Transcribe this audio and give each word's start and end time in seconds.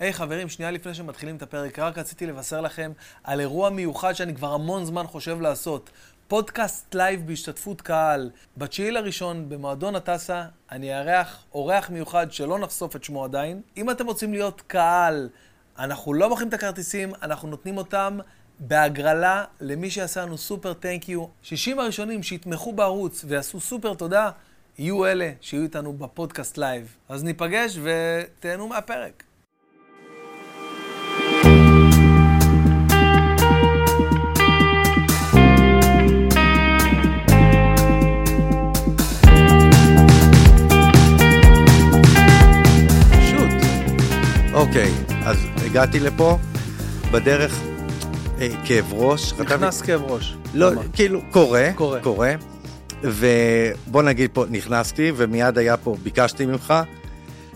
היי 0.00 0.10
hey, 0.10 0.12
חברים, 0.12 0.48
שנייה 0.48 0.70
לפני 0.70 0.94
שמתחילים 0.94 1.36
את 1.36 1.42
הפרק, 1.42 1.78
רק 1.78 1.98
רציתי 1.98 2.26
לבשר 2.26 2.60
לכם 2.60 2.92
על 3.24 3.40
אירוע 3.40 3.70
מיוחד 3.70 4.12
שאני 4.12 4.34
כבר 4.34 4.52
המון 4.52 4.84
זמן 4.84 5.06
חושב 5.06 5.40
לעשות. 5.40 5.90
פודקאסט 6.28 6.94
live 6.94 7.26
בהשתתפות 7.26 7.80
קהל. 7.80 8.30
בתשיעי 8.56 8.90
לראשון, 8.90 9.48
במועדון 9.48 9.96
הטסה, 9.96 10.44
אני 10.70 10.98
אארח 10.98 11.44
אורח 11.54 11.90
מיוחד 11.90 12.32
שלא 12.32 12.58
נחשוף 12.58 12.96
את 12.96 13.04
שמו 13.04 13.24
עדיין. 13.24 13.60
אם 13.76 13.90
אתם 13.90 14.06
רוצים 14.06 14.32
להיות 14.32 14.62
קהל, 14.66 15.28
אנחנו 15.78 16.14
לא 16.14 16.28
מוכרים 16.28 16.48
את 16.48 16.54
הכרטיסים, 16.54 17.12
אנחנו 17.22 17.48
נותנים 17.48 17.76
אותם 17.76 18.18
בהגרלה 18.58 19.44
למי 19.60 19.90
שיעשה 19.90 20.22
לנו 20.22 20.38
super 20.38 20.72
thank 20.72 21.08
you. 21.08 21.26
60 21.42 21.78
הראשונים 21.78 22.22
שיתמכו 22.22 22.72
בערוץ 22.72 23.24
ויעשו 23.28 23.60
סופר 23.60 23.94
תודה, 23.94 24.30
יהיו 24.78 25.06
אלה 25.06 25.32
שיהיו 25.40 25.62
איתנו 25.62 25.92
בפודקאסט 25.92 26.58
live. 26.58 26.96
אז 27.08 27.24
ניפגש 27.24 27.78
ותהנו 27.82 28.68
מהפרק. 28.68 29.24
אוקיי, 44.68 44.92
אז 45.24 45.36
הגעתי 45.64 46.00
לפה, 46.00 46.38
בדרך 47.12 47.60
אה, 48.40 48.48
כאב 48.64 48.92
ראש. 48.92 49.32
נכנס 49.32 49.82
כאב 49.82 50.02
ראש. 50.02 50.34
לא, 50.54 50.70
כאילו, 50.92 51.20
קורה, 51.30 51.70
קורה. 51.74 52.00
קורה. 52.00 52.34
ובוא 53.02 54.02
נגיד 54.02 54.30
פה, 54.32 54.44
נכנסתי, 54.50 55.12
ומיד 55.16 55.58
היה 55.58 55.76
פה, 55.76 55.96
ביקשתי 56.02 56.46
ממך, 56.46 56.74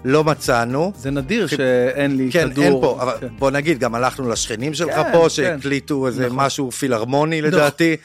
לא 0.05 0.25
מצאנו. 0.25 0.93
זה 0.97 1.11
נדיר 1.11 1.47
שאין 1.47 2.17
לי 2.17 2.29
כן, 2.33 2.51
כדור. 2.51 2.65
אין 2.65 2.73
פה, 2.81 2.98
אבל 3.03 3.17
כן. 3.20 3.29
בוא 3.39 3.51
נגיד, 3.51 3.79
גם 3.79 3.95
הלכנו 3.95 4.29
לשכנים 4.29 4.75
שלך 4.75 4.95
כן, 4.95 5.12
פה, 5.12 5.23
כן. 5.23 5.29
שהקליטו 5.29 6.06
איזה 6.06 6.27
נכון. 6.27 6.37
משהו 6.39 6.70
פילהרמוני 6.70 7.43
לדעתי. 7.47 7.97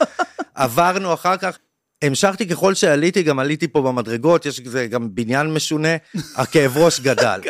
עברנו 0.54 1.14
אחר 1.14 1.36
כך. 1.36 1.58
המשכתי 2.06 2.48
ככל 2.48 2.74
שעליתי, 2.74 3.22
גם 3.22 3.38
עליתי 3.38 3.68
פה 3.68 3.82
במדרגות, 3.82 4.46
יש 4.46 4.60
זה 4.64 4.86
גם 4.86 5.08
בניין 5.14 5.54
משונה, 5.54 5.96
הכאב 6.36 6.76
ראש 6.76 7.00
גדל. 7.06 7.40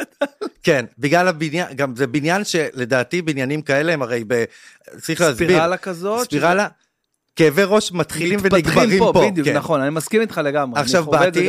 כן, 0.62 0.84
בגלל 0.98 1.28
הבניין, 1.28 1.76
גם 1.76 1.96
זה 1.96 2.06
בניין 2.06 2.44
שלדעתי 2.44 3.22
בניינים 3.22 3.62
כאלה 3.62 3.92
הם 3.92 4.02
הרי 4.02 4.24
ב... 4.26 4.44
צריך 5.00 5.20
להסביר. 5.20 5.48
ספירלה 5.48 5.76
כזאת. 5.76 6.24
ספירלה, 6.24 6.68
כאבי 7.36 7.62
ראש 7.66 7.92
מתחילים 7.92 8.38
מתפתחים 8.38 8.64
ונגמרים 8.64 8.98
פה. 8.98 9.10
פה, 9.12 9.30
בדיוק, 9.30 9.48
כן. 9.48 9.56
נכון, 9.56 9.80
אני 9.80 9.90
מסכים 9.90 10.20
איתך 10.20 10.40
לגמרי. 10.44 10.80
עכשיו 10.80 11.04
באתי. 11.04 11.48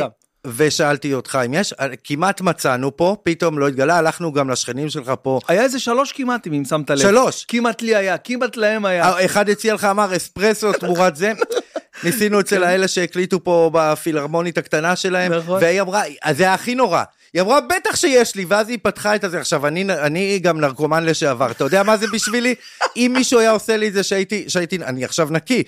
ושאלתי 0.56 1.14
אותך 1.14 1.38
אם 1.46 1.54
יש, 1.54 1.74
כמעט 2.04 2.40
מצאנו 2.40 2.96
פה, 2.96 3.16
פתאום 3.22 3.58
לא 3.58 3.68
התגלה, 3.68 3.98
הלכנו 3.98 4.32
גם 4.32 4.50
לשכנים 4.50 4.88
שלך 4.88 5.12
פה. 5.22 5.40
היה 5.48 5.62
איזה 5.62 5.78
שלוש 5.78 6.12
כמעטים, 6.12 6.52
אם 6.52 6.64
שמת 6.64 6.90
לב. 6.90 6.98
שלוש. 6.98 7.44
כמעט 7.48 7.82
לי 7.82 7.96
היה, 7.96 8.18
כמעט 8.18 8.56
להם 8.56 8.84
היה. 8.84 9.24
אחד 9.24 9.48
הציע 9.48 9.74
לך, 9.74 9.84
אמר 9.84 10.16
אספרסו 10.16 10.72
תמורת 10.72 11.16
זה. 11.16 11.32
ניסינו 12.04 12.40
אצל 12.40 12.64
האלה 12.64 12.88
שהקליטו 12.88 13.44
פה 13.44 13.70
בפילהרמונית 13.72 14.58
הקטנה 14.58 14.96
שלהם, 14.96 15.32
נכון. 15.32 15.62
והיא 15.62 15.80
אמרה, 15.80 16.02
אז 16.22 16.36
זה 16.36 16.42
היה 16.42 16.54
הכי 16.54 16.74
נורא. 16.74 17.02
היא 17.34 17.42
אמרה, 17.42 17.60
בטח 17.60 17.96
שיש 17.96 18.34
לי, 18.34 18.44
ואז 18.48 18.68
היא 18.68 18.78
פתחה 18.82 19.14
את 19.14 19.24
הזה. 19.24 19.40
עכשיו, 19.40 19.66
אני, 19.66 19.84
אני 19.84 20.38
גם 20.38 20.60
נרקומן 20.60 21.04
לשעבר, 21.04 21.50
אתה 21.50 21.64
יודע 21.64 21.82
מה 21.82 21.96
זה 21.96 22.06
בשבילי? 22.12 22.54
אם 22.96 23.12
מישהו 23.14 23.40
היה 23.40 23.50
עושה 23.50 23.76
לי 23.76 23.88
את 23.88 23.92
זה 23.92 24.02
שהייתי, 24.02 24.44
שהייתי, 24.48 24.76
אני 24.76 25.04
עכשיו 25.04 25.28
נקי. 25.30 25.62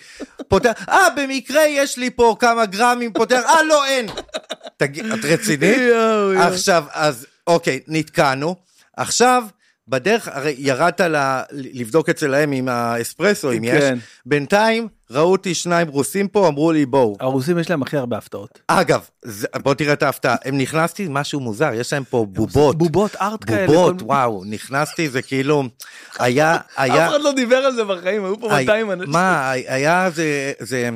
פותח, 0.49 0.73
אה, 0.89 1.11
במקרה 1.17 1.67
יש 1.67 1.97
לי 1.97 2.11
פה 2.11 2.37
כמה 2.39 2.67
גרמים, 2.67 3.13
פותח, 3.13 3.43
אה, 3.47 3.63
לא, 3.63 3.87
אין. 3.87 4.07
תגיד, 4.77 5.07
את 5.13 5.25
רצינית? 5.25 5.79
עכשיו, 6.39 6.85
אז, 6.93 7.27
אוקיי, 7.47 7.81
נתקענו. 7.89 8.57
עכשיו, 8.97 9.45
בדרך, 9.89 10.29
הרי 10.29 10.55
ירדת 10.59 11.01
ל, 11.01 11.41
לבדוק 11.53 12.09
אצלהם 12.09 12.53
עם 12.53 12.69
האספרסו, 12.69 13.53
אם 13.53 13.65
יש. 13.65 13.83
כן. 13.83 13.99
בינתיים, 14.27 14.89
ראו 15.11 15.33
אותי 15.33 15.55
שניים 15.55 15.89
רוסים 15.89 16.29
פה, 16.29 16.49
אמרו 16.49 16.73
לי, 16.73 16.87
בואו. 16.87 17.17
הרוסים 17.21 17.59
יש 17.59 17.71
להם 17.71 17.83
הכי 17.83 17.97
הרבה 17.97 18.19
הפתעות. 18.19 18.59
אגב, 18.69 19.01
זה, 19.23 19.47
בוא 19.63 19.75
תראה 19.75 19.93
את 19.93 20.03
ההפתעה. 20.03 20.37
הם 20.45 20.59
נכנסתי, 20.59 21.07
משהו 21.11 21.41
מוזר, 21.41 21.71
יש 21.75 21.93
להם 21.93 22.05
פה 22.05 22.27
בובות. 22.29 22.79
בובות 22.79 23.17
ארט 23.17 23.45
כאלה. 23.47 23.67
בובות, 23.67 24.03
וואו, 24.03 24.43
נכנסתי, 24.47 25.09
זה 25.09 25.23
כאילו, 25.23 25.65
היה, 26.19 26.57
היה, 26.77 27.07
אף 27.07 27.11
אחד 27.11 27.21
לא 27.21 27.33
דיבר 27.33 27.57
על 27.57 27.75
זה 27.75 27.85
בחיים, 27.85 28.25
היו 28.25 28.41
פה 28.41 28.49
200 28.49 28.91
אנשים. 28.91 29.13
מה, 29.13 29.51
היה 29.51 30.11
זה, 30.11 30.53
זה, 30.59 30.91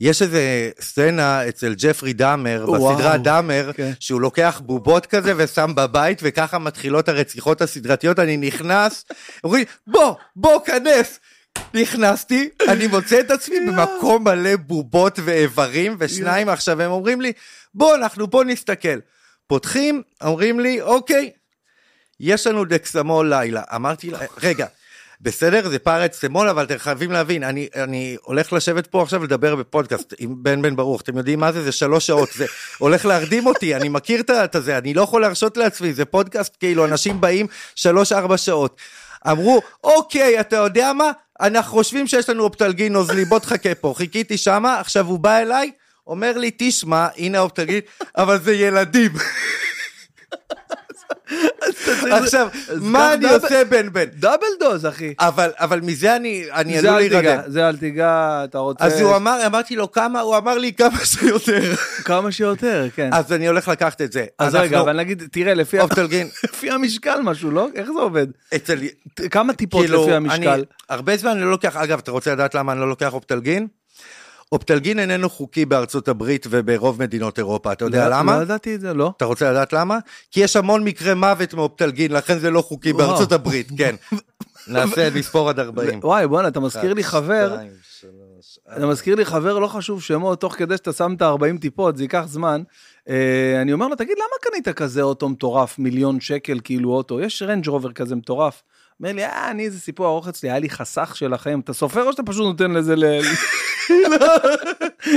יש 0.00 0.22
איזה 0.22 0.70
סצנה 0.80 1.48
אצל 1.48 1.74
ג'פרי 1.78 2.12
דאמר. 2.12 2.66
בסדרה 2.66 3.18
דאמר, 3.18 3.70
כן. 3.74 3.92
שהוא 4.00 4.20
לוקח 4.20 4.60
בובות 4.64 5.06
כזה 5.06 5.32
ושם 5.36 5.72
בבית, 5.74 6.20
וככה 6.22 6.58
מתחילות 6.58 7.08
הרציחות 7.08 7.62
הסדרתיות, 7.62 8.18
אני 8.18 8.36
נכנס, 8.36 9.04
אומרים, 9.44 9.64
בוא, 9.86 10.14
בוא, 10.36 10.60
כנס. 10.64 11.20
נכנסתי, 11.74 12.48
אני 12.68 12.86
מוצא 12.86 13.20
את 13.20 13.30
עצמי 13.30 13.56
במקום 13.66 14.24
מלא 14.24 14.56
בובות 14.56 15.18
ואיברים, 15.24 15.96
ושניים 15.98 16.48
עכשיו 16.48 16.82
הם 16.82 16.90
אומרים 16.90 17.20
לי, 17.20 17.32
בוא, 17.74 17.94
אנחנו 17.94 18.30
פה 18.30 18.42
נסתכל. 18.46 18.98
פותחים, 19.46 20.02
אומרים 20.22 20.60
לי, 20.60 20.80
אוקיי, 20.80 21.30
יש 22.20 22.46
לנו 22.46 22.64
דקסמול 22.64 23.28
לילה. 23.34 23.62
אמרתי 23.74 24.10
לה, 24.10 24.18
רגע, 24.42 24.66
בסדר, 25.20 25.68
זה 25.68 25.78
פרצטמול, 25.78 26.48
אבל 26.48 26.64
אתם 26.64 26.78
חייבים 26.78 27.12
להבין, 27.12 27.44
אני, 27.44 27.68
אני 27.74 28.16
הולך 28.22 28.52
לשבת 28.52 28.86
פה 28.86 29.02
עכשיו 29.02 29.24
לדבר 29.24 29.56
בפודקאסט 29.56 30.14
עם 30.18 30.34
בן 30.42 30.62
בן 30.62 30.76
ברוך, 30.76 31.00
אתם 31.00 31.16
יודעים 31.16 31.40
מה 31.40 31.52
זה? 31.52 31.62
זה 31.62 31.72
שלוש 31.72 32.06
שעות, 32.06 32.28
זה 32.32 32.46
הולך 32.78 33.04
להרדים 33.06 33.46
אותי, 33.46 33.74
אני 33.76 33.88
מכיר 33.88 34.20
את 34.20 34.30
ה- 34.30 34.44
את 34.44 34.54
הזה, 34.54 34.78
אני 34.78 34.94
לא 34.94 35.02
יכול 35.02 35.20
להרשות 35.20 35.56
לעצמי, 35.56 35.92
זה 35.92 36.04
פודקאסט, 36.04 36.56
כאילו, 36.60 36.84
אנשים 36.84 37.20
באים 37.20 37.46
שלוש-ארבע 37.74 38.36
שעות. 38.36 38.76
אמרו, 39.30 39.62
אוקיי, 39.84 40.40
אתה 40.40 40.56
יודע 40.56 40.92
מה? 40.92 41.10
אנחנו 41.40 41.72
חושבים 41.72 42.06
שיש 42.06 42.28
לנו 42.28 42.42
אופטלגין 42.42 42.92
נוזלי, 42.92 43.24
בוא 43.24 43.38
תחכה 43.38 43.74
פה. 43.74 43.94
חיכיתי 43.96 44.38
שמה, 44.38 44.80
עכשיו 44.80 45.06
הוא 45.06 45.18
בא 45.18 45.38
אליי, 45.38 45.70
אומר 46.06 46.38
לי, 46.38 46.50
תשמע, 46.58 47.08
הנה 47.16 47.38
האופטלגין, 47.38 47.80
אבל 48.16 48.42
זה 48.42 48.54
ילדים. 48.54 49.12
עכשיו, 52.10 52.48
מה 52.80 53.14
אני 53.14 53.34
עושה 53.34 53.64
בן 53.64 53.92
בן? 53.92 54.04
דאבל 54.04 54.46
דוז, 54.60 54.86
אחי. 54.86 55.14
אבל, 55.18 55.80
מזה 55.82 56.16
אני, 56.16 56.44
עלול 56.50 56.96
להירדם. 56.96 57.40
זה 57.46 57.68
אל 57.68 57.76
תיגע, 57.76 58.40
אתה 58.44 58.58
רוצה... 58.58 58.84
אז 58.84 59.00
הוא 59.00 59.16
אמר, 59.16 59.46
אמרתי 59.46 59.76
לו 59.76 59.92
כמה, 59.92 60.20
הוא 60.20 60.36
אמר 60.36 60.58
לי 60.58 60.72
כמה 60.72 61.04
שיותר. 61.04 61.74
כמה 62.04 62.32
שיותר, 62.32 62.86
כן. 62.94 63.10
אז 63.12 63.32
אני 63.32 63.48
הולך 63.48 63.68
לקחת 63.68 64.00
את 64.00 64.12
זה. 64.12 64.24
אז 64.38 64.54
רגע, 64.54 64.80
אבל 64.80 64.96
נגיד, 64.96 65.22
תראה, 65.32 65.54
לפי 66.44 66.70
המשקל 66.70 67.20
משהו, 67.22 67.50
לא? 67.50 67.68
איך 67.74 67.86
זה 67.86 68.00
עובד? 68.00 68.26
כמה 69.30 69.54
טיפות 69.54 69.80
כאילו, 69.80 70.02
לפי 70.02 70.12
המשקל? 70.12 70.64
הרבה 70.88 71.16
זמן 71.16 71.30
אני 71.30 71.40
לא 71.40 71.50
לוקח, 71.50 71.76
אגב, 71.76 71.98
אתה 71.98 72.10
רוצה 72.10 72.32
לדעת 72.32 72.54
למה 72.54 72.72
אני 72.72 72.80
לא 72.80 72.88
לוקח 72.88 73.14
אופטלגין? 73.14 73.66
אופטלגין 74.52 74.98
איננו 74.98 75.30
חוקי 75.30 75.64
בארצות 75.66 76.08
הברית 76.08 76.46
וברוב 76.50 77.02
מדינות 77.02 77.38
אירופה, 77.38 77.72
אתה 77.72 77.84
יודע 77.84 78.08
לא- 78.08 78.16
למה? 78.16 78.36
לא 78.36 78.42
ידעתי 78.42 78.74
את 78.74 78.80
זה, 78.80 78.94
לא. 78.94 79.12
אתה 79.16 79.24
רוצה 79.24 79.50
לדעת 79.50 79.72
למה? 79.72 79.98
כי 80.30 80.40
יש 80.40 80.56
המון 80.56 80.84
מקרי 80.84 81.14
מוות 81.14 81.54
מאופטלגין, 81.54 82.12
לכן 82.12 82.38
זה 82.38 82.50
לא 82.50 82.62
חוקי 82.62 82.92
וואו. 82.92 83.06
בארצות 83.08 83.32
הברית, 83.32 83.68
כן. 83.78 83.94
נעשה, 84.68 85.08
נספור 85.14 85.48
עד 85.48 85.58
40. 85.60 86.00
וואי, 86.02 86.26
בואנה, 86.26 86.48
אתה 86.48 86.60
מזכיר 86.60 86.94
לי 86.94 87.04
חבר, 87.04 87.56
אתה 88.76 88.86
מזכיר 88.86 89.14
לי 89.14 89.24
חבר, 89.24 89.58
לא 89.58 89.66
חשוב 89.66 90.02
שמות, 90.02 90.40
תוך 90.40 90.54
כדי 90.54 90.76
שאתה 90.76 90.92
שם 90.92 91.14
את 91.16 91.22
ה-40 91.22 91.60
טיפות, 91.60 91.96
זה 91.96 92.04
ייקח 92.04 92.24
זמן. 92.26 92.62
אה, 93.08 93.62
אני 93.62 93.72
אומר 93.72 93.88
לו, 93.88 93.96
תגיד, 93.96 94.16
למה 94.18 94.50
קנית 94.50 94.68
כזה 94.68 95.02
אוטו 95.02 95.28
מטורף, 95.28 95.78
מיליון 95.78 96.20
שקל, 96.20 96.60
כאילו 96.64 96.90
אוטו? 96.90 97.20
יש 97.20 97.42
רנג' 97.42 97.68
רובר 97.68 97.92
כזה 97.92 98.16
מטורף. 98.16 98.62
אומר 99.00 99.12
לי, 99.12 99.24
אה, 99.24 99.50
אני, 99.50 99.70
זה 99.70 99.80
סיפור 99.80 100.06
ארוך 100.06 100.28
אצלי, 100.28 100.50
היה 100.50 100.58
לי 100.58 100.70
חסך 100.70 101.16
של 101.16 101.34
החיים. 101.34 101.60
אתה 101.60 101.72
סופר 101.72 102.02
או 102.02 102.12
שאתה 102.12 102.22
פשוט 102.22 102.42
נותן 102.42 102.70
לזה 102.70 102.96
ל... 102.96 103.04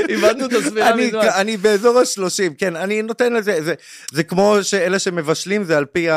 איבדנו 0.09 0.45
את 0.45 0.53
הספירה 0.53 0.95
מזמן. 0.95 1.19
אני 1.35 1.57
באזור 1.57 1.99
ה-30, 1.99 2.53
כן, 2.57 2.75
אני 2.75 3.01
נותן 3.01 3.33
לזה, 3.33 3.73
זה, 4.11 4.23
כמו 4.23 4.55
שאלה 4.61 4.99
שמבשלים 4.99 5.63
זה 5.63 5.77
על 5.77 5.85
פי, 5.85 6.09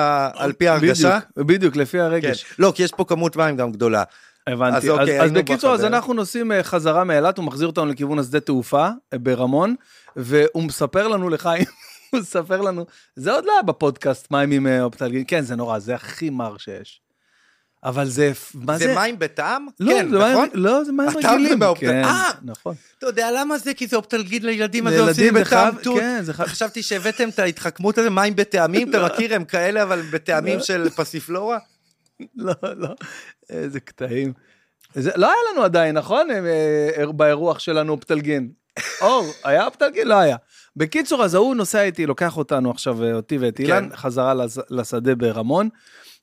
ההרגשה. 0.69 1.19
בדיוק, 1.37 1.77
לפי 1.77 1.99
כן. 1.99 2.05
הרגש. 2.05 2.45
לא, 2.59 2.73
כי 2.77 2.83
יש 2.83 2.91
פה 2.97 3.05
כמות 3.05 3.37
מים 3.37 3.57
גם 3.57 3.73
גדולה. 3.73 4.05
הבנתי. 4.47 4.77
אז 4.77 4.85
אז, 4.85 4.91
אוקיי, 4.91 5.21
אז, 5.21 5.23
היינו 5.23 5.41
בקיצור, 5.41 5.75
אז. 5.75 5.85
אנחנו 5.85 6.15
נוסעים 6.15 6.53
אה, 6.53 6.63
חזרה 6.63 7.05
מאילת, 7.05 7.39
הוא 7.39 7.45
מחזיר 7.45 7.67
אותנו 7.67 7.87
לכיוון 7.87 8.19
השדה 8.19 8.41
תעופה 8.41 8.89
אה, 9.13 9.19
ברמון, 9.19 9.75
והוא 10.17 10.63
מספר 10.63 11.09
לנו 11.09 11.29
לחיים, 11.29 11.65
הוא 12.11 12.21
מספר 12.21 12.61
לנו, 12.61 12.87
זה 13.17 13.33
עוד 13.33 13.45
לא 13.45 13.53
היה 13.53 13.63
בפודקאסט, 13.63 14.31
מים 14.31 14.51
עם 14.51 14.67
אה, 14.67 14.83
אופטלגין, 14.83 15.25
כן, 15.27 15.41
זה 15.41 15.57
נורא, 15.57 15.79
זה 15.79 15.95
הכי 15.95 16.31
מר 16.31 16.57
שיש. 16.59 17.01
אבל 17.85 18.09
זה, 18.09 18.33
מה 18.55 18.79
זה? 18.79 18.85
זה 18.87 18.95
מים 18.95 19.19
בטעם? 19.19 19.67
לא, 19.81 19.93
כן, 19.93 20.09
זה 20.11 20.19
מים, 20.19 20.33
נכון? 20.33 20.49
לא, 20.55 20.85
זה 20.85 20.93
מים 20.93 21.09
הטעם 21.09 21.23
זה 21.23 21.29
רגילים. 21.31 21.61
כן, 21.79 22.05
אה! 22.05 22.31
נכון. 22.43 22.75
אתה 22.99 23.07
יודע 23.07 23.29
למה 23.41 23.59
זה? 23.59 23.75
כי 23.75 23.87
זה 23.87 23.97
אופטלגין 23.97 24.47
לילדים, 24.47 24.87
אז 24.87 24.95
עושים 24.99 25.35
בטעם 25.35 25.75
תות. 25.83 26.01
כן, 26.01 26.19
זה 26.23 26.33
חייב- 26.35 26.49
חשבתי 26.49 26.83
שהבאתם 26.83 27.29
את 27.29 27.39
ההתחכמות 27.39 27.99
הזה, 27.99 28.11
מים 28.11 28.37
בטעמים, 28.37 28.91
אתה 28.91 29.05
מכיר, 29.07 29.35
הם 29.35 29.45
כאלה, 29.45 29.83
אבל 29.83 30.01
בטעמים 30.13 30.61
של 30.61 30.89
פסיפלורה? 30.91 31.59
לא, 32.37 32.55
לא, 32.77 32.89
איזה 33.51 33.81
קטעים. 33.81 34.33
זה, 34.95 35.11
לא 35.17 35.27
היה 35.27 35.37
לנו 35.53 35.63
עדיין, 35.65 35.99
נכון? 35.99 36.31
אה, 36.31 36.39
אה, 36.99 37.13
באירוח 37.13 37.59
שלנו 37.59 37.93
אופטלגין. 37.93 38.49
אור, 39.01 39.27
היה 39.45 39.65
אופטלגין? 39.67 40.09
לא 40.09 40.15
היה. 40.15 40.37
בקיצור, 40.77 41.25
אז 41.25 41.35
ההוא 41.35 41.55
נוסע 41.55 41.83
איתי, 41.83 42.07
לוקח 42.07 42.37
אותנו 42.37 42.71
עכשיו, 42.71 43.05
אה, 43.05 43.13
אותי 43.15 43.39
ואת 43.39 43.61
אילן, 43.61 43.89
כן. 43.91 43.97
חזרה 43.97 44.35
לס- 44.35 44.59
לשדה 44.71 45.15
ברמון, 45.15 45.69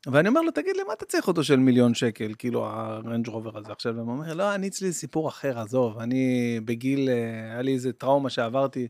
ואני 0.08 0.30
אומר 0.30 0.42
לו, 0.42 0.52
תגיד 0.52 0.78
לי, 0.78 0.84
מה 0.84 0.94
אתה 0.94 1.06
צריך 1.06 1.28
אותו 1.28 1.44
של 1.44 1.56
מיליון 1.56 1.94
שקל, 1.94 2.34
כאילו, 2.38 2.66
הרנג' 2.66 3.28
רובר 3.28 3.58
הזה 3.58 3.72
עכשיו? 3.72 3.96
והוא 3.96 4.12
אומר, 4.12 4.34
לא, 4.34 4.56
אני 4.56 4.68
אצלי 4.68 4.94
סיפור 4.94 5.30
אחר, 5.30 5.60
עזוב, 5.60 6.00
אני 6.00 6.60
בגיל, 6.66 7.10
אה, 7.10 7.52
היה 7.52 7.62
לי 7.62 7.74
איזה 7.74 7.94
טראומה 7.94 8.30
שעברתי, 8.30 8.88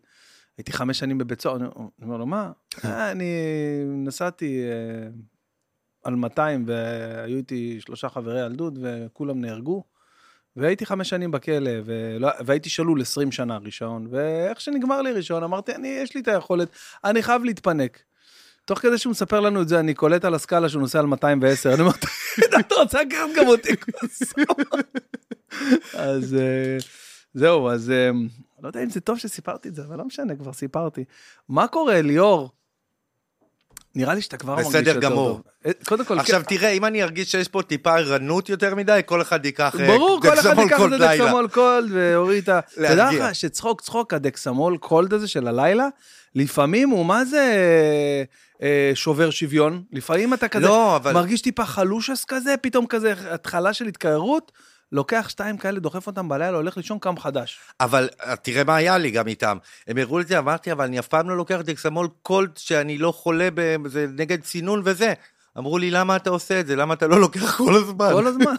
הייתי 0.57 0.73
חמש 0.73 0.99
שנים 0.99 1.17
בבית 1.17 1.41
סוהר, 1.41 1.55
אני 1.55 1.65
אומר 2.01 2.17
לו, 2.17 2.25
מה? 2.25 2.51
"אה, 2.85 3.11
אני 3.11 3.33
נסעתי 3.85 4.61
אה, 4.63 5.09
על 6.03 6.15
200 6.15 6.63
והיו 6.67 7.37
איתי 7.37 7.81
שלושה 7.81 8.09
חברי 8.09 8.45
ילדות 8.45 8.73
וכולם 8.81 9.41
נהרגו. 9.41 9.83
והייתי 10.55 10.85
חמש 10.85 11.09
שנים 11.09 11.31
בכלא, 11.31 11.71
ולא, 11.85 12.29
והייתי 12.45 12.69
שלול 12.69 13.01
20 13.01 13.31
שנה 13.31 13.57
ראשון, 13.57 14.07
ואיך 14.11 14.61
שנגמר 14.61 15.01
לי 15.01 15.11
ראשון, 15.11 15.43
אמרתי, 15.43 15.75
אני, 15.75 15.87
יש 15.87 16.15
לי 16.15 16.21
את 16.21 16.27
היכולת, 16.27 16.69
אני 17.03 17.23
חייב 17.23 17.43
להתפנק. 17.43 18.03
תוך 18.69 18.79
כדי 18.79 18.97
שהוא 18.97 19.11
מספר 19.11 19.39
לנו 19.39 19.61
את 19.61 19.67
זה, 19.67 19.79
אני 19.79 19.93
קולט 19.93 20.25
על 20.25 20.33
הסקאלה 20.33 20.69
שהוא 20.69 20.81
נוסע 20.81 20.99
על 20.99 21.05
210, 21.05 21.73
אני 21.73 21.81
אומר, 21.81 21.91
"תגיד, 21.91 22.53
אתה 22.59 22.75
רוצה 22.75 23.01
לקחת 23.01 23.29
גם 23.37 23.47
אותי? 23.47 23.69
אז 25.93 26.35
אה, 26.35 26.77
זהו, 27.33 27.69
אז 27.69 27.91
אה, 27.91 28.09
לא 28.61 28.67
יודע 28.67 28.83
אם 28.83 28.89
זה 28.89 29.01
טוב 29.01 29.17
שסיפרתי 29.17 29.69
את 29.69 29.75
זה, 29.75 29.83
אבל 29.83 29.97
לא 29.97 30.05
משנה, 30.05 30.35
כבר 30.35 30.53
סיפרתי. 30.53 31.03
מה 31.49 31.67
קורה, 31.67 32.01
ליאור? 32.01 32.51
נראה 33.95 34.13
לי 34.13 34.21
שאתה 34.21 34.37
כבר 34.37 34.55
מרגיש 34.55 34.67
בסדר 34.67 34.95
יותר 34.95 35.09
גמור. 35.09 35.29
טוב. 35.29 35.41
אה, 35.65 35.71
קודם 35.85 36.05
כל, 36.05 36.19
עכשיו 36.19 36.41
תראה, 36.47 36.69
אם 36.69 36.85
אני 36.85 37.03
ארגיש 37.03 37.31
שיש 37.31 37.47
פה 37.47 37.61
טיפה 37.61 37.97
ערנות 37.97 38.49
יותר 38.49 38.75
מדי, 38.75 39.01
כל 39.05 39.21
אחד 39.21 39.45
ייקח 39.45 39.75
אה, 39.79 39.87
ברור, 39.87 40.21
כל 40.21 40.39
אחד 40.39 40.49
דקסמול 40.49 40.63
ייקח 40.63 40.79
את 40.85 40.91
לילה. 40.91 41.11
הדקסמול 41.11 41.47
Cold 41.47 41.91
ויוריד 41.91 42.43
את 42.43 42.49
ה... 42.49 42.59
אתה 42.59 42.91
יודע. 42.91 43.11
לך 43.11 43.35
שצחוק 43.35 43.81
צחוק, 43.81 44.13
הדקסמול 44.13 44.77
Cold 44.77 45.13
הזה 45.13 45.27
של 45.27 45.47
הלילה, 45.47 45.87
לפעמים 46.35 46.89
הוא 46.89 47.05
מה 47.05 47.25
זה 47.25 47.55
אה, 48.61 48.91
שובר 48.93 49.29
שוויון? 49.29 49.83
לפעמים 49.91 50.33
אתה 50.33 50.47
כזה 50.47 50.65
לא, 50.65 50.95
אבל... 50.95 51.13
מרגיש 51.13 51.41
טיפה 51.41 51.65
חלושס 51.65 52.25
כזה, 52.27 52.55
פתאום 52.61 52.85
כזה 52.85 53.13
התחלה 53.29 53.73
של 53.73 53.85
התקררות, 53.85 54.51
לוקח 54.91 55.25
שתיים 55.29 55.57
כאלה, 55.57 55.79
דוחף 55.79 56.07
אותם 56.07 56.29
בלילה, 56.29 56.57
הולך 56.57 56.77
לישון, 56.77 56.99
קם 56.99 57.17
חדש. 57.17 57.59
אבל 57.79 58.09
אה, 58.23 58.35
תראה 58.35 58.63
מה 58.63 58.75
היה 58.75 58.97
לי 58.97 59.11
גם 59.11 59.27
איתם. 59.27 59.57
הם 59.87 59.97
הראו 59.97 60.17
לי 60.17 60.23
את 60.23 60.27
זה, 60.27 60.37
אמרתי, 60.39 60.71
אבל 60.71 60.85
אני 60.85 60.99
אף 60.99 61.07
פעם 61.07 61.29
לא 61.29 61.37
לוקח 61.37 61.61
דקסמול 61.63 62.07
קולד 62.21 62.57
שאני 62.57 62.97
לא 62.97 63.11
חולה, 63.11 63.49
זה 63.85 64.07
נגד 64.17 64.41
צינון 64.41 64.81
וזה. 64.85 65.13
אמרו 65.59 65.77
לי, 65.77 65.91
למה 65.91 66.15
אתה 66.15 66.29
עושה 66.29 66.59
את 66.59 66.67
זה? 66.67 66.75
למה 66.75 66.93
אתה 66.93 67.07
לא 67.07 67.19
לוקח 67.21 67.57
כל 67.57 67.75
הזמן? 67.75 68.09
כל 68.13 68.27
הזמן. 68.27 68.53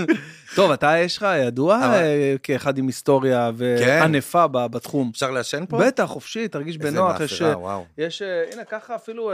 טוב, 0.56 0.70
אתה, 0.70 0.92
יש 0.98 1.16
לך 1.16 1.26
ידוע 1.46 1.80
אה, 1.82 2.34
כאחד 2.42 2.78
עם 2.78 2.86
היסטוריה 2.86 3.50
וענפה 3.54 4.46
ב- 4.46 4.66
בתחום. 4.66 5.10
אפשר 5.12 5.30
לעשן 5.30 5.64
פה? 5.68 5.78
בטח, 5.86 6.04
חופשי, 6.04 6.48
תרגיש 6.48 6.76
איזה 6.76 6.90
בנוח, 6.90 7.20
יש... 7.20 7.42
מאפרה, 7.42 7.58
וואו. 7.58 7.84
יש, 7.98 8.22
אה, 8.22 8.42
הנה, 8.52 8.64
ככה 8.64 8.94
אפילו 8.94 9.32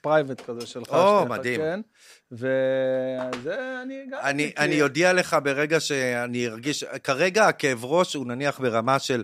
private 0.00 0.40
כזה 0.40 0.66
שלך. 0.66 0.88
או, 0.88 1.26
מדהים. 1.28 1.60
כן. 1.60 1.80
וזה, 2.32 3.56
אני 3.82 3.94
גם... 4.10 4.18
אני, 4.22 4.52
כי- 4.56 4.62
אני 4.62 4.82
אודיע 4.82 5.12
לך 5.12 5.36
ברגע 5.44 5.80
שאני 5.80 6.46
ארגיש, 6.48 6.84
כרגע 7.04 7.46
הכאב 7.48 7.84
ראש 7.84 8.14
הוא 8.14 8.26
נניח 8.26 8.60
ברמה 8.60 8.98
של 8.98 9.22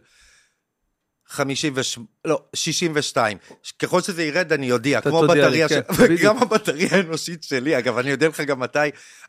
58, 1.29 2.07
לא, 2.25 2.43
62. 2.55 3.39
ככל 3.79 4.01
שזה 4.01 4.25
ירד 4.25 4.53
אני 4.53 4.73
אודיע, 4.73 5.01
כמו 5.01 5.27
תודיע 5.27 5.49
לי, 5.49 5.65
בטריה, 5.65 5.69
כן, 5.69 5.95
של... 5.95 6.03
בדיוק. 6.03 6.21
גם 6.21 6.39
הבטריה 6.39 6.89
האנושית 6.91 7.43
שלי, 7.43 7.79
אגב, 7.79 7.99
אני 7.99 8.11
יודע 8.11 8.29
לך 8.29 8.41
גם 8.41 8.61
מתי, 8.61 8.79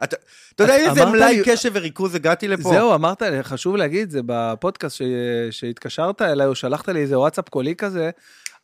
אתה, 0.04 0.16
אתה 0.56 0.64
יודע 0.64 0.76
איזה 0.76 1.06
מלאי 1.06 1.42
קשב 1.46 1.72
וריכוז 1.74 2.16
הגעתי 2.16 2.48
לפה? 2.48 2.70
זהו, 2.70 2.94
אמרת, 2.94 3.24
חשוב 3.42 3.76
להגיד, 3.76 4.10
זה 4.10 4.20
בפודקאסט 4.26 4.96
ש... 4.96 5.02
שהתקשרת 5.52 6.22
אליי, 6.22 6.48
או 6.48 6.56
שלחת 6.56 6.90
לי 6.90 7.00
איזה 7.00 7.20
וואטסאפ 7.20 7.50
קולי 7.50 7.76
כזה, 7.76 8.10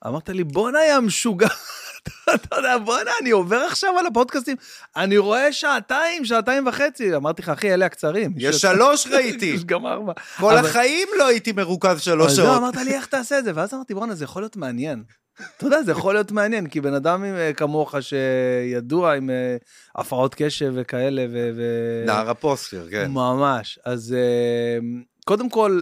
אמרת 0.07 0.29
לי, 0.29 0.43
בואנה, 0.43 0.79
יא 0.85 0.99
משוגע. 0.99 1.47
אתה 2.35 2.55
יודע, 2.55 2.77
בואנה, 2.77 3.11
אני 3.21 3.29
עובר 3.29 3.57
עכשיו 3.57 3.99
על 3.99 4.05
הפודקאסטים, 4.05 4.57
אני 4.95 5.17
רואה 5.17 5.53
שעתיים, 5.53 6.25
שעתיים 6.25 6.67
וחצי. 6.67 7.15
אמרתי 7.15 7.41
לך, 7.41 7.49
אחי, 7.49 7.73
אלה 7.73 7.85
הקצרים. 7.85 8.33
יש 8.37 8.55
שלוש 8.65 9.07
ראיתי, 9.07 9.45
יש 9.45 9.65
גם 9.65 9.85
ארבע. 9.85 10.13
כל 10.39 10.57
החיים 10.57 11.07
לא 11.17 11.27
הייתי 11.27 11.51
מרוכז 11.51 12.01
שלוש 12.01 12.31
אז 12.31 12.39
לא, 12.39 12.45
שעות. 12.45 12.57
אמרת 12.57 12.75
לי, 12.75 12.93
איך 12.93 13.05
תעשה 13.05 13.39
את 13.39 13.43
זה? 13.43 13.51
ואז 13.55 13.73
אמרתי, 13.73 13.93
בואנה, 13.93 14.15
זה 14.15 14.23
יכול 14.23 14.41
להיות 14.41 14.55
מעניין. 14.55 15.03
אתה 15.57 15.65
יודע, 15.65 15.83
זה 15.83 15.91
יכול 15.91 16.13
להיות 16.13 16.31
מעניין, 16.31 16.67
כי 16.67 16.81
בן 16.81 16.93
אדם 16.93 17.23
אה, 17.23 17.53
כמוך, 17.53 17.95
שידוע 18.01 19.13
עם 19.13 19.29
אה, 19.29 19.57
הפרעות 19.95 20.35
קשב 20.35 20.73
וכאלה, 20.75 21.25
ו... 21.31 21.61
נער 22.05 22.29
הפוסטר, 22.29 22.87
כן. 22.91 23.11
ממש. 23.11 23.79
אז 23.85 24.15
אה, 24.17 24.79
קודם 25.25 25.49
כל, 25.49 25.79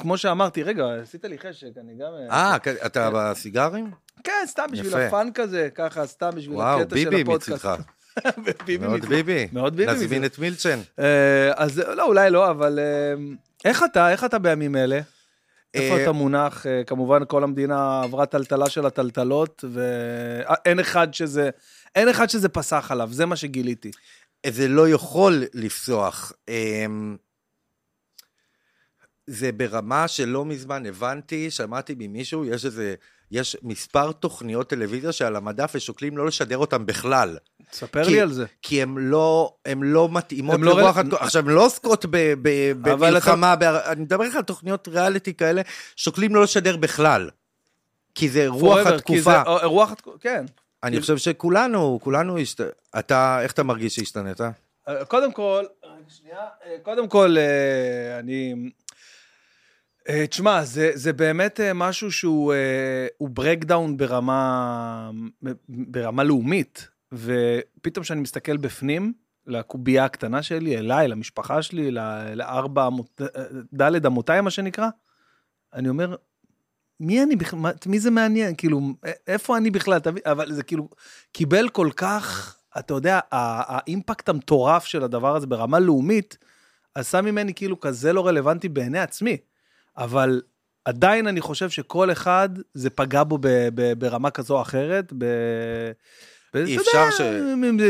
כמו 0.00 0.18
שאמרתי, 0.18 0.62
רגע, 0.62 0.84
עשית 1.02 1.24
לי 1.24 1.38
חשק, 1.38 1.66
אני 1.80 1.92
גם... 1.94 2.12
אה, 2.30 2.58
כן, 2.58 2.74
אתה 2.86 3.10
בסיגרים? 3.14 3.90
כן, 4.24 4.44
סתם 4.46 4.66
בשביל. 4.72 4.94
הפאן 4.94 5.28
כזה, 5.34 5.68
ככה, 5.74 6.06
סתם 6.06 6.30
בשביל 6.36 6.56
וואו, 6.56 6.80
הקטע 6.80 6.96
של 6.96 7.20
הפודקאסט. 7.20 7.50
מצידך. 7.50 7.74
ביבי 8.66 8.86
מאוד 8.86 8.96
מצדך. 8.98 9.08
ביבי. 9.08 9.48
מאוד 9.52 9.76
ביבי 9.76 9.92
נזמין. 9.92 10.24
את 10.24 10.38
מילצ'ן. 10.38 10.78
אה, 10.98 11.52
אז 11.56 11.78
לא, 11.78 12.04
אולי 12.06 12.30
לא, 12.30 12.50
אבל 12.50 12.78
אה, 12.78 13.14
איך 13.64 13.84
אתה, 13.84 14.10
איך 14.10 14.24
אתה 14.24 14.38
בימים 14.38 14.76
אלה? 14.76 15.00
איפה 15.74 15.96
אה, 15.96 16.02
אתה 16.02 16.12
מונח? 16.12 16.66
אה, 16.66 16.82
כמובן, 16.86 17.22
כל 17.28 17.44
המדינה 17.44 18.02
עברה 18.02 18.26
טלטלה 18.26 18.70
של 18.70 18.86
הטלטלות, 18.86 19.64
ואין 19.72 20.80
אחד 20.80 21.14
שזה, 21.14 21.50
אין 21.94 22.08
אחד 22.08 22.30
שזה 22.30 22.48
פסח 22.48 22.86
עליו, 22.90 23.08
זה 23.12 23.26
מה 23.26 23.36
שגיליתי. 23.36 23.90
זה 24.46 24.68
לא 24.68 24.88
יכול 24.88 25.44
לפסוח. 25.54 26.32
זה 29.26 29.52
ברמה 29.52 30.08
שלא 30.08 30.44
מזמן 30.44 30.86
הבנתי, 30.86 31.50
שמעתי 31.50 31.94
ממישהו, 31.98 32.44
יש 32.44 32.64
איזה, 32.64 32.94
יש 33.30 33.56
מספר 33.62 34.12
תוכניות 34.12 34.68
טלוויזיה 34.68 35.12
שעל 35.12 35.36
המדף 35.36 35.72
ושוקלים 35.74 36.16
לא 36.18 36.26
לשדר 36.26 36.58
אותן 36.58 36.86
בכלל. 36.86 37.36
ספר 37.72 38.04
כי- 38.04 38.10
לי 38.10 38.20
על 38.20 38.32
זה. 38.32 38.44
כי 38.62 38.82
הן 38.82 38.94
לא, 38.98 39.54
הן 39.66 39.82
לא 39.82 40.08
מתאימות 40.12 40.60
לא 40.60 40.66
לרוח... 40.78 40.96
רל- 40.96 41.06
הת- 41.06 41.12
עכשיו, 41.12 41.48
הן 41.48 41.54
לא 41.54 41.66
עוסקות 41.66 42.06
ב- 42.10 42.34
ב- 42.42 42.72
אבל 42.88 42.92
במלחמה, 43.10 43.56
בהר- 43.56 43.92
אני 43.92 44.02
מדבר 44.02 44.24
איתך 44.24 44.36
על 44.36 44.42
תוכניות 44.42 44.88
ריאליטי 44.88 45.34
כאלה, 45.34 45.62
שוקלים 45.96 46.34
לא 46.34 46.42
לשדר 46.42 46.76
בכלל. 46.76 47.30
כי 48.14 48.28
זה 48.28 48.48
רוח 48.48 48.78
Forever, 48.78 48.88
כי 48.90 48.94
התקופה. 48.94 49.20
זה- 49.22 49.36
אה, 49.36 49.66
רוח 49.66 49.92
התקופה, 49.92 50.18
כן. 50.20 50.44
אני 50.82 51.00
חושב 51.00 51.16
שכולנו, 51.16 51.98
כולנו, 52.02 52.38
השת... 52.38 52.60
אתה, 52.98 53.38
איך 53.42 53.52
אתה 53.52 53.62
מרגיש 53.62 53.94
שהשתנית? 53.96 54.40
אה, 54.40 55.04
קודם 55.04 55.32
כל, 55.32 55.64
רגע, 55.84 55.94
שנייה, 56.08 56.36
אה, 56.66 56.76
קודם 56.82 57.08
כל, 57.08 57.36
אני... 58.20 58.54
אה, 60.08 60.26
תשמע, 60.26 60.64
זה, 60.64 60.90
זה 60.94 61.12
באמת 61.12 61.60
אה, 61.60 61.74
משהו 61.74 62.12
שהוא 62.12 62.52
אה, 62.52 63.06
הוא 63.18 63.28
ברקדאון 63.28 63.96
ברמה, 63.96 65.10
ברמה 65.68 66.24
לאומית, 66.24 66.88
ופתאום 67.12 68.04
כשאני 68.04 68.20
מסתכל 68.20 68.56
בפנים, 68.56 69.12
לקובייה 69.46 70.04
הקטנה 70.04 70.42
שלי, 70.42 70.78
אליי, 70.78 71.08
למשפחה 71.08 71.62
שלי, 71.62 71.90
לארבע, 72.34 72.88
אה, 73.20 73.26
דלת 73.72 74.06
אמותיי, 74.06 74.40
מה 74.40 74.50
שנקרא, 74.50 74.88
אני 75.74 75.88
אומר, 75.88 76.16
מי 77.00 77.22
אני 77.22 77.36
בכלל, 77.36 77.60
מי 77.86 78.00
זה 78.00 78.10
מעניין? 78.10 78.54
כאילו, 78.56 78.80
איפה 79.26 79.56
אני 79.56 79.70
בכלל? 79.70 79.98
אבל 80.24 80.52
זה 80.52 80.62
כאילו, 80.62 80.88
קיבל 81.32 81.68
כל 81.68 81.88
כך, 81.96 82.56
אתה 82.78 82.94
יודע, 82.94 83.20
האימפקט 83.30 84.28
המטורף 84.28 84.84
של 84.84 85.04
הדבר 85.04 85.36
הזה 85.36 85.46
ברמה 85.46 85.78
לאומית, 85.78 86.38
עשה 86.94 87.20
ממני 87.20 87.54
כאילו 87.54 87.80
כזה 87.80 88.12
לא 88.12 88.26
רלוונטי 88.26 88.68
בעיני 88.68 88.98
עצמי. 88.98 89.36
אבל 89.98 90.42
עדיין 90.84 91.26
אני 91.26 91.40
חושב 91.40 91.70
שכל 91.70 92.12
אחד, 92.12 92.48
זה 92.74 92.90
פגע 92.90 93.22
בו 93.24 93.38
ב, 93.40 93.46
ב, 93.74 93.92
ברמה 93.98 94.30
כזו 94.30 94.56
או 94.56 94.62
אחרת. 94.62 95.12
ב... 95.18 95.24
אי 96.56 96.76
אפשר 96.76 97.10
ש- 97.10 97.20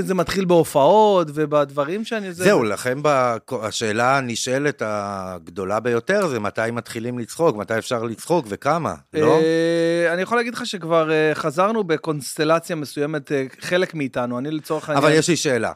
זה- 0.00 0.14
מתחיל 0.14 0.44
בהופעות 0.44 1.28
ובדברים 1.34 2.04
שאני... 2.04 2.32
זה- 2.32 2.44
זהו, 2.44 2.64
לכן 2.64 2.98
ב- 3.02 3.36
השאלה 3.62 4.18
הנשאלת 4.18 4.82
הגדולה 4.86 5.80
ביותר 5.80 6.28
זה 6.28 6.40
מתי 6.40 6.70
מתחילים 6.72 7.18
לצחוק, 7.18 7.56
מתי 7.56 7.78
אפשר 7.78 8.02
לצחוק 8.02 8.46
וכמה, 8.48 8.94
לא? 9.14 9.38
אה, 9.38 10.12
אני 10.14 10.22
יכול 10.22 10.38
להגיד 10.38 10.54
לך 10.54 10.66
שכבר 10.66 11.10
אה, 11.12 11.30
חזרנו 11.34 11.84
בקונסטלציה 11.84 12.76
מסוימת, 12.76 13.32
אה, 13.32 13.44
חלק 13.60 13.94
מאיתנו, 13.94 14.38
אני 14.38 14.50
לצורך 14.50 14.88
העניין... 14.88 15.04
אבל 15.06 15.18
יש 15.18 15.28
לי 15.28 15.36
שאלה. 15.36 15.72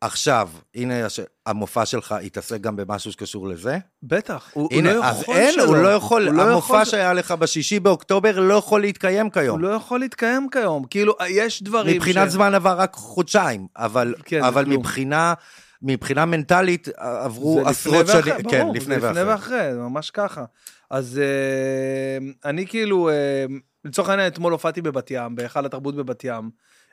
עכשיו, 0.00 0.48
הנה, 0.74 1.06
הש- 1.06 1.20
המופע 1.46 1.86
שלך 1.86 2.14
יתעסק 2.22 2.60
גם 2.60 2.76
במשהו 2.76 3.12
שקשור 3.12 3.48
לזה? 3.48 3.78
בטח, 4.02 4.50
הוא, 4.52 4.68
הנה, 4.72 4.90
הוא 4.92 4.98
לא 4.98 5.04
אז 5.04 5.20
יכול 5.22 5.34
אין, 5.36 5.52
שלא. 5.54 5.62
הוא 5.64 5.76
לא 5.76 5.88
יכול, 5.88 6.28
הוא 6.28 6.34
לא 6.34 6.42
המופע 6.42 6.66
יכול- 6.74 6.84
שהיה 6.84 7.12
לך 7.12 7.32
בשישי 7.32 7.80
באוקטובר 7.80 8.40
לא 8.40 8.54
יכול 8.54 8.80
להתקיים 8.80 9.26
הוא 9.26 9.32
כיום. 9.32 9.60
לא 9.62 9.68
יכול 9.68 10.00
להתקיים 10.00 10.48
כיום. 10.52 10.84
כאילו, 10.84 11.14
יש 11.28 11.62
דברים 11.62 11.96
מבחינת 11.96 12.28
ש... 12.30 12.32
זמן 12.32 12.54
עבר 12.54 12.78
רק 12.80 12.94
חודשיים, 12.94 13.66
אבל, 13.76 14.14
כן, 14.24 14.44
אבל 14.44 14.64
כלום. 14.64 14.76
מבחינה, 14.80 15.34
מבחינה 15.82 16.24
מנטלית 16.24 16.88
עברו 16.96 17.58
לפני 17.58 17.70
עשרות 17.70 18.06
שנים, 18.06 18.34
ברור, 18.42 18.50
כן, 18.50 18.66
לפני 18.74 18.96
לפני 18.96 19.08
ואחרי. 19.08 19.24
ואחרי, 19.24 19.72
זה 19.74 19.78
ממש 19.78 20.10
ככה. 20.10 20.44
אז 20.90 21.20
אה, 21.22 22.18
אני 22.50 22.66
כאילו, 22.66 23.08
אה, 23.08 23.44
לצורך 23.84 24.08
העניין, 24.08 24.26
אתמול 24.28 24.52
הופעתי 24.52 24.82
בבת 24.82 25.10
ים, 25.10 25.36
בהיכל 25.36 25.66
התרבות 25.66 25.96
בבת 25.96 26.24
ים. 26.24 26.50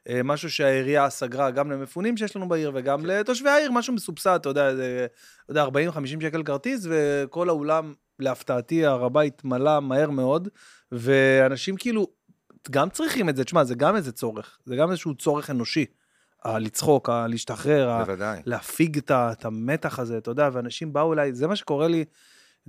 אה, 0.09 0.23
משהו 0.23 0.51
שהעירייה 0.51 1.09
סגרה 1.09 1.51
גם 1.51 1.71
למפונים 1.71 2.17
שיש 2.17 2.35
לנו 2.35 2.49
בעיר 2.49 2.71
וגם 2.75 3.01
כן. 3.01 3.05
לתושבי 3.05 3.49
העיר, 3.49 3.71
משהו 3.71 3.93
מסובסד, 3.93 4.35
אתה 4.41 4.49
יודע, 4.49 4.75
זה, 4.75 5.07
אתה 5.45 5.51
יודע, 5.51 5.65
40-50 5.89 6.21
שקל 6.21 6.43
כרטיס, 6.43 6.87
וכל 6.89 7.49
האולם, 7.49 7.93
להפתעתי, 8.19 8.85
הר 8.85 9.03
הבית 9.05 9.43
מלא 9.45 9.79
מהר 9.79 10.09
מאוד, 10.09 10.49
ואנשים 10.91 11.75
כאילו 11.75 12.07
גם 12.71 12.89
צריכים 12.89 13.29
את 13.29 13.35
זה, 13.35 13.43
תשמע, 13.43 13.63
זה 13.63 13.75
גם 13.75 13.95
איזה 13.95 14.11
צורך, 14.11 14.57
זה 14.65 14.75
גם 14.75 14.91
איזשהו 14.91 15.15
צורך 15.15 15.49
אנושי. 15.49 15.85
ה- 16.45 16.59
לצחוק, 16.59 17.09
ה-. 17.09 17.25
להפיג 18.45 18.97
את 19.11 19.45
המתח 19.45 19.99
הזה, 19.99 20.17
אתה 20.17 20.31
יודע, 20.31 20.49
ואנשים 20.53 20.93
באו 20.93 21.13
אליי, 21.13 21.33
זה 21.33 21.47
מה 21.47 21.55
שקורה 21.55 21.87
לי 21.87 22.05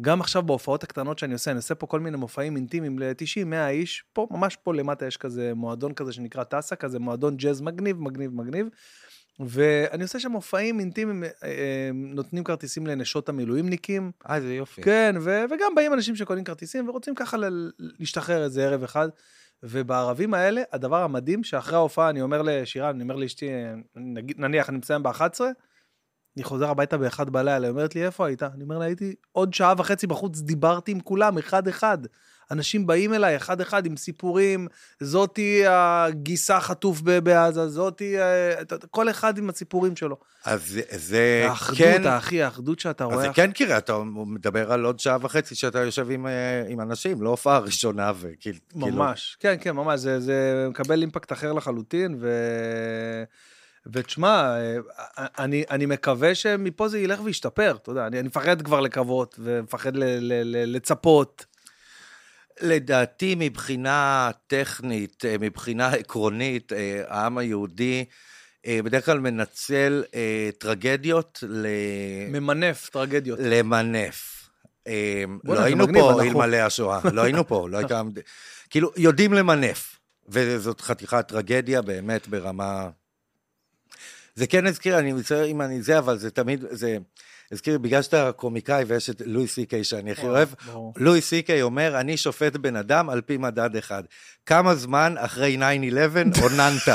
גם 0.00 0.20
עכשיו 0.20 0.42
בהופעות 0.42 0.82
הקטנות 0.82 1.18
שאני 1.18 1.32
עושה, 1.32 1.50
אני 1.50 1.56
עושה 1.56 1.74
פה 1.74 1.86
כל 1.86 2.00
מיני 2.00 2.16
מופעים 2.16 2.56
אינטימיים 2.56 2.98
ל-90, 2.98 3.44
100 3.44 3.68
איש, 3.68 4.04
פה, 4.12 4.26
ממש 4.30 4.56
פה 4.56 4.74
למטה 4.74 5.06
יש 5.06 5.16
כזה 5.16 5.52
מועדון 5.54 5.94
כזה 5.94 6.12
שנקרא 6.12 6.44
טאסה, 6.44 6.76
כזה 6.76 6.98
מועדון 6.98 7.36
ג'אז 7.36 7.60
מגניב, 7.60 8.00
מגניב, 8.00 8.34
מגניב. 8.34 8.68
ואני 9.40 10.02
עושה 10.02 10.20
שם 10.20 10.30
מופעים 10.30 10.80
אינטימיים, 10.80 11.24
אה, 11.24 11.28
אה, 11.42 11.90
נותנים 11.94 12.44
כרטיסים 12.44 12.86
לנשות 12.86 13.28
המילואימניקים, 13.28 14.12
אה, 14.30 14.40
זה 14.40 14.54
יופי. 14.54 14.82
כן, 14.82 15.14
ו- 15.20 15.44
וגם 15.50 15.74
באים 15.74 15.92
אנשים 15.92 16.16
שקונים 16.16 16.44
כרטיסים 16.44 16.88
ורוצים 16.88 17.14
ככה 17.14 17.36
ל- 17.36 17.70
להשתחרר 17.78 18.44
איזה 18.44 18.64
ערב 18.64 18.82
אחד. 18.82 19.08
ובערבים 19.62 20.34
האלה, 20.34 20.62
הדבר 20.72 21.02
המדהים, 21.02 21.44
שאחרי 21.44 21.74
ההופעה 21.74 22.10
אני 22.10 22.22
אומר 22.22 22.42
לשירן, 22.42 22.88
אני 22.88 23.02
אומר 23.02 23.16
לאשתי, 23.16 23.46
נגיד, 23.96 24.40
נניח 24.40 24.68
אני 24.68 24.78
מסיים 24.78 25.02
ב-11, 25.02 25.40
אני 26.36 26.44
חוזר 26.44 26.70
הביתה 26.70 26.98
ב-1 26.98 27.24
בלילה, 27.24 27.66
היא 27.66 27.70
אומרת 27.70 27.94
לי, 27.94 28.06
איפה 28.06 28.26
היית? 28.26 28.42
אני 28.42 28.62
אומר 28.64 28.78
לה, 28.78 28.84
הייתי 28.84 29.14
עוד 29.32 29.54
שעה 29.54 29.74
וחצי 29.78 30.06
בחוץ, 30.06 30.40
דיברתי 30.40 30.92
עם 30.92 31.00
כולם, 31.00 31.38
אחד-אחד. 31.38 31.98
אנשים 32.50 32.86
באים 32.86 33.14
אליי, 33.14 33.36
אחד-אחד, 33.36 33.86
עם 33.86 33.96
סיפורים, 33.96 34.68
זאתי 35.00 35.62
הגיסה 35.66 36.60
חטוף 36.60 37.00
בעזה, 37.00 37.68
זאתי, 37.68 38.18
אה, 38.20 38.52
כל 38.90 39.10
אחד 39.10 39.38
עם 39.38 39.48
הסיפורים 39.50 39.96
שלו. 39.96 40.16
אז 40.44 40.80
זה- 40.90 41.46
האחדות, 41.48 41.78
כן, 41.78 42.06
האחי, 42.06 42.42
האחדות 42.42 42.78
שאתה 42.80 43.04
אז 43.04 43.10
רואה. 43.12 43.22
זה 43.22 43.28
כן 43.34 43.50
קרה, 43.52 43.78
אתה 43.78 43.98
מדבר 44.26 44.72
על 44.72 44.84
עוד 44.84 45.00
שעה 45.00 45.16
וחצי 45.20 45.54
שאתה 45.54 45.78
יושב 45.78 46.10
עם, 46.10 46.26
אה, 46.26 46.32
עם 46.68 46.80
אנשים, 46.80 47.22
לא 47.22 47.28
הופעה 47.30 47.58
ראשונה, 47.58 48.12
וכאילו... 48.20 48.58
ממש, 48.74 49.36
כן, 49.40 49.54
כן, 49.60 49.70
ממש, 49.70 50.00
זה, 50.00 50.20
זה 50.20 50.66
מקבל 50.70 51.00
אימפקט 51.00 51.32
אחר 51.32 51.52
לחלוטין, 51.52 52.16
ו... 52.20 52.28
ותשמע, 53.92 54.56
אה, 54.56 54.76
אני, 55.38 55.64
אני 55.70 55.86
מקווה 55.86 56.34
שמפה 56.34 56.88
זה 56.88 56.98
ילך 56.98 57.20
וישתפר, 57.24 57.76
אתה 57.82 57.90
יודע, 57.90 58.06
אני, 58.06 58.20
אני 58.20 58.28
מפחד 58.28 58.62
כבר 58.62 58.80
לקוות, 58.80 59.36
ומפחד 59.38 59.96
ל, 59.96 60.04
ל, 60.04 60.32
ל, 60.44 60.76
לצפות. 60.76 61.44
לדעתי, 62.60 63.34
מבחינה 63.38 64.30
טכנית, 64.46 65.24
אה, 65.24 65.36
מבחינה 65.40 65.88
עקרונית, 65.88 66.72
אה, 66.72 67.02
העם 67.08 67.38
היהודי 67.38 68.04
בדרך 68.68 69.04
כלל 69.04 69.20
מנצל 69.20 70.04
טרגדיות 70.58 71.38
ל... 71.48 71.66
ממנף 72.28 72.88
טרגדיות. 72.88 73.38
למנף. 73.42 74.48
לא 75.44 75.60
היינו 75.62 75.86
פה 75.86 76.10
אנחנו- 76.10 76.20
אלמלא 76.20 76.56
השואה, 76.56 77.00
לא 77.12 77.22
היינו 77.22 77.46
פה, 77.46 77.68
לא 77.68 77.78
הייתה... 77.78 78.02
כאילו, 78.70 78.90
יודעים 78.96 79.32
למנף, 79.32 79.98
וזאת 80.28 80.80
חתיכת 80.80 81.28
טרגדיה 81.28 81.82
באמת 81.82 82.28
ברמה... 82.28 82.88
זה 84.34 84.46
כן 84.46 84.66
הזכיר, 84.66 84.98
אני 84.98 85.12
מצטער 85.12 85.46
אם 85.46 85.62
אני 85.62 85.82
זה, 85.82 85.98
אבל 85.98 86.18
זה 86.18 86.30
תמיד, 86.30 86.64
זה 86.70 86.96
הזכיר, 87.52 87.78
בגלל 87.78 88.02
שאתה 88.02 88.32
קומיקאי 88.32 88.84
ויש 88.84 89.10
את 89.10 89.22
לואי 89.24 89.48
סי 89.48 89.66
קיי 89.66 89.84
שאני 89.84 90.12
הכי 90.12 90.26
אוהב, 90.26 90.48
ברור. 90.66 90.92
לואי 90.96 91.20
סי 91.20 91.42
קיי 91.42 91.62
אומר, 91.62 92.00
אני 92.00 92.16
שופט 92.16 92.56
בן 92.56 92.76
אדם 92.76 93.10
על 93.10 93.20
פי 93.20 93.36
מדד 93.36 93.76
אחד. 93.76 94.02
כמה 94.46 94.74
זמן 94.74 95.14
אחרי 95.18 95.56
9-11 95.56 95.62
אוננת? 96.42 96.88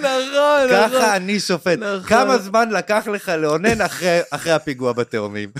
נכון, 0.00 0.68
ככה 0.70 1.16
אני 1.16 1.40
שופט. 1.40 1.78
נכון. 1.78 2.08
כמה 2.08 2.38
זמן 2.38 2.70
לקח 2.70 3.08
לך 3.08 3.28
לאונן 3.28 3.80
אחרי 4.30 4.52
הפיגוע 4.52 4.92
בתאומים? 4.92 5.50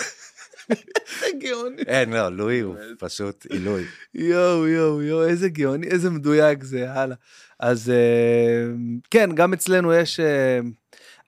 איזה 0.70 1.26
גאוני. 1.38 1.82
אין, 1.86 2.12
לא, 2.12 2.28
לואי 2.28 2.60
הוא 2.60 2.76
פשוט 2.98 3.46
עילוי. 3.50 3.84
יואו, 4.14 4.68
יואו, 4.68 5.02
יואו, 5.02 5.28
איזה 5.28 5.48
גאוני, 5.48 5.86
איזה 5.86 6.10
מדויק 6.10 6.64
זה, 6.64 6.92
הלאה. 6.92 7.16
אז 7.62 7.90
אה, 7.90 8.64
כן, 9.10 9.30
גם 9.34 9.52
אצלנו 9.52 9.92
יש... 9.92 10.20
אה, 10.20 10.60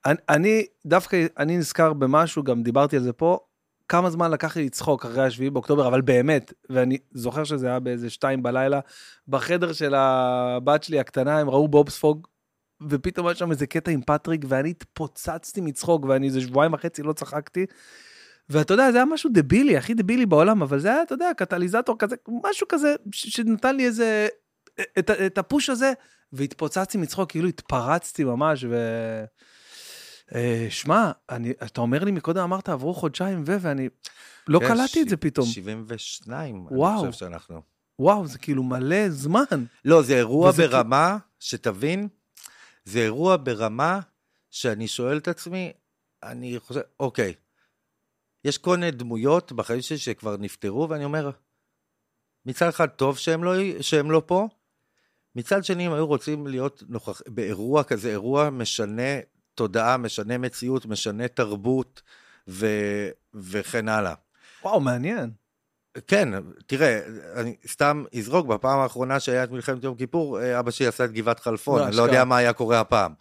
אני- 0.05 0.17
אני 0.29 0.65
דווקא, 0.85 1.25
אני 1.37 1.57
נזכר 1.57 1.93
במשהו, 1.93 2.43
גם 2.43 2.63
דיברתי 2.63 2.95
על 2.97 3.03
זה 3.03 3.13
פה, 3.13 3.39
כמה 3.89 4.09
זמן 4.09 4.31
לקח 4.31 4.57
לי 4.57 4.65
לצחוק 4.65 5.05
אחרי 5.05 5.23
השביעי 5.25 5.49
באוקטובר, 5.49 5.87
אבל 5.87 6.01
באמת, 6.01 6.53
ואני 6.69 6.97
זוכר 7.11 7.43
שזה 7.43 7.67
היה 7.67 7.79
באיזה 7.79 8.09
שתיים 8.09 8.43
בלילה, 8.43 8.79
בחדר 9.27 9.73
של 9.73 9.93
הבת 9.95 10.83
שלי 10.83 10.99
הקטנה, 10.99 11.39
הם 11.39 11.49
ראו 11.49 11.67
בובספוג, 11.67 12.27
ופתאום 12.89 13.27
היה 13.27 13.35
שם 13.35 13.51
איזה 13.51 13.67
קטע 13.67 13.91
עם 13.91 14.01
פטריק, 14.01 14.41
ואני 14.47 14.69
התפוצצתי 14.69 15.61
מצחוק, 15.61 16.05
ואני 16.05 16.27
איזה 16.27 16.41
שבועיים 16.41 16.73
וחצי 16.73 17.03
לא 17.03 17.13
צחקתי. 17.13 17.65
ואתה 18.49 18.73
יודע, 18.73 18.91
זה 18.91 18.97
היה 18.97 19.05
משהו 19.05 19.29
דבילי, 19.33 19.77
הכי 19.77 19.93
דבילי 19.93 20.25
בעולם, 20.25 20.61
אבל 20.61 20.79
זה 20.79 20.87
היה, 20.93 21.01
אתה 21.03 21.13
יודע, 21.13 21.31
קטליזטור 21.37 21.95
כזה, 21.99 22.15
משהו 22.43 22.67
כזה, 22.69 22.95
שנתן 23.11 23.75
לי 23.75 23.85
איזה, 23.85 24.27
את, 24.99 25.09
את 25.09 25.37
הפוש 25.37 25.69
הזה, 25.69 25.93
והתפוצצתי 26.35 26.97
מצחוק, 26.97 27.31
כאילו 27.31 27.47
התפרצתי 27.47 28.23
ממש, 28.23 28.63
ו... 28.69 28.75
אה, 30.35 30.67
שמע, 30.69 31.11
אני, 31.29 31.51
אתה 31.51 31.81
אומר 31.81 32.03
לי 32.03 32.11
מקודם, 32.11 32.43
אמרת, 32.43 32.69
עברו 32.69 32.93
חודשיים 32.93 33.43
ו... 33.47 33.57
ואני 33.61 33.89
לא 34.47 34.59
כן, 34.59 34.67
קלטתי 34.67 35.01
את 35.01 35.07
ש- 35.07 35.09
זה 35.09 35.17
פתאום. 35.17 35.45
72, 35.47 36.55
אני 36.55 36.77
וואו. 36.79 36.99
חושב 36.99 37.11
שאנחנו. 37.11 37.61
וואו, 37.99 38.27
זה 38.27 38.37
כאילו 38.39 38.63
מלא 38.63 39.09
זמן. 39.09 39.43
לא, 39.85 40.01
זה 40.01 40.17
אירוע 40.17 40.51
ברמה, 40.51 41.17
שתבין, 41.39 42.07
זה 42.85 42.99
אירוע 42.99 43.37
ברמה 43.43 43.99
שאני 44.51 44.87
שואל 44.87 45.17
את 45.17 45.27
עצמי, 45.27 45.73
אני 46.23 46.59
חושב, 46.59 46.81
אוקיי, 46.99 47.33
יש 48.45 48.57
כל 48.57 48.77
מיני 48.77 48.91
דמויות 48.91 49.51
בחיים 49.51 49.81
שלי 49.81 49.97
שכבר 49.97 50.37
נפטרו, 50.37 50.89
ואני 50.89 51.05
אומר, 51.05 51.31
מצד 52.45 52.67
אחד 52.67 52.87
טוב 52.87 53.17
שהם 53.17 53.43
לא, 53.43 53.53
שהם 53.81 54.11
לא 54.11 54.21
פה, 54.25 54.47
מצד 55.35 55.63
שני 55.63 55.85
הם 55.85 55.93
היו 55.93 56.07
רוצים 56.07 56.47
להיות 56.47 56.83
נוכח, 56.89 57.21
באירוע 57.27 57.83
כזה, 57.83 58.09
אירוע 58.09 58.49
משנה 58.49 59.19
תודעה, 59.55 59.97
משנה 59.97 60.37
מציאות, 60.37 60.85
משנה 60.85 61.27
תרבות, 61.27 62.01
ו, 62.47 62.67
וכן 63.33 63.89
הלאה. 63.89 64.13
וואו, 64.63 64.79
מעניין. 64.79 65.31
כן, 66.07 66.29
תראה, 66.65 67.01
אני 67.35 67.55
סתם 67.67 68.03
אזרוק, 68.17 68.47
בפעם 68.47 68.79
האחרונה 68.79 69.19
שהיה 69.19 69.43
את 69.43 69.51
מלחמת 69.51 69.83
יום 69.83 69.95
כיפור, 69.95 70.41
אה, 70.41 70.59
אבא 70.59 70.71
שלי 70.71 70.87
עשה 70.87 71.05
את 71.05 71.11
גבעת 71.11 71.39
חלפון, 71.39 71.79
לא, 71.79 71.87
אני 71.87 71.95
לא. 71.95 72.01
יודע 72.01 72.23
מה 72.23 72.37
היה 72.37 72.53
קורה 72.53 72.79
הפעם. 72.79 73.13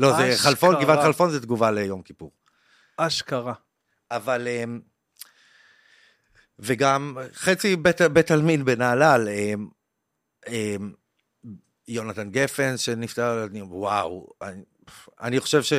לא, 0.00 0.16
זה 0.16 0.28
אשכרה. 0.28 0.50
חלפון, 0.50 0.74
גבעת 0.82 0.98
חלפון 1.02 1.30
זה 1.30 1.40
תגובה 1.40 1.70
ליום 1.70 2.02
כיפור. 2.02 2.32
אשכרה. 2.96 3.54
אבל... 4.10 4.48
אמ, 4.48 4.80
וגם 6.58 7.16
חצי 7.34 7.76
בית, 7.76 8.00
בית 8.00 8.30
עלמין 8.30 8.64
בנהלל, 8.64 9.28
אמ, 10.48 10.92
יונתן 11.92 12.30
גפן 12.30 12.76
שנפטר, 12.76 13.44
אני- 13.46 13.62
וואו, 13.62 14.28
אני, 14.42 14.62
אני, 15.20 15.40
חושב 15.40 15.62
ש, 15.62 15.72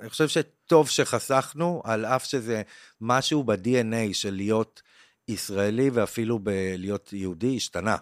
אני 0.00 0.08
חושב 0.10 0.28
שטוב 0.28 0.88
שחסכנו, 0.88 1.82
על 1.84 2.04
אף 2.06 2.24
שזה 2.24 2.62
משהו 3.00 3.44
ב-DNA 3.44 4.12
של 4.14 4.34
להיות 4.34 4.82
ישראלי 5.28 5.90
ואפילו 5.90 6.38
בלהיות 6.38 7.12
יהודי 7.12 7.56
השתנה. 7.56 7.96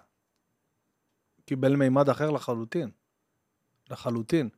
קיבל 1.47 1.77
מימד 1.77 2.09
אחר 2.09 2.31
לחלוטין. 2.31 2.91
לחלוטין. 3.91 4.49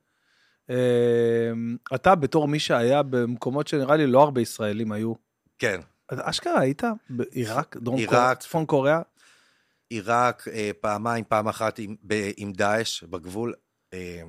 אה, 0.71 1.50
אתה 1.95 2.14
בתור 2.14 2.49
מי 2.49 2.59
שהיה 2.59 3.02
במקומות 3.02 3.69
שנראה 3.69 3.97
לי 3.97 4.07
לא 4.07 4.23
הרבה 4.23 4.40
ישראלים 4.40 4.93
היו. 4.93 5.12
כן. 5.59 5.81
אז 6.09 6.19
אשכרה 6.23 6.61
היית 6.61 6.83
בעיראק, 7.11 7.76
דרום 7.76 7.97
עיראק. 7.99 8.11
קוריאה, 8.14 8.35
צפון 8.35 8.66
קוריאה? 8.66 9.02
עיראק 9.90 10.49
אה, 10.49 10.71
פעמיים, 10.81 11.25
פעם 11.28 11.49
אחת 11.49 11.78
עם, 11.78 11.97
ב, 12.07 12.31
עם 12.37 12.52
דאעש 12.52 13.02
בגבול, 13.02 13.55
אה, 13.93 14.23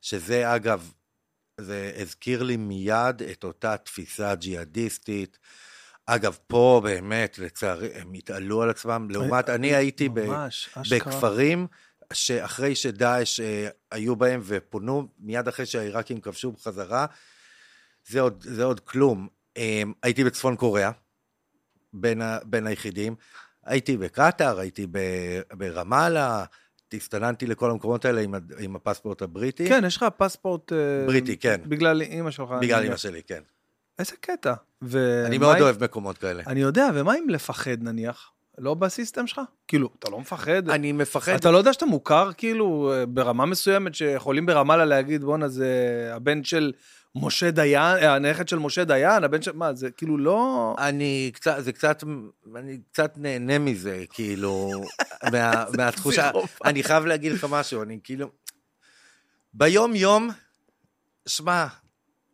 שזה 0.00 0.54
אגב, 0.54 0.92
זה 1.60 1.92
הזכיר 1.96 2.42
לי 2.42 2.56
מיד 2.56 3.22
את 3.22 3.44
אותה 3.44 3.76
תפיסה 3.76 4.34
ג'יהאדיסטית. 4.34 5.38
אגב, 6.06 6.38
פה 6.46 6.80
באמת, 6.84 7.38
לצערי, 7.38 7.88
הם 7.94 8.12
התעלו 8.12 8.62
על 8.62 8.70
עצמם. 8.70 9.06
לעומת, 9.10 9.48
אני 9.48 9.74
הייתי 9.74 10.08
ב, 10.08 10.26
ממש, 10.26 10.68
אשכרה. 10.74 10.98
בכפרים 10.98 11.66
שאחרי 12.12 12.74
שדאעש 12.74 13.40
אה, 13.40 13.68
היו 13.90 14.16
בהם 14.16 14.40
ופונו, 14.44 15.08
מיד 15.18 15.48
אחרי 15.48 15.66
שהעיראקים 15.66 16.20
כבשו 16.20 16.52
בחזרה, 16.52 17.06
זה 18.06 18.20
עוד, 18.20 18.44
זה 18.48 18.64
עוד 18.64 18.80
כלום. 18.80 19.28
אה, 19.56 19.82
הייתי 20.02 20.24
בצפון 20.24 20.56
קוריאה, 20.56 20.90
בין, 21.92 22.22
ה, 22.22 22.38
בין 22.44 22.66
היחידים. 22.66 23.14
הייתי 23.70 23.96
בקטאר, 23.96 24.58
הייתי 24.58 24.86
ברמאללה, 25.52 26.44
הסתננתי 26.94 27.46
לכל 27.46 27.70
המקומות 27.70 28.04
האלה 28.04 28.20
עם, 28.20 28.34
עם 28.58 28.76
הפספורט 28.76 29.22
הבריטי. 29.22 29.68
כן, 29.68 29.82
יש 29.86 29.96
לך 29.96 30.06
פספורט... 30.16 30.72
אה, 30.72 30.78
בריטי, 31.06 31.36
כן. 31.36 31.60
בגלל 31.64 32.00
אימא 32.02 32.30
שלך. 32.30 32.48
בגלל 32.60 32.86
אמא 32.86 32.96
שלי, 32.96 33.22
כן. 33.26 33.40
איזה 33.98 34.12
קטע. 34.20 34.54
ו- 34.84 35.22
אני 35.26 35.38
מאוד 35.38 35.56
עם- 35.56 35.62
אוהב 35.62 35.84
מקומות 35.84 36.18
כאלה. 36.18 36.42
אני 36.46 36.60
יודע, 36.60 36.88
ומה 36.94 37.14
אם 37.18 37.28
לפחד 37.28 37.82
נניח? 37.82 38.32
לא 38.58 38.74
בסיסטם 38.74 39.26
שלך? 39.26 39.40
כאילו, 39.68 39.88
אתה 39.98 40.10
לא 40.10 40.20
מפחד? 40.20 40.68
אני 40.70 40.92
מפחד, 40.92 41.32
אתה 41.32 41.50
לא 41.50 41.58
יודע 41.58 41.72
שאתה 41.72 41.86
מוכר 41.86 42.30
כאילו 42.36 42.92
ברמה 43.08 43.46
מסוימת 43.46 43.94
שיכולים 43.94 44.46
ברמאללה 44.46 44.84
להגיד 44.84 45.24
בואנה 45.24 45.48
זה 45.48 45.68
הבן 46.14 46.44
של 46.44 46.72
משה 47.14 47.50
דיין, 47.50 47.76
אה, 48.02 48.14
הנכד 48.14 48.48
של 48.48 48.58
משה 48.58 48.84
דיין, 48.84 49.24
הבן 49.24 49.42
של... 49.42 49.52
מה, 49.52 49.74
זה 49.74 49.90
כאילו 49.90 50.18
לא... 50.18 50.74
אני 50.78 51.30
קצת, 51.34 51.56
זה 51.58 51.72
קצת, 51.72 52.04
אני 52.56 52.78
קצת 52.92 53.12
נהנה 53.16 53.58
מזה, 53.58 54.04
כאילו, 54.10 54.70
מה, 55.32 55.64
מהתחושה. 55.76 56.30
אני 56.64 56.82
חייב 56.82 57.04
להגיד 57.04 57.32
לך 57.32 57.46
משהו, 57.50 57.82
אני 57.82 57.98
כאילו, 58.04 58.30
ביום-יום, 59.54 60.30
שמע, 61.28 61.66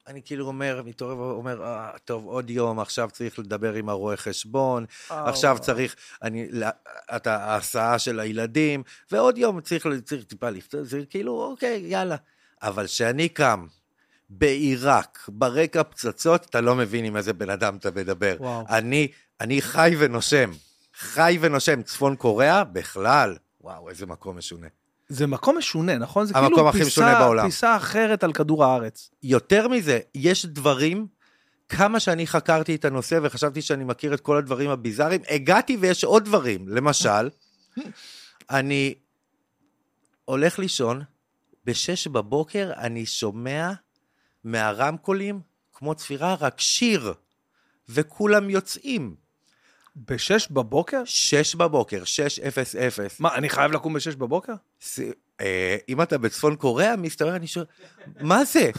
אני 0.06 0.22
כאילו 0.24 0.46
אומר, 0.46 0.82
מתעורר 0.84 1.16
ואומר, 1.18 1.62
אה, 1.64 1.90
טוב, 2.04 2.26
עוד 2.26 2.50
יום, 2.50 2.80
עכשיו 2.80 3.08
צריך 3.12 3.38
לדבר 3.38 3.74
עם 3.74 3.88
הרואה 3.88 4.16
חשבון, 4.16 4.84
אה, 5.10 5.28
עכשיו. 5.28 5.56
צריך, 5.60 5.96
אני, 6.22 6.46
לה- 6.50 6.70
את 7.16 7.26
ההסעה 7.26 7.98
של 7.98 8.20
הילדים, 8.20 8.82
ועוד 9.12 9.38
יום 9.38 9.60
צריך, 9.60 9.86
צריך 10.04 10.24
טיפה 10.24 10.50
לפתור, 10.50 10.84
זה 10.84 11.00
כאילו, 11.10 11.42
אוקיי, 11.42 11.82
יאללה. 11.86 12.16
אבל 12.62 12.86
כשאני 12.86 13.28
קם 13.28 13.66
בעיראק, 14.30 15.28
ברקע 15.28 15.82
פצצות, 15.82 16.44
אתה 16.44 16.60
לא 16.60 16.74
מבין 16.74 17.04
עם 17.04 17.16
איזה 17.16 17.32
בן 17.32 17.50
אדם 17.50 17.76
אתה 17.76 17.90
מדבר. 17.90 18.36
וואו. 18.40 18.64
אני, 18.68 19.08
אני 19.40 19.62
חי 19.62 19.96
ונושם. 19.98 20.50
חי 20.98 21.38
ונושם. 21.40 21.82
צפון 21.82 22.16
קוריאה, 22.16 22.64
בכלל. 22.64 23.36
וואו, 23.60 23.88
איזה 23.90 24.06
מקום 24.06 24.38
משונה. 24.38 24.66
זה 25.08 25.26
מקום 25.26 25.58
משונה, 25.58 25.98
נכון? 25.98 26.26
זה 26.26 26.34
כאילו 26.34 26.72
פיסה. 26.72 27.28
פיסה 27.44 27.76
אחרת 27.76 28.24
על 28.24 28.32
כדור 28.32 28.64
הארץ. 28.64 29.10
יותר 29.22 29.68
מזה, 29.68 29.98
יש 30.14 30.46
דברים, 30.46 31.06
כמה 31.68 32.00
שאני 32.00 32.26
חקרתי 32.26 32.74
את 32.74 32.84
הנושא 32.84 33.18
וחשבתי 33.22 33.62
שאני 33.62 33.84
מכיר 33.84 34.14
את 34.14 34.20
כל 34.20 34.36
הדברים 34.36 34.70
הביזאריים, 34.70 35.20
הגעתי 35.30 35.76
ויש 35.80 36.04
עוד 36.04 36.24
דברים. 36.24 36.68
למשל, 36.68 37.28
אני 38.50 38.94
הולך 40.24 40.58
לישון, 40.58 41.02
בשש 41.64 42.06
בבוקר 42.06 42.72
אני 42.76 43.06
שומע 43.06 43.72
מהרמקולים, 44.46 45.40
כמו 45.74 45.94
צפירה, 45.94 46.36
רק 46.40 46.60
שיר, 46.60 47.14
וכולם 47.88 48.50
יוצאים. 48.50 49.14
בשש 49.96 50.48
בבוקר? 50.50 51.02
שש 51.04 51.54
בבוקר, 51.54 52.04
שש 52.04 52.38
אפס 52.40 52.76
אפס. 52.76 53.20
מה, 53.20 53.34
אני 53.34 53.48
חייב 53.48 53.72
לקום 53.72 53.92
בשש 53.94 54.14
בבוקר? 54.14 54.52
ס- 54.82 54.98
אה, 55.40 55.76
אם 55.88 56.02
אתה 56.02 56.18
בצפון 56.18 56.56
קוריאה, 56.56 56.96
מסתבר, 56.96 57.36
אני 57.36 57.46
שואל, 57.46 57.64
מה 58.20 58.44
זה? 58.44 58.70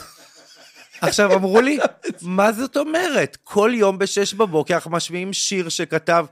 עכשיו 1.01 1.33
אמרו 1.35 1.61
לי, 1.61 1.79
מה 2.21 2.51
זאת 2.51 2.77
אומרת? 2.77 3.37
כל 3.43 3.71
יום 3.73 3.97
בשש 3.97 4.33
בבוקר 4.33 4.73
אנחנו 4.75 4.91
משמיעים 4.91 5.33
שיר 5.33 5.69
שכתב 5.69 6.25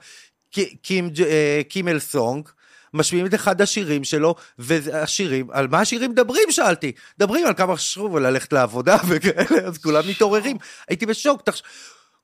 ק- 0.51 0.81
קים, 0.81 1.09
ג'- 1.09 1.21
אה, 1.21 1.61
קימל 1.69 1.99
סונג, 1.99 2.49
משמיעים 2.95 3.25
את 3.25 3.33
אחד 3.33 3.61
השירים 3.61 4.03
שלו, 4.03 4.35
והשירים, 4.59 5.47
על 5.51 5.67
מה 5.67 5.79
השירים 5.79 6.11
מדברים? 6.11 6.51
שאלתי. 6.51 6.91
מדברים 7.19 7.47
על 7.47 7.53
כמה 7.53 7.75
חשוב 7.75 8.13
וללכת 8.13 8.53
לעבודה 8.53 8.97
וכאלה, 9.09 9.67
אז 9.67 9.77
כולם 9.77 10.03
מתעוררים. 10.09 10.57
הייתי 10.87 11.05
בשוק, 11.05 11.41
תחש... 11.41 11.63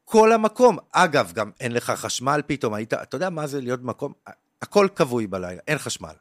כל 0.06 0.32
המקום. 0.32 0.78
אגב, 0.92 1.32
גם 1.36 1.52
אין 1.60 1.72
לך 1.72 1.92
חשמל 1.92 2.42
פתאום, 2.48 2.74
היית, 2.74 2.94
אתה 2.94 3.16
יודע 3.16 3.30
מה 3.30 3.48
זה 3.48 3.62
להיות 3.62 3.82
במקום? 3.82 4.14
הכל 4.62 4.88
כבוי 4.96 5.28
בלילה, 5.28 5.62
אין 5.68 5.78
חשמל. 5.78 6.14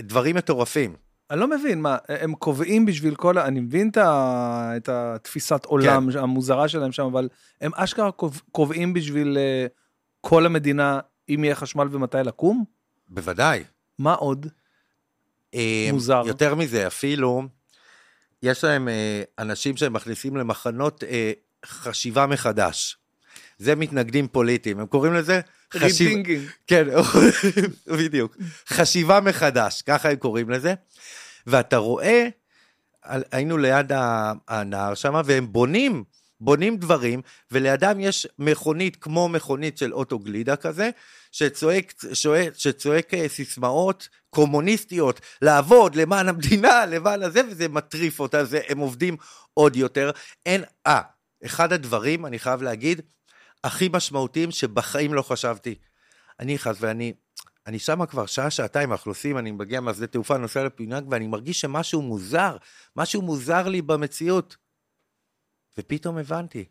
דברים 0.00 0.36
מטורפים. 0.36 0.96
אני 1.30 1.40
לא 1.40 1.48
מבין, 1.48 1.80
מה, 1.80 1.96
הם 2.08 2.34
קובעים 2.34 2.86
בשביל 2.86 3.14
כל 3.14 3.38
ה... 3.38 3.46
אני 3.46 3.60
מבין 3.60 3.88
את, 3.88 3.96
ה... 3.96 4.72
את 4.76 4.88
התפיסת 4.88 5.64
עולם 5.64 6.12
כן. 6.12 6.18
המוזרה 6.18 6.68
שלהם 6.68 6.92
שם, 6.92 7.04
אבל 7.04 7.28
הם 7.60 7.70
אשכרה 7.74 8.12
קוב- 8.12 8.42
קובעים 8.52 8.92
בשביל 8.92 9.38
אה, 9.38 9.66
כל 10.20 10.46
המדינה 10.46 11.00
אם 11.28 11.44
יהיה 11.44 11.54
חשמל 11.54 11.88
ומתי 11.90 12.16
לקום? 12.24 12.64
בוודאי. 13.14 13.64
מה 13.98 14.14
עוד? 14.14 14.46
אה, 15.54 15.88
מוזר. 15.92 16.22
יותר 16.26 16.54
מזה, 16.54 16.86
אפילו, 16.86 17.42
יש 18.42 18.64
להם 18.64 18.88
אה, 18.88 19.22
אנשים 19.38 19.76
שהם 19.76 19.92
מכניסים 19.92 20.36
למחנות 20.36 21.04
אה, 21.04 21.32
חשיבה 21.66 22.26
מחדש. 22.26 22.96
זה 23.58 23.74
מתנגדים 23.74 24.28
פוליטיים, 24.28 24.80
הם 24.80 24.86
קוראים 24.86 25.14
לזה 25.14 25.40
חשיב... 25.74 26.08
rethinking. 26.08 26.48
כן, 26.66 26.84
בדיוק. 27.98 28.36
חשיבה 28.68 29.20
מחדש, 29.20 29.82
ככה 29.82 30.10
הם 30.10 30.16
קוראים 30.16 30.50
לזה. 30.50 30.74
ואתה 31.46 31.76
רואה, 31.76 32.28
היינו 33.04 33.58
ליד 33.58 33.92
ה- 33.92 34.32
הנהר 34.48 34.94
שם, 34.94 35.20
והם 35.24 35.52
בונים, 35.52 36.04
בונים 36.40 36.76
דברים, 36.76 37.22
ולידם 37.50 37.96
יש 38.00 38.26
מכונית 38.38 38.96
כמו 38.96 39.28
מכונית 39.28 39.78
של 39.78 39.92
אוטו 39.92 40.18
גלידה 40.18 40.56
כזה, 40.56 40.90
שצועק, 41.34 41.94
שצועק, 42.12 42.54
שצועק 42.54 43.14
אה, 43.14 43.28
סיסמאות 43.28 44.08
קומוניסטיות, 44.30 45.20
לעבוד 45.42 45.94
למען 45.94 46.28
המדינה, 46.28 46.86
למען 46.92 47.22
הזה, 47.22 47.40
וזה 47.50 47.68
מטריף 47.68 48.20
אותה, 48.20 48.44
זה, 48.44 48.60
הם 48.68 48.78
עובדים 48.78 49.16
עוד 49.54 49.76
יותר. 49.76 50.10
אין, 50.46 50.64
אה, 50.86 51.00
אחד 51.44 51.72
הדברים, 51.72 52.26
אני 52.26 52.38
חייב 52.38 52.62
להגיד, 52.62 53.00
הכי 53.64 53.88
משמעותיים 53.92 54.50
שבחיים 54.50 55.14
לא 55.14 55.22
חשבתי. 55.22 55.74
אני 56.40 56.54
נכנס 56.54 56.76
ואני, 56.80 57.12
אני 57.66 57.78
שם 57.78 58.06
כבר 58.06 58.26
שעה, 58.26 58.50
שעתיים, 58.50 58.92
אנחנו 58.92 59.10
עושים, 59.10 59.38
אני 59.38 59.50
מגיע 59.50 59.80
מהשדה 59.80 60.06
תעופה, 60.06 60.38
נוסע 60.38 60.64
לפינג, 60.64 61.04
ואני 61.10 61.26
מרגיש 61.26 61.60
שמשהו 61.60 62.02
מוזר, 62.02 62.56
משהו 62.96 63.22
מוזר 63.22 63.68
לי 63.68 63.82
במציאות. 63.82 64.56
ופתאום 65.78 66.18
הבנתי, 66.18 66.64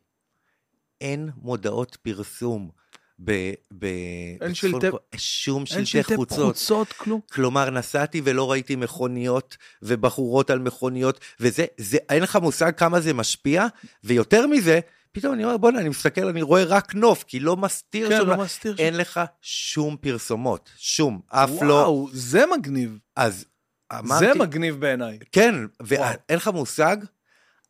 אין 1.01 1.29
מודעות 1.35 1.95
פרסום 1.95 2.82
ב... 3.23 3.31
ב 3.79 3.85
אין 4.41 4.53
שלטי- 4.53 4.87
שום 5.17 5.59
אין 5.59 5.85
שלטי 5.85 5.85
שלטי 5.85 6.15
חוצות. 6.15 6.55
חוצות, 6.55 6.93
כלום. 6.93 7.19
כלומר, 7.31 7.69
נסעתי 7.69 8.21
ולא 8.23 8.51
ראיתי 8.51 8.75
מכוניות 8.75 9.57
ובחורות 9.81 10.49
על 10.49 10.59
מכוניות, 10.59 11.19
וזה, 11.39 11.65
זה, 11.77 11.97
אין 12.09 12.23
לך 12.23 12.35
מושג 12.35 12.71
כמה 12.77 12.99
זה 12.99 13.13
משפיע, 13.13 13.65
ויותר 14.03 14.47
מזה, 14.47 14.79
פתאום 15.11 15.33
אני 15.33 15.43
אומר, 15.43 15.57
בוא'נה, 15.57 15.79
אני 15.79 15.89
מסתכל, 15.89 16.27
אני 16.27 16.41
רואה 16.41 16.63
רק 16.63 16.95
נוף, 16.95 17.23
כי 17.23 17.39
לא 17.39 17.57
מסתיר 17.57 18.09
כן, 18.09 18.17
שם, 18.21 18.27
לא 18.27 18.37
מסתיר. 18.37 18.75
אין 18.79 18.97
לך 18.97 19.21
שום 19.41 19.97
פרסומות, 20.01 20.69
שום, 20.77 21.21
אף 21.27 21.49
לא. 21.61 21.73
וואו, 21.73 22.09
זה 22.13 22.43
מגניב. 22.57 22.97
אז 23.15 23.45
אמרתי, 23.99 24.25
זה 24.25 24.33
מגניב 24.33 24.79
בעיניי. 24.79 25.19
כן, 25.31 25.55
וואו. 25.55 25.69
ואין 25.83 26.37
לך 26.37 26.47
מושג 26.47 26.97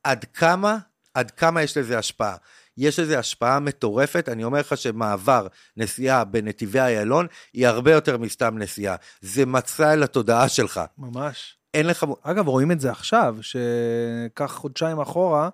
עד 0.04 0.26
כמה, 0.34 0.78
עד 1.14 1.32
כמה 1.32 1.62
יש 1.64 1.78
לזה 1.78 1.98
השפעה. 1.98 2.36
יש 2.78 3.00
לזה 3.00 3.20
השפעה 3.20 3.60
מטורפת, 3.60 4.30
אני 4.30 4.44
אומר 4.44 4.60
לך 4.60 4.78
שמעבר 4.78 5.48
נסיעה 5.78 6.24
בנתיבי 6.24 6.80
איילון 6.80 7.28
היא 7.54 7.68
הרבה 7.68 7.92
יותר 7.92 8.18
מסתם 8.18 8.58
נסיעה. 8.58 8.96
זה 9.22 9.46
מצע 9.46 9.94
אל 9.94 10.04
התודעה 10.04 10.50
שלך. 10.50 10.82
ממש. 10.98 11.58
אין 11.74 11.88
לך... 11.88 12.06
אגב, 12.22 12.48
רואים 12.48 12.72
את 12.72 12.80
זה 12.80 12.92
עכשיו, 12.92 13.38
שקח 13.42 14.52
חודשיים 14.52 15.00
אחורה, 15.00 15.50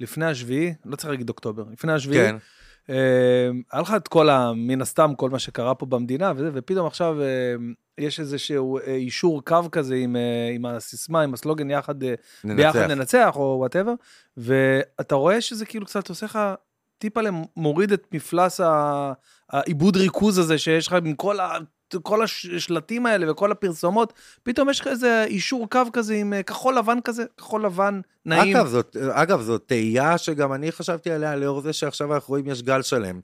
לפני 0.00 0.26
השביעי, 0.26 0.74
לא 0.84 0.96
צריך 0.96 1.10
להגיד 1.10 1.28
אוקטובר, 1.28 1.64
לפני 1.72 1.92
השביעי, 1.92 2.28
כן, 2.28 2.36
היה 3.72 3.82
לך 3.82 3.94
את 3.96 4.08
כל 4.08 4.28
ה... 4.28 4.52
מן 4.52 4.82
הסתם, 4.82 5.12
כל 5.16 5.30
מה 5.30 5.38
שקרה 5.38 5.74
פה 5.74 5.86
במדינה 5.86 6.32
וזה, 6.36 6.50
ופתאום 6.54 6.86
עכשיו 6.86 7.22
אה, 7.22 7.26
יש 7.98 8.20
איזשהו 8.20 8.78
אה, 8.78 8.94
אישור 8.94 9.44
קו 9.44 9.60
כזה 9.72 9.94
עם, 9.94 10.16
אה, 10.16 10.50
עם 10.54 10.66
הסיסמה, 10.66 11.22
עם 11.22 11.34
הסלוגן 11.34 11.70
יחד, 11.70 12.02
אה, 12.02 12.14
ביחד 12.44 12.78
ננצח. 12.78 12.90
ננצח, 12.90 13.32
או 13.36 13.56
whatever, 13.58 13.94
ואתה 14.36 15.14
רואה 15.14 15.40
שזה 15.40 15.66
כאילו 15.66 15.86
קצת 15.86 16.08
עושה 16.08 16.26
לך, 16.26 16.38
טיפה 16.98 17.20
מוריד 17.56 17.92
את 17.92 18.06
מפלס 18.12 18.60
האיבוד 19.50 19.96
ריכוז 19.96 20.38
הזה 20.38 20.58
שיש 20.58 20.86
לך 20.86 20.92
עם 20.92 21.14
כל 21.14 21.40
ה... 21.40 21.58
כל 22.02 22.22
השלטים 22.22 23.06
האלה 23.06 23.32
וכל 23.32 23.52
הפרסומות, 23.52 24.12
פתאום 24.42 24.70
יש 24.70 24.80
לך 24.80 24.86
איזה 24.86 25.24
אישור 25.24 25.70
קו 25.70 25.80
כזה 25.92 26.14
עם 26.14 26.32
אה, 26.32 26.42
כחול 26.42 26.78
לבן 26.78 26.98
כזה, 27.04 27.24
כחול 27.36 27.64
לבן 27.64 28.00
נעים. 28.26 28.56
אגב, 28.56 28.66
זאת, 28.66 28.96
אגב, 29.10 29.42
זאת 29.42 29.62
תהייה 29.66 30.18
שגם 30.18 30.52
אני 30.52 30.72
חשבתי 30.72 31.10
עליה 31.10 31.36
לאור 31.36 31.60
זה 31.60 31.72
שעכשיו 31.72 32.14
אנחנו 32.14 32.32
רואים 32.32 32.46
יש 32.46 32.62
גל 32.62 32.82
שלם 32.82 33.20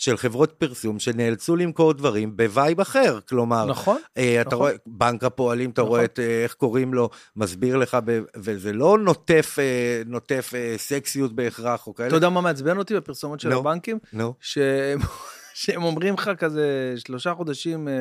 של 0.00 0.16
חברות 0.16 0.52
פרסום 0.58 0.98
שנאלצו 0.98 1.56
למכור 1.56 1.92
דברים 1.92 2.36
ב 2.36 2.45
vibe 2.45 2.80
אחר. 2.80 3.18
כלומר, 3.28 3.64
נכון? 3.64 3.98
אה, 4.18 4.40
אתה 4.40 4.48
נכון. 4.48 4.58
רואה, 4.58 4.72
בנק 4.86 5.24
הפועלים, 5.24 5.70
אתה 5.70 5.82
נכון. 5.82 5.90
רואה 5.90 6.04
את, 6.04 6.18
אה, 6.18 6.42
איך 6.42 6.54
קוראים 6.54 6.94
לו, 6.94 7.10
מסביר 7.36 7.76
לך, 7.76 7.98
ב, 8.04 8.20
וזה 8.36 8.72
לא 8.72 8.98
נוטף, 8.98 9.56
אה, 9.58 10.02
נוטף 10.06 10.52
אה, 10.54 10.74
סקסיות 10.76 11.32
בהכרח 11.32 11.86
או 11.86 11.94
כאלה. 11.94 12.08
אתה 12.08 12.16
יודע 12.16 12.28
מה 12.28 12.40
מעצבן 12.40 12.78
אותי 12.78 12.94
בפרסומות 12.94 13.40
של 13.40 13.48
נו. 13.48 13.58
הבנקים? 13.58 13.98
נו, 14.12 14.34
שהם, 14.40 14.98
שהם 15.60 15.82
אומרים 15.82 16.14
לך 16.14 16.30
כזה 16.38 16.94
שלושה 16.96 17.34
חודשים 17.34 17.88
אה, 17.88 17.92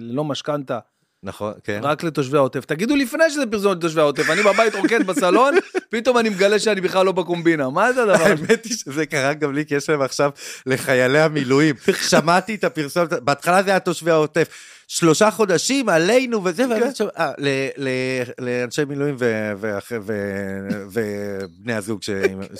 ללא 0.00 0.24
משכנתה, 0.24 0.78
נכון, 1.22 1.52
כן. 1.64 1.80
רק 1.82 2.02
לתושבי 2.02 2.36
העוטף. 2.36 2.64
תגידו 2.64 2.96
לפני 2.96 3.30
שזה 3.30 3.46
פרסומת 3.46 3.76
לתושבי 3.76 4.00
העוטף, 4.00 4.30
אני 4.30 4.42
בבית 4.42 4.74
רוקד 4.74 5.06
בסלון, 5.06 5.54
פתאום 5.90 6.18
אני 6.18 6.28
מגלה 6.28 6.58
שאני 6.58 6.80
בכלל 6.80 7.06
לא 7.06 7.12
בקומבינה. 7.12 7.70
מה 7.70 7.92
זה 7.92 8.02
הדבר? 8.02 8.24
האמת 8.24 8.64
היא 8.64 8.76
שזה 8.76 9.06
קרה 9.06 9.34
גם 9.34 9.54
לי, 9.54 9.66
כי 9.66 9.74
יש 9.74 9.90
להם 9.90 10.02
עכשיו 10.02 10.30
לחיילי 10.66 11.20
המילואים. 11.20 11.74
שמעתי 12.10 12.54
את 12.54 12.64
הפרסומת, 12.64 13.12
בהתחלה 13.12 13.62
זה 13.62 13.70
היה 13.70 13.80
תושבי 13.80 14.10
העוטף. 14.10 14.48
שלושה 14.88 15.30
חודשים 15.30 15.88
עלינו 15.88 16.44
וזה, 16.44 16.62
כן. 16.68 17.04
אה, 17.18 17.32
ל- 17.38 17.68
ל- 17.76 18.22
לאנשי 18.38 18.84
מילואים 18.84 19.16
ו- 19.18 19.52
ואח- 19.58 19.92
ו- 20.00 20.68
ובני 20.92 21.72
הזוג 21.74 22.02
ש- 22.02 22.10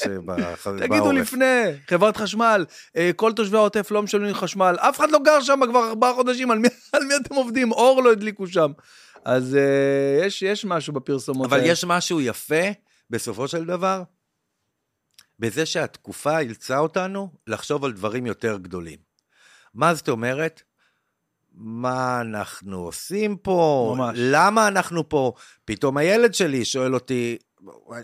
שבח- 0.05 0.67
תגידו. 0.79 1.13
לפני, 1.13 1.45
חברת 1.89 2.17
חשמל, 2.17 2.65
אה, 2.97 3.11
כל 3.17 3.33
תושבי 3.33 3.57
העוטף 3.57 3.91
לא 3.91 4.03
משלמים 4.03 4.35
חשמל, 4.35 4.77
אף 4.79 4.97
אחד 4.99 5.11
לא 5.11 5.19
גר 5.25 5.41
שם 5.41 5.61
כבר 5.69 5.89
ארבעה 5.89 6.15
חודשים, 6.15 6.51
על 6.53 6.59
מי, 6.59 6.69
אתם 7.23 7.35
עובדים? 7.35 7.73
אור 7.73 8.03
לא 8.03 8.13
הדליקו 8.13 8.47
שם. 8.47 8.73
אז 9.25 9.57
אה, 9.57 10.27
יש, 10.27 10.43
יש 10.43 10.65
משהו 10.65 10.93
בפרסומות 10.93 11.47
אבל 11.47 11.59
האלה. 11.61 11.73
יש 11.73 11.85
משהו 11.85 12.21
יפה, 12.21 12.63
בסופו 13.11 13.49
של 13.49 13.65
דבר, 13.65 14.03
בזה 15.39 15.67
שהתקופה 15.67 16.39
אילצה 16.39 16.79
אותנו 16.79 17.29
לחשוב 17.47 17.85
על 17.85 17.93
דברים 17.93 18.27
יותר 18.27 18.59
גדולים. 18.63 18.99
מה 19.75 19.95
זאת 19.95 20.09
אומרת? 20.09 20.63
מה 21.57 22.21
אנחנו 22.21 22.79
עושים 22.79 23.37
פה? 23.37 23.95
ממש. 23.97 24.17
למה 24.21 24.69
אנחנו 24.69 25.09
פה? 25.09 25.33
פתאום 25.65 25.97
הילד 25.97 26.35
שלי 26.35 26.65
שואל 26.65 26.95
אותי, 26.95 27.37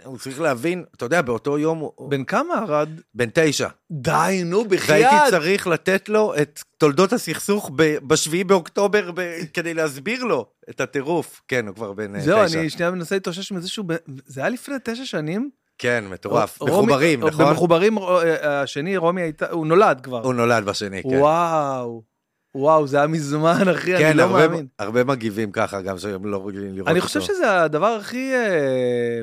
הוא 0.05 0.19
צריך 0.19 0.41
להבין, 0.41 0.85
אתה 0.97 1.05
יודע, 1.05 1.23
באותו 1.23 1.59
יום 1.59 1.88
בן 2.09 2.25
כמה 2.25 2.55
ארד? 2.59 2.88
בן 3.15 3.29
תשע. 3.35 3.69
די, 3.91 4.43
נו, 4.45 4.57
והייתי 4.59 4.77
בחייאת. 4.77 5.31
צריך 5.31 5.67
לתת 5.67 6.09
לו 6.09 6.35
את 6.43 6.61
תולדות 6.79 7.12
הסכסוך 7.12 7.71
ב-7 7.77 8.45
באוקטובר 8.47 9.11
ב- 9.15 9.38
כדי 9.55 9.75
להסביר 9.75 10.25
לו 10.25 10.47
את 10.71 10.81
הטירוף. 10.81 11.43
כן, 11.49 11.67
הוא 11.67 11.75
כבר 11.75 11.93
בן 11.93 12.17
אה, 12.17 12.21
זהו, 12.21 12.47
תשע. 12.47 12.59
אני 12.61 12.71
שנייה 12.71 12.91
מנסה 12.91 13.15
להתאושש 13.17 13.53
מזה 13.53 13.69
שהוא... 13.69 13.85
ב- 13.88 13.97
זה 14.27 14.41
היה 14.41 14.51
לפני 14.51 14.75
תשע 14.85 15.05
שנים? 15.05 15.51
כן, 15.79 16.05
מטורף. 16.11 16.62
מחוברים, 16.62 17.25
נכון? 17.25 17.45
במחוברים, 17.47 17.99
אה, 17.99 18.61
השני, 18.62 18.97
רומי 18.97 19.23
הייתה... 19.23 19.51
הוא 19.51 19.67
נולד 19.67 20.01
כבר. 20.01 20.23
הוא 20.23 20.35
נולד 20.35 20.65
בשני, 20.65 21.03
כן. 21.03 21.09
וואו. 21.09 22.12
וואו, 22.55 22.87
זה 22.87 22.97
היה 22.97 23.07
מזמן, 23.07 23.69
אחי, 23.75 23.95
אני 23.97 24.05
כן, 24.05 24.17
לא 24.17 24.23
הרבה- 24.23 24.49
מאמין. 24.49 24.67
הרבה 24.79 25.05
מגיבים 25.05 25.53
ככה, 25.53 25.81
גם 25.83 25.99
שהם 25.99 26.27
לא 26.27 26.49
רגילים 26.49 26.75
לראות 26.75 26.88
אני 26.88 26.99
אותו. 26.99 27.07
חושב 27.09 27.21
שזה 27.21 27.62
הדבר 27.62 27.87
הכי 27.87 28.33
אה, 28.35 29.21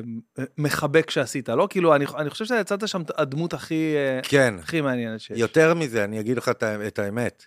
מחבק 0.58 1.10
שעשית, 1.10 1.48
לא? 1.48 1.66
כאילו, 1.70 1.94
אני 1.94 2.04
אני 2.16 2.30
חושב 2.30 2.44
שיצאת 2.44 2.88
שם 2.88 3.02
הדמות 3.18 3.54
הכי 3.54 3.94
אה, 3.96 4.20
כן, 4.22 4.54
הכי 4.62 4.80
מעניינת 4.80 5.20
שיש. 5.20 5.38
יותר 5.38 5.74
מזה, 5.74 6.04
אני 6.04 6.20
אגיד 6.20 6.36
לך 6.36 6.48
את 6.48 6.62
את 6.86 6.98
האמת. 6.98 7.44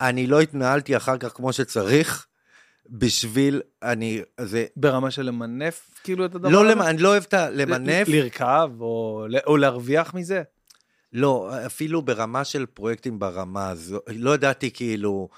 אני 0.00 0.26
לא 0.26 0.40
התנהלתי 0.40 0.96
אחר 0.96 1.16
כך 1.18 1.28
כמו 1.34 1.52
שצריך, 1.52 2.26
בשביל, 2.90 3.60
אני, 3.82 4.22
זה, 4.40 4.64
ברמה 4.76 5.10
של 5.10 5.22
למנף, 5.22 5.90
כאילו, 6.04 6.24
את 6.24 6.34
הדבר 6.34 6.48
לא, 6.48 6.64
הזה? 6.64 6.74
למ- 6.74 6.82
אני 6.82 6.98
לא 6.98 7.08
אוהב 7.08 7.22
את 7.28 7.34
הלמנף, 7.34 8.08
לרכב, 8.08 8.70
או 8.80 9.26
או 9.46 9.56
להרוויח 9.56 10.14
מזה? 10.14 10.42
לא, 11.12 11.50
אפילו 11.66 12.02
ברמה 12.02 12.44
של 12.44 12.66
פרויקטים 12.66 13.18
ברמה 13.18 13.68
הזו, 13.68 13.98
לא 14.08 14.34
ידעתי 14.34 14.70
כאילו, 14.70 15.28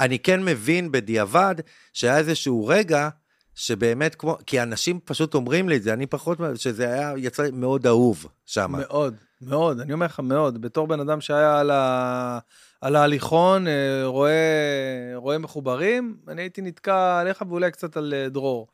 אני 0.00 0.18
כן 0.18 0.44
מבין 0.44 0.92
בדיעבד 0.92 1.54
שהיה 1.92 2.18
איזשהו 2.18 2.66
רגע 2.66 3.08
שבאמת 3.54 4.14
כמו, 4.14 4.36
כי 4.46 4.62
אנשים 4.62 5.00
פשוט 5.04 5.34
אומרים 5.34 5.68
לי 5.68 5.76
את 5.76 5.82
זה, 5.82 5.92
אני 5.92 6.06
פחות, 6.06 6.38
שזה 6.54 6.92
היה, 6.92 7.12
יצא 7.16 7.48
מאוד 7.52 7.86
אהוב 7.86 8.26
שם. 8.46 8.72
מאוד, 8.72 9.14
מאוד, 9.42 9.80
אני 9.80 9.92
אומר 9.92 10.06
לך 10.06 10.20
מאוד. 10.20 10.60
בתור 10.60 10.86
בן 10.86 11.00
אדם 11.00 11.20
שהיה 11.20 11.60
על, 11.60 11.70
ה... 11.70 12.38
על 12.80 12.96
ההליכון, 12.96 13.66
אה, 13.66 14.02
רואה, 14.04 15.12
רואה 15.14 15.38
מחוברים, 15.38 16.16
אני 16.28 16.42
הייתי 16.42 16.62
נתקע 16.62 17.20
עליך 17.20 17.44
ואולי 17.48 17.70
קצת 17.70 17.96
על 17.96 18.14
אה, 18.16 18.28
דרור. 18.28 18.68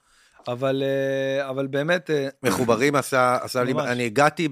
אבל, 0.48 0.82
אה, 0.82 1.50
אבל 1.50 1.66
באמת, 1.66 2.10
אה, 2.10 2.28
מחוברים 2.42 2.94
עשה, 2.94 3.38
עשה 3.42 3.64
לי. 3.64 3.72
אני 3.72 4.06
הגעתי 4.06 4.48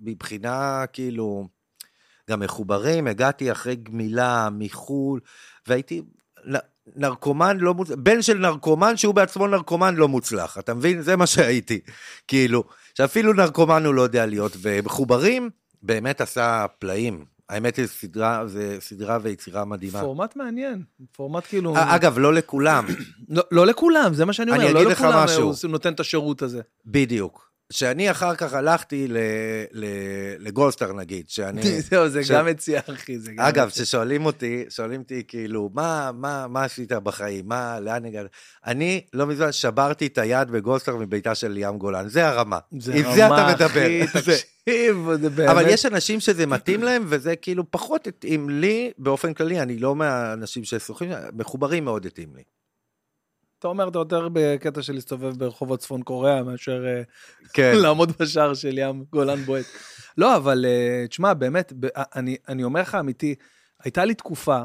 מבחינה 0.00 0.84
כאילו, 0.92 1.48
גם 2.30 2.40
מחוברים, 2.40 3.06
הגעתי 3.06 3.52
אחרי 3.52 3.76
גמילה 3.76 4.48
מחו"ל, 4.52 5.20
והייתי 5.66 6.02
נרקומן 6.96 7.56
לא 7.60 7.74
מוצלח, 7.74 7.96
בן 7.98 8.22
של 8.22 8.38
נרקומן 8.38 8.96
שהוא 8.96 9.14
בעצמו 9.14 9.46
נרקומן 9.46 9.94
לא 9.94 10.08
מוצלח, 10.08 10.58
אתה 10.58 10.74
מבין? 10.74 11.02
זה 11.02 11.16
מה 11.16 11.26
שהייתי. 11.26 11.80
כאילו, 12.28 12.64
שאפילו 12.94 13.32
נרקומן 13.32 13.84
הוא 13.84 13.94
לא 13.94 14.02
יודע 14.02 14.26
להיות, 14.26 14.56
ומחוברים 14.62 15.50
באמת 15.82 16.20
עשה 16.20 16.66
פלאים. 16.78 17.35
האמת 17.48 17.76
היא, 17.76 17.86
סדרה, 17.86 18.46
זה 18.46 18.76
סדרה 18.80 19.18
ויצירה 19.22 19.64
מדהימה. 19.64 20.00
פורמט 20.00 20.36
מעניין. 20.36 20.82
פורמט 21.12 21.46
כאילו... 21.48 21.74
אגב, 21.76 22.18
לא 22.18 22.34
לכולם, 22.34 22.86
לא, 23.28 23.42
לא 23.50 23.66
לכולם, 23.66 24.14
זה 24.14 24.24
מה 24.24 24.32
שאני 24.32 24.50
אומר, 24.50 24.64
אני 24.64 24.74
לא 24.74 24.78
אגיד 24.78 24.90
לך 24.90 25.00
לכולם 25.00 25.24
משהו. 25.24 25.52
הוא 25.62 25.70
נותן 25.70 25.92
את 25.92 26.00
השירות 26.00 26.42
הזה. 26.42 26.60
בדיוק. 26.86 27.45
שאני 27.72 28.10
אחר 28.10 28.34
כך 28.34 28.54
הלכתי 28.54 29.08
לגולדסטאר 30.38 30.92
נגיד, 30.92 31.28
שאני... 31.28 31.62
זהו, 31.90 32.08
זה 32.08 32.24
ש- 32.24 32.30
גם 32.30 32.46
מציע, 32.46 32.80
אחי. 32.94 33.18
זה 33.18 33.32
גם 33.32 33.44
אגב, 33.44 33.66
מציע. 33.66 33.84
ששואלים 33.84 34.26
אותי, 34.26 34.64
שואלים 34.68 35.00
אותי 35.00 35.22
כאילו, 35.28 35.70
מה, 35.74 36.10
מה, 36.14 36.46
מה 36.48 36.64
עשית 36.64 36.92
בחיים? 36.92 37.48
מה, 37.48 37.80
לאן 37.80 38.04
הגעת? 38.04 38.26
אני 38.66 39.00
לא 39.12 39.26
מזמן 39.26 39.52
שברתי 39.52 40.06
את 40.06 40.18
היד 40.18 40.50
בגולדסטאר 40.50 40.96
מביתה 40.96 41.34
של 41.34 41.48
ליאם 41.48 41.78
גולן, 41.78 42.08
זה 42.08 42.26
הרמה. 42.28 42.58
זה 42.78 42.92
רמה, 43.04 43.52
אתה 43.52 43.54
מדבר. 43.54 43.66
אחי, 44.04 44.06
תקשיב, 44.66 44.96
זה 45.20 45.30
באמת... 45.30 45.50
אבל 45.50 45.64
יש 45.68 45.86
אנשים 45.86 46.20
שזה 46.20 46.46
מתאים 46.46 46.82
להם, 46.82 47.04
וזה 47.08 47.36
כאילו 47.36 47.70
פחות 47.70 48.06
התאים 48.06 48.50
לי, 48.50 48.90
באופן 48.98 49.34
כללי, 49.34 49.60
אני 49.60 49.78
לא 49.78 49.96
מהאנשים 49.96 50.64
ששוחים, 50.64 51.10
מחוברים 51.32 51.84
מאוד 51.84 52.06
התאים 52.06 52.28
לי. 52.36 52.42
אתה 53.58 53.68
אומר, 53.68 53.88
אתה 53.88 53.98
יותר 53.98 54.28
בקטע 54.32 54.82
של 54.82 54.92
להסתובב 54.92 55.38
ברחובות 55.38 55.80
צפון 55.80 56.02
קוריאה, 56.02 56.42
מאשר 56.42 56.86
אה, 56.86 57.02
כן. 57.52 57.72
לעמוד 57.82 58.12
בשער 58.20 58.54
של 58.54 58.78
ים 58.78 59.04
גולן 59.12 59.38
בועט. 59.38 59.66
לא, 60.18 60.36
אבל 60.36 60.64
אה, 60.68 61.06
תשמע, 61.08 61.34
באמת, 61.34 61.72
ב- 61.80 61.86
אני, 61.96 62.36
אני 62.48 62.64
אומר 62.64 62.80
לך 62.80 62.94
אמיתי, 62.94 63.34
הייתה 63.84 64.04
לי 64.04 64.14
תקופה, 64.14 64.62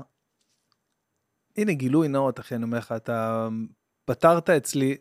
הנה 1.58 1.74
גילוי 1.74 2.08
נאות, 2.08 2.40
אחי, 2.40 2.56
אני 2.56 2.64
אומר 2.64 2.78
לך, 2.78 2.92
אתה 2.92 3.48
פתרת 4.06 4.50
אצלי 4.50 4.98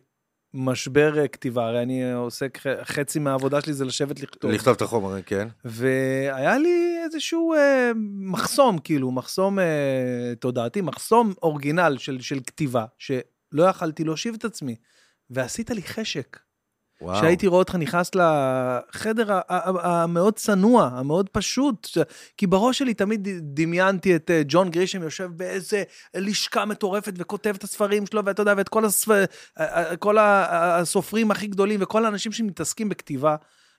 משבר 0.55 1.19
אה, 1.19 1.29
כתיבה, 1.29 1.67
הרי 1.67 1.83
אני 1.83 2.13
עוסק, 2.13 2.59
חצי 2.83 3.19
מהעבודה 3.19 3.61
שלי 3.61 3.73
זה 3.73 3.85
לשבת 3.85 4.21
לכתוב. 4.21 4.51
לכתוב 4.51 4.75
את 4.75 4.83
החומרים, 4.83 5.23
כן? 5.23 5.49
והיה 5.65 6.59
לי 6.59 6.99
איזשהו 7.05 7.55
אה, 7.55 7.93
מחסום, 8.21 8.79
כאילו, 8.79 9.11
מחסום 9.11 9.59
אה, 9.59 10.33
תודעתי, 10.41 10.81
מחסום 10.81 11.33
אורגינל 11.43 11.97
של, 11.99 12.21
של 12.21 12.41
כתיבה, 12.47 12.85
שלא 13.53 13.63
יכלתי 13.63 14.05
להושיב 14.05 14.35
את 14.35 14.45
עצמי. 14.45 14.77
ועשית 15.31 15.71
לי 15.71 15.83
חשק. 15.83 16.39
וואו. 17.03 17.21
שהייתי 17.21 17.47
רואה 17.47 17.59
אותך 17.59 17.75
נכנס 17.75 18.11
לחדר 18.15 19.41
המאוד 19.83 20.35
צנוע, 20.35 20.91
המאוד 20.93 21.29
פשוט, 21.29 21.89
כי 22.37 22.47
בראש 22.47 22.79
שלי 22.79 22.95
תמיד 22.95 23.29
דמיינתי 23.43 24.17
את 24.17 24.31
אה, 24.31 24.43
ג'ון 24.49 24.71
גרישם 24.71 25.03
יושב 25.03 25.31
באיזה 25.37 25.83
לשכה 26.15 26.65
מטורפת 26.65 27.13
וכותב 27.17 27.55
את 27.59 27.65
הספרים 27.65 28.07
שלו, 28.07 28.25
ואתה 28.25 28.43
יודע, 28.43 28.55
ואת 28.57 28.69
כל, 28.69 28.85
הספר, 28.85 29.25
כל 29.99 30.19
ה- 30.19 30.77
הסופרים 30.79 31.31
הכי 31.31 31.47
גדולים 31.47 31.83
וכל 31.83 32.05
האנשים 32.05 32.33
שמתעסקים 32.33 32.89
בכתיבה. 32.89 33.37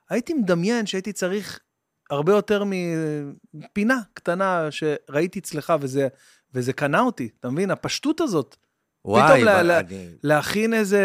הייתי 0.09 0.33
מדמיין 0.33 0.85
שהייתי 0.85 1.13
צריך 1.13 1.59
הרבה 2.09 2.31
יותר 2.31 2.63
מפינה 3.53 3.99
קטנה 4.13 4.67
שראיתי 4.71 5.39
אצלך, 5.39 5.73
וזה, 5.81 6.07
וזה 6.53 6.73
קנה 6.73 6.99
אותי, 6.99 7.29
אתה 7.39 7.49
מבין? 7.49 7.71
הפשטות 7.71 8.21
הזאת. 8.21 8.55
וואי, 9.05 9.23
פתאום 9.31 9.43
ל- 9.45 9.49
אבל 9.49 9.67
ל- 9.67 9.71
אני... 9.71 10.07
להכין 10.23 10.73
איזה 10.73 11.01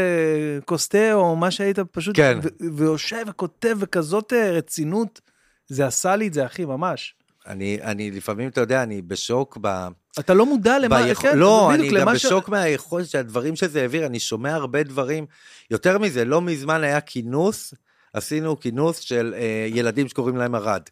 כוס 0.65 0.89
תה 0.89 1.13
או 1.15 1.37
מה 1.37 1.51
שהיית 1.51 1.79
פשוט, 1.79 2.17
כן. 2.17 2.39
ו- 2.43 2.49
ויושב 2.77 3.25
וכותב 3.29 3.77
בכזאת 3.81 4.33
אה, 4.33 4.51
רצינות, 4.51 5.21
זה 5.69 5.87
עשה 5.87 6.17
לי 6.17 6.27
את 6.29 6.35
זה, 6.35 6.47
אחי, 6.47 6.65
ממש. 6.65 7.15
אני, 7.47 7.79
אני 7.83 8.11
לפעמים, 8.11 8.49
אתה 8.49 8.61
יודע, 8.61 8.83
אני 8.83 9.03
בשוק 9.03 9.59
ב... 9.61 9.89
אתה 10.19 10.35
לא 10.35 10.47
מודע 10.47 10.79
למה, 10.79 11.03
ביכ... 11.03 11.19
כן, 11.19 11.39
לא, 11.39 11.75
אני 11.75 11.89
גם 11.89 11.95
למה 11.95 12.19
ש- 12.19 12.27
בשוק 12.27 12.49
מהיכולת 12.49 13.07
שהדברים 13.09 13.57
שזה 13.57 13.81
העביר, 13.83 14.07
אני 14.07 14.21
שומע 14.21 14.55
הרבה 14.55 14.83
דברים. 14.83 15.27
יותר 15.71 15.99
מזה, 15.99 16.25
לא 16.25 16.41
מזמן 16.43 16.85
היה 16.85 17.01
כינוס, 17.01 17.75
עשינו 18.13 18.61
כינוס 18.61 18.99
של 18.99 19.35
אה, 19.37 19.67
ילדים 19.71 20.09
שקוראים 20.09 20.37
להם 20.37 20.55
ארד. 20.55 20.83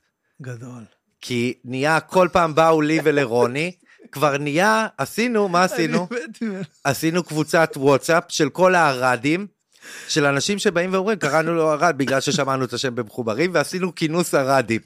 גדול. 0.42 0.82
כי 1.20 1.54
נהיה, 1.64 2.00
כל 2.00 2.28
פעם 2.32 2.54
באו 2.54 2.80
לי 2.80 2.98
ולרוני, 3.04 3.72
כבר 4.12 4.38
נהיה, 4.38 4.86
עשינו, 4.98 5.48
מה 5.48 5.64
עשינו? 5.64 6.08
עשינו 6.84 7.24
קבוצת 7.24 7.72
וואטסאפ 7.76 8.24
של 8.28 8.50
כל 8.50 8.74
הארדים, 8.74 9.46
של 10.08 10.24
אנשים 10.24 10.58
שבאים 10.58 10.92
ואומרים, 10.92 11.18
קראנו 11.18 11.54
לו 11.54 11.72
ארד 11.72 11.94
בגלל 11.98 12.20
ששמענו 12.20 12.64
את 12.64 12.72
השם 12.72 12.94
במחוברים, 12.94 13.50
ועשינו 13.54 13.94
כינוס 13.94 14.34
ארדים. 14.34 14.80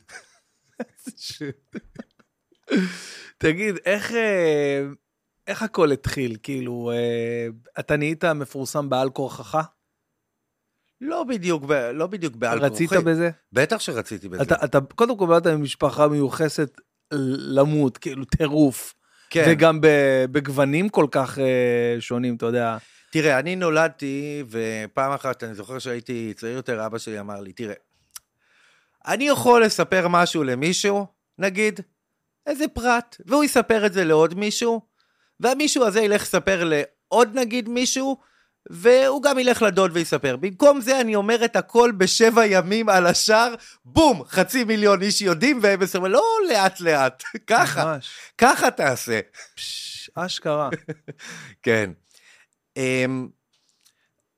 תגיד, 3.38 3.74
איך, 3.85 4.12
אה, 4.12 4.83
איך 5.46 5.62
הכל 5.62 5.92
התחיל? 5.92 6.37
כאילו, 6.42 6.90
אה, 6.94 7.46
אתה 7.81 7.96
נהיית 7.96 8.24
מפורסם 8.24 8.88
בעל 8.88 9.11
כורחך? 9.11 9.59
לא 11.00 11.24
בדיוק, 11.24 11.64
לא 11.94 12.07
בדיוק 12.07 12.37
בעל 12.37 12.59
רצית 12.59 12.88
כורחי. 12.88 13.04
בזה? 13.04 13.31
בטח 13.52 13.81
שרציתי 13.81 14.28
בזה. 14.28 14.42
אתה, 14.42 14.54
אתה 14.64 14.81
קודם 14.81 15.18
כל 15.18 15.26
באת 15.26 15.46
ממשפחה 15.46 16.09
מיוחסת 16.09 16.81
למות, 17.12 17.98
כאילו 17.98 18.24
טירוף. 18.24 18.94
כן. 19.31 19.45
וגם 19.49 19.79
בגוונים 20.33 20.88
כל 20.88 21.07
כך 21.11 21.38
אה, 21.38 21.97
שונים, 22.01 22.37
אתה 22.37 22.47
יודע. 22.47 22.77
תראה, 23.11 23.38
אני 23.38 23.57
נולדתי, 23.57 24.45
ופעם 24.51 25.12
אחת, 25.12 25.45
אני 25.45 25.55
זוכר 25.55 25.79
שהייתי 25.79 26.33
צעיר 26.37 26.57
יותר, 26.57 26.87
אבא 26.87 26.99
שלי 26.99 27.21
אמר 27.21 27.41
לי, 27.41 27.53
תראה, 27.53 27.75
אני 29.07 29.29
יכול 29.29 29.64
לספר 29.64 30.09
משהו 30.09 30.45
למישהו, 30.45 31.07
נגיד, 31.38 31.81
איזה 32.47 32.69
פרט, 32.69 33.17
והוא 33.27 33.45
יספר 33.45 33.87
את 33.87 33.93
זה 33.93 34.05
לעוד 34.05 34.35
מישהו, 34.35 34.81
והמישהו 35.41 35.85
הזה 35.85 36.01
ילך 36.01 36.23
לספר 36.23 36.64
לעוד 36.64 37.38
נגיד 37.38 37.69
מישהו, 37.69 38.17
והוא 38.70 39.22
גם 39.22 39.38
ילך 39.38 39.62
לדוד 39.62 39.90
ויספר. 39.94 40.37
במקום 40.37 40.81
זה 40.81 41.00
אני 41.00 41.14
אומר 41.14 41.44
את 41.44 41.57
הכל 41.57 41.92
בשבע 41.98 42.46
ימים 42.46 42.88
על 42.88 43.07
השאר, 43.07 43.54
בום, 43.85 44.24
חצי 44.24 44.64
מיליון 44.64 45.02
איש 45.02 45.20
יודעים, 45.20 45.59
והם 45.62 45.81
מספרים, 45.81 46.12
לא 46.12 46.22
לאט 46.48 46.81
לאט, 46.81 47.22
ככה, 47.46 47.85
ממש. 47.85 48.11
ככה 48.38 48.70
תעשה. 48.70 49.20
פש, 49.54 50.11
אשכרה. 50.14 50.70
כן. 51.62 51.90
אמ, 52.76 53.28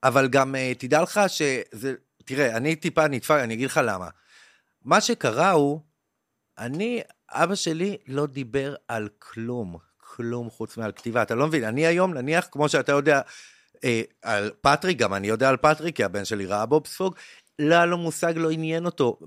אבל 0.02 0.28
גם 0.28 0.54
אה, 0.54 0.72
תדע 0.78 1.02
לך 1.02 1.20
שזה, 1.28 1.94
תראה, 2.24 2.56
אני 2.56 2.76
טיפה 2.76 3.08
נדפק, 3.08 3.38
אני 3.42 3.54
אגיד 3.54 3.66
לך 3.66 3.80
למה. 3.84 4.08
מה 4.84 5.00
שקרה 5.00 5.50
הוא, 5.50 5.80
אני, 6.58 7.00
אבא 7.30 7.54
שלי 7.54 7.96
לא 8.06 8.26
דיבר 8.26 8.74
על 8.88 9.08
כלום. 9.18 9.76
כלום 10.16 10.50
חוץ 10.50 10.76
מעל 10.76 10.92
כתיבה. 10.92 11.22
אתה 11.22 11.34
לא 11.34 11.46
מבין, 11.46 11.64
אני 11.64 11.86
היום, 11.86 12.14
נניח, 12.14 12.48
כמו 12.50 12.68
שאתה 12.68 12.92
יודע, 12.92 13.20
על 14.22 14.50
פטריק, 14.60 14.98
גם 14.98 15.14
אני 15.14 15.28
יודע 15.28 15.48
על 15.48 15.56
פטריק, 15.56 15.96
כי 15.96 16.04
הבן 16.04 16.24
שלי 16.24 16.46
ראה 16.46 16.66
בובספוג, 16.66 17.14
לא 17.58 17.74
היה 17.74 17.86
לו 17.86 17.98
מושג, 17.98 18.32
לא 18.36 18.50
עניין 18.50 18.86
אותו 18.86 19.18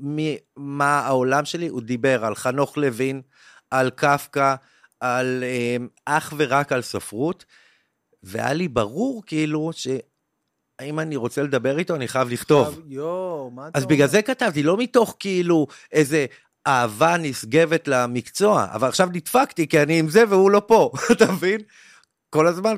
מה 0.58 1.00
העולם 1.00 1.46
שלי, 1.46 1.68
הוא 1.68 1.82
דיבר 1.82 2.26
על 2.26 2.36
חנוך 2.36 2.78
לוין, 2.78 3.22
על 3.72 3.90
קפקא, 3.90 4.56
על 5.00 5.44
אה, 5.44 5.78
אך 6.06 6.34
ורק 6.38 6.72
על 6.72 6.82
ספרות, 6.82 7.46
והיה 8.24 8.54
לי 8.54 8.68
ברור 8.68 9.24
כאילו 9.26 9.72
שאם 9.74 11.00
אני 11.00 11.16
רוצה 11.16 11.44
לדבר 11.44 11.78
איתו, 11.78 11.96
אני 11.96 12.08
חייב 12.08 12.30
לכתוב. 12.30 12.82
יואו, 12.88 13.52
מה 13.52 13.68
אתה 13.68 13.80
אז 13.80 13.86
בגלל 13.86 14.08
זה 14.08 14.22
כתבתי, 14.22 14.64
לא 14.64 14.78
מתוך 14.78 15.16
כאילו 15.20 15.68
איזה 15.92 16.26
אהבה 16.68 17.18
נשגבת 17.18 17.88
למקצוע, 17.88 18.68
אבל 18.72 18.88
עכשיו 18.88 19.10
נדפקתי 19.14 19.68
כי 19.68 19.82
אני 19.82 20.00
עם 20.00 20.10
זה 20.10 20.24
והוא 20.30 20.52
לא 20.52 20.62
פה, 20.68 20.92
אתה 21.12 21.32
מבין? 21.32 21.62
כל 22.34 22.48
הזמן, 22.48 22.76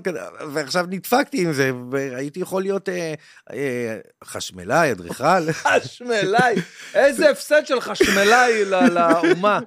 ועכשיו 0.54 0.86
נדפקתי 0.90 1.42
עם 1.42 1.54
זה, 1.54 1.72
והייתי 1.92 2.40
יכול 2.40 2.62
להיות 2.62 2.90
אה, 2.90 3.14
אה, 3.54 3.98
חשמלאי, 4.24 4.92
אדריכל. 4.92 5.52
חשמלאי, 5.52 6.56
איזה 6.94 7.30
הפסד 7.30 7.66
של 7.66 7.82
חשמלאי 7.82 8.66
לאומה. 8.66 9.60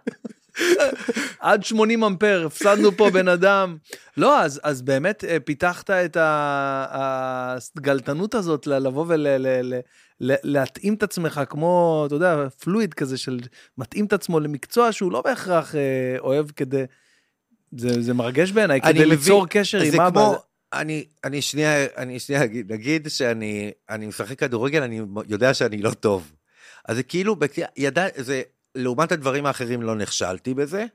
עד 1.40 1.64
80 1.64 2.04
אמפר, 2.04 2.42
הפסדנו 2.46 2.92
פה 2.92 3.10
בן 3.10 3.28
אדם. 3.28 3.76
לא, 4.16 4.40
אז, 4.40 4.60
אז 4.62 4.82
באמת 4.82 5.24
אה, 5.24 5.40
פיתחת 5.44 5.90
את 5.90 6.16
הגלתנות 7.76 8.34
הזאת 8.34 8.66
לבוא 8.66 9.06
ולהתאים 10.20 10.94
את 10.94 11.02
עצמך 11.02 11.40
כמו, 11.48 12.04
אתה 12.06 12.14
יודע, 12.14 12.48
פלואיד 12.60 12.94
כזה 12.94 13.18
של 13.18 13.40
מתאים 13.78 14.04
את 14.04 14.12
עצמו 14.12 14.40
למקצוע 14.40 14.92
שהוא 14.92 15.12
לא 15.12 15.22
בהכרח 15.22 15.74
אה, 15.74 15.80
אוהב 16.18 16.50
כדי... 16.50 16.84
זה, 17.76 18.02
זה 18.02 18.14
מרגש 18.14 18.50
בעיניי, 18.50 18.80
כדי 18.80 18.92
מבין, 18.92 19.08
ליצור 19.08 19.46
קשר 19.46 19.80
עם 19.80 20.00
אבא. 20.00 20.10
כמו, 20.10 20.36
אני, 20.72 21.04
אני 21.24 21.42
שנייה, 21.42 21.86
אני 21.96 22.18
שנייה 22.18 22.44
אגיד, 22.44 22.72
נגיד 22.72 23.08
שאני 23.08 23.70
אני 23.88 24.06
משחק 24.06 24.38
כדורגל, 24.38 24.82
אני 24.82 25.00
יודע 25.28 25.54
שאני 25.54 25.82
לא 25.82 25.90
טוב. 25.90 26.32
אז 26.88 26.96
זה 26.96 27.02
כאילו, 27.02 27.36
ידע, 27.76 28.06
זה, 28.16 28.42
לעומת 28.74 29.12
הדברים 29.12 29.46
האחרים 29.46 29.82
לא 29.82 29.94
נכשלתי 29.94 30.54
בזה, 30.54 30.86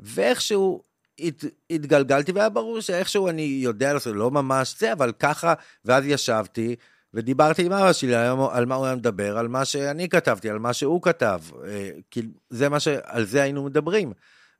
ואיכשהו 0.00 0.82
הת, 1.20 1.44
התגלגלתי, 1.70 2.32
והיה 2.32 2.48
ברור 2.48 2.80
שאיכשהו 2.80 3.28
אני 3.28 3.42
יודע 3.42 3.92
לעשות, 3.92 4.16
לא 4.16 4.30
ממש 4.30 4.74
זה, 4.78 4.92
אבל 4.92 5.12
ככה, 5.12 5.54
ואז 5.84 6.04
ישבתי, 6.06 6.76
ודיברתי 7.14 7.66
עם 7.66 7.72
אבא 7.72 7.92
שלי 7.92 8.14
על 8.14 8.66
מה 8.66 8.74
הוא 8.74 8.86
היה 8.86 8.94
מדבר, 8.94 9.38
על 9.38 9.48
מה 9.48 9.64
שאני 9.64 10.08
כתבתי, 10.08 10.50
על 10.50 10.58
מה 10.58 10.72
שהוא 10.72 11.02
כתב. 11.02 11.40
אה, 11.66 11.90
כי 12.10 12.22
זה 12.50 12.68
מה 12.68 12.80
ש... 12.80 12.88
על 12.88 13.24
זה 13.24 13.42
היינו 13.42 13.64
מדברים. 13.64 14.12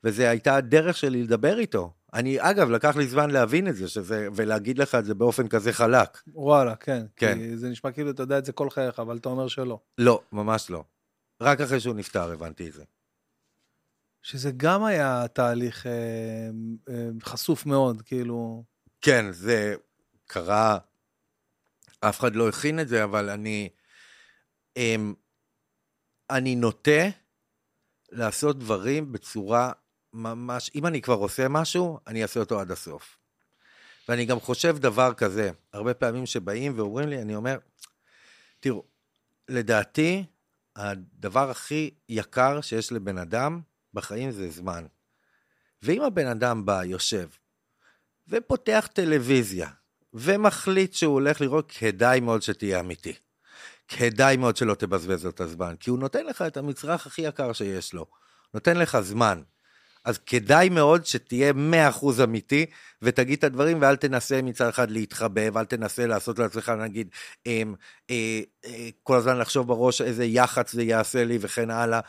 וזו 0.03 0.23
הייתה 0.23 0.55
הדרך 0.55 0.97
שלי 0.97 1.23
לדבר 1.23 1.59
איתו. 1.59 1.93
אני, 2.13 2.37
אגב, 2.39 2.69
לקח 2.69 2.95
לי 2.95 3.07
זמן 3.07 3.31
להבין 3.31 3.67
את 3.67 3.75
זה, 3.75 3.87
שזה, 3.87 4.27
ולהגיד 4.35 4.77
לך 4.77 4.95
את 4.95 5.05
זה 5.05 5.15
באופן 5.15 5.47
כזה 5.47 5.73
חלק. 5.73 6.21
וואלה, 6.27 6.75
כן. 6.75 7.05
כן. 7.15 7.37
כי 7.39 7.57
זה 7.57 7.69
נשמע 7.69 7.91
כאילו 7.91 8.11
אתה 8.11 8.23
יודע 8.23 8.37
את 8.37 8.45
זה 8.45 8.51
כל 8.51 8.69
חייך, 8.69 8.99
אבל 8.99 9.17
אתה 9.17 9.29
אומר 9.29 9.47
שלא. 9.47 9.79
לא, 9.97 10.21
ממש 10.31 10.69
לא. 10.69 10.83
רק 11.41 11.61
אחרי 11.61 11.79
שהוא 11.79 11.95
נפטר 11.95 12.31
הבנתי 12.31 12.67
את 12.67 12.73
זה. 12.73 12.83
שזה 14.21 14.51
גם 14.57 14.83
היה 14.83 15.25
תהליך 15.33 15.87
אה, 15.87 15.91
אה, 16.89 17.09
חשוף 17.23 17.65
מאוד, 17.65 18.01
כאילו... 18.01 18.63
כן, 19.01 19.31
זה 19.31 19.75
קרה, 20.25 20.77
אף 21.99 22.19
אחד 22.19 22.35
לא 22.35 22.49
הכין 22.49 22.79
את 22.79 22.87
זה, 22.87 23.03
אבל 23.03 23.29
אני... 23.29 23.69
אה, 24.77 24.95
אני 26.29 26.55
נוטה 26.55 27.09
לעשות 28.11 28.59
דברים 28.59 29.11
בצורה 29.11 29.71
ממש, 30.17 30.71
אם 30.75 30.85
אני 30.85 31.01
כבר 31.01 31.13
עושה 31.13 31.47
משהו, 31.47 31.99
אני 32.07 32.23
אעשה 32.23 32.39
אותו 32.39 32.59
עד 32.59 32.71
הסוף. 32.71 33.17
ואני 34.09 34.25
גם 34.25 34.39
חושב 34.39 34.77
דבר 34.77 35.13
כזה, 35.13 35.51
הרבה 35.73 35.93
פעמים 35.93 36.25
שבאים 36.25 36.79
ואומרים 36.79 37.09
לי, 37.09 37.21
אני 37.21 37.35
אומר, 37.35 37.57
תראו, 38.59 38.83
לדעתי, 39.49 40.25
הדבר 40.75 41.49
הכי 41.49 41.91
יקר 42.09 42.61
שיש 42.61 42.91
לבן 42.91 43.17
אדם 43.17 43.61
בחיים 43.93 44.31
זה 44.31 44.49
זמן. 44.49 44.85
ואם 45.81 46.01
הבן 46.01 46.27
אדם 46.27 46.65
בא, 46.65 46.83
יושב, 46.83 47.27
ופותח 48.27 48.89
טלוויזיה, 48.93 49.69
ומחליט 50.13 50.93
שהוא 50.93 51.13
הולך 51.13 51.41
לראות, 51.41 51.71
כדאי 51.71 52.19
מאוד 52.19 52.41
שתהיה 52.41 52.79
אמיתי. 52.79 53.13
כדאי 53.87 54.37
מאוד 54.37 54.57
שלא 54.57 54.73
תבזבז 54.73 55.23
לו 55.23 55.29
את 55.29 55.41
הזמן, 55.41 55.75
כי 55.79 55.89
הוא 55.89 55.99
נותן 55.99 56.25
לך 56.25 56.41
את 56.41 56.57
המצרך 56.57 57.07
הכי 57.07 57.21
יקר 57.21 57.53
שיש 57.53 57.93
לו. 57.93 58.05
נותן 58.53 58.77
לך 58.77 58.99
זמן. 58.99 59.41
אז 60.07 60.17
כדאי 60.17 60.69
מאוד 60.69 61.05
שתהיה 61.05 61.53
100% 62.01 62.23
אמיתי, 62.23 62.65
ותגיד 63.01 63.37
את 63.37 63.43
הדברים, 63.43 63.81
ואל 63.81 63.95
תנסה 63.95 64.41
מצד 64.41 64.67
אחד 64.67 64.91
להתחבא, 64.91 65.41
ואל 65.53 65.65
תנסה 65.65 66.07
לעשות 66.07 66.39
לעצמך, 66.39 66.69
נגיד, 66.69 67.09
אה, 67.47 67.63
אה, 68.09 68.41
אה, 68.65 68.89
כל 69.03 69.15
הזמן 69.17 69.37
לחשוב 69.37 69.67
בראש 69.67 70.01
איזה 70.01 70.25
יח"צ 70.25 70.71
זה 70.71 70.83
יעשה 70.83 71.25
לי 71.25 71.37
וכן 71.41 71.69
הלאה. 71.69 71.99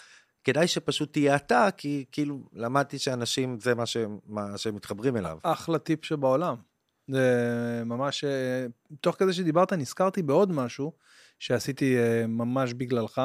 כדאי 0.45 0.67
שפשוט 0.67 1.13
תהיה 1.13 1.37
אתה, 1.37 1.69
כי 1.77 2.05
כאילו, 2.13 2.39
למדתי 2.53 2.99
שאנשים, 2.99 3.61
זה 3.61 3.75
מה, 3.75 3.87
ש, 3.87 3.97
מה 4.27 4.59
שהם 4.59 4.75
מתחברים 4.75 5.17
אליו. 5.17 5.39
אחלה 5.43 5.79
טיפ 5.79 6.05
שבעולם. 6.05 6.57
זה 7.09 7.83
ממש, 7.87 8.25
אה, 8.25 8.67
תוך 9.01 9.17
כדי 9.19 9.33
שדיברת, 9.33 9.73
נזכרתי 9.73 10.23
בעוד 10.23 10.53
משהו 10.53 10.93
שעשיתי 11.39 11.99
אה, 11.99 12.27
ממש 12.27 12.73
בגללך. 12.73 13.21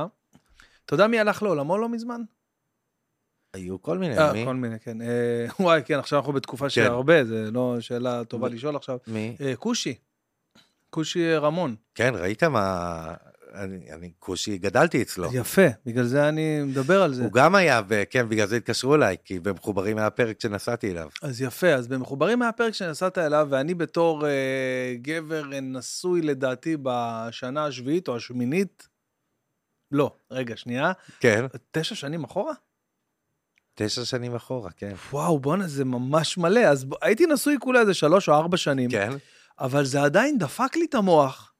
אתה 0.85 0.93
יודע 0.93 1.07
מי 1.07 1.19
הלך 1.19 1.43
לעולמו 1.43 1.77
לא 1.77 1.89
מזמן? 1.89 2.21
היו 3.53 3.81
כל 3.81 3.97
מיני, 3.97 4.17
아, 4.17 4.33
מי? 4.33 4.45
כל 4.45 4.55
מיני, 4.55 4.79
כן. 4.79 5.01
אה, 5.01 5.45
וואי, 5.59 5.81
כן, 5.85 5.99
עכשיו 5.99 6.19
אנחנו 6.19 6.33
בתקופה 6.33 6.69
של 6.69 6.81
כן. 6.83 6.91
הרבה, 6.91 7.23
זה 7.23 7.51
לא 7.51 7.77
שאלה 7.79 8.23
טובה 8.23 8.49
לשאול 8.49 8.75
עכשיו. 8.75 8.97
מי? 9.07 9.35
אה, 9.41 9.55
כושי. 9.55 9.95
כושי 10.89 11.35
רמון. 11.35 11.75
כן, 11.95 12.13
ראית 12.15 12.43
מה... 12.43 13.13
אני, 13.53 13.91
אני 13.91 14.11
כושי, 14.19 14.57
גדלתי 14.57 15.01
אצלו. 15.01 15.29
יפה, 15.33 15.67
בגלל 15.85 16.03
זה 16.03 16.29
אני 16.29 16.63
מדבר 16.63 17.03
על 17.03 17.13
זה. 17.13 17.23
הוא 17.23 17.31
גם 17.31 17.55
היה, 17.55 17.81
כן, 18.09 18.29
בגלל 18.29 18.47
זה 18.47 18.57
התקשרו 18.57 18.95
אליי, 18.95 19.17
כי 19.25 19.39
במחוברים 19.39 19.97
היה 19.97 20.09
פרק 20.09 20.41
שנסעתי 20.41 20.91
אליו. 20.91 21.09
אז 21.21 21.41
יפה, 21.41 21.73
אז 21.73 21.87
במחוברים 21.87 22.41
היה 22.41 22.51
פרק 22.51 22.73
שנסעת 22.73 23.17
אליו, 23.17 23.47
ואני 23.49 23.73
בתור 23.73 24.27
אה, 24.27 24.95
גבר 25.01 25.43
נשוי 25.61 26.21
לדעתי 26.21 26.77
בשנה 26.83 27.65
השביעית 27.65 28.07
או 28.07 28.15
השמינית, 28.15 28.87
לא, 29.91 30.11
רגע, 30.31 30.57
שנייה. 30.57 30.91
כן. 31.19 31.45
תשע 31.71 31.95
שנים 31.95 32.23
אחורה? 32.23 32.53
תשע 33.75 34.05
שנים 34.05 34.35
אחורה, 34.35 34.71
כן. 34.71 34.93
וואו, 35.11 35.39
בואנה, 35.39 35.67
זה 35.67 35.85
ממש 35.85 36.37
מלא. 36.37 36.59
אז. 36.59 36.85
הייתי 37.01 37.25
נשוי 37.25 37.57
כולה 37.59 37.79
איזה 37.79 37.93
שלוש 37.93 38.29
או 38.29 38.33
ארבע 38.33 38.57
שנים. 38.57 38.91
כן. 38.91 39.11
אבל 39.59 39.85
זה 39.85 40.01
עדיין 40.01 40.37
דפק 40.37 40.75
לי 40.75 40.85
את 40.85 40.95
המוח, 40.95 41.53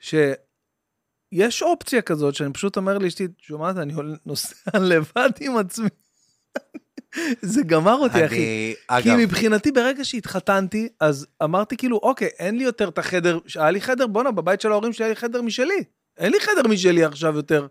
שיש 0.00 1.62
אופציה 1.62 2.02
כזאת, 2.02 2.34
שאני 2.34 2.52
פשוט 2.52 2.76
אומר 2.76 2.98
לאשתי, 2.98 3.28
שומעת, 3.38 3.76
אני 3.76 3.94
נוסע 4.26 4.78
לבד 4.90 5.30
עם 5.40 5.56
עצמי. 5.56 5.88
זה 7.42 7.62
גמר 7.62 7.94
אותי, 7.94 8.18
אני, 8.18 8.26
אחי. 8.26 8.74
אגב... 8.88 9.04
כי 9.04 9.24
מבחינתי, 9.24 9.72
ברגע 9.72 10.04
שהתחתנתי, 10.04 10.88
אז 11.00 11.26
אמרתי 11.42 11.76
כאילו, 11.76 11.96
אוקיי, 12.02 12.28
אין 12.38 12.58
לי 12.58 12.64
יותר 12.64 12.88
את 12.88 12.98
החדר, 12.98 13.38
היה 13.56 13.70
לי 13.70 13.80
חדר, 13.80 14.06
בואנה, 14.06 14.30
בבית 14.30 14.60
של 14.60 14.72
ההורים 14.72 14.92
שלי 14.92 15.04
היה 15.04 15.10
לי 15.10 15.16
חדר 15.16 15.42
משלי. 15.42 15.84
אין 16.18 16.32
לי 16.32 16.40
חדר 16.40 16.68
משלי 16.68 17.04
עכשיו 17.04 17.36
יותר. 17.36 17.66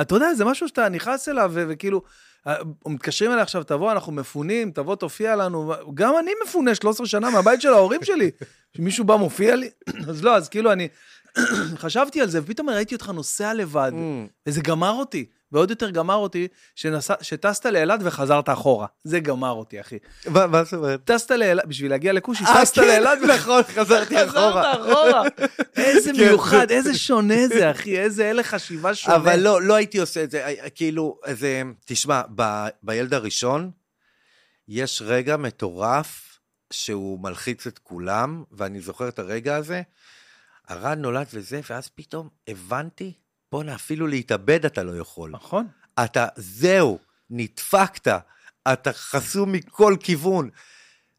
אתה 0.00 0.14
יודע, 0.14 0.34
זה 0.34 0.44
משהו 0.44 0.68
שאתה 0.68 0.88
נכנס 0.88 1.28
אליו, 1.28 1.52
וכאילו, 1.54 2.02
מתקשרים 2.86 3.32
אליי 3.32 3.42
עכשיו, 3.42 3.62
תבוא, 3.62 3.92
אנחנו 3.92 4.12
מפונים, 4.12 4.70
תבוא, 4.70 4.96
תופיע 4.96 5.36
לנו. 5.36 5.72
גם 5.94 6.14
אני 6.18 6.30
מפונה 6.44 6.74
13 6.74 7.06
שנה 7.06 7.30
מהבית 7.30 7.60
של 7.60 7.68
ההורים 7.68 8.04
שלי. 8.04 8.30
שמישהו 8.76 9.04
בא, 9.04 9.16
מופיע 9.16 9.56
לי? 9.56 9.70
אז 10.08 10.24
לא, 10.24 10.36
אז 10.36 10.48
כאילו 10.48 10.72
אני 10.72 10.88
חשבתי 11.82 12.20
על 12.20 12.28
זה, 12.28 12.40
ופתאום 12.42 12.70
ראיתי 12.70 12.94
אותך 12.94 13.08
נוסע 13.08 13.54
לבד, 13.54 13.92
mm. 13.94 14.30
וזה 14.46 14.60
גמר 14.60 14.90
אותי. 14.92 15.26
ועוד 15.52 15.70
יותר 15.70 15.90
גמר 15.90 16.14
אותי 16.14 16.48
שנסע, 16.74 17.14
שטסת 17.20 17.66
לאילת 17.66 18.00
וחזרת 18.02 18.48
אחורה. 18.48 18.86
זה 19.04 19.20
גמר 19.20 19.50
אותי, 19.50 19.80
אחי. 19.80 19.98
מה 20.26 20.64
זאת 20.64 20.74
אומרת? 20.74 21.04
טסת 21.04 21.30
לאילת, 21.30 21.66
בשביל 21.66 21.90
להגיע 21.90 22.12
לכושי, 22.12 22.44
אה, 22.44 22.60
טסת 22.60 22.74
כן, 22.74 22.86
לאילת. 22.86 23.18
נכון, 23.34 23.62
חזרתי 23.62 24.24
אחורה. 24.24 24.74
חזרת 24.74 24.90
אחורה. 24.90 25.22
איזה 25.76 26.10
כן. 26.12 26.24
מיוחד, 26.24 26.70
איזה 26.70 26.98
שונה 26.98 27.48
זה, 27.48 27.70
אחי, 27.70 27.98
איזה 27.98 28.30
הלך 28.30 28.46
חשיבה 28.46 28.94
שונה. 28.94 29.16
אבל 29.16 29.40
לא, 29.40 29.62
לא 29.62 29.74
הייתי 29.74 29.98
עושה 29.98 30.24
את 30.24 30.30
זה, 30.30 30.46
אה, 30.46 30.70
כאילו, 30.70 31.18
זה, 31.32 31.62
תשמע, 31.84 32.22
ב, 32.34 32.66
בילד 32.82 33.14
הראשון, 33.14 33.70
יש 34.68 35.02
רגע 35.04 35.36
מטורף 35.36 36.38
שהוא 36.72 37.20
מלחיץ 37.20 37.66
את 37.66 37.78
כולם, 37.78 38.44
ואני 38.52 38.80
זוכר 38.80 39.08
את 39.08 39.18
הרגע 39.18 39.56
הזה. 39.56 39.82
הרן 40.68 41.00
נולד 41.00 41.26
וזה, 41.32 41.60
ואז 41.70 41.88
פתאום 41.88 42.28
הבנתי 42.48 43.12
בואנה, 43.52 43.74
אפילו 43.74 44.06
להתאבד 44.06 44.64
אתה 44.64 44.82
לא 44.82 44.98
יכול. 44.98 45.30
נכון. 45.30 45.66
אתה, 46.04 46.26
זהו, 46.36 46.98
נדפקת, 47.30 48.12
אתה 48.72 48.92
חסום 48.92 49.52
מכל 49.52 49.96
כיוון. 50.00 50.50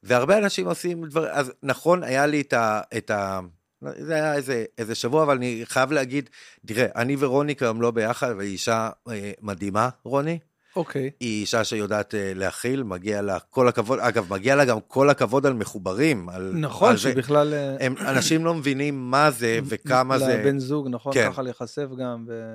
והרבה 0.04 0.38
אנשים 0.38 0.68
עושים 0.68 1.06
דברים, 1.06 1.30
אז 1.34 1.52
נכון, 1.64 2.04
היה 2.04 2.26
לי 2.26 2.42
את 2.42 2.54
ה... 2.54 2.82
את 2.98 3.12
ה 3.12 3.40
זה 3.82 4.16
היה 4.16 4.34
איזה, 4.34 4.66
איזה 4.78 4.96
שבוע, 4.96 5.24
אבל 5.24 5.36
אני 5.36 5.62
חייב 5.64 5.92
להגיד, 5.92 6.30
תראה, 6.66 6.86
אני 6.96 7.16
ורוני 7.20 7.56
כיום 7.56 7.82
לא 7.82 7.92
ביחד, 7.92 8.34
והיא 8.38 8.52
אישה 8.52 8.90
אה, 9.10 9.32
מדהימה, 9.42 9.90
רוני. 10.04 10.40
אוקיי. 10.78 11.10
היא 11.20 11.42
אישה 11.42 11.64
שיודעת 11.64 12.16
אה, 12.16 12.32
להכיל, 12.36 12.84
מגיע 12.84 13.22
לה 13.22 13.40
כל 13.40 13.68
הכבוד, 13.68 14.00
אגב, 14.00 14.34
מגיע 14.34 14.56
לה 14.56 14.66
גם 14.66 14.78
כל 14.88 15.10
הכבוד 15.10 15.46
על 15.46 15.54
מחוברים. 15.54 16.30
על, 16.30 16.52
נכון, 16.56 16.90
על 16.90 16.98
זה. 16.98 17.12
שבכלל... 17.12 17.54
אה, 17.54 17.78
הם, 17.80 17.96
אנשים 17.98 18.46
לא 18.46 18.54
מבינים 18.54 19.12
מה 19.12 19.32
זה 19.32 19.60
וכמה 19.66 20.20
זה. 20.20 20.38
לבן 20.38 20.60
זוג, 20.60 20.88
נכון, 20.92 21.14
כן. 21.14 21.30
ככה 21.32 21.42
להיחשף 21.42 21.88
גם. 22.00 22.26
ו... 22.28 22.54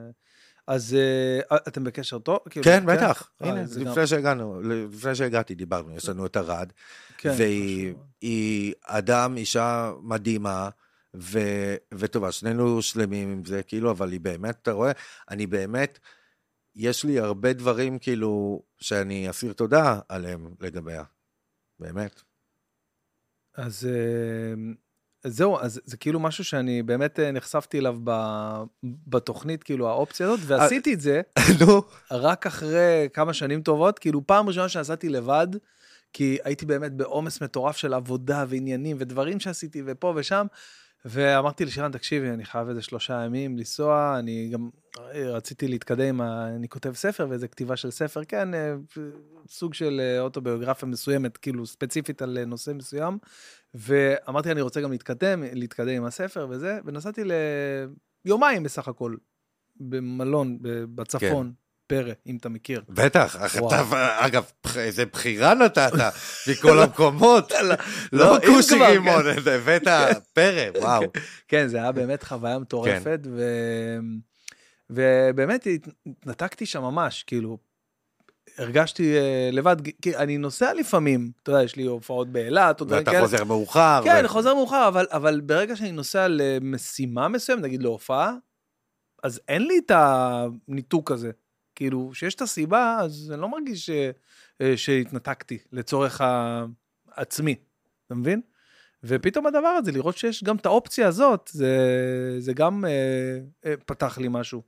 אז 0.66 0.96
אה, 1.50 1.56
אתם 1.68 1.84
בקשר 1.84 2.18
טוב? 2.18 2.38
כאילו, 2.50 2.64
כן, 2.64 2.86
בטח. 2.86 3.30
אה, 3.42 3.48
הנה, 3.48 3.66
זה 3.66 3.80
גם- 3.80 3.90
לפני 3.90 4.06
שהגענו, 4.06 4.60
לפני 4.62 5.14
שהגעתי 5.14 5.54
דיברנו, 5.54 5.96
יש 5.96 6.08
לנו 6.08 6.26
את 6.26 6.36
ארד, 6.36 6.72
כן, 7.18 7.34
והיא. 7.38 7.94
היא 8.20 8.72
אדם, 8.86 9.36
אישה 9.36 9.92
מדהימה, 10.02 10.68
ו, 11.16 11.38
וטובה, 11.94 12.32
שנינו 12.32 12.82
שלמים 12.82 13.32
עם 13.32 13.44
זה, 13.44 13.62
כאילו, 13.62 13.90
אבל 13.90 14.12
היא 14.12 14.20
באמת, 14.20 14.56
אתה 14.62 14.72
רואה, 14.72 14.92
אני 15.30 15.46
באמת, 15.46 15.98
יש 16.76 17.04
לי 17.04 17.18
הרבה 17.18 17.52
דברים, 17.52 17.98
כאילו, 17.98 18.62
שאני 18.80 19.30
אסיר 19.30 19.52
תודה 19.52 20.00
עליהם 20.08 20.54
לגביה. 20.60 21.04
באמת. 21.78 22.22
אז 23.56 23.88
אה, 23.90 24.72
אז 25.24 25.36
זהו, 25.36 25.58
אז 25.60 25.80
זה 25.84 25.96
כאילו 25.96 26.20
משהו 26.20 26.44
שאני 26.44 26.82
באמת 26.82 27.20
אה, 27.20 27.32
נחשפתי 27.32 27.78
אליו 27.78 27.96
ב- 28.04 28.62
בתוכנית, 29.06 29.62
כאילו 29.62 29.88
האופציה 29.88 30.26
הזאת, 30.26 30.40
ועשיתי 30.46 30.94
את 30.94 31.00
זה 31.00 31.20
נו. 31.60 31.82
רק 32.10 32.46
אחרי 32.46 33.08
כמה 33.12 33.34
שנים 33.34 33.62
טובות, 33.62 33.98
כאילו 33.98 34.26
פעם 34.26 34.48
ראשונה 34.48 34.68
שנסעתי 34.68 35.08
לבד, 35.08 35.46
כי 36.12 36.38
הייתי 36.44 36.66
באמת 36.66 36.92
בעומס 36.92 37.42
מטורף 37.42 37.76
של 37.76 37.94
עבודה 37.94 38.44
ועניינים 38.48 38.96
ודברים 39.00 39.40
שעשיתי 39.40 39.82
ופה 39.86 40.12
ושם, 40.16 40.46
ואמרתי 41.04 41.64
לשירן, 41.64 41.92
תקשיבי, 41.92 42.30
אני 42.30 42.44
חייב 42.44 42.68
איזה 42.68 42.82
שלושה 42.82 43.22
ימים 43.24 43.58
לנסוע, 43.58 44.16
אני 44.18 44.48
גם 44.52 44.70
אה, 44.98 45.30
רציתי 45.30 45.68
להתקדם, 45.68 46.04
עם 46.08 46.20
ה- 46.20 46.48
אני 46.56 46.68
כותב 46.68 46.92
ספר 46.92 47.26
ואיזה 47.30 47.48
כתיבה 47.48 47.76
של 47.76 47.90
ספר, 47.90 48.24
כן, 48.24 48.54
אה, 48.54 48.74
סוג 49.48 49.74
של 49.74 50.00
אה, 50.00 50.20
אוטוביוגרפיה 50.20 50.88
מסוימת, 50.88 51.36
כאילו 51.36 51.66
ספציפית 51.66 52.22
על 52.22 52.38
אה, 52.38 52.44
נושא 52.44 52.70
מסוים, 52.74 53.18
ואמרתי, 53.74 54.50
אני 54.52 54.60
רוצה 54.60 54.80
גם 54.80 54.90
להתקדם, 54.92 55.42
להתקדם 55.52 55.88
עם 55.96 56.04
הספר 56.04 56.46
וזה, 56.50 56.78
ונסעתי 56.84 57.22
ליומיים 58.26 58.62
בסך 58.62 58.88
הכל, 58.88 59.14
במלון 59.76 60.58
בצפון, 60.94 61.52
פרא, 61.92 62.12
אם 62.26 62.36
אתה 62.36 62.48
מכיר. 62.48 62.82
בטח. 62.88 63.36
אתה, 63.36 63.84
אגב, 64.18 64.44
איזה 64.76 65.06
בחירה 65.06 65.54
נתת 65.54 65.92
מכל 66.50 66.78
המקומות. 66.82 67.52
לא, 67.62 67.74
לא 68.12 68.36
אם 68.36 68.42
כושי 68.46 68.74
כבר, 68.76 68.86
רימון, 68.86 69.24
הבאת 69.54 69.88
פרא, 70.32 70.80
וואו. 70.80 71.02
כן, 71.48 71.68
זה 71.68 71.76
היה 71.76 71.92
באמת 71.92 72.22
חוויה 72.22 72.58
מטורפת, 72.58 73.20
ו... 73.30 73.42
ובאמת 74.90 75.66
התנתקתי 76.06 76.66
שם 76.66 76.82
ממש, 76.82 77.22
כאילו, 77.22 77.58
הרגשתי 78.58 79.16
אה, 79.16 79.48
לבד, 79.52 79.76
כי 80.02 80.16
אני 80.16 80.38
נוסע 80.38 80.74
לפעמים, 80.74 81.30
אתה 81.42 81.50
יודע, 81.50 81.62
יש 81.62 81.76
לי 81.76 81.82
הופעות 81.82 82.28
באילת, 82.28 82.80
או 82.80 82.86
דברים 82.86 83.00
ואתה 83.00 83.10
כאלה. 83.10 83.22
חוזר 83.22 83.44
מאוחר. 83.44 84.00
כן, 84.04 84.10
ו- 84.10 84.18
אני 84.18 84.28
חוזר 84.28 84.54
מאוחר, 84.54 84.88
אבל, 84.88 85.06
אבל 85.10 85.40
ברגע 85.40 85.76
שאני 85.76 85.92
נוסע 85.92 86.26
למשימה 86.28 87.28
מסוימת, 87.28 87.62
נגיד 87.62 87.82
להופעה, 87.82 88.34
אז 89.22 89.40
אין 89.48 89.62
לי 89.62 89.78
את 89.86 89.92
הניתוק 89.94 91.10
הזה. 91.10 91.30
כאילו, 91.74 92.10
שיש 92.14 92.34
את 92.34 92.40
הסיבה, 92.42 92.98
אז 93.00 93.30
אני 93.34 93.40
לא 93.40 93.48
מרגיש 93.48 93.86
ש... 93.86 93.90
אה, 94.60 94.76
שהתנתקתי 94.76 95.58
לצורך 95.72 96.20
העצמי, 97.16 97.54
אתה 98.06 98.14
מבין? 98.14 98.40
ופתאום 99.04 99.46
הדבר 99.46 99.68
הזה, 99.68 99.92
לראות 99.92 100.16
שיש 100.16 100.44
גם 100.44 100.56
את 100.56 100.66
האופציה 100.66 101.08
הזאת, 101.08 101.50
זה, 101.52 101.76
זה 102.38 102.52
גם 102.52 102.84
אה, 102.84 102.90
אה, 103.70 103.74
פתח 103.86 104.18
לי 104.18 104.28
משהו. 104.30 104.62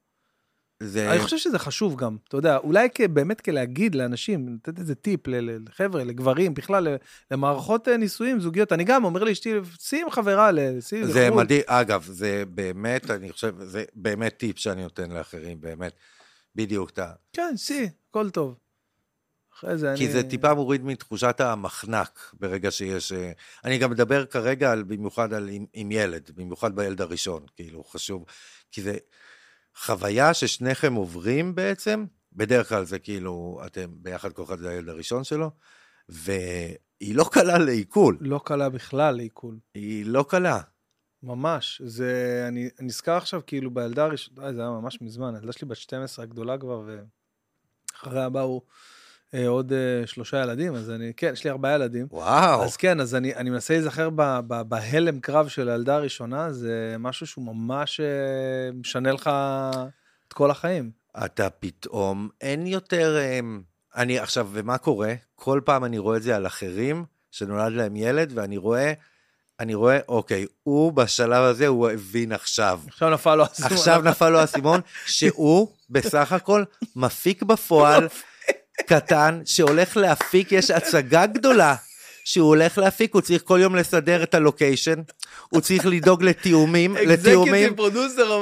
זה- 0.83 1.13
אני 1.13 1.19
חושב 1.21 1.39
שזה 1.39 1.59
חשוב 1.59 1.97
גם, 1.97 2.17
אתה 2.29 2.37
יודע, 2.37 2.57
אולי 2.57 2.89
כ- 2.95 3.01
באמת 3.01 3.41
כלהגיד 3.41 3.95
לאנשים, 3.95 4.49
לתת 4.55 4.79
איזה 4.79 4.95
טיפ 4.95 5.21
לחבר'ה, 5.27 6.05
לגברים, 6.05 6.55
בכלל, 6.55 6.97
למערכות 7.31 7.89
אה, 7.89 7.97
נישואים, 7.97 8.41
זוגיות. 8.41 8.73
אני 8.73 8.85
גם 8.85 9.05
אומר 9.05 9.25
לאשתי, 9.25 9.53
שים 9.81 10.11
חברה, 10.11 10.51
ל- 10.53 10.81
שים 10.81 11.05
זה 11.05 11.27
לחו"ל. 11.29 11.43
מדהים, 11.43 11.63
אגב, 11.67 12.03
זה 12.11 12.45
באמת, 12.49 13.11
אני 13.11 13.33
חושב, 13.33 13.55
זה 13.63 13.85
באמת 13.95 14.37
טיפ 14.37 14.59
שאני 14.59 14.83
נותן 14.83 15.11
לאחרים, 15.11 15.61
באמת. 15.61 15.93
בדיוק, 16.55 16.91
אתה... 16.91 17.13
כן, 17.33 17.55
סי, 17.57 17.89
הכל 18.11 18.31
טוב. 18.31 18.55
אחרי 19.59 19.79
זה 19.79 19.91
אני... 19.91 19.99
כי 19.99 20.13
זה 20.13 20.23
טיפה 20.23 20.55
מוריד 20.55 20.85
מתחושת 20.85 21.41
המחנק 21.41 22.35
ברגע 22.41 22.71
שיש... 22.71 23.13
אה, 23.13 23.33
אני 23.65 23.79
גם 23.79 23.91
מדבר 23.91 24.27
כרגע 24.27 24.73
על, 24.73 24.83
במיוחד 24.83 25.33
על 25.33 25.49
עם, 25.49 25.67
עם 25.73 25.93
ילד, 25.93 26.31
במיוחד 26.35 26.77
בילד 26.77 27.01
הראשון, 27.01 27.43
כאילו, 27.57 27.85
חשוב. 27.85 28.25
כי 28.71 28.83
זה 28.83 28.97
חוויה 29.77 30.35
ששניכם 30.35 30.95
עוברים 30.95 31.55
בעצם, 31.55 32.05
בדרך 32.33 32.69
כלל 32.69 32.85
זה 32.85 32.99
כאילו, 32.99 33.61
אתם 33.67 33.91
ביחד 33.91 34.33
כל 34.33 34.43
אחד 34.43 34.59
זה 34.59 34.71
הילד 34.71 34.89
הראשון 34.89 35.25
שלו, 35.25 35.51
והיא 36.09 37.15
לא 37.15 37.25
קלה 37.33 37.59
לעיכול, 37.59 38.19
לא 38.21 38.41
קלה 38.45 38.69
בכלל 38.69 39.17
לעיכול. 39.17 39.59
היא 39.75 40.07
לא 40.07 40.25
קלה. 40.29 40.61
ממש. 41.25 41.83
זה... 41.85 42.45
אני 42.49 42.69
נזכר 42.81 43.17
עכשיו, 43.17 43.41
כאילו, 43.47 43.71
בילדה 43.71 44.05
הראשונה, 44.05 44.53
זה 44.53 44.61
היה 44.61 44.71
ממש 44.71 44.99
מזמן, 45.03 45.35
הילדה 45.35 45.53
שלי 45.53 45.69
בת 45.69 45.77
12 45.77 46.23
הגדולה 46.23 46.59
כבר, 46.59 46.83
ואחריה 46.87 48.29
באו 48.29 48.63
אה, 49.35 49.49
עוד 49.49 49.73
אה, 49.73 50.07
שלושה 50.07 50.43
ילדים, 50.43 50.75
אז 50.75 50.91
אני, 50.91 51.13
כן, 51.17 51.31
יש 51.33 51.45
לי 51.45 51.51
ארבעה 51.51 51.75
ילדים. 51.75 52.07
וואו. 52.11 52.65
אז 52.65 52.77
כן, 52.77 53.01
אז 53.01 53.15
אני, 53.15 53.35
אני 53.35 53.51
מנסה 53.51 53.75
להיזכר 53.75 54.11
ב- 54.11 54.41
ב- 54.47 54.63
בהלם 54.63 55.21
קרב 55.21 55.49
של 55.49 55.69
הילדה 55.69 55.97
הראשונה, 55.97 56.53
זה 56.53 56.97
משהו 56.99 57.27
שהוא 57.27 57.45
ממש 57.45 58.01
אה, 58.01 58.73
משנה 58.73 59.13
לך 59.13 59.31
את 60.29 60.33
כל 60.33 60.51
החיים. 60.51 60.91
אתה 61.25 61.51
פתאום, 61.51 62.29
אין 62.41 62.67
יותר... 62.67 63.19
אמ, 63.21 63.63
אני 63.97 64.19
עכשיו, 64.19 64.49
ומה 64.53 64.79
קורה? 64.79 65.15
כל 65.35 65.61
פעם 65.65 65.85
אני 65.85 65.99
רואה 65.99 66.17
את 66.17 66.23
זה 66.23 66.37
על 66.37 66.47
אחרים, 66.47 67.05
שנולד 67.31 67.73
להם 67.73 67.97
ילד, 67.97 68.33
ואני 68.35 68.57
רואה, 68.57 68.93
אני 69.61 69.75
רואה, 69.75 69.99
אוקיי, 70.09 70.47
הוא 70.63 70.93
בשלב 70.93 71.43
הזה, 71.43 71.67
הוא 71.67 71.91
הבין 71.91 72.33
עכשיו. 72.33 72.81
עכשיו 72.89 73.11
נפל 73.11 73.35
לו 73.35 73.45
הסימון. 73.45 73.73
עכשיו 73.73 74.03
נפל 74.05 74.29
לו 74.29 74.39
האסימון, 74.39 74.81
שהוא 75.07 75.69
בסך 75.91 76.33
הכל 76.33 76.65
מפיק 76.97 77.43
בפועל, 77.43 78.09
קטן, 78.87 79.43
שהולך 79.45 79.97
להפיק, 79.97 80.53
יש 80.53 80.71
הצגה 80.71 81.27
גדולה. 81.27 81.75
שהוא 82.25 82.49
הולך 82.49 82.79
להפיק, 82.79 83.15
הוא 83.15 83.23
צריך 83.23 83.43
כל 83.45 83.59
יום 83.63 83.77
לסדר 83.77 84.23
את 84.23 84.35
הלוקיישן, 84.35 84.95
הוא 85.49 85.61
צריך 85.61 85.87
לדאוג 85.87 86.23
לתיאומים, 86.23 86.97
לתיאומים, 87.11 87.77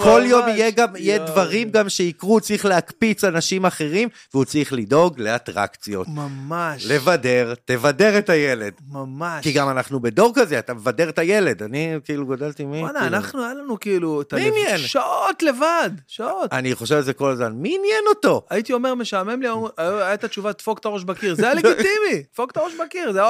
כל 0.03 0.23
יום 0.27 0.49
יהיה 0.49 0.71
גם, 0.71 0.97
יהיה 0.97 1.19
דברים 1.19 1.71
גם 1.71 1.89
שיקרו, 1.89 2.31
הוא 2.33 2.41
צריך 2.41 2.65
להקפיץ 2.65 3.25
אנשים 3.25 3.67
אחרים, 3.67 4.09
והוא 4.35 4.45
צריך 4.45 4.73
לדאוג 4.73 5.21
לאטרקציות. 5.21 6.07
ממש. 6.09 6.87
לבדר, 6.87 7.55
תבדר 7.65 8.19
את 8.19 8.31
הילד. 8.31 8.73
ממש. 8.91 9.43
כי 9.45 9.53
גם 9.53 9.69
אנחנו 9.69 10.01
בדור 10.01 10.33
כזה, 10.35 10.59
אתה 10.59 10.75
מבדר 10.75 11.09
את 11.09 11.19
הילד. 11.19 11.63
אני 11.63 11.95
כאילו 12.05 12.27
גדלתי 12.27 12.65
מי? 12.65 12.81
וואנה, 12.81 13.01
כאילו- 13.01 13.17
אנחנו, 13.17 13.45
היה 13.45 13.55
לנו 13.55 13.81
כאילו... 13.81 14.23
מי 14.33 14.49
עניין? 14.49 14.79
שעות 14.79 15.43
לבד, 15.43 15.91
שעות. 16.09 16.53
אני 16.53 16.75
חושב 16.75 16.95
על 16.95 17.03
זה 17.03 17.13
כל 17.13 17.31
הזמן, 17.31 17.53
מי 17.53 17.69
עניין 17.79 18.05
אותו? 18.09 18.43
הייתי 18.51 18.73
אומר, 18.73 18.95
משעמם 18.95 19.43
לי, 19.43 19.49
היה 19.79 20.15
את 20.15 20.25
התשובה, 20.25 20.53
דפוק 20.53 20.79
את 20.79 20.85
הראש 20.85 21.05
בקיר. 21.05 21.35
זה 21.35 21.45
היה 21.47 21.55
לגיטימי, 21.55 22.23
דפוק 22.33 22.51
את 22.51 22.57
הראש 22.57 22.73
בקיר, 22.85 23.13
זה 23.13 23.21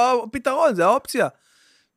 הפתרון, 0.47 0.75
זה 0.75 0.85
האופציה. 0.85 1.27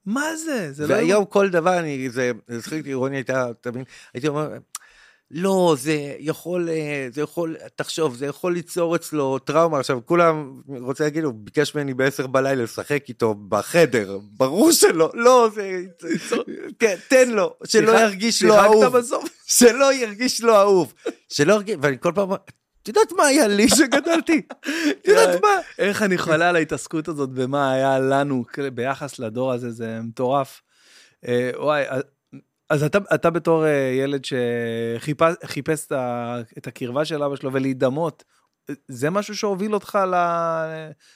מה 0.06 0.36
זה? 0.36 0.72
זה 0.72 0.86
לא... 0.86 0.94
והיום 0.94 1.24
כל 1.24 1.48
דבר, 1.48 1.78
אני, 1.78 2.10
זה, 2.10 2.32
זה 2.48 2.76
אותי, 2.76 2.94
רוני 2.94 3.16
הייתה 3.16 3.46
תמיד, 3.60 3.84
הייתי 4.14 4.28
אומר, 4.28 4.48
לא, 5.30 5.76
זה 5.78 6.14
יכול, 6.18 6.68
אה, 6.68 7.08
זה 7.12 7.20
יכול, 7.22 7.56
תחשוב, 7.76 8.16
זה 8.16 8.26
יכול 8.26 8.52
ליצור 8.52 8.96
אצלו 8.96 9.38
טראומה. 9.38 9.78
עכשיו, 9.78 9.98
כולם, 10.04 10.60
רוצה 10.68 11.04
להגיד, 11.04 11.24
הוא 11.24 11.34
ביקש 11.36 11.74
ממני 11.74 11.94
בעשר 11.94 12.26
בלילה 12.26 12.62
לשחק 12.62 13.04
איתו 13.08 13.34
בחדר, 13.34 14.18
ברור 14.36 14.72
שלא, 14.72 15.10
לא, 15.14 15.48
זה, 15.54 15.82
כן, 16.78 16.96
תן 17.08 17.30
לו, 17.30 17.54
שלא 17.64 17.92
שיחק- 17.92 18.00
ירגיש 18.02 18.42
לא 18.42 18.64
אהוב? 18.64 18.94
שלא 19.46 19.94
ירגיש 19.94 20.40
לא 20.42 20.60
אהוב, 20.60 20.94
שלא 21.28 21.52
ירגיש, 21.54 21.76
ואני 21.82 21.96
כל 22.00 22.12
פעם, 22.14 22.28
את 22.86 22.96
יודעת 22.96 23.12
מה 23.16 23.26
היה 23.26 23.48
לי 23.48 23.68
שגדלתי? 23.68 24.42
את 24.90 25.08
יודעת 25.08 25.42
מה? 25.42 25.48
איך 25.78 26.02
אני 26.02 26.18
חולה 26.18 26.48
על 26.48 26.56
ההתעסקות 26.56 27.08
הזאת 27.08 27.30
במה 27.30 27.72
היה 27.72 27.98
לנו 27.98 28.44
ביחס 28.74 29.18
לדור 29.18 29.52
הזה, 29.52 29.70
זה 29.70 30.00
מטורף. 30.02 30.62
אה, 31.28 31.50
וואי, 31.56 31.84
אז- 32.70 32.82
אתה, 32.84 32.98
אתה 33.14 33.30
בתור 33.30 33.66
אה, 33.66 33.70
ילד 34.00 34.22
שחיפש 34.24 35.86
את, 36.58 36.66
הקרבה 36.66 37.04
של 37.04 37.22
אבא 37.22 37.36
שלו 37.36 37.52
ולהידמות, 37.52 38.24
זה 38.88 39.10
משהו 39.10 39.36
שהוביל 39.36 39.74
אותך, 39.74 39.98
ל... 40.12 40.14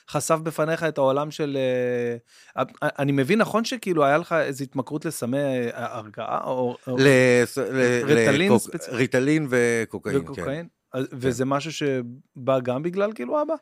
חשף 0.09 0.35
בפניך 0.43 0.83
את 0.83 0.97
העולם 0.97 1.31
של... 1.31 1.57
אה, 2.57 2.63
אני 2.99 3.11
מבין 3.11 3.39
נכון 3.39 3.65
שכאילו 3.65 4.05
היה 4.05 4.17
לך 4.17 4.33
איזו 4.33 4.63
התמכרות 4.63 5.05
לסמי 5.05 5.37
אה, 5.37 5.95
הרגעה? 5.95 6.41
או... 6.43 6.77
ל- 6.87 7.43
ל- 7.57 8.01
ריטלין 8.05 8.59
ספציפי? 8.59 8.95
ריטלין 8.95 9.47
וקוקאין, 9.49 10.15
כן. 10.35 10.65
אז- 10.93 11.07
וזה 11.11 11.45
משהו 11.45 11.71
שבא 11.71 12.59
גם 12.59 12.83
בגלל 12.83 13.13
כאילו 13.13 13.41
אבא? 13.41 13.53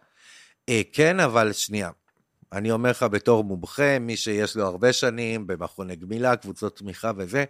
אה, 0.70 0.82
כן, 0.94 1.20
אבל 1.20 1.54
שנייה. 1.54 1.90
אני 2.54 2.72
אומר 2.72 2.90
לך 2.90 3.04
בתור 3.04 3.44
מומחה, 3.44 4.00
מי 4.00 4.18
שיש 4.18 4.56
לו 4.56 4.66
הרבה 4.66 4.94
שנים 4.94 5.48
במכוני 5.48 5.96
גמילה, 5.96 6.36
קבוצות 6.36 6.78
תמיכה 6.78 7.12
וזה, 7.18 7.46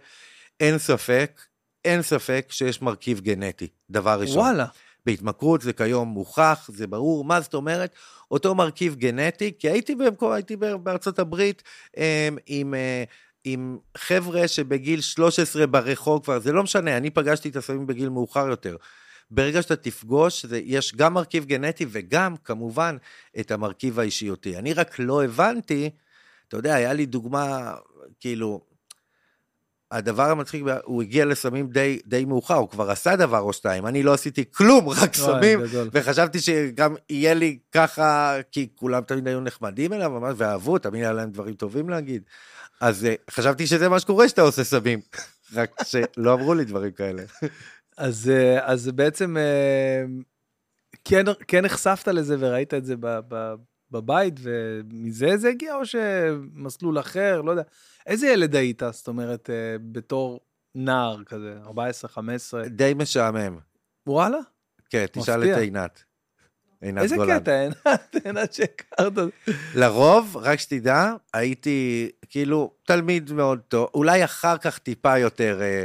אין 0.60 0.78
ספק, 0.78 1.40
אין 1.84 2.02
ספק 2.02 2.46
שיש 2.50 2.82
מרכיב 2.82 3.20
גנטי, 3.20 3.68
דבר 3.90 4.20
ראשון. 4.20 4.38
וואלה. 4.38 4.66
בהתמכרות 5.06 5.60
זה 5.62 5.72
כיום 5.72 6.08
מוכח, 6.08 6.70
זה 6.72 6.86
ברור, 6.86 7.24
מה 7.24 7.40
זאת 7.40 7.54
אומרת? 7.54 7.94
אותו 8.30 8.54
מרכיב 8.54 8.94
גנטי, 8.94 9.52
כי 9.58 9.70
הייתי, 9.70 9.94
במקום, 9.94 10.32
הייתי 10.32 10.56
בארצות 10.56 11.18
הברית 11.18 11.62
אמ, 11.96 12.02
עם, 12.46 12.74
אה, 12.74 13.04
עם 13.44 13.78
חבר'ה 13.96 14.48
שבגיל 14.48 15.00
13 15.00 15.66
ברחוב 15.66 16.24
כבר, 16.24 16.40
זה 16.40 16.52
לא 16.52 16.62
משנה, 16.62 16.96
אני 16.96 17.10
פגשתי 17.10 17.48
את 17.48 17.56
הסמים 17.56 17.86
בגיל 17.86 18.08
מאוחר 18.08 18.48
יותר. 18.48 18.76
ברגע 19.30 19.62
שאתה 19.62 19.76
תפגוש, 19.76 20.46
זה, 20.46 20.60
יש 20.64 20.94
גם 20.94 21.14
מרכיב 21.14 21.44
גנטי 21.44 21.86
וגם, 21.90 22.36
כמובן, 22.36 22.96
את 23.40 23.50
המרכיב 23.50 23.98
האישיותי. 23.98 24.56
אני 24.56 24.72
רק 24.72 24.98
לא 24.98 25.24
הבנתי, 25.24 25.90
אתה 26.48 26.56
יודע, 26.56 26.74
היה 26.74 26.92
לי 26.92 27.06
דוגמה, 27.06 27.74
כאילו, 28.20 28.60
הדבר 29.90 30.30
המצחיק, 30.30 30.62
הוא 30.84 31.02
הגיע 31.02 31.24
לסמים 31.24 31.68
די, 31.68 32.00
די 32.06 32.24
מאוחר, 32.24 32.54
הוא 32.54 32.68
כבר 32.68 32.90
עשה 32.90 33.16
דבר 33.16 33.38
או 33.40 33.52
שתיים, 33.52 33.86
אני 33.86 34.02
לא 34.02 34.14
עשיתי 34.14 34.44
כלום, 34.50 34.88
רק 35.02 35.14
סמים, 35.14 35.60
וחשבתי 35.92 36.40
שגם 36.40 36.94
יהיה 37.10 37.34
לי 37.34 37.58
ככה, 37.72 38.36
כי 38.52 38.68
כולם 38.74 39.02
תמיד 39.02 39.28
היו 39.28 39.40
נחמדים 39.40 39.92
אליו, 39.92 40.12
ואהבו, 40.36 40.78
תמיד 40.78 41.02
היה 41.02 41.12
להם 41.12 41.30
דברים 41.30 41.54
טובים 41.54 41.88
להגיד. 41.88 42.22
אז 42.80 43.04
אה, 43.04 43.14
חשבתי 43.30 43.66
שזה 43.66 43.88
מה 43.88 44.00
שקורה 44.00 44.28
שאתה 44.28 44.42
עושה 44.42 44.64
סמים, 44.64 45.00
רק 45.54 45.70
שלא 45.84 46.34
אמרו 46.34 46.54
לי 46.54 46.64
דברים 46.64 46.92
כאלה. 46.92 47.22
אז, 48.00 48.30
אה, 48.30 48.66
אז 48.66 48.88
בעצם 48.88 49.36
אה, 49.36 50.04
כן, 51.04 51.24
כן 51.48 51.64
נחשפת 51.64 52.08
לזה 52.08 52.36
וראית 52.38 52.74
את 52.74 52.84
זה 52.84 52.96
ב, 53.00 53.20
ב, 53.28 53.54
בבית, 53.90 54.34
ומזה 54.42 55.36
זה 55.36 55.48
הגיע, 55.48 55.74
או 55.74 55.86
שמסלול 55.86 57.00
אחר, 57.00 57.40
לא 57.40 57.50
יודע. 57.50 57.62
איזה 58.06 58.28
ילד 58.28 58.56
היית, 58.56 58.82
זאת 58.90 59.08
אומרת, 59.08 59.50
אה, 59.50 59.76
בתור 59.92 60.40
נער 60.74 61.24
כזה, 61.26 61.54
14, 61.66 62.10
15? 62.10 62.68
די 62.68 62.92
משעמם. 62.96 63.58
וואלה? 64.06 64.38
כן, 64.90 65.06
תשאל 65.12 65.44
את 65.44 65.56
עינת. 65.56 66.02
עינת 66.80 67.02
איזה 67.02 67.16
גולן. 67.16 67.30
איזה 67.30 67.40
קטע, 67.40 67.60
עינת, 67.60 68.16
עינת 68.24 68.52
שהכרת. 68.52 69.12
לרוב, 69.74 70.36
רק 70.36 70.58
שתדע, 70.58 71.12
הייתי 71.34 72.10
כאילו 72.28 72.72
תלמיד 72.86 73.32
מאוד 73.32 73.60
טוב, 73.68 73.88
אולי 73.94 74.24
אחר 74.24 74.58
כך 74.58 74.78
טיפה 74.78 75.18
יותר... 75.18 75.60
אה, 75.62 75.84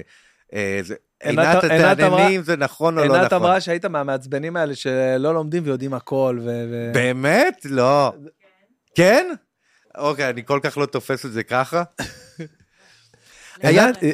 אה, 0.53 0.79
זה, 0.83 0.95
עינת 1.23 1.63
התעננים 1.63 2.43
זה 2.43 2.57
נכון 2.57 2.97
או 2.97 3.03
לא 3.03 3.07
נכון. 3.07 3.19
עינת 3.19 3.33
אמרה 3.33 3.61
שהיית 3.61 3.85
מהמעצבנים 3.85 4.57
האלה 4.57 4.75
שלא 4.75 5.33
לומדים 5.33 5.63
ויודעים 5.65 5.93
הכל. 5.93 6.39
ו... 6.45 6.91
באמת? 6.93 7.65
לא. 7.69 8.13
כן? 8.95 9.27
אוקיי, 9.97 10.29
אני 10.29 10.45
כל 10.45 10.59
כך 10.63 10.77
לא 10.77 10.85
תופס 10.85 11.25
את 11.25 11.31
זה 11.31 11.43
ככה. 11.43 11.83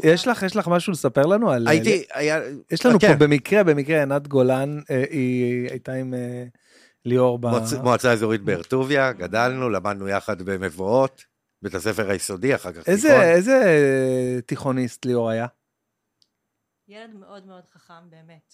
יש 0.04 0.28
לך, 0.28 0.43
יש 0.43 0.56
לך 0.56 0.68
משהו 0.68 0.93
לספר 0.93 1.26
לנו 1.26 1.52
על... 1.52 1.68
הייתי, 1.68 2.04
היה... 2.14 2.39
יש 2.72 2.86
לנו 2.86 2.99
פה 2.99 3.08
כן. 3.08 3.20
במקרה, 3.20 3.64
במקרה, 3.64 3.99
עינת 3.99 4.28
גולן, 4.28 4.80
אה, 4.91 5.04
היא 5.10 5.70
הייתה 5.70 5.93
עם 5.93 6.14
אה, 6.14 6.43
ליאור 7.06 7.39
ב... 7.39 7.47
מועצה 7.84 8.12
אזורית 8.12 8.41
באר 8.41 8.64
טוביה, 8.64 9.12
גדלנו, 9.12 9.70
למדנו 9.70 10.08
יחד 10.08 10.41
במבואות, 10.41 11.24
בית 11.62 11.76
הספר 11.76 12.10
היסודי, 12.10 12.56
אחר 12.56 12.72
כך 12.72 12.84
תיכון. 12.84 13.12
איזה 13.22 14.41
תיכוניסט 14.45 15.06
ליאור 15.06 15.30
היה? 15.30 15.45
ילד 16.92 17.16
מאוד 17.16 17.46
מאוד 17.46 17.66
חכם, 17.68 18.10
באמת. 18.10 18.54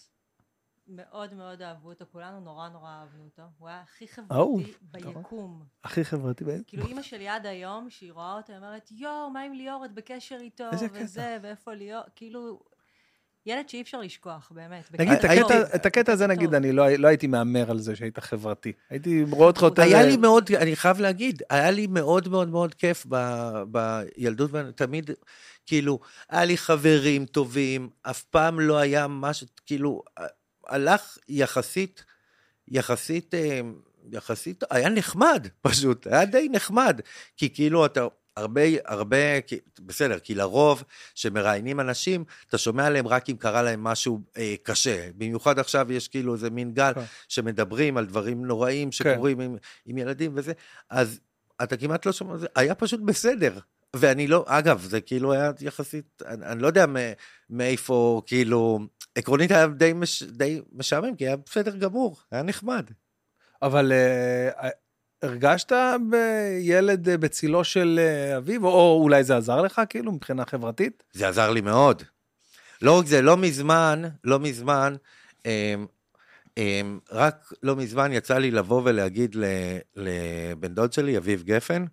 מאוד 0.88 1.34
מאוד 1.34 1.62
אהבו 1.62 1.90
אותו, 1.90 2.06
כולנו 2.12 2.40
נורא 2.40 2.70
נורא 2.70 2.90
אהבנו 2.90 3.24
אותו. 3.24 3.44
הוא 3.58 3.68
היה 3.68 3.82
הכי 3.82 4.08
חברתי 4.08 4.74
ביקום. 4.82 5.66
הכי 5.84 6.06
חברתי 6.06 6.44
ביקום. 6.44 6.64
כאילו 6.68 6.86
אימא 6.86 7.02
שלי 7.02 7.28
עד 7.28 7.46
היום, 7.46 7.90
שהיא 7.90 8.12
רואה 8.12 8.34
אותו, 8.34 8.54
היא 8.54 8.58
אומרת, 8.58 8.92
יואו, 8.92 9.30
מה 9.30 9.42
עם 9.42 9.54
ליאור, 9.54 9.86
את 9.86 9.94
בקשר 9.94 10.38
איתו, 10.40 10.64
וזה, 10.94 11.38
ואיפה 11.42 11.74
ליאור, 11.74 12.04
כאילו... 12.16 12.60
ילד 13.48 13.70
שאי 13.70 13.82
אפשר 13.82 14.02
לשכוח, 14.02 14.52
באמת. 14.56 15.00
נגיד, 15.00 15.18
את 15.76 15.86
הקטע 15.86 16.14
הזה, 16.14 16.28
נגיד, 16.28 16.54
אני 16.54 16.72
לא, 16.72 16.89
לא 16.89 17.08
הייתי 17.08 17.28
מהמר 17.28 17.72
על 17.72 17.80
זה 17.80 17.95
שהיית 17.95 18.20
חברתי. 18.20 18.72
הייתי 18.89 19.24
רואה 19.30 19.48
אותך 19.48 19.62
יותר... 19.62 19.82
היה 19.82 20.04
לי 20.04 20.18
מאוד, 20.18 20.52
אני 20.52 20.76
חייב 20.76 21.00
להגיד, 21.00 21.41
היה 21.50 21.72
לי 21.72 21.88
מאוד 21.88 22.28
מאוד 22.28 22.50
מאוד 22.50 22.74
כיף 22.74 23.06
בילדות, 23.72 24.52
ותמיד, 24.54 25.12
כאילו, 25.66 26.00
היה 26.30 26.45
לי 26.45 26.58
חברים 26.58 27.26
טובים, 27.26 27.89
אף 28.02 28.24
פעם 28.24 28.60
לא 28.60 28.78
היה 28.78 29.08
משהו, 29.08 29.48
כאילו, 29.66 30.02
הלך 30.68 31.18
יחסית, 31.30 32.04
יחסית, 32.68 33.34
אה, 33.34 33.62
יחסית, 34.12 34.64
היה 34.70 34.89
נחמד 34.89 35.48
פשוט, 35.62 36.08
היה 36.08 36.26
די 36.26 36.48
נחמד, 36.52 37.02
כי 37.38 37.54
כאילו 37.54 37.86
אתה, 37.86 38.08
הרבה, 38.38 38.62
הרבה, 38.86 39.18
בסדר, 39.80 40.20
כי 40.20 40.36
לרוב 40.36 40.84
שמראיינים 41.16 41.80
אנשים, 41.80 42.24
אתה 42.50 42.58
שומע 42.58 42.86
עליהם 42.86 43.08
רק 43.08 43.30
אם 43.30 43.36
קרה 43.38 43.62
להם 43.62 43.84
משהו 43.84 44.22
אה, 44.38 44.56
קשה. 44.64 45.10
במיוחד 45.16 45.60
עכשיו 45.60 45.92
יש 45.92 46.08
כאילו 46.08 46.34
איזה 46.34 46.50
מין 46.50 46.74
גל 46.74 46.94
כן. 46.94 47.02
שמדברים 47.28 47.98
על 47.98 48.06
דברים 48.06 48.46
נוראים 48.46 48.92
שקורים 48.92 49.38
כן. 49.38 49.44
עם, 49.44 49.56
עם 49.86 49.98
ילדים 49.98 50.32
וזה, 50.36 50.54
אז 50.90 51.20
אתה 51.64 51.78
כמעט 51.78 52.06
לא 52.06 52.12
שומע, 52.12 52.38
זה 52.38 52.48
היה 52.56 52.76
פשוט 52.76 53.00
בסדר. 53.06 53.60
ואני 53.96 54.28
לא, 54.28 54.46
אגב, 54.48 54.82
זה 54.82 55.02
כאילו 55.02 55.34
היה 55.34 55.52
יחסית, 55.62 56.22
אני, 56.26 56.46
אני 56.46 56.62
לא 56.62 56.68
יודע 56.68 56.86
מאיפה, 57.50 58.22
כאילו, 58.26 58.80
עקרונית 59.16 59.52
היה 59.52 59.68
די, 59.68 59.94
מש, 59.94 60.24
די 60.24 60.62
משעמם, 60.72 61.16
כי 61.16 61.28
היה 61.28 61.36
בסדר 61.36 61.76
גמור, 61.76 62.18
היה 62.32 62.44
נחמד. 62.44 62.86
אבל 63.62 63.92
uh, 63.92 64.68
הרגשת 65.22 65.72
בילד 66.09 67.09
uh, 67.09 67.18
בצילו 67.18 67.63
של 67.63 67.99
uh, 68.34 68.38
אביו, 68.38 68.65
או, 68.65 68.70
או 68.70 68.99
אולי 69.03 69.24
זה 69.24 69.38
עזר 69.38 69.61
לך, 69.61 69.82
כאילו, 69.89 70.11
מבחינה 70.11 70.45
חברתית? 70.45 71.03
זה 71.13 71.28
עזר 71.28 71.51
לי 71.51 71.61
מאוד. 71.61 72.03
לא 72.82 72.99
רק 72.99 73.05
זה, 73.05 73.22
לא 73.22 73.38
מזמן, 73.38 74.03
לא 74.24 74.39
מזמן, 74.39 74.95
um, 75.43 75.47
רק 77.11 77.53
לא 77.63 77.76
מזמן 77.76 78.13
יצא 78.13 78.38
לי 78.38 78.51
לבוא 78.51 78.82
ולהגיד 78.86 79.36
לבן 79.95 80.68
דוד 80.68 80.93
שלי, 80.93 81.18
אביב 81.18 81.43
גפן, 81.43 81.86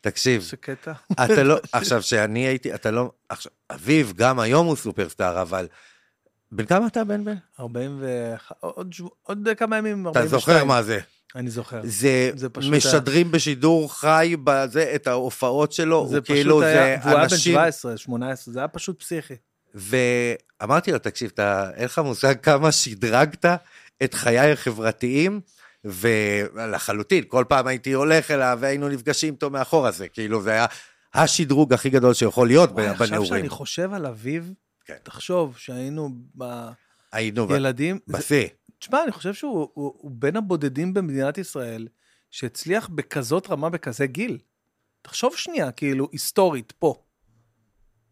תקשיב, 0.00 0.40
איזה 0.40 0.56
קטע. 0.56 0.92
אתה 1.12 1.42
לא, 1.42 1.58
עכשיו 1.72 2.02
שאני 2.02 2.46
הייתי, 2.46 2.74
אתה 2.74 2.90
לא, 2.90 3.12
עכשיו, 3.28 3.52
אביב 3.70 4.12
גם 4.16 4.40
היום 4.40 4.66
הוא 4.66 4.76
סופרסטאר, 4.76 5.42
אבל 5.42 5.66
בן 6.52 6.66
כמה 6.66 6.86
אתה 6.86 7.04
בן 7.04 7.24
בן? 7.24 7.36
40 7.60 7.96
ו... 8.00 8.34
עוד, 8.60 8.94
עוד 9.22 9.48
כמה 9.56 9.78
ימים, 9.78 10.06
42. 10.06 10.26
אתה 10.26 10.36
זוכר 10.36 10.64
מה 10.64 10.82
זה? 10.82 11.00
אני 11.34 11.50
זוכר. 11.50 11.80
זה, 11.84 12.30
זה 12.34 12.48
משדרים 12.70 13.26
היה... 13.26 13.32
בשידור 13.34 13.94
חי 13.94 14.36
בזה, 14.44 14.92
את 14.94 15.06
ההופעות 15.06 15.72
שלו, 15.72 16.06
זה 16.10 16.16
הוא 16.16 16.24
כאילו, 16.24 16.62
היה, 16.62 17.00
זה 17.02 17.22
אנשים... 17.22 17.54
והוא 17.54 17.60
היה 17.60 17.66
בן 17.66 17.72
17, 17.72 17.96
18, 17.96 18.54
זה 18.54 18.60
היה 18.60 18.68
פשוט 18.68 19.00
פסיכי. 19.00 19.34
ואמרתי 19.74 20.92
לו, 20.92 20.98
תקשיב, 20.98 21.30
אתה, 21.34 21.70
אין 21.74 21.84
לך 21.84 21.98
מושג 21.98 22.34
כמה 22.42 22.72
שדרגת 22.72 23.44
את 24.04 24.14
חיי 24.14 24.52
החברתיים, 24.52 25.40
ולחלוטין, 25.84 27.24
כל 27.28 27.44
פעם 27.48 27.66
הייתי 27.66 27.92
הולך 27.92 28.30
אליו 28.30 28.58
והיינו 28.60 28.88
נפגשים 28.88 29.34
איתו 29.34 29.50
מאחורה, 29.50 29.90
זה 29.90 30.08
כאילו, 30.08 30.42
זה 30.42 30.50
היה 30.50 30.66
השדרוג 31.14 31.72
הכי 31.72 31.90
גדול 31.90 32.14
שיכול 32.14 32.46
להיות 32.46 32.72
בנעורים. 32.72 33.02
עכשיו 33.02 33.26
שאני 33.26 33.48
חושב 33.48 33.92
על 33.92 34.06
אביו, 34.06 34.42
כן. 34.84 34.96
תחשוב 35.02 35.54
שהיינו 35.58 36.10
ב... 36.38 36.44
היינו 37.12 37.54
ילדים. 37.54 37.98
בשיא. 38.08 38.46
תשמע, 38.78 39.02
אני 39.02 39.12
חושב 39.12 39.34
שהוא 39.34 39.68
הוא, 39.74 39.94
הוא 39.98 40.10
בין 40.14 40.36
הבודדים 40.36 40.94
במדינת 40.94 41.38
ישראל 41.38 41.88
שהצליח 42.30 42.88
בכזאת 42.88 43.50
רמה 43.50 43.70
בכזה 43.70 44.06
גיל. 44.06 44.38
תחשוב 45.02 45.36
שנייה, 45.36 45.72
כאילו, 45.72 46.08
היסטורית, 46.12 46.72
פה. 46.72 47.04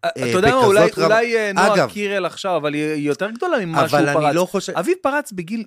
אה, 0.05 0.11
אתה 0.11 0.27
יודע 0.27 0.51
מה, 0.51 0.65
אולי, 0.65 0.89
רמ... 0.99 1.05
אולי 1.05 1.37
אה, 1.37 1.53
נועה 1.53 1.75
אגב, 1.75 1.91
קירל 1.91 2.27
עכשיו, 2.27 2.57
אבל 2.57 2.75
היא 2.75 3.09
יותר 3.09 3.31
גדולה 3.31 3.67
ממה 3.67 3.89
שהוא 3.89 4.01
פרץ. 4.01 4.17
אבל 4.17 4.27
אני 4.27 4.37
לא 4.37 4.47
חושב... 4.47 4.73
אביב 4.77 4.99
פרץ 5.03 5.33
בגיל 5.33 5.65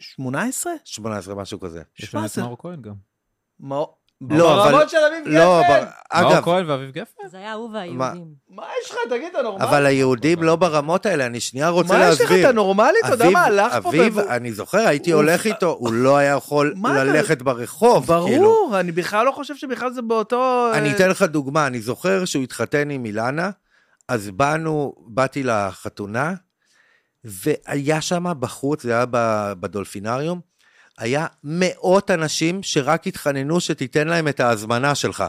18? 0.00 0.72
18, 0.84 1.34
משהו 1.34 1.60
כזה. 1.60 1.82
יש 1.98 2.14
לנו 2.14 2.26
את 2.26 2.38
מאור 2.38 2.58
כהן 2.58 2.82
גם. 2.82 2.94
לא, 4.30 4.62
אבל... 4.62 4.72
ברמות 4.72 4.90
של 4.90 4.96
אביב 4.96 5.34
לא, 5.34 5.62
גפן! 5.64 5.84
אגב... 6.10 6.28
מאור 6.28 6.40
כהן 6.42 6.70
ואביב 6.70 6.90
גפן? 6.90 7.28
זה 7.30 7.36
היה 7.36 7.52
הוא 7.52 7.70
והיהודים. 7.72 8.24
מה 8.50 8.62
יש 8.82 8.90
לך? 8.90 8.96
תגיד, 9.10 9.28
אתה 9.32 9.42
נורמלי? 9.42 9.68
אבל 9.68 9.86
היהודים 9.86 10.42
לא 10.42 10.56
ברמות 10.56 11.06
האלה, 11.06 11.26
אני 11.26 11.40
שנייה 11.40 11.68
רוצה 11.68 11.98
להסביר. 11.98 12.28
מה 12.28 12.34
יש 12.34 12.40
לך? 12.40 12.46
אתה 12.46 12.54
נורמלי? 12.54 12.98
אתה 13.04 13.12
יודע 13.12 13.30
מה 13.30 13.44
הלך 13.44 13.72
פה? 13.82 13.88
אביב, 13.88 14.18
אני 14.18 14.52
זוכר, 14.52 14.78
הייתי 14.78 15.12
הולך 15.12 15.46
איתו, 15.46 15.76
הוא 15.78 15.92
לא 15.92 16.16
היה 16.16 16.36
יכול 16.36 16.74
ללכת 16.84 17.42
ברחוב. 17.42 18.06
ברור, 18.06 18.28
כאילו. 18.28 18.70
אני 18.80 18.92
בכלל 18.92 19.26
לא 19.26 19.32
חושב 19.32 19.56
שבכלל 19.56 19.92
זה 19.92 20.02
באותו... 20.02 20.70
אני 20.74 20.92
אתן 20.92 21.10
לך 21.10 21.22
דוגמה, 21.22 21.66
אני 21.66 21.80
זוכר 21.80 22.24
שהוא 22.24 22.44
התחתן 22.44 22.90
עם 22.90 23.04
אילנה, 23.04 23.50
אז 24.08 24.30
באנו, 24.30 24.94
באתי 25.06 25.42
לחתונה, 25.42 26.34
והיה 27.24 28.00
שם 28.00 28.24
בחוץ, 28.40 28.82
זה 28.82 28.92
היה 28.92 29.04
בדולפינריום, 29.60 30.51
היה 30.98 31.26
מאות 31.44 32.10
אנשים 32.10 32.62
שרק 32.62 33.06
התחננו 33.06 33.60
שתיתן 33.60 34.08
להם 34.08 34.28
את 34.28 34.40
ההזמנה 34.40 34.94
שלך. 34.94 35.24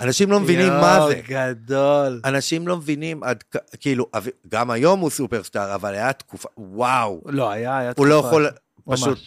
אנשים 0.00 0.30
לא 0.30 0.40
מבינים 0.40 0.72
יו, 0.72 0.80
מה 0.80 1.06
זה. 1.08 1.20
גדול. 1.28 2.20
אנשים 2.24 2.68
לא 2.68 2.76
מבינים 2.76 3.22
עד, 3.22 3.44
כאילו, 3.80 4.06
גם 4.48 4.70
היום 4.70 5.00
הוא 5.00 5.10
סופרסטאר, 5.10 5.74
אבל 5.74 5.94
היה 5.94 6.12
תקופה, 6.12 6.48
וואו. 6.58 7.20
לא, 7.26 7.50
היה, 7.50 7.78
היה 7.78 7.94
תקופה. 7.94 8.08
הוא 8.08 8.14
לא 8.14 8.26
יכול, 8.26 8.48
ממש. 8.86 9.00
פשוט. 9.00 9.18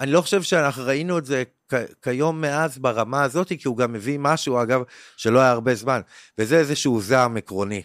אני 0.00 0.12
לא 0.12 0.20
חושב 0.20 0.42
שאנחנו 0.42 0.84
ראינו 0.84 1.18
את 1.18 1.26
זה 1.26 1.42
כיום 2.02 2.40
מאז 2.40 2.78
ברמה 2.78 3.22
הזאת, 3.22 3.48
כי 3.48 3.68
הוא 3.68 3.76
גם 3.76 3.92
מביא 3.92 4.18
משהו, 4.18 4.62
אגב, 4.62 4.82
שלא 5.16 5.38
היה 5.38 5.50
הרבה 5.50 5.74
זמן, 5.74 6.00
וזה 6.38 6.58
איזשהו 6.58 7.00
זעם 7.00 7.36
עקרוני. 7.36 7.82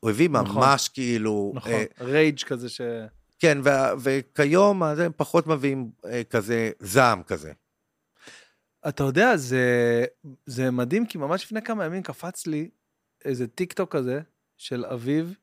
הוא 0.00 0.10
הביא 0.10 0.28
נכון. 0.30 0.56
ממש 0.56 0.82
נכון, 0.82 0.94
כאילו... 0.94 1.52
נכון, 1.54 1.72
אה, 1.72 1.84
רייג' 2.00 2.42
כזה 2.42 2.68
ש... 2.68 2.80
כן, 3.44 3.58
ו- 3.64 3.70
וכיום 4.02 4.82
הם 4.82 5.12
פחות 5.16 5.46
מביאים 5.46 5.90
אה, 6.06 6.24
כזה 6.24 6.70
זעם 6.80 7.22
כזה. 7.22 7.52
אתה 8.88 9.02
יודע, 9.04 9.36
זה, 9.36 10.04
זה 10.46 10.70
מדהים, 10.70 11.06
כי 11.06 11.18
ממש 11.18 11.44
לפני 11.44 11.62
כמה 11.62 11.84
ימים 11.84 12.02
קפץ 12.02 12.46
לי 12.46 12.68
איזה 13.24 13.46
טיק 13.46 13.72
טוק 13.72 13.96
כזה 13.96 14.20
של 14.56 14.84
אביב, 14.84 15.34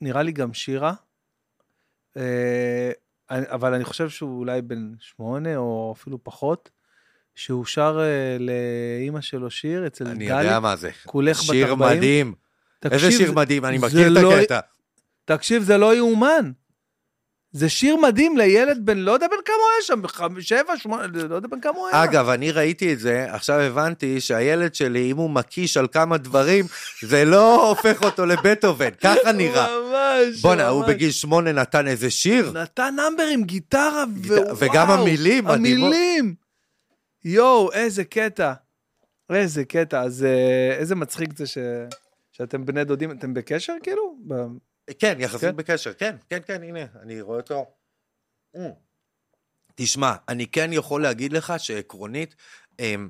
נראה 0.00 0.22
לי 0.22 0.32
גם 0.32 0.54
שירה, 0.54 0.92
אה, 2.16 2.92
אבל 3.30 3.74
אני 3.74 3.84
חושב 3.84 4.08
שהוא 4.08 4.38
אולי 4.38 4.62
בן 4.62 4.92
שמונה 4.98 5.56
או 5.56 5.94
אפילו 5.96 6.18
פחות, 6.24 6.70
שהוא 7.34 7.64
שר 7.64 7.98
אה, 8.00 8.36
לאימא 8.40 9.20
שלו 9.20 9.50
שיר 9.50 9.86
אצל 9.86 10.06
אני 10.08 10.26
גלי. 10.26 10.42
יודע 10.44 10.60
מה 10.60 10.76
זה. 10.76 10.90
כולך 11.06 11.38
בת 11.38 11.44
שיר 11.44 11.66
40. 11.68 11.96
מדהים. 11.96 12.34
איזה 12.84 12.96
תקשיב, 12.96 13.18
שיר 13.18 13.28
זה- 13.28 13.34
מדהים, 13.34 13.64
אני 13.64 13.78
מכיר 13.78 14.06
את 14.18 14.22
לא- 14.22 14.34
הקטע. 14.40 14.60
תקשיב, 15.36 15.62
זה 15.62 15.78
לא 15.78 15.96
יאומן. 15.96 16.50
זה 17.52 17.68
שיר 17.68 17.96
מדהים 17.96 18.36
לילד 18.36 18.86
בן, 18.86 18.98
לא 18.98 19.12
יודע 19.12 19.26
בן 19.28 19.36
כמה 19.44 19.54
הוא 19.56 19.70
היה 19.74 19.82
שם, 19.82 20.06
חמ- 20.06 20.40
שבע, 20.40 20.76
שמונה, 20.76 21.06
לא 21.06 21.34
יודע 21.34 21.48
בן 21.48 21.60
כמה 21.60 21.78
הוא 21.78 21.88
היה. 21.88 22.04
אגב, 22.04 22.28
אני 22.28 22.50
ראיתי 22.52 22.92
את 22.92 22.98
זה, 22.98 23.26
עכשיו 23.28 23.60
הבנתי 23.60 24.20
שהילד 24.20 24.74
שלי, 24.74 25.10
אם 25.10 25.16
הוא 25.16 25.30
מקיש 25.30 25.76
על 25.76 25.86
כמה 25.92 26.18
דברים, 26.18 26.64
זה 27.02 27.24
לא 27.24 27.68
הופך 27.68 28.02
אותו 28.02 28.26
לבטהובן, 28.26 28.90
ככה 29.00 29.32
נראה. 29.32 29.66
ממש, 29.80 30.40
בואנה, 30.42 30.68
הוא 30.68 30.80
ממש. 30.80 30.90
בגיל 30.90 31.10
שמונה 31.10 31.52
נתן 31.52 31.86
איזה 31.86 32.10
שיר? 32.10 32.52
נתן 32.52 32.94
נאמבר 32.96 33.26
עם 33.32 33.44
גיטרה, 33.44 34.04
ווואו. 34.16 34.58
וגם 34.58 34.90
המילים. 34.90 35.46
המילים. 35.46 36.34
יואו, 37.24 37.72
איזה 37.72 38.04
קטע. 38.04 38.52
איזה 39.30 39.64
קטע. 39.64 40.02
אז 40.02 40.24
אה, 40.24 40.76
איזה 40.76 40.94
מצחיק 40.94 41.38
זה 41.38 41.46
ש... 41.46 41.58
שאתם 42.32 42.66
בני 42.66 42.84
דודים, 42.84 43.10
אתם 43.10 43.34
בקשר 43.34 43.74
כאילו? 43.82 44.16
כן, 44.98 45.16
יחסית 45.20 45.40
כן? 45.40 45.56
בקשר, 45.56 45.92
כן, 45.92 46.16
כן, 46.30 46.38
כן, 46.46 46.62
הנה, 46.62 46.84
אני 47.02 47.20
רואה 47.20 47.36
אותו. 47.36 47.66
Mm. 48.56 48.58
תשמע, 49.74 50.14
אני 50.28 50.46
כן 50.46 50.70
יכול 50.72 51.02
להגיד 51.02 51.32
לך 51.32 51.52
שעקרונית, 51.58 52.34
אמ, 52.78 53.08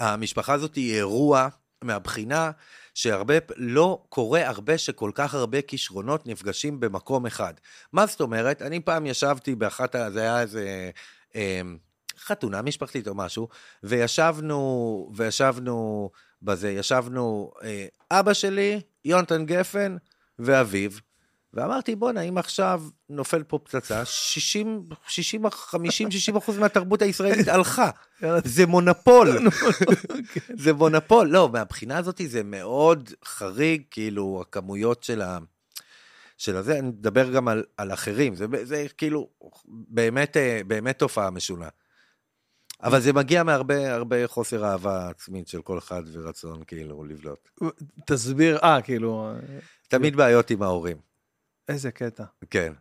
המשפחה 0.00 0.52
הזאת 0.52 0.74
היא 0.74 0.94
אירוע 0.94 1.48
מהבחינה 1.84 2.50
שהרבה, 2.94 3.34
לא 3.56 4.04
קורה 4.08 4.48
הרבה 4.48 4.78
שכל 4.78 5.10
כך 5.14 5.34
הרבה 5.34 5.62
כישרונות 5.62 6.26
נפגשים 6.26 6.80
במקום 6.80 7.26
אחד. 7.26 7.54
מה 7.92 8.06
זאת 8.06 8.20
אומרת? 8.20 8.62
אני 8.62 8.80
פעם 8.80 9.06
ישבתי 9.06 9.54
באחת, 9.54 9.96
זה 10.12 10.20
היה 10.20 10.40
איזה 10.40 10.90
אמ, 11.34 11.78
חתונה 12.18 12.62
משפחתית 12.62 13.08
או 13.08 13.14
משהו, 13.14 13.48
וישבנו, 13.82 15.10
וישבנו 15.14 16.10
בזה, 16.42 16.70
ישבנו 16.70 17.52
אה, 17.62 17.86
אבא 18.10 18.32
שלי, 18.32 18.80
יונתן 19.04 19.46
גפן 19.46 19.96
ואביו, 20.38 20.90
ואמרתי, 21.56 21.96
בואנה, 21.96 22.20
אם 22.20 22.38
עכשיו 22.38 22.82
נופל 23.08 23.42
פה 23.42 23.58
פצצה, 23.58 24.04
60, 24.04 24.88
60, 25.08 25.50
50, 25.50 26.10
60 26.10 26.36
אחוז 26.36 26.58
מהתרבות 26.58 27.02
הישראלית 27.02 27.48
הלכה. 27.48 27.90
זה 28.44 28.66
מונופול. 28.66 29.28
זה 30.64 30.72
מונופול. 30.72 31.28
לא, 31.28 31.48
מהבחינה 31.52 31.98
הזאת 31.98 32.20
זה 32.26 32.42
מאוד 32.42 33.10
חריג, 33.24 33.82
כאילו, 33.90 34.44
הכמויות 34.46 35.02
של 35.02 35.22
ה... 35.22 35.38
של 36.38 36.56
הזה, 36.56 36.78
אני 36.78 36.88
מדבר 36.88 37.30
גם 37.30 37.48
על, 37.48 37.64
על 37.76 37.92
אחרים, 37.92 38.34
זה, 38.34 38.46
זה 38.62 38.86
כאילו 38.98 39.28
באמת, 39.68 40.36
אה, 40.36 40.60
באמת 40.66 40.98
תופעה 40.98 41.30
משונה. 41.30 41.68
אבל 42.82 43.00
זה 43.00 43.12
מגיע 43.12 43.42
מהרבה 43.42 43.94
הרבה 43.94 44.26
חוסר 44.26 44.64
אהבה 44.64 45.08
עצמית 45.08 45.48
של 45.48 45.62
כל 45.62 45.78
אחד 45.78 46.02
ורצון 46.12 46.62
כאילו 46.66 47.04
לבלוט. 47.04 47.48
תסביר, 48.06 48.58
אה, 48.62 48.82
כאילו, 48.82 49.30
אה, 49.30 49.58
תמיד 49.88 50.16
בעיות 50.16 50.50
עם 50.50 50.62
ההורים, 50.62 50.96
איזה 51.68 51.90
קטע. 51.90 52.24
כן, 52.50 52.72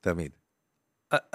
תמיד. 0.00 0.32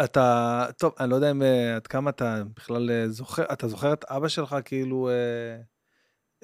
אתה, 0.04 0.66
טוב, 0.78 0.94
אני 1.00 1.10
לא 1.10 1.16
יודע 1.16 1.32
אם, 1.32 1.44
אה, 1.44 1.76
עד 1.76 1.88
כמה 1.88 2.10
אתה 2.10 2.44
בכלל 2.56 2.92
אה, 2.92 3.10
זוכר, 3.10 3.44
אתה 3.54 3.68
זוכר 3.68 3.94
את 3.94 4.06
אבא 4.06 4.28
שלך 4.28 4.56
כאילו, 4.66 5.10
אה, 5.10 5.62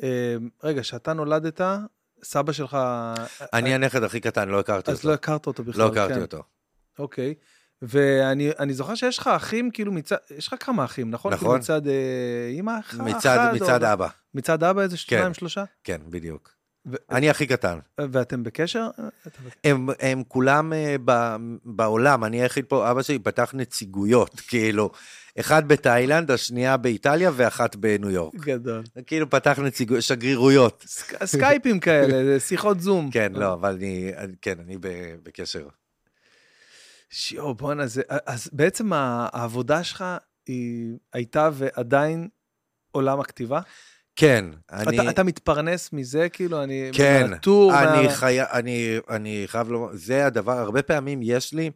אה, 0.03 0.35
רגע, 0.63 0.81
כשאתה 0.81 1.13
נולדת, 1.13 1.61
סבא 2.23 2.51
שלך... 2.51 2.77
אני 3.53 3.73
הנכד 3.73 4.03
הכי 4.03 4.19
קטן, 4.19 4.49
לא 4.49 4.59
הכרתי 4.59 4.91
אז 4.91 4.97
אותו. 4.97 5.07
לא 5.07 5.13
הכרת 5.13 5.47
אותו 5.47 5.63
בכלל. 5.63 5.83
לא 5.83 5.91
הכרתי 5.91 6.13
כן. 6.13 6.21
אותו. 6.21 6.43
אוקיי. 6.99 7.33
ואני 7.81 8.51
אני 8.59 8.73
זוכר 8.73 8.95
שיש 8.95 9.17
לך 9.17 9.27
אחים, 9.27 9.71
כאילו 9.71 9.91
מצד, 9.91 10.17
יש 10.37 10.47
לך 10.47 10.55
כמה 10.59 10.85
אחים, 10.85 11.11
נכון? 11.11 11.33
נכון. 11.33 11.45
כאילו 11.47 11.57
מצד 11.59 11.87
אה, 11.87 12.49
אמא 12.59 12.79
אחת? 12.79 12.99
מצד, 12.99 13.49
או- 13.49 13.55
מצד 13.55 13.83
אבא, 13.83 14.07
מצד 14.33 14.63
אבא 14.63 14.81
איזה 14.81 14.97
שניים, 14.97 15.23
כן. 15.23 15.33
שלושה? 15.33 15.63
כן, 15.83 16.01
בדיוק. 16.09 16.54
ו- 16.91 16.95
אני 17.11 17.29
הכי 17.29 17.47
קטן. 17.47 17.79
ואתם 18.11 18.43
בקשר? 18.43 18.87
הם, 19.63 19.87
הם 19.99 20.23
כולם 20.27 20.73
אה, 20.73 20.95
ב, 21.05 21.35
בעולם, 21.65 22.23
אני 22.23 22.41
היחיד 22.41 22.65
פה, 22.65 22.91
אבא 22.91 23.01
שלי 23.01 23.19
פתח 23.19 23.51
נציגויות, 23.53 24.39
כאילו, 24.49 24.89
אחד 25.39 25.67
בתאילנד, 25.67 26.31
השנייה 26.31 26.77
באיטליה 26.77 27.31
ואחת 27.35 27.75
בניו 27.75 28.09
יורק. 28.09 28.35
גדול. 28.35 28.83
כאילו 29.07 29.29
פתח 29.29 29.59
נציגויות, 29.59 30.03
שגרירויות. 30.03 30.83
סק- 30.87 31.25
סקייפים 31.25 31.79
כאלה, 31.79 32.39
שיחות 32.49 32.79
זום. 32.81 33.11
כן, 33.11 33.31
לא, 33.33 33.53
אבל 33.53 33.73
אני, 33.75 34.11
כן, 34.41 34.59
אני 34.59 34.77
ב- 34.77 34.87
בקשר. 35.23 35.67
שיו, 37.09 37.53
בואנה, 37.53 37.87
זה... 37.87 38.01
אז 38.07 38.49
בעצם 38.53 38.93
העבודה 38.93 39.83
שלך 39.83 40.03
היא 40.47 40.93
הייתה 41.13 41.49
ועדיין 41.53 42.27
עולם 42.91 43.19
הכתיבה? 43.19 43.59
כן, 44.15 44.45
אני... 44.71 45.01
אתה, 45.01 45.09
אתה 45.09 45.23
מתפרנס 45.23 45.93
מזה, 45.93 46.29
כאילו, 46.29 46.63
אני... 46.63 46.89
כן, 46.93 47.29
מהטור, 47.29 47.73
אני, 47.79 48.07
מה... 48.07 48.13
חי... 48.13 48.41
אני, 48.41 48.97
אני 49.09 49.43
חייב 49.47 49.69
לומר, 49.69 49.89
זה 49.93 50.25
הדבר, 50.25 50.51
הרבה 50.51 50.81
פעמים 50.81 51.19
יש 51.23 51.53
לי, 51.53 51.71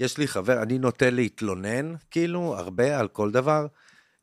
יש 0.00 0.18
לי 0.18 0.28
חבר, 0.28 0.62
אני 0.62 0.78
נוטה 0.78 1.10
להתלונן, 1.10 1.94
כאילו, 2.10 2.56
הרבה 2.56 2.98
על 2.98 3.08
כל 3.08 3.30
דבר, 3.30 3.66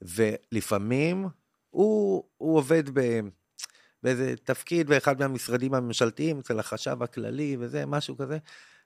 ולפעמים 0.01 1.27
הוא, 1.69 2.23
הוא 2.37 2.57
עובד 2.57 2.83
ב, 2.93 3.19
באיזה 4.03 4.33
תפקיד 4.43 4.87
באחד 4.87 5.19
מהמשרדים 5.19 5.73
הממשלתיים, 5.73 6.39
אצל 6.39 6.59
החשב 6.59 7.03
הכללי 7.03 7.57
וזה, 7.59 7.85
משהו 7.85 8.17
כזה, 8.17 8.37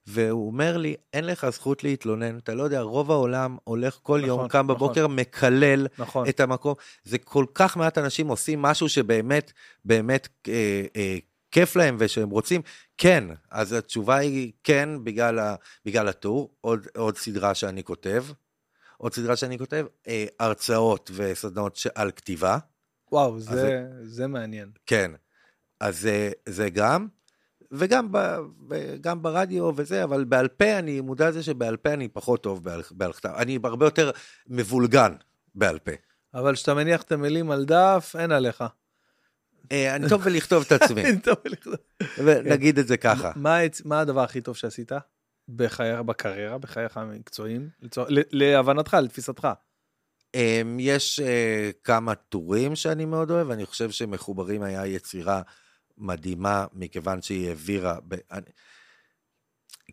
והוא 0.07 0.47
אומר 0.47 0.77
לי, 0.77 0.95
אין 1.13 1.25
לך 1.25 1.49
זכות 1.49 1.83
להתלונן, 1.83 2.37
אתה 2.37 2.53
לא 2.53 2.63
יודע, 2.63 2.81
רוב 2.81 3.11
העולם 3.11 3.57
הולך 3.63 3.99
כל 4.03 4.17
נכון, 4.17 4.27
יום, 4.27 4.47
קם 4.47 4.57
נכון. 4.57 4.67
בבוקר, 4.67 5.07
מקלל, 5.07 5.87
נכון. 5.99 6.29
את 6.29 6.39
המקום. 6.39 6.73
זה 7.03 7.17
כל 7.17 7.45
כך 7.53 7.77
מעט 7.77 7.97
אנשים 7.97 8.27
עושים 8.27 8.61
משהו 8.61 8.89
שבאמת, 8.89 9.51
באמת 9.85 10.27
אה, 10.47 10.83
אה, 10.95 11.17
כיף 11.51 11.75
להם 11.75 11.95
ושהם 11.99 12.29
רוצים. 12.29 12.61
כן, 12.97 13.23
אז 13.51 13.73
התשובה 13.73 14.15
היא 14.15 14.51
כן, 14.63 14.89
בגלל, 15.03 15.39
ה, 15.39 15.55
בגלל 15.85 16.07
הטור. 16.07 16.53
עוד, 16.61 16.87
עוד 16.97 17.17
סדרה 17.17 17.55
שאני 17.55 17.83
כותב. 17.83 18.25
עוד 18.97 19.13
סדרה 19.13 19.35
שאני 19.35 19.57
כותב, 19.57 19.85
אה, 20.07 20.25
הרצאות 20.39 21.11
וסדנות 21.13 21.75
ש- 21.75 21.87
על 21.95 22.11
כתיבה. 22.11 22.57
וואו, 23.11 23.37
אז 23.37 23.43
זה, 23.43 23.55
זה- 23.55 23.85
זה 24.03 24.27
מעניין. 24.27 24.69
כן. 24.85 25.11
אז 25.79 25.99
זה, 25.99 26.31
זה 26.45 26.69
גם, 26.69 27.07
וגם 27.71 28.11
ב, 28.11 28.17
ב, 28.67 28.95
גם 29.01 29.21
ברדיו 29.21 29.71
וזה, 29.75 30.03
אבל 30.03 30.23
בעל 30.23 30.47
פה, 30.47 30.79
אני 30.79 31.01
מודע 31.01 31.29
לזה 31.29 31.43
שבעל 31.43 31.77
פה 31.77 31.93
אני 31.93 32.07
פחות 32.07 32.43
טוב 32.43 32.63
בעל, 32.63 32.81
בעל 32.91 33.13
כתב. 33.13 33.29
אני 33.37 33.59
הרבה 33.63 33.85
יותר 33.85 34.11
מבולגן 34.47 35.13
בעל 35.55 35.79
פה. 35.79 35.91
אבל 36.33 36.53
כשאתה 36.53 36.73
מניח 36.73 37.01
את 37.01 37.11
המילים 37.11 37.51
על 37.51 37.65
דף, 37.65 38.15
אין 38.19 38.31
עליך. 38.31 38.63
אה, 39.71 39.95
אני 39.95 40.09
טוב 40.09 40.21
בלכתוב 40.21 40.63
את 40.67 40.71
עצמי. 40.71 41.01
אין 41.05 41.19
טוב 41.19 41.35
לכתוב. 41.45 41.75
ונגיד 42.17 42.79
את 42.79 42.87
זה 42.87 42.97
ככה. 42.97 43.31
מה, 43.85 43.99
הדבר 43.99 44.23
הכי 44.23 44.41
טוב 44.41 44.55
שעשית 44.55 44.91
בחייך, 45.49 45.99
בקריירה, 45.99 46.57
בחייך 46.57 46.97
המקצועיים? 46.97 47.69
להבנתך, 48.31 48.93
לתפיסתך. 48.93 49.47
אמ, 50.35 50.77
יש 50.79 51.19
אה, 51.19 51.69
כמה 51.83 52.15
טורים 52.15 52.75
שאני 52.75 53.05
מאוד 53.05 53.31
אוהב, 53.31 53.51
אני 53.51 53.65
חושב 53.65 53.91
שמחוברים 53.91 54.63
היה 54.63 54.85
יצירה 54.85 55.41
מדהימה, 55.97 56.65
מכיוון 56.73 57.21
שהיא 57.21 57.47
העבירה... 57.47 57.95
ב... 58.07 58.15
אני... 58.31 58.45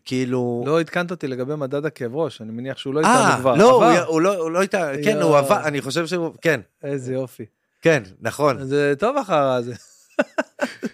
כאילו... 0.05 0.63
לא 0.67 0.79
עדכנת 0.79 1.11
אותי 1.11 1.27
לגבי 1.27 1.55
מדד 1.55 1.85
הכאב 1.85 2.15
ראש, 2.15 2.41
אני 2.41 2.51
מניח 2.51 2.77
שהוא 2.77 2.93
לא 2.93 3.01
אה, 3.03 3.27
איתנו 3.27 3.41
כבר. 3.41 3.55
לא, 3.55 3.71
הוא, 3.71 3.83
עבר. 3.83 4.05
הוא 4.05 4.21
לא, 4.21 4.35
הוא 4.35 4.51
לא 4.51 4.61
איתה, 4.61 4.91
כן. 5.03 5.21
הוא 5.21 5.37
עבר, 5.37 5.63
אני 5.63 5.81
חושב 5.81 6.07
שהוא, 6.07 6.33
כן, 6.41 6.61
איזה 6.83 7.13
יופי. 7.13 7.45
כן, 7.81 8.03
נכון. 8.21 8.63
זה 8.65 8.93
טוב 8.99 9.17
אחר 9.17 9.43
הזה. 9.47 9.73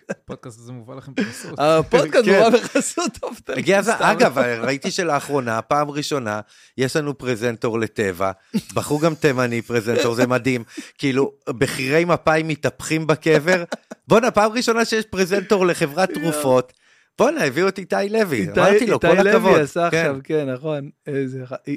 הפודקאסט 0.09 0.59
הזה 0.59 0.71
מובא 0.71 0.95
לכם 0.95 1.11
בחסות. 1.15 1.59
הפודקאסט 1.59 2.25
כן. 2.25 2.41
הוא 2.41 2.49
בחסות 2.49 3.11
טוב. 3.21 3.39
הגיע 3.47 3.79
הזמן, 3.79 3.95
סתם. 3.95 4.05
אגב, 4.05 4.37
ראיתי 4.39 4.91
שלאחרונה, 4.91 5.61
פעם 5.61 5.89
ראשונה, 5.89 6.41
יש 6.77 6.95
לנו 6.95 7.17
פרזנטור 7.17 7.79
לטבע, 7.79 8.31
בחור 8.73 9.01
גם 9.01 9.15
תימני 9.15 9.61
פרזנטור, 9.61 10.15
זה 10.15 10.27
מדהים, 10.27 10.63
כאילו, 10.97 11.33
בכירי 11.49 12.05
מפאי 12.05 12.43
מתהפכים 12.43 13.07
בקבר, 13.07 13.63
בואנה, 14.07 14.31
פעם 14.31 14.51
ראשונה 14.51 14.85
שיש 14.85 15.05
פרזנטור 15.05 15.65
לחברת 15.65 16.09
תרופות, 16.11 16.73
בואנה, 17.19 17.43
הביאו 17.43 17.67
את 17.67 17.77
איתי 17.79 17.95
לוי, 18.09 18.41
איתי- 18.41 18.59
אמרתי 18.59 18.87
לו, 18.87 18.99
כל 18.99 19.07
איתי 19.07 19.29
הכבוד. 19.29 19.51
לוי 19.51 19.61
עשה 19.61 19.89
כן. 19.91 19.97
עכשיו, 19.97 20.17
כן, 20.23 20.49
נכון. 20.49 20.89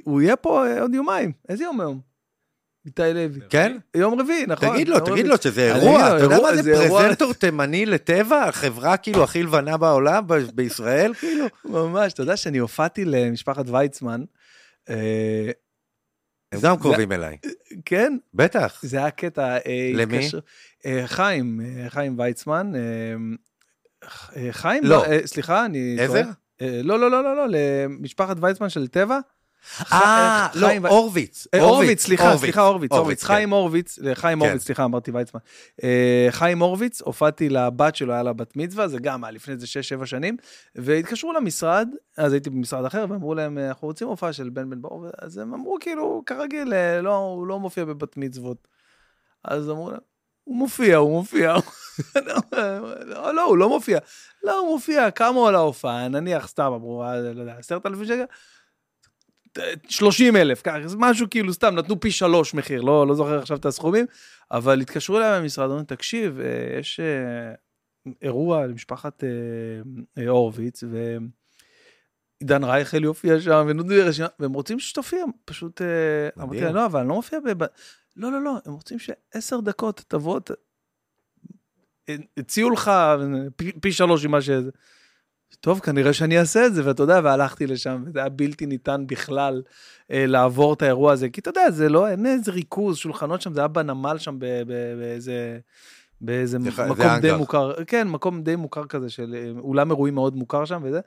הוא 0.05 0.21
יהיה 0.23 0.37
פה 0.37 0.67
אה, 0.67 0.81
עוד 0.81 0.95
יומיים. 0.95 1.33
איזה 1.49 1.65
יום 1.65 1.81
היום? 1.81 2.14
איתי 2.87 3.03
לוי. 3.15 3.41
כן? 3.51 3.77
יום 3.97 4.21
רביעי, 4.21 4.47
נכון? 4.47 4.75
תגיד 4.75 4.89
לו, 4.89 5.01
תגיד. 5.01 5.27
לו 5.27 5.37
שזה 5.37 5.75
אני 5.75 5.81
אירוע, 5.81 6.09
לו, 6.11 6.17
אתה 6.17 6.25
יודע 6.25 6.39
מה 6.43 6.63
זה 6.63 6.75
פרזנטור 6.89 7.33
תימני 7.33 7.87
לטבע? 7.87 8.45
החברה 8.45 8.97
כאילו 8.97 9.25
הכי 9.25 9.43
לבנה 9.43 9.77
בעולם, 9.77 10.25
בישראל, 10.55 11.15
כאילו? 11.15 11.47
ממש, 11.65 12.13
אתה 12.13 12.23
יודע 12.23 12.37
שאני 12.37 12.59
הופעתי 12.59 13.05
למשפחת 13.05 13.65
ויצמן, 13.69 14.25
אה, 14.91 15.51
הם 16.53 16.61
גם 16.63 16.77
קרובים 16.79 17.13
אליי. 17.13 17.37
כן, 17.85 18.17
בטח. 18.35 18.81
זה 18.83 18.97
היה 18.99 19.11
קטע. 19.11 19.57
אה, 19.67 19.91
למי? 19.95 20.29
אה, 20.87 21.03
חיים, 21.07 21.61
אה, 21.61 21.91
חיים 21.91 22.19
ויצמן. 22.19 22.73
אה, 22.75 22.81
אה, 24.37 24.53
חיים? 24.53 24.85
לא. 24.85 25.05
אה, 25.05 25.19
סליחה, 25.27 25.65
אני... 25.65 25.97
עזר? 26.01 26.25
אה, 26.61 26.81
לא, 26.83 27.01
לא, 27.01 27.11
לא, 27.11 27.25
לא, 27.25 27.37
לא, 27.37 27.47
למשפחת 27.49 28.37
ויצמן 28.41 28.69
של 28.69 28.89
טבע. 28.89 29.19
אה, 29.93 30.49
ח- 30.53 30.57
לא, 30.57 30.69
הורוביץ. 30.89 31.47
אה, 31.55 31.61
הורוביץ, 31.61 32.03
סליחה, 32.05 32.37
סליחה, 32.39 32.63
הורוביץ, 32.63 32.93
הורוביץ, 32.93 33.21
כן. 33.25 33.27
חיים 33.27 33.51
הורוביץ, 33.51 33.99
אה, 34.07 34.15
חיים 34.15 34.39
כן. 34.39 34.45
הורוביץ, 34.45 34.65
סליחה, 34.65 34.85
אמרתי 34.85 35.11
ויצמן. 35.11 35.41
אה, 35.85 36.27
חיים 36.31 36.59
הורוביץ, 36.59 37.03
הופעתי 37.03 37.49
לבת 37.49 37.97
שלו, 37.97 38.13
היה 38.13 38.23
לה 38.23 38.33
בת 38.33 38.57
מצווה, 38.57 38.89
זה 38.89 38.99
גם 38.99 39.25
היה 39.25 39.31
לפני 39.31 39.55
איזה 39.55 39.67
6-7 40.03 40.07
שנים, 40.07 40.37
והתקשרו 40.75 41.33
למשרד, 41.33 41.89
אז 42.17 42.33
הייתי 42.33 42.51
במשרד 42.51 42.85
אחר, 42.85 43.05
ואמרו 43.09 43.35
להם, 43.35 43.59
אה, 43.59 43.69
אנחנו 43.69 43.89
רוצים 43.89 44.09
הופעה 44.09 44.33
של 44.33 44.49
בן 44.49 44.71
בן 44.71 44.83
ברור, 44.83 45.07
אז 45.19 45.39
הם 45.39 45.55
אמרו, 45.55 45.77
כאילו, 45.81 46.23
כרגיל, 46.27 46.75
אה, 46.75 47.01
לא, 47.01 47.17
הוא 47.17 47.47
לא 47.47 47.61
מופיע 47.61 47.85
בבת 47.85 48.17
מצוות. 48.17 48.69
אז 49.45 49.71
אמרו 49.71 49.91
להם, 49.91 50.01
הוא 50.45 50.57
מופיע, 50.57 50.97
הוא 50.97 51.11
מופיע. 51.11 51.55
לא, 53.07 53.35
לא, 53.35 53.43
הוא 53.45 53.59
לא 53.59 53.69
מופיע. 53.69 53.99
לא, 54.45 54.59
הוא 54.59 54.75
מופיע, 54.75 55.11
כמה 55.11 55.39
עולה 55.39 55.59
ההופעה? 55.59 56.09
נניח, 56.09 56.49
סתם, 56.49 56.73
אמרו, 56.77 57.05
אה, 57.05 57.21
לא 57.21 57.41
יודע, 57.41 57.55
עשרת 57.59 57.87
אלפים 57.87 58.05
שקל? 58.05 58.25
30 59.89 60.37
אלף, 60.37 60.63
משהו 60.99 61.27
כאילו 61.31 61.53
סתם, 61.53 61.75
נתנו 61.75 62.01
פי 62.01 62.11
שלוש 62.11 62.55
מחיר, 62.55 62.81
לא, 62.81 63.07
לא 63.07 63.15
זוכר 63.15 63.39
עכשיו 63.39 63.57
את 63.57 63.67
הסכומים, 63.67 64.07
אבל 64.51 64.81
התקשרו 64.81 65.19
אליי 65.19 65.31
מהמשרד, 65.31 65.71
אמרו, 65.71 65.83
תקשיב, 65.83 66.41
אה, 66.41 66.79
יש 66.79 67.01
אה, 67.01 67.55
אירוע 68.23 68.67
למשפחת 68.67 69.25
אה, 69.25 70.29
הורוביץ, 70.29 70.85
ועידן 72.41 72.65
רייכל 72.65 73.05
יופיע 73.05 73.41
שם, 73.41 73.67
ונתנו 73.69 73.91
לי 73.91 74.03
רשימה, 74.03 74.29
והם 74.39 74.53
רוצים 74.53 74.79
שתופיע, 74.79 75.25
פשוט, 75.45 75.83
אמרתי 76.39 76.61
להם, 76.61 76.75
לא, 76.75 76.87
אבל 76.87 77.01
אני 77.01 77.09
לא 77.09 77.15
מופיע 77.15 77.39
ב... 77.41 77.65
לא, 78.17 78.33
לא, 78.33 78.41
לא, 78.41 78.57
הם 78.67 78.73
רוצים 78.73 78.99
שעשר 78.99 79.61
דקות 79.61 80.05
תבוא. 80.09 80.41
הציעו 82.37 82.71
לך 82.71 82.91
פי, 83.57 83.73
פי 83.73 83.93
שלוש 83.93 84.27
ממה 84.27 84.43
שזה. 84.43 84.71
טוב, 85.61 85.81
כנראה 85.81 86.13
שאני 86.13 86.39
אעשה 86.39 86.67
את 86.67 86.75
זה, 86.75 86.87
ואתה 86.87 87.03
יודע, 87.03 87.21
והלכתי 87.25 87.67
לשם, 87.67 88.03
וזה 88.07 88.19
היה 88.19 88.29
בלתי 88.29 88.67
ניתן 88.67 89.05
בכלל 89.07 89.63
אה, 90.11 90.27
לעבור 90.27 90.75
את 90.75 90.83
האירוע 90.83 91.13
הזה, 91.13 91.29
כי 91.29 91.41
אתה 91.41 91.51
יודע, 91.51 91.71
זה 91.71 91.89
לא, 91.89 92.09
אין 92.09 92.27
איזה 92.27 92.53
ריכוז, 92.53 92.97
שולחנות 92.97 93.43
שם, 93.43 93.53
זה 93.53 93.61
היה 93.61 93.69
בנמל 93.69 94.19
שם, 94.19 94.39
באיזה... 94.39 95.59
באיזה 96.21 96.59
זה 96.61 96.71
ח- 96.71 96.77
זה 96.77 96.85
מקום 96.85 96.97
די 96.97 97.05
האנגר. 97.09 97.37
מוכר, 97.39 97.85
כן, 97.85 98.09
מקום 98.09 98.43
די 98.43 98.57
מוכר 98.57 98.87
כזה, 98.87 99.11
של 99.11 99.35
אה, 99.39 99.61
אולם 99.61 99.91
אירועים 99.91 100.15
מאוד 100.15 100.37
מוכר 100.37 100.65
שם 100.65 100.81
וזה. 100.85 101.01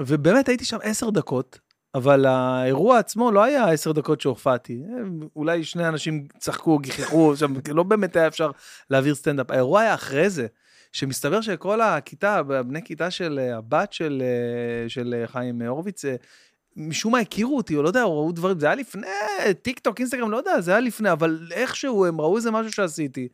ובאמת 0.00 0.48
הייתי 0.48 0.64
שם 0.64 0.78
עשר 0.82 1.10
דקות, 1.10 1.58
אבל 1.94 2.26
האירוע 2.26 2.98
עצמו 2.98 3.32
לא 3.32 3.42
היה 3.42 3.70
עשר 3.70 3.92
דקות 3.92 4.20
שהופעתי. 4.20 4.82
אה, 4.88 4.98
אולי 5.36 5.64
שני 5.64 5.88
אנשים 5.88 6.26
צחקו, 6.38 6.78
גיחכו, 6.78 7.36
שם, 7.36 7.54
לא 7.74 7.82
באמת 7.82 8.16
היה 8.16 8.26
אפשר 8.26 8.50
להעביר 8.90 9.14
סטנדאפ. 9.14 9.50
האירוע 9.50 9.80
היה 9.80 9.94
אחרי 9.94 10.30
זה, 10.30 10.46
שמסתבר 10.92 11.40
שכל 11.40 11.80
הכיתה, 11.80 12.42
בני 12.42 12.82
כיתה 12.84 13.10
של 13.10 13.38
אה, 13.42 13.56
הבת 13.56 13.92
של, 13.92 14.22
אה, 14.22 14.88
של 14.88 15.14
אה, 15.18 15.26
חיים 15.26 15.62
הורוביץ, 15.62 16.04
משום 16.76 17.12
מה 17.12 17.18
הכירו 17.18 17.56
אותי, 17.56 17.76
או 17.76 17.82
לא 17.82 17.88
יודע, 17.88 18.02
או 18.02 18.18
ראו 18.18 18.32
דברים, 18.32 18.60
זה 18.60 18.66
היה 18.66 18.74
לפני, 18.74 19.06
טיק 19.62 19.78
טוק, 19.78 20.00
אינסטגרם, 20.00 20.30
לא 20.30 20.36
יודע, 20.36 20.60
זה 20.60 20.70
היה 20.70 20.80
לפני, 20.80 21.12
אבל 21.12 21.48
איכשהו 21.52 22.06
הם 22.06 22.20
ראו 22.20 22.36
איזה 22.36 22.50
משהו 22.50 22.72
שעשיתי. 22.72 23.28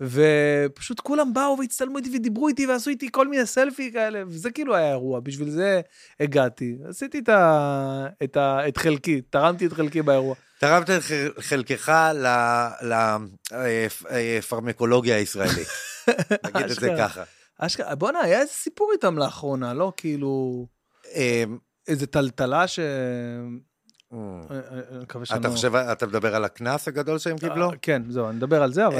ופשוט 0.00 1.00
כולם 1.00 1.34
באו 1.34 1.56
והצטלמו 1.58 1.98
איתי 1.98 2.16
ודיברו 2.16 2.48
איתי 2.48 2.66
ועשו 2.66 2.90
איתי 2.90 3.08
כל 3.12 3.28
מיני 3.28 3.46
סלפי 3.46 3.92
כאלה, 3.92 4.22
וזה 4.26 4.50
כאילו 4.50 4.74
היה 4.74 4.90
אירוע, 4.90 5.20
בשביל 5.20 5.50
זה 5.50 5.80
הגעתי. 6.20 6.76
עשיתי 6.88 7.18
את, 7.18 7.28
ה, 7.28 8.06
את, 8.24 8.36
ה, 8.36 8.68
את 8.68 8.76
חלקי, 8.76 9.20
תרמתי 9.20 9.66
את 9.66 9.72
חלקי 9.72 10.02
באירוע. 10.02 10.34
תרמת 10.58 10.90
את 10.90 11.02
חל- 11.02 11.32
חלקך 11.40 11.92
לפרמקולוגיה 14.10 15.16
הישראלית. 15.16 15.68
נגיד 16.46 16.70
את 16.70 16.80
זה. 16.80 16.94
ככה. 16.98 17.22
אשכרה, 17.58 17.94
בואנה, 17.94 18.20
היה 18.20 18.40
איזה 18.40 18.52
סיפור 18.52 18.92
איתם 18.92 19.18
לאחרונה, 19.18 19.74
לא? 19.74 19.92
כאילו, 19.96 20.66
אמ, 21.14 21.58
איזה 21.88 22.06
טלטלה 22.06 22.66
ש... 22.66 22.78
אמ, 24.12 24.40
אני 24.50 24.98
מקווה 25.02 25.26
שאני 25.26 25.40
אתה 25.40 25.48
לא- 25.48 25.52
חושב, 25.52 25.74
אתה 25.76 26.06
מדבר 26.06 26.34
על 26.36 26.44
הקנס 26.44 26.88
הגדול 26.88 27.18
שהם 27.18 27.38
קיבלו? 27.38 27.70
אה, 27.70 27.76
כן, 27.82 28.02
זהו, 28.08 28.28
אני 28.28 28.36
מדבר 28.36 28.62
על 28.62 28.72
זה, 28.72 28.86
אבל... 28.86 28.96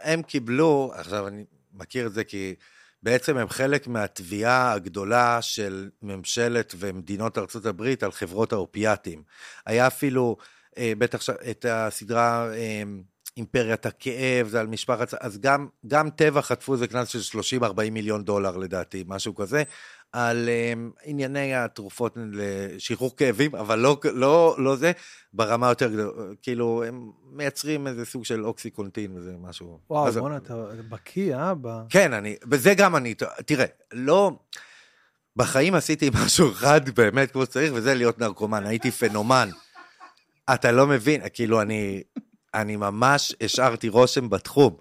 הם, 0.00 0.22
קיבלו, 0.22 0.92
עכשיו 0.94 1.28
אני 1.28 1.44
מכיר 1.74 2.06
את 2.06 2.12
זה 2.12 2.24
כי 2.24 2.54
בעצם 3.02 3.36
הם 3.36 3.48
חלק 3.48 3.86
מהתביעה 3.86 4.72
הגדולה 4.72 5.42
של 5.42 5.90
ממשלת 6.02 6.74
ומדינות 6.78 7.38
ארצות 7.38 7.66
הברית 7.66 8.02
על 8.02 8.12
חברות 8.12 8.52
האופיאטים. 8.52 9.22
היה 9.66 9.86
אפילו, 9.86 10.36
אה, 10.40 10.44
בטח 10.78 11.20
ש- 11.20 11.30
את 11.30 11.66
הסדרה 11.68 12.54
אה, 12.54 12.82
אימפריית 13.36 13.86
הכאב, 13.86 14.48
זה 14.48 14.60
על 14.60 14.66
משפחת, 14.66 15.14
אז 15.20 15.38
גם, 15.40 15.68
גם 15.86 16.10
טבע 16.10 16.42
חטפו 16.42 16.72
איזה 16.74 16.86
קנס 16.86 17.08
של 17.08 17.38
30-40 17.60 17.64
מיליון 17.90 18.24
דולר 18.24 18.56
לדעתי, 18.56 19.04
משהו 19.06 19.34
כזה. 19.34 19.62
על 20.12 20.48
um, 20.48 21.00
ענייני 21.04 21.54
התרופות 21.54 22.16
לשחרור 22.32 23.16
כאבים, 23.16 23.54
אבל 23.54 23.78
לא, 23.78 24.00
לא, 24.14 24.54
לא 24.58 24.76
זה, 24.76 24.92
ברמה 25.32 25.68
יותר 25.68 25.88
גדולה, 25.92 26.10
כאילו, 26.42 26.84
הם 26.86 27.10
מייצרים 27.32 27.86
איזה 27.86 28.04
סוג 28.04 28.24
של 28.24 28.44
אוקסיקונטין 28.46 29.16
וזה 29.16 29.32
משהו. 29.40 29.78
וואו, 29.90 30.08
אז- 30.08 30.16
בואנה, 30.16 30.36
אתה 30.36 30.54
בקיא, 30.88 31.36
אה? 31.36 31.54
ב- 31.60 31.80
כן, 31.90 32.12
אני, 32.12 32.36
בזה 32.44 32.74
גם 32.74 32.96
אני, 32.96 33.14
תראה, 33.46 33.66
לא, 33.92 34.32
בחיים 35.36 35.74
עשיתי 35.74 36.10
משהו 36.24 36.50
אחד 36.52 36.88
באמת 36.90 37.30
כמו 37.30 37.44
שצריך, 37.44 37.72
וזה 37.74 37.94
להיות 37.94 38.18
נרקומן, 38.18 38.66
הייתי 38.66 38.90
פנומן. 38.90 39.48
אתה 40.54 40.72
לא 40.72 40.86
מבין, 40.86 41.20
כאילו, 41.32 41.62
אני, 41.62 42.02
אני 42.54 42.76
ממש 42.76 43.34
השארתי 43.42 43.88
רושם 43.88 44.30
בתחום. 44.30 44.76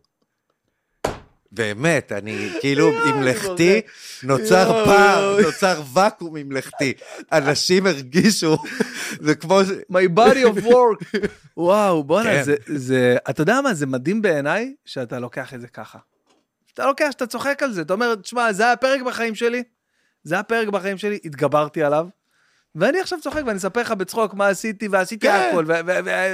באמת, 1.51 2.11
אני 2.11 2.49
כאילו 2.59 2.89
עם 3.05 3.23
לכתי 3.23 3.81
נוצר 4.23 4.85
פער. 4.85 5.41
נוצר 5.41 5.81
ואקום 5.93 6.37
עם 6.37 6.51
לכתי. 6.51 6.93
אנשים 7.31 7.87
הרגישו, 7.87 8.57
זה 9.19 9.35
כמו, 9.35 9.61
My 9.91 10.17
body 10.17 10.45
of 10.45 10.63
work. 10.65 11.17
וואו, 11.57 12.03
בואנה, 12.03 12.29
כן. 12.29 12.43
זה, 12.43 12.55
זה, 12.65 13.17
אתה 13.29 13.41
יודע 13.41 13.61
מה, 13.61 13.73
זה 13.73 13.85
מדהים 13.85 14.21
בעיניי 14.21 14.73
שאתה 14.85 15.19
לוקח 15.19 15.53
את 15.53 15.61
זה 15.61 15.67
ככה. 15.67 15.99
אתה 16.73 16.85
לוקח, 16.85 17.07
שאתה 17.11 17.27
צוחק 17.27 17.63
על 17.63 17.71
זה, 17.71 17.81
אתה 17.81 17.93
אומר, 17.93 18.15
תשמע, 18.15 18.53
זה 18.53 18.63
היה 18.63 18.75
פרק 18.75 19.01
בחיים 19.01 19.35
שלי, 19.35 19.63
זה 20.23 20.35
היה 20.35 20.43
פרק 20.43 20.67
בחיים 20.67 20.97
שלי, 20.97 21.19
התגברתי 21.25 21.83
עליו, 21.83 22.07
ואני 22.75 22.99
עכשיו 22.99 23.19
צוחק 23.21 23.41
ואני 23.45 23.57
אספר 23.57 23.81
לך 23.81 23.91
בצחוק 23.91 24.33
מה 24.33 24.47
עשיתי, 24.47 24.87
ועשיתי 24.87 25.27
כן. 25.27 25.49
הכל, 25.51 25.65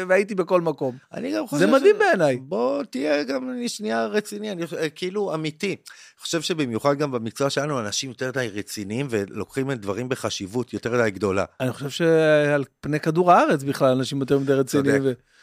והייתי 0.08 0.36
בכל 0.36 0.62
מקום. 0.62 0.98
אני 1.14 1.34
גם 1.36 1.48
חושב... 1.48 1.66
זה 1.66 1.72
מדהים 1.72 1.96
ש- 1.96 2.00
בעיניי. 2.00 2.38
בוא 2.38 2.84
תהיה 2.84 3.24
גם 3.24 3.54
שנייה 3.68 4.06
רציני, 4.06 4.52
אני 4.52 4.66
חושב, 4.66 4.78
כאילו 4.96 5.34
אמיתי. 5.34 5.68
אני 5.68 5.76
חושב 6.22 6.42
שבמיוחד 6.42 6.98
גם 6.98 7.12
במקצוע 7.12 7.50
שלנו, 7.50 7.80
אנשים 7.80 8.10
יותר 8.10 8.28
מדי 8.30 8.50
רציניים 8.54 9.08
ולוקחים 9.10 9.72
את 9.72 9.82
דברים 9.82 10.10
בחשיבות 10.10 10.74
יותר 10.74 10.92
מדי 10.94 11.12
גדולה. 11.12 11.46
אני 11.60 11.72
חושב 11.74 11.90
שעל 11.90 12.64
פני 12.82 13.00
כדור 13.00 13.32
הארץ 13.32 13.64
בכלל, 13.64 13.92
אנשים 13.92 14.20
יותר 14.20 14.40
מדי 14.40 14.54
רציניים. 14.54 15.02
צודק. 15.04 15.18
ו- 15.20 15.37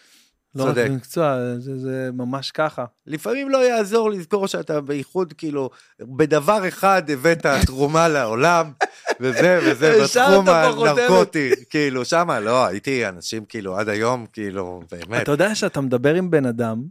לא 0.54 0.62
רק 0.64 0.68
צודק. 0.68 0.86
במקצוע, 0.90 1.36
זה, 1.58 1.78
זה 1.78 2.10
ממש 2.12 2.50
ככה. 2.50 2.84
לפעמים 3.06 3.50
לא 3.50 3.58
יעזור 3.68 4.10
לזכור 4.10 4.46
שאתה 4.46 4.80
בייחוד, 4.80 5.32
כאילו, 5.32 5.70
בדבר 6.00 6.68
אחד 6.68 7.02
הבאת 7.10 7.46
תרומה 7.66 8.08
לעולם, 8.14 8.72
וזה 9.20 9.58
וזה 9.66 9.94
בתחום. 10.04 10.48
הנרקוטי. 10.48 11.50
כאילו, 11.70 12.04
שמה, 12.04 12.40
לא, 12.40 12.66
הייתי 12.66 13.08
אנשים, 13.08 13.44
כאילו, 13.44 13.76
עד 13.78 13.88
היום, 13.88 14.26
כאילו, 14.32 14.80
באמת. 14.90 15.22
אתה 15.22 15.32
יודע 15.32 15.54
שאתה 15.54 15.80
מדבר 15.80 16.14
עם 16.14 16.30
בן 16.30 16.46
אדם 16.46 16.82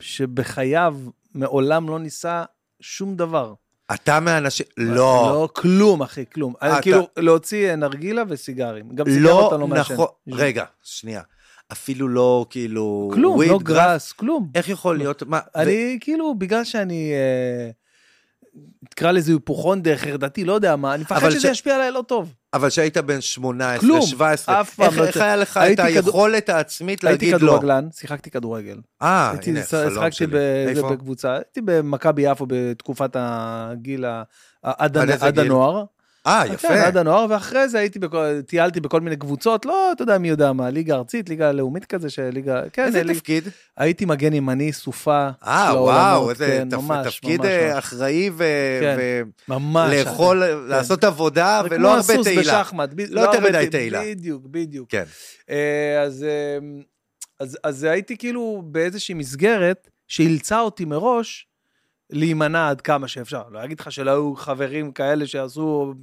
שבחייו 0.00 0.96
מעולם 1.34 1.88
לא 1.88 1.98
ניסה 1.98 2.44
שום 2.80 3.16
דבר. 3.16 3.54
אתה 3.94 4.20
מהאנשים, 4.20 4.66
לא, 4.76 4.94
לא, 4.96 5.48
כלום, 5.52 6.02
אחי, 6.02 6.24
כלום. 6.34 6.54
אתה- 6.58 6.78
כאילו, 6.82 7.08
להוציא 7.16 7.74
נרגילה 7.74 8.22
וסיגרים. 8.28 8.94
גם 8.94 9.06
סיגרות 9.10 9.40
לא 9.42 9.48
אתה 9.48 9.56
לא 9.56 9.66
מעשן. 9.68 9.94
נכון, 9.94 10.06
רגע, 10.32 10.64
שנייה. 10.82 11.22
אפילו 11.72 12.08
לא, 12.08 12.46
כאילו, 12.50 13.10
כלום, 13.14 13.42
לא 13.42 13.58
גראס, 13.62 14.12
כלום. 14.12 14.48
איך 14.54 14.68
יכול 14.68 14.98
להיות, 14.98 15.22
מה, 15.22 15.40
ו- 15.56 15.58
אני, 15.60 15.98
כאילו, 16.00 16.34
בגלל 16.34 16.64
שאני... 16.64 17.12
אה, 17.12 17.70
תקרא 18.90 19.10
לזה 19.12 19.32
היפוכונדר, 19.32 19.96
חרדתי, 19.96 20.44
לא 20.44 20.52
יודע 20.52 20.76
מה, 20.76 20.94
אני 20.94 21.02
מפחד 21.02 21.30
שזה 21.30 21.40
ש- 21.40 21.44
ישפיע 21.44 21.74
עליי 21.74 21.90
לא 21.90 22.04
טוב. 22.08 22.34
אבל 22.54 22.70
שהיית 22.70 22.96
בן 22.96 23.20
18, 23.20 23.78
כלום, 23.80 24.02
17, 24.02 24.60
אף 24.60 24.74
פעם 24.74 24.86
איך, 24.86 24.98
לא 24.98 25.04
איך. 25.04 25.16
היה 25.16 25.36
לך 25.36 25.56
את 25.56 25.62
הייתי 25.62 25.82
כדור- 25.82 25.94
היכולת 25.96 26.48
העצמית 26.48 27.04
הייתי 27.04 27.26
להגיד 27.30 27.42
לא? 27.42 27.52
כדורגלן, 27.52 27.88
שיחקתי 27.92 28.30
כדורגל. 28.30 28.78
אה, 29.02 29.30
הייתי, 29.30 29.50
הנה, 29.50 29.62
חלום 29.62 29.90
שיחקתי 29.94 30.12
שלי. 30.16 30.38
איפה? 30.68 30.90
בקבוצה, 30.90 31.34
הייתי 31.34 31.60
במכבי 31.64 32.22
יפו 32.22 32.46
בתקופת 32.48 33.10
הגיל, 33.18 34.04
עד? 34.62 35.38
הנוער. 35.38 35.84
אה, 36.28 36.42
כן, 36.48 36.52
יפה. 36.54 36.74
עד 36.86 36.96
הנוער, 36.96 37.26
ואחרי 37.30 37.68
זה 37.68 37.78
הייתי, 37.78 37.98
בכל, 37.98 38.40
טיילתי 38.46 38.80
בכל 38.80 39.00
מיני 39.00 39.16
קבוצות, 39.16 39.66
לא, 39.66 39.92
אתה 39.92 40.02
יודע 40.02 40.18
מי 40.18 40.28
יודע 40.28 40.52
מה, 40.52 40.70
ליגה 40.70 40.94
ארצית, 40.94 41.28
ליגה 41.28 41.52
לאומית 41.52 41.84
כזה, 41.84 42.10
שליגה, 42.10 42.62
כן, 42.72 42.84
איזה 42.84 43.02
ליג- 43.02 43.16
תפקיד? 43.16 43.48
הייתי 43.76 44.04
מגן 44.04 44.32
ימני, 44.32 44.72
סופה. 44.72 45.28
אה, 45.46 45.70
וואו, 45.82 46.30
איזה 46.30 46.46
כן, 46.46 46.68
תפ- 46.70 46.76
ממש, 46.76 47.06
תפקיד 47.06 47.40
ממש, 47.40 47.48
אה. 47.50 47.78
אחראי 47.78 48.30
כן, 48.80 48.96
ממש. 49.48 49.90
ולאכול, 49.94 50.36
לעשות 50.44 51.04
עבודה 51.04 51.60
זה 51.62 51.68
ולא 51.70 51.78
כמו 51.78 51.88
הרבה 51.88 51.98
הסוס 52.00 52.26
תהילה. 52.26 52.42
בשחמט, 52.42 52.90
ב- 52.94 53.00
לא 53.10 53.20
יותר 53.20 53.32
הרבה 53.38 53.48
מדי 53.48 53.66
תהילה. 53.70 54.02
בדיוק, 54.04 54.42
בדיוק. 54.46 54.90
כן. 54.90 55.04
אה, 55.50 56.02
אז, 56.02 56.22
אה, 56.24 56.58
אז, 57.40 57.58
אז 57.64 57.84
הייתי 57.84 58.16
כאילו 58.16 58.62
באיזושהי 58.66 59.14
מסגרת 59.14 59.88
שאילצה 60.08 60.60
אותי 60.60 60.84
מראש 60.84 61.47
להימנע 62.10 62.68
עד 62.68 62.80
כמה 62.80 63.08
שאפשר. 63.08 63.42
לא 63.50 63.64
אגיד 63.64 63.80
לך 63.80 63.92
שלא 63.92 64.10
היו 64.10 64.34
חברים 64.36 64.92
כאלה 64.92 65.26
שעשו 65.26 65.94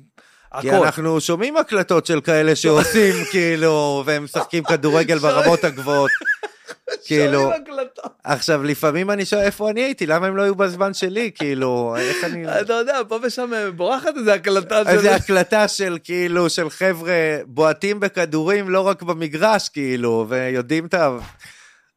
כי 0.61 0.71
הכל. 0.71 0.85
אנחנו 0.85 1.21
שומעים 1.21 1.57
הקלטות 1.57 2.05
של 2.05 2.21
כאלה 2.21 2.55
שעושים, 2.55 3.13
כאילו, 3.31 4.03
והם 4.05 4.23
משחקים 4.23 4.63
כדורגל 4.63 5.17
ברמות 5.17 5.63
הגבוהות. 5.63 6.11
כאילו. 7.05 7.51
עכשיו, 8.23 8.63
לפעמים 8.63 9.11
אני 9.11 9.25
שואל 9.25 9.41
איפה 9.41 9.69
אני 9.69 9.81
הייתי, 9.81 10.05
למה 10.05 10.27
הם 10.27 10.37
לא 10.37 10.41
היו 10.41 10.55
בזמן 10.55 10.93
שלי, 10.93 11.31
כאילו, 11.35 11.95
איך 11.97 12.23
אני... 12.23 12.47
אתה 12.61 12.73
יודע, 12.73 12.99
פה 13.07 13.19
ושם 13.23 13.51
בורחת 13.75 14.17
איזה 14.17 14.33
הקלטה 14.33 14.83
של... 14.83 14.89
איזה 14.89 15.15
הקלטה 15.15 15.67
של 15.67 15.97
כאילו, 16.03 16.49
של 16.49 16.69
חבר'ה 16.69 17.37
בועטים 17.45 17.99
בכדורים 17.99 18.69
לא 18.69 18.81
רק 18.81 19.01
במגרש, 19.01 19.69
כאילו, 19.69 20.25
ויודעים 20.29 20.85
את 20.85 20.93
ה... 20.93 21.17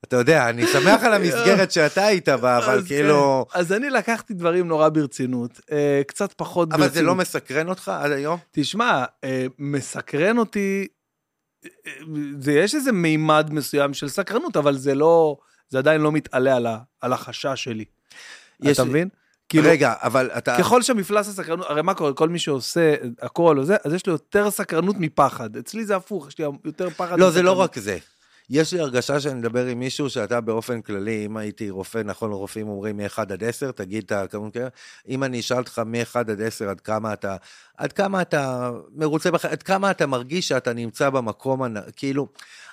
אתה 0.04 0.16
יודע, 0.16 0.48
אני 0.48 0.66
שמח 0.66 1.02
על 1.04 1.14
המסגרת 1.14 1.70
שאתה 1.72 2.04
היית 2.04 2.28
בה, 2.28 2.58
אבל 2.58 2.78
אז 2.78 2.86
כאילו... 2.86 3.46
כן. 3.52 3.58
אז 3.58 3.72
אני 3.72 3.90
לקחתי 3.90 4.34
דברים 4.34 4.68
נורא 4.68 4.88
ברצינות, 4.88 5.60
אה, 5.72 6.02
קצת 6.06 6.32
פחות 6.32 6.68
ברצינות. 6.68 6.90
אבל 6.90 6.94
זה 6.94 7.02
לא 7.02 7.14
מסקרן 7.14 7.68
אותך 7.68 7.88
עד 7.88 8.12
היום? 8.12 8.38
תשמע, 8.50 9.04
אה, 9.24 9.46
מסקרן 9.58 10.38
אותי, 10.38 10.86
אה, 11.64 11.92
זה 12.38 12.52
יש 12.52 12.74
איזה 12.74 12.92
מימד 12.92 13.48
מסוים 13.52 13.94
של 13.94 14.08
סקרנות, 14.08 14.56
אבל 14.56 14.76
זה 14.76 14.94
לא, 14.94 15.36
זה 15.68 15.78
עדיין 15.78 16.00
לא 16.00 16.12
מתעלה 16.12 16.56
על, 16.56 16.66
ה, 16.66 16.78
על 17.00 17.12
החשש 17.12 17.64
שלי. 17.64 17.84
יש 18.60 18.78
אתה 18.80 18.88
מבין? 18.88 19.08
כאילו, 19.48 19.68
רגע, 19.68 19.94
אבל 20.02 20.30
אתה... 20.38 20.56
ככל 20.58 20.82
שמפלס 20.82 21.28
הסקרנות, 21.28 21.66
הרי 21.70 21.82
מה 21.82 21.94
קורה, 21.94 22.12
כל 22.12 22.28
מי 22.28 22.38
שעושה 22.38 22.94
הכל 23.22 23.58
או 23.58 23.64
זה, 23.64 23.76
אז 23.84 23.92
יש 23.92 24.06
לו 24.06 24.12
יותר 24.12 24.50
סקרנות 24.50 24.96
מפחד. 24.98 25.56
אצלי 25.56 25.84
זה 25.84 25.96
הפוך, 25.96 26.28
יש 26.28 26.38
לי 26.38 26.44
יותר 26.64 26.90
פחד. 26.90 27.18
לא, 27.18 27.30
זה 27.30 27.42
לא 27.42 27.50
מסקרנות. 27.52 27.70
רק 27.70 27.78
זה. 27.78 27.98
יש 28.50 28.72
לי 28.72 28.80
הרגשה 28.80 29.20
שאני 29.20 29.34
מדבר 29.34 29.66
עם 29.66 29.78
מישהו 29.78 30.10
שאתה 30.10 30.40
באופן 30.40 30.82
כללי, 30.82 31.26
אם 31.26 31.36
הייתי 31.36 31.70
רופא, 31.70 31.98
נכון, 32.04 32.32
רופאים 32.32 32.68
אומרים 32.68 32.96
מ-1 32.96 33.18
עד 33.18 33.44
10, 33.44 33.70
תגיד 33.70 34.04
את 34.04 34.12
הכמות 34.12 34.54
כאלה, 34.54 34.68
אם 35.08 35.24
אני 35.24 35.40
אשאל 35.40 35.58
אותך 35.58 35.82
מ-1 35.86 36.18
עד 36.18 36.42
10 36.42 36.68
עד 36.70 36.80
כמה 36.80 37.12
אתה, 37.12 37.36
עד 37.76 37.92
כמה 37.92 38.22
אתה 38.22 38.70
מרוצה 38.94 39.30
בחיים, 39.30 39.52
עד 39.52 39.62
כמה 39.62 39.90
אתה 39.90 40.06
מרגיש 40.06 40.48
שאתה 40.48 40.72
נמצא 40.72 41.10
במקום, 41.10 41.62
כאילו, 41.96 42.28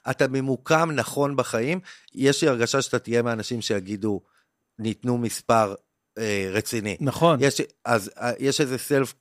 אתה 0.09 0.27
ממוקם 0.27 0.91
נכון 0.93 1.35
בחיים, 1.35 1.79
יש 2.15 2.43
לי 2.43 2.49
הרגשה 2.49 2.81
שאתה 2.81 2.99
תהיה 2.99 3.21
מהאנשים 3.21 3.61
שיגידו, 3.61 4.21
ניתנו 4.79 5.17
מספר 5.17 5.75
אה, 6.17 6.49
רציני. 6.51 6.97
נכון, 6.99 7.39
יש, 7.41 7.61
אז 7.85 8.11
אה, 8.17 8.31
יש 8.39 8.61
איזה 8.61 8.77
סלף 8.77 9.13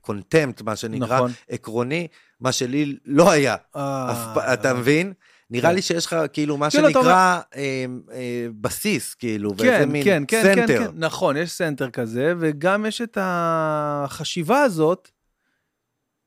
קונטמפט, 0.00 0.62
מה 0.62 0.76
שנקרא, 0.76 1.16
נכון. 1.16 1.30
עקרוני, 1.48 2.08
מה 2.40 2.52
שלי 2.52 2.96
לא 3.04 3.30
היה. 3.30 3.56
אה, 3.76 4.12
אף 4.12 4.34
פ- 4.34 4.52
אתה 4.52 4.74
מבין? 4.74 5.12
נראה 5.50 5.70
כן. 5.70 5.74
לי 5.74 5.82
שיש 5.82 6.06
לך 6.06 6.16
כאילו 6.32 6.56
מה 6.56 6.70
כאילו, 6.70 6.88
שנקרא 6.88 7.40
אה, 7.56 7.84
אה, 8.12 8.46
בסיס, 8.60 9.14
כאילו, 9.14 9.56
ואיזה 9.56 9.78
כן, 9.78 9.88
מין 9.88 10.04
כן, 10.04 10.22
כן, 10.28 10.42
כן, 10.54 10.66
center. 10.66 10.90
נכון, 10.94 11.36
יש 11.36 11.52
center 11.52 11.90
כזה, 11.90 12.34
וגם 12.38 12.86
יש 12.86 13.02
את 13.02 13.18
החשיבה 13.20 14.62
הזאת. 14.62 15.10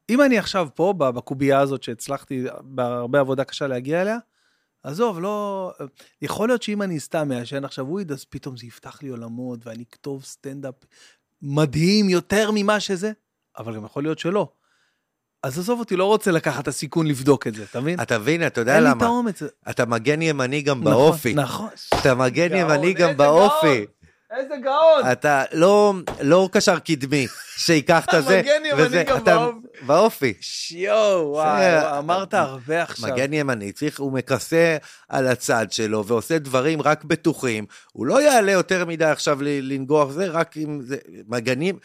אם 0.10 0.22
אני 0.22 0.38
עכשיו 0.38 0.68
פה, 0.76 0.94
בקובייה 0.98 1.60
הזאת 1.60 1.84
שהצלחתי 1.84 2.46
בהרבה 2.62 3.20
עבודה 3.20 3.44
קשה 3.44 3.68
להגיע 3.68 4.02
אליה, 4.02 4.18
עזוב, 4.84 5.20
לא... 5.20 5.72
יכול 6.22 6.50
להיות 6.50 6.64
שאם 6.64 6.82
אני 6.82 7.00
סתם 7.00 7.28
מעשן 7.28 7.66
עכשיו 7.66 7.88
weed, 7.88 8.12
אז 8.12 8.26
פתאום 8.26 8.58
זה 8.58 8.66
יפתח 8.66 9.04
לי 9.04 9.10
עולמות, 9.10 9.68
ואני 9.68 9.84
אכתוב 9.90 10.24
סטנדאפ 10.24 10.76
מדהים 11.42 12.10
יותר 12.10 12.50
ממה 12.54 12.80
שזה, 12.80 13.12
אבל 13.58 13.76
גם 13.76 13.86
יכול 13.86 14.04
להיות 14.04 14.20
שלא. 14.20 14.52
אז 15.48 15.60
עזוב 15.60 15.80
אותי, 15.80 15.96
לא 15.96 16.06
רוצה 16.06 16.32
לקחת 16.32 16.64
את 16.64 16.68
הסיכון 16.68 17.08
לבדוק 17.08 17.48
את 17.48 17.56
זה, 17.56 17.64
אתה 17.72 17.82
מבין? 17.82 18.02
אתה 18.02 18.20
מבין, 18.20 18.48
אתה 18.48 18.62
יודע 18.62 18.76
אין 18.76 18.84
לי 18.84 18.90
את 18.90 18.96
למה? 18.96 19.06
האומץ. 19.06 19.42
אתה 19.70 19.86
מגן 19.86 20.22
ימני 20.22 20.62
גם 20.62 20.80
נכון, 20.82 20.92
באופי. 20.94 21.34
נכון. 21.34 21.68
אתה 22.02 22.16
מגן 22.16 22.48
גאון, 22.48 22.60
ימני 22.72 22.94
גם 22.94 23.18
באופי. 23.18 23.68
גאון. 23.76 23.86
איזה 24.38 24.54
גאון! 24.64 25.12
אתה 25.12 25.44
לא, 25.54 25.94
לא 26.22 26.50
קשר 26.52 26.80
קדמי, 26.80 27.28
שייקח 27.58 28.06
את 28.06 28.24
זה, 28.28 28.40
מגן 28.40 28.66
ימני 28.72 28.84
וזה, 28.86 29.04
גם 29.08 29.18
אתה- 29.18 29.38
באופי. 29.38 29.68
באופי. 29.86 30.34
שיואו, 30.42 31.32
וואי, 31.32 31.98
אמרת 31.98 32.34
הרבה 32.34 32.84
עכשיו. 32.84 33.10
מגן 33.14 33.34
ימני, 33.34 33.72
צריך, 33.72 34.00
הוא 34.00 34.12
מכסה 34.14 34.78
על 35.10 35.28
הצד 35.28 35.72
שלו 35.72 36.06
ועושה 36.06 36.40
דברים 36.40 36.82
רק 36.82 37.04
בטוחים. 37.04 37.66
הוא 37.94 38.06
לא 38.06 38.22
יעלה 38.22 38.52
יותר 38.52 38.86
מדי 38.86 39.06
עכשיו 39.06 39.38
ל- 39.42 39.74
לנגוח 39.74 40.10
זה, 40.12 40.28
רק 40.28 40.58
אם 40.58 40.80
זה... 40.82 40.98
מגנים, 41.28 41.78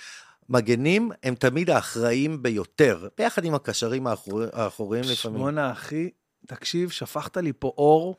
מגנים 0.49 1.11
הם 1.23 1.35
תמיד 1.35 1.71
האחראים 1.71 2.43
ביותר, 2.43 3.09
ביחד 3.19 3.45
עם 3.45 3.55
הקשרים 3.55 4.07
האחור- 4.07 4.43
האחוריים 4.53 5.05
לפעמים. 5.05 5.39
שמונה, 5.39 5.73
אחי, 5.73 6.11
תקשיב, 6.47 6.91
שפכת 6.91 7.37
לי 7.37 7.53
פה 7.59 7.73
אור 7.79 8.17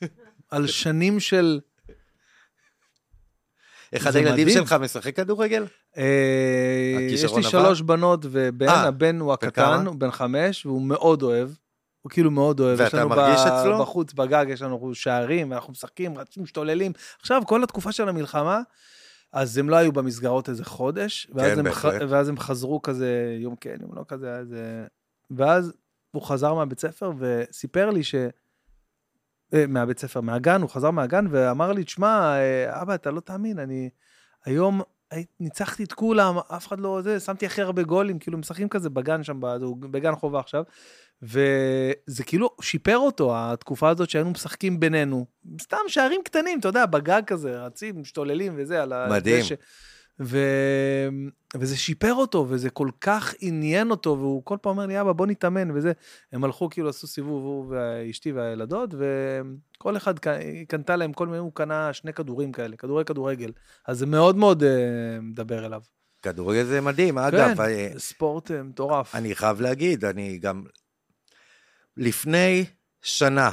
על 0.50 0.66
שנים 0.66 1.20
של... 1.20 1.60
אחד 3.96 4.16
הילדים 4.16 4.46
מדהים. 4.46 4.58
שלך 4.58 4.72
משחק 4.72 5.16
כדורגל? 5.16 5.64
אה, 5.96 6.02
יש 7.10 7.24
לי? 7.36 7.42
שלוש 7.42 7.80
בנות 7.80 8.20
ובן, 8.30 8.68
אה, 8.68 8.82
הבן 8.82 9.20
הוא 9.20 9.28
בן 9.28 9.46
הקטן? 9.48 9.86
הוא 9.86 9.94
בן 9.96 10.10
חמש, 10.10 10.66
והוא 10.66 10.82
מאוד 10.82 11.22
אוהב. 11.22 11.50
הוא 12.02 12.10
כאילו 12.10 12.30
מאוד 12.30 12.60
אוהב. 12.60 12.80
יש 12.80 12.94
ואתה 12.94 13.04
מרגיש 13.06 13.40
ב- 13.40 13.46
אצלו? 13.46 13.78
בחוץ, 13.78 14.12
בגג, 14.12 14.46
יש 14.48 14.62
לנו 14.62 14.94
שערים, 14.94 15.50
ואנחנו 15.50 15.72
משחקים, 15.72 16.18
רצים, 16.18 16.42
משתוללים. 16.42 16.92
עכשיו, 17.20 17.42
כל 17.46 17.62
התקופה 17.64 17.92
של 17.92 18.08
המלחמה, 18.08 18.60
אז 19.32 19.58
הם 19.58 19.68
לא 19.68 19.76
היו 19.76 19.92
במסגרות 19.92 20.48
איזה 20.48 20.64
חודש, 20.64 21.30
ואז, 21.34 21.52
כן, 21.52 21.58
הם, 21.66 21.72
ח... 21.72 21.84
ואז 22.08 22.28
הם 22.28 22.38
חזרו 22.38 22.82
כזה, 22.82 23.36
יום 23.40 23.56
כן, 23.56 23.76
יום 23.80 23.94
לא 23.94 24.04
כזה, 24.08 24.38
איזה... 24.38 24.86
ואז 25.30 25.72
הוא 26.10 26.22
חזר 26.22 26.54
מהבית 26.54 26.80
ספר 26.80 27.12
וסיפר 27.18 27.90
לי 27.90 28.04
ש... 28.04 28.14
אה, 29.54 29.66
מהבית 29.68 29.98
ספר, 29.98 30.20
מהגן, 30.20 30.60
הוא 30.62 30.70
חזר 30.70 30.90
מהגן 30.90 31.26
ואמר 31.30 31.72
לי, 31.72 31.84
תשמע, 31.84 32.34
אה, 32.36 32.82
אבא, 32.82 32.94
אתה 32.94 33.10
לא 33.10 33.20
תאמין, 33.20 33.58
אני 33.58 33.90
היום 34.44 34.80
הי- 35.10 35.26
ניצחתי 35.40 35.84
את 35.84 35.92
כולם, 35.92 36.38
אף 36.38 36.66
אחד 36.68 36.80
לא 36.80 37.00
זה, 37.02 37.20
שמתי 37.20 37.46
הכי 37.46 37.62
הרבה 37.62 37.82
גולים, 37.82 38.18
כאילו 38.18 38.38
משחקים 38.38 38.68
כזה 38.68 38.90
בגן 38.90 39.22
שם, 39.22 39.40
בגן 39.80 40.14
חובה 40.14 40.40
עכשיו, 40.40 40.64
וזה 41.22 42.24
כאילו 42.26 42.50
שיפר 42.60 42.96
אותו, 42.96 43.32
התקופה 43.34 43.88
הזאת 43.88 44.10
שהיינו 44.10 44.30
משחקים 44.30 44.80
בינינו. 44.80 45.26
סתם 45.62 45.76
שערים 45.88 46.20
קטנים, 46.24 46.58
אתה 46.58 46.68
יודע, 46.68 46.86
בגג 46.86 47.22
כזה, 47.26 47.64
רצים, 47.64 48.00
משתוללים 48.00 48.52
וזה, 48.56 48.82
על 48.82 48.92
מדהים. 49.10 49.36
הדשא. 49.36 49.54
ו... 50.20 50.38
וזה 51.56 51.76
שיפר 51.76 52.14
אותו, 52.14 52.46
וזה 52.48 52.70
כל 52.70 52.88
כך 53.00 53.34
עניין 53.40 53.90
אותו, 53.90 54.16
והוא 54.18 54.42
כל 54.44 54.56
פעם 54.62 54.70
אומר 54.70 54.86
לי, 54.86 55.00
אבא, 55.00 55.12
בוא 55.12 55.26
נתאמן, 55.26 55.70
וזה. 55.70 55.92
הם 56.32 56.44
הלכו, 56.44 56.70
כאילו, 56.70 56.88
עשו 56.88 57.06
סיבוב, 57.06 57.44
הוא 57.44 57.66
ואשתי 57.68 58.32
והילדות, 58.32 58.94
וכל 58.94 59.96
אחד 59.96 60.14
קנתה 60.68 60.96
להם, 60.96 61.12
כל 61.12 61.26
מיני, 61.26 61.38
הוא 61.38 61.52
קנה 61.54 61.92
שני 61.92 62.12
כדורים 62.12 62.52
כאלה, 62.52 62.76
כדורי 62.76 63.04
כדורגל. 63.04 63.50
אז 63.86 63.98
זה 63.98 64.06
מאוד 64.06 64.36
מאוד 64.36 64.62
אה, 64.62 64.70
מדבר 65.22 65.66
אליו. 65.66 65.80
כדורגל 66.22 66.64
זה 66.64 66.80
מדהים, 66.80 67.18
אגב, 67.18 67.54
כן, 67.56 67.98
ספורט 67.98 68.50
אה, 68.50 68.62
מטורף. 68.62 69.14
אני 69.14 69.34
חייב 69.34 69.60
להגיד, 69.60 70.04
אני 70.04 70.38
גם... 70.38 70.64
לפני 71.96 72.64
שנה, 73.02 73.50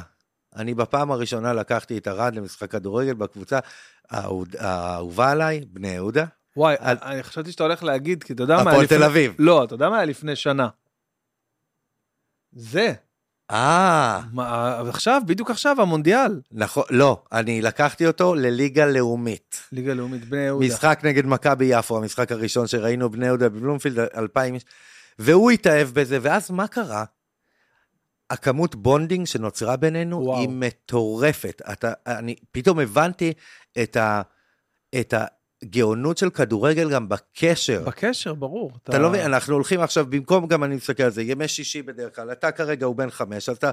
אני 0.56 0.74
בפעם 0.74 1.10
הראשונה 1.10 1.52
לקחתי 1.52 1.98
את 1.98 2.08
ארד 2.08 2.34
למשחק 2.34 2.70
כדורגל 2.70 3.14
בקבוצה 3.14 3.58
האהובה 4.10 5.30
עליי, 5.30 5.60
בני 5.70 5.88
יהודה, 5.88 6.24
וואי, 6.56 6.76
על- 6.78 6.96
אני 7.02 7.22
חשבתי 7.22 7.52
שאתה 7.52 7.62
הולך 7.62 7.82
להגיד, 7.82 8.24
כי 8.24 8.32
אתה 8.32 8.42
יודע 8.42 8.54
מה... 8.54 8.60
היה 8.60 8.70
הפועל 8.70 8.84
לפני- 8.84 8.98
תל 8.98 9.04
אביב. 9.04 9.34
לא, 9.38 9.64
אתה 9.64 9.74
יודע 9.74 9.88
מה 9.88 9.96
היה 9.96 10.04
לפני 10.04 10.36
שנה? 10.36 10.68
זה. 12.52 12.92
אה, 13.50 14.20
מה, 14.32 14.78
עכשיו, 14.88 15.22
בדיוק 15.26 15.50
עכשיו, 15.50 15.80
המונדיאל. 15.82 16.40
נכון, 16.52 16.84
לא, 16.90 17.22
אני 17.32 17.62
לקחתי 17.62 18.06
אותו 18.06 18.34
לליגה 18.34 18.86
לאומית. 18.86 19.62
ליגה 19.72 19.94
לאומית, 19.94 20.24
בני 20.24 20.40
יהודה. 20.40 20.66
משחק 20.66 21.00
נגד 21.04 21.26
מכבי 21.26 21.64
יפו, 21.64 21.96
המשחק 21.96 22.32
הראשון 22.32 22.66
שראינו 22.66 23.10
בני 23.10 23.26
יהודה 23.26 23.48
בבלומפילד, 23.48 23.98
2000 24.16 24.54
איש, 24.54 24.64
והוא 25.18 25.50
התאהב 25.50 25.88
בזה, 25.88 26.18
ואז 26.22 26.50
מה 26.50 26.68
קרה? 26.68 27.04
הכמות 28.30 28.74
bonding 28.74 29.26
שנוצרה 29.26 29.76
בינינו 29.76 30.22
וואו. 30.22 30.40
היא 30.40 30.48
מטורפת. 30.48 31.62
אתה, 31.72 31.92
אני 32.06 32.34
פתאום 32.52 32.78
הבנתי 32.78 33.32
את, 33.82 33.96
ה, 33.96 34.22
את 35.00 35.14
גאונות 35.64 36.18
של 36.18 36.30
כדורגל 36.30 36.90
גם 36.90 37.08
בקשר. 37.08 37.82
בקשר, 37.86 38.34
ברור. 38.34 38.72
אתה 38.84 38.98
לא 38.98 39.08
מבין, 39.08 39.20
אנחנו 39.20 39.54
הולכים 39.54 39.80
עכשיו, 39.80 40.06
במקום 40.08 40.46
גם 40.46 40.64
אני 40.64 40.76
מסתכל 40.76 41.02
על 41.02 41.10
זה, 41.10 41.22
ימי 41.22 41.48
שישי 41.48 41.82
בדרך 41.82 42.16
כלל, 42.16 42.32
אתה 42.32 42.50
כרגע 42.50 42.86
הוא 42.86 42.96
בן 42.96 43.10
חמש, 43.10 43.48
אז 43.48 43.56
אתה, 43.56 43.70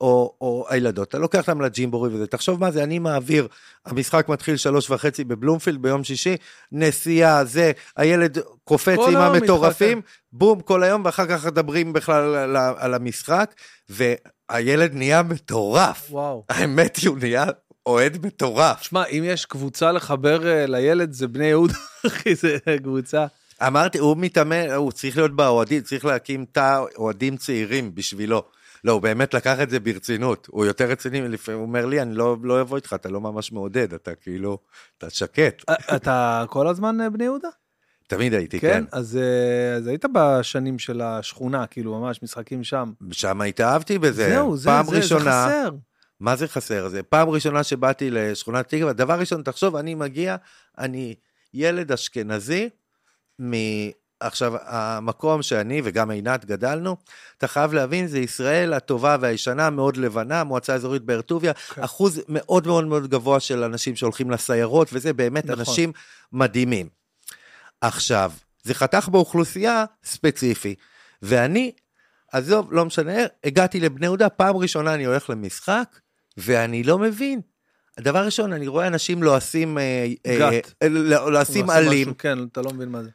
או, 0.00 0.36
או 0.40 0.66
הילדות, 0.68 1.08
אתה 1.08 1.18
לוקח 1.18 1.38
אותם 1.38 1.60
לג'ימבורי 1.60 2.14
וזה, 2.14 2.26
תחשוב 2.26 2.60
מה 2.60 2.70
זה, 2.70 2.82
אני 2.82 2.98
מעביר, 2.98 3.48
המשחק 3.86 4.28
מתחיל 4.28 4.56
שלוש 4.56 4.90
וחצי 4.90 5.24
בבלומפילד 5.24 5.82
ביום 5.82 6.04
שישי, 6.04 6.36
נסיעה, 6.72 7.44
זה, 7.44 7.72
הילד 7.96 8.38
קופץ 8.64 8.98
עם 9.08 9.16
המטורפים. 9.16 10.00
בום, 10.32 10.60
כל 10.60 10.82
היום, 10.82 11.04
ואחר 11.04 11.26
כך 11.26 11.46
מדברים 11.46 11.92
בכלל 11.92 12.34
על, 12.34 12.56
על 12.56 12.94
המשחק, 12.94 13.54
והילד 13.88 14.94
נהיה 14.94 15.22
מטורף. 15.22 16.06
וואו. 16.10 16.44
האמת 16.48 16.98
הוא 17.06 17.18
נהיה 17.18 17.44
אוהד 17.86 18.26
מטורף. 18.26 18.82
שמע, 18.82 19.04
אם 19.04 19.22
יש 19.26 19.44
קבוצה 19.46 19.92
לחבר 19.92 20.46
אה, 20.48 20.66
לילד, 20.66 21.12
זה 21.12 21.28
בני 21.28 21.46
יהודה, 21.46 21.74
אחי, 22.06 22.34
זה 22.34 22.56
קבוצה. 22.82 23.26
אמרתי, 23.66 23.98
הוא 23.98 24.16
מתאמן, 24.18 24.70
הוא 24.70 24.92
צריך 24.92 25.16
להיות 25.16 25.36
באוהדים, 25.36 25.82
צריך 25.82 26.04
להקים 26.04 26.44
תא 26.52 26.80
אוהדים 26.96 27.36
צעירים 27.36 27.94
בשבילו. 27.94 28.42
לא, 28.84 28.92
הוא 28.92 29.02
באמת 29.02 29.34
לקח 29.34 29.60
את 29.62 29.70
זה 29.70 29.80
ברצינות, 29.80 30.46
הוא 30.50 30.66
יותר 30.66 30.84
רציני, 30.84 31.28
לפעמים 31.28 31.60
הוא 31.60 31.66
אומר 31.66 31.86
לי, 31.86 32.02
אני 32.02 32.14
לא, 32.14 32.36
לא 32.42 32.60
אבוא 32.60 32.76
איתך, 32.76 32.92
אתה 32.94 33.08
לא 33.08 33.20
ממש 33.20 33.52
מעודד, 33.52 33.94
אתה 33.94 34.14
כאילו, 34.14 34.58
אתה 34.98 35.10
שקט. 35.10 35.62
אה, 35.68 35.96
אתה 35.96 36.44
כל 36.48 36.66
הזמן 36.68 37.00
אה, 37.00 37.10
בני 37.10 37.24
יהודה? 37.24 37.48
תמיד 38.06 38.34
הייתי, 38.34 38.60
כן? 38.60 38.68
כן. 38.72 38.84
אז 38.92 39.18
אז 39.76 39.86
היית 39.86 40.04
בשנים 40.12 40.78
של 40.78 41.00
השכונה, 41.00 41.66
כאילו, 41.66 42.00
ממש 42.00 42.22
משחקים 42.22 42.64
שם. 42.64 42.92
שם 43.12 43.40
התאהבתי 43.42 43.98
בזה. 43.98 44.28
זהו, 44.30 44.56
זה 44.56 44.68
פעם 44.70 44.84
זה- 44.84 44.90
זה 44.90 44.96
ראשונה, 44.96 45.46
חסר. 45.46 45.70
מה 46.20 46.36
זה 46.36 46.48
חסר? 46.48 46.88
זה 46.88 47.02
פעם 47.02 47.28
ראשונה 47.28 47.62
שבאתי 47.62 48.10
לשכונת 48.10 48.68
תקווה, 48.68 48.92
דבר 48.92 49.18
ראשון, 49.18 49.42
תחשוב, 49.42 49.76
אני 49.76 49.94
מגיע, 49.94 50.36
אני 50.78 51.14
ילד 51.54 51.92
אשכנזי, 51.92 52.68
מ... 53.42 53.52
עכשיו, 54.20 54.52
המקום 54.62 55.42
שאני 55.42 55.80
וגם 55.84 56.10
עינת 56.10 56.44
גדלנו, 56.44 56.96
אתה 57.38 57.48
חייב 57.48 57.72
להבין, 57.72 58.06
זה 58.06 58.18
ישראל 58.18 58.72
הטובה 58.72 59.16
והישנה, 59.20 59.70
מאוד 59.70 59.96
לבנה, 59.96 60.44
מועצה 60.44 60.74
אזורית 60.74 61.02
באר 61.02 61.20
טוביה, 61.20 61.52
כן. 61.54 61.82
אחוז 61.82 62.20
מאוד 62.28 62.66
מאוד 62.66 62.84
מאוד 62.84 63.10
גבוה 63.10 63.40
של 63.40 63.64
אנשים 63.64 63.96
שהולכים 63.96 64.30
לסיירות, 64.30 64.88
וזה 64.92 65.12
באמת 65.12 65.44
נכון. 65.44 65.58
אנשים 65.58 65.92
מדהימים. 66.32 66.88
עכשיו, 67.80 68.32
זה 68.62 68.74
חתך 68.74 69.08
באוכלוסייה 69.08 69.84
ספציפי, 70.04 70.74
ואני, 71.22 71.72
עזוב, 72.32 72.72
לא 72.72 72.84
משנה, 72.84 73.12
הגעתי 73.44 73.80
לבני 73.80 74.06
יהודה, 74.06 74.28
פעם 74.28 74.56
ראשונה 74.56 74.94
אני 74.94 75.04
הולך 75.04 75.30
למשחק, 75.30 75.98
ואני 76.36 76.82
לא 76.82 76.98
מבין. 76.98 77.40
דבר 78.00 78.24
ראשון, 78.24 78.52
אני 78.52 78.66
רואה 78.68 78.86
אנשים 78.86 79.22
לועסים, 79.22 79.78
אה, 79.78 80.06
אה, 80.26 80.38
גת. 80.38 80.74
אה, 80.82 80.88
לא- 80.88 81.32
לועסים 81.32 81.70
עלים, 81.70 82.08
משהו, 82.08 82.18
כן, 82.18 82.38
אתה 82.52 82.62
לא 82.62 82.70
מבין 82.70 82.88
מה 82.88 83.02
זה. 83.02 83.10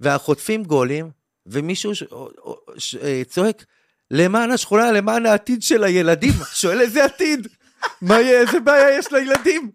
וחוטפים 0.00 0.64
גולים, 0.64 1.10
ומישהו 1.46 1.94
ש... 1.94 2.04
ש... 2.78 2.96
צועק, 3.28 3.64
למען 4.10 4.50
השכונה, 4.50 4.92
למען 4.92 5.26
העתיד 5.26 5.62
של 5.62 5.84
הילדים. 5.84 6.32
שואל 6.60 6.80
איזה 6.80 7.04
עתיד? 7.04 7.48
מה 8.02 8.20
יהיה, 8.20 8.40
איזה 8.40 8.60
בעיה 8.60 8.98
יש 8.98 9.12
לילדים? 9.12 9.70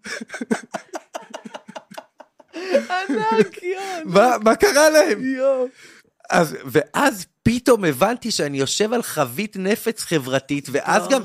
ענק, 2.90 3.62
יואו. 3.62 4.04
מה, 4.04 4.36
מה 4.44 4.56
קרה 4.56 4.90
להם? 4.90 5.24
יואו. 5.24 5.66
אז, 6.30 6.56
ואז 6.64 7.26
פתאום 7.42 7.84
הבנתי 7.84 8.30
שאני 8.30 8.58
יושב 8.58 8.92
על 8.92 9.02
חבית 9.02 9.56
נפץ 9.56 10.02
חברתית, 10.02 10.68
ואז 10.72 11.08
גם. 11.08 11.22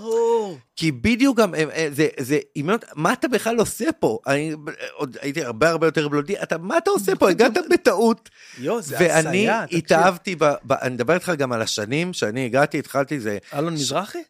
כי 0.76 0.92
בדיוק 0.92 1.38
גם, 1.38 1.56
אה, 1.56 1.64
אה, 1.76 1.88
זה, 1.92 2.08
זה, 2.20 2.40
אימן 2.56 2.74
אותי, 2.74 2.86
מה 2.96 3.14
אתה 3.14 3.28
בכלל 3.28 3.60
עושה 3.60 3.86
פה? 4.00 4.20
אני 4.28 4.56
עוד 4.94 5.18
הייתי 5.22 5.44
הרבה 5.44 5.70
הרבה 5.70 5.88
יותר 5.88 6.08
בלודי, 6.08 6.42
אתה, 6.44 6.58
מה 6.58 6.78
אתה 6.78 6.92
עושה 6.92 7.16
פה? 7.16 7.30
הגעת 7.30 7.54
בטעות. 7.72 8.30
יואו, 8.60 8.82
זה 8.82 8.96
ואני 9.00 9.30
הזיה, 9.30 9.64
תקשיב. 9.66 9.78
התאהבתי, 9.78 10.36
ב, 10.36 10.44
ב, 10.64 10.72
אני 10.72 10.94
מדבר 10.94 11.14
איתך 11.14 11.32
גם 11.38 11.52
על 11.52 11.62
השנים 11.62 12.14
שאני 12.14 12.46
הגעתי, 12.46 12.80
התחלתי 12.80 13.20
זה 13.20 13.38
אלון 13.54 13.74
מזרחי? 13.74 14.22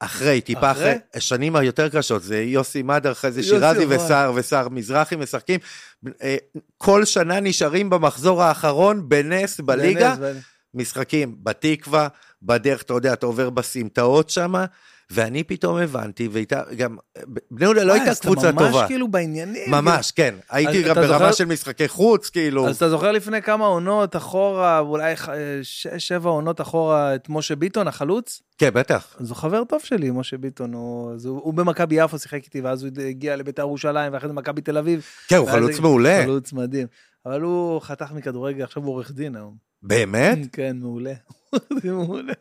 אחרי, 0.00 0.40
טיפה 0.40 0.70
אחרי? 0.70 0.90
אחרי, 0.90 0.98
השנים 1.14 1.56
היותר 1.56 1.88
קשות, 1.88 2.22
זה 2.22 2.42
יוסי 2.42 2.82
מדר, 2.82 3.12
אחרי 3.12 3.32
זה 3.32 3.42
שירזי. 3.42 3.86
וסער 3.88 4.32
וסער 4.34 4.68
מזרחי 4.68 5.16
משחקים. 5.16 5.60
אה, 6.22 6.36
כל 6.78 7.04
שנה 7.04 7.40
נשארים 7.40 7.90
במחזור 7.90 8.42
האחרון 8.42 9.08
בנס 9.08 9.60
בליגה, 9.60 10.16
בנס, 10.16 10.18
בנס. 10.18 10.42
משחקים 10.74 11.36
בתקווה, 11.42 12.08
בדרך, 12.42 12.82
אתה 12.82 12.94
יודע, 12.94 13.12
אתה 13.12 13.26
עובר 13.26 13.50
בסמטאות 13.50 14.30
שם, 14.30 14.54
ואני 15.10 15.44
פתאום 15.44 15.76
הבנתי, 15.76 16.28
ואיתה, 16.32 16.62
גם, 16.76 16.96
בני 17.50 17.64
יהודה 17.64 17.84
לא 17.84 17.92
הייתה 17.92 18.10
אז 18.10 18.16
אתה 18.16 18.26
קבוצה 18.26 18.52
ממש 18.52 18.62
טובה. 18.62 18.86
כאילו 18.86 19.08
בעניינים. 19.08 19.70
ממש, 19.70 20.10
כן. 20.10 20.34
הייתי 20.50 20.82
גם 20.82 20.92
אתה 20.92 21.00
ברמה 21.00 21.32
של 21.32 21.44
משחקי 21.44 21.88
חוץ, 21.88 22.30
כאילו. 22.30 22.68
אז 22.68 22.76
אתה 22.76 22.90
זוכר 22.90 23.12
לפני 23.12 23.42
כמה 23.42 23.66
עונות 23.66 24.16
אחורה, 24.16 24.78
אולי 24.78 25.14
שש, 25.62 25.86
שבע 25.98 26.30
עונות 26.30 26.60
אחורה, 26.60 27.14
את 27.14 27.28
משה 27.28 27.56
ביטון, 27.56 27.88
החלוץ? 27.88 28.42
כן, 28.58 28.70
בטח. 28.74 29.16
אז 29.20 29.30
הוא 29.30 29.36
חבר 29.36 29.64
טוב 29.64 29.80
שלי, 29.84 30.10
משה 30.10 30.38
ביטון. 30.38 30.72
הוא, 30.72 31.12
הוא, 31.24 31.40
הוא 31.42 31.54
במכבי 31.54 31.94
יפו 31.94 32.18
שיחק 32.18 32.44
איתי, 32.44 32.60
ואז 32.60 32.82
הוא 32.82 32.90
הגיע 33.08 33.36
לביתר 33.36 33.62
ירושלים, 33.62 34.12
ואחרי 34.12 34.28
זה 34.28 34.34
מכבי 34.34 34.60
תל 34.60 34.78
אביב. 34.78 35.06
כן, 35.28 35.36
הוא 35.36 35.50
חלוץ 35.50 35.78
מעולה. 35.78 36.20
חלוץ 36.24 36.52
מדהים. 36.52 36.86
אבל 37.26 37.40
הוא 37.40 37.80
חתך 37.80 38.12
מכדורגל, 38.12 38.64
עכשיו 38.64 38.82
הוא 38.82 38.92
עורך 38.92 39.12
דין 39.12 39.36
היום. 39.36 39.56
באמת? 39.82 40.38
כן, 40.52 40.76
מעולה. 40.80 41.12
מעולה. 41.84 42.32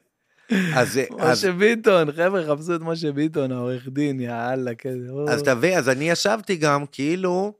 אז 0.76 1.00
אז- 1.20 1.38
משה 1.46 1.52
ביטון, 1.52 2.12
חבר'ה, 2.12 2.44
חפשו 2.48 2.76
את 2.76 2.82
משה 2.82 3.12
ביטון, 3.12 3.52
העורך 3.52 3.88
דין, 3.88 4.20
יאללה, 4.20 4.76
כן. 4.76 5.10
או. 5.10 5.30
אז 5.30 5.44
תבין, 5.44 5.78
אז 5.78 5.90
אני 5.90 6.10
ישבתי 6.10 6.56
גם, 6.56 6.86
כאילו, 6.92 7.54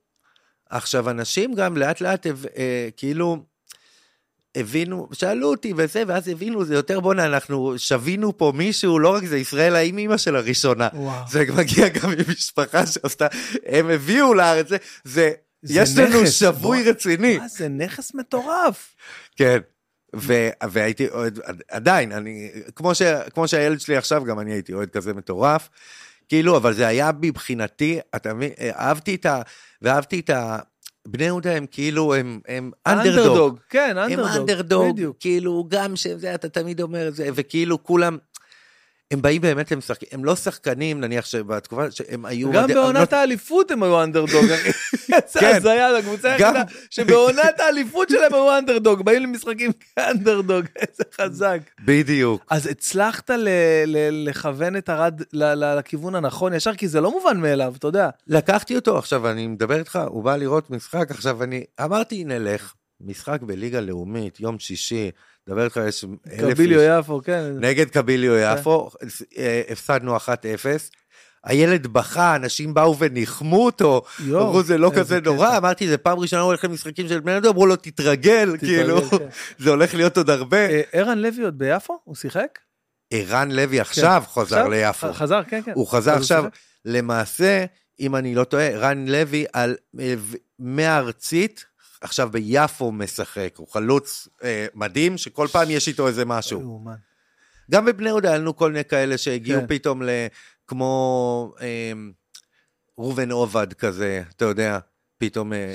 עכשיו, 0.70 1.10
אנשים 1.10 1.54
גם 1.54 1.76
לאט 1.76 2.00
לאט, 2.00 2.26
אה, 2.26 2.88
כאילו, 2.96 3.44
הבינו, 4.54 5.08
שאלו 5.12 5.50
אותי 5.50 5.72
וזה, 5.76 6.02
ואז 6.06 6.28
הבינו, 6.28 6.64
זה 6.64 6.74
יותר 6.74 7.00
בואנה, 7.00 7.26
אנחנו 7.26 7.74
שבינו 7.78 8.38
פה 8.38 8.52
מישהו, 8.56 8.98
לא 8.98 9.14
רק 9.14 9.24
זה, 9.24 9.38
ישראל 9.38 9.76
האם 9.76 9.98
אימא 9.98 10.16
של 10.16 10.36
הראשונה. 10.36 10.88
וואו. 10.94 11.24
זה 11.30 11.44
מגיע 11.56 11.88
גם 11.88 12.10
ממשפחה 12.10 12.86
שעשתה, 12.86 13.26
הם 13.66 13.90
הביאו 13.90 14.34
לארץ, 14.34 14.68
זה, 14.68 14.76
זה, 15.04 15.30
זה 15.62 15.80
יש 15.80 15.98
לנו 15.98 16.22
נכס, 16.22 16.30
שבוי 16.32 16.82
בוא. 16.82 16.90
רציני. 16.90 17.38
מה 17.38 17.48
זה 17.48 17.68
נכס 17.68 18.14
מטורף. 18.14 18.94
כן. 19.36 19.58
ו- 20.16 20.48
והייתי 20.70 21.08
אוהד, 21.08 21.38
עדיין, 21.70 22.12
אני, 22.12 22.50
כמו, 22.76 22.94
ש, 22.94 23.02
כמו 23.34 23.48
שהילד 23.48 23.80
שלי 23.80 23.96
עכשיו, 23.96 24.24
גם 24.24 24.40
אני 24.40 24.52
הייתי 24.52 24.72
אוהד 24.72 24.90
כזה 24.90 25.14
מטורף. 25.14 25.68
כאילו, 26.28 26.56
אבל 26.56 26.74
זה 26.74 26.86
היה 26.86 27.10
מבחינתי, 27.20 27.98
אתה 28.16 28.34
מבין, 28.34 28.50
אהבתי 28.76 29.14
את 29.14 29.26
ה... 29.26 29.42
ואהבתי 29.82 30.20
את 30.20 30.30
ה... 30.30 30.58
בני 31.08 31.24
יהודה 31.24 31.52
הם 31.52 31.66
כאילו, 31.70 32.14
הם, 32.14 32.40
הם 32.48 32.70
אנדרדוג. 32.86 33.58
כן, 33.70 33.94
הם 33.98 34.10
אנדרדוג. 34.10 34.36
אנדרדוג, 34.36 34.92
בדיוק. 34.92 35.16
כאילו, 35.20 35.66
גם 35.68 35.96
שזה, 35.96 36.34
אתה 36.34 36.48
תמיד 36.48 36.80
אומר 36.80 37.08
את 37.08 37.14
זה, 37.14 37.28
וכאילו 37.34 37.84
כולם, 37.84 38.18
הם 39.10 39.22
באים 39.22 39.42
באמת, 39.42 39.72
הם 39.72 39.80
שחקים, 39.80 40.08
הם 40.12 40.24
לא 40.24 40.36
שחקנים, 40.36 41.00
נניח 41.00 41.24
שבתקופה 41.26 41.90
שהם 41.90 42.24
היו... 42.26 42.52
גם 42.52 42.64
אני 42.64 42.74
בעונת 42.74 43.12
האליפות 43.12 43.70
הם 43.70 43.82
היו 43.82 44.02
אנדרדוג, 44.02 44.50
אחי. 44.54 44.70
זה 45.32 45.40
כן. 45.40 45.56
הזיה, 45.56 45.96
הקבוצה 45.96 46.36
גם- 46.38 46.54
היחידה 46.56 46.72
שבעונת 46.90 47.60
האליפות 47.60 48.08
שלהם 48.08 48.34
היו 48.34 48.58
אנדרדוג, 48.58 49.02
באים 49.04 49.22
למשחקים 49.22 49.70
כאנדרדוג, 49.96 50.64
איזה 50.76 51.02
חזק. 51.20 51.58
בדיוק. 51.84 52.44
אז 52.50 52.66
הצלחת 52.66 53.30
לכוון 54.10 54.76
את 54.76 54.90
ל- 55.32 55.78
לכיוון 55.78 56.14
הנכון 56.14 56.54
ישר, 56.54 56.74
כי 56.74 56.88
זה 56.88 57.00
לא 57.00 57.10
מובן 57.10 57.40
מאליו, 57.40 57.74
אתה 57.78 57.86
יודע. 57.86 58.08
לקחתי 58.26 58.76
אותו, 58.76 58.98
עכשיו 58.98 59.30
אני 59.30 59.46
מדבר 59.46 59.78
איתך, 59.78 59.98
הוא 60.08 60.24
בא 60.24 60.36
לראות 60.36 60.70
משחק, 60.70 61.10
עכשיו 61.10 61.42
אני 61.42 61.64
אמרתי 61.84 62.24
נלך, 62.24 62.72
משחק 63.00 63.42
בליגה 63.42 63.80
לאומית, 63.80 64.40
יום 64.40 64.58
שישי, 64.58 65.10
מדבר 65.48 65.64
איתך, 65.64 65.80
יש 65.88 66.04
אלף 66.32 66.54
קביליו 66.54 66.80
יפו, 66.80 67.20
כן. 67.24 67.44
נגד 67.60 67.90
קביליו 67.90 68.34
יפו, 68.36 68.90
אה, 69.38 69.62
הפסדנו 69.68 70.16
1-0. 70.16 70.28
הילד 71.44 71.86
בכה, 71.86 72.36
אנשים 72.36 72.74
באו 72.74 72.98
וניחמו 72.98 73.64
אותו, 73.64 74.02
אמרו 74.30 74.62
זה 74.62 74.78
לא 74.78 74.90
כזה. 74.96 75.20
נורא, 75.20 75.56
אמרתי 75.56 75.88
זה 75.88 75.98
פעם 75.98 76.18
ראשונה 76.18 76.42
הוא 76.42 76.48
הולך 76.48 76.64
למשחקים 76.64 77.08
של 77.08 77.20
בני 77.20 77.32
יהודה, 77.32 77.48
אמרו 77.48 77.66
לו 77.66 77.76
תתרגל, 77.76 78.56
כאילו, 78.58 79.02
כן. 79.02 79.16
זה 79.58 79.70
הולך 79.70 79.94
להיות 79.94 80.16
עוד 80.16 80.30
הרבה. 80.30 80.56
אה, 80.70 80.80
ערן 80.92 81.18
לוי 81.18 81.42
עוד 81.44 81.58
ביפו? 81.58 81.98
הוא 82.04 82.14
שיחק? 82.16 82.58
ערן 83.10 83.50
לוי 83.50 83.80
עכשיו 83.80 84.22
חזר? 84.26 84.68
ליפו, 84.68 85.12
ח- 85.12 85.16
חזר, 85.16 85.40
כן, 85.48 85.62
כן. 85.64 85.72
הוא 85.74 85.86
חזר 85.88 86.14
עכשיו? 86.14 86.44
למעשה, 86.84 87.64
אם 88.00 88.16
אני 88.16 88.34
לא 88.34 88.44
טועה, 88.44 88.70
רן 88.78 89.08
לוי 89.08 89.44
על 89.52 89.76
אה, 90.00 90.14
מהארצית, 90.58 91.64
עכשיו 92.00 92.30
ביפו 92.32 92.92
משחק, 92.92 93.54
הוא 93.56 93.68
חלוץ 93.68 94.28
אה, 94.42 94.66
מדהים, 94.74 95.18
שכל 95.18 95.46
פעם 95.52 95.70
יש 95.70 95.88
איתו 95.88 96.08
איזה 96.08 96.24
משהו. 96.24 96.84
גם 97.70 97.84
בבני 97.84 98.08
יהודה 98.08 98.28
היה 98.28 98.38
לנו 98.38 98.56
כל 98.56 98.72
מיני 98.72 98.84
כאלה 98.84 99.18
שהגיעו 99.18 99.60
כן. 99.60 99.66
פתאום 99.68 100.02
ל... 100.02 100.08
כמו 100.66 101.54
אה, 101.60 101.92
ראובן 102.98 103.30
עובד 103.30 103.72
כזה, 103.72 104.22
אתה 104.36 104.44
יודע, 104.44 104.78
פתאום... 105.18 105.52
אה, 105.52 105.74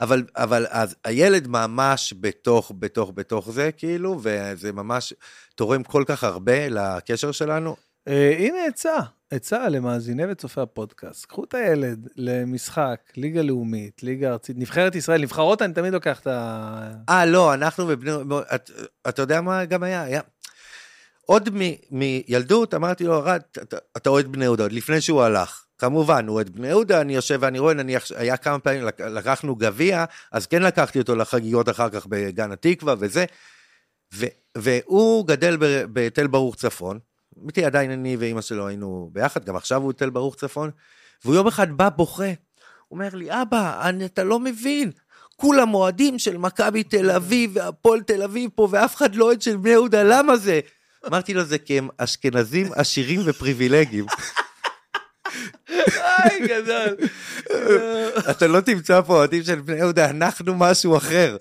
אבל, 0.00 0.24
אבל 0.36 0.66
אז 0.70 0.96
הילד 1.04 1.46
ממש 1.46 2.14
בתוך, 2.20 2.72
בתוך, 2.78 3.12
בתוך 3.14 3.50
זה, 3.50 3.72
כאילו, 3.72 4.20
וזה 4.22 4.72
ממש 4.72 5.12
תורם 5.54 5.82
כל 5.82 6.04
כך 6.06 6.24
הרבה 6.24 6.68
לקשר 6.68 7.32
שלנו. 7.32 7.76
אה, 8.08 8.36
הנה 8.38 8.64
עצה. 8.68 8.96
עצה 9.32 9.68
למאזיני 9.68 10.22
וצופי 10.26 10.60
הפודקאסט, 10.60 11.26
קחו 11.26 11.44
את 11.44 11.54
הילד 11.54 12.08
למשחק, 12.16 13.00
ליגה 13.16 13.42
לאומית, 13.42 14.02
ליגה 14.02 14.30
ארצית, 14.30 14.56
נבחרת 14.58 14.94
ישראל, 14.94 15.22
נבחרות 15.22 15.62
אני 15.62 15.72
תמיד 15.72 15.92
לוקח 15.92 16.20
את 16.20 16.26
ה... 16.26 16.92
אה, 17.08 17.26
לא, 17.26 17.54
אנחנו 17.54 17.86
בבני... 17.86 18.10
אתה, 18.54 18.72
אתה 19.08 19.22
יודע 19.22 19.40
מה 19.40 19.64
גם 19.64 19.82
היה? 19.82 20.02
היה... 20.02 20.20
עוד 21.26 21.50
מ, 21.52 21.60
מילדות 21.90 22.74
אמרתי 22.74 23.04
לו, 23.04 23.18
ארד, 23.18 23.40
אתה 23.96 24.10
אוהד 24.10 24.26
בני 24.26 24.44
יהודה, 24.44 24.62
עוד 24.62 24.72
לפני 24.72 25.00
שהוא 25.00 25.22
הלך. 25.22 25.64
כמובן, 25.78 26.26
הוא 26.28 26.34
אוהד 26.34 26.50
בני 26.50 26.68
יהודה, 26.68 27.00
אני 27.00 27.14
יושב 27.14 27.38
ואני 27.40 27.58
רואה, 27.58 27.74
נניח, 27.74 28.04
היה 28.16 28.36
כמה 28.36 28.58
פעמים, 28.58 28.84
לקחנו 28.98 29.56
גביע, 29.56 30.04
אז 30.32 30.46
כן 30.46 30.62
לקחתי 30.62 30.98
אותו 30.98 31.16
לחגיגות 31.16 31.68
אחר 31.68 31.88
כך 31.88 32.06
בגן 32.06 32.52
התקווה 32.52 32.94
וזה, 32.98 33.24
ו, 34.14 34.26
והוא 34.58 35.26
גדל 35.26 35.56
בתל 35.92 36.26
ברוך 36.26 36.56
צפון, 36.56 36.98
איתי 37.46 37.64
עדיין 37.64 37.90
אני 37.90 38.16
ואימא 38.16 38.40
שלו 38.40 38.68
היינו 38.68 39.10
ביחד, 39.12 39.44
גם 39.44 39.56
עכשיו 39.56 39.82
הוא 39.82 39.92
תל 39.92 40.10
ברוך 40.10 40.36
צפון, 40.36 40.70
והוא 41.24 41.34
יום 41.34 41.46
אחד 41.46 41.72
בא 41.76 41.88
בוכה, 41.88 42.24
הוא 42.88 42.98
אומר 42.98 43.08
לי, 43.12 43.42
אבא, 43.42 43.88
אני, 43.88 44.04
אתה 44.04 44.24
לא 44.24 44.40
מבין, 44.40 44.90
כולם 45.36 45.74
אוהדים 45.74 46.18
של 46.18 46.36
מכבי 46.36 46.82
תל 46.82 47.10
אביב 47.10 47.50
והפועל 47.54 48.00
תל 48.00 48.22
אביב 48.22 48.50
פה, 48.54 48.68
ואף 48.70 48.96
אחד 48.96 49.14
לא 49.14 49.24
אוהד 49.24 49.42
של 49.42 49.56
בני 49.56 49.70
יהודה, 49.70 50.02
למה 50.02 50.36
זה? 50.36 50.60
אמרתי 51.06 51.34
לו, 51.34 51.44
זה 51.44 51.58
כי 51.58 51.78
הם 51.78 51.88
אשכנזים 51.98 52.66
עשירים 52.74 53.20
ופריבילגיים. 53.24 54.06
היי, 55.68 56.48
גדול. 56.48 56.96
אתה 58.30 58.46
לא 58.46 58.60
תמצא 58.60 59.00
פה 59.00 59.16
אוהדים 59.16 59.42
של 59.42 59.60
בני 59.60 59.76
יהודה, 59.76 60.10
אנחנו 60.10 60.54
משהו 60.54 60.96
אחר. 60.96 61.36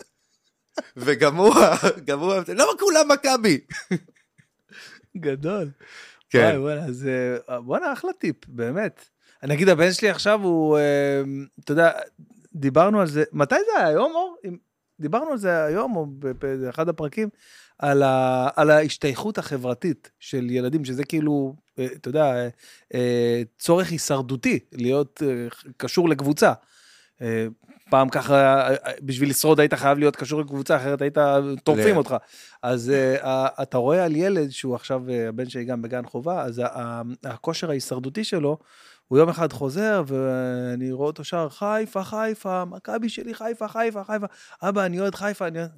וגם 0.97 1.35
הוא, 1.35 1.55
גם 2.05 2.19
הוא, 2.19 2.33
לא 2.47 2.73
כולם 2.79 3.11
מכבי. 3.11 3.59
גדול. 5.17 5.69
כן. 6.29 6.39
וואי, 6.39 6.57
וואלה, 6.57 6.85
אז 6.85 7.07
אה, 7.49 7.61
בואנה, 7.61 7.93
אחלה 7.93 8.13
טיפ, 8.13 8.47
באמת. 8.47 9.05
אני 9.43 9.53
אגיד, 9.53 9.69
הבן 9.69 9.93
שלי 9.93 10.09
עכשיו 10.09 10.43
הוא, 10.43 10.77
אה, 10.77 11.21
אתה 11.59 11.71
יודע, 11.71 11.91
דיברנו 12.55 13.01
על 13.01 13.07
זה, 13.07 13.23
מתי 13.33 13.55
זה 13.55 13.77
היה, 13.77 13.87
היום, 13.87 14.11
אור? 14.15 14.37
דיברנו 14.99 15.31
על 15.31 15.37
זה 15.37 15.63
היום, 15.63 15.95
או 15.95 16.05
באחד 16.39 16.89
הפרקים, 16.89 17.29
על, 17.79 18.03
ה, 18.03 18.47
על 18.55 18.69
ההשתייכות 18.69 19.37
החברתית 19.37 20.11
של 20.19 20.49
ילדים, 20.49 20.85
שזה 20.85 21.03
כאילו, 21.03 21.55
אה, 21.79 21.85
אתה 21.85 22.09
יודע, 22.09 22.47
צורך 23.59 23.89
הישרדותי, 23.89 24.59
להיות 24.71 25.21
קשור 25.77 26.09
לקבוצה. 26.09 26.53
פעם 27.91 28.09
ככה, 28.09 28.67
בשביל 29.01 29.29
לשרוד 29.29 29.59
היית 29.59 29.73
חייב 29.73 29.97
להיות 29.97 30.15
קשור 30.15 30.41
לקבוצה, 30.41 30.75
אחרת 30.77 31.01
היית, 31.01 31.17
טורפים 31.63 31.97
אותך. 31.97 32.15
אז 32.63 32.91
uh, 33.21 33.25
אתה 33.61 33.77
רואה 33.77 34.05
על 34.05 34.15
ילד, 34.15 34.49
שהוא 34.49 34.75
עכשיו, 34.75 35.01
uh, 35.07 35.11
הבן 35.29 35.49
שלי 35.49 35.65
גם 35.65 35.81
בגן 35.81 36.05
חובה, 36.05 36.41
אז 36.41 36.61
הכושר 37.23 37.69
ההישרדותי 37.69 38.23
שלו, 38.23 38.57
הוא 39.07 39.19
יום 39.19 39.29
אחד 39.29 39.53
חוזר, 39.53 40.03
ואני 40.07 40.91
רואה 40.91 41.07
אותו 41.07 41.23
שר, 41.23 41.49
חיפה, 41.49 42.03
חיפה, 42.03 42.65
מכבי 42.65 43.09
שלי, 43.09 43.33
חיפה, 43.33 43.67
חיפה, 43.67 44.03
חיפה. 44.03 44.25
אבא, 44.63 44.85
אני 44.85 44.99
אוהד 44.99 45.15
חיפה, 45.15 45.47
אני 45.47 45.59
אוהד... 45.59 45.71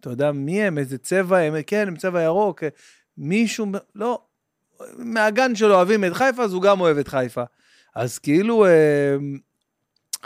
אתה 0.00 0.10
יודע 0.10 0.32
מי 0.32 0.62
הם, 0.62 0.78
איזה 0.78 0.98
צבע 0.98 1.38
הם, 1.38 1.54
כן, 1.66 1.88
הם 1.88 1.96
צבע 1.96 2.22
ירוק. 2.22 2.62
מישהו, 3.18 3.66
לא, 3.94 4.22
מהגן 4.98 5.54
שלו 5.54 5.74
אוהבים 5.74 6.04
את 6.04 6.12
חיפה, 6.12 6.44
אז 6.44 6.52
הוא 6.52 6.62
גם 6.62 6.80
אוהב 6.80 6.98
את 6.98 7.08
חיפה. 7.08 7.42
אז 7.96 8.18
כאילו, 8.18 8.66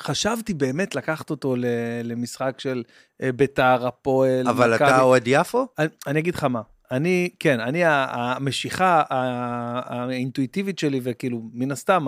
חשבתי 0.00 0.54
באמת 0.54 0.94
לקחת 0.94 1.30
אותו 1.30 1.54
למשחק 2.04 2.54
של 2.58 2.82
אה, 3.22 3.32
ביתר, 3.32 3.86
הפועל, 3.86 4.48
אבל 4.48 4.74
מכבי. 4.74 4.88
אתה 4.88 5.00
אוהד 5.00 5.22
יפו? 5.26 5.66
אני, 5.78 5.88
אני 6.06 6.18
אגיד 6.18 6.34
לך 6.34 6.44
מה, 6.44 6.60
אני, 6.90 7.30
כן, 7.38 7.60
אני, 7.60 7.80
המשיכה 7.84 9.02
האינטואיטיבית 9.10 10.78
שלי, 10.78 11.00
וכאילו, 11.02 11.42
מן 11.52 11.70
הסתם, 11.70 12.06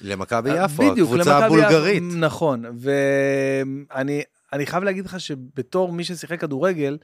למכבי 0.00 0.50
יפו, 0.64 0.90
בדיוק, 0.90 1.10
הקבוצה 1.10 1.46
הבולגרית. 1.46 2.02
יפו, 2.02 2.16
נכון, 2.16 2.64
ואני 2.78 4.22
אני 4.52 4.66
חייב 4.66 4.84
להגיד 4.84 5.04
לך 5.04 5.20
שבתור 5.20 5.92
מי 5.92 6.04
ששיחק 6.04 6.40
כדורגל, 6.40 6.98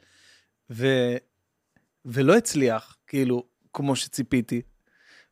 ו, 0.70 0.86
ולא 2.04 2.36
הצליח, 2.36 2.96
כאילו, 3.06 3.44
כמו 3.72 3.96
שציפיתי, 3.96 4.62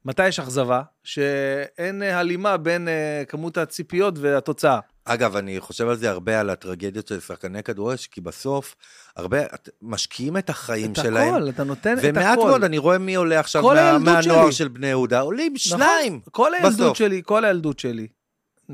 מתי 0.05 0.29
יש 0.29 0.41
אכזבה? 0.41 0.83
שאין 1.05 2.03
אה, 2.03 2.19
הלימה 2.19 2.57
בין 2.57 2.89
uh, 2.89 3.27
כמות 3.27 3.59
הציפיות 3.59 4.15
והתוצאה. 4.19 4.79
אגב, 5.05 5.37
אני 5.37 5.61
חושב 5.61 5.89
על 5.89 5.97
זה 5.97 6.11
הרבה, 6.11 6.41
על 6.41 6.51
הטרגדיות 6.51 7.09
של 7.09 7.21
שחקני 7.21 7.63
כדורגל, 7.63 7.97
כי 8.11 8.21
בסוף, 8.21 8.77
הרבה, 9.17 9.39
משקיעים 9.83 10.37
את 10.37 10.51
החיים 10.51 10.91
את 10.93 10.97
שלהם. 10.97 11.29
את 11.29 11.35
הכל, 11.35 11.49
אתה 11.49 11.65
נותן 11.65 11.99
את 11.99 11.99
הכל. 11.99 12.09
ומעט 12.09 12.39
מאוד, 12.39 12.65
אני 12.65 12.79
רואה 12.79 12.99
מי 12.99 13.15
עולה 13.15 13.41
עכשיו 13.41 13.63
מה, 13.63 13.99
מהנוער 13.99 14.43
שלי. 14.43 14.53
של 14.53 14.69
בני 14.69 14.87
יהודה, 14.87 15.21
עולים 15.21 15.53
נכון, 15.53 15.79
שניים 15.79 16.21
כל 16.31 16.55
הילדות 16.55 16.73
בסוף. 16.73 16.99
שלי, 16.99 17.23
כל 17.25 17.45
הילדות 17.45 17.79
שלי. 17.79 18.07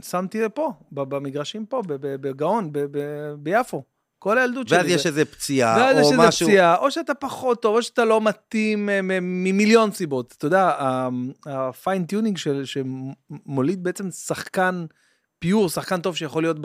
שמתי 0.02 0.38
פה, 0.54 0.72
במגרשים 0.92 1.66
פה, 1.66 1.82
בגאון, 1.86 2.70
ביפו. 3.38 3.82
כל 4.26 4.38
הילדות 4.38 4.68
שלי. 4.68 4.78
ואז 4.78 4.86
יש 4.86 5.06
איזה 5.06 5.24
פציעה, 5.24 5.76
או 5.76 5.80
משהו. 5.80 6.18
ואז 6.18 6.34
יש 6.34 6.42
איזה 6.42 6.44
פציעה, 6.44 6.76
או 6.76 6.90
שאתה 6.90 7.14
פחות 7.14 7.62
טוב, 7.62 7.76
או 7.76 7.82
שאתה 7.82 8.04
לא 8.04 8.20
מתאים 8.20 8.88
אה, 8.88 9.00
ממיליון 9.02 9.92
סיבות. 9.92 10.34
אתה 10.38 10.46
יודע, 10.46 10.72
ה 11.46 11.54
fine-tuning 11.54 12.38
שמוליד 12.64 13.84
בעצם 13.84 14.10
שחקן 14.10 14.86
pure, 15.46 15.68
שחקן 15.68 16.00
טוב 16.00 16.16
שיכול 16.16 16.42
להיות 16.42 16.56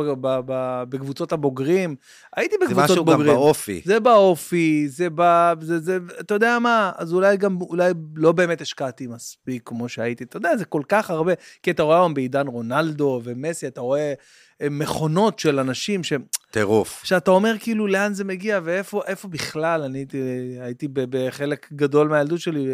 בקבוצות 0.90 1.32
הבוגרים. 1.32 1.96
הייתי 2.36 2.56
בקבוצות 2.62 2.98
בוגרים. 2.98 3.18
זה 3.18 3.24
משהו 3.24 3.36
גם 3.36 3.42
באופי. 3.42 3.82
זה 3.86 4.00
באופי, 4.00 4.88
זה 4.90 5.08
ב... 5.16 5.52
זה, 5.62 5.80
זה, 5.80 5.98
אתה 6.20 6.34
יודע 6.34 6.60
מה, 6.60 6.92
אז 6.96 7.14
אולי 7.14 7.38
גם, 7.38 7.58
אולי 7.62 7.94
לא 8.16 8.32
באמת 8.32 8.62
השקעתי 8.62 9.08
מספיק 9.08 9.62
כמו 9.66 9.90
שהייתי. 9.90 10.24
אתה 10.24 10.38
יודע, 10.38 10.58
זה 10.58 10.66
כל 10.66 10.82
כך 10.90 11.10
הרבה, 11.10 11.34
כי 11.64 11.72
אתה 11.72 11.84
רואה 11.84 11.98
היום 11.98 12.14
בעידן 12.14 12.48
רונלדו 12.48 13.22
ומסי, 13.24 13.68
אתה 13.68 13.82
רואה 13.82 14.14
אה, 14.62 14.68
מכונות 14.70 15.40
של 15.40 15.60
אנשים 15.60 16.04
ש... 16.04 16.14
טירוף. 16.52 17.02
שאתה 17.04 17.32
אומר 17.32 17.56
כאילו 17.60 17.88
לאן 17.88 18.14
זה 18.14 18.24
מגיע 18.24 18.60
ואיפה 18.64 19.28
בכלל, 19.30 19.82
אני 19.82 19.98
הייתי, 19.98 20.18
הייתי 20.62 20.88
בחלק 20.92 21.68
גדול 21.74 22.08
מהילדות 22.08 22.40
שלי, 22.40 22.68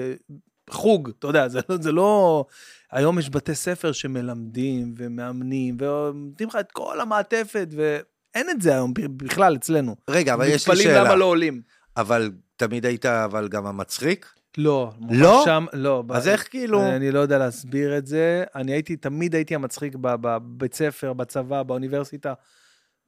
חוג, 0.70 1.12
אתה 1.20 1.28
יודע, 1.28 1.48
זה, 1.48 1.60
זה 1.82 1.92
לא... 1.92 2.46
היום 2.92 3.20
יש 3.20 3.30
בתי 3.30 3.56
ספר 3.56 3.92
שמלמדים 3.92 4.94
ומאמנים 4.98 5.78
ונותנים 5.80 6.50
לך 6.50 6.56
את 6.56 6.72
כל 6.72 7.00
המעטפת, 7.02 7.68
ואין 7.72 8.50
את 8.50 8.62
זה 8.62 8.74
היום 8.74 8.94
בכלל 8.96 9.56
אצלנו. 9.56 9.96
רגע, 10.10 10.34
אבל 10.34 10.46
יש 10.46 10.70
לי 10.70 10.76
שאלה. 10.76 10.90
מתפלאים 10.90 11.06
למה 11.06 11.16
לא 11.16 11.26
עולים. 11.26 11.62
אבל 11.98 12.32
תמיד 12.56 12.86
היית 12.86 13.06
אבל 13.06 13.48
גם 13.48 13.66
המצחיק? 13.66 14.34
לא. 14.58 14.92
לא? 15.10 15.42
שם, 15.46 15.66
לא. 15.74 16.04
אז 16.10 16.28
איך 16.28 16.50
כאילו? 16.50 16.88
אני 16.90 17.12
לא 17.12 17.20
יודע 17.20 17.38
להסביר 17.38 17.98
את 17.98 18.08
זה. 18.08 18.44
אני 18.56 18.72
הייתי, 18.72 18.96
תמיד 18.96 19.36
הייתי 19.36 19.56
המצחיק 19.56 19.96
בבית 19.96 20.74
ספר, 20.74 21.14
בצבא, 21.14 21.64
באוניברסיטה. 21.64 22.34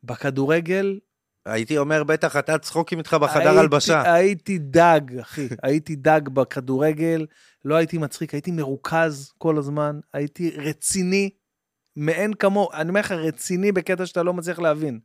בכדורגל, 0.03 0.99
הייתי 1.45 1.77
אומר, 1.77 2.03
בטח 2.03 2.37
אתה 2.37 2.57
צחוקים 2.57 2.97
איתך 2.97 3.13
בחדר 3.13 3.59
הלבשה. 3.59 4.13
הייתי 4.13 4.57
דג, 4.57 5.01
אחי. 5.21 5.47
הייתי 5.63 5.95
דג 5.95 6.21
בכדורגל, 6.33 7.25
לא 7.65 7.75
הייתי 7.75 7.97
מצחיק, 7.97 8.33
הייתי 8.33 8.51
מרוכז 8.51 9.31
כל 9.37 9.57
הזמן, 9.57 9.99
הייתי 10.13 10.51
רציני, 10.57 11.29
מאין 11.95 12.33
כמוהו. 12.33 12.71
אני 12.73 12.89
אומר 12.89 12.99
לך, 12.99 13.11
רציני 13.11 13.71
בקטע 13.71 14.05
שאתה 14.05 14.23
לא 14.23 14.33
מצליח 14.33 14.59
להבין. 14.59 14.99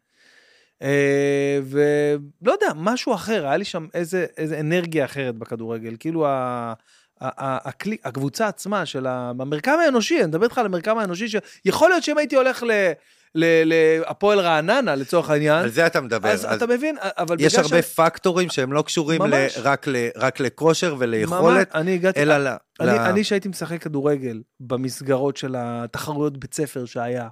אה, 0.83 1.61
ולא 1.65 2.53
יודע, 2.53 2.69
משהו 2.77 3.15
אחר, 3.15 3.47
היה 3.47 3.57
לי 3.57 3.65
שם 3.65 3.87
איזה, 3.95 4.27
איזה 4.37 4.61
אנרגיה 4.61 5.05
אחרת 5.05 5.35
בכדורגל. 5.35 5.97
כאילו, 5.99 6.27
ה... 6.27 6.75
הכלי, 7.21 7.97
הקבוצה 8.05 8.49
עצמה 8.49 8.87
של 8.87 9.07
המרקם 9.07 9.79
האנושי, 9.85 10.19
אני 10.19 10.27
מדבר 10.27 10.45
איתך 10.45 10.59
על 10.59 10.67
המרקם 10.67 10.99
האנושי, 10.99 11.27
שיכול 11.29 11.91
להיות 11.91 12.03
שאם 12.03 12.19
הייתי 12.19 12.37
הולך 12.37 12.63
ל... 12.63 12.71
להפועל 13.35 14.41
רעננה 14.41 14.95
לצורך 14.95 15.31
העניין. 15.31 15.63
על 15.63 15.69
זה 15.71 15.87
אתה 15.87 16.01
מדבר. 16.01 16.29
אז, 16.29 16.45
אז 16.45 16.57
אתה 16.57 16.67
מבין, 16.67 16.97
אבל 17.03 17.37
יש 17.39 17.55
הרבה 17.55 17.83
ש... 17.83 17.95
פקטורים 17.95 18.49
שהם 18.49 18.73
לא 18.73 18.83
קשורים 18.83 19.23
ל, 19.23 19.47
רק, 19.63 19.89
ל, 19.89 19.97
רק 20.17 20.41
לכושר 20.41 20.97
וליכולת, 20.99 21.43
ממש, 21.43 21.83
אני 21.83 21.95
הגעתי, 21.95 22.23
אלא 22.23 22.39
ל... 22.39 22.57
אני, 22.81 23.25
שהייתי 23.25 23.49
משחק 23.49 23.83
כדורגל 23.83 24.43
במסגרות 24.61 25.37
של 25.37 25.55
התחרויות 25.59 26.39
בית 26.39 26.55
ספר 26.55 26.85
שהיה, 26.85 27.29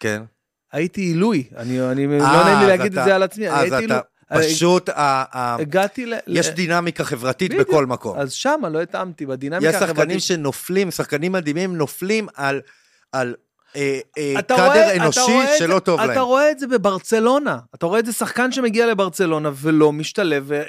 כן. 0.00 0.22
הייתי 0.72 1.00
עילוי, 1.00 1.44
אני, 1.56 1.90
אני 1.90 2.20
아, 2.20 2.22
לא 2.22 2.44
נעים 2.44 2.58
לי 2.58 2.66
להגיד 2.66 2.92
אתה, 2.92 3.00
את 3.00 3.06
זה 3.06 3.14
על 3.14 3.22
עצמי, 3.22 3.48
הייתי 3.48 3.84
אתה... 3.84 4.00
פשוט, 4.38 4.90
הגעתי 4.94 6.06
ל... 6.06 6.14
יש 6.26 6.48
דינמיקה 6.48 7.04
חברתית 7.04 7.52
בכל 7.54 7.86
מקום. 7.86 8.18
אז 8.18 8.32
שמה 8.32 8.68
לא 8.68 8.82
התאמתי, 8.82 9.26
בדינמיקה 9.26 9.68
החברתית. 9.68 9.90
יש 9.90 9.96
שחקנים 9.98 10.20
שנופלים, 10.20 10.90
שחקנים 10.90 11.32
מדהימים 11.32 11.76
נופלים 11.76 12.28
על, 12.36 12.60
אה, 13.76 14.00
אה, 14.18 14.38
אתה 14.38 14.56
קאדר 14.56 14.94
אתה 14.94 15.04
אנושי 15.04 15.58
שלא 15.58 15.78
טוב 15.78 16.00
אתה 16.00 16.14
להם. 16.14 16.22
רואה 16.22 16.50
את 16.50 16.58
זה 16.58 16.66
בברצלונה. 16.66 17.58
אתה 17.74 17.86
רואה 17.86 17.98
את 17.98 18.06
זה 18.06 18.12
שחקן 18.12 18.52
שמגיע 18.52 18.86
לברצלונה 18.86 19.50
ולא 19.54 19.92
משתלב 19.92 20.52
אה, 20.52 20.62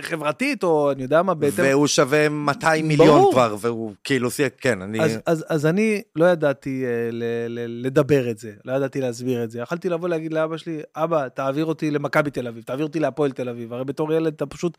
חברתית, 0.00 0.64
או 0.64 0.92
אני 0.92 1.02
יודע 1.02 1.22
מה, 1.22 1.34
בהתאם... 1.34 1.64
והוא 1.64 1.86
שווה 1.86 2.28
200 2.28 2.88
מיליון. 2.88 3.32
כבר, 3.32 3.56
והוא 3.60 3.92
כאילו, 4.04 4.28
כן, 4.60 4.82
אני... 4.82 4.98
אז, 5.26 5.66
אני 5.66 6.02
לא 6.16 6.24
ידעתי 6.24 6.84
ל, 7.12 7.24
ל, 7.48 7.86
לדבר 7.86 8.30
את 8.30 8.38
זה, 8.38 8.52
לא 8.64 8.72
ידעתי 8.72 9.00
להסביר 9.00 9.44
את 9.44 9.50
זה. 9.50 9.60
יכלתי 9.60 9.88
לבוא 9.88 10.08
להגיד 10.08 10.32
לאבא 10.32 10.56
שלי, 10.56 10.80
אבא, 10.96 11.28
תעביר 11.28 11.64
אותי 11.64 11.90
למכבי 11.90 12.30
תל 12.30 12.48
אביב, 12.48 12.64
תעביר 12.64 12.86
אותי 12.86 13.00
להפועל 13.00 13.32
תל 13.32 13.48
אביב. 13.48 13.72
הרי 13.72 13.84
בתור 13.84 14.12
ילד 14.12 14.32
אתה 14.34 14.46
פשוט 14.46 14.78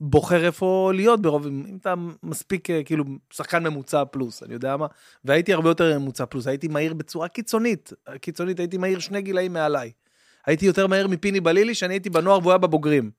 בוחר 0.00 0.44
איפה 0.46 0.92
להיות 0.94 1.22
ברוב, 1.22 1.46
אם 1.46 1.78
אתה 1.80 1.94
מספיק 2.22 2.68
כאילו 2.84 3.04
שחקן 3.30 3.64
ממוצע 3.64 4.04
פלוס, 4.04 4.42
אני 4.42 4.54
יודע 4.54 4.76
מה. 4.76 4.86
והייתי 5.24 5.52
הרבה 5.52 5.70
יותר 5.70 5.98
ממוצע 5.98 6.26
פלוס, 6.26 6.46
הייתי 6.46 6.68
מהיר 6.68 6.94
בצורה 6.94 7.15
קיצונית, 7.32 7.92
קיצונית, 8.20 8.58
הייתי 8.58 8.78
מהיר 8.78 8.98
שני 8.98 9.22
גילאים 9.22 9.52
מעליי. 9.52 9.92
הייתי 10.46 10.66
יותר 10.66 10.86
מהיר 10.86 11.08
מפיני 11.08 11.40
בלילי, 11.40 11.74
שאני 11.74 11.94
הייתי 11.94 12.10
בנוער 12.10 12.38
והוא 12.38 12.52
היה 12.52 12.58
בבוגרים. 12.58 13.10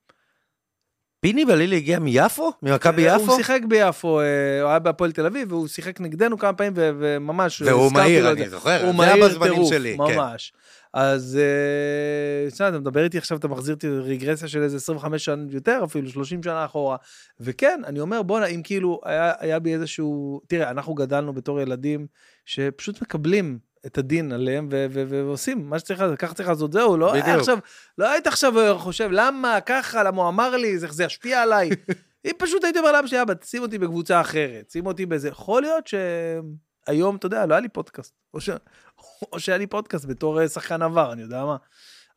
פיני 1.20 1.46
בלילי 1.46 1.76
הגיע 1.76 2.00
מיפו? 2.00 2.52
ממכבי 2.64 3.10
אה, 3.10 3.16
יפו? 3.16 3.32
הוא 3.32 3.38
שיחק 3.38 3.60
ביפו, 3.68 4.20
אה, 4.20 4.62
הוא 4.62 4.70
היה 4.70 4.80
בהפועל 4.80 5.12
תל 5.12 5.26
אביב, 5.26 5.52
והוא 5.52 5.68
שיחק 5.68 6.02
נגדנו 6.02 6.38
כמה 6.38 6.54
פעמים, 6.54 6.74
וממש... 6.76 7.62
והוא 7.62 7.86
הזכרתי 7.86 8.04
מהיר, 8.04 8.32
אני. 8.32 8.50
זוכר, 8.50 8.86
הוא 8.86 8.96
מהיר 8.96 9.44
טירוף, 9.44 9.74
כן. 9.74 10.16
ממש. 10.18 10.54
אז 10.94 11.40
אה, 11.42 12.48
בסדר, 12.48 12.70
אתה 12.70 12.80
מדבר 12.80 13.04
איתי 13.04 13.18
עכשיו, 13.18 13.38
אתה 13.38 13.48
מחזיר 13.48 13.76
אותי 13.76 13.88
רגרסיה 13.88 14.48
של 14.48 14.62
איזה 14.62 14.78
25 14.78 15.26
שנה 15.26 15.44
יותר, 15.50 15.82
אפילו 15.84 16.10
30 16.10 16.44
שנה 16.44 16.66
אחורה. 16.66 16.98
וכן, 17.40 17.82
אני 17.86 18.00
אומר, 18.00 18.24
בואנה, 18.24 18.46
אם 18.46 18.62
כאילו 18.64 19.02
היה, 19.06 19.34
היה 19.40 19.60
בי 19.60 19.74
איזשהו... 19.74 20.42
תראה, 20.48 20.70
אנחנו 20.70 20.94
גדלנו 20.94 21.34
בתור 21.34 21.62
ילדים 21.62 22.08
שפשוט 22.46 23.02
מקבלים 23.02 23.60
את 23.86 23.98
הדין 23.98 24.32
עליהם 24.32 24.68
ו- 24.72 24.86
ו- 24.92 25.04
ו- 25.10 25.26
ועושים 25.26 25.70
מה 25.70 25.80
שצריך 25.80 26.02
לעשות, 26.02 26.20
ככה 26.20 26.34
צריך 26.34 26.50
לעשות, 26.50 26.74
זהו, 26.74 26.98
לא 26.98 27.14
היה 27.14 27.24
בדיוק. 27.24 27.40
עכשיו, 27.40 27.58
לא 27.98 28.12
היית 28.12 28.28
עכשיו 28.28 28.54
חושב, 28.78 29.10
למה, 29.12 29.62
ככה, 29.66 30.04
למה? 30.04 30.22
הוא 30.22 30.30
אמר 30.30 30.58
לי, 30.58 30.80
זה, 30.80 30.88
זה 30.92 31.04
ישפיע 31.04 31.42
עליי. 31.42 31.70
אם 32.26 32.32
פשוט 32.38 32.64
הייתי 32.64 32.80
אומר 32.80 32.92
לאבא 32.92 33.08
שלי, 33.08 33.22
אבא, 33.22 33.34
שים 33.44 33.62
אותי 33.62 33.78
בקבוצה 33.78 34.22
אחרת, 34.22 34.70
שים 34.72 34.86
אותי 34.86 35.06
באיזה, 35.06 35.28
יכול 35.28 35.62
להיות 35.62 35.88
שהיום, 35.88 37.16
אתה 37.16 37.26
יודע, 37.26 37.46
לא 37.46 37.54
היה 37.54 37.62
לי 37.62 37.70
פודקאסט, 37.70 38.14
או, 38.34 38.42
ש... 38.42 38.50
או 39.32 39.40
שהיה 39.40 39.58
לי 39.58 39.68
פודקאסט 39.68 40.06
בתור 40.06 40.42
אה, 40.42 40.48
שחקן 40.48 40.82
עבר, 40.82 41.14
אני 41.14 41.22
יודע 41.22 41.46
מה. 41.46 41.58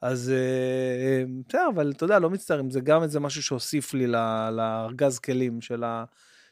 אז 0.03 0.31
אה, 0.31 1.25
בסדר, 1.49 1.69
אבל 1.75 1.93
אתה 1.97 2.05
יודע, 2.05 2.19
לא 2.19 2.31
מצטערים, 2.31 2.71
זה 2.71 2.81
גם 2.81 3.03
איזה 3.03 3.21
משהו 3.21 3.43
שהוסיף 3.43 3.95
לי 3.95 4.07
ל- 4.07 4.51
לארגז 4.51 5.19
כלים 5.19 5.61
של, 5.61 5.85
ה... 5.85 6.05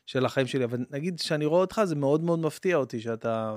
של 0.07 0.25
החיים 0.25 0.47
שלי, 0.47 0.65
אבל 0.65 0.79
נגיד 0.91 1.19
שאני 1.19 1.45
רואה 1.45 1.61
אותך, 1.61 1.81
זה 1.85 1.95
מאוד 1.95 2.25
מאוד 2.25 2.39
מפתיע 2.39 2.77
אותי 2.77 3.01
שאתה... 3.01 3.57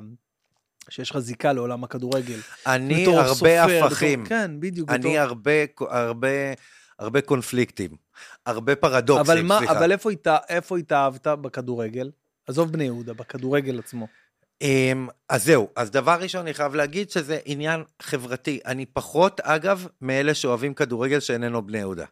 שיש 0.90 1.10
לך 1.10 1.20
זיקה 1.20 1.54
לעולם 1.54 1.84
הכדורגל. 1.84 2.40
אני 2.68 3.06
הרבה 3.06 3.34
סופר, 3.34 3.84
הפכים. 3.86 4.24
בתור... 4.24 4.30
כן, 4.30 4.52
בדיוק. 4.60 4.90
אני 4.90 5.00
בתור... 5.00 5.20
הרבה, 5.20 5.52
הרבה, 5.80 6.28
הרבה 7.00 7.22
קונפליקטים. 7.22 7.90
הרבה 8.46 8.76
פרדוקסים, 8.76 9.38
אבל, 9.38 9.42
מה, 9.42 9.58
סליחה. 9.58 9.78
אבל 9.78 9.92
איפה, 9.92 10.12
התא, 10.12 10.38
איפה 10.50 10.78
התאהבת 10.78 11.28
בכדורגל? 11.28 12.12
עזוב 12.48 12.72
בני 12.72 12.84
יהודה, 12.84 13.14
בכדורגל 13.14 13.80
עצמו. 13.80 14.08
אמ, 14.62 15.08
אז 15.30 15.46
זהו, 15.46 15.68
אז 15.76 15.92
דבר 15.92 16.18
ראשון, 16.22 16.42
אני 16.42 16.54
חייב 16.54 16.76
להגיד 16.76 17.10
שזה 17.10 17.40
עניין 17.46 17.84
חברתי. 18.02 18.60
אני 18.66 18.86
פחות, 18.86 19.40
אגב, 19.40 19.88
מאלה 20.02 20.34
שאוהבים 20.34 20.74
כדורגל 20.74 21.20
שאיננו 21.20 21.62
בני 21.62 21.78
יהודה. 21.78 22.06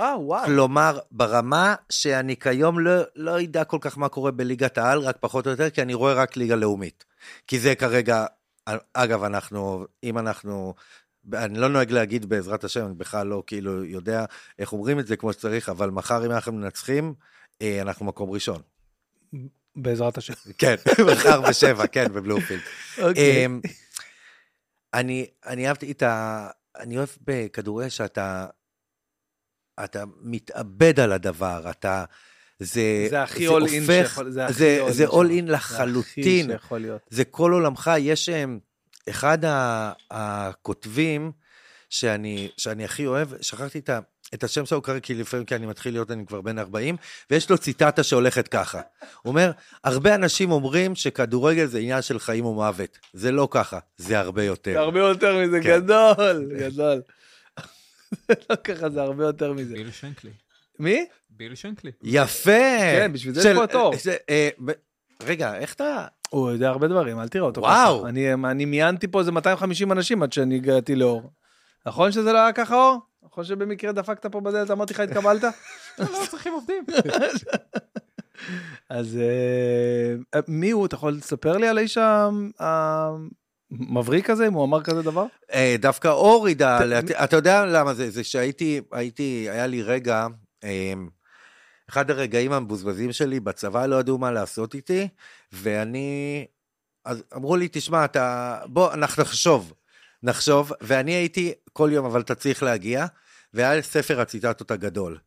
אה, 0.00 0.20
וואו. 0.20 0.44
כלומר, 0.44 0.98
ברמה 1.10 1.74
שאני 1.90 2.36
כיום 2.36 2.78
לא, 2.78 3.02
לא 3.16 3.40
יודע 3.40 3.64
כל 3.64 3.78
כך 3.80 3.98
מה 3.98 4.08
קורה 4.08 4.30
בליגת 4.30 4.78
העל, 4.78 4.98
רק 4.98 5.16
פחות 5.20 5.46
או 5.46 5.50
יותר, 5.50 5.70
כי 5.70 5.82
אני 5.82 5.94
רואה 5.94 6.12
רק 6.12 6.36
ליגה 6.36 6.54
לאומית. 6.54 7.04
כי 7.46 7.58
זה 7.58 7.74
כרגע, 7.74 8.26
אגב, 8.94 9.22
אנחנו, 9.22 9.86
אם 10.04 10.18
אנחנו, 10.18 10.74
אני 11.32 11.58
לא 11.58 11.68
נוהג 11.68 11.90
להגיד 11.90 12.26
בעזרת 12.26 12.64
השם, 12.64 12.86
אני 12.86 12.94
בכלל 12.94 13.26
לא 13.26 13.42
כאילו 13.46 13.84
יודע 13.84 14.24
איך 14.58 14.72
אומרים 14.72 14.98
את 14.98 15.06
זה 15.06 15.16
כמו 15.16 15.32
שצריך, 15.32 15.68
אבל 15.68 15.90
מחר 15.90 16.26
אם 16.26 16.30
אנחנו 16.30 16.52
מנצחים, 16.52 17.14
אה, 17.62 17.80
אנחנו 17.80 18.06
מקום 18.06 18.30
ראשון. 18.30 18.62
בעזרת 19.76 20.18
השם. 20.18 20.34
כן, 20.58 20.74
מחר 21.12 21.40
בשבע, 21.40 21.86
כן, 21.86 22.12
בבלומפילד. 22.12 22.60
אוקיי. 23.02 23.46
אמ, 23.46 23.60
אני, 24.94 25.26
אני 25.46 25.68
אהבתי 25.68 25.92
את 25.92 26.02
ה... 26.02 26.48
אני 26.78 26.96
אוהב 26.96 27.08
בכדורגל 27.20 27.88
שאתה... 27.88 28.46
אתה 29.84 30.04
מתאבד 30.22 31.00
על 31.00 31.12
הדבר, 31.12 31.62
אתה... 31.70 32.04
זה, 32.58 33.06
זה 33.10 33.22
הכי 33.22 33.46
in 33.48 33.50
הופך- 33.50 34.08
שיכול, 34.08 34.30
זה 34.30 34.44
הכי 34.44 34.52
זה, 34.54 34.80
זה 34.88 35.04
all 35.04 35.10
שיכול- 35.10 35.26
in 35.30 35.46
זה 35.46 35.52
לחלוטין, 35.52 36.50
הכי 36.50 36.74
להיות. 36.80 37.00
זה 37.10 37.24
כל 37.24 37.52
עולמך, 37.52 37.90
יש 37.98 38.28
אמ, 38.28 38.58
אחד 39.08 39.38
הכותבים 40.10 41.32
שאני, 41.90 42.48
שאני 42.56 42.84
הכי 42.84 43.06
אוהב, 43.06 43.28
שכחתי 43.42 43.78
את, 43.78 43.88
ה, 43.90 44.00
את 44.34 44.44
השם 44.44 44.66
שלו 44.66 44.82
כרגע, 44.82 45.00
כי 45.00 45.14
לפעמים 45.14 45.46
כי 45.46 45.54
אני 45.54 45.66
מתחיל 45.66 45.94
להיות, 45.94 46.10
אני 46.10 46.26
כבר 46.26 46.40
בן 46.40 46.58
40, 46.58 46.96
ויש 47.30 47.50
לו 47.50 47.58
ציטטה 47.58 48.02
שהולכת 48.02 48.48
ככה. 48.48 48.80
הוא 49.22 49.30
אומר, 49.30 49.50
הרבה 49.84 50.14
אנשים 50.14 50.50
אומרים 50.52 50.94
שכדורגל 50.94 51.66
זה 51.66 51.78
עניין 51.78 52.02
של 52.02 52.18
חיים 52.18 52.46
ומוות. 52.46 52.98
זה 53.12 53.32
לא 53.32 53.48
ככה, 53.50 53.78
זה 53.96 54.18
הרבה 54.18 54.40
זה 54.42 54.46
יותר. 54.46 54.78
הרבה 54.78 55.00
יותר 55.00 55.38
מזה, 55.46 55.60
כן. 55.62 55.80
גדול, 55.80 56.48
גדול. 56.58 57.02
זה 58.28 58.34
לא 58.50 58.56
ככה, 58.56 58.90
זה 58.90 59.02
הרבה 59.02 59.24
יותר 59.24 59.52
מזה. 59.52 59.74
ביל 59.74 59.90
שנקלי. 59.90 60.30
מי? 60.78 61.06
ביל 61.30 61.54
שנקלי. 61.54 61.90
יפה. 62.02 62.50
כן, 62.78 63.12
בשביל 63.12 63.34
זה 63.34 63.50
יש 63.50 63.56
פה 63.56 63.64
התור. 63.64 63.94
אה, 64.30 64.48
ב- 64.64 64.72
רגע, 65.22 65.56
איך 65.56 65.74
אתה... 65.74 66.06
הוא 66.30 66.50
יודע 66.50 66.68
הרבה 66.68 66.88
דברים, 66.88 67.20
אל 67.20 67.28
תראה 67.28 67.44
אותו 67.44 67.60
וואו. 67.60 68.06
אני 68.44 68.64
מיינתי 68.64 69.08
פה 69.08 69.20
איזה 69.20 69.32
250 69.32 69.92
אנשים 69.92 70.22
עד 70.22 70.32
שאני 70.32 70.54
הגעתי 70.56 70.94
לאור. 70.96 71.30
נכון 71.86 72.12
שזה 72.12 72.32
לא 72.32 72.38
היה 72.38 72.52
ככה, 72.52 72.74
אור? 72.74 72.98
נכון 73.22 73.44
שבמקרה 73.44 73.92
דפקת 73.92 74.26
פה 74.26 74.40
בדלת, 74.40 74.70
אמרתי 74.70 74.94
לך, 74.94 75.00
התקבלת? 75.00 75.44
לא 75.98 76.06
צריכים 76.30 76.52
עובדים. 76.52 76.84
אז 78.90 79.18
אה, 80.34 80.40
מי 80.48 80.70
הוא? 80.70 80.86
אתה 80.86 80.94
יכול 80.94 81.12
לספר 81.12 81.56
לי 81.56 81.68
על 81.68 81.78
האיש 81.78 81.98
ה- 83.80 83.84
המבריק 83.90 84.30
הזה, 84.30 84.46
אם 84.46 84.52
הוא 84.52 84.64
אמר 84.64 84.82
כזה 84.82 85.02
דבר? 85.02 85.26
אה, 85.52 85.76
דווקא 85.78 86.08
אור 86.08 86.48
ידע, 86.48 86.78
אתה 87.24 87.36
יודע 87.36 87.64
למה 87.64 87.94
זה, 87.94 88.10
זה 88.10 88.24
שהייתי, 88.24 88.80
הייתי, 88.92 89.46
היה 89.50 89.66
לי 89.66 89.82
רגע, 89.82 90.26
אה, 90.64 90.92
אחד 91.90 92.10
הרגעים 92.10 92.52
המבוזבזים 92.52 93.12
שלי 93.12 93.40
בצבא, 93.40 93.86
לא 93.86 93.96
ידעו 94.00 94.18
מה 94.18 94.30
לעשות 94.32 94.74
איתי, 94.74 95.08
ואני, 95.52 96.46
אז 97.04 97.22
אמרו 97.36 97.56
לי, 97.56 97.68
תשמע, 97.72 98.04
אתה, 98.04 98.58
בוא, 98.66 98.92
אנחנו 98.92 99.22
נחשוב, 99.22 99.72
נחשוב, 100.22 100.72
ואני 100.80 101.12
הייתי 101.12 101.52
כל 101.72 101.90
יום, 101.92 102.06
אבל 102.06 102.20
אתה 102.20 102.34
צריך 102.34 102.62
להגיע, 102.62 103.06
והיה 103.54 103.82
ספר 103.82 104.20
הציטטות 104.20 104.70
הגדול. 104.70 105.18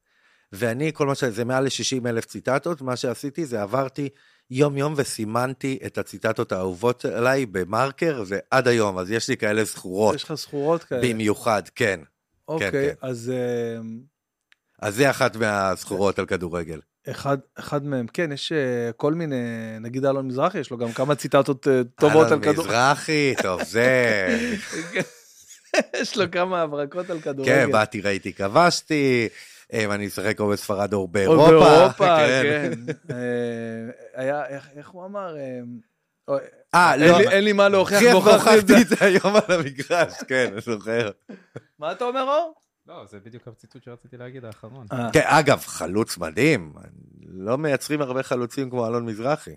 ואני, 0.51 0.91
כל 0.93 1.07
מה 1.07 1.15
ש... 1.15 1.23
זה 1.23 1.45
מעל 1.45 1.63
ל-60 1.63 2.09
אלף 2.09 2.25
ציטטות, 2.25 2.81
מה 2.81 2.95
שעשיתי 2.95 3.45
זה 3.45 3.61
עברתי 3.61 4.09
יום-יום 4.51 4.93
וסימנתי 4.97 5.79
את 5.85 5.97
הציטטות 5.97 6.51
האהובות 6.51 7.05
עליי 7.05 7.45
במרקר, 7.45 8.23
ועד 8.27 8.67
היום, 8.67 8.97
אז 8.97 9.11
יש 9.11 9.29
לי 9.29 9.37
כאלה 9.37 9.63
זכורות. 9.63 10.15
יש 10.15 10.23
לך 10.23 10.33
זכורות 10.33 10.83
כאלה. 10.83 11.01
במיוחד, 11.01 11.61
כן. 11.75 11.99
אוקיי, 12.47 12.71
כן. 12.71 12.93
אז 13.01 13.31
אה, 13.35 13.81
אז 14.81 14.95
זה 14.95 15.09
אחת 15.09 15.35
מהזכורות 15.35 16.19
על 16.19 16.25
כדורגל. 16.25 16.79
אחד, 17.11 17.37
אחד 17.55 17.85
מהם, 17.85 18.07
כן, 18.07 18.31
יש 18.31 18.51
אה, 18.51 18.91
כל 18.97 19.13
מיני, 19.13 19.35
נגיד 19.81 20.05
אלון 20.05 20.27
מזרחי, 20.27 20.59
יש 20.59 20.71
לו 20.71 20.77
גם 20.77 20.91
כמה 20.91 21.15
ציטטות 21.15 21.67
אה, 21.67 21.81
טובות 21.99 22.31
על 22.31 22.39
כדורגל. 22.39 22.61
מזרחי, 22.61 23.33
טוב, 23.41 23.63
זה... 23.63 24.27
יש 26.01 26.17
לו 26.17 26.31
כמה 26.31 26.61
הברקות 26.61 27.09
על 27.09 27.19
כדורגל. 27.19 27.51
כן, 27.51 27.71
באתי, 27.71 28.01
ראיתי, 28.01 28.33
כבשתי, 28.33 29.29
אני 29.73 30.05
משחק 30.07 30.39
או 30.39 30.47
בספרד 30.49 30.93
או 30.93 30.99
או 30.99 31.07
באירופה. 31.07 31.51
באירופה, 31.51 32.17
כן. 32.43 32.71
אה, 33.11 33.15
היה, 34.15 34.45
איך- 34.45 34.89
הוא 34.89 35.05
אמר? 35.05 35.35
אה, 35.37 36.35
אה, 36.75 36.93
אין 36.93 37.01
לא, 37.11 37.17
לי- 37.17 37.27
אין 37.29 37.43
לי 37.43 37.53
מה 37.53 37.69
להוכיח, 37.69 38.01
זה. 38.01 38.11
הוכחתי 38.11 38.81
את 38.81 38.87
זה 38.87 38.95
היום 38.99 39.35
על 39.35 39.59
המגרש, 39.59 40.13
כן, 40.27 40.49
אני 40.53 40.61
זוכר. 40.61 41.11
מה 41.79 41.91
אתה 41.91 42.05
אומר, 42.05 42.21
אור? 42.23 42.53
לא, 42.87 43.05
זה 43.05 43.19
בדיוק 43.19 43.47
הציטוט 43.47 43.83
שרציתי 43.83 44.17
להגיד 44.17 44.45
האחרון. 44.45 44.85
אה, 44.93 45.09
כן, 45.13 45.21
אגב, 45.23 45.59
חלוץ 45.65 46.17
מדהים, 46.17 46.73
לא 47.27 47.57
מייצרים 47.57 48.01
הרבה 48.01 48.23
חלוצים 48.23 48.69
כמו 48.69 48.87
אלון 48.87 49.05
מזרחי. 49.05 49.55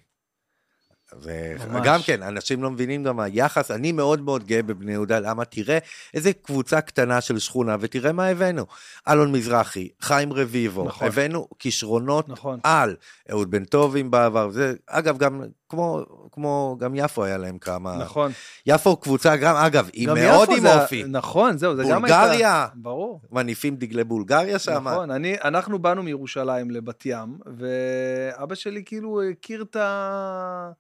וגם 1.73 2.01
כן, 2.03 2.23
אנשים 2.23 2.63
לא 2.63 2.71
מבינים 2.71 3.05
גם 3.05 3.21
היחס, 3.21 3.71
אני 3.71 3.93
מאוד 3.93 4.21
מאוד 4.23 4.45
גאה 4.45 4.63
בבני 4.63 4.93
יהודה, 4.93 5.21
למה? 5.21 5.45
תראה 5.45 5.79
איזה 6.15 6.33
קבוצה 6.33 6.81
קטנה 6.81 7.21
של 7.21 7.39
שכונה, 7.39 7.77
ותראה 7.81 8.13
מה 8.13 8.27
הבאנו. 8.27 8.67
אלון 9.09 9.33
מזרחי, 9.33 9.89
חיים 10.01 10.33
רביבו, 10.33 10.85
נכון. 10.85 11.09
הבאנו 11.09 11.49
כישרונות 11.59 12.29
נכון. 12.29 12.61
על, 12.63 12.97
אהוד 13.31 13.51
בן 13.51 13.65
טובים 13.65 14.11
בעבר, 14.11 14.51
זה, 14.51 14.75
אגב, 14.87 15.19
גם 15.19 15.43
כמו, 15.69 16.03
כמו, 16.33 16.77
גם 16.81 16.95
יפו 16.95 17.25
היה 17.25 17.39
להם 17.39 17.59
כמה. 17.59 17.97
נכון. 17.97 18.33
יפו 18.67 18.97
קבוצה 18.97 19.37
גם, 19.37 19.57
אגב, 19.57 19.91
היא 19.93 20.09
גם 20.09 20.15
מאוד 20.17 20.49
עם 20.53 20.61
זה- 20.61 20.83
אופי. 20.83 21.05
נכון, 21.09 21.59
זהו, 21.59 21.77
זה 21.77 21.83
גם 21.91 22.05
הייתה... 22.05 22.21
בולגריה, 22.21 22.67
ברור. 22.75 23.21
מניפים 23.33 23.77
דגלי 23.77 24.05
בולגריה 24.05 24.59
שם. 24.59 24.89
נכון, 24.89 25.11
אני, 25.11 25.37
אנחנו 25.45 25.79
באנו 25.79 26.03
מירושלים 26.03 26.71
לבת 26.71 27.03
ים, 27.07 27.39
ואבא 27.59 28.55
שלי 28.55 28.83
כאילו 28.87 29.23
הכיר 29.31 29.63
את 29.63 29.77
ה... 29.77 30.71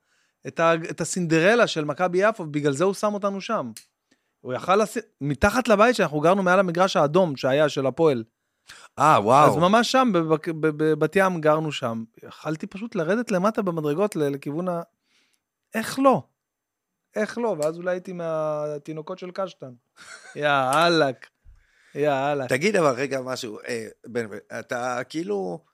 את, 0.47 0.61
ה, 0.61 0.75
את 0.91 1.01
הסינדרלה 1.01 1.67
של 1.67 1.85
מכבי 1.85 2.19
יפו, 2.29 2.45
בגלל 2.47 2.73
זה 2.73 2.85
הוא 2.85 2.95
שם 2.95 3.15
אותנו 3.15 3.41
שם. 3.41 3.71
הוא 4.41 4.53
יכל 4.55 4.77
לשים, 4.77 5.03
מתחת 5.21 5.69
לבית 5.69 5.97
שאנחנו 5.97 6.21
גרנו 6.21 6.43
מעל 6.43 6.59
המגרש 6.61 6.97
האדום 6.97 7.37
שהיה 7.37 7.69
של 7.69 7.87
הפועל. 7.87 8.25
אה, 8.99 9.19
וואו. 9.23 9.51
אז 9.51 9.57
ממש 9.57 9.93
שם, 9.93 10.09
בבת- 10.15 10.49
בב- 10.49 10.85
בבת 10.85 11.17
ים 11.17 11.41
גרנו 11.41 11.73
שם. 11.73 12.05
יכלתי 12.23 12.67
פשוט 12.67 12.95
לרדת 12.95 13.31
למטה 13.31 13.62
במדרגות 13.62 14.17
לכיוון 14.17 14.69
ה... 14.69 14.83
איך 15.75 15.99
לא? 15.99 16.23
איך 17.17 17.39
לא? 17.39 17.57
ואז 17.62 17.77
אולי 17.77 17.91
הייתי 17.91 18.12
מהתינוקות 18.12 19.19
של 19.19 19.31
קשטן. 19.31 19.71
יא 20.37 20.49
אללה. 20.75 21.11
יא 21.95 22.11
אללה. 22.12 22.49
תגיד 22.49 22.77
אבל 22.77 22.91
רגע 22.95 23.21
משהו, 23.21 23.59
אה, 23.69 23.87
בן, 24.07 24.27
אתה 24.61 25.01
כאילו, 25.09 25.65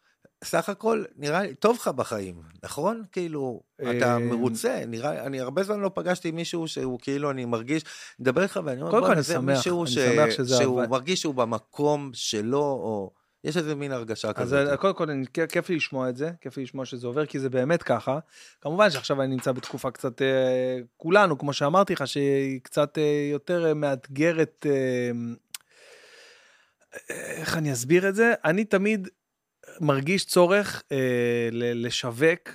סך 0.45 0.69
הכל 0.69 1.05
נראה 1.17 1.43
לי 1.43 1.55
טוב 1.55 1.77
לך 1.81 1.89
בחיים, 1.89 2.35
נכון? 2.65 3.03
כאילו, 3.13 3.61
אתה 3.81 4.13
אה, 4.15 4.19
מרוצה, 4.19 4.83
נראה, 4.87 5.27
אני 5.27 5.41
הרבה 5.41 5.63
זמן 5.63 5.81
לא 5.81 5.91
פגשתי 5.95 6.31
מישהו 6.31 6.69
שהוא 6.69 6.99
כאילו, 7.03 7.31
אני 7.31 7.45
מרגיש, 7.45 7.83
מדבר 8.21 8.43
איתך 8.43 8.61
ואני 8.65 8.81
אומר, 8.81 8.91
קודם 8.91 9.03
כל, 9.03 9.07
בוא'נה, 9.07 9.15
אני 9.15 9.23
זה 9.23 9.35
שמח, 9.35 9.57
מישהו 9.57 9.85
אני 9.85 9.91
ש- 9.91 9.99
שמח 9.99 10.31
שזה 10.31 10.57
שהוא 10.57 10.81
עבד. 10.81 10.91
מרגיש 10.91 11.21
שהוא 11.21 11.35
במקום 11.35 12.11
שלו, 12.15 12.59
או 12.61 13.11
יש 13.45 13.57
איזה 13.57 13.75
מין 13.75 13.93
הרגשה 13.93 14.29
אז 14.29 14.35
כזאת. 14.35 14.69
אה, 14.69 14.77
קודם 14.77 14.95
כל, 14.95 15.07
כיף- 15.33 15.51
כיף 15.51 15.69
לי 15.69 15.77
לשמוע 15.77 16.09
את 16.09 16.17
זה, 16.17 16.31
כיף 16.41 16.57
לי 16.57 16.63
לשמוע 16.63 16.85
שזה 16.85 17.07
עובר, 17.07 17.27
כי 17.27 17.39
זה 17.39 17.51
באמת 17.51 17.83
ככה. 17.83 18.19
כמובן 18.61 18.91
שעכשיו 18.91 19.23
אני 19.23 19.35
נמצא 19.35 19.53
בתקופה 19.53 19.91
קצת, 19.91 20.23
אה, 20.23 20.27
כולנו, 20.97 21.39
כמו 21.39 21.53
שאמרתי 21.53 21.93
לך, 21.93 22.07
שהיא 22.07 22.61
קצת 22.63 22.99
אה, 22.99 23.29
יותר 23.33 23.67
אה, 23.67 23.75
מאתגרת, 23.75 24.67
אה, 24.69 25.11
איך 27.11 27.57
אני 27.57 27.73
אסביר 27.73 28.09
את 28.09 28.15
זה? 28.15 28.35
אני 28.45 28.65
תמיד 28.65 29.09
מרגיש 29.81 30.25
צורך 30.25 30.83
אה, 30.93 31.49
ל- 31.53 31.87
לשווק 31.87 32.49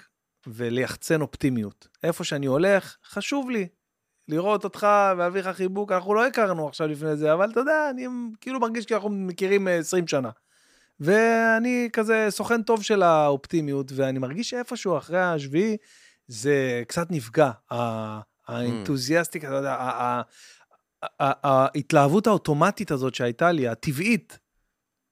וליחצן 0.48 1.22
אופטימיות. 1.22 1.88
איפה 2.04 2.24
שאני 2.24 2.46
הולך, 2.46 2.98
חשוב 3.06 3.50
לי 3.50 3.68
לראות 4.28 4.64
אותך 4.64 4.88
ולהביא 5.16 5.42
לך 5.42 5.48
חיבוק. 5.56 5.92
אנחנו 5.92 6.14
לא 6.14 6.28
הכרנו 6.28 6.68
עכשיו 6.68 6.88
לפני 6.88 7.16
זה, 7.16 7.34
אבל 7.34 7.52
אתה 7.52 7.60
יודע, 7.60 7.90
אני 7.90 8.08
כאילו 8.42 8.60
מרגיש 8.60 8.86
כאילו 8.86 8.98
אנחנו 8.98 9.10
מכירים 9.10 9.68
אה, 9.68 9.78
20 9.78 10.08
שנה. 10.08 10.30
ואני 11.00 11.90
כזה 11.94 12.28
סוכן 12.30 12.62
טוב 12.64 12.84
של 12.84 13.04
האופטימיות, 13.04 13.92
ואני 13.96 14.20
מרגיש 14.20 14.50
שאיפשהו 14.50 14.98
אחרי 14.98 15.22
השביעי 15.22 15.78
זה 16.28 16.84
קצת 16.88 17.08
נפגע. 17.12 17.52
האנתוזיאסטיקה, 18.48 19.62
ההתלהבות 21.20 22.28
האוטומטית 22.28 22.92
הזאת 22.92 23.16
שהייתה 23.16 23.52
לי, 23.52 23.68
הטבעית, 23.68 24.40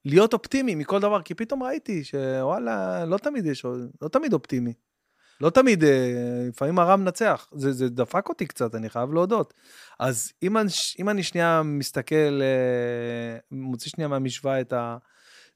להיות 0.05 0.34
אופטימי 0.34 0.76
מכל 0.76 0.99
דבר, 0.99 1.21
כי 1.21 1.34
פתאום 1.34 1.63
ראיתי 1.63 2.03
שוואלה, 2.03 3.05
לא 3.05 3.17
תמיד 3.17 3.45
יש, 3.45 3.65
לא 4.01 4.07
תמיד 4.07 4.34
אופטימי. 4.34 4.73
לא 5.41 5.49
תמיד, 5.49 5.84
אה, 5.84 6.45
לפעמים 6.47 6.80
הרע 6.80 6.95
מנצח. 6.95 7.47
זה, 7.55 7.71
זה 7.71 7.89
דפק 7.89 8.30
אותי 8.30 8.45
קצת, 8.45 8.76
אני 8.76 8.89
חייב 8.89 9.13
להודות. 9.13 9.53
אז 9.99 10.34
אם 10.43 10.57
אני, 10.57 10.69
אם 10.99 11.09
אני 11.09 11.23
שנייה 11.23 11.61
מסתכל, 11.63 12.41
אה, 12.41 13.38
מוציא 13.51 13.91
שנייה 13.91 14.07
מהמשוואה 14.07 14.61
את, 14.61 14.73
ה, 14.73 14.97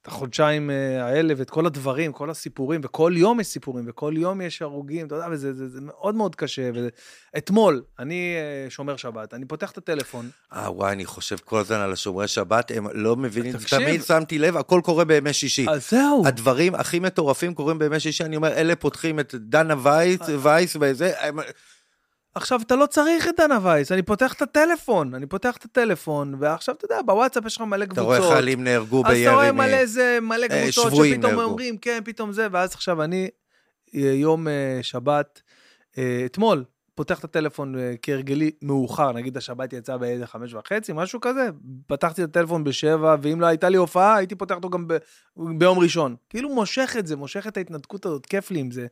את 0.03 0.07
החודשיים 0.07 0.69
אה, 0.69 1.05
האלה 1.05 1.33
ואת 1.37 1.49
כל 1.49 1.65
הדברים, 1.65 2.11
כל 2.11 2.29
הסיפורים, 2.29 2.81
וכל 2.83 3.13
יום 3.15 3.39
יש 3.39 3.47
סיפורים, 3.47 3.85
וכל 3.87 4.13
יום 4.17 4.41
יש 4.41 4.61
הרוגים, 4.61 5.07
אתה 5.07 5.15
יודע, 5.15 5.27
וזה 5.31 5.53
זה, 5.53 5.69
זה 5.69 5.79
מאוד 5.81 6.15
מאוד 6.15 6.35
קשה. 6.35 6.69
ואתמול, 7.33 7.83
אני 7.99 8.35
אה, 8.65 8.69
שומר 8.69 8.95
שבת, 8.97 9.33
אני 9.33 9.45
פותח 9.45 9.71
את 9.71 9.77
הטלפון, 9.77 10.29
אה, 10.53 10.71
וואי, 10.71 10.91
אני 10.91 11.05
חושב 11.05 11.35
כל 11.45 11.59
הזמן 11.59 11.77
על 11.77 11.93
השומרי 11.93 12.27
שבת, 12.27 12.71
הם 12.75 12.87
לא 12.93 13.15
מבינים, 13.15 13.53
תקשיב. 13.57 13.79
תמיד 13.79 14.03
שמתי 14.03 14.39
לב, 14.39 14.57
הכל 14.57 14.81
קורה 14.83 15.05
בימי 15.05 15.33
שישי. 15.33 15.65
אז 15.69 15.89
זהו. 15.89 16.23
הדברים 16.25 16.75
הכי 16.75 16.99
מטורפים 16.99 17.53
קורים 17.53 17.79
בימי 17.79 17.99
שישי, 17.99 18.23
אני 18.23 18.35
אומר, 18.35 18.53
אלה 18.53 18.75
פותחים 18.75 19.19
את 19.19 19.35
דנה 19.35 19.75
וייס, 19.83 20.21
אה. 20.21 20.35
וייס 20.41 20.75
וזה, 20.79 21.11
הם- 21.19 21.39
עכשיו, 22.35 22.61
אתה 22.61 22.75
לא 22.75 22.85
צריך 22.85 23.27
את 23.27 23.33
דנה 23.39 23.59
וייס, 23.63 23.91
אני 23.91 24.01
פותח 24.01 24.33
את 24.33 24.41
הטלפון, 24.41 25.13
אני 25.13 25.25
פותח 25.25 25.57
את 25.57 25.65
הטלפון, 25.65 26.35
ועכשיו, 26.39 26.75
אתה 26.75 26.85
יודע, 26.85 27.01
בוואטסאפ 27.01 27.45
יש 27.45 27.55
לך 27.55 27.61
מלא 27.61 27.83
אתה 27.83 27.93
קבוצות. 27.93 28.19
רואה 28.19 28.33
חיילים 28.33 28.63
נהרגו 28.63 29.03
אז 29.05 29.17
אתה 29.17 29.33
רואה 29.33 29.51
בירי. 29.51 29.67
מלא 29.67 29.85
זה, 29.85 30.19
מלא 30.21 30.45
אה, 30.51 30.63
קבוצות 30.63 30.91
שפתאום 30.95 31.21
נהרגו. 31.21 31.41
אומרים, 31.41 31.77
כן, 31.77 31.99
פתאום 32.05 32.31
זה, 32.31 32.47
ואז 32.51 32.73
עכשיו 32.73 33.03
אני, 33.03 33.29
אה, 33.95 34.01
יום 34.01 34.47
אה, 34.47 34.79
שבת, 34.81 35.41
אתמול, 36.25 36.63
פותח 36.95 37.19
את 37.19 37.23
הטלפון 37.23 37.75
כהרגלי 38.01 38.51
מאוחר, 38.61 39.11
נגיד 39.11 39.37
השבת 39.37 39.73
יצאה 39.73 39.97
באיזה 39.97 40.27
חמש 40.27 40.53
וחצי, 40.53 40.91
משהו 40.95 41.21
כזה, 41.21 41.49
פתחתי 41.87 42.23
את 42.23 42.29
הטלפון 42.29 42.63
בשבע, 42.63 43.15
ואם 43.21 43.41
לא 43.41 43.45
הייתה 43.45 43.69
לי 43.69 43.77
הופעה, 43.77 44.15
הייתי 44.15 44.35
פותח 44.35 44.55
אותו 44.55 44.69
גם 44.69 44.87
ב, 44.87 44.97
ביום 45.37 45.79
ראשון. 45.79 46.15
כאילו 46.29 46.49
מושך 46.49 46.95
את 46.99 47.07
זה, 47.07 47.15
מושך 47.15 47.47
את 47.47 47.57
ההתנתקות 47.57 48.05
הזאת, 48.05 48.25
כיף 48.25 48.51
לי 48.51 48.59
עם 48.59 48.71
זה. 48.71 48.87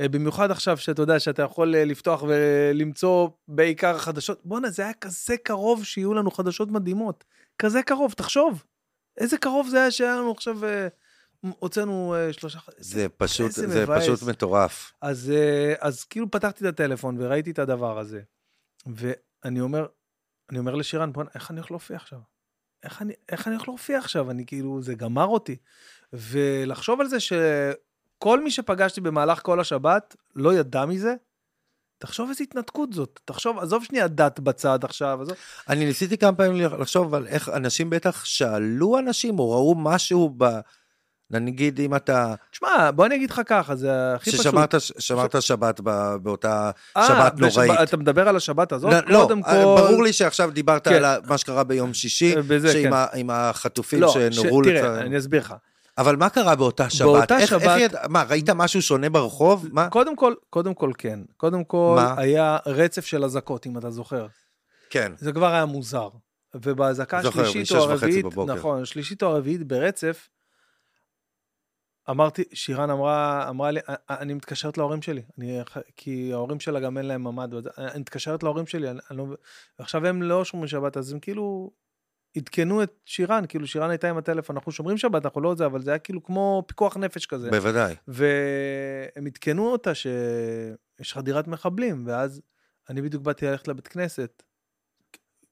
אה, 0.00 0.08
במיוחד 0.08 0.50
עכשיו 0.50 0.76
שאתה 0.76 1.02
יודע 1.02 1.20
שאתה 1.20 1.42
יכול 1.42 1.74
אה, 1.74 1.84
לפתוח 1.84 2.22
ולמצוא 2.28 3.28
בעיקר 3.48 3.98
חדשות. 3.98 4.40
בואנה, 4.44 4.70
זה 4.70 4.82
היה 4.82 4.92
כזה 4.92 5.36
קרוב 5.36 5.84
שיהיו 5.84 6.14
לנו 6.14 6.30
חדשות 6.30 6.70
מדהימות. 6.70 7.24
כזה 7.58 7.82
קרוב, 7.82 8.12
תחשוב. 8.12 8.64
איזה 9.18 9.38
קרוב 9.38 9.68
זה 9.68 9.80
היה 9.80 9.90
שהיה 9.90 10.16
לנו 10.16 10.30
עכשיו, 10.30 10.64
אה, 10.64 10.88
הוצאנו 11.58 12.14
שלושה... 12.32 12.58
זה 12.78 13.08
פשוט, 13.08 13.50
זה 13.50 13.66
מבאס. 13.66 14.02
פשוט 14.02 14.22
מטורף. 14.22 14.92
אז, 15.00 15.32
אז 15.80 16.04
כאילו 16.04 16.30
פתחתי 16.30 16.64
את 16.64 16.68
הטלפון 16.68 17.16
וראיתי 17.20 17.50
את 17.50 17.58
הדבר 17.58 17.98
הזה. 17.98 18.20
ואני 18.86 19.60
אומר, 19.60 19.86
אני 20.50 20.58
אומר 20.58 20.74
לשירן, 20.74 21.12
בוא'נה, 21.12 21.30
איך 21.34 21.50
אני 21.50 21.58
הולך 21.58 21.70
להופיע 21.70 21.96
עכשיו? 21.96 22.18
איך 22.82 23.02
אני, 23.02 23.12
איך 23.28 23.48
אני 23.48 23.56
הולך 23.56 23.68
להופיע 23.68 23.98
עכשיו? 23.98 24.30
אני 24.30 24.46
כאילו, 24.46 24.82
זה 24.82 24.94
גמר 24.94 25.26
אותי. 25.26 25.56
ולחשוב 26.12 27.00
על 27.00 27.06
זה 27.06 27.20
שכל 28.24 28.44
מי 28.44 28.50
שפגשתי 28.50 29.00
במהלך 29.00 29.40
כל 29.42 29.60
השבת 29.60 30.16
לא 30.36 30.54
ידע 30.54 30.84
מזה, 30.84 31.14
תחשוב 31.98 32.28
איזה 32.28 32.44
התנתקות 32.44 32.92
זאת. 32.92 33.20
תחשוב, 33.24 33.58
עזוב 33.58 33.84
שנייה 33.84 34.08
דת 34.08 34.40
בצד 34.40 34.78
עכשיו, 34.84 35.18
עזוב. 35.22 35.36
אני 35.68 35.84
ניסיתי 35.84 36.18
כמה 36.18 36.32
פעמים 36.36 36.60
לחשוב 36.80 37.14
על 37.14 37.26
איך 37.26 37.48
אנשים 37.48 37.90
בטח 37.90 38.24
שאלו 38.24 38.98
אנשים, 38.98 39.38
או 39.38 39.50
ראו 39.50 39.74
משהו 39.78 40.34
ב... 40.38 40.44
נגיד 41.30 41.80
אם 41.80 41.94
אתה, 41.94 42.34
תשמע, 42.50 42.90
בוא 42.90 43.06
אני 43.06 43.14
אגיד 43.14 43.30
לך 43.30 43.40
ככה, 43.46 43.76
זה 43.76 44.14
הכי 44.14 44.30
פשוט. 44.30 44.40
ששמרת 44.42 44.74
שמרת 44.98 45.42
שבת 45.42 45.80
ב- 45.84 46.14
באותה 46.22 46.70
אה, 46.96 47.06
שבת 47.08 47.32
בשב- 47.34 47.60
נוראית. 47.60 47.88
אתה 47.88 47.96
מדבר 47.96 48.28
על 48.28 48.36
השבת 48.36 48.72
הזאת? 48.72 48.92
לא, 48.92 48.98
לא, 49.06 49.22
קודם 49.22 49.38
אה, 49.44 49.50
כל... 49.64 49.82
ברור 49.82 50.02
לי 50.02 50.12
שעכשיו 50.12 50.50
דיברת 50.50 50.88
כן. 50.88 51.04
על 51.04 51.20
מה 51.28 51.38
שקרה 51.38 51.64
ביום 51.64 51.94
שישי, 51.94 52.36
אה, 52.36 52.42
בזה, 52.42 52.72
שעם 52.72 52.82
כן. 53.12 53.30
ה- 53.30 53.50
החטופים 53.50 54.00
לא, 54.00 54.08
שנורו 54.08 54.64
ש- 54.64 54.66
תראה, 54.68 54.82
לצד... 54.82 54.98
אני 54.98 55.18
אסביר 55.18 55.40
לך. 55.40 55.54
אבל 55.98 56.16
מה 56.16 56.28
קרה 56.30 56.56
באותה 56.56 56.90
שבת? 56.90 57.06
באותה 57.08 57.38
איך- 57.38 57.52
איך 57.52 57.62
שבת- 57.62 57.80
ידע- 57.80 58.08
מה, 58.08 58.22
ראית 58.22 58.50
משהו 58.50 58.82
שונה 58.82 59.10
ברחוב? 59.10 59.66
מה? 59.72 59.90
קודם 59.90 60.16
כל, 60.16 60.34
קודם 60.50 60.74
כל 60.74 60.90
כן. 60.98 61.20
קודם 61.36 61.64
כל, 61.64 61.92
מה? 61.96 62.14
היה 62.20 62.58
רצף 62.66 63.04
של 63.06 63.24
אזעקות, 63.24 63.66
אם 63.66 63.78
אתה 63.78 63.90
זוכר. 63.90 64.26
כן. 64.90 65.12
זה 65.18 65.32
כבר 65.32 65.52
היה 65.52 65.64
מוזר. 65.64 66.08
ובאזעקה 66.62 67.18
השלישית 67.18 67.76
או 67.76 67.90
הרביעית. 67.90 68.26
נכון, 68.46 68.82
השלישית 68.82 69.22
או 69.22 69.28
הרביעית 69.28 69.62
ברצף, 69.62 70.28
אמרתי, 72.10 72.42
שירן 72.52 72.90
אמרה, 72.90 73.48
אמרה 73.48 73.70
לי, 73.70 73.80
"אני- 74.10 74.34
מתקשרת 74.34 74.78
להורים 74.78 75.02
שלי, 75.02 75.22
אני, 75.38 75.58
כי 75.96 76.30
ההורים 76.32 76.60
שלה 76.60 76.80
גם 76.80 76.98
אין 76.98 77.06
להם 77.06 77.24
ממ"ד, 77.24 77.54
אני 77.78 78.00
מתקשרת 78.00 78.42
להורים 78.42 78.66
שלי, 78.66 78.90
אני, 78.90 78.98
אני 79.10 79.18
לא, 79.18 79.26
ועכשיו 79.78 80.06
הם 80.06 80.22
לא 80.22 80.44
שומרים 80.44 80.68
שבת, 80.68 80.96
אז 80.96 81.12
הם 81.12 81.18
כאילו 81.20 81.70
עדכנו 82.36 82.82
את 82.82 82.92
שירן, 83.04 83.44
כאילו 83.48 83.66
שירן 83.66 83.90
הייתה 83.90 84.10
עם 84.10 84.16
הטלפון, 84.16 84.56
אנחנו 84.56 84.72
שומרים 84.72 84.98
שבת, 84.98 85.24
אנחנו 85.24 85.40
לא 85.40 85.54
זה, 85.54 85.66
אבל 85.66 85.82
זה 85.82 85.90
היה 85.90 85.98
כאילו 85.98 86.22
כמו 86.22 86.64
פיקוח 86.66 86.96
נפש 86.96 87.26
כזה. 87.26 87.50
בוודאי. 87.50 87.94
והם 88.08 89.26
עדכנו 89.26 89.66
אותה 89.66 89.92
שיש 89.94 91.12
חדירת 91.12 91.48
מחבלים, 91.48 92.06
ואז 92.06 92.42
אני 92.90 93.02
בדיוק 93.02 93.22
באתי 93.22 93.46
ללכת 93.46 93.68
לבית 93.68 93.88
כנסת. 93.88 94.42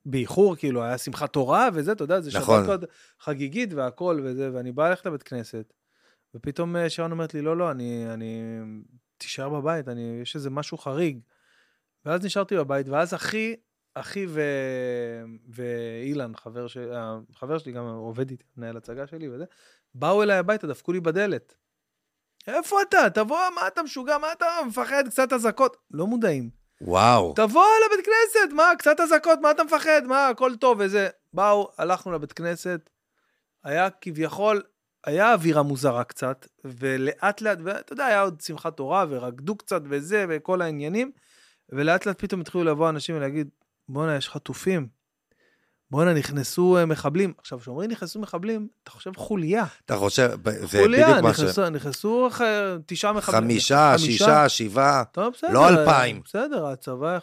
באיחור, 0.07 0.57
כאילו, 0.57 0.83
היה 0.83 0.99
שמחת 0.99 1.33
תורה 1.33 1.69
וזה, 1.75 1.93
אתה 1.93 2.05
יודע, 2.05 2.21
זה 2.21 2.39
נכון. 2.39 2.65
שבת 2.65 2.81
חגיגית 3.21 3.73
והכל 3.73 4.21
וזה, 4.25 4.51
ואני 4.55 4.73
בא 4.73 4.89
ללכת 4.89 5.07
לבית 5.07 5.23
כנסת, 5.23 5.73
ופתאום 6.35 6.77
אה, 6.77 6.91
שרון 6.91 7.13
אומרת 7.13 7.35
לי, 7.35 7.43
לא, 7.43 7.57
לא, 7.57 7.71
אני, 7.71 8.07
אני, 8.15 8.43
תישאר 9.17 9.49
בבית, 9.49 9.89
אני, 9.89 10.19
יש 10.23 10.37
איזה 10.37 10.51
משהו 10.51 10.79
חריג. 10.79 11.21
ואז 12.05 12.25
נשארתי 12.25 12.57
בבית, 12.57 12.89
ואז 12.89 13.15
אחי, 13.15 13.57
אחי 13.95 14.27
ו... 14.29 14.43
ואילן, 15.49 16.37
חבר, 16.37 16.67
ש... 16.67 16.77
חבר 17.35 17.59
שלי, 17.59 17.73
גם 17.73 17.85
עובד 17.85 18.31
איתי, 18.31 18.45
מנהל 18.57 18.77
הצגה 18.77 19.07
שלי 19.07 19.29
וזה, 19.29 19.45
באו 19.95 20.23
אליי 20.23 20.37
הביתה, 20.37 20.67
דפקו 20.67 20.93
לי 20.93 21.01
בדלת. 21.01 21.55
איפה 22.47 22.83
אתה? 22.83 23.11
תבוא, 23.15 23.39
מה 23.55 23.67
אתה 23.67 23.83
משוגע? 23.83 24.19
מה 24.19 24.33
אתה 24.33 24.47
מפחד? 24.67 25.05
קצת 25.09 25.33
אזעקות. 25.33 25.77
לא 25.91 26.07
מודעים. 26.07 26.51
וואו. 26.81 27.33
תבוא 27.37 27.65
לבית 27.87 28.07
כנסת, 28.07 28.53
מה? 28.53 28.73
קצת 28.79 29.01
אזעקות, 29.01 29.39
מה 29.43 29.51
אתה 29.51 29.65
מפחד? 29.65 30.03
מה, 30.07 30.29
הכל 30.29 30.57
טוב 30.57 30.79
וזה. 30.81 31.09
באו, 31.33 31.71
הלכנו 31.79 32.13
לבית 32.13 32.33
כנסת, 32.33 32.91
היה 33.65 33.91
כביכול, 33.91 34.63
היה 35.07 35.33
אווירה 35.33 35.63
מוזרה 35.63 36.05
קצת, 36.05 36.47
ולאט 36.65 37.41
לאט, 37.41 37.59
ואתה 37.65 37.93
יודע, 37.93 38.07
היה 38.07 38.23
עוד 38.23 38.41
שמחת 38.41 38.77
תורה, 38.77 39.05
ורקדו 39.09 39.57
קצת 39.57 39.83
וזה, 39.85 40.27
וכל 40.29 40.63
העניינים, 40.63 41.13
ולאט 41.69 42.07
לאט 42.07 42.19
פתאום 42.19 42.41
התחילו 42.41 42.65
לבוא 42.65 42.89
אנשים 42.89 43.17
ולהגיד, 43.17 43.49
בואנה, 43.93 44.17
יש 44.17 44.29
חטופים. 44.29 44.87
בואנה, 45.91 46.15
נכנסו 46.15 46.77
אה, 46.77 46.87
מחבלים. 46.87 47.33
עכשיו, 47.39 47.61
כשאומרים 47.61 47.91
נכנסו 47.91 48.21
מחבלים, 48.21 48.69
אתה 48.83 48.91
חושב 48.91 49.11
חוליה. 49.17 49.65
אתה 49.87 49.97
חושב, 49.97 50.31
זה 50.51 50.79
חוליה, 50.83 51.09
בדיוק 51.09 51.23
מה 51.23 51.35
ש... 51.35 51.41
נכנסו, 51.41 51.71
נכנסו 51.71 52.29
תשעה 52.87 53.13
מחבלים. 53.13 53.43
חמישה, 53.43 53.95
שישה, 53.99 54.49
שבעה. 54.49 55.05
טוב, 55.05 55.33
בסדר. 55.33 55.53
לא 55.53 55.69
אלפיים. 55.69 56.21
בסדר, 56.25 56.67
הצבא. 56.67 57.19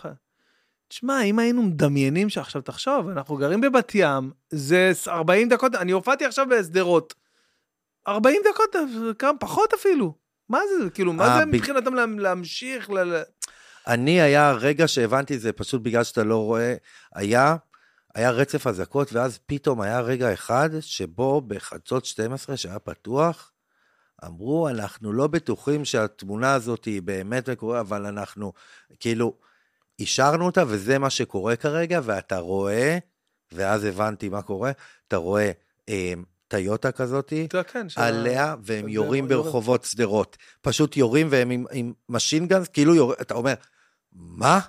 תשמע, 0.88 1.22
אם 1.22 1.40
היינו 1.40 1.64
מדמיינים 1.64 2.30
שעכשיו, 2.30 2.62
תחשוב, 2.62 3.10
אנחנו 3.10 3.36
גרים 3.38 3.62
בבת 3.62 3.92
ים, 3.96 4.32
זה 4.50 4.92
40 5.08 5.50
דקות, 5.50 5.76
אני 5.76 5.92
הופעתי 5.92 6.26
עכשיו 6.26 6.46
בשדרות. 6.50 7.14
40 8.08 8.42
דקות, 8.54 8.76
כמה 9.20 9.38
פחות 9.40 9.74
אפילו. 9.74 10.14
מה 10.50 10.60
זה, 10.70 10.90
כאילו, 10.90 11.14
מה 11.14 11.28
אה, 11.34 11.40
זה 11.40 11.46
מבחינתם 11.46 11.94
לה- 11.94 12.06
להמשיך? 12.18 12.90
אני, 13.90 14.22
היה 14.22 14.52
רגע 14.52 14.88
שהבנתי 14.88 15.40
זה 15.40 15.54
פשוט 15.54 15.82
בגלל 15.82 16.04
שאתה 16.04 16.24
לא 16.24 16.38
רואה, 16.38 16.76
היה, 17.16 17.56
היה 18.16 18.32
רצף 18.32 18.68
אזעקות, 18.68 19.14
ואז 19.14 19.40
פתאום 19.46 19.82
היה 19.82 20.00
רגע 20.00 20.34
אחד 20.34 20.70
שבו 20.80 21.42
בחדשות 21.42 22.06
12 22.06 22.58
שהיה 22.58 22.80
פתוח, 22.80 23.52
אמרו, 24.26 24.70
אנחנו 24.70 25.14
לא 25.14 25.28
בטוחים 25.28 25.86
שהתמונה 25.86 26.54
הזאת 26.54 26.86
היא 26.86 27.02
באמת 27.02 27.50
מקורה, 27.50 27.80
אבל 27.80 28.06
אנחנו, 28.06 28.54
כאילו, 29.00 29.34
אישרנו 30.00 30.46
אותה, 30.46 30.64
וזה 30.68 30.98
מה 30.98 31.10
שקורה 31.10 31.56
כרגע, 31.56 32.00
ואתה 32.04 32.38
רואה, 32.38 32.98
ואז 33.52 33.84
הבנתי 33.84 34.30
מה 34.30 34.42
קורה, 34.42 34.72
אתה 35.08 35.18
רואה 35.18 35.52
אה, 35.90 36.14
טיוטה 36.48 36.92
כזאתי, 36.92 37.48
כן, 37.74 37.88
עליה, 37.96 38.56
והם 38.62 38.88
יורים. 38.88 39.28
ברחובות 39.28 39.84
שדרות. 39.84 40.38
פשוט 40.62 40.98
יורים 40.98 41.28
והם 41.30 41.50
עם, 41.50 41.66
עם 41.72 41.94
משינגנס, 42.10 42.68
כאילו 42.68 42.96
יור... 42.96 43.14
אתה 43.14 43.34
אומר, 43.34 43.54
מה? 44.14 44.60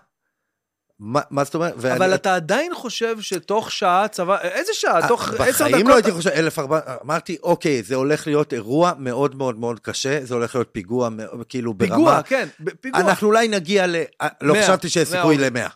מה, 0.99 1.21
מה 1.31 1.45
זאת 1.45 1.55
אומרת? 1.55 1.75
ואני- 1.77 1.97
אבל 1.97 2.15
אתה 2.15 2.35
עדיין 2.35 2.75
חושב 2.75 3.21
שתוך 3.21 3.71
שעה 3.73 4.09
צבא, 4.09 4.41
איזה 4.41 4.73
שעה? 4.75 5.01
אה, 5.03 5.09
תוך 5.09 5.23
עשר 5.29 5.35
דקות? 5.35 5.49
בחיים 5.71 5.89
לא 5.89 5.95
הייתי 5.95 6.13
חושב, 6.13 6.31
1400, 6.31 6.83
אמרתי, 7.05 7.37
אוקיי, 7.43 7.83
זה 7.83 7.95
הולך 7.95 8.27
להיות 8.27 8.53
אירוע 8.53 8.93
מאוד 8.99 9.35
מאוד 9.35 9.59
מאוד 9.59 9.81
קשה, 9.81 10.25
זה 10.25 10.35
הולך 10.35 10.55
להיות 10.55 10.69
פיגוע, 10.73 11.09
כאילו 11.49 11.75
ברמה... 11.75 11.95
פיגוע, 11.97 12.23
כן, 12.23 12.49
פיגוע. 12.81 13.01
אנחנו 13.01 13.27
אולי 13.29 13.49
נגיע 13.49 13.87
ל... 13.87 13.97
אה, 14.21 14.29
לא 14.41 14.55
חשבתי 14.63 14.89
שיש 14.89 15.03
סיכוי 15.09 15.21
הרוגים. 15.21 15.41
למאה. 15.41 15.69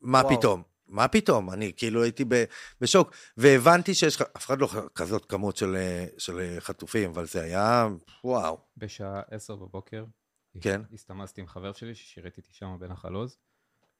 מה 0.00 0.18
וואו. 0.24 0.38
פתאום? 0.38 0.62
מה 0.88 1.08
פתאום? 1.08 1.50
אני 1.50 1.72
כאילו 1.76 2.02
הייתי 2.02 2.24
ב- 2.28 2.44
בשוק, 2.80 3.10
והבנתי 3.36 3.94
שיש, 3.94 4.16
לך- 4.16 4.28
אף 4.36 4.46
אחד 4.46 4.58
לא 4.60 4.68
כזאת 4.94 5.24
כמות 5.24 5.56
של, 5.56 5.76
אה, 5.76 6.04
של 6.18 6.56
חטופים, 6.60 7.10
אבל 7.10 7.26
זה 7.26 7.42
היה, 7.42 7.88
וואו. 8.24 8.58
בשעה 8.76 9.20
עשר 9.30 9.54
בבוקר, 9.56 10.04
כן. 10.60 10.80
הסתמסתי 10.92 11.40
עם 11.40 11.46
חבר 11.46 11.72
שלי 11.72 11.94
ששירת 11.94 12.36
איתי 12.36 12.52
שם 12.52 12.76
בנחל 12.80 13.14
עוז. 13.14 13.38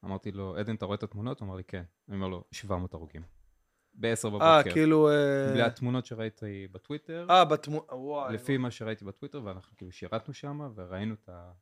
אמרתי 0.04 0.32
לו, 0.32 0.56
עדן, 0.56 0.74
אתה 0.74 0.84
רואה 0.84 0.94
את 0.94 1.02
התמונות? 1.02 1.40
הוא 1.40 1.46
אמר 1.46 1.56
לי, 1.56 1.64
כן. 1.64 1.82
אני 2.08 2.16
אומר 2.16 2.28
לו, 2.28 2.44
700 2.52 2.94
הרוגים. 2.94 3.22
בעשר 3.94 4.28
אה, 4.28 4.32
בבוקר. 4.32 4.72
כאילו... 4.72 5.10
אה, 5.10 5.54
והתמונות 5.56 6.06
שראיתי 6.06 6.68
בטוויטר, 6.72 7.26
אה, 7.30 7.44
בתמונה, 7.44 7.94
וואי. 7.94 8.34
לפי 8.34 8.56
מה 8.56 8.70
שראיתי 8.70 9.04
בטוויטר, 9.04 9.44
ואנחנו 9.44 9.76
כאילו 9.76 9.92
שירתנו 9.92 10.34
שם, 10.34 10.70
וראינו 10.74 11.14
את 11.14 11.28
ה... 11.28 11.52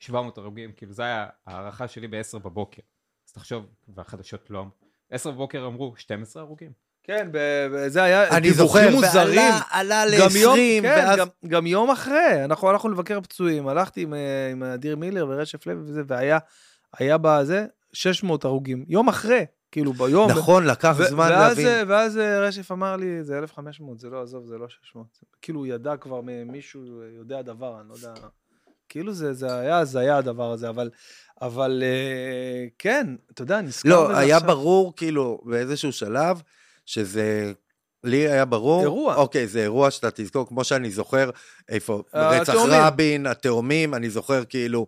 700 0.00 0.38
הרוגים, 0.38 0.72
כאילו 0.72 0.92
זה 0.92 1.02
היה 1.02 1.28
הערכה 1.46 1.88
שלי 1.88 2.08
ב-10 2.08 2.38
בבוקר. 2.38 2.82
אז 3.26 3.32
תחשוב, 3.32 3.66
והחדשות 3.88 4.50
לא 4.50 4.60
אמרו. 4.60 4.72
10 5.10 5.30
בבוקר 5.30 5.66
אמרו 5.66 5.96
12 5.96 6.42
הרוגים. 6.42 6.72
כן, 7.08 7.28
זה 7.86 8.02
היה 8.02 8.28
אני 8.28 8.52
זוכר, 8.52 8.80
דיווחים 8.80 9.00
מוזרים. 9.00 9.38
ועלה, 9.38 9.60
עלה 9.70 10.18
גם 10.20 10.30
יום, 10.36 10.56
ל-20, 10.56 10.82
כן, 10.82 11.04
ואז... 11.06 11.18
גם, 11.18 11.26
גם 11.46 11.66
יום 11.66 11.90
אחרי, 11.90 12.44
אנחנו 12.44 12.68
הלכנו 12.68 12.90
לבקר 12.90 13.20
פצועים, 13.20 13.68
הלכתי 13.68 14.02
עם, 14.02 14.14
אה, 14.14 14.50
עם 14.50 14.62
אדיר 14.62 14.96
מילר 14.96 15.26
ורשף 15.28 15.66
לוי 15.66 15.82
וזה, 15.82 16.02
והיה 16.06 16.38
היה 16.98 17.18
בזה 17.18 17.66
600 17.92 18.44
הרוגים. 18.44 18.84
יום 18.88 19.08
אחרי, 19.08 19.44
כאילו 19.72 19.92
ביום. 19.92 20.30
נכון, 20.30 20.64
לקח 20.64 20.94
ו- 20.98 21.04
זמן 21.04 21.28
ואז, 21.30 21.58
להבין. 21.58 21.66
אה, 21.66 21.82
ואז 21.86 22.18
אה, 22.18 22.40
רשף 22.40 22.72
אמר 22.72 22.96
לי, 22.96 23.24
זה 23.24 23.38
1,500, 23.38 23.98
זה 23.98 24.08
לא, 24.10 24.22
עזוב, 24.22 24.46
זה 24.46 24.58
לא 24.58 24.66
600. 24.68 25.06
כאילו 25.42 25.60
הוא 25.60 25.66
ידע 25.66 25.96
כבר, 25.96 26.20
מישהו 26.46 26.82
יודע 27.18 27.42
דבר, 27.42 27.80
אני 27.80 27.88
לא 27.88 27.94
יודע. 27.94 28.12
כאילו 28.88 29.12
זה, 29.12 29.32
זה 29.32 29.58
היה 29.58 29.78
הזיה 29.78 30.16
הדבר 30.16 30.52
הזה, 30.52 30.68
אבל, 30.68 30.90
אבל 31.42 31.82
כן, 32.78 33.06
אתה 33.32 33.42
יודע, 33.42 33.60
נזכר 33.60 33.88
לא, 33.88 34.16
היה 34.16 34.36
עכשיו. 34.36 34.48
ברור, 34.48 34.92
כאילו, 34.96 35.40
באיזשהו 35.44 35.92
שלב, 35.92 36.42
שזה... 36.88 37.52
לי 38.04 38.28
היה 38.28 38.44
ברור, 38.44 38.82
אירוע. 38.82 39.14
אוקיי, 39.14 39.46
זה 39.46 39.62
אירוע 39.62 39.90
שאתה 39.90 40.10
תזכור, 40.10 40.48
כמו 40.48 40.64
שאני 40.64 40.90
זוכר, 40.90 41.30
איפה, 41.68 42.02
רצח. 42.14 42.54
רבין, 42.68 43.26
התאומים, 43.26 43.94
אני 43.94 44.10
זוכר 44.10 44.44
כאילו, 44.44 44.86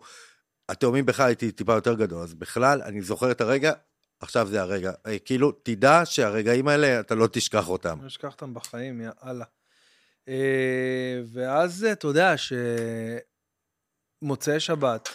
התאומים 0.68 1.06
בכלל 1.06 1.27
הייתי 1.27 1.52
טיפה 1.52 1.72
יותר 1.72 1.94
גדול, 1.94 2.22
אז 2.22 2.35
בכלל, 2.35 2.82
אני 2.82 3.02
זוכר 3.02 3.31
את 3.31 3.40
הרגע, 3.40 3.72
עכשיו 4.20 4.47
זה 4.47 4.62
הרגע. 4.62 4.93
אה, 5.06 5.18
כאילו, 5.18 5.52
תדע 5.52 6.02
שהרגעים 6.05 6.68
האלה, 6.68 7.01
אתה 7.01 7.14
לא 7.14 7.27
תשכח 7.32 7.68
אותם. 7.68 7.98
לא 8.02 8.06
אשכח 8.06 8.32
אותם 8.32 8.55
בחיים, 8.55 9.01
יאללה. 9.01 9.44
אה, 10.28 11.20
ואז 11.32 11.86
אתה 11.93 12.06
יודע 12.06 12.35
שמוצאי 14.22 14.60
שבת, 14.60 15.09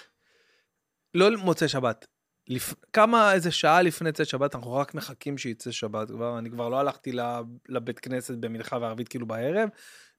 לא 1.13 1.37
מוצאי 1.37 1.67
שבת, 1.67 2.07
לפ... 2.47 2.73
כמה, 2.93 3.34
איזה 3.34 3.51
שעה 3.51 3.81
לפני 3.81 4.11
צאת 4.11 4.27
שבת, 4.27 4.55
אנחנו 4.55 4.73
רק 4.73 4.93
מחכים 4.93 5.38
שיצא 5.38 5.72
שבת 5.72 6.11
כבר, 6.11 6.38
אני 6.38 6.51
כבר 6.51 6.69
לא 6.69 6.80
הלכתי 6.80 7.11
לב- 7.11 7.45
לבית 7.69 7.99
כנסת 7.99 8.35
במנחה 8.38 8.77
וערבית 8.81 9.07
כאילו 9.07 9.26
בערב, 9.27 9.69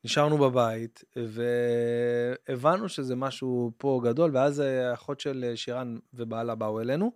נשארנו 0.05 0.39
בבית, 0.39 1.05
והבנו 2.49 2.89
שזה 2.89 3.17
משהו 3.17 3.73
פה 3.77 4.01
גדול, 4.05 4.37
ואז 4.37 4.61
אה, 4.61 4.91
האחות 4.91 5.21
של 5.21 5.45
אה, 5.49 5.57
שירן 5.57 5.99
ובעלה 6.15 6.55
באו 6.55 6.81
אלינו, 6.81 7.13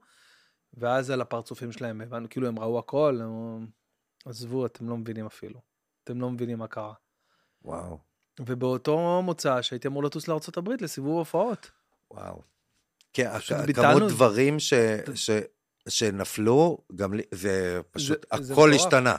ואז 0.74 1.11
על 1.11 1.20
הפרצופים 1.20 1.73
שלהם 1.73 2.01
הבנו, 2.01 2.28
כאילו 2.28 2.49
הם 2.49 2.59
ראו 2.59 2.78
הכל, 2.78 3.19
הם 3.23 3.66
עזבו, 4.24 4.66
אתם 4.66 4.89
לא 4.89 4.97
מבינים 4.97 5.27
אפילו. 5.27 5.61
אתם 6.05 6.20
לא 6.20 6.31
מבינים 6.31 6.59
מה 6.59 6.66
קרה. 6.66 6.95
וואו, 7.65 7.99
ובאותו 8.41 9.23
מוצא 9.23 9.62
שהייתי 9.62 9.89
אמור 9.89 10.05
לטוס 10.05 10.28
לארה"ב 10.28 10.70
לסיבוב 10.81 11.19
הופעות. 11.19 11.70
וואו. 12.11 12.43
כן, 13.12 13.28
כמות 13.74 14.09
זה. 14.09 14.15
דברים 14.15 14.59
ש, 14.61 14.74
ש, 15.15 15.31
שנפלו, 15.89 16.78
גם 16.97 17.15
לי, 17.15 17.23
זה 17.31 17.81
פשוט, 17.91 18.27
זה- 18.37 18.43
זה 18.43 18.53
הכל 18.53 18.69
מטורף. 18.70 18.87
השתנה. 18.87 19.16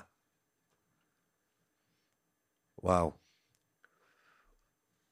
וואו. 2.83 3.11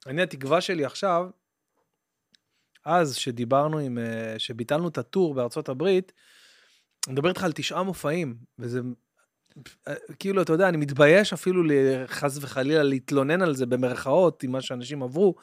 אני, 0.07 0.21
התקווה 0.21 0.61
שלי 0.61 0.85
עכשיו, 0.85 1.25
אז 2.85 3.15
שדיברנו 3.15 3.79
עם, 3.79 3.97
אה, 3.97 4.35
שביטלנו 4.37 4.87
את 4.87 4.97
הטור 4.97 5.33
בארצות 5.33 5.69
הברית, 5.69 6.11
אני 7.07 7.13
מדבר 7.13 7.29
איתך 7.29 7.43
על 7.43 7.51
תשעה 7.51 7.83
מופעים, 7.83 8.37
וזה, 8.59 8.79
אה, 9.87 9.93
כאילו, 10.19 10.41
אתה 10.41 10.53
יודע, 10.53 10.69
אני 10.69 10.77
מתבייש 10.77 11.33
אפילו 11.33 11.63
חס 12.07 12.37
וחלילה 12.41 12.83
להתלונן 12.83 13.41
על 13.41 13.55
זה 13.55 13.65
במרכאות, 13.65 14.43
עם 14.43 14.51
מה 14.51 14.61
שאנשים 14.61 15.03
עברו, 15.03 15.35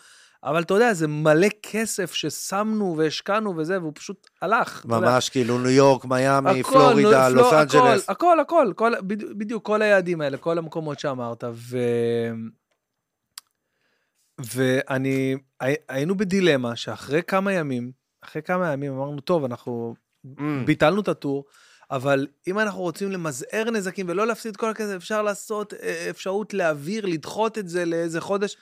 אבל 0.47 0.63
אתה 0.63 0.75
יודע, 0.75 0.95
זה 0.95 1.09
מלא 1.09 1.49
כסף 1.63 2.15
ששמנו 2.15 2.95
והשקענו 2.99 3.57
וזה, 3.57 3.81
והוא 3.81 3.93
פשוט 3.95 4.27
הלך. 4.43 4.85
ממש 4.89 5.29
כאילו 5.31 5.59
ניו 5.59 5.71
יורק, 5.71 6.05
מיאמי, 6.05 6.61
הכל, 6.61 6.71
פלורידה, 6.73 7.29
לוס 7.29 7.49
פלו- 7.51 7.61
אנג'לס. 7.61 8.11
הכל, 8.11 8.41
הכל, 8.41 8.67
הכל, 8.67 8.93
כל, 8.97 9.01
בדיוק, 9.39 9.67
כל 9.67 9.83
היעדים 9.83 10.21
האלה, 10.21 10.37
כל 10.37 10.59
המקומות 10.59 10.99
שאמרת, 11.01 11.45
ו... 11.53 11.79
ואני, 14.55 15.37
הי- 15.61 15.75
היינו 15.89 16.17
בדילמה 16.17 16.77
שאחרי 16.77 17.23
כמה 17.23 17.53
ימים, 17.53 17.93
אחרי 18.25 18.43
כמה 18.43 18.73
ימים 18.73 18.93
אמרנו, 18.93 19.21
טוב, 19.21 19.45
אנחנו 19.45 19.95
Mm. 20.27 20.41
ביטלנו 20.65 21.01
את 21.01 21.09
הטור, 21.09 21.45
אבל 21.91 22.27
אם 22.47 22.59
אנחנו 22.59 22.81
רוצים 22.81 23.13
למזער 23.13 23.71
נזקים 23.73 24.07
ולא 24.09 24.27
להפסיד 24.27 24.57
כל 24.57 24.71
הכסף, 24.71 24.95
אפשר 24.97 25.23
לעשות 25.23 25.75
אה, 25.75 26.07
אפשרות 26.11 26.55
להעביר, 26.55 27.07
לדחות 27.07 27.59
את 27.59 27.69
זה 27.69 27.85
לאיזה 27.85 28.21
חודש. 28.21 28.57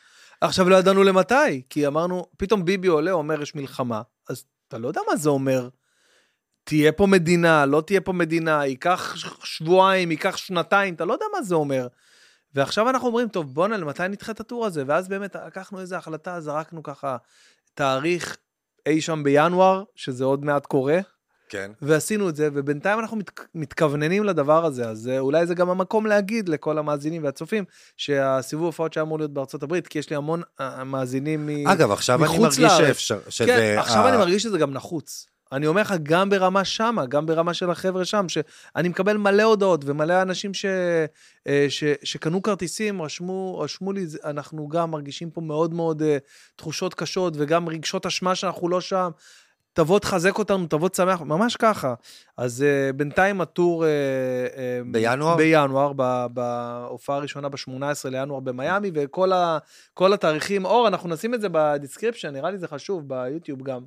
עכשיו 0.45 0.69
לא 0.69 0.77
ידענו 0.77 1.05
למתי, 1.05 1.63
כי 1.71 1.87
אמרנו, 1.87 2.27
פתאום 2.37 2.65
ביבי 2.65 2.89
עולה, 2.89 3.11
אומר 3.11 3.43
יש 3.43 3.55
מלחמה, 3.55 4.03
אז 4.29 4.45
אתה 4.69 4.79
לא 4.79 4.89
יודע 4.89 5.01
מה 5.11 5.17
זה 5.17 5.29
אומר. 5.29 5.69
תהיה 6.65 6.93
פה 6.93 7.07
מדינה, 7.07 7.67
לא 7.67 7.81
תהיה 7.87 8.01
פה 8.01 8.13
מדינה, 8.13 8.67
ייקח 8.67 9.15
שבועיים, 9.45 10.11
ייקח 10.11 10.37
שנתיים, 10.37 10.95
אתה 10.95 11.05
לא 11.05 11.13
יודע 11.13 11.27
מה 11.33 11.43
זה 11.43 11.55
אומר. 11.55 11.89
ועכשיו 12.55 12.91
אנחנו 12.91 13.09
אומרים, 13.09 13.29
טוב, 13.29 13.55
בואנה, 13.55 13.77
למתי 13.77 14.09
נדחה 14.09 14.33
את 14.33 14.41
הטור 14.41 14.67
הזה? 14.67 14.85
ואז 14.87 15.09
באמת 15.09 15.37
לקחנו 15.47 15.81
איזו 15.81 15.97
החלטה, 15.97 16.41
זרקנו 16.41 16.83
ככה 16.83 17.17
תאריך 17.75 18.37
אי 18.87 19.01
שם 19.01 19.23
בינואר, 19.23 19.85
שזה 19.95 20.25
עוד 20.25 20.45
מעט 20.45 20.67
קורה, 20.67 20.99
כן. 21.49 21.71
ועשינו 21.83 22.29
את 22.29 22.37
זה, 22.37 22.49
ובינתיים 22.53 22.99
אנחנו 22.99 23.17
מת, 23.17 23.31
מתכווננים 23.55 24.25
לדבר 24.25 24.65
הזה, 24.65 24.89
אז 24.89 25.09
אה, 25.09 25.19
אולי 25.19 25.47
זה 25.47 25.55
גם 25.55 25.71
המקום 25.71 26.07
להגיד 26.07 26.49
לכל 26.49 26.79
המאזינים 26.79 27.25
והצופים, 27.25 27.65
שהסיבוב 27.97 28.65
הופעות 28.65 28.93
שהיה 28.93 29.03
אמור 29.03 29.19
להיות 29.19 29.33
בארצות 29.35 29.63
הברית, 29.63 29.89
כי 29.89 29.99
יש 29.99 30.11
לי 30.11 30.17
המון 30.17 30.43
אה, 30.61 30.85
מאזינים 30.85 31.47
מ... 31.47 31.69
אגב, 31.69 31.91
עכשיו 31.91 32.25
אני 32.25 32.25
מחוץ 32.25 32.41
מרגיש 32.41 32.59
לארץ. 32.59 32.87
שאפשר, 32.87 33.19
שזה... 33.29 33.47
כן, 33.47 33.77
עכשיו 33.79 34.03
ה- 34.03 34.09
אני 34.09 34.17
מרגיש 34.17 34.43
שזה 34.43 34.59
גם 34.59 34.73
נחוץ. 34.73 35.27
אני 35.53 35.67
אומר 35.67 35.81
לך, 35.81 35.95
גם 36.03 36.31
ברמה 36.31 36.65
שמה, 36.65 37.07
גם 37.07 37.27
ברמה 37.27 37.55
של 37.55 37.71
החבר'ה 37.71 38.05
שם, 38.05 38.29
שאני 38.29 38.89
מקבל 38.89 39.17
מלא 39.17 39.43
הודעות 39.43 39.81
ומלא 39.85 40.23
אנשים 40.23 40.55
ש, 40.55 40.65
אה, 41.47 41.67
ש, 41.69 41.85
שקנו 42.03 42.43
כרטיסים, 42.43 43.03
רשמו, 43.03 43.59
רשמו 43.59 43.93
לי, 43.93 44.07
אנחנו 44.25 44.69
גם 44.69 44.91
מרגישים 44.91 45.31
פה 45.31 45.41
מאוד 45.41 45.75
מאוד 45.75 46.03
תחושות 46.57 46.95
קשות 46.95 47.35
וגם 47.37 47.69
רגשות 47.69 48.07
אשמה 48.07 48.35
שאנחנו 48.35 48.69
לא 48.69 48.81
שם. 48.81 49.11
תבוא 49.75 49.99
תחזק 49.99 50.39
אותנו, 50.39 50.67
תבוא 50.67 50.89
תשמח, 50.89 51.21
ממש 51.21 51.57
ככה. 51.57 51.95
אז 52.37 52.65
uh, 52.65 52.93
בינתיים 52.93 53.41
הטור... 53.41 53.85
Uh, 53.85 53.87
uh, 53.87 54.93
בינואר? 54.93 55.37
בינואר, 55.37 55.93
בהופעה 56.29 57.17
הראשונה 57.17 57.49
ב-18 57.49 58.11
לינואר 58.11 58.41
במיאמי, 58.41 58.91
וכל 58.95 59.33
ה, 59.33 59.59
התאריכים, 60.01 60.65
אור, 60.65 60.89
אנחנו 60.89 61.09
נשים 61.09 61.35
את 61.35 61.41
זה 61.41 61.49
ב 61.53 61.59
description, 61.59 62.33
נראה 62.33 62.51
לי 62.51 62.59
זה 62.59 62.69
חשוב, 62.69 63.09
ביוטיוב 63.09 63.63
גם. 63.63 63.81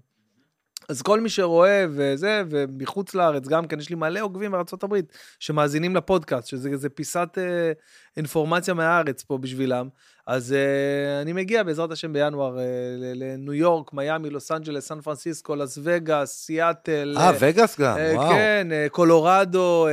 אז 0.90 1.02
כל 1.02 1.22
מי 1.22 1.30
שרואה 1.30 1.86
וזה, 1.90 2.44
ומחוץ 2.50 3.16
לארץ, 3.16 3.48
גם 3.48 3.68
כן, 3.68 3.80
יש 3.80 3.90
לי 3.90 3.96
מלא 3.96 4.20
עוקבים 4.20 4.52
בארה"ב 4.52 4.96
שמאזינים 5.40 5.96
לפודקאסט, 5.96 6.48
שזה 6.48 6.90
פיסת 6.90 7.38
אה, 7.38 7.72
אינפורמציה 8.18 8.74
מהארץ 8.74 9.24
פה 9.24 9.38
בשבילם. 9.38 9.90
אז 10.28 10.54
אה, 10.54 11.22
אני 11.22 11.34
מגיע 11.34 11.64
בעזרת 11.64 11.92
השם 11.92 12.14
בינואר 12.14 12.56
ל- 12.98 13.24
לניו 13.24 13.54
יורק, 13.54 13.94
מיאמי, 13.94 14.30
לוס 14.30 14.52
אנג'לס, 14.52 14.88
סן 14.88 15.02
פרנסיסקו, 15.02 15.56
לס 15.56 15.78
וגאס, 15.84 16.32
סיאטל. 16.46 17.16
אה, 17.20 17.32
וגאס 17.40 17.80
גם, 17.80 17.98
אה, 17.98 18.12
וואו. 18.16 18.30
כן, 18.30 18.68
אה, 18.72 18.88
קולורדו, 18.92 19.88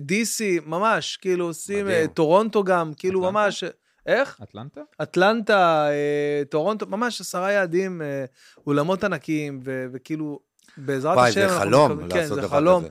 דיסי, 0.00 0.58
ממש, 0.66 1.16
כאילו 1.16 1.44
עושים. 1.46 1.88
אה, 1.88 2.04
טורונטו 2.14 2.64
גם, 2.64 2.92
כאילו 2.96 3.20
אטלנטה? 3.20 3.32
ממש, 3.32 3.64
איך? 4.06 4.40
אטלנטה? 4.42 4.80
אטלנטה, 5.02 5.88
אה, 5.90 6.42
טורונטו, 6.50 6.86
ממש 6.86 7.20
עשרה 7.20 7.52
יעדים, 7.52 8.02
אה, 8.02 8.24
אולמות 8.66 9.04
ענקיים, 9.04 9.60
ו- 9.64 9.86
וכאילו, 9.92 10.40
בעזרת 10.76 11.16
וואי, 11.16 11.28
השם... 11.30 11.40
זה 11.40 11.46
אנחנו 11.46 11.60
חלום 11.60 12.08
כן, 12.08 12.16
לעשות 12.18 12.34
זה 12.34 12.40
דבר 12.40 12.48
חלום. 12.56 12.80
כזה. 12.82 12.90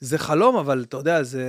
זה 0.00 0.18
חלום, 0.18 0.56
אבל 0.56 0.84
אתה 0.88 0.96
יודע, 0.96 1.22
זה, 1.22 1.44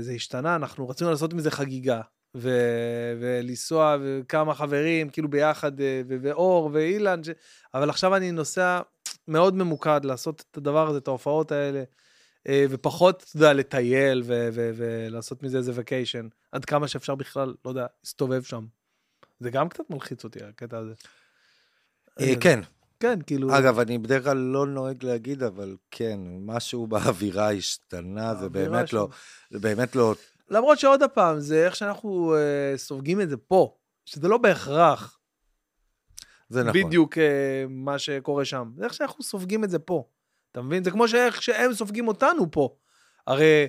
זה 0.00 0.12
השתנה, 0.12 0.56
אנחנו 0.56 0.88
רצינו 0.88 1.10
לעשות 1.10 1.34
מזה 1.34 1.50
חגיגה. 1.50 2.00
ו- 2.34 3.14
ולנסוע, 3.20 3.96
וכמה 4.00 4.54
חברים, 4.54 5.08
כאילו 5.08 5.28
ביחד, 5.28 5.80
אה, 5.80 6.02
ו- 6.08 6.16
ואור 6.22 6.70
ואילן, 6.72 7.24
ש... 7.24 7.28
אבל 7.74 7.90
עכשיו 7.90 8.16
אני 8.16 8.32
נוסע 8.32 8.80
מאוד 9.28 9.54
ממוקד 9.54 10.00
לעשות 10.04 10.44
את 10.50 10.56
הדבר 10.56 10.88
הזה, 10.88 10.98
את 10.98 11.08
ההופעות 11.08 11.52
האלה, 11.52 11.82
אה, 12.48 12.64
ופחות, 12.70 13.24
אתה 13.28 13.36
יודע, 13.36 13.52
לטייל 13.52 14.22
ו- 14.26 14.48
ו- 14.52 14.70
ולעשות 14.76 15.42
מזה 15.42 15.58
איזה 15.58 15.72
וקיישן, 15.74 16.28
עד 16.52 16.64
כמה 16.64 16.88
שאפשר 16.88 17.14
בכלל, 17.14 17.54
לא 17.64 17.70
יודע, 17.70 17.86
להסתובב 18.04 18.42
שם. 18.42 18.66
זה 19.40 19.50
גם 19.50 19.68
קצת 19.68 19.90
מלחיץ 19.90 20.24
אותי, 20.24 20.44
הקטע 20.44 20.78
הזה. 20.78 20.92
אה, 22.20 22.34
כן, 22.40 22.60
כן, 23.00 23.18
כאילו... 23.26 23.58
אגב, 23.58 23.78
אני 23.78 23.98
בדרך 23.98 24.24
כלל 24.24 24.36
לא 24.36 24.66
נוהג 24.66 25.04
להגיד, 25.04 25.42
אבל 25.42 25.76
כן, 25.90 26.20
משהו 26.40 26.86
באווירה 26.86 27.52
השתנה, 27.52 28.34
זה 28.34 28.48
באמת. 28.48 28.92
לא, 28.92 29.08
זה 29.50 29.58
באמת 29.58 29.96
לא, 29.96 30.14
למרות 30.50 30.78
שעוד 30.78 31.02
פעם, 31.14 31.40
זה 31.40 31.66
איך 31.66 31.76
שאנחנו 31.76 32.34
אה, 32.36 32.76
סופגים 32.76 33.20
את 33.20 33.30
זה 33.30 33.36
פה, 33.36 33.74
שזה 34.04 34.28
לא 34.28 34.38
בהכרח 34.38 35.18
זה 36.48 36.62
נכון. 36.62 36.82
בדיוק 36.82 37.18
אה, 37.18 37.64
מה 37.68 37.98
שקורה 37.98 38.44
שם. 38.44 38.70
זה 38.76 38.84
איך 38.84 38.94
שאנחנו 38.94 39.24
סופגים 39.24 39.64
את 39.64 39.70
זה 39.70 39.78
פה. 39.78 40.04
אתה 40.52 40.62
מבין? 40.62 40.84
זה 40.84 40.90
כמו 40.90 41.08
שאיך 41.08 41.42
שהם 41.42 41.72
סופגים 41.72 42.08
אותנו 42.08 42.50
פה. 42.50 42.76
הרי 43.26 43.66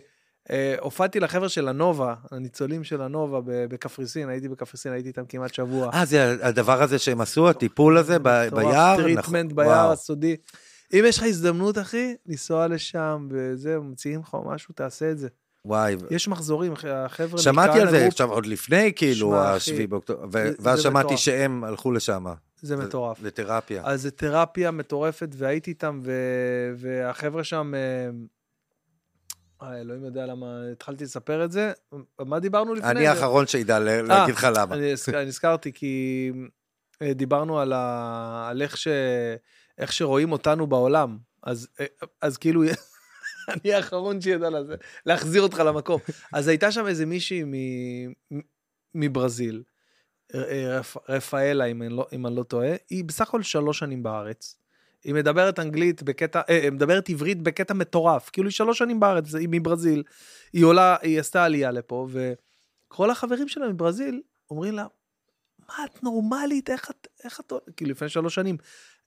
אה, 0.51 0.75
הופעתי 0.79 1.19
לחבר'ה 1.19 1.49
של 1.49 1.67
הנובה, 1.67 2.15
הניצולים 2.31 2.83
של 2.83 3.01
הנובה 3.01 3.39
בקפריסין, 3.45 4.29
הייתי 4.29 4.49
בקפריסין, 4.49 4.91
הייתי 4.91 5.07
איתם 5.07 5.25
כמעט 5.25 5.53
שבוע. 5.53 5.89
אה, 5.93 6.05
זה 6.05 6.37
הדבר 6.41 6.81
הזה 6.81 6.99
שהם 6.99 7.21
עשו, 7.21 7.49
הטיפול 7.49 7.97
הזה 7.97 8.19
ב- 8.19 8.47
ביער? 8.55 8.97
treatment 8.97 9.51
נכון. 9.51 9.55
ביער 9.55 9.69
וואו. 9.69 9.91
הסודי. 9.91 10.35
אם 10.93 11.03
יש 11.07 11.17
לך 11.17 11.23
הזדמנות, 11.23 11.77
אחי, 11.77 12.15
לנסוע 12.25 12.67
לשם, 12.67 13.27
וזה, 13.31 13.79
מציעים 13.79 14.19
לך 14.19 14.37
משהו, 14.45 14.73
תעשה 14.73 15.11
את 15.11 15.17
זה. 15.17 15.27
וואי, 15.65 15.95
יש 16.09 16.27
מחזורים, 16.27 16.73
החבר'ה... 16.87 17.41
שמעתי 17.41 17.79
על 17.79 17.89
זה 17.89 18.07
עכשיו 18.07 18.31
עוד 18.31 18.45
לפני, 18.45 18.93
כאילו, 18.95 19.39
השביעי 19.39 19.87
באוקטובר, 19.87 20.25
ו- 20.31 20.51
ואז 20.59 20.81
שמעתי. 20.81 21.17
שהם 21.17 21.63
הלכו 21.63 21.91
לשם. 21.91 22.25
זה 22.61 22.77
מטורף. 22.77 23.17
לתרפיה. 23.23 23.81
אז 23.85 24.01
זה 24.01 24.11
תרפיה 24.11 24.71
מטורפת, 24.71 25.29
והייתי 25.33 25.71
איתם, 25.71 25.99
ו... 26.03 26.11
והחבר'ה 26.77 27.43
שם, 27.43 27.73
אה, 27.75 28.09
אה, 29.67 29.81
אלוהים 29.81 30.03
יודע 30.03 30.25
למה 30.25 30.61
התחלתי 30.71 31.03
לספר 31.03 31.45
את 31.45 31.51
זה. 31.51 31.71
מה 32.19 32.39
דיברנו 32.39 32.73
לפני? 32.73 32.91
אני 32.91 33.07
האחרון 33.07 33.47
שידע 33.47 33.79
ל- 33.79 34.01
להגיד 34.01 34.35
לך 34.35 34.47
למה. 34.55 34.75
אני 34.75 34.93
הזכרתי, 35.27 35.71
כי 35.73 36.31
אה, 37.01 37.13
דיברנו 37.13 37.59
על, 37.59 37.73
ה... 37.73 38.47
על 38.49 38.61
איך, 38.61 38.77
ש... 38.77 38.87
איך 39.77 39.93
שרואים 39.93 40.31
אותנו 40.31 40.67
בעולם. 40.67 41.17
אז, 41.43 41.67
אה, 41.79 41.85
אז 42.21 42.37
כאילו, 42.37 42.63
אני 43.49 43.73
האחרון 43.73 44.21
שידע 44.21 44.49
לזה, 44.49 44.75
להחזיר 45.05 45.41
אותך 45.41 45.59
למקום. 45.59 45.99
אז 46.33 46.47
הייתה 46.47 46.71
שם 46.71 46.87
איזה 46.87 47.05
מישהי 47.05 47.43
מברזיל, 48.95 49.63
אה, 50.35 50.79
רפ... 50.79 50.97
רפאלה, 51.09 51.65
אם 51.65 51.81
אני, 51.81 51.89
לא, 51.89 52.07
אם 52.13 52.27
אני 52.27 52.35
לא 52.35 52.43
טועה, 52.43 52.75
היא 52.89 53.03
בסך 53.03 53.21
הכל 53.21 53.43
שלוש 53.43 53.79
שנים 53.79 54.03
בארץ. 54.03 54.57
היא 55.03 55.13
מדברת 55.13 55.59
אנגלית 55.59 56.03
בקטע, 56.03 56.41
אה, 56.49 56.69
מדברת 56.71 57.09
עברית 57.09 57.41
בקטע 57.41 57.73
מטורף. 57.73 58.29
כאילו 58.29 58.47
היא 58.47 58.53
שלוש 58.53 58.77
שנים 58.77 58.99
בארץ, 58.99 59.35
היא 59.35 59.47
מברזיל. 59.51 60.03
היא 60.53 60.65
עולה, 60.65 60.95
היא 61.01 61.19
עשתה 61.19 61.43
עלייה 61.43 61.71
לפה, 61.71 62.07
וכל 62.11 63.09
החברים 63.09 63.47
שלה 63.47 63.69
מברזיל 63.69 64.21
אומרים 64.49 64.73
לה, 64.73 64.85
מה 65.69 65.85
את 65.85 66.03
נורמלית? 66.03 66.69
איך 66.69 66.91
את, 66.91 67.07
איך 67.23 67.39
את, 67.39 67.53
כאילו 67.77 67.91
לפני 67.91 68.09
שלוש 68.09 68.35
שנים, 68.35 68.57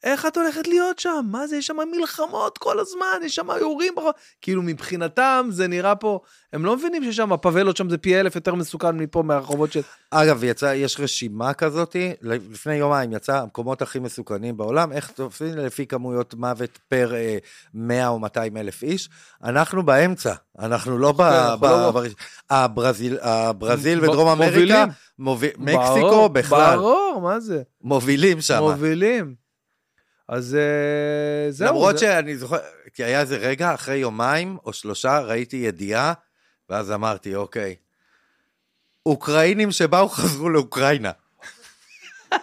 איך 0.04 0.26
את 0.26 0.36
הולכת 0.36 0.68
להיות 0.68 0.98
שם? 0.98 1.26
מה 1.30 1.46
זה, 1.46 1.56
יש 1.56 1.66
שם 1.66 1.76
מלחמות 1.96 2.58
כל 2.58 2.80
הזמן, 2.80 3.18
יש 3.24 3.34
שם 3.34 3.46
יורים 3.60 3.94
ברחוב. 3.94 4.12
כאילו 4.40 4.62
מבחינתם 4.62 5.46
זה 5.50 5.66
נראה 5.68 5.94
פה, 5.94 6.20
הם 6.52 6.64
לא 6.64 6.76
מבינים 6.76 7.12
ששם 7.12 7.32
הפאבלות 7.32 7.76
שם 7.76 7.90
זה 7.90 7.98
פי 7.98 8.20
אלף 8.20 8.34
יותר 8.34 8.54
מסוכן 8.54 8.96
מפה 8.96 9.22
מהרחובות 9.22 9.72
של... 9.72 9.80
אגב, 10.10 10.44
יצא, 10.44 10.66
יש 10.76 11.00
רשימה 11.00 11.54
כזאת, 11.54 11.96
לפני 12.22 12.74
יומיים 12.74 13.12
יצא 13.12 13.36
המקומות 13.36 13.82
הכי 13.82 13.98
מסוכנים 13.98 14.56
בעולם, 14.56 14.92
איך 14.92 15.10
תופסים 15.10 15.56
לפי 15.56 15.86
כמויות 15.86 16.34
מוות 16.34 16.78
פר 16.88 17.14
אה, 17.14 17.38
100 17.74 18.08
או 18.08 18.18
200 18.18 18.56
אלף 18.56 18.82
איש, 18.82 19.08
אנחנו 19.44 19.82
באמצע, 19.82 20.34
אנחנו 20.58 20.98
לא 20.98 21.12
ב... 21.12 21.16
ב- 21.16 21.64
לא- 21.64 21.90
בר- 21.90 22.02
הברזיל, 22.50 23.18
הברזיל 23.20 24.00
ב- 24.00 24.02
ודרום 24.02 24.28
אמריקה, 24.28 24.84
מובילים. 25.18 25.56
מקסיקו 25.58 26.28
בכלל, 26.28 26.76
ברור, 26.76 27.20
מה 27.22 27.40
זה? 27.40 27.62
מובילים 27.82 28.40
שם. 28.40 28.58
מובילים. 28.60 29.47
אז 30.28 30.54
אה, 30.54 31.50
זהו. 31.50 31.68
למרות 31.68 31.98
זה- 31.98 32.06
שאני 32.06 32.36
זוכר, 32.36 32.58
כי 32.94 33.04
היה 33.04 33.20
איזה 33.20 33.36
רגע, 33.36 33.74
אחרי 33.74 33.96
יומיים 33.96 34.58
או 34.64 34.72
שלושה, 34.72 35.18
ראיתי 35.20 35.56
ידיעה, 35.56 36.12
ואז 36.68 36.90
אמרתי, 36.92 37.34
אוקיי, 37.34 37.76
אוקראינים 39.06 39.70
שבאו 39.72 40.08
חזרו 40.08 40.48
לאוקראינה. 40.50 41.10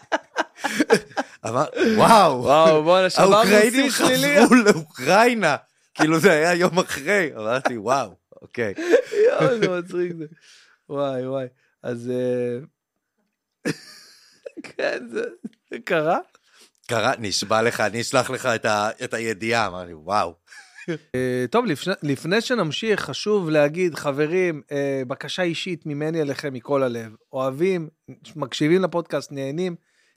אמר, 1.48 1.66
וואו, 1.98 2.44
וואו, 2.44 2.84
בואנה, 2.84 3.10
שברנו 3.10 3.36
האוקראינים. 3.36 3.90
חזרו 3.90 4.56
לאוקראינה. 4.56 5.56
כאילו 5.94 6.20
זה 6.20 6.32
היה 6.32 6.54
יום 6.54 6.80
אחרי, 6.80 7.30
אמרתי, 7.38 7.78
וואו, 7.78 8.16
אוקיי. 8.42 8.74
יואו, 9.26 9.60
זה 9.60 9.70
מצחיק 9.70 10.12
זה. 10.18 10.26
וואי, 10.90 11.28
וואי. 11.28 11.48
אז... 11.84 12.12
אה, 12.12 12.60
כן, 14.78 15.08
זה 15.12 15.78
קרה. 15.86 16.20
קרה, 16.88 17.14
נשבע 17.20 17.62
לך, 17.62 17.82
אני 17.82 18.02
אשלח 18.02 18.30
לך 18.30 18.46
את 18.46 18.66
ה- 18.66 18.90
את 19.04 19.14
הידיעה, 19.14 19.68
אמרתי, 19.68 19.94
וואו. 19.94 20.34
אה, 21.16 21.46
טוב, 21.52 21.66
לפני, 21.66 21.94
לפני 22.04 22.42
שנמשיך, 22.42 23.00
חשוב 23.00 23.50
להגיד, 23.50 23.96
חברים, 23.96 24.62
אה, 24.72 25.02
בקשה 25.08 25.42
אישית 25.44 25.86
ממני 25.86 26.22
אליכם 26.22 26.54
מכל 26.54 26.84
הלב. 26.84 27.16
אוהבים, 27.34 27.90
מקשיבים 28.36 28.82
לפודקאסט, 28.82 29.32
נהנים, 29.32 29.76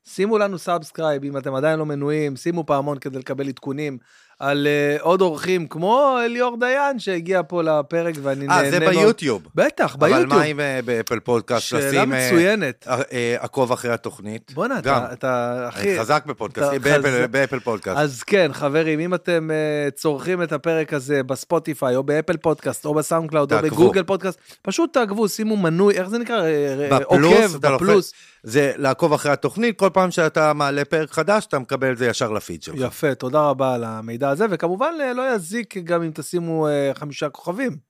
שימו 0.09 0.39
לנו 0.39 0.59
subscribe, 0.59 1.25
אם 1.25 1.37
אתם 1.37 1.55
עדיין 1.55 1.79
לא 1.79 1.87
מנויים, 1.87 2.37
שימו 2.37 2.67
פעמון 2.67 2.99
כדי 2.99 3.19
לקבל 3.19 3.49
עדכונים 3.49 3.99
על 4.39 4.67
אה, 4.67 4.97
עוד 5.01 5.21
אורחים, 5.21 5.67
כמו 5.67 6.19
ליאור 6.25 6.57
דיין 6.61 6.99
שהגיע 6.99 7.41
פה 7.49 7.63
לפרק 7.63 8.15
ואני 8.23 8.47
נהנה 8.47 8.65
אה, 8.65 8.71
זה. 8.71 8.81
ביוטיוב. 8.81 9.43
בטח, 9.55 9.95
אבל 9.95 10.09
ביוטיוב. 10.09 10.35
מה 10.35 10.43
עם 10.43 10.61
אה, 10.61 10.81
באפל 10.85 11.21
פודקאסט? 11.21 11.67
שאלה 11.67 11.89
לשים, 11.89 12.13
אה, 12.13 12.29
מצוינת. 12.29 12.87
אה, 12.89 13.01
אה, 13.13 13.37
עקוב 13.39 13.73
אחרי 13.73 13.91
התוכנית? 13.93 14.53
בואנה. 14.55 14.79
אתה, 14.79 15.09
אתה, 15.13 15.65
אחי, 15.69 15.99
חזק 16.01 16.25
בפודקאסט, 16.27 16.71
אתה 16.75 16.79
באפל- 16.79 17.03
חזק. 17.09 17.31
באפל 17.31 17.59
פודקאסט. 17.61 17.99
אז 17.99 18.23
כן, 18.23 18.51
חברים, 18.53 19.01
אם 19.01 19.15
אתם 19.15 19.51
uh, 19.51 19.91
צורכים 19.91 20.43
את 20.43 20.53
הפרק 20.53 20.93
הזה 20.93 21.23
בספוטיפיי, 21.23 21.97
או 21.97 22.03
באפל 22.03 22.37
פודקאסט, 22.37 22.85
או 22.85 22.95
בסאונד 22.95 23.31
קלאוד, 23.31 23.53
או. 23.53 23.63
בגוגל 23.63 24.03
פודקאסט, 24.03 24.39
פשוט 24.63 24.93
תעקבו, 24.93 25.29
שימו 25.29 25.57
מנוי, 25.57 25.95
איך 25.95 26.09
זה 26.09 26.19
נקרא? 26.19 26.43
אה, 26.43 26.89
אה, 26.91 26.99
בפלוס, 27.01 27.35
עוקב, 27.43 27.57
אתה. 27.57 27.75
בפלוס. 27.75 28.13
זה 28.43 28.73
לעקוב 28.77 29.13
אחרי 29.13 29.33
התוכנית, 29.33 29.79
כל 29.79 29.91
פעם 29.93 30.11
שאתה 30.11 30.53
מעלה 30.53 30.85
פרק 30.85 31.11
חדש, 31.11 31.47
אתה 31.47 31.59
מקבל 31.59 31.93
את 31.93 31.99
זה 31.99 32.07
ישר 32.07 32.31
לפיד 32.33 32.63
שלך. 32.63 32.75
יפה, 32.79 33.15
תודה 33.15 33.41
רבה 33.41 33.75
על 33.75 33.85
המידע 33.85 34.28
הזה, 34.31 34.47
וכמובן 34.51 34.95
אה, 35.01 35.13
לא 35.13 35.35
יזיק 35.35 35.77
גם 35.77 36.03
אם 36.03 36.11
תשימו 36.15 36.69
אה, 36.69 36.91
חמישה 36.95 37.29
כוכבים. 37.29 37.89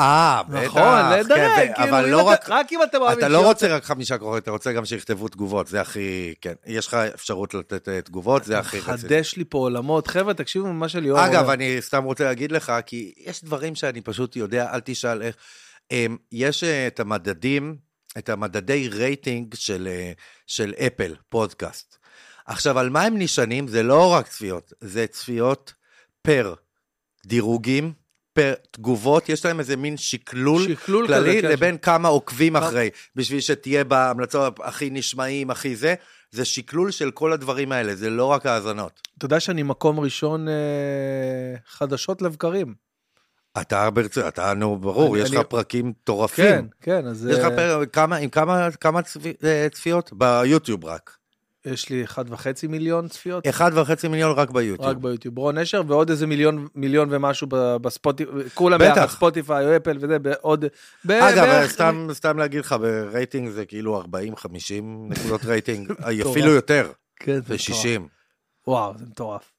אה, 0.00 0.42
בטח. 0.48 0.64
נכון, 0.64 1.12
לדרג, 1.12 1.38
כן, 1.38 1.72
כאילו, 1.76 1.88
אבל 1.88 2.08
לא 2.08 2.22
רק... 2.22 2.48
רק 2.48 2.72
אם 2.72 2.82
אתה 2.82 2.98
מאמין 2.98 3.18
אתה 3.18 3.28
לא 3.28 3.46
רוצה 3.46 3.76
רק 3.76 3.84
חמישה 3.84 4.18
כוכבים, 4.18 4.38
אתה 4.38 4.50
רוצה 4.50 4.72
גם 4.72 4.84
שיכתבו 4.84 5.28
תגובות, 5.28 5.66
זה 5.66 5.80
הכי... 5.80 6.34
כן, 6.40 6.52
יש 6.66 6.86
לך 6.86 6.94
אפשרות 6.94 7.54
לתת 7.54 7.88
אה, 7.88 8.00
תגובות, 8.02 8.44
זה 8.44 8.58
הכי 8.58 8.78
רציני. 8.78 8.98
חדש 8.98 9.36
לי 9.36 9.44
פה 9.44 9.58
עולמות. 9.58 10.06
חבר'ה, 10.06 10.34
תקשיבו 10.34 10.66
ממה 10.66 10.88
שליאור 10.88 11.18
אומר. 11.18 11.30
אגב, 11.30 11.50
אני 11.50 11.76
סתם 11.80 12.04
רוצה 12.04 12.24
להגיד 12.24 12.52
לך, 12.52 12.72
כי 12.86 13.12
יש 13.16 13.44
דברים 13.44 13.74
שאני 13.74 14.00
פשוט 14.00 14.36
יודע, 14.36 14.72
אל 14.72 14.80
תשאל 14.80 15.22
איך. 15.22 15.36
אמ, 15.90 16.16
יש 16.32 16.64
את 16.64 17.00
המדדים, 17.00 17.76
את 18.18 18.28
המדדי 18.28 18.88
רייטינג 18.88 19.54
של, 19.54 19.88
של 20.46 20.74
אפל, 20.86 21.14
פודקאסט. 21.28 21.97
עכשיו, 22.48 22.78
על 22.78 22.90
מה 22.90 23.02
הם 23.02 23.18
נשענים? 23.18 23.68
זה 23.68 23.82
לא 23.82 24.12
רק 24.12 24.28
צפיות, 24.28 24.72
זה 24.80 25.06
צפיות 25.06 25.72
per 26.22 26.54
דירוגים, 27.26 27.92
per 28.32 28.54
תגובות, 28.70 29.28
יש 29.28 29.44
להם 29.44 29.58
איזה 29.60 29.76
מין 29.76 29.96
שקלול, 29.96 30.62
שקלול 30.68 31.06
כללי, 31.06 31.38
כזה, 31.38 31.42
כן. 31.42 31.52
לבין 31.52 31.78
כמה 31.78 32.08
עוקבים 32.08 32.56
אחרי, 32.56 32.90
בשביל 33.16 33.40
שתהיה 33.40 33.84
בהמלצות 33.84 34.58
הכי 34.62 34.90
נשמעים, 34.90 35.50
הכי 35.50 35.76
זה. 35.76 35.94
זה 36.30 36.44
שקלול 36.44 36.90
של 36.90 37.10
כל 37.10 37.32
הדברים 37.32 37.72
האלה, 37.72 37.94
זה 37.94 38.10
לא 38.10 38.24
רק 38.24 38.46
האזנות. 38.46 39.08
אתה 39.18 39.26
יודע 39.26 39.40
שאני 39.40 39.62
מקום 39.62 40.00
ראשון 40.00 40.48
אה, 40.48 40.54
חדשות 41.68 42.22
לבקרים. 42.22 42.74
אתה 43.60 43.90
ברצינות, 43.90 44.28
אתה, 44.28 44.54
נו, 44.54 44.76
ברור, 44.78 45.14
אני- 45.14 45.22
יש 45.24 45.30
לך 45.30 45.36
אני- 45.36 45.44
פרקים 45.44 45.88
מטורפים. 45.88 46.44
כן, 46.44 46.64
כן, 46.80 47.06
אז 47.06 47.26
יש 47.30 47.38
לך 47.38 47.44
אה, 47.44 47.56
פרק, 47.56 47.94
כמה, 47.94 48.16
עם 48.16 48.30
כמה, 48.30 48.70
כמה 48.70 49.02
צפי, 49.02 49.32
אה, 49.44 49.66
צפיות? 49.72 50.10
ביוטיוב 50.12 50.84
רק. 50.84 51.17
יש 51.72 51.88
לי 51.88 52.04
1.5 52.04 52.16
מיליון 52.68 53.08
צפיות. 53.08 53.46
אחד 53.48 53.70
וחצי 53.74 54.08
מיליון 54.08 54.32
רק 54.38 54.50
ביוטיוב. 54.50 54.88
רק 54.88 54.96
ביוטיוב. 54.96 55.38
רון 55.38 55.58
נשר, 55.58 55.82
ועוד 55.86 56.10
איזה 56.10 56.26
מיליון, 56.26 56.66
מיליון 56.74 57.08
ומשהו 57.10 57.46
בספוטיפיי, 57.82 58.34
כולם. 58.54 58.78
ביחד, 58.78 59.06
ספוטיפיי 59.06 59.66
או 59.66 59.76
אפל 59.76 59.96
וזה, 60.00 60.18
בעוד... 60.18 60.64
ב- 61.04 61.10
אגב, 61.10 61.44
בערך- 61.44 61.70
סתם, 61.70 62.08
סתם 62.12 62.38
להגיד 62.38 62.60
לך, 62.60 62.76
ברייטינג 62.80 63.50
זה 63.50 63.64
כאילו 63.64 64.02
40-50 64.02 64.06
נקודות 65.08 65.44
רייטינג, 65.44 65.92
אפילו 66.30 66.50
יותר, 66.52 66.90
כן, 67.16 67.40
זה 67.46 67.58
60. 67.58 68.08
וואו, 68.66 68.92
זה 68.98 69.04
מטורף. 69.04 69.52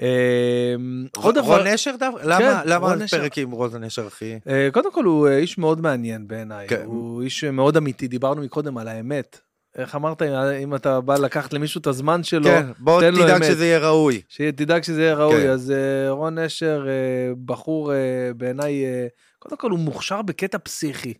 אה, 0.00 0.74
עוד 1.16 1.34
דבר, 1.34 1.56
רון 1.58 1.66
נשר 1.66 1.94
דווקא? 1.98 2.22
למה, 2.26 2.62
למה 2.64 2.88
רון 2.88 3.02
נשר. 3.02 3.18
פרק 3.18 3.38
עם 3.38 3.50
רון 3.50 3.84
נשר 3.84 4.06
הכי... 4.06 4.38
אה, 4.48 4.68
קודם 4.72 4.92
כל 4.92 5.04
הוא 5.04 5.28
אה, 5.28 5.36
איש 5.38 5.58
מאוד 5.58 5.80
מעניין 5.80 6.28
בעיניי, 6.28 6.68
כן. 6.68 6.82
הוא 6.84 7.22
איש 7.22 7.44
מאוד 7.44 7.76
אמיתי, 7.76 8.08
דיברנו 8.08 8.42
מקודם 8.42 8.78
על 8.78 8.88
האמת. 8.88 9.40
איך 9.76 9.94
אמרת, 9.94 10.22
אם- 10.62 10.74
אתה 10.74 11.00
בא 11.00 11.14
לקחת 11.16 11.52
למישהו 11.52 11.80
את 11.80 11.86
הזמן 11.86 12.22
שלו, 12.22 12.44
כן, 12.44 12.66
בוא 12.78 13.00
תן 13.00 13.14
לו 13.14 13.22
תדאג 13.24 13.36
אמת. 13.42 13.44
שזה 13.44 13.66
יהיה 13.66 13.78
ראוי. 13.78 14.22
שתדאג 14.28 14.82
שזה 14.82 15.02
יהיה 15.02 15.14
ראוי. 15.14 15.42
כן. 15.42 15.48
אז 15.50 15.70
אה, 15.70 16.10
רון 16.10 16.38
נשר, 16.38 16.86
אה, 16.88 16.92
בחור 17.44 17.94
אה, 17.94 17.98
בעיניי, 18.36 18.84
קודם 19.38 19.56
כל 19.56 19.70
הוא 19.70 19.78
מוכשר 19.78 20.22
בקטע 20.22 20.58
פסיכי. 20.58 21.14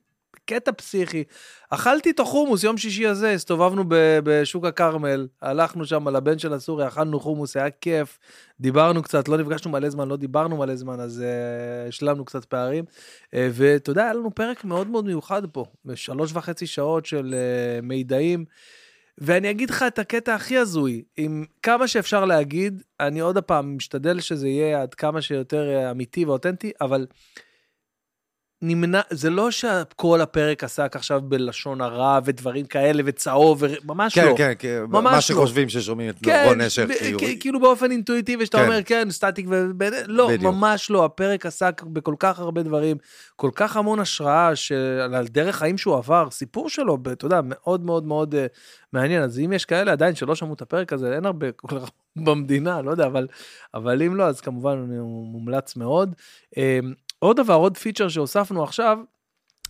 בקטע 0.47 0.73
פסיכי. 0.73 1.25
אכלתי 1.71 2.09
איתו 2.09 2.25
חומוס 2.25 2.65
יום 2.65 2.79
שישי 2.79 3.07
הזה, 3.07 3.31
הסתובבנו 3.33 3.85
ב- 3.89 4.19
בשוק 4.25 4.65
הכרמל, 4.65 5.29
הלכנו 5.43 5.85
שם 5.85 6.09
לבן 6.09 6.39
של 6.39 6.53
הסורי, 6.53 6.87
אכלנו 6.87 7.21
חומוס, 7.21 7.57
היה 7.57 7.71
כיף, 7.71 8.19
דיברנו 8.61 9.03
קצת, 9.03 9.29
לא 9.29 9.39
נפגשנו 9.39 9.71
מלא 9.71 9.91
זמן, 9.91 10.09
לא 10.09 10.17
דיברנו 10.17 10.57
מלא 10.57 10.77
זמן, 10.77 11.01
אז 11.01 11.23
אה, 11.23 11.89
השלמנו 11.89 12.25
קצת 12.25 12.45
פערים. 12.45 12.85
אה, 13.35 13.49
ואתה 13.53 13.91
יודע, 13.91 14.03
היה 14.03 14.13
לנו 14.13 14.35
פרק 14.35 14.65
מאוד 14.65 14.87
מאוד 14.89 15.05
מיוחד 15.05 15.43
פה, 15.47 15.65
בשלוש 15.85 16.33
וחצי 16.33 16.67
שעות 16.67 17.07
של 17.07 17.35
אה, 17.35 17.81
מידעים. 17.83 18.45
ואני 19.19 19.51
אגיד 19.51 19.71
לך 19.71 19.85
את 19.87 19.99
הקטע 19.99 20.35
הכי 20.35 20.59
הזוי, 20.59 21.03
עם 21.17 21.45
כמה 21.63 21.89
שאפשר 21.89 22.25
להגיד, 22.25 22.83
אני 23.01 23.21
עוד 23.21 23.39
פעם 23.39 23.77
משתדל 23.77 24.21
שזה 24.21 24.49
יהיה 24.49 24.83
עד 24.83 24.95
כמה 24.95 25.23
שיותר 25.23 25.91
אמיתי 25.91 26.25
ואותנטי, 26.25 26.73
אבל 26.81 27.07
נמנע, 28.65 29.01
זה 29.11 29.31
לא 29.31 29.51
שכל 29.51 30.21
הפרק 30.21 30.65
עסק 30.65 30.97
עכשיו 30.97 31.21
בלשון 31.25 31.81
הרע 31.81 32.19
ודברים 32.25 32.67
כאלה 32.67 33.03
וצהוב, 33.07 33.63
ממש 33.85 34.15
כן, 34.15 34.27
לא. 34.27 34.35
כן, 34.37 34.53
כן, 34.59 34.83
ממש 34.89 35.05
מה 35.05 35.13
לא. 35.13 35.21
שחושבים 35.21 35.69
ששומעים 35.69 36.11
את 36.11 36.17
כן, 36.23 36.45
רון 36.49 36.61
נשר, 36.61 36.87
ב- 36.87 36.93
כאילו. 37.41 37.61
באופן 37.61 37.91
אינטואיטיבי 37.91 38.47
שאתה 38.47 38.59
כן. 38.59 38.65
אומר 38.65 38.83
כן 38.83 39.11
סטטיק 39.11 39.47
ו... 39.49 39.67
לא 40.07 40.29
בדיוק. 40.29 40.43
ממש 40.55 40.91
לא 40.91 41.05
הפרק 41.05 41.47
עסק 41.47 41.83
בכל 41.83 42.15
כך 42.19 42.39
הרבה 42.39 42.63
דברים 42.63 42.97
כל 43.37 43.51
כך 43.55 43.77
המון 43.77 44.01
השראה 44.01 44.57
של 44.57 45.11
על 45.15 45.27
דרך 45.27 45.57
חיים 45.57 45.79
שהוא 45.79 45.97
עבר 45.97 46.29
סיפור 46.31 46.69
שלו 46.69 46.99
אתה 47.13 47.27
יודע 47.27 47.41
מאוד 47.45 47.85
מאוד 47.85 48.05
מאוד 48.05 48.35
אה, 48.35 48.47
מעניין 48.93 49.23
אז 49.23 49.39
אם 49.39 49.53
יש 49.53 49.65
כאלה 49.65 49.93
עדיין 49.93 50.15
שלא 50.15 50.35
שמעו 50.35 50.55
את 50.55 50.63
הפרק 50.63 50.93
הזה 50.93 51.15
אין 51.15 51.27
הרבה 51.27 51.53
כל 51.53 51.81
כך 51.81 51.91
במדינה 52.27 52.83
לא 52.83 52.91
יודע 52.91 53.07
אבל 53.07 53.27
אבל 53.75 54.03
אם 54.03 54.17
לא 54.17 54.25
אז 54.25 54.41
כמובן 54.41 54.79
הוא 54.99 55.27
מומלץ 55.27 55.77
מאוד. 55.77 56.15
אה, 57.23 57.29
עוד 57.29 57.37
דבר 57.37 57.55
עוד 57.55 57.77
פיצ'ר 57.77 58.09
שהוספנו 58.09 58.63
עכשיו. 58.63 58.99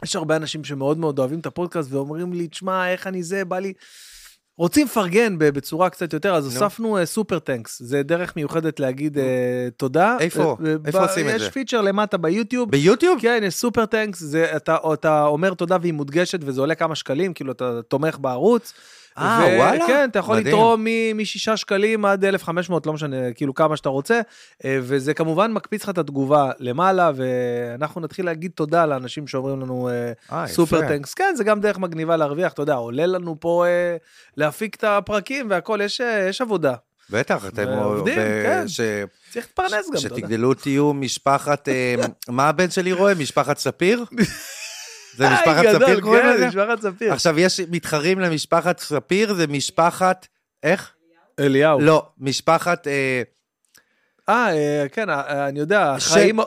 יש 0.05 0.17
הרבה 0.17 0.37
אנשים 0.37 0.65
שמאוד 0.65 0.99
מאוד 0.99 1.19
אוהבים 1.19 1.41
את 1.41 1.47
הפודקאסט 1.47 1.93
ואומרים 1.93 2.33
לי, 2.33 2.49
תשמע, 2.49 2.93
איך 2.93 3.07
אני 3.07 3.23
זה, 3.23 3.45
בא 3.45 3.59
לי... 3.59 3.73
רוצים 4.59 4.87
לפרגן 4.87 5.39
בצורה 5.39 5.91
קצת 5.91 6.13
יותר, 6.13 6.35
אז 6.35 6.45
נו. 6.47 6.53
הוספנו 6.53 6.99
אה, 6.99 7.07
Super 7.07 7.39
Thanks, 7.39 7.83
זה 7.83 8.03
דרך 8.03 8.37
מיוחדת 8.37 8.81
להגיד 8.81 9.19
אה, 9.19 9.69
תודה. 9.77 10.17
איפה? 10.21 10.57
אה, 10.67 10.75
איפה 10.87 11.03
עושים 11.03 11.29
את 11.29 11.39
זה? 11.39 11.47
יש 11.47 11.53
פיצ'ר 11.53 11.81
למטה 11.81 12.17
ביוטיוב. 12.17 12.71
ביוטיוב? 12.71 13.21
כן, 13.21 13.43
יש 13.47 13.55
Super 13.55 13.87
Thanks, 13.87 14.35
אתה 14.97 15.25
אומר 15.25 15.55
תודה 15.55 15.77
והיא 15.81 15.93
מודגשת 15.93 16.39
וזה 16.43 16.61
עולה 16.61 16.75
כמה 16.75 16.95
שקלים, 16.95 17.35
כאילו 17.35 17.53
אתה 17.53 17.81
תומך 17.89 18.19
בערוץ. 18.19 18.73
אה, 19.19 19.41
ו- 19.43 19.57
וואלה? 19.59 19.87
כן, 19.87 20.09
אתה 20.11 20.19
יכול 20.19 20.37
מדהים. 20.37 20.55
לתרום 20.55 20.85
מ- 21.15 21.25
שקלים 21.25 22.05
עד 22.05 22.25
1,500, 22.25 22.87
לא 22.87 22.93
משנה, 22.93 23.17
כאילו 23.35 23.55
כמה 23.55 23.77
שאתה 23.77 23.89
רוצה, 23.89 24.21
אה, 24.65 24.79
וזה 24.83 25.15
כמובן 25.15 25.53
מקפיץ 25.53 25.83
לך 25.83 25.89
את 25.89 25.99
התגובה 25.99 26.51
למעלה, 26.59 27.11
ואנחנו 27.15 28.01
נתחיל 28.01 28.25
להגיד 28.27 28.51
תודה 28.55 28.87
לאנשים 28.87 29.27
שאומרים 29.27 29.61
לנו 29.61 29.89
אה, 29.89 29.95
אה, 30.33 30.45
יפה. 30.45 30.55
סופר 30.55 30.81
טנקס. 30.89 31.15
כן, 31.15 31.33
זה 31.37 31.45
גם 31.45 31.61
דרך 31.61 31.79
מגניבה 31.79 32.17
להרוויח, 32.17 32.53
אתה 32.53 32.63
יודע, 32.63 32.75
עולה 32.75 33.07
לנו 33.07 33.37
פה 33.41 33.65
אה, 33.67 33.97
להפיק 34.37 34.75
את 34.75 34.85
הפרקים 34.85 35.47
והכל, 35.51 35.81
יש, 35.85 36.01
אה, 36.01 36.27
יש 36.29 36.41
עבודה. 36.41 36.75
בטח, 37.11 37.47
אתם... 37.47 37.65
ועובדים, 37.69 38.19
ב- 38.19 38.43
כן. 38.47 38.69
ש- 38.69 38.81
צריך 39.33 39.47
להתפרנס 39.47 39.73
גם, 39.73 39.79
אתה 39.79 40.07
יודע. 40.07 40.17
שתגדלו 40.17 40.55
תהיו 40.55 40.93
משפחת... 40.93 41.69
מה 42.29 42.49
הבן 42.49 42.71
שלי 42.71 42.93
רואה? 42.93 43.15
משפחת 43.15 43.59
ספיר? 43.59 44.05
זה 45.17 45.29
משפחת 45.31 45.65
ספיר 45.73 46.01
קוראים 46.01 46.23
כן, 46.23 46.35
לזה? 46.35 46.47
משפחת 46.47 46.81
ספיר. 46.81 47.13
עכשיו, 47.13 47.41
יש 47.41 47.61
מתחרים 47.71 48.21
למשפחת 48.21 48.79
ספיר, 48.79 49.35
זה 49.35 49.47
משפחת... 49.47 50.27
איך? 50.63 50.93
אליהו. 51.41 51.81
לא, 51.81 52.07
משפחת... 52.19 52.87
אה, 52.87 53.23
אה, 54.29 54.53
אה, 54.53 54.89
כן, 54.93 55.11
אה, 55.11 55.49
אני 55.49 55.61
יודע, 55.61 55.97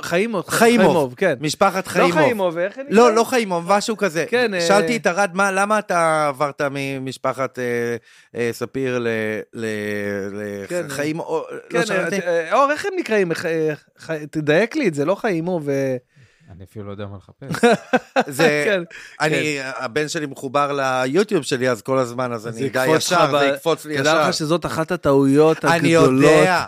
חיימוב. 0.01 0.47
חיימוב. 0.47 1.13
כן. 1.17 1.33
משפחת 1.39 1.87
לא 1.87 1.91
חיימוב. 1.91 2.11
חיימוב, 2.13 2.57
איך 2.57 2.79
אני... 2.79 2.87
לא, 2.89 3.13
לא 3.15 3.23
חיימוב, 3.23 3.73
משהו 3.73 3.97
כזה. 3.97 4.25
כן, 4.29 4.51
שאלתי 4.67 4.97
את 4.97 5.07
ארד, 5.07 5.31
מה, 5.33 5.51
למה 5.51 5.79
אתה 5.79 6.27
עברת 6.27 6.61
ממשפחת 6.71 7.59
ספיר 8.51 8.99
ל- 8.99 9.07
ל- 9.53 10.65
כן, 10.67 10.85
כן, 11.69 11.87
לא. 11.89 11.93
אה, 12.27 12.53
אור, 12.53 12.71
איך 12.71 12.85
הם 12.85 12.91
נקראים? 12.99 13.31
תדייק 14.31 14.75
לי 14.75 14.87
את 14.87 14.93
זה, 14.93 15.05
לא 15.05 15.15
חיימוב. 15.15 15.69
אני 16.51 16.63
אפילו 16.63 16.85
לא 16.85 16.91
יודע 16.91 17.05
מה 17.05 17.17
לחפש. 17.17 17.65
זה... 18.27 18.63
כן. 18.67 18.83
אני, 19.21 19.57
הבן 19.61 20.07
שלי 20.07 20.25
מחובר 20.25 20.71
ליוטיוב 20.71 21.43
שלי 21.43 21.69
אז 21.69 21.81
כל 21.81 21.97
הזמן, 21.97 22.31
אז 22.31 22.47
אני 22.47 22.67
אדע 22.67 22.85
ישר, 22.87 23.27
ב- 23.27 23.39
זה 23.39 23.45
יקפוץ 23.45 23.85
לי 23.85 23.97
תדע 23.97 24.09
ישר. 24.09 24.27
לך 24.29 24.33
שזאת 24.33 24.65
אחת 24.65 24.91
הטעויות 24.91 25.57
הגדולות. 25.63 25.79
אני 25.79 25.89
יודע. 25.89 26.65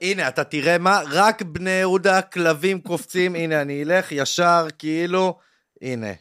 הנה, 0.00 0.28
אתה 0.28 0.44
תראה 0.44 0.78
מה, 0.78 1.00
רק 1.10 1.42
בני 1.42 1.70
יהודה 1.70 2.22
כלבים 2.22 2.80
קופצים, 2.80 3.34
הנה, 3.34 3.62
אני 3.62 3.82
אלך 3.82 4.12
ישר, 4.12 4.66
כאילו, 4.78 5.38
הנה. 5.82 6.12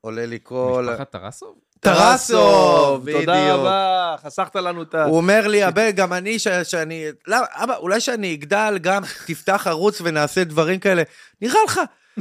עולה 0.00 0.26
לי 0.26 0.38
כל... 0.42 0.86
משפחת 0.90 1.10
טרסוב? 1.10 1.58
טרסוב, 1.84 3.10
תודה 3.12 3.32
בדיוק. 3.32 3.58
רבה, 3.60 4.14
חסכת 4.24 4.56
לנו 4.56 4.82
את 4.82 4.94
ה... 4.94 5.04
הוא 5.04 5.16
אומר 5.16 5.46
לי, 5.46 5.62
הבן, 5.62 5.90
גם 5.90 6.12
אני, 6.12 6.38
ש- 6.38 6.48
שאני, 6.48 7.04
למה, 7.26 7.46
אבא, 7.52 7.76
אולי 7.76 8.00
שאני 8.00 8.34
אגדל, 8.34 8.78
גם 8.82 9.02
תפתח 9.26 9.66
ערוץ 9.66 10.00
ונעשה 10.04 10.44
דברים 10.44 10.80
כאלה. 10.80 11.02
נראה 11.42 11.60
לך, 11.66 11.80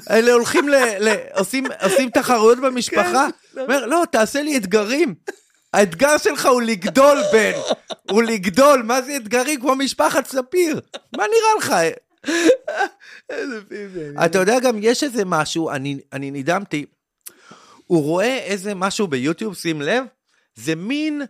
אלה 0.09 0.31
הולכים 0.33 0.69
ל... 0.69 0.75
ל 0.99 1.15
עושים, 1.33 1.65
עושים 1.83 2.09
תחרויות 2.09 2.59
במשפחה? 2.59 3.27
הוא 3.53 3.61
אומר, 3.63 3.85
לא, 3.85 4.03
תעשה 4.11 4.41
לי 4.41 4.57
אתגרים. 4.57 5.15
האתגר 5.73 6.17
שלך 6.17 6.45
הוא 6.45 6.61
לגדול, 6.61 7.17
בן. 7.33 7.51
הוא 8.11 8.23
לגדול, 8.23 8.81
מה 8.83 9.01
זה 9.01 9.15
אתגרים 9.15 9.59
כמו 9.61 9.75
משפחת 9.75 10.27
ספיר? 10.27 10.79
מה 11.17 11.23
נראה 11.23 11.57
לך? 11.59 11.75
איזה 13.29 13.59
פיזי. 13.69 13.99
אתה 14.25 14.37
יודע, 14.37 14.59
גם 14.59 14.77
יש 14.81 15.03
איזה 15.03 15.25
משהו, 15.25 15.69
אני, 15.69 15.97
אני 16.13 16.31
נדהמתי, 16.31 16.85
הוא 17.93 18.03
רואה 18.03 18.37
איזה 18.37 18.75
משהו 18.75 19.07
ביוטיוב, 19.07 19.55
שים 19.55 19.81
לב, 19.81 20.03
זה 20.55 20.75
מין 20.75 21.21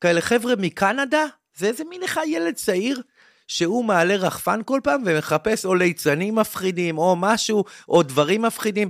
כאלה 0.00 0.20
חבר'ה 0.20 0.56
מקנדה, 0.56 1.24
זה 1.56 1.66
איזה 1.66 1.84
מין 1.84 2.02
אחד 2.02 2.22
ילד 2.26 2.54
צעיר, 2.54 3.02
שהוא 3.46 3.84
מעלה 3.84 4.16
רחפן 4.16 4.60
כל 4.64 4.80
פעם 4.84 5.02
ומחפש 5.06 5.64
או 5.64 5.74
ליצנים 5.74 6.34
מפחידים, 6.34 6.98
או 6.98 7.16
משהו, 7.16 7.64
או 7.88 8.02
דברים 8.02 8.42
מפחידים. 8.42 8.88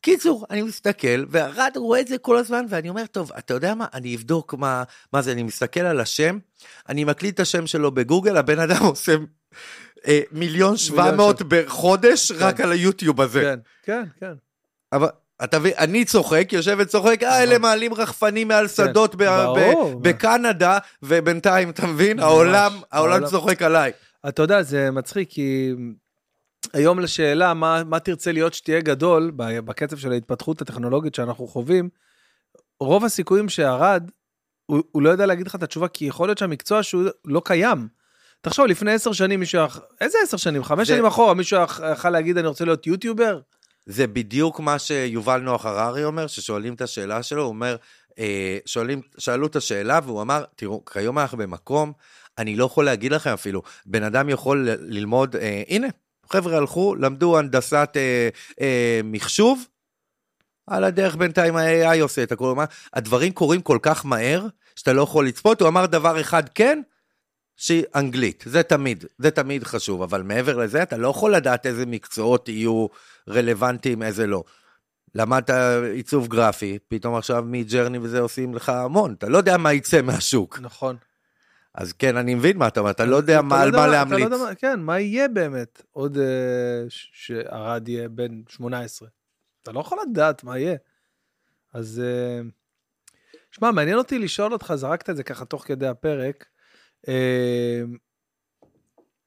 קיצור, 0.00 0.46
אני 0.50 0.62
מסתכל, 0.62 1.24
והרד 1.28 1.72
רואה 1.76 2.00
את 2.00 2.08
זה 2.08 2.18
כל 2.18 2.36
הזמן, 2.36 2.66
ואני 2.68 2.88
אומר, 2.88 3.06
טוב, 3.06 3.32
אתה 3.38 3.54
יודע 3.54 3.74
מה, 3.74 3.86
אני 3.94 4.16
אבדוק 4.16 4.54
מה, 4.54 4.84
מה 5.12 5.22
זה, 5.22 5.32
אני 5.32 5.42
מסתכל 5.42 5.80
על 5.80 6.00
השם, 6.00 6.38
אני 6.88 7.04
מקליט 7.04 7.34
את 7.34 7.40
השם 7.40 7.66
שלו 7.66 7.90
בגוגל, 7.90 8.36
הבן 8.36 8.58
אדם 8.58 8.82
עושה 8.82 9.14
אה, 10.06 10.20
מיליון 10.32 10.76
שבע 10.76 11.16
מאות 11.16 11.42
בחודש 11.42 12.32
רק 12.32 12.60
על 12.60 12.72
היוטיוב 12.72 13.20
הזה. 13.20 13.40
כן, 13.40 13.58
כן, 13.82 14.04
כן. 14.20 14.32
אבל 14.92 15.08
אתה 15.44 15.58
מבין, 15.58 15.72
אני 15.78 16.04
צוחק, 16.04 16.48
יושב 16.52 16.76
וצוחק, 16.80 17.22
אה, 17.22 17.42
אלה 17.42 17.58
מעלים 17.58 17.94
רחפנים 17.94 18.48
מעל 18.48 18.68
שדות. 18.68 19.14
ברור. 19.14 20.00
ב- 20.00 20.08
בקנדה, 20.08 20.78
ובינתיים, 21.02 21.70
אתה 21.70 21.86
מבין, 21.86 22.18
העולם, 22.18 22.72
העולם 22.92 23.26
צוחק 23.26 23.62
עליי. 23.62 23.92
אתה 24.28 24.42
יודע, 24.42 24.62
זה 24.62 24.90
מצחיק, 24.90 25.30
כי 25.30 25.74
היום 26.72 27.00
לשאלה 27.00 27.54
מה, 27.54 27.84
מה 27.84 27.98
תרצה 27.98 28.32
להיות 28.32 28.54
שתהיה 28.54 28.80
גדול, 28.80 29.32
בקצב 29.36 29.96
של 29.96 30.12
ההתפתחות 30.12 30.62
הטכנולוגית 30.62 31.14
שאנחנו 31.14 31.46
חווים, 31.46 31.88
רוב 32.80 33.04
הסיכויים 33.04 33.48
שערד, 33.48 34.10
הוא, 34.66 34.82
הוא 34.92 35.02
לא 35.02 35.10
יודע 35.10 35.26
להגיד 35.26 35.46
לך 35.46 35.54
את 35.54 35.62
התשובה, 35.62 35.88
כי 35.88 36.04
יכול 36.04 36.28
להיות 36.28 36.38
שהמקצוע 36.38 36.82
שהוא 36.82 37.02
לא 37.24 37.42
קיים. 37.44 37.88
תחשוב, 38.40 38.66
לפני 38.66 38.92
עשר 38.92 39.12
שנים 39.12 39.40
מישהו, 39.40 39.58
היה- 39.60 39.68
איזה 40.00 40.18
עשר 40.22 40.36
שנים? 40.36 40.64
חמש 40.64 40.88
זה- 40.88 40.94
שנים 40.94 41.06
אחורה, 41.06 41.34
מישהו 41.34 41.56
היה- 41.58 41.92
יכל 41.92 42.10
להגיד, 42.10 42.38
אני 42.38 42.48
רוצה 42.48 42.64
להיות 42.64 42.86
יוטיובר? 42.86 43.40
זה 43.86 44.06
בדיוק 44.06 44.60
מה 44.60 44.78
שיובל 44.78 45.40
נוח 45.40 45.66
הררי 45.66 46.04
אומר, 46.04 46.26
ששואלים 46.26 46.74
את 46.74 46.80
השאלה 46.80 47.22
שלו, 47.22 47.42
הוא 47.42 47.48
אומר, 47.48 47.76
אה, 48.18 48.58
שואלים, 48.66 49.02
שאלו 49.18 49.46
את 49.46 49.56
השאלה 49.56 50.00
והוא 50.04 50.22
אמר, 50.22 50.44
תראו, 50.56 50.84
כיום 50.84 51.18
אנחנו 51.18 51.38
במקום, 51.38 51.92
אני 52.38 52.56
לא 52.56 52.64
יכול 52.64 52.84
להגיד 52.84 53.12
לכם 53.12 53.30
אפילו, 53.30 53.62
בן 53.86 54.02
אדם 54.02 54.28
יכול 54.28 54.68
ללמוד, 54.80 55.36
אה, 55.36 55.62
הנה, 55.68 55.86
חבר'ה 56.32 56.56
הלכו, 56.56 56.94
למדו 56.94 57.38
הנדסת 57.38 57.90
אה, 57.96 58.28
אה, 58.60 59.00
מחשוב, 59.04 59.66
על 60.66 60.84
הדרך 60.84 61.16
בינתיים 61.16 61.56
ה-AI 61.56 62.02
עושה 62.02 62.22
את 62.22 62.32
הכל, 62.32 62.54
הדברים 62.94 63.32
קורים 63.32 63.60
כל 63.60 63.78
כך 63.82 64.06
מהר, 64.06 64.46
שאתה 64.76 64.92
לא 64.92 65.02
יכול 65.02 65.26
לצפות, 65.26 65.60
הוא 65.60 65.68
אמר 65.68 65.86
דבר 65.86 66.20
אחד 66.20 66.48
כן, 66.48 66.80
שהיא 67.60 67.84
אנגלית, 67.94 68.44
זה 68.46 68.62
תמיד, 68.62 69.04
זה 69.18 69.30
תמיד 69.30 69.64
חשוב, 69.64 70.02
אבל 70.02 70.22
מעבר 70.22 70.56
לזה 70.56 70.82
אתה 70.82 70.96
לא 70.96 71.08
יכול 71.08 71.34
לדעת 71.34 71.66
איזה 71.66 71.86
מקצועות 71.86 72.48
יהיו 72.48 72.86
רלוונטיים, 73.28 74.02
איזה 74.02 74.26
לא. 74.26 74.44
למדת 75.14 75.50
עיצוב 75.94 76.28
גרפי, 76.28 76.78
פתאום 76.88 77.16
עכשיו 77.16 77.44
מג'רני 77.46 77.98
וזה 77.98 78.20
עושים 78.20 78.54
לך 78.54 78.68
המון, 78.68 79.14
אתה 79.18 79.28
לא 79.28 79.38
יודע 79.38 79.56
מה 79.56 79.72
יצא 79.72 80.02
מהשוק. 80.02 80.58
נכון. 80.62 80.96
אז 81.74 81.92
כן, 81.92 82.16
אני 82.16 82.34
מבין 82.34 82.58
מה 82.58 82.68
אתה 82.68 82.80
אומר, 82.80 82.90
אתה 82.90 83.04
לא 83.04 83.16
יודע 83.16 83.34
אתה 83.34 83.42
מה, 83.42 83.60
על 83.60 83.66
יודע 83.66 83.78
מה 83.78 83.86
לא 83.86 83.92
להמליץ. 83.92 84.24
יודע 84.24 84.54
כן, 84.54 84.80
מה 84.80 85.00
יהיה 85.00 85.28
באמת 85.28 85.82
עוד 85.90 86.18
אה, 86.18 86.84
שערד 86.88 87.88
יהיה 87.88 88.08
בן 88.08 88.40
18. 88.48 89.08
אתה 89.62 89.72
לא 89.72 89.80
יכול 89.80 89.98
לדעת 90.10 90.44
מה 90.44 90.58
יהיה. 90.58 90.76
אז 91.74 92.02
אה, 92.04 92.40
שמע, 93.50 93.70
מעניין 93.70 93.98
אותי 93.98 94.18
לשאול 94.18 94.52
אותך, 94.52 94.72
זרקת 94.76 95.10
את 95.10 95.16
זה 95.16 95.22
ככה 95.22 95.44
תוך 95.44 95.64
כדי 95.66 95.86
הפרק. 95.86 96.44
אה, 97.08 97.80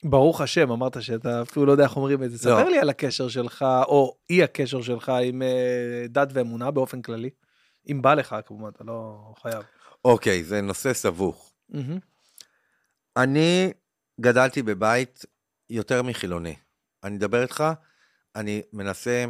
ברוך 0.04 0.42
השם, 0.42 0.72
אמרת 0.72 1.02
שאתה 1.04 1.42
אפילו 1.42 1.66
לא 1.66 1.72
יודע 1.72 1.84
איך 1.84 1.96
אומרים 1.96 2.24
את 2.24 2.32
זה. 2.32 2.50
לא. 2.50 2.56
ספר 2.56 2.70
לי 2.70 2.80
על 2.80 2.90
הקשר 2.90 3.28
שלך, 3.28 3.66
או 3.88 4.18
אי 4.30 4.44
הקשר 4.44 4.82
שלך 4.82 5.10
עם 5.24 5.42
אה, 5.42 6.06
דת 6.10 6.28
ואמונה 6.34 6.72
באופן 6.72 7.02
כללי. 7.02 7.30
אם 7.92 8.02
בא 8.02 8.14
לך, 8.14 8.36
כמובן, 8.46 8.70
אתה 8.76 8.84
לא 8.84 9.34
חייב. 9.42 9.64
אוקיי, 10.06 10.44
זה 10.44 10.62
נושא 10.62 10.94
סבוך. 10.94 11.54
אני 13.18 13.72
גדלתי 14.22 14.62
בבית 14.62 15.26
יותר 15.70 16.02
מחילוני. 16.04 16.56
אני 17.04 17.18
אדבר 17.18 17.42
איתך, 17.42 17.64
אני 18.36 18.62
מנסה, 18.74 19.26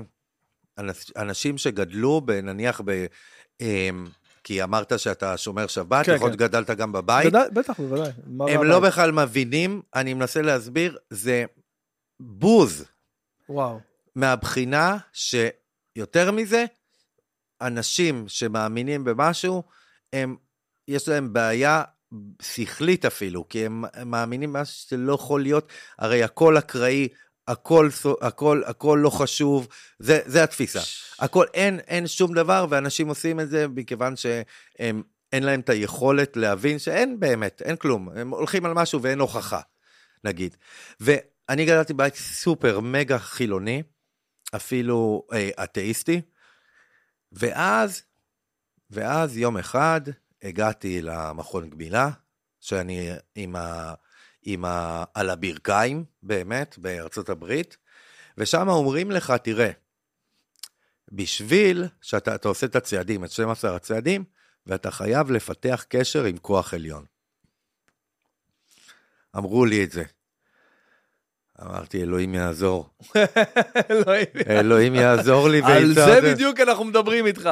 אנש- 0.80 1.12
אנשים 1.18 1.58
שגדלו, 1.58 2.22
נניח 2.44 2.82
ב... 2.86 3.06
אמ, 3.62 4.08
כי 4.44 4.64
אמרת 4.64 5.00
שאתה 5.00 5.38
שומר 5.38 5.68
שבת, 5.68 6.06
כן, 6.06 6.16
יכול 6.16 6.28
להיות 6.28 6.40
כן. 6.40 6.46
גדלת 6.46 6.70
גם 6.70 6.92
בבית. 6.92 7.32
בוודאי, 7.32 7.50
בטח, 7.54 7.80
בוודאי. 7.80 8.12
הם 8.28 8.64
לא 8.64 8.80
בבית? 8.80 8.92
בכלל 8.92 9.12
מבינים, 9.12 9.82
אני 9.96 10.14
מנסה 10.14 10.42
להסביר, 10.42 10.98
זה 11.10 11.46
בוז 12.20 12.86
וואו. 13.50 13.80
מהבחינה 14.16 14.98
שיותר 15.14 16.32
מזה, 16.32 16.66
אנשים 17.62 18.26
שמאמינים 18.28 19.04
במשהו, 19.04 19.64
הם, 20.14 20.36
יש 20.88 21.08
להם 21.08 21.34
בעיה 21.34 21.84
שכלית 22.42 23.06
אפילו, 23.06 23.50
כי 23.50 23.66
הם, 23.66 23.84
הם 23.94 24.12
מאמינים 24.12 24.54
במשהו 24.54 24.90
שלא 24.90 25.14
יכול 25.14 25.42
להיות, 25.42 25.68
הרי 26.00 26.24
הכל 26.24 26.58
אקראי, 26.58 27.08
הכל, 27.48 27.90
הכל, 28.22 28.62
הכל 28.66 29.00
לא 29.04 29.10
חשוב, 29.10 29.68
זה, 30.00 30.20
זה 30.26 30.44
התפיסה. 30.44 30.80
הכל, 31.24 31.46
אין, 31.54 31.80
אין 31.80 32.08
שום 32.08 32.34
דבר, 32.34 32.66
ואנשים 32.70 33.08
עושים 33.08 33.40
את 33.40 33.50
זה 33.50 33.68
מכיוון 33.68 34.16
שהם, 34.16 35.04
אין 35.34 35.44
להם 35.44 35.60
את 35.60 35.70
היכולת 35.70 36.38
להבין 36.38 36.80
שאין 36.80 37.20
באמת, 37.20 37.62
אין 37.66 37.76
כלום. 37.76 38.10
הם 38.16 38.30
הולכים 38.30 38.66
על 38.66 38.74
משהו 38.74 39.02
ואין 39.02 39.20
הוכחה, 39.20 39.60
נגיד. 40.24 40.58
ואני 41.00 41.66
גדלתי 41.66 41.94
בבית 41.94 42.16
סופר 42.16 42.80
מגה 42.80 43.20
חילוני, 43.20 43.84
אפילו 44.56 45.28
אה, 45.34 45.50
אתאיסטי, 45.64 46.22
ואז, 47.32 48.04
ואז 48.90 49.38
יום 49.38 49.58
אחד 49.58 50.02
הגעתי 50.42 51.02
למכון 51.02 51.70
גמילה, 51.70 52.10
שאני 52.60 53.10
עם 53.36 53.56
ה... 53.56 53.94
עם 54.42 54.66
ה... 54.66 55.04
על 55.14 55.30
הברכיים, 55.30 56.06
באמת, 56.24 56.78
בארצות 56.78 57.30
הברית, 57.30 57.78
ושם 58.38 58.70
אומרים 58.70 59.12
לך, 59.12 59.34
תראה, 59.44 59.72
בשביל 61.14 61.86
שאתה 62.02 62.36
אתה 62.36 62.48
עושה 62.48 62.66
את 62.66 62.76
הצעדים, 62.76 63.24
את 63.24 63.32
12 63.32 63.76
הצעדים, 63.76 64.24
ואתה 64.68 64.92
חייב 64.92 65.32
לפתח 65.32 65.86
קשר 65.90 66.24
עם 66.24 66.38
כוח 66.38 66.74
עליון. 66.74 67.06
אמרו 69.38 69.66
לי 69.66 69.84
את 69.84 69.92
זה. 69.92 70.04
אמרתי, 71.62 72.02
אלוהים 72.02 72.36
יעזור. 72.36 72.90
אלוהים. 74.50 74.96
יעזור 74.96 75.50
לי. 75.50 75.62
על 75.64 75.94
זה. 75.94 76.22
בדיוק 76.22 76.60
אנחנו 76.60 76.84
מדברים 76.84 77.26
איתך. 77.26 77.50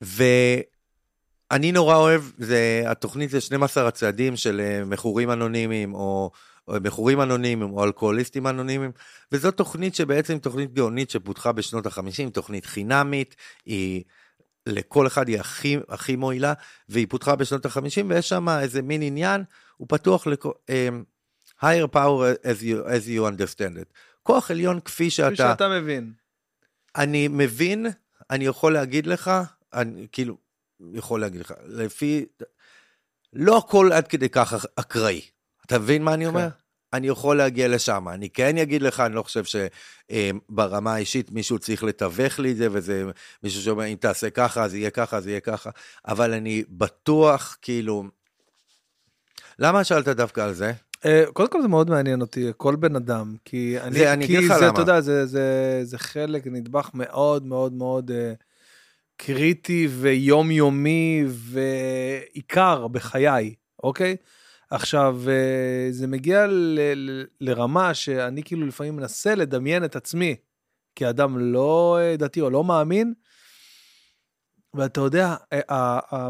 ואני 0.00 1.72
נורא 1.72 1.96
אוהב, 1.96 2.22
זה, 2.38 2.82
התוכנית 2.86 3.30
זה 3.30 3.40
12 3.40 3.88
הצעדים 3.88 4.36
של 4.36 4.60
אה, 4.60 4.84
מכורים 4.84 5.30
אנונימיים, 5.30 5.94
או 5.94 6.30
מכורים 6.82 7.20
אנונימיים, 7.20 7.72
או 7.72 7.84
אלכוהוליסטים 7.84 8.46
אנונימיים, 8.46 8.90
וזו 9.32 9.50
תוכנית 9.50 9.94
שבעצם 9.94 10.38
תוכנית 10.38 10.72
גאונית 10.74 11.10
שפותחה 11.10 11.52
בשנות 11.52 11.86
ה-50, 11.86 12.30
תוכנית 12.32 12.66
חינמית, 12.66 13.36
היא... 13.66 14.04
לכל 14.66 15.06
אחד 15.06 15.28
היא 15.28 15.40
הכי, 15.40 15.76
הכי 15.88 16.16
מועילה, 16.16 16.52
והיא 16.88 17.06
פותחה 17.10 17.36
בשנות 17.36 17.66
ה-50, 17.66 18.04
ויש 18.08 18.28
שם 18.28 18.48
איזה 18.48 18.82
מין 18.82 19.02
עניין, 19.02 19.44
הוא 19.76 19.86
פתוח 19.88 20.26
לכל... 20.26 20.50
Um, 20.70 21.04
higher 21.60 21.88
power 21.88 22.36
as 22.44 22.62
you, 22.62 22.84
as 22.86 23.08
you 23.08 23.24
understand 23.24 23.76
it. 23.76 23.92
כוח 24.22 24.50
עליון 24.50 24.80
כפי 24.80 25.10
שאתה... 25.10 25.28
כפי 25.28 25.36
שאתה 25.36 25.68
מבין. 25.68 26.12
אני 26.96 27.28
מבין, 27.28 27.86
אני 28.30 28.46
יכול 28.46 28.72
להגיד 28.72 29.06
לך, 29.06 29.30
אני 29.72 30.06
כאילו, 30.12 30.36
יכול 30.92 31.20
להגיד 31.20 31.40
לך, 31.40 31.52
לפי, 31.66 32.26
לא 33.32 33.58
הכל 33.58 33.90
עד 33.92 34.08
כדי 34.08 34.28
כך 34.28 34.66
אקראי. 34.76 35.20
אתה 35.68 35.78
מבין 35.78 36.02
מה 36.02 36.14
אני 36.14 36.26
אומר? 36.26 36.48
אני 36.92 37.08
יכול 37.08 37.36
להגיע 37.36 37.68
לשם. 37.68 38.08
אני 38.08 38.30
כן 38.30 38.58
אגיד 38.58 38.82
לך, 38.82 39.00
אני 39.00 39.14
לא 39.14 39.22
חושב 39.22 39.42
שברמה 40.10 40.94
האישית 40.94 41.30
מישהו 41.30 41.58
צריך 41.58 41.84
לתווך 41.84 42.38
לי 42.38 42.52
את 42.52 42.56
זה, 42.56 42.68
וזה 42.72 43.04
מישהו 43.42 43.62
שאומר, 43.62 43.86
אם 43.86 43.96
תעשה 44.00 44.30
ככה, 44.30 44.64
אז 44.64 44.74
יהיה 44.74 44.90
ככה, 44.90 45.16
אז 45.16 45.26
יהיה 45.26 45.40
ככה, 45.40 45.70
אבל 46.06 46.32
אני 46.32 46.64
בטוח, 46.68 47.56
כאילו... 47.62 48.04
למה 49.58 49.84
שאלת 49.84 50.08
דווקא 50.08 50.40
על 50.40 50.52
זה? 50.52 50.72
אה, 51.04 51.24
קודם 51.32 51.50
כל 51.50 51.62
זה 51.62 51.68
מאוד 51.68 51.90
מעניין 51.90 52.20
אותי, 52.20 52.46
כל 52.56 52.76
בן 52.76 52.96
אדם, 52.96 53.34
כי 53.44 53.80
אני, 53.80 53.98
זה, 53.98 54.12
אני 54.12 54.26
כי 54.26 54.38
אגיד 54.38 54.50
לך 54.50 54.56
זה, 54.56 54.64
למה. 54.64 54.72
אתה 54.72 54.80
יודע, 54.80 55.00
זה, 55.00 55.26
זה, 55.26 55.80
זה 55.82 55.98
חלק, 55.98 56.46
נדבך 56.46 56.90
מאוד 56.94 57.46
מאוד 57.46 57.72
מאוד 57.72 58.10
אה, 58.10 58.32
קריטי 59.16 59.88
ויומיומי 59.90 61.24
ועיקר 61.28 62.88
בחיי, 62.88 63.54
אוקיי? 63.82 64.16
עכשיו, 64.70 65.20
אה, 65.28 65.86
זה 65.90 66.06
מגיע 66.06 66.46
ל, 66.46 66.80
ל, 66.94 67.24
לרמה 67.40 67.94
שאני 67.94 68.42
כאילו 68.42 68.66
לפעמים 68.66 68.96
מנסה 68.96 69.34
לדמיין 69.34 69.84
את 69.84 69.96
עצמי 69.96 70.36
כאדם 70.96 71.38
לא 71.38 71.98
אה, 72.00 72.16
דתי 72.16 72.40
או 72.40 72.50
לא 72.50 72.64
מאמין, 72.64 73.14
ואתה 74.74 75.00
יודע, 75.00 75.34
אה, 75.52 75.60
ה- 75.68 76.16
ה- 76.16 76.28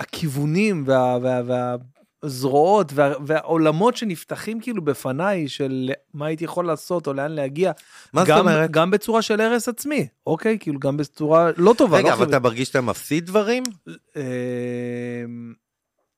הכיוונים 0.00 0.84
וה... 0.86 1.18
וה, 1.22 1.40
וה 1.46 1.76
הזרועות 2.22 2.92
וה, 2.94 3.12
והעולמות 3.26 3.96
שנפתחים 3.96 4.60
כאילו 4.60 4.84
בפניי 4.84 5.48
של 5.48 5.90
מה 6.14 6.26
הייתי 6.26 6.44
יכול 6.44 6.66
לעשות 6.66 7.06
או 7.06 7.12
לאן 7.12 7.32
להגיע. 7.32 7.72
מה 8.12 8.20
זאת 8.20 8.28
גם, 8.28 8.38
אומרת? 8.38 8.70
גם 8.70 8.90
בצורה 8.90 9.22
של 9.22 9.40
הרס 9.40 9.68
עצמי, 9.68 10.06
אוקיי? 10.26 10.58
כאילו 10.60 10.78
גם 10.80 10.96
בצורה 10.96 11.50
לא 11.56 11.74
טובה. 11.78 11.96
רגע, 11.98 12.04
לא 12.08 12.08
אבל 12.08 12.16
חיובית. 12.16 12.34
אתה 12.34 12.42
מרגיש 12.42 12.68
שאתה 12.68 12.80
מפסיד 12.80 13.26
דברים? 13.26 13.62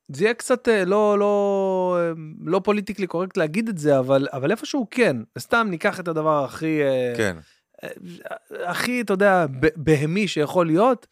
זה 0.08 0.24
יהיה 0.24 0.34
קצת 0.34 0.68
אה, 0.68 0.84
לא, 0.84 1.18
לא, 1.18 1.98
אמ, 2.16 2.34
לא 2.44 2.60
פוליטיקלי 2.64 3.06
קורקט 3.06 3.36
להגיד 3.36 3.68
את 3.68 3.78
זה, 3.78 3.98
אבל, 3.98 4.28
אבל 4.32 4.50
איפשהו 4.50 4.86
כן. 4.90 5.16
סתם 5.38 5.66
ניקח 5.70 6.00
את 6.00 6.08
הדבר 6.08 6.44
הכי, 6.44 6.82
אה, 6.82 7.12
כן. 7.16 7.36
הכי, 8.66 9.00
אתה 9.00 9.12
יודע, 9.12 9.46
בהמי 9.76 10.28
שיכול 10.28 10.66
להיות. 10.66 11.06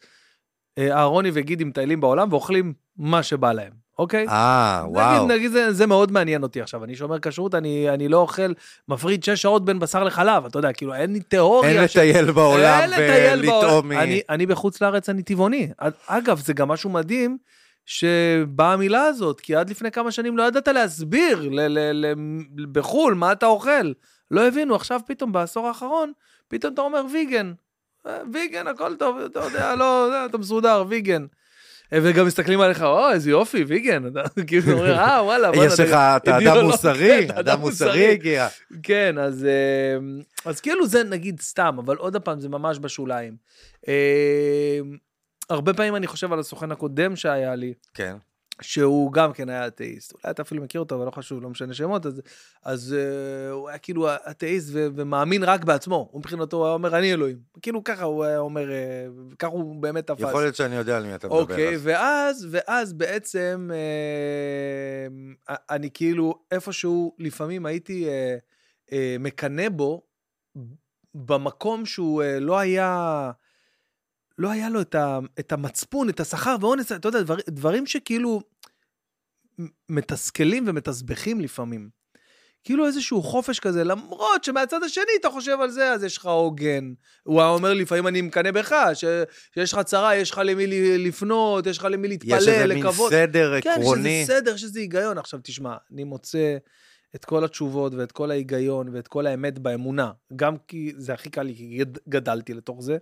אה, 0.77 0.97
אהרוני 0.97 1.29
וגידי 1.33 1.63
מטיילים 1.63 2.01
בעולם 2.01 2.27
ואוכלים 2.33 2.73
מה 2.97 3.23
שבא 3.23 3.53
להם, 3.53 3.71
אוקיי? 3.99 4.27
אה, 4.27 4.83
וואו. 4.87 5.25
נגיד, 5.25 5.37
נגיד 5.37 5.51
זה, 5.51 5.73
זה 5.73 5.87
מאוד 5.87 6.11
מעניין 6.11 6.43
אותי 6.43 6.61
עכשיו, 6.61 6.83
אני 6.83 6.95
שומר 6.95 7.19
כשרות, 7.19 7.55
אני, 7.55 7.89
אני 7.89 8.07
לא 8.07 8.17
אוכל, 8.17 8.51
מפריד 8.87 9.23
שש 9.23 9.41
שעות 9.41 9.65
בין 9.65 9.79
בשר 9.79 10.03
לחלב, 10.03 10.45
אתה 10.45 10.59
יודע, 10.59 10.73
כאילו 10.73 10.93
אין 10.93 11.13
לי 11.13 11.19
תיאוריה. 11.19 11.81
אין 11.81 11.87
ש- 11.87 11.95
לטייל 11.97 12.31
בעולם 12.31 12.89
ולטעום. 13.39 13.89
מ... 13.89 13.91
אני, 13.91 14.21
אני 14.29 14.45
בחוץ 14.45 14.81
לארץ 14.81 15.09
אני 15.09 15.23
טבעוני. 15.23 15.69
אגב, 16.07 16.39
זה 16.39 16.53
גם 16.53 16.67
משהו 16.67 16.89
מדהים, 16.89 17.37
שבאה 17.85 18.73
המילה 18.73 19.03
הזאת, 19.03 19.39
כי 19.41 19.55
עד 19.55 19.69
לפני 19.69 19.91
כמה 19.91 20.11
שנים 20.11 20.37
לא 20.37 20.43
ידעת 20.43 20.67
להסביר 20.67 21.49
ל- 21.51 21.67
ל- 21.67 22.05
ל- 22.05 22.65
בחו"ל 22.71 23.13
מה 23.13 23.31
אתה 23.31 23.45
אוכל. 23.45 23.91
לא 24.31 24.47
הבינו, 24.47 24.75
עכשיו 24.75 24.99
פתאום 25.07 25.31
בעשור 25.31 25.67
האחרון, 25.67 26.11
פתאום 26.47 26.73
אתה 26.73 26.81
אומר 26.81 27.01
ויגן. 27.13 27.53
אה, 28.07 28.17
ויגן, 28.33 28.67
הכל 28.67 28.95
טוב, 28.95 29.17
אתה 29.17 29.39
יודע, 29.39 29.75
לא, 29.75 30.25
אתה 30.25 30.37
מסודר, 30.37 30.83
ויגן. 30.87 31.25
וגם 31.91 32.25
מסתכלים 32.25 32.61
עליך, 32.61 32.81
או, 32.83 33.11
איזה 33.11 33.29
יופי, 33.29 33.63
ויגן, 33.63 34.07
אתה 34.07 34.21
כאילו 34.47 34.71
אומרים, 34.71 34.91
אה, 34.93 35.23
וואלה, 35.23 35.49
וואלה. 35.51 35.73
יש 35.73 35.79
לך, 35.79 35.89
אתה 36.15 36.37
אדם 36.37 36.65
מוסרי, 36.65 37.27
אדם 37.39 37.59
מוסרי 37.59 38.11
הגיע. 38.11 38.47
כן, 38.83 39.17
אז, 39.17 39.45
אה, 39.45 39.97
אז 40.51 40.61
כאילו 40.61 40.87
זה 40.87 41.03
נגיד 41.03 41.41
סתם, 41.41 41.75
אבל 41.85 41.95
עוד 41.97 42.17
פעם, 42.17 42.39
זה 42.39 42.49
ממש 42.49 42.79
בשוליים. 42.79 43.35
אה, 45.51 45.55
הרבה 45.55 45.73
פעמים 45.73 45.95
אני 45.95 46.07
חושב 46.07 46.33
על 46.33 46.39
הסוכן 46.39 46.71
הקודם 46.71 47.15
שהיה 47.15 47.55
לי. 47.55 47.73
כן. 47.93 48.17
שהוא 48.61 49.13
גם 49.13 49.33
כן 49.33 49.49
היה 49.49 49.67
אתאיסט, 49.67 50.13
אולי 50.13 50.31
אתה 50.31 50.41
אפילו 50.41 50.63
מכיר 50.63 50.81
אותו, 50.81 50.95
אבל 50.95 51.05
לא 51.05 51.11
חשוב, 51.11 51.41
לא 51.41 51.49
משנה 51.49 51.73
שמות, 51.73 52.05
אז, 52.05 52.21
אז 52.63 52.95
uh, 52.95 53.53
הוא 53.53 53.69
היה 53.69 53.77
כאילו 53.77 54.07
אתאיסט 54.15 54.69
ו- 54.73 54.87
ומאמין 54.95 55.43
רק 55.43 55.63
בעצמו, 55.63 56.09
הוא 56.11 56.19
מבחינתו 56.19 56.65
היה 56.65 56.73
אומר, 56.73 56.97
אני 56.97 57.13
אלוהים. 57.13 57.37
כאילו 57.61 57.83
ככה 57.83 58.03
הוא 58.03 58.23
היה 58.23 58.39
אומר, 58.39 58.69
uh, 58.69 59.35
ככה 59.39 59.51
הוא 59.51 59.81
באמת 59.81 60.07
תפס. 60.07 60.19
יכול 60.19 60.41
להיות 60.41 60.55
שאני 60.55 60.75
יודע 60.75 60.97
על 60.97 61.05
מי 61.05 61.15
אתה 61.15 61.27
מדבר. 61.27 61.39
אוקיי, 61.39 61.77
ואז, 61.79 62.47
ואז 62.51 62.93
בעצם, 62.93 63.69
uh, 65.49 65.53
אני 65.69 65.89
כאילו, 65.93 66.39
איפשהו, 66.51 67.15
לפעמים 67.19 67.65
הייתי 67.65 68.07
uh, 68.07 68.89
uh, 68.89 68.93
מקנא 69.19 69.69
בו, 69.69 70.01
במקום 71.15 71.85
שהוא 71.85 72.23
uh, 72.23 72.25
לא 72.39 72.59
היה... 72.59 73.31
לא 74.37 74.51
היה 74.51 74.69
לו 74.69 74.81
את, 74.81 74.95
ה, 74.95 75.19
את 75.39 75.51
המצפון, 75.51 76.09
את 76.09 76.19
השכר 76.19 76.55
ואונס, 76.61 76.91
אתה 76.91 77.07
יודע, 77.07 77.21
דבר, 77.21 77.35
דברים 77.49 77.85
שכאילו 77.85 78.41
מתסכלים 79.89 80.63
ומתסבכים 80.67 81.41
לפעמים. 81.41 81.89
כאילו 82.63 82.87
איזשהו 82.87 83.23
חופש 83.23 83.59
כזה, 83.59 83.83
למרות 83.83 84.43
שמהצד 84.43 84.83
השני 84.83 85.03
אתה 85.19 85.29
חושב 85.29 85.57
על 85.61 85.69
זה, 85.69 85.91
אז 85.91 86.03
יש 86.03 86.17
לך 86.17 86.25
עוגן. 86.25 86.93
הוא 87.23 87.41
היה 87.41 87.49
אומר 87.49 87.73
לפעמים 87.73 88.07
אני 88.07 88.21
מקנא 88.21 88.51
בך, 88.51 88.75
ש, 88.93 89.05
שיש 89.53 89.73
לך 89.73 89.79
צרה, 89.79 90.15
יש 90.15 90.31
לך 90.31 90.41
למי 90.45 90.67
לפנות, 90.97 91.67
יש 91.67 91.77
לך 91.77 91.87
למי 91.91 92.07
להתפלל, 92.07 92.37
לקוות. 92.37 92.43
יש 92.43 92.47
איזה 92.47 92.73
מין 92.73 93.09
סדר 93.09 93.61
כן, 93.61 93.69
עקרוני. 93.69 94.03
כן, 94.03 94.09
יש 94.09 94.29
איזה 94.29 94.33
סדר, 94.33 94.55
יש 94.55 94.63
איזה 94.63 94.79
היגיון. 94.79 95.17
עכשיו 95.17 95.39
תשמע, 95.43 95.75
אני 95.93 96.03
מוצא 96.03 96.57
את 97.15 97.25
כל 97.25 97.43
התשובות 97.43 97.93
ואת 97.93 98.11
כל 98.11 98.31
ההיגיון 98.31 98.89
ואת 98.93 99.07
כל 99.07 99.27
האמת 99.27 99.59
באמונה, 99.59 100.11
גם 100.35 100.57
כי 100.67 100.93
זה 100.97 101.13
הכי 101.13 101.29
קל 101.29 101.43
לי, 101.43 101.55
כי 101.55 101.79
גדלתי 102.09 102.53
לתוך 102.53 102.81
זה. 102.81 102.97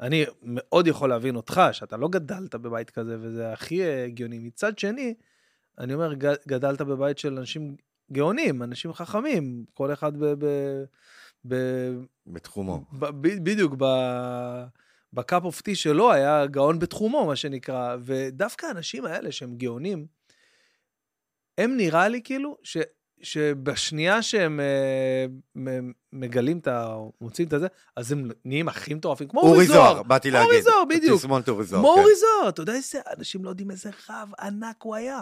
אני 0.00 0.24
מאוד 0.42 0.86
יכול 0.86 1.08
להבין 1.08 1.36
אותך, 1.36 1.60
שאתה 1.72 1.96
לא 1.96 2.08
גדלת 2.08 2.54
בבית 2.54 2.90
כזה, 2.90 3.16
וזה 3.20 3.52
הכי 3.52 3.84
הגיוני. 3.84 4.38
מצד 4.38 4.78
שני, 4.78 5.14
אני 5.78 5.94
אומר, 5.94 6.14
גדלת 6.48 6.80
בבית 6.80 7.18
של 7.18 7.38
אנשים 7.38 7.76
גאונים, 8.12 8.62
אנשים 8.62 8.92
חכמים, 8.92 9.64
כל 9.74 9.92
אחד 9.92 10.16
ב... 10.16 10.24
ב, 10.24 10.46
ב 11.48 11.54
בתחומו. 12.26 12.84
ב, 12.92 13.04
ב, 13.06 13.28
בדיוק, 13.42 13.74
ב... 13.78 13.84
ב 15.12 15.20
cup 15.20 15.44
of 15.44 15.60
tea 15.60 15.74
שלו 15.74 16.12
היה 16.12 16.46
גאון 16.46 16.78
בתחומו, 16.78 17.26
מה 17.26 17.36
שנקרא, 17.36 17.96
ודווקא 18.00 18.66
האנשים 18.66 19.04
האלה 19.04 19.32
שהם 19.32 19.56
גאונים, 19.56 20.06
הם 21.58 21.76
נראה 21.76 22.08
לי 22.08 22.20
כאילו 22.24 22.56
ש... 22.62 22.76
שבשנייה 23.22 24.22
שהם 24.22 24.60
uh, 25.56 25.60
מגלים 26.12 26.58
את 26.58 26.68
ה... 26.68 26.96
מוצאים 27.20 27.48
את 27.48 27.52
הזה, 27.52 27.66
אז 27.96 28.12
הם 28.12 28.30
נהיים 28.44 28.68
הכי 28.68 28.94
מטורפים, 28.94 29.28
כמו 29.28 29.40
אורי 29.40 29.66
זוהר. 29.66 29.78
אורי 29.78 29.92
זוהר, 29.92 30.02
באתי 30.02 30.30
להגיד. 30.30 30.50
אורי 30.50 30.62
זוהר, 30.62 30.84
בדיוק. 30.84 31.18
תסמונת 31.18 31.48
אורי 31.48 31.64
זוהר, 31.64 31.82
כמו 31.82 31.90
אורי 31.90 32.14
זוהר, 32.14 32.48
אתה 32.48 32.62
יודע 32.62 32.74
איזה, 32.74 33.00
אנשים 33.18 33.44
לא 33.44 33.48
יודעים 33.48 33.70
איזה 33.70 33.90
רב 34.10 34.28
ענק 34.40 34.82
הוא 34.82 34.94
היה. 34.94 35.20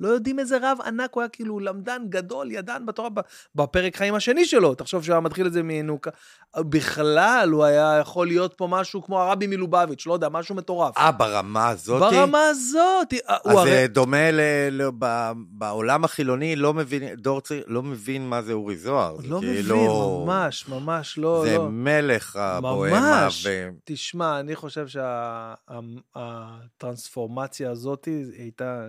לא 0.00 0.08
יודעים 0.08 0.38
איזה 0.38 0.58
רב 0.62 0.78
ענק 0.86 1.14
הוא 1.14 1.22
היה, 1.22 1.28
כאילו 1.28 1.60
למדן 1.60 2.02
גדול, 2.08 2.50
ידען 2.50 2.86
בתורה, 2.86 3.08
בפרק 3.54 3.96
חיים 3.96 4.14
השני 4.14 4.44
שלו. 4.44 4.74
תחשוב 4.74 5.04
שהוא 5.04 5.12
היה 5.12 5.20
מתחיל 5.20 5.46
את 5.46 5.52
זה 5.52 5.60
מנוקה. 5.64 6.10
בכלל, 6.58 7.48
הוא 7.52 7.64
היה 7.64 7.98
יכול 8.00 8.26
להיות 8.26 8.54
פה 8.54 8.66
משהו 8.70 9.02
כמו 9.02 9.20
הרבי 9.20 9.46
מלובביץ', 9.46 10.06
לא 10.06 10.12
יודע, 10.12 10.28
משהו 10.28 10.54
מטורף. 10.54 10.98
אה, 10.98 11.12
ברמה 11.12 11.68
הזאת? 11.68 12.00
ברמה 12.00 12.48
הזאת. 12.48 13.12
אה, 13.12 13.36
אז 13.44 13.56
הרי... 13.56 13.70
זה 13.70 13.86
דומה 13.86 14.30
ל... 14.30 14.40
ל... 14.70 14.90
ב... 14.98 15.32
בעולם 15.48 16.04
החילוני, 16.04 16.56
לא 16.56 16.74
מבין, 16.74 17.14
דור 17.14 17.40
צעיר 17.40 17.64
לא 17.66 17.82
מבין 17.82 18.28
מה 18.28 18.42
זה 18.42 18.52
אורי 18.52 18.76
זוהר. 18.76 19.16
לא 19.28 19.38
מבין, 19.38 19.54
כאילו... 19.54 20.24
ממש, 20.26 20.68
ממש 20.68 21.18
לא. 21.18 21.42
זה 21.46 21.56
לא. 21.56 21.68
מלך 21.70 22.36
הבוהמה. 22.36 23.24
ממש. 23.24 23.46
ו... 23.46 23.68
תשמע, 23.84 24.40
אני 24.40 24.56
חושב 24.56 24.86
שהטרנספורמציה 24.88 27.66
שה... 27.66 27.72
הזאת 27.72 28.08
הייתה... 28.38 28.88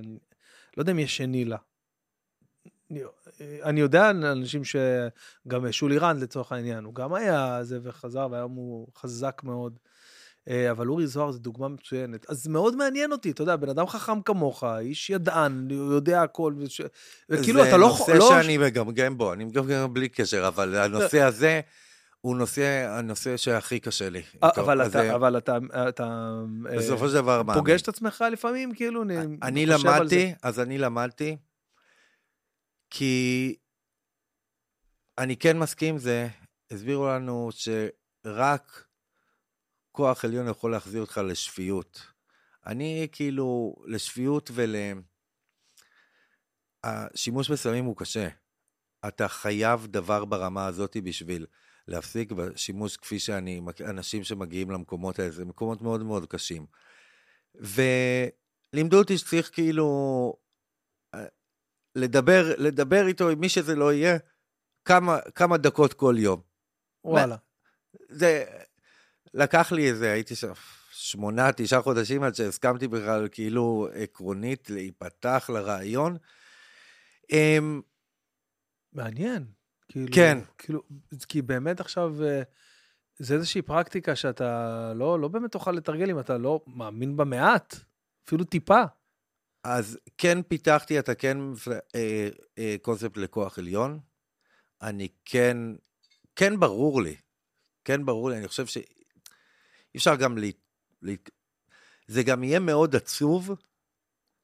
לא 0.78 0.82
יודע 0.82 0.92
אם 0.92 1.00
יש 1.00 1.18
שני 1.18 1.46
לה. 1.46 1.58
אני 3.64 3.80
יודע 3.80 4.10
על 4.10 4.26
אנשים 4.26 4.62
שגם 4.64 5.72
שולי 5.72 5.98
רנד 5.98 6.22
לצורך 6.22 6.52
העניין, 6.52 6.84
הוא 6.84 6.96
גם 6.96 7.14
היה 7.14 7.60
זה 7.64 7.80
וחזר 7.84 8.28
והיום 8.32 8.52
הוא 8.52 8.88
חזק 8.98 9.42
מאוד. 9.44 9.80
אה, 10.50 10.72
אבל 10.72 10.88
אורי 10.88 11.08
זוהר 11.08 11.32
זה 11.32 11.40
דוגמה 11.40 11.68
מצוינת. 11.68 12.30
אז 12.30 12.48
מאוד 12.48 12.76
מעניין 12.76 13.12
אותי, 13.12 13.32
אתה 13.32 13.44
יודע, 13.44 13.56
בן 13.56 13.70
אדם 13.70 13.88
חכם 13.88 14.22
כמוך, 14.22 14.64
איש 14.64 15.10
ידען, 15.10 15.68
יודע 15.72 16.22
הכל, 16.22 16.54
וש... 16.58 16.82
וכאילו 17.30 17.64
אתה 17.64 17.78
לא... 17.78 17.98
זה 18.06 18.14
נושא 18.14 18.34
לא... 18.34 18.42
שאני 18.42 18.58
מגמגם 18.58 19.18
בו, 19.18 19.34
אני 19.34 19.46
מגמגם 19.46 19.94
בלי 19.94 20.10
קשר, 20.10 20.48
אבל 20.48 20.76
הנושא 20.76 21.22
הזה... 21.22 21.62
הוא 22.26 22.36
נושא, 22.36 22.88
הנושא 22.90 23.38
שהכי 23.38 23.80
קשה 23.80 24.10
לי. 24.10 24.24
אה, 24.44 24.50
אבל, 24.58 24.88
אתה. 24.88 25.16
אבל 25.16 25.38
אתה, 25.38 25.58
אתה... 25.90 26.32
בסופו 26.78 27.08
של 27.08 27.14
דבר 27.14 27.44
מאמין. 27.44 27.62
פוגש 27.62 27.82
את 27.82 27.88
עצמך 27.88 28.24
לפעמים, 28.32 28.76
כאילו, 28.76 29.04
אני, 29.04 29.16
אני 29.42 29.66
למדתי, 29.66 30.34
אז 30.42 30.60
אני 30.60 30.78
למדתי, 30.78 31.38
כי 32.90 33.56
אני 35.18 35.38
כן 35.38 35.60
מסכים 35.60 35.94
עם 35.94 36.00
זה, 36.00 36.28
הסבירו 36.72 37.08
לנו 37.08 37.50
שרק 37.52 38.86
כוח 39.92 40.26
עליון 40.26 40.48
יכול 40.48 40.72
להחזיר 40.72 41.02
אותך 41.02 41.18
לשפיות. 41.18 42.08
אני 42.66 43.08
כאילו, 43.12 43.76
לשפיות 43.88 44.50
ול... 44.54 44.76
השימוש 46.84 47.52
בסמים 47.52 47.86
הוא 47.86 47.98
קשה. 47.98 48.28
אתה 49.08 49.28
חייב 49.28 49.88
דבר 49.88 50.26
ברמה 50.26 50.66
הזאת 50.66 50.98
בשביל 51.04 51.46
להפסיק 51.88 52.32
בשימוש 52.32 52.98
כפי 52.98 53.20
שאני, 53.20 53.62
אנשים 53.86 54.24
שמגיעים 54.24 54.72
למקומות 54.72 55.20
האלה, 55.20 55.32
זה 55.32 55.46
מקומות 55.46 55.82
מאוד 55.82 56.04
מאוד 56.04 56.26
קשים. 56.26 56.66
ולימדו 57.56 58.98
אותי 58.98 59.18
שצריך 59.18 59.50
כאילו 59.54 60.34
אה, 61.14 61.26
לדבר, 61.96 62.54
לדבר 62.58 63.08
איתו, 63.08 63.30
עם 63.30 63.40
מי 63.40 63.50
שזה 63.50 63.76
לא 63.76 63.94
יהיה, 63.94 64.18
כמה, 64.86 65.20
כמה 65.36 65.58
דקות 65.58 65.94
כל 65.94 66.16
יום. 66.18 66.42
וואלה. 67.04 67.36
זה, 68.10 68.46
לקח 69.34 69.72
לי 69.72 69.90
איזה, 69.90 70.12
הייתי 70.12 70.36
שם 70.36 70.52
שמונה, 70.92 71.52
תשעה 71.56 71.82
חודשים 71.82 72.24
עד 72.24 72.36
שהסכמתי 72.36 72.88
בכלל, 72.88 73.28
כאילו, 73.32 73.88
עקרונית, 73.94 74.70
להיפתח 74.70 75.50
לרעיון. 75.54 76.18
אמ, 77.32 77.82
מעניין. 78.94 79.46
כאילו, 79.96 80.08
כן. 80.14 80.38
כאילו, 80.58 80.82
כי 81.30 81.42
באמת 81.42 81.80
עכשיו, 81.80 82.24
אה, 82.24 82.42
זה 83.18 83.36
איזושהי 83.36 83.62
פרקטיקה 83.62 84.16
שאתה 84.16 84.94
לא, 84.96 85.20
לא 85.20 85.28
באמת 85.28 85.52
תוכל 85.52 85.72
לתרגל 85.72 86.10
אם 86.10 86.20
אתה 86.20 86.38
לא 86.38 86.64
מאמין 86.68 87.18
בה 87.18 87.26
מעט, 87.26 87.76
אפילו 88.26 88.44
טיפה. 88.44 88.82
אז 89.64 90.00
כן 90.18 90.42
פיתחתי, 90.42 91.00
אתה 91.00 91.16
כן 91.16 91.38
אה, 91.96 92.30
אה, 92.58 92.76
קונספט 92.82 93.18
לכוח 93.18 93.60
עליון. 93.60 94.00
אני 94.82 95.08
כן, 95.26 95.58
כן 96.36 96.60
ברור 96.60 97.02
לי, 97.02 97.16
כן 97.86 98.06
ברור 98.06 98.30
לי, 98.30 98.38
אני 98.38 98.48
חושב 98.48 98.66
שאי 98.66 98.84
אפשר 99.96 100.16
גם 100.16 100.38
ל... 100.38 100.44
לה... 101.02 101.14
זה 102.08 102.24
גם 102.24 102.44
יהיה 102.44 102.60
מאוד 102.60 102.96
עצוב 102.96 103.52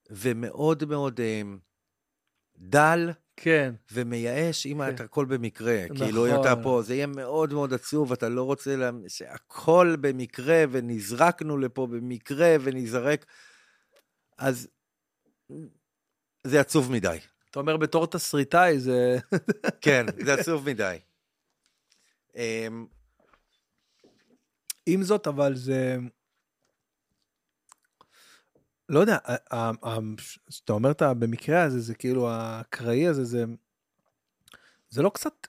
ומאוד 0.10 0.86
מאוד 0.86 1.20
אה, 1.20 1.42
דל 2.58 3.10
כן. 3.44 3.74
ומייאש 3.92 4.66
אם 4.66 4.82
כן. 4.98 5.04
הכל 5.04 5.26
במקרה. 5.26 5.86
נכון. 5.86 5.98
כאילו, 5.98 6.28
אם 6.28 6.42
אתה 6.42 6.56
פה, 6.64 6.82
זה 6.86 6.96
יהיה 6.96 7.08
מאוד 7.08 7.54
מאוד 7.54 7.74
עצוב, 7.74 8.12
אתה 8.12 8.30
לא 8.30 8.44
רוצה 8.44 8.76
לה... 8.76 8.92
שהכל 9.08 9.96
במקרה, 10.02 10.64
ונזרקנו 10.72 11.58
לפה 11.58 11.88
במקרה, 11.88 12.56
ונזרק. 12.62 13.26
אז 14.38 14.68
זה 16.44 16.60
עצוב 16.60 16.92
מדי. 16.92 17.18
אתה 17.50 17.60
אומר 17.60 17.78
בתור 17.78 18.08
תסריטאי 18.08 18.80
זה... 18.80 19.18
כן, 19.82 20.06
זה 20.26 20.34
עצוב 20.34 20.70
מדי. 20.70 20.98
אמ, 22.36 22.86
עם 24.86 25.04
זאת, 25.04 25.28
אבל 25.28 25.56
זה... 25.56 25.98
לא 28.92 29.00
יודע, 29.00 29.18
כשאתה 30.48 30.74
אומר 30.74 30.92
את 30.92 31.02
במקרה 31.02 31.64
הזה, 31.64 31.80
זה 31.80 31.96
כאילו 31.96 32.30
האקראי 32.30 33.08
הזה, 33.08 33.24
זה, 33.24 33.46
זה 34.90 35.02
לא 35.02 35.10
קצת, 35.10 35.48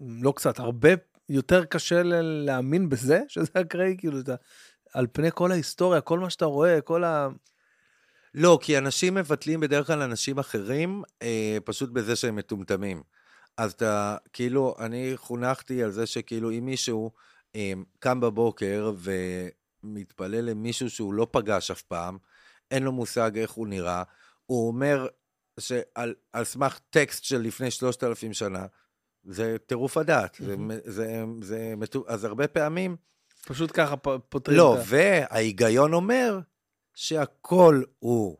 לא 0.00 0.32
קצת, 0.36 0.58
הרבה 0.58 0.88
יותר 1.28 1.64
קשה 1.64 2.02
להאמין 2.04 2.88
בזה, 2.88 3.20
שזה 3.28 3.50
אקראי, 3.60 3.96
כאילו, 3.98 4.20
אתה, 4.20 4.34
על 4.92 5.06
פני 5.12 5.28
כל 5.34 5.52
ההיסטוריה, 5.52 6.00
כל 6.00 6.18
מה 6.18 6.30
שאתה 6.30 6.44
רואה, 6.44 6.80
כל 6.80 7.04
ה... 7.04 7.28
לא, 8.34 8.58
כי 8.62 8.78
אנשים 8.78 9.14
מבטלים 9.14 9.60
בדרך 9.60 9.86
כלל 9.86 10.02
אנשים 10.02 10.38
אחרים, 10.38 11.02
אה, 11.22 11.58
פשוט 11.64 11.90
בזה 11.90 12.16
שהם 12.16 12.36
מטומטמים. 12.36 13.02
אז 13.56 13.72
אתה, 13.72 14.16
כאילו, 14.32 14.74
אני 14.78 15.12
חונכתי 15.16 15.82
על 15.82 15.90
זה 15.90 16.06
שכאילו, 16.06 16.50
אם 16.50 16.64
מישהו 16.64 17.10
אה, 17.56 17.72
קם 17.98 18.20
בבוקר 18.20 18.92
ומתפלל 19.84 20.40
למישהו 20.40 20.90
שהוא 20.90 21.14
לא 21.14 21.26
פגש 21.30 21.70
אף 21.70 21.82
פעם, 21.82 22.18
אין 22.70 22.82
לו 22.82 22.92
מושג 22.92 23.38
איך 23.38 23.50
הוא 23.50 23.66
נראה, 23.66 24.02
הוא 24.46 24.68
אומר 24.68 25.06
שעל 25.60 26.14
על 26.32 26.44
סמך 26.44 26.78
טקסט 26.90 27.24
של 27.24 27.38
לפני 27.38 27.70
3,000 27.70 28.32
שנה, 28.32 28.66
זה 29.24 29.56
טירוף 29.66 29.96
הדעת. 29.96 30.36
זה, 30.40 30.56
זה, 30.84 31.24
זה, 31.40 31.74
זה, 31.82 31.98
אז 32.06 32.24
הרבה 32.24 32.48
פעמים... 32.48 32.96
פשוט 33.46 33.70
ככה 33.74 33.96
פותרים 34.28 34.56
לא, 34.56 34.74
את 34.74 34.80
ה... 34.80 34.82
וההיגיון 34.86 35.94
אומר 35.94 36.40
שהכל 36.94 37.82
הוא 37.98 38.36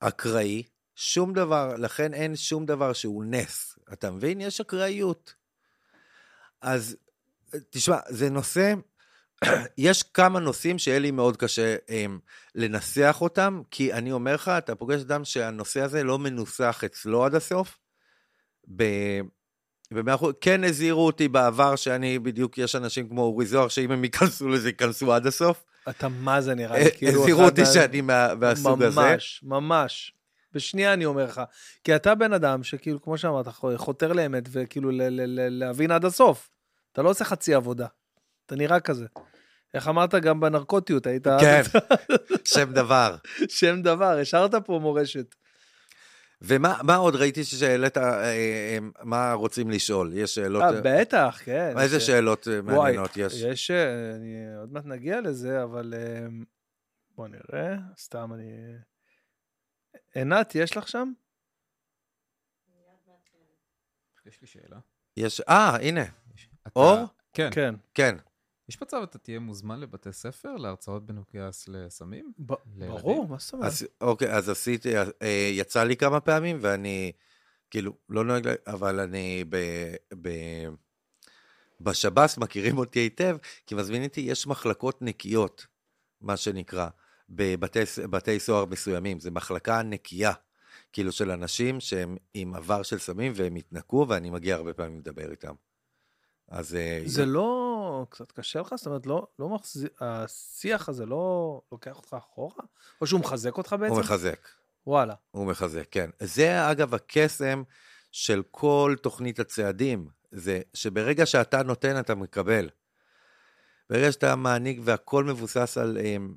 אקראי, 0.00 0.62
שום 0.94 1.32
דבר, 1.32 1.74
לכן 1.78 2.14
אין 2.14 2.36
שום 2.36 2.66
דבר 2.66 2.92
שהוא 2.92 3.24
נס. 3.24 3.78
אתה 3.92 4.10
מבין? 4.10 4.40
יש 4.40 4.60
אקראיות. 4.60 5.34
אז 6.60 6.96
תשמע, 7.70 7.98
זה 8.08 8.30
נושא, 8.30 8.74
יש 9.78 10.02
כמה 10.02 10.40
נושאים 10.40 10.78
שיהיה 10.78 10.98
לי 10.98 11.10
מאוד 11.10 11.36
קשה 11.36 11.76
הם, 11.88 12.18
לנסח 12.54 13.18
אותם, 13.20 13.62
כי 13.70 13.92
אני 13.92 14.12
אומר 14.12 14.34
לך, 14.34 14.48
אתה 14.48 14.74
פוגש 14.74 15.00
אדם 15.00 15.24
שהנושא 15.24 15.80
הזה 15.80 16.04
לא 16.04 16.18
מנוסח 16.18 16.82
אצלו 16.84 17.24
עד 17.24 17.34
הסוף. 17.34 17.78
ב... 18.76 18.84
במאה 19.90 20.14
אחוז, 20.14 20.34
כן 20.40 20.64
הזהירו 20.64 21.06
אותי 21.06 21.28
בעבר 21.28 21.76
שאני 21.76 22.18
בדיוק, 22.18 22.58
יש 22.58 22.76
אנשים 22.76 23.08
כמו 23.08 23.22
אורי 23.22 23.46
זוהר, 23.46 23.68
שאם 23.68 23.90
הם 23.90 24.04
ייכנסו 24.04 24.48
לזה, 24.48 24.68
ייכנסו 24.68 25.12
עד 25.12 25.26
הסוף. 25.26 25.64
אתה 25.88 26.08
מה 26.08 26.40
זה 26.40 26.54
נראה 26.54 26.78
לי, 26.78 26.92
כאילו... 26.92 27.20
הזהירו 27.20 27.42
אותי 27.44 27.60
מה- 27.60 27.66
שאני 27.66 28.00
מה- 28.00 28.34
מהסוג 28.34 28.82
הזה. 28.82 29.00
ממש, 29.00 29.40
ממש. 29.42 30.12
בשנייה 30.52 30.92
אני 30.92 31.04
אומר 31.04 31.24
לך. 31.24 31.40
כי 31.84 31.96
אתה 31.96 32.14
בן 32.14 32.32
אדם 32.32 32.62
שכאילו, 32.62 33.02
כמו 33.02 33.18
שאמרת, 33.18 33.48
חותר 33.76 34.12
לאמת 34.12 34.48
וכאילו 34.52 34.90
ל- 34.90 35.02
ל- 35.02 35.40
ל- 35.40 35.58
להבין 35.58 35.90
עד 35.90 36.04
הסוף. 36.04 36.50
אתה 36.92 37.02
לא 37.02 37.10
עושה 37.10 37.24
חצי 37.24 37.54
עבודה. 37.54 37.86
אתה 38.46 38.56
נראה 38.56 38.80
כזה. 38.80 39.06
איך 39.74 39.88
אמרת 39.88 40.14
גם 40.14 40.40
בנרקוטיות, 40.40 41.06
היית... 41.06 41.26
כן, 41.40 41.62
שם 42.54 42.72
דבר. 42.72 43.16
שם 43.48 43.82
דבר, 43.82 44.18
השארת 44.18 44.54
פה 44.54 44.78
מורשת. 44.82 45.34
ומה 46.42 46.78
מה 46.82 46.96
עוד 46.96 47.14
ראיתי 47.16 47.44
שהעלית, 47.44 47.96
אה, 47.98 48.24
אה, 48.24 48.78
מה 49.02 49.32
רוצים 49.32 49.70
לשאול? 49.70 50.10
יש 50.14 50.34
שאלות... 50.34 50.62
אה, 50.62 50.80
בטח, 50.84 51.40
כן. 51.44 51.78
איזה 51.78 52.00
ש- 52.00 52.06
שאלות 52.06 52.48
אה, 52.48 52.60
וואי, 52.64 52.76
מעניינות 52.76 53.16
יש? 53.16 53.34
יש, 53.42 53.70
אה, 53.70 54.14
אני 54.16 54.34
עוד 54.60 54.72
מעט 54.72 54.84
נגיע 54.84 55.20
לזה, 55.20 55.62
אבל 55.62 55.94
אה, 55.96 56.26
בוא 57.16 57.28
נראה, 57.28 57.76
סתם 57.98 58.30
אני... 58.34 58.52
עינת, 60.14 60.54
יש 60.54 60.76
לך 60.76 60.88
שם? 60.88 61.12
יש 64.26 64.40
לי 64.40 64.46
שאלה. 64.46 64.78
יש, 65.16 65.40
אה, 65.40 65.76
הנה, 65.76 66.02
אתה- 66.66 66.70
אור? 66.76 67.06
כן. 67.32 67.50
כן. 67.94 68.16
יש 68.68 68.82
מצב 68.82 69.00
אתה 69.02 69.18
תהיה 69.18 69.38
מוזמן 69.38 69.80
לבתי 69.80 70.12
ספר 70.12 70.56
להרצאות 70.56 71.06
בנוגע 71.06 71.48
לסמים? 71.68 72.32
ב-? 72.38 72.52
ברור, 72.66 73.28
מה 73.28 73.36
זאת 73.38 73.52
אומרת? 73.52 73.66
אז 73.66 73.86
אוקיי, 74.00 74.32
אז 74.32 74.48
עשיתי, 74.48 74.98
אה, 74.98 75.50
יצא 75.52 75.84
לי 75.84 75.96
כמה 75.96 76.20
פעמים, 76.20 76.58
ואני, 76.60 77.12
כאילו, 77.70 77.92
לא 78.08 78.24
נוהג, 78.24 78.48
אבל 78.66 79.00
אני 79.00 79.44
ב... 79.48 79.56
ב 80.22 80.28
בשב"ס 81.80 82.38
מכירים 82.38 82.78
אותי 82.78 82.98
היטב, 82.98 83.36
כי 83.66 83.74
מזמין 83.74 84.02
איתי, 84.02 84.20
יש 84.20 84.46
מחלקות 84.46 85.02
נקיות, 85.02 85.66
מה 86.20 86.36
שנקרא, 86.36 86.88
בבתי 87.28 88.38
סוהר 88.38 88.64
מסוימים. 88.64 89.20
זו 89.20 89.30
מחלקה 89.30 89.82
נקייה, 89.82 90.32
כאילו 90.92 91.12
של 91.12 91.30
אנשים 91.30 91.80
שהם 91.80 92.16
עם 92.34 92.54
עבר 92.54 92.82
של 92.82 92.98
סמים 92.98 93.32
והם 93.36 93.54
התנקו, 93.54 94.06
ואני 94.08 94.30
מגיע 94.30 94.54
הרבה 94.54 94.74
פעמים 94.74 94.98
לדבר 94.98 95.30
איתם. 95.30 95.54
אז... 96.48 96.74
אה, 96.74 97.02
זה 97.04 97.26
לא 97.26 97.65
קצת 98.10 98.32
קשה 98.32 98.60
לך? 98.60 98.74
זאת 98.76 98.86
אומרת, 98.86 99.06
לא, 99.06 99.26
לא 99.38 99.48
מחזיק, 99.48 99.92
השיח 100.00 100.88
הזה 100.88 101.06
לא 101.06 101.60
לוקח 101.72 101.96
אותך 101.96 102.16
אחורה? 102.18 102.64
או 103.00 103.06
שהוא 103.06 103.20
מחזק 103.20 103.58
אותך 103.58 103.76
בעצם? 103.80 103.92
הוא 103.92 104.00
מחזק. 104.00 104.48
וואלה. 104.86 105.14
הוא 105.30 105.46
מחזק, 105.46 105.86
כן. 105.90 106.10
זה 106.20 106.70
אגב 106.70 106.94
הקסם 106.94 107.62
של 108.12 108.42
כל 108.50 108.94
תוכנית 109.02 109.40
הצעדים, 109.40 110.08
זה 110.30 110.60
שברגע 110.74 111.26
שאתה 111.26 111.62
נותן, 111.62 112.00
אתה 112.00 112.14
מקבל. 112.14 112.68
ברגע 113.90 114.12
שאתה 114.12 114.36
מעניק 114.36 114.78
והכל 114.82 115.24
מבוסס 115.24 115.78
על, 115.78 115.98
אמ, 115.98 116.34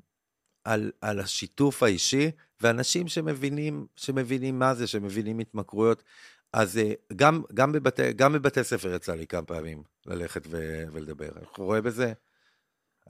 על, 0.64 0.92
על 1.00 1.20
השיתוף 1.20 1.82
האישי, 1.82 2.30
ואנשים 2.60 3.08
שמבינים, 3.08 3.86
שמבינים 3.96 4.58
מה 4.58 4.74
זה, 4.74 4.86
שמבינים 4.86 5.38
התמכרויות, 5.38 6.02
אז 6.52 6.78
אה, 6.78 6.92
גם, 7.16 7.42
גם, 7.54 7.72
בבתי, 7.72 8.12
גם 8.12 8.32
בבתי 8.32 8.64
ספר 8.64 8.94
יצא 8.94 9.14
לי 9.14 9.26
כמה 9.26 9.42
פעמים 9.42 9.82
ללכת 10.06 10.42
ו, 10.50 10.82
ולדבר. 10.92 11.28
אני 11.36 11.46
רואה 11.58 11.80
בזה, 11.80 12.12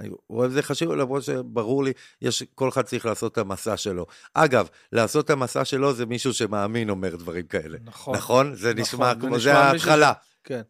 אני 0.00 0.10
רואה 0.28 0.48
בזה 0.48 0.62
חשוב, 0.62 0.92
למרות 0.92 1.22
שברור 1.22 1.84
לי, 1.84 1.92
יש, 2.22 2.42
כל 2.42 2.68
אחד 2.68 2.82
צריך 2.82 3.06
לעשות 3.06 3.32
את 3.32 3.38
המסע 3.38 3.76
שלו. 3.76 4.06
אגב, 4.34 4.68
לעשות 4.92 5.24
את 5.24 5.30
המסע 5.30 5.64
שלו 5.64 5.92
זה 5.92 6.06
מישהו 6.06 6.34
שמאמין 6.34 6.90
אומר 6.90 7.16
דברים 7.16 7.46
כאלה. 7.46 7.78
נכון. 7.84 8.16
נכון? 8.16 8.54
זה 8.54 8.70
נכון, 8.70 8.80
נשמע 8.80 9.14
כמו, 9.20 9.38
זה 9.38 9.54
ההתחלה. 9.54 10.12
כן. 10.44 10.62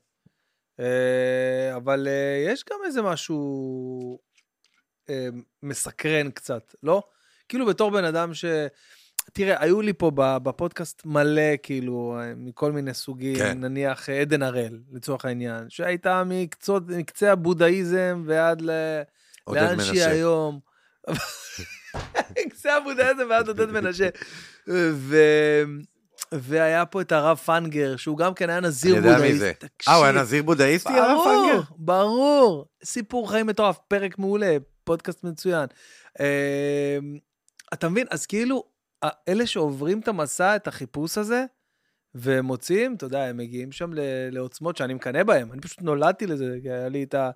אה, 0.80 1.76
אבל 1.76 2.08
אה, 2.08 2.52
יש 2.52 2.64
גם 2.70 2.78
איזה 2.84 3.02
משהו 3.02 4.18
מסקרן 5.62 6.30
קצת, 6.30 6.74
לא? 6.82 7.02
כאילו 7.48 7.66
בתור 7.66 7.90
בן 7.90 8.04
אדם 8.04 8.34
ש... 8.34 8.44
תראה, 9.32 9.62
היו 9.62 9.80
לי 9.80 9.92
פה 9.92 10.10
בפודקאסט 10.16 11.02
מלא, 11.04 11.56
כאילו, 11.62 12.18
אה, 12.20 12.32
מכל 12.36 12.72
מיני 12.72 12.94
סוגים, 12.94 13.36
כן. 13.36 13.60
נניח 13.60 14.08
אה, 14.08 14.20
עדן 14.20 14.42
הראל, 14.42 14.78
לצורך 14.92 15.24
העניין, 15.24 15.66
שהייתה 15.68 16.22
מקצות, 16.26 16.88
מקצה 16.88 17.32
הבודהיזם 17.32 18.22
ועד 18.26 18.62
ל... 18.62 18.70
לאן 19.48 19.80
שהיא. 19.80 20.04
היום. 20.04 20.60
קצה 22.50 22.76
הבודהיזם 22.76 23.22
ועד 23.30 23.48
עודד 23.48 23.70
מנשה. 23.80 24.08
ו... 24.92 25.16
והיה 26.32 26.86
פה 26.86 27.00
את 27.00 27.12
הרב 27.12 27.36
פנגר, 27.36 27.96
שהוא 27.96 28.18
גם 28.18 28.34
כן 28.34 28.50
היה 28.50 28.60
נזיר 28.60 28.98
אני 28.98 29.06
יודע 29.06 29.16
בודהיסט. 29.16 29.34
מי 29.34 29.38
זה. 29.38 29.52
אה, 29.88 29.94
הוא 29.94 30.04
היה 30.04 30.12
נזיר 30.12 30.42
בודהיסטי, 30.42 30.92
הרב 30.92 31.16
ברור, 31.16 31.24
פנגר? 31.24 31.60
ברור. 31.76 32.66
סיפור 32.84 33.30
חיים 33.30 33.46
מטורף, 33.46 33.78
פרק 33.88 34.18
מעולה, 34.18 34.56
פודקאסט 34.84 35.24
מצוין. 35.24 35.66
אה, 36.20 36.98
אתה 37.72 37.88
מבין? 37.88 38.06
אז 38.10 38.26
כאילו, 38.26 38.64
אלה 39.28 39.46
שעוברים 39.46 40.00
את 40.00 40.08
המסע, 40.08 40.56
את 40.56 40.68
החיפוש 40.68 41.18
הזה, 41.18 41.44
ומוצאים, 42.14 42.94
אתה 42.94 43.06
יודע, 43.06 43.24
הם 43.24 43.36
מגיעים 43.36 43.72
שם 43.72 43.90
לעוצמות 44.30 44.76
שאני 44.76 44.94
מקנא 44.94 45.22
בהם. 45.22 45.52
אני 45.52 45.60
פשוט 45.60 45.80
נולדתי 45.80 46.26
לזה, 46.26 46.58
כי 46.62 46.70
היה 46.70 46.88
לי 46.88 47.02
את, 47.02 47.14
ה, 47.14 47.30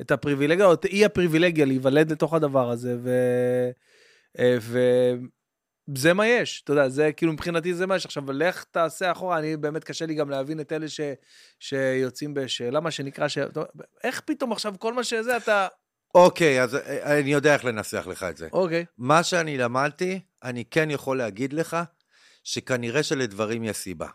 את 0.00 0.10
הפריבילגיה, 0.10 0.66
או 0.66 0.74
את 0.74 0.84
אי 0.84 1.04
הפריבילגיה 1.04 1.64
להיוולד 1.64 2.12
לתוך 2.12 2.34
הדבר 2.34 2.70
הזה, 2.70 2.96
ו... 3.02 3.10
אה, 4.38 4.56
וזה 5.88 6.12
מה 6.14 6.26
יש, 6.26 6.62
אתה 6.64 6.72
יודע, 6.72 6.88
זה 6.88 7.12
כאילו 7.12 7.32
מבחינתי 7.32 7.74
זה 7.74 7.86
מה 7.86 7.96
יש. 7.96 8.06
עכשיו, 8.06 8.32
לך 8.32 8.64
תעשה 8.64 9.12
אחורה, 9.12 9.38
אני 9.38 9.56
באמת 9.56 9.84
קשה 9.84 10.06
לי 10.06 10.14
גם 10.14 10.30
להבין 10.30 10.60
את 10.60 10.72
אלה 10.72 10.88
ש, 10.88 11.00
שיוצאים 11.60 12.34
בשאלה, 12.34 12.80
מה 12.80 12.90
שנקרא, 12.90 13.28
ש... 13.28 13.38
איך 14.04 14.20
פתאום 14.20 14.52
עכשיו 14.52 14.74
כל 14.78 14.94
מה 14.94 15.04
שזה 15.04 15.36
אתה... 15.36 15.66
אוקיי, 16.14 16.62
אז 16.62 16.74
אה, 16.74 17.20
אני 17.20 17.32
יודע 17.32 17.54
איך 17.54 17.64
לנסח 17.64 18.06
לך 18.10 18.22
את 18.22 18.36
זה. 18.36 18.48
אוקיי. 18.52 18.84
מה 18.98 19.22
שאני 19.22 19.58
למדתי, 19.58 20.20
אני 20.42 20.64
כן 20.64 20.90
יכול 20.90 21.18
להגיד 21.18 21.52
לך 21.52 21.76
שכנראה 22.44 23.02
שלדברים 23.02 23.64
יש 23.64 23.76
סיבה. 23.76 24.08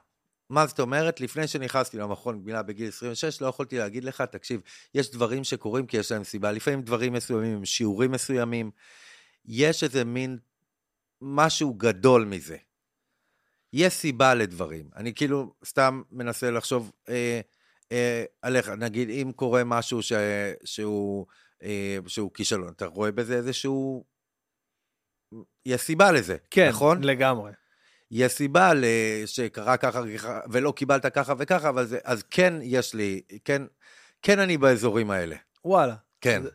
מה 0.49 0.67
זאת 0.67 0.79
אומרת? 0.79 1.21
לפני 1.21 1.47
שנכנסתי 1.47 1.97
למכון 1.97 2.41
גמילה 2.41 2.63
בגיל 2.63 2.87
26, 2.87 3.41
לא 3.41 3.47
יכולתי 3.47 3.77
להגיד 3.77 4.03
לך, 4.03 4.21
תקשיב, 4.21 4.61
יש 4.93 5.11
דברים 5.11 5.43
שקורים 5.43 5.87
כי 5.87 5.97
יש 5.97 6.11
להם 6.11 6.23
סיבה. 6.23 6.51
לפעמים 6.51 6.81
דברים 6.81 7.13
מסוימים 7.13 7.57
הם 7.57 7.65
שיעורים 7.65 8.11
מסוימים. 8.11 8.71
יש 9.45 9.83
איזה 9.83 10.03
מין 10.03 10.37
משהו 11.21 11.73
גדול 11.73 12.25
מזה. 12.25 12.57
יש 13.73 13.93
סיבה 13.93 14.33
לדברים. 14.33 14.89
אני 14.95 15.13
כאילו 15.13 15.53
סתם 15.65 16.01
מנסה 16.11 16.51
לחשוב 16.51 16.91
אה, 17.09 17.41
אה, 17.91 18.23
עליך, 18.41 18.69
נגיד, 18.69 19.09
אם 19.09 19.31
קורה 19.35 19.63
משהו 19.63 20.01
ש, 20.01 20.11
שהוא, 20.63 21.25
אה, 21.63 21.97
שהוא 22.07 22.31
כישלון, 22.33 22.73
אתה 22.75 22.85
רואה 22.85 23.11
בזה 23.11 23.35
איזשהו... 23.35 24.14
יש 25.65 25.81
סיבה 25.81 26.11
לזה, 26.11 26.37
כן, 26.51 26.69
נכון? 26.69 27.03
לגמרי. 27.03 27.51
יש 28.11 28.31
סיבה 28.31 28.71
שקרה 29.25 29.77
ככה 29.77 30.01
ולא 30.49 30.73
קיבלת 30.75 31.05
ככה 31.05 31.33
וככה, 31.37 31.69
אבל 31.69 31.85
זה, 31.85 31.99
אז 32.03 32.23
כן 32.23 32.53
יש 32.61 32.93
לי, 32.93 33.21
כן, 33.45 33.61
כן 34.21 34.39
אני 34.39 34.57
באזורים 34.57 35.11
האלה, 35.11 35.35
וואלה. 35.65 35.95
כן. 36.21 36.41
זה- 36.43 36.49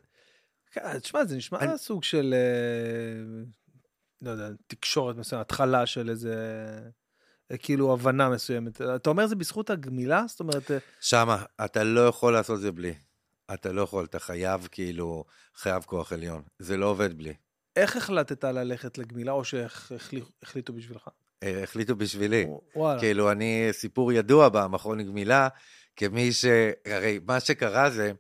כן, 0.73 0.99
תשמע, 0.99 1.25
זה 1.25 1.37
נשמע 1.37 1.59
אני- 1.59 1.79
סוג 1.79 2.05
של, 2.05 2.35
אה, 2.37 3.45
לא 4.23 4.31
יודע, 4.31 4.49
תקשורת 4.67 5.17
מסוימת, 5.17 5.47
התחלה 5.47 5.87
של 5.87 6.11
איזה, 6.11 6.35
אה, 7.53 7.57
כאילו, 7.57 7.93
הבנה 7.93 8.29
מסוימת. 8.29 8.81
אתה 8.83 9.11
אומר 9.11 9.27
זה 9.27 9.37
בזכות 9.37 9.71
הגמילה? 9.71 10.25
זאת 10.29 10.41
אומרת, 10.41 10.71
אה, 10.71 10.79
שמה, 11.01 11.45
אתה 11.65 11.85
לא 11.85 12.01
יכול 12.09 12.33
לעשות 12.33 12.61
זה 12.61 12.73
בלי. 12.73 12.95
אתה 13.55 13.73
לא 13.73 13.83
יכול, 13.83 14.05
אתה 14.05 14.19
חייב 14.19 14.69
כאילו, 14.73 15.25
חייב 15.55 15.83
כוח 15.83 16.13
עליון. 16.13 16.43
זה 16.59 16.77
לא 16.77 16.87
עובד 16.87 17.19
בלי. 17.19 17.35
איך 17.77 17.97
החלטת 17.97 18.45
ללכת 18.45 18.99
לגמילה, 18.99 19.33
או 19.33 19.45
שהחליטו 19.45 20.73
בשבילך? 20.73 21.09
אה, 21.43 21.63
החליטו 21.63 21.97
בשבילי. 21.97 22.47
וואלה. 22.77 23.01
כאילו, 23.01 23.31
אני, 23.31 23.69
סיפור 23.73 24.13
ידוע 24.13 24.49
במכון 24.49 25.03
גמילה, 25.03 25.49
כמי 25.97 26.33
ש... 26.33 26.45
הרי 26.87 27.21
מה 27.27 27.41
שקרה 27.41 27.91
זה, 27.91 28.13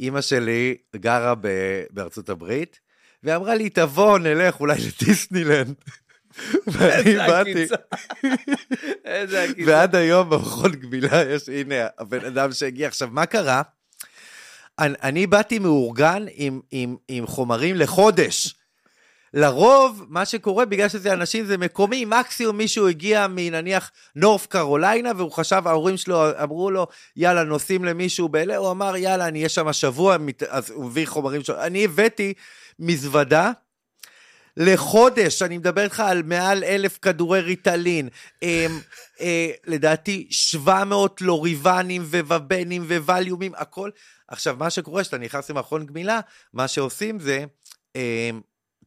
אימא 0.00 0.20
שלי 0.20 0.76
גרה 0.96 1.34
ב... 1.34 1.48
בארצות 1.90 2.28
הברית, 2.28 2.80
והיא 3.22 3.36
אמרה 3.36 3.54
לי, 3.54 3.70
תבוא, 3.70 4.18
נלך 4.18 4.60
אולי 4.60 4.78
לדיסנילנד. 4.78 5.74
ואני 6.72 7.14
באתי, 7.16 7.66
איזה 9.04 9.42
עקיצה. 9.42 9.62
ועד 9.70 9.94
היום 9.94 10.30
במכון 10.30 10.72
גמילה 10.72 11.22
יש, 11.30 11.48
הנה, 11.48 11.74
הבן 11.98 12.24
אדם 12.24 12.52
שהגיע. 12.52 12.88
עכשיו, 12.88 13.08
מה 13.12 13.26
קרה? 13.26 13.62
אני, 14.78 14.94
אני 15.02 15.26
באתי 15.26 15.58
מאורגן 15.58 16.24
עם, 16.30 16.60
עם, 16.70 16.96
עם 17.08 17.26
חומרים 17.26 17.76
לחודש. 17.76 18.54
לרוב, 19.34 20.06
מה 20.08 20.24
שקורה, 20.24 20.64
בגלל 20.64 20.88
שזה 20.88 21.12
אנשים, 21.12 21.44
זה 21.44 21.58
מקומי, 21.58 22.04
מקסימום 22.04 22.56
מישהו 22.56 22.88
הגיע 22.88 23.26
מנניח 23.30 23.90
נורף 24.16 24.46
קרוליינה, 24.46 25.12
והוא 25.16 25.32
חשב, 25.32 25.62
ההורים 25.66 25.96
שלו 25.96 26.42
אמרו 26.42 26.70
לו, 26.70 26.86
יאללה, 27.16 27.44
נוסעים 27.44 27.84
למישהו 27.84 28.28
באלה, 28.28 28.56
הוא 28.56 28.70
אמר, 28.70 28.96
יאללה, 28.96 29.28
אני 29.28 29.38
אהיה 29.38 29.48
שם 29.48 29.72
שבוע, 29.72 30.18
מת- 30.18 30.42
אז 30.42 30.70
הוא 30.70 30.84
מביא 30.84 31.06
חומרים 31.06 31.42
שלו. 31.44 31.60
אני 31.62 31.84
הבאתי 31.84 32.32
מזוודה 32.78 33.52
לחודש, 34.56 35.42
אני 35.42 35.58
מדבר 35.58 35.82
איתך 35.82 36.00
על 36.00 36.22
מעל 36.22 36.64
אלף 36.64 36.98
כדורי 37.02 37.40
ריטלין, 37.40 38.08
אה, 38.42 38.66
אה, 39.20 39.50
לדעתי 39.66 40.26
700 40.30 41.20
לוריבנים 41.20 42.02
וובנים 42.02 42.82
וווליומים, 42.82 43.52
הכל. 43.56 43.90
עכשיו, 44.28 44.56
מה 44.58 44.70
שקורה, 44.70 45.02
כשאתה 45.02 45.18
נכנס 45.18 45.50
למכון 45.50 45.86
גמילה, 45.86 46.20
מה 46.54 46.68
שעושים 46.68 47.20
זה, 47.20 47.44
אה, 47.96 48.30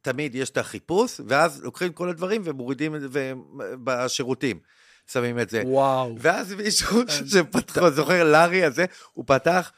תמיד 0.04 0.36
יש 0.36 0.50
את 0.50 0.58
החיפוש, 0.58 1.22
ואז 1.28 1.64
לוקחים 1.64 1.94
כל 1.94 2.10
הדברים 2.10 2.42
ומורידים 2.46 2.96
את 2.96 3.02
זה 3.02 3.34
בשירותים. 3.84 4.60
שמים 5.12 5.40
את 5.40 5.50
זה. 5.50 5.62
וואו. 5.66 6.16
ואז 6.20 6.54
מישהו 6.54 7.02
שפתחו, 7.32 7.92
זוכר, 7.92 8.24
לארי 8.24 8.64
הזה, 8.64 8.86
הוא 9.14 9.26
פתח, 9.28 9.72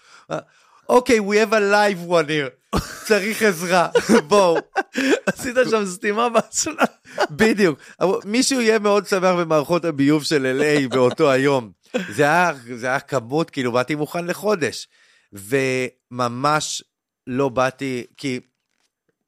אוקיי, 0.90 1.20
we 1.20 1.34
have 1.34 1.52
a 1.52 1.60
live 1.74 2.10
one 2.10 2.28
here, 2.30 2.80
צריך 3.08 3.42
עזרה, 3.42 3.90
בואו. 4.28 4.58
עשית 5.26 5.56
שם 5.70 5.86
סתימה 5.86 6.30
באסלה. 6.30 6.84
בדיוק. 7.32 7.80
מישהו 8.26 8.62
יהיה 8.62 8.80
מאוד 8.80 9.08
שמח 9.08 9.36
במערכות 9.40 9.86
הביוב 9.86 10.24
של 10.24 10.62
LA 10.62 10.90
באותו 10.90 11.32
היום. 11.32 11.72
זה 12.10 12.24
היה, 12.24 12.52
זה 12.76 12.88
היה 12.88 13.00
כמות, 13.00 13.50
כאילו, 13.50 13.72
באתי 13.72 13.96
מוכן 13.96 14.26
לחודש. 14.26 14.88
וממש 15.34 16.84
לא 17.28 17.50
באתי, 17.50 18.06
כי... 18.18 18.40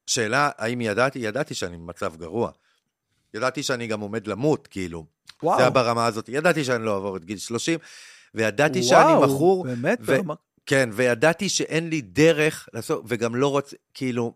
שאלה, 0.07 0.49
האם 0.57 0.81
ידעתי? 0.81 1.19
ידעתי 1.19 1.53
שאני 1.53 1.77
במצב 1.77 2.15
גרוע. 2.15 2.51
ידעתי 3.33 3.63
שאני 3.63 3.87
גם 3.87 3.99
עומד 3.99 4.27
למות, 4.27 4.67
כאילו. 4.67 5.05
וואו. 5.43 5.57
זה 5.57 5.63
היה 5.63 5.69
ברמה 5.69 6.05
הזאת. 6.05 6.29
ידעתי 6.29 6.63
שאני 6.63 6.85
לא 6.85 6.95
אעבור 6.95 7.17
את 7.17 7.25
גיל 7.25 7.37
30, 7.37 7.79
וידעתי 8.35 8.83
שאני 8.83 9.13
וואו, 9.13 9.33
מכור. 9.35 9.63
באמת? 9.63 9.99
ו- 10.01 10.05
ברמה- 10.05 10.33
כן, 10.65 10.89
וידעתי 10.93 11.49
שאין 11.49 11.89
לי 11.89 12.01
דרך 12.01 12.69
לעשות, 12.73 13.03
וגם 13.07 13.35
לא 13.35 13.47
רוצה, 13.47 13.75
כאילו, 13.93 14.33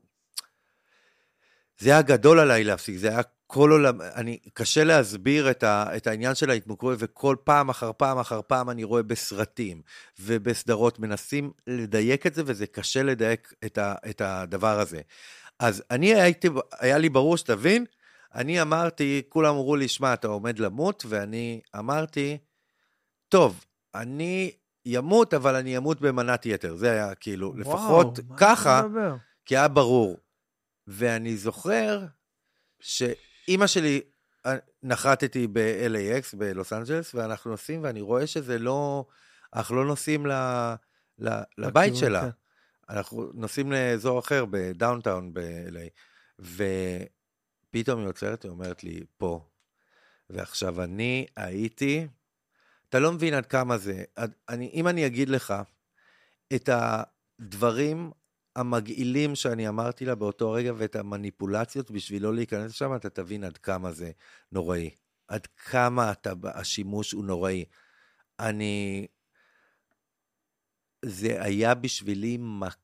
זה 1.79 1.89
היה 1.89 2.01
גדול 2.01 2.39
עליי 2.39 2.63
להפסיק, 2.63 2.97
זה 2.97 3.07
היה 3.09 3.21
כל 3.47 3.71
עולם, 3.71 4.01
אני, 4.01 4.37
קשה 4.53 4.83
להסביר 4.83 5.51
את, 5.51 5.63
ה, 5.63 5.85
את 5.97 6.07
העניין 6.07 6.35
של 6.35 6.49
ההתמכרות, 6.49 6.95
וכל 6.99 7.35
פעם 7.43 7.69
אחר 7.69 7.91
פעם 7.97 8.19
אחר 8.19 8.41
פעם 8.47 8.69
אני 8.69 8.83
רואה 8.83 9.03
בסרטים 9.03 9.81
ובסדרות, 10.19 10.99
מנסים 10.99 11.51
לדייק 11.67 12.27
את 12.27 12.33
זה, 12.35 12.43
וזה 12.45 12.67
קשה 12.67 13.03
לדייק 13.03 13.53
את, 13.65 13.77
ה, 13.77 13.95
את 14.09 14.21
הדבר 14.21 14.79
הזה. 14.79 15.01
אז 15.61 15.83
אני 15.91 16.21
הייתי, 16.21 16.47
היה 16.79 16.97
לי 16.97 17.09
ברור 17.09 17.37
שתבין, 17.37 17.85
אני 18.35 18.61
אמרתי, 18.61 19.21
כולם 19.29 19.55
אמרו 19.55 19.75
לי, 19.75 19.87
שמע, 19.87 20.13
אתה 20.13 20.27
עומד 20.27 20.59
למות, 20.59 21.03
ואני 21.07 21.61
אמרתי, 21.79 22.37
טוב, 23.29 23.65
אני 23.95 24.51
ימות, 24.85 25.33
אבל 25.33 25.55
אני 25.55 25.77
אמות 25.77 26.01
במנת 26.01 26.45
יתר. 26.45 26.75
זה 26.75 26.91
היה 26.91 27.15
כאילו, 27.15 27.53
לפחות 27.57 28.19
וואו, 28.19 28.29
מה 28.29 28.37
ככה? 28.37 28.83
כי 29.45 29.57
היה 29.57 29.67
ברור. 29.67 30.17
ואני 30.87 31.37
זוכר 31.37 32.05
שאימא 32.79 33.67
שלי, 33.67 34.01
אה, 34.45 34.55
נחתתי 34.83 35.47
ב-LAX 35.47 36.37
בלוס 36.37 36.73
אנג'לס, 36.73 37.15
ואנחנו 37.15 37.51
נוסעים, 37.51 37.83
ואני 37.83 38.01
רואה 38.01 38.27
שזה 38.27 38.59
לא, 38.59 39.05
אנחנו 39.53 39.75
לא 39.75 39.85
נוסעים 39.85 40.25
ל, 40.25 40.31
ל, 41.19 41.29
לבית 41.57 41.95
שלה. 41.95 42.29
אנחנו 42.91 43.31
נוסעים 43.33 43.71
לאזור 43.71 44.19
אחר, 44.19 44.45
בדאונטאון 44.49 45.33
ב-LA, 45.33 45.89
ופתאום 46.39 47.99
היא 47.99 48.07
עוצרת, 48.07 48.43
היא 48.43 48.51
אומרת 48.51 48.83
לי, 48.83 49.03
פה. 49.17 49.45
ועכשיו, 50.29 50.83
אני 50.83 51.25
הייתי, 51.35 52.07
אתה 52.89 52.99
לא 52.99 53.11
מבין 53.11 53.33
עד 53.33 53.45
כמה 53.45 53.77
זה, 53.77 54.03
עד- 54.15 54.33
אני, 54.49 54.71
אם 54.73 54.87
אני 54.87 55.05
אגיד 55.05 55.29
לך 55.29 55.53
את 56.55 56.69
הדברים 56.73 58.11
המגעילים 58.55 59.35
שאני 59.35 59.67
אמרתי 59.67 60.05
לה 60.05 60.15
באותו 60.15 60.51
רגע 60.51 60.73
ואת 60.77 60.95
המניפולציות 60.95 61.91
בשביל 61.91 62.23
לא 62.23 62.33
להיכנס 62.35 62.71
לשם, 62.71 62.95
אתה 62.95 63.09
תבין 63.09 63.43
עד 63.43 63.57
כמה 63.57 63.91
זה 63.91 64.11
נוראי. 64.51 64.89
עד 65.27 65.47
כמה 65.47 66.11
אתה, 66.11 66.33
השימוש 66.43 67.11
הוא 67.11 67.25
נוראי. 67.25 67.65
אני... 68.39 69.07
זה 71.05 71.43
היה 71.43 71.75
בשבילי 71.75 72.37
מכה 72.39 72.80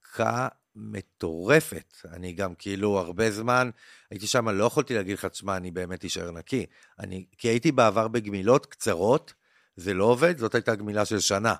מטורפת. 0.76 1.94
אני 2.14 2.34
גם 2.34 2.54
כאילו 2.56 3.00
הרבה 3.00 3.32
זמן 3.32 3.70
הייתי 4.12 4.28
שם, 4.28 4.50
לא 4.50 4.66
יכולתי 4.66 4.94
להגיד 4.94 5.18
לך, 5.18 5.26
תשמע, 5.26 5.58
אני 5.58 5.72
באמת 5.72 6.06
אשאר 6.06 6.32
נקי. 6.32 6.66
אני, 7.00 7.26
כי 7.38 7.48
הייתי 7.48 7.72
בעבר 7.72 8.08
בגמילות 8.08 8.66
קצרות, 8.66 9.34
זה 9.76 9.94
לא 9.94 10.04
עובד, 10.04 10.38
זאת 10.38 10.56
הייתה 10.56 10.76
גמילה 10.76 11.06
של 11.06 11.20
שנה. 11.20 11.54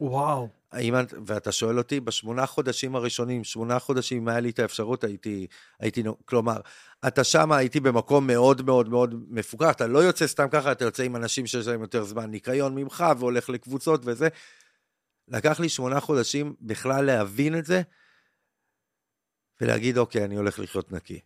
וואו. 0.00 0.48
האם, 0.72 1.00
את- 1.00 1.14
ואתה 1.26 1.52
שואל 1.52 1.78
אותי, 1.78 2.00
בשמונה 2.00 2.46
חודשים 2.46 2.96
הראשונים, 2.96 3.44
שמונה 3.44 3.78
חודשים, 3.78 4.22
אם 4.22 4.28
היה 4.28 4.40
לי 4.40 4.50
את 4.50 4.58
האפשרות, 4.58 5.04
הייתי, 5.04 5.46
הייתי, 5.80 6.02
כלומר, 6.24 6.56
אתה 7.06 7.24
שם, 7.24 7.52
הייתי 7.52 7.80
במקום 7.80 8.26
מאוד 8.26 8.62
מאוד 8.62 8.88
מאוד 8.88 9.14
מפוקח, 9.28 9.70
אתה 9.70 9.86
לא 9.86 9.98
יוצא 9.98 10.26
סתם 10.26 10.46
ככה, 10.50 10.72
אתה 10.72 10.84
יוצא 10.84 11.02
עם 11.02 11.16
אנשים 11.16 11.46
שיש 11.46 11.66
להם 11.66 11.80
יותר 11.80 12.04
זמן 12.04 12.30
ניקיון 12.30 12.74
ממך, 12.74 13.04
והולך 13.18 13.48
לקבוצות 13.48 14.00
וזה. 14.04 14.28
לקח 15.28 15.60
לי 15.60 15.68
שמונה 15.68 16.00
חודשים 16.00 16.54
בכלל 16.60 17.04
להבין 17.04 17.58
את 17.58 17.64
זה, 17.64 17.82
ולהגיד, 19.60 19.98
אוקיי, 19.98 20.24
אני 20.24 20.36
הולך 20.36 20.58
לחיות 20.58 20.92
נקי. 20.92 21.20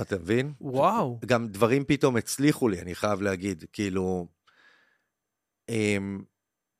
אתה 0.00 0.16
מבין? 0.18 0.52
וואו. 0.60 1.20
גם 1.26 1.48
דברים 1.48 1.84
פתאום 1.84 2.16
הצליחו 2.16 2.68
לי, 2.68 2.80
אני 2.80 2.94
חייב 2.94 3.22
להגיד, 3.22 3.64
כאילו... 3.72 4.26
אמ, 5.68 6.22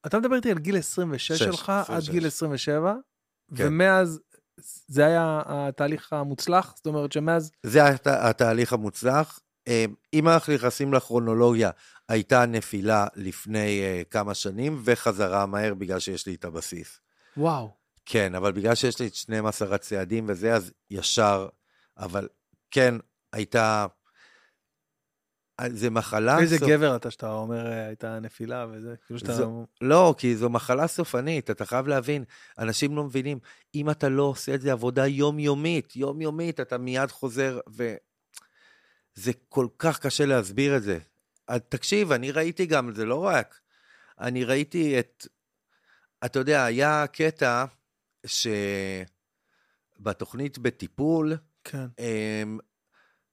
אתה 0.07 0.19
מדבר 0.19 0.37
איתי 0.37 0.51
על 0.51 0.59
גיל 0.59 0.77
26 0.77 1.33
שש, 1.33 1.43
שלך 1.43 1.69
עד 1.71 1.81
26. 1.81 2.11
גיל 2.11 2.27
27, 2.27 2.95
כן. 3.57 3.65
ומאז 3.67 4.21
זה 4.87 5.07
היה 5.07 5.43
התהליך 5.47 6.13
המוצלח? 6.13 6.73
זאת 6.77 6.87
אומרת 6.87 7.13
שמאז... 7.13 7.51
זה 7.63 7.85
הת- 7.85 8.07
התהליך 8.07 8.73
המוצלח. 8.73 9.41
אה, 9.69 9.85
אם 10.15 10.29
אנחנו 10.29 10.55
נכנסים 10.55 10.95
לכרונולוגיה, 10.95 11.71
הייתה 12.09 12.47
נפילה 12.47 13.07
לפני 13.17 13.81
אה, 13.83 14.03
כמה 14.11 14.35
שנים, 14.35 14.81
וחזרה 14.85 15.47
מהר 15.47 15.75
בגלל 15.75 15.99
שיש 15.99 16.27
לי 16.27 16.35
את 16.35 16.45
הבסיס. 16.45 17.01
וואו. 17.37 17.71
כן, 18.07 18.35
אבל 18.35 18.53
בגלל 18.53 18.75
שיש 18.75 19.01
לי 19.01 19.07
את 19.07 19.15
12 19.15 19.75
הצעדים 19.75 20.25
וזה, 20.29 20.55
אז 20.55 20.73
ישר, 20.91 21.49
אבל 21.99 22.29
כן, 22.71 22.95
הייתה... 23.33 23.87
אה, 25.61 25.67
זה 25.71 25.91
מחלה... 25.91 26.39
איזה 26.39 26.57
סופ- 26.57 26.69
גבר 26.69 26.97
אתה 26.97 27.11
שאתה 27.11 27.33
אומר 27.33 27.67
אה, 27.67 27.87
הייתה 27.87 28.19
נפילה 28.21 28.67
וזה, 28.73 28.95
כאילו 29.07 29.19
שאתה... 29.21 29.33
זו- 29.33 29.67
לא, 29.81 30.15
כי 30.19 30.37
זו 30.37 30.51
מחלה 30.51 30.87
סופנית, 30.87 31.51
אתה 31.51 31.65
חייב 31.65 31.87
להבין. 31.87 32.25
אנשים 32.59 32.97
לא 32.97 33.05
מבינים, 33.05 33.39
אם 33.75 33.91
אתה 33.91 34.09
לא 34.09 34.23
עושה 34.23 34.55
את 34.55 34.61
זה 34.61 34.73
עבודה 34.73 35.07
יומיומית, 35.07 35.97
יומיומית, 35.97 36.61
אתה 36.61 36.79
מיד 36.79 37.11
חוזר, 37.11 37.61
וזה 37.69 39.33
כל 39.49 39.67
כך 39.79 39.99
קשה 39.99 40.27
להסביר 40.27 40.77
את 40.77 40.83
זה. 40.83 40.99
תקשיב, 41.69 42.13
אני 42.13 42.31
ראיתי 42.31 42.67
גם, 42.67 42.95
זה 42.95 43.05
לא 43.05 43.25
רק, 43.25 43.61
אני 44.21 44.45
ראיתי 44.45 44.99
את, 44.99 45.27
אתה 46.25 46.39
יודע, 46.39 46.65
היה 46.65 47.07
קטע 47.07 47.65
שבתוכנית 49.97 50.59
בטיפול, 50.59 51.37
כן. 51.65 51.87
אמ, 51.99 52.59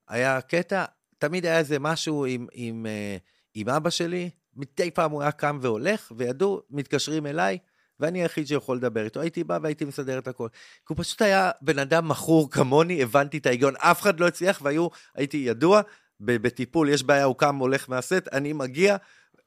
היה 0.08 0.42
קטע, 0.42 0.86
תמיד 1.18 1.46
היה 1.46 1.60
איזה 1.60 1.80
משהו 1.80 2.26
עם, 2.26 2.48
עם, 2.52 2.86
אה, 2.86 3.18
עם 3.54 3.70
אבא 3.70 3.90
שלי, 3.90 4.30
מדי 4.56 4.92
פעם 4.92 5.12
הוא 5.12 5.22
היה 5.22 5.32
קם 5.32 5.60
והולך, 5.62 6.12
וידעו, 6.18 6.62
מתקשרים 6.70 7.26
אליי, 7.28 7.58
ואני 8.00 8.22
היחיד 8.22 8.48
שיכול 8.48 8.78
לדבר 8.78 9.04
איתו. 9.04 9.22
הייתי 9.22 9.44
בא 9.44 9.60
והייתי 9.62 9.86
מסדר 9.86 10.18
את 10.18 10.28
הכל. 10.28 10.48
כי 10.52 10.86
הוא 10.88 10.98
פשוט 10.98 11.22
היה 11.22 11.52
בן 11.62 11.80
אדם 11.80 12.08
מכור 12.08 12.52
כמוני, 12.52 13.04
הבנתי 13.04 13.38
את 13.38 13.46
ההיגיון, 13.46 13.74
אף 13.78 14.02
אחד 14.02 14.20
לא 14.20 14.28
הצליח, 14.28 14.62
והיו, 14.64 14.88
הייתי 15.16 15.38
ידוע, 15.38 15.82
בטיפול 16.20 16.90
יש 16.90 17.04
בעיה, 17.04 17.24
הוא 17.24 17.36
קם, 17.36 17.56
הולך 17.56 17.90
מהסט, 17.90 18.28
אני 18.32 18.54
מגיע, 18.54 18.98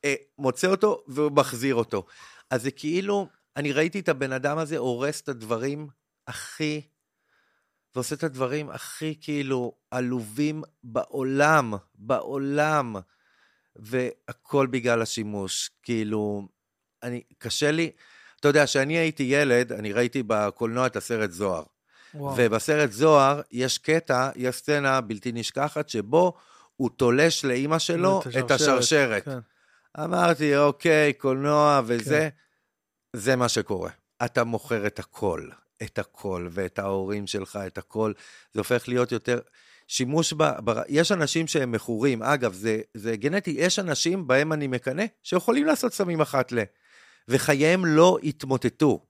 אה, 0.04 0.14
מוצא 0.38 0.66
אותו, 0.66 1.04
והוא 1.06 1.32
מחזיר 1.32 1.74
אותו. 1.74 2.06
אז 2.50 2.62
זה 2.62 2.70
כאילו, 2.70 3.28
אני 3.56 3.72
ראיתי 3.72 4.00
את 4.00 4.08
הבן 4.08 4.32
אדם 4.32 4.58
הזה 4.58 4.78
הורס 4.78 5.20
את 5.20 5.28
הדברים 5.28 5.88
הכי 6.26 6.80
ועושה 7.94 8.14
את 8.14 8.22
הדברים 8.22 8.70
הכי 8.70 9.14
כאילו 9.20 9.72
עלובים 9.90 10.62
בעולם, 10.82 11.74
בעולם, 11.94 12.96
והכל 13.76 14.66
בגלל 14.66 15.02
השימוש. 15.02 15.70
כאילו, 15.82 16.48
אני, 17.02 17.22
קשה 17.38 17.70
לי, 17.70 17.90
אתה 18.40 18.48
יודע, 18.48 18.64
כשאני 18.64 18.98
הייתי 18.98 19.22
ילד, 19.22 19.72
אני 19.72 19.92
ראיתי 19.92 20.22
בקולנוע 20.26 20.86
את 20.86 20.96
הסרט 20.96 21.30
זוהר. 21.30 21.64
וואו. 22.14 22.34
ובסרט 22.36 22.90
זוהר 22.90 23.40
יש 23.52 23.78
קטע, 23.78 24.30
יש 24.36 24.56
סצנה 24.56 25.00
בלתי 25.00 25.32
נשכחת, 25.32 25.88
שבו 25.88 26.34
הוא 26.78 26.90
תולש 26.96 27.44
לאימא 27.44 27.78
שלו 27.78 28.22
את 28.38 28.50
השרשרת. 28.50 29.24
כן. 29.24 29.38
אמרתי, 30.04 30.56
אוקיי, 30.56 31.12
קולנוע 31.12 31.80
וזה, 31.84 32.28
כן. 32.32 33.18
זה 33.18 33.36
מה 33.36 33.48
שקורה. 33.48 33.90
אתה 34.24 34.44
מוכר 34.44 34.86
את 34.86 34.98
הכל, 34.98 35.48
את 35.82 35.98
הכל, 35.98 36.48
ואת 36.50 36.78
ההורים 36.78 37.26
שלך, 37.26 37.58
את 37.66 37.78
הכל. 37.78 38.12
זה 38.52 38.60
הופך 38.60 38.88
להיות 38.88 39.12
יותר... 39.12 39.38
שימוש 39.88 40.32
ב... 40.32 40.42
ב 40.64 40.80
יש 40.88 41.12
אנשים 41.12 41.46
שהם 41.46 41.72
מכורים, 41.72 42.22
אגב, 42.22 42.52
זה, 42.52 42.80
זה 42.94 43.16
גנטי, 43.16 43.54
יש 43.58 43.78
אנשים 43.78 44.26
בהם 44.26 44.52
אני 44.52 44.66
מקנא, 44.66 45.04
שיכולים 45.22 45.66
לעשות 45.66 45.92
סמים 45.92 46.20
אחת 46.20 46.52
ל... 46.52 46.58
וחייהם 47.28 47.86
לא 47.86 48.18
התמוטטו. 48.22 49.06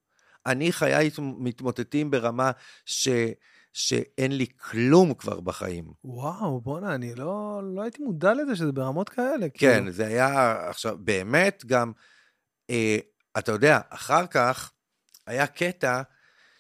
אני 0.47 0.73
חיי 0.73 1.11
מתמוטטים 1.19 2.11
ברמה 2.11 2.51
ש... 2.85 3.09
שאין 3.79 4.33
לי 4.33 4.47
כלום 4.57 5.15
כבר 5.15 5.41
בחיים. 5.41 5.85
וואו, 6.05 6.61
בואנה, 6.61 6.95
אני 6.95 7.15
לא, 7.15 7.61
לא 7.75 7.83
הייתי 7.83 8.03
מודע 8.03 8.35
לזה 8.35 8.57
שזה 8.57 8.73
ברמות 8.73 9.09
כאלה. 9.09 9.49
כן, 9.55 9.79
כאילו. 9.79 9.93
זה 9.93 10.07
היה 10.07 10.57
עכשיו, 10.69 10.97
באמת 11.01 11.63
גם, 11.67 11.93
אה, 12.71 12.99
אתה 13.39 13.53
יודע, 13.53 13.81
אחר 13.89 14.27
כך 14.27 14.73
היה 15.27 15.47
קטע 15.47 16.03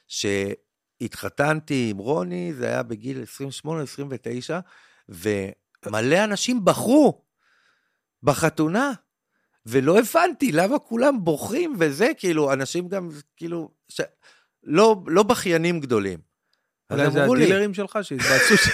שהתחתנתי 0.08 1.88
עם 1.90 1.98
רוני, 1.98 2.52
זה 2.54 2.66
היה 2.66 2.82
בגיל 2.82 3.24
28-29, 3.64 3.66
ומלא 5.08 6.24
אנשים 6.24 6.64
בחרו 6.64 7.24
בחתונה. 8.22 8.92
ולא 9.66 9.98
הבנתי 9.98 10.52
למה 10.52 10.78
כולם 10.78 11.24
בוכים 11.24 11.76
וזה, 11.78 12.08
כאילו, 12.18 12.52
אנשים 12.52 12.88
גם, 12.88 13.08
כאילו, 13.36 13.70
ש... 13.88 14.00
לא, 14.62 15.02
לא 15.06 15.22
בכיינים 15.22 15.80
גדולים. 15.80 16.27
אולי 16.90 17.10
זה 17.10 17.24
הדילרים 17.24 17.74
שלך 17.74 17.98
שהתבאסו 18.02 18.56
ש... 18.56 18.68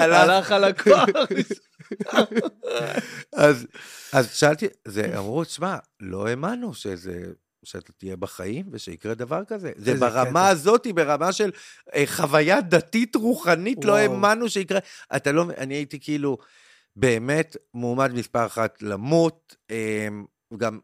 הלך 0.00 0.52
על 0.52 0.64
הכוח. 0.64 1.08
אז, 3.32 3.66
אז 4.12 4.34
שאלתי, 4.34 4.66
זה, 4.84 5.18
אמרו, 5.18 5.44
תשמע, 5.44 5.76
לא 6.00 6.26
האמנו 6.26 6.74
שזה, 6.74 7.24
שאתה 7.64 7.92
תהיה 7.92 8.16
בחיים 8.16 8.66
ושיקרה 8.72 9.14
דבר 9.14 9.44
כזה. 9.44 9.72
זה 9.76 9.94
ברמה. 9.94 10.48
הזאת, 10.48 10.86
ברמה 10.94 11.32
של 11.32 11.50
אה, 11.94 12.04
חוויה 12.06 12.60
דתית 12.60 13.16
רוחנית, 13.16 13.84
לא. 13.84 13.96
האמנו 13.96 14.48
שיקרה. 14.48 14.78
אתה 15.16 15.32
לא, 15.32 15.44
אני 15.58 15.74
הייתי 15.74 16.00
כאילו 16.00 16.38
באמת 16.96 17.56
מועמד 17.74 18.12
מספר 18.12 18.46
אחת 18.46 18.82
למות, 18.82 19.56
אה, 19.70 20.08
גם... 20.56 20.78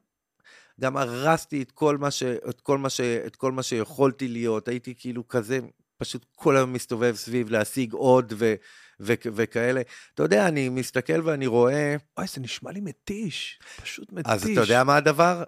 גם 0.81 0.97
הרסתי 0.97 1.63
את 1.63 1.71
כל 1.71 1.99
מה, 1.99 2.11
ש, 2.11 2.23
את, 2.23 2.61
כל 2.61 2.79
מה 2.79 2.91
ש, 2.91 3.01
את 3.01 3.37
כל 3.37 3.53
מה 3.53 3.63
שיכולתי 3.63 4.29
להיות, 4.29 4.69
הייתי 4.69 4.95
כאילו 4.99 5.29
כזה, 5.29 5.59
פשוט 5.99 6.27
כל 6.35 6.57
היום 6.57 6.73
מסתובב 6.73 7.15
סביב 7.15 7.51
להשיג 7.51 7.93
עוד 7.93 8.33
ו, 8.37 8.55
ו, 9.01 9.13
וכאלה. 9.25 9.83
אתה 10.15 10.23
יודע, 10.23 10.49
אני 10.49 10.69
מסתכל 10.69 11.21
ואני 11.25 11.47
רואה, 11.47 11.97
וואי, 12.17 12.29
זה 12.29 12.41
נשמע 12.41 12.73
לי 12.73 12.81
מתיש. 12.81 13.61
פשוט 13.83 14.13
מתיש. 14.13 14.33
אז 14.33 14.43
אתה 14.43 14.61
יודע 14.61 14.85
מה 14.85 14.97
הדבר? 14.97 15.43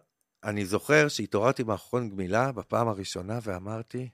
אני 0.45 0.67
זוכר 0.67 1.09
שהתעוררתי 1.09 1.63
מאחרון 1.63 2.11
גמילה 2.11 2.53
בפעם 2.53 2.89
הראשונה 2.89 3.39
ואמרתי, 3.43 4.09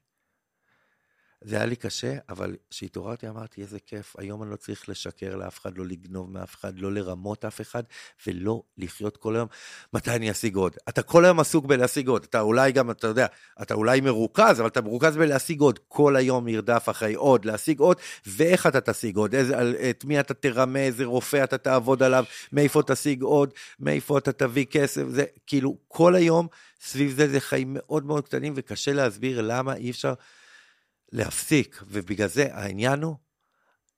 זה 1.44 1.56
היה 1.56 1.66
לי 1.66 1.76
קשה, 1.76 2.14
אבל 2.28 2.56
כשהתעוררתי 2.70 3.28
אמרתי, 3.28 3.62
איזה 3.62 3.78
כיף, 3.86 4.16
היום 4.18 4.42
אני 4.42 4.50
לא 4.50 4.56
צריך 4.56 4.88
לשקר 4.88 5.36
לאף 5.36 5.58
אחד, 5.58 5.78
לא 5.78 5.86
לגנוב 5.86 6.30
מאף 6.30 6.54
אחד, 6.54 6.78
לא 6.78 6.92
לרמות 6.92 7.44
אף 7.44 7.60
אחד, 7.60 7.82
ולא 8.26 8.62
לחיות 8.78 9.16
כל 9.16 9.36
היום, 9.36 9.48
מתי 9.92 10.10
אני 10.10 10.30
אשיג 10.30 10.56
עוד? 10.56 10.76
אתה 10.88 11.02
כל 11.02 11.24
היום 11.24 11.40
עסוק 11.40 11.66
בלהשיג 11.66 12.08
עוד, 12.08 12.24
אתה 12.30 12.40
אולי 12.40 12.72
גם, 12.72 12.90
אתה 12.90 13.06
יודע, 13.06 13.26
אתה 13.62 13.74
אולי 13.74 14.00
מרוכז, 14.00 14.60
אבל 14.60 14.66
אתה 14.66 14.80
מרוכז 14.80 15.16
בלהשיג 15.16 15.60
עוד, 15.60 15.78
כל 15.88 16.16
היום 16.16 16.44
מרדף 16.44 16.88
אחרי 16.90 17.14
עוד, 17.14 17.44
להשיג 17.44 17.80
עוד, 17.80 17.96
ואיך 18.26 18.66
אתה 18.66 18.80
תשיג 18.80 19.16
עוד, 19.16 19.34
איזה, 19.34 19.58
על, 19.58 19.76
את 19.90 20.04
מי 20.04 20.20
אתה 20.20 20.34
תרמה, 20.34 20.78
איזה 20.78 21.04
רופא 21.04 21.44
אתה 21.44 21.58
תעבוד 21.58 22.02
עליו, 22.02 22.24
מאיפה 22.52 22.82
תשיג 22.82 23.22
עוד, 23.22 23.54
מאיפה 23.80 24.18
אתה 24.18 24.32
תביא 24.32 24.64
כסף, 24.64 25.02
זה 25.08 25.24
כאילו, 25.46 25.76
כל 25.88 26.14
היום 26.14 26.48
סביב 26.80 27.10
זה, 27.16 27.28
זה 27.28 27.40
חיים 27.40 27.68
מאוד 27.74 28.06
מאוד 28.06 28.24
קטנים, 28.24 28.52
וקשה 28.56 28.92
להסביר 28.92 29.40
למה 29.42 29.74
אי 29.74 29.90
אפשר 29.90 30.14
להפסיק, 31.14 31.82
ובגלל 31.88 32.28
זה 32.28 32.48
העניין 32.52 33.02
הוא, 33.02 33.16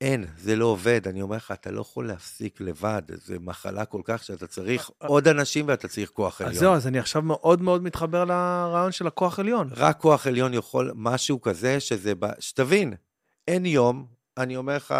אין, 0.00 0.24
זה 0.38 0.56
לא 0.56 0.64
עובד. 0.64 1.08
אני 1.08 1.22
אומר 1.22 1.36
לך, 1.36 1.50
אתה 1.50 1.70
לא 1.70 1.80
יכול 1.80 2.08
להפסיק 2.08 2.60
לבד, 2.60 3.02
זו 3.14 3.34
מחלה 3.40 3.84
כל 3.84 4.00
כך 4.04 4.24
שאתה 4.24 4.46
צריך 4.46 4.90
עוד 4.98 5.28
אנשים 5.28 5.68
ואתה 5.68 5.88
צריך 5.88 6.10
כוח 6.10 6.40
אז 6.40 6.46
עליון. 6.46 6.60
זהו, 6.60 6.74
אז 6.74 6.86
אני 6.86 6.98
עכשיו 6.98 7.22
מאוד 7.22 7.62
מאוד 7.62 7.82
מתחבר 7.82 8.24
לרעיון 8.24 8.92
של 8.92 9.06
הכוח 9.06 9.38
עליון. 9.38 9.68
רק 9.76 10.00
כוח 10.00 10.26
עליון 10.26 10.54
יכול 10.54 10.92
משהו 10.94 11.40
כזה, 11.40 11.80
שזה. 11.80 12.12
שתבין, 12.38 12.94
אין 13.48 13.66
יום, 13.66 14.06
אני 14.36 14.56
אומר 14.56 14.76
לך, 14.76 14.94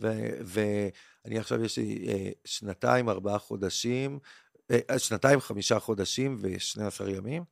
ואני 0.00 1.38
עכשיו 1.38 1.64
יש 1.64 1.78
לי 1.78 2.06
אה, 2.08 2.30
שנתיים, 2.44 3.08
ארבעה 3.08 3.38
חודשים, 3.38 4.18
אה, 4.70 4.98
שנתיים, 4.98 5.40
חמישה 5.40 5.78
חודשים 5.78 6.36
ו-12 6.40 7.08
ימים. 7.08 7.44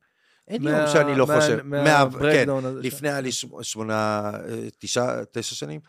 אין 0.47 0.63
מה- 0.63 0.69
יום 0.71 0.87
שאני 0.93 1.15
לא 1.15 1.27
מה- 1.27 1.35
חושב, 1.41 1.61
מה- 1.63 1.83
מה- 1.83 2.03
breakdown 2.03 2.21
כן, 2.21 2.49
הזה. 2.65 2.79
לפני 2.81 3.09
היה 3.09 3.21
לי 3.21 3.31
שמונה, 3.61 4.31
תשעה, 4.77 5.25
תשע 5.31 5.55
שנים. 5.55 5.79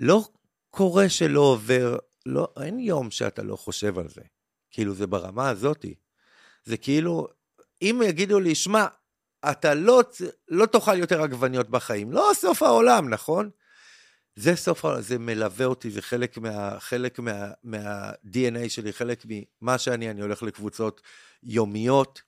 לא 0.00 0.24
קורה 0.70 1.08
שלא 1.08 1.40
עובר, 1.40 1.96
לא, 2.26 2.48
אין 2.62 2.78
יום 2.78 3.10
שאתה 3.10 3.42
לא 3.42 3.56
חושב 3.56 3.98
על 3.98 4.08
זה. 4.08 4.20
כאילו, 4.70 4.94
זה 4.94 5.06
ברמה 5.06 5.48
הזאתי. 5.50 5.94
זה 6.64 6.76
כאילו, 6.76 7.28
אם 7.82 8.00
יגידו 8.04 8.40
לי, 8.40 8.54
שמע, 8.54 8.86
אתה 9.50 9.74
לא, 9.74 10.02
לא 10.48 10.66
תאכל 10.66 10.98
יותר 10.98 11.22
עגבניות 11.22 11.70
בחיים, 11.70 12.12
לא 12.12 12.30
סוף 12.34 12.62
העולם, 12.62 13.08
נכון? 13.08 13.50
זה 14.36 14.56
סוף 14.56 14.84
העולם, 14.84 15.00
זה 15.02 15.18
מלווה 15.18 15.66
אותי, 15.66 15.90
זה 15.90 16.02
חלק 16.02 16.38
מה, 16.38 16.80
חלק 16.80 17.18
מה, 17.18 17.50
מה-DNA 17.64 18.68
שלי, 18.68 18.92
חלק 18.92 19.24
ממה 19.28 19.78
שאני, 19.78 20.10
אני 20.10 20.20
הולך 20.20 20.42
לקבוצות 20.42 21.00
יומיות, 21.42 22.22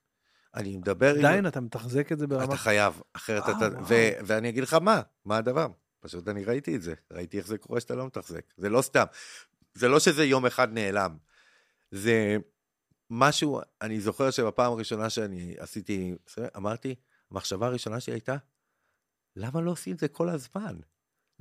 אני 0.54 0.76
מדבר 0.76 1.10
עם... 1.14 1.18
עדיין 1.18 1.46
אתה 1.46 1.60
מתחזק 1.60 2.12
את 2.12 2.18
זה 2.18 2.26
ברמה... 2.26 2.44
אתה 2.44 2.56
חייב, 2.56 3.00
אחרת 3.12 3.42
אה, 3.42 3.56
אתה... 3.56 3.74
וואו. 3.74 3.84
ו, 3.88 3.94
ואני 4.26 4.48
אגיד 4.48 4.62
לך 4.62 4.74
מה, 4.74 5.02
מה 5.24 5.36
הדבר? 5.36 5.68
פשוט 6.00 6.28
אני 6.28 6.44
ראיתי 6.44 6.76
את 6.76 6.82
זה, 6.82 6.94
ראיתי 7.12 7.38
איך 7.38 7.46
זה 7.46 7.58
קורה 7.58 7.80
שאתה 7.80 7.94
לא 7.94 8.06
מתחזק. 8.06 8.44
זה 8.56 8.68
לא 8.68 8.82
סתם, 8.82 9.04
זה 9.74 9.88
לא 9.88 10.00
שזה 10.00 10.24
יום 10.24 10.46
אחד 10.46 10.72
נעלם. 10.72 11.16
זה 11.90 12.36
משהו, 13.10 13.60
אני 13.82 14.00
זוכר 14.00 14.30
שבפעם 14.30 14.72
הראשונה 14.72 15.10
שאני 15.10 15.54
עשיתי, 15.58 16.14
אמרתי, 16.56 16.94
המחשבה 17.30 17.66
הראשונה 17.66 18.00
שלי 18.00 18.14
הייתה, 18.14 18.36
למה 19.36 19.60
לא 19.60 19.70
עושים 19.70 19.94
את 19.94 19.98
זה 19.98 20.08
כל 20.08 20.28
הזמן? 20.28 20.76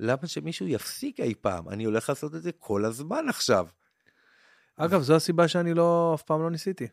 למה 0.00 0.26
שמישהו 0.26 0.66
יפסיק 0.66 1.20
אי 1.20 1.34
פעם? 1.40 1.68
אני 1.68 1.84
הולך 1.84 2.08
לעשות 2.08 2.34
את 2.34 2.42
זה 2.42 2.52
כל 2.52 2.84
הזמן 2.84 3.28
עכשיו. 3.28 3.66
אגב, 4.76 5.02
זו 5.02 5.16
הסיבה 5.16 5.48
שאני 5.48 5.74
לא, 5.74 6.12
אף 6.14 6.22
פעם 6.22 6.42
לא 6.42 6.50
ניסיתי. 6.50 6.88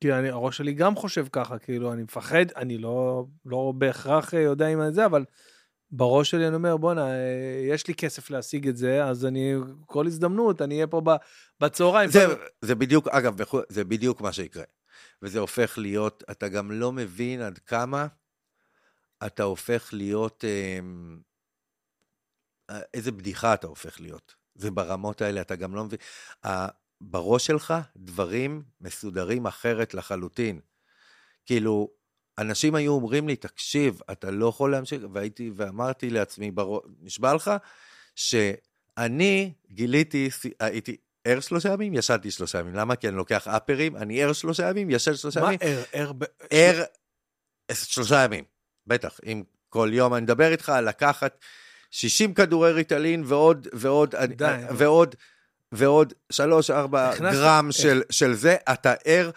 כי 0.00 0.12
אני, 0.12 0.28
הראש 0.28 0.56
שלי 0.56 0.72
גם 0.72 0.96
חושב 0.96 1.26
ככה, 1.32 1.58
כאילו, 1.58 1.92
אני 1.92 2.02
מפחד, 2.02 2.44
אני 2.56 2.78
לא, 2.78 3.26
לא 3.44 3.72
בהכרח 3.78 4.34
אה, 4.34 4.40
יודע 4.40 4.68
אם 4.68 4.92
זה, 4.92 5.06
אבל 5.06 5.24
בראש 5.90 6.30
שלי 6.30 6.46
אני 6.46 6.54
אומר, 6.54 6.76
בואנה, 6.76 7.06
אה, 7.10 7.66
יש 7.68 7.86
לי 7.88 7.94
כסף 7.94 8.30
להשיג 8.30 8.68
את 8.68 8.76
זה, 8.76 9.04
אז 9.04 9.26
אני, 9.26 9.54
כל 9.86 10.06
הזדמנות, 10.06 10.62
אני 10.62 10.74
אהיה 10.74 10.86
פה 10.86 11.02
בצהריים. 11.60 12.10
זה, 12.10 12.26
זה 12.60 12.74
בדיוק, 12.74 13.08
אגב, 13.08 13.36
זה 13.68 13.84
בדיוק 13.84 14.20
מה 14.20 14.32
שיקרה. 14.32 14.64
וזה 15.22 15.38
הופך 15.38 15.78
להיות, 15.78 16.24
אתה 16.30 16.48
גם 16.48 16.72
לא 16.72 16.92
מבין 16.92 17.40
עד 17.40 17.58
כמה 17.58 18.06
אתה 19.26 19.42
הופך 19.42 19.88
להיות, 19.92 20.44
אמ, 20.44 21.20
אה, 22.70 22.80
איזה 22.94 23.12
בדיחה 23.12 23.54
אתה 23.54 23.66
הופך 23.66 24.00
להיות. 24.00 24.34
זה 24.54 24.70
ברמות 24.70 25.22
האלה, 25.22 25.40
אתה 25.40 25.56
גם 25.56 25.74
לא 25.74 25.84
מבין. 25.84 25.98
בראש 27.00 27.46
שלך 27.46 27.74
דברים 27.96 28.62
מסודרים 28.80 29.46
אחרת 29.46 29.94
לחלוטין. 29.94 30.60
כאילו, 31.46 31.90
אנשים 32.38 32.74
היו 32.74 32.92
אומרים 32.92 33.28
לי, 33.28 33.36
תקשיב, 33.36 34.00
אתה 34.12 34.30
לא 34.30 34.46
יכול 34.46 34.70
להמשיך, 34.70 35.02
והייתי, 35.12 35.50
ואמרתי 35.56 36.10
לעצמי, 36.10 36.50
בראש, 36.50 36.82
נשבע 37.00 37.34
לך, 37.34 37.50
שאני 38.14 39.52
גיליתי, 39.70 40.28
הייתי 40.60 40.96
ער 41.24 41.40
שלושה 41.40 41.72
ימים, 41.72 41.94
ישנתי 41.94 42.30
שלושה 42.30 42.58
ימים. 42.58 42.74
למה? 42.74 42.96
כי 42.96 43.08
אני 43.08 43.16
לוקח 43.16 43.48
אפרים, 43.48 43.96
אני 43.96 44.22
ער 44.22 44.32
שלושה 44.32 44.68
ימים, 44.70 44.90
ישן 44.90 45.14
שלושה 45.14 45.40
מה 45.40 45.46
ימים. 45.46 45.58
ער, 45.60 45.82
ער, 45.92 46.12
ב- 46.12 46.24
ער 46.50 46.82
שלושה 47.72 48.24
ימים, 48.24 48.44
בטח. 48.86 49.20
אם 49.26 49.42
כל 49.68 49.90
יום 49.92 50.14
אני 50.14 50.22
מדבר 50.22 50.52
איתך 50.52 50.68
על 50.68 50.88
לקחת 50.88 51.38
60 51.90 52.34
כדורי 52.34 52.72
ריטלין 52.72 53.22
ועוד, 53.26 53.68
ועוד, 53.72 54.14
די, 54.16 54.44
נו. 54.70 54.78
ועוד, 54.78 55.14
ועוד 55.72 56.12
3-4 56.32 56.36
הכנסת- 56.96 57.32
גרם 57.32 57.72
של, 57.72 58.02
של 58.10 58.34
זה, 58.34 58.56
אתה 58.72 58.94
ער. 59.04 59.30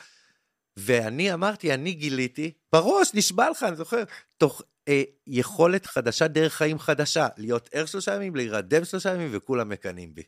ואני 0.77 1.33
אמרתי, 1.33 1.73
אני 1.73 1.93
גיליתי, 1.93 2.51
בראש, 2.73 3.13
נשבע 3.13 3.49
לך, 3.49 3.63
אני 3.63 3.75
זוכר, 3.75 4.03
תוך 4.37 4.61
אה, 4.87 5.03
יכולת 5.27 5.85
חדשה, 5.85 6.27
דרך 6.27 6.53
חיים 6.53 6.79
חדשה, 6.79 7.27
להיות 7.37 7.69
ער 7.71 7.85
שלושה 7.85 8.15
ימים, 8.15 8.35
להירדם 8.35 8.85
שלושה 8.85 9.13
ימים, 9.13 9.29
וכולם 9.31 9.69
מקנאים 9.69 10.15
בי. 10.15 10.23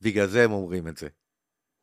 בגלל 0.00 0.26
זה 0.26 0.44
הם 0.44 0.52
אומרים 0.52 0.88
את 0.88 0.96
זה. 0.96 1.08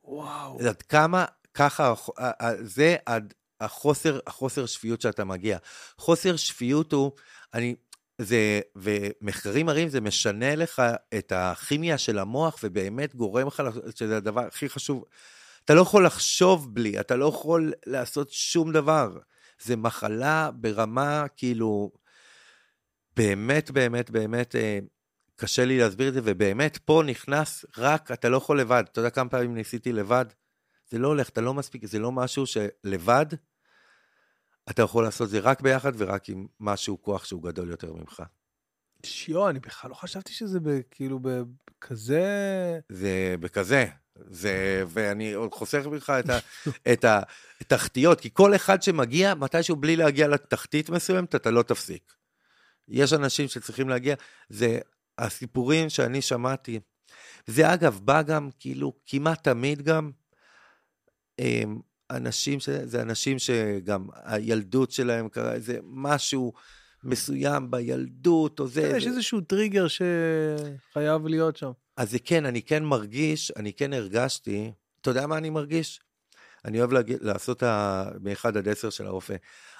וואו. 0.04 0.60
עד 0.70 0.82
כמה, 0.82 1.26
ככה, 1.54 1.94
אה, 2.20 2.32
אה, 2.42 2.52
זה 2.64 2.96
עד, 3.06 3.34
החוסר, 3.62 4.20
החוסר 4.28 4.66
שפיות 4.66 5.02
שאתה 5.02 5.26
מגיע. 5.26 5.58
חוסר 5.98 6.36
שפיות 6.36 6.92
הוא, 6.92 7.12
אני, 7.54 7.76
זה, 8.18 8.62
ומחקרים 8.76 9.66
מראים, 9.66 9.90
זה 9.90 10.02
משנה 10.02 10.56
לך 10.56 10.82
את 11.18 11.32
הכימיה 11.36 11.98
של 11.98 12.20
המוח, 12.20 12.60
ובאמת 12.64 13.16
גורם 13.16 13.48
לך, 13.48 13.64
שזה 13.96 14.18
הדבר 14.18 14.42
הכי 14.42 14.70
חשוב. 14.70 15.06
אתה 15.66 15.74
לא 15.74 15.82
יכול 15.82 16.06
לחשוב 16.06 16.76
בלי, 16.76 17.00
אתה 17.00 17.16
לא 17.16 17.26
יכול 17.26 17.74
לעשות 17.86 18.32
שום 18.32 18.72
דבר. 18.72 19.18
זה 19.62 19.76
מחלה 19.76 20.50
ברמה, 20.54 21.26
כאילו, 21.38 21.92
באמת, 23.16 23.72
באמת, 23.72 24.10
באמת, 24.10 24.56
אה, 24.56 24.80
קשה 25.36 25.66
לי 25.66 25.80
להסביר 25.80 26.08
את 26.08 26.14
זה, 26.14 26.22
ובאמת, 26.24 26.78
פה 26.78 27.04
נכנס 27.06 27.66
רק, 27.78 28.12
אתה 28.12 28.30
לא 28.30 28.38
יכול 28.38 28.60
לבד. 28.60 28.84
אתה 28.92 29.00
יודע 29.00 29.10
כמה 29.10 29.30
פעמים 29.30 29.54
ניסיתי 29.54 29.94
לבד? 29.94 30.26
זה 30.90 31.00
לא 31.00 31.08
הולך, 31.08 31.30
אתה 31.30 31.42
לא 31.42 31.54
מספיק, 31.54 31.86
זה 31.86 32.00
לא 32.00 32.12
משהו 32.12 32.46
שלבד, 32.46 33.26
אתה 34.70 34.82
יכול 34.82 35.04
לעשות 35.04 35.30
זה 35.30 35.40
רק 35.40 35.62
ביחד 35.62 35.92
ורק 35.98 36.30
עם 36.30 36.48
משהו, 36.60 37.02
כוח 37.02 37.26
שהוא 37.26 37.44
גדול 37.44 37.70
יותר 37.70 37.94
ממך. 37.94 38.24
שיו, 39.06 39.50
אני 39.50 39.60
בכלל 39.60 39.90
לא 39.90 39.96
חשבתי 39.96 40.34
שזה 40.34 40.60
כאילו 40.92 41.20
בכזה... 41.20 42.80
זה 42.90 43.36
בכזה. 43.40 43.86
זה, 44.16 44.84
ואני 44.88 45.34
עוד 45.34 45.54
חוסך 45.54 45.86
ממך 45.86 46.14
את, 46.22 46.30
ה, 46.30 46.40
את 46.92 47.06
התחתיות, 47.62 48.22
כי 48.22 48.30
כל 48.34 48.56
אחד 48.56 48.84
שמגיע, 48.84 49.36
מתישהו 49.36 49.76
בלי 49.76 49.96
להגיע 49.96 50.28
לתחתית 50.28 50.90
מסוימת, 50.90 51.36
אתה 51.36 51.52
לא 51.52 51.64
תפסיק. 51.64 52.14
יש 52.88 53.14
אנשים 53.14 53.48
שצריכים 53.48 53.90
להגיע, 53.90 54.16
זה 54.50 54.80
הסיפורים 55.18 55.90
שאני 55.90 56.22
שמעתי. 56.22 56.80
זה 57.48 57.74
אגב, 57.74 58.00
בא 58.04 58.22
גם, 58.22 58.50
כאילו, 58.60 58.94
כמעט 59.06 59.44
תמיד 59.44 59.82
גם, 59.82 60.12
אמ, 61.40 61.80
אנשים, 62.14 62.60
ש... 62.60 62.70
זה 62.70 63.02
אנשים 63.02 63.40
שגם 63.40 64.08
הילדות 64.24 64.92
שלהם 64.92 65.30
קרה 65.30 65.54
איזה 65.54 65.78
משהו 65.84 66.54
מסוים 67.04 67.72
בילדות, 67.72 68.60
או 68.60 68.68
זה... 68.68 68.82
כן, 68.82 68.98
יש 68.98 69.08
איזשהו 69.08 69.42
טריגר 69.42 69.86
שחייב 69.88 71.28
להיות 71.28 71.58
שם. 71.58 71.72
אז 71.98 72.12
זה 72.12 72.20
כן, 72.20 72.46
אני 72.46 72.62
כן 72.62 72.84
מרגיש, 72.84 73.52
אני 73.56 73.74
כן 73.74 73.94
הרגשתי, 73.94 74.72
אתה 75.02 75.10
יודע 75.10 75.28
מה 75.28 75.38
אני 75.38 75.50
מרגיש? 75.50 76.02
אני 76.66 76.80
אוהב 76.80 76.92
להגיד, 76.92 77.18
לעשות 77.22 77.64
מ-1 78.22 78.48
עד 78.48 78.68
10 78.68 78.90
של 78.90 79.08
הרופא. 79.08 79.36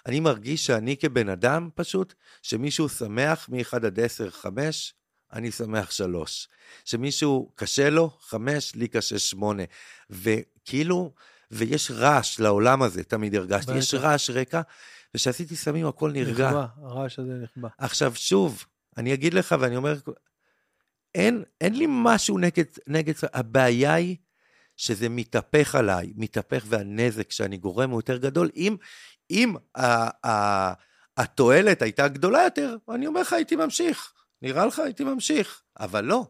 אני 0.06 0.20
מרגיש 0.20 0.66
שאני 0.66 0.98
כבן 0.98 1.30
אדם 1.30 1.70
פשוט, 1.76 2.14
שמישהו 2.42 2.90
שמח 2.90 3.50
מ-1 3.50 3.76
עד 3.76 4.00
10, 4.00 4.30
5, 4.30 4.94
אני 5.34 5.52
שמח 5.52 5.92
3. 5.92 6.48
שמישהו 6.86 7.52
קשה 7.56 7.90
לו, 7.90 8.10
5, 8.22 8.76
לי 8.76 8.88
קשה 8.88 9.20
8. 9.20 9.64
וכאילו, 10.10 11.14
ויש 11.54 11.92
רעש 11.92 12.40
לעולם 12.40 12.82
הזה, 12.82 13.04
תמיד 13.04 13.36
הרגשתי. 13.36 13.78
יש 13.78 13.94
רעש 13.94 14.30
רקע, 14.30 14.62
וכשעשיתי 15.14 15.56
סמים 15.56 15.88
הכל 15.88 16.12
נרגע. 16.12 16.48
נחבא, 16.48 16.66
הרעש 16.82 17.20
הזה 17.20 17.34
נחבא. 17.34 17.70
עכשיו 17.78 18.16
שוב, 18.16 18.66
אני 18.98 19.14
אגיד 19.14 19.34
לך 19.34 19.56
ואני 19.60 19.76
אומר, 19.76 19.96
אין, 21.16 21.44
אין 21.62 21.76
לי 21.76 21.86
משהו 21.90 22.38
נגד, 22.38 22.64
נגד, 22.88 23.14
הבעיה 23.34 23.94
היא 23.94 24.18
שזה 24.78 25.10
מתהפך 25.10 25.76
עליי, 25.76 26.14
מתהפך 26.16 26.64
והנזק 26.68 27.32
שאני 27.32 27.58
גורם 27.58 27.90
הוא 27.90 27.98
יותר 27.98 28.18
גדול. 28.18 28.50
אם, 28.56 28.76
אם 29.32 29.56
ה, 29.76 30.28
ה, 30.28 30.74
התועלת 31.18 31.82
הייתה 31.82 32.08
גדולה 32.08 32.44
יותר, 32.44 32.76
אני 32.90 33.08
אומר 33.08 33.22
לך, 33.22 33.34
הייתי 33.34 33.56
ממשיך. 33.56 34.14
נראה 34.42 34.66
לך, 34.66 34.80
הייתי 34.80 35.04
ממשיך. 35.04 35.62
אבל 35.80 36.06
לא. 36.06 36.28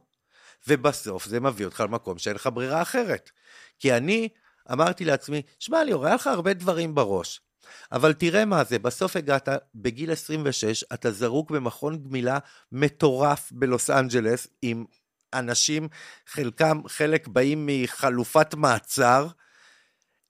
ובסוף 0.67 1.25
זה 1.25 1.39
מביא 1.39 1.65
אותך 1.65 1.79
למקום 1.79 2.17
שאין 2.17 2.35
לך 2.35 2.49
ברירה 2.53 2.81
אחרת. 2.81 3.31
כי 3.79 3.93
אני 3.93 4.29
אמרתי 4.71 5.05
לעצמי, 5.05 5.41
שמע 5.59 5.83
ליאור, 5.83 6.05
היה 6.05 6.15
לך 6.15 6.27
הרבה 6.27 6.53
דברים 6.53 6.95
בראש, 6.95 7.41
אבל 7.91 8.13
תראה 8.13 8.45
מה 8.45 8.63
זה, 8.63 8.79
בסוף 8.79 9.15
הגעת 9.15 9.49
בגיל 9.75 10.11
26, 10.11 10.83
אתה 10.93 11.11
זרוק 11.11 11.51
במכון 11.51 12.03
גמילה 12.03 12.39
מטורף 12.71 13.51
בלוס 13.51 13.89
אנג'לס, 13.89 14.47
עם 14.61 14.85
אנשים, 15.33 15.87
חלקם, 16.27 16.81
חלק 16.87 17.27
באים 17.27 17.69
מחלופת 17.69 18.55
מעצר, 18.55 19.27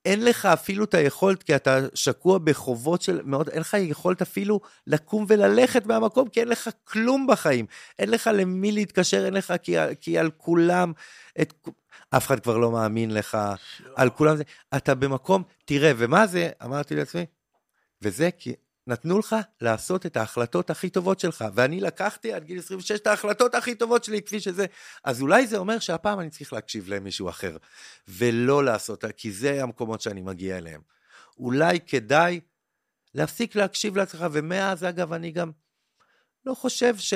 אין 0.05 0.25
לך 0.25 0.45
אפילו 0.45 0.83
את 0.83 0.93
היכולת, 0.93 1.43
כי 1.43 1.55
אתה 1.55 1.79
שקוע 1.93 2.37
בחובות 2.37 3.01
של 3.01 3.21
מאוד, 3.23 3.49
אין 3.49 3.61
לך 3.61 3.73
יכולת 3.79 4.21
אפילו 4.21 4.61
לקום 4.87 5.25
וללכת 5.27 5.85
מהמקום, 5.85 6.29
כי 6.29 6.39
אין 6.39 6.47
לך 6.47 6.69
כלום 6.83 7.27
בחיים. 7.27 7.65
אין 7.99 8.09
לך 8.09 8.29
למי 8.33 8.71
להתקשר, 8.71 9.25
אין 9.25 9.33
לך, 9.33 9.53
כי, 9.63 9.75
כי 10.01 10.17
על 10.17 10.31
כולם, 10.37 10.93
את, 11.41 11.53
אף 12.09 12.25
אחד 12.25 12.39
כבר 12.39 12.57
לא 12.57 12.71
מאמין 12.71 13.13
לך, 13.13 13.37
על 13.95 14.09
כולם. 14.09 14.35
זה, 14.37 14.43
אתה 14.77 14.95
במקום, 14.95 15.43
תראה, 15.65 15.91
ומה 15.97 16.27
זה, 16.27 16.49
אמרתי 16.63 16.95
לעצמי, 16.95 17.25
וזה 18.01 18.29
כי 18.31 18.53
נתנו 18.87 19.19
לך 19.19 19.35
לעשות 19.61 20.05
את 20.05 20.17
ההחלטות 20.17 20.69
הכי 20.69 20.89
טובות 20.89 21.19
שלך, 21.19 21.45
ואני 21.53 21.79
לקחתי 21.79 22.33
עד 22.33 22.43
גיל 22.43 22.59
26 22.59 22.91
את 22.91 23.07
ההחלטות 23.07 23.55
הכי 23.55 23.75
טובות 23.75 24.03
שלי 24.03 24.21
כפי 24.21 24.39
שזה, 24.39 24.65
אז 25.03 25.21
אולי 25.21 25.47
זה 25.47 25.57
אומר 25.57 25.79
שהפעם 25.79 26.19
אני 26.19 26.29
צריך 26.29 26.53
להקשיב 26.53 26.89
למישהו 26.89 27.29
אחר, 27.29 27.57
ולא 28.07 28.63
לעשות, 28.63 29.03
כי 29.17 29.31
זה 29.31 29.63
המקומות 29.63 30.01
שאני 30.01 30.21
מגיע 30.21 30.57
אליהם. 30.57 30.81
אולי 31.37 31.79
כדאי 31.79 32.39
להפסיק 33.13 33.55
להקשיב 33.55 33.97
לעצמך, 33.97 34.25
ומאז 34.31 34.83
אגב 34.83 35.13
אני 35.13 35.31
גם 35.31 35.51
לא 36.45 36.53
חושב 36.53 36.97
ש, 36.97 37.13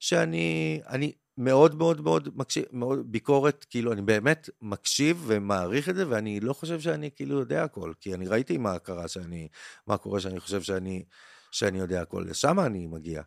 שאני, 0.00 0.80
אני 0.86 1.12
מאוד 1.40 1.74
מאוד 1.74 2.00
מאוד 2.00 2.28
מקשיב, 2.34 2.64
מאוד 2.72 3.12
ביקורת, 3.12 3.66
כאילו 3.70 3.92
אני 3.92 4.02
באמת 4.02 4.50
מקשיב 4.62 5.24
ומעריך 5.26 5.88
את 5.88 5.96
זה, 5.96 6.08
ואני 6.08 6.40
לא 6.40 6.52
חושב 6.52 6.80
שאני 6.80 7.10
כאילו 7.16 7.38
יודע 7.38 7.64
הכל, 7.64 7.92
כי 8.00 8.14
אני 8.14 8.26
ראיתי 8.26 8.58
מה 8.58 8.78
קרה 8.78 9.08
שאני, 9.08 9.48
מה 9.86 9.96
קורה 9.96 10.20
שאני 10.20 10.40
חושב 10.40 10.62
שאני, 10.62 11.04
שאני 11.50 11.78
יודע 11.78 12.02
הכל, 12.02 12.24
לשם 12.28 12.60
אני 12.60 12.86
מגיע. 12.86 13.22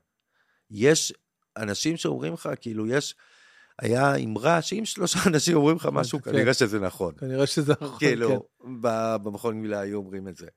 יש 0.72 1.14
אנשים 1.58 1.98
שאומרים 1.98 2.34
לך, 2.34 2.50
כאילו 2.62 2.88
יש, 2.88 3.16
היה 3.80 4.16
אמרה 4.16 4.62
שאם 4.62 4.86
שלושה 4.86 5.20
אנשים 5.30 5.56
אומרים 5.58 5.76
לך 5.76 5.90
משהו, 5.92 6.22
כן. 6.22 6.32
כנראה 6.32 6.54
שזה 6.54 6.80
נכון. 6.80 7.14
כנראה 7.18 7.48
שזה 7.48 7.74
נכון, 7.82 8.00
כאילו, 8.00 8.30
כן. 8.30 8.82
במכון 9.24 9.56
מילה 9.62 9.80
היו 9.80 9.98
אומרים 9.98 10.28
את 10.28 10.38
זה. 10.38 10.48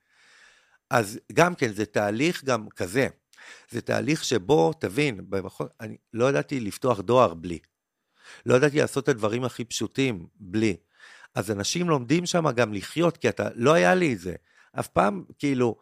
אז 0.90 1.18
גם 1.32 1.54
כן, 1.54 1.72
זה 1.72 1.86
תהליך 1.86 2.44
גם 2.44 2.68
כזה. 2.68 3.08
זה 3.70 3.81
תהליך 3.81 4.24
שבו, 4.24 4.73
תבין, 4.73 5.20
במכון, 5.28 5.66
אני 5.81 5.97
לא 6.12 6.28
ידעתי 6.28 6.60
לפתוח 6.60 7.01
דואר 7.01 7.35
בלי. 7.35 7.59
לא 8.47 8.55
ידעתי 8.55 8.78
לעשות 8.78 9.05
את 9.05 9.09
הדברים 9.09 9.44
הכי 9.44 9.64
פשוטים 9.64 10.27
בלי. 10.40 10.77
אז 11.35 11.51
אנשים 11.51 11.89
לומדים 11.89 12.27
שם 12.27 12.51
גם 12.51 12.74
לחיות, 12.74 13.16
כי 13.16 13.28
אתה, 13.28 13.48
לא 13.55 13.73
היה 13.73 13.94
לי 13.94 14.12
את 14.12 14.18
זה. 14.18 14.35
אף 14.81 14.89
פעם, 14.89 15.24
כאילו, 15.39 15.77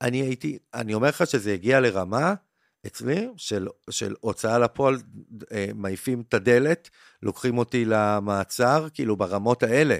אני 0.00 0.22
הייתי, 0.22 0.58
אני 0.74 0.94
אומר 0.94 1.08
לך 1.08 1.26
שזה 1.26 1.52
הגיע 1.52 1.80
לרמה 1.80 2.34
אצלי, 2.86 3.28
של, 3.36 3.68
של 3.90 4.14
הוצאה 4.20 4.58
לפועל, 4.58 4.96
אה, 5.52 5.66
מעיפים 5.74 6.22
את 6.28 6.34
הדלת, 6.34 6.90
לוקחים 7.22 7.58
אותי 7.58 7.84
למעצר, 7.84 8.88
כאילו 8.94 9.16
ברמות 9.16 9.62
האלה. 9.62 9.96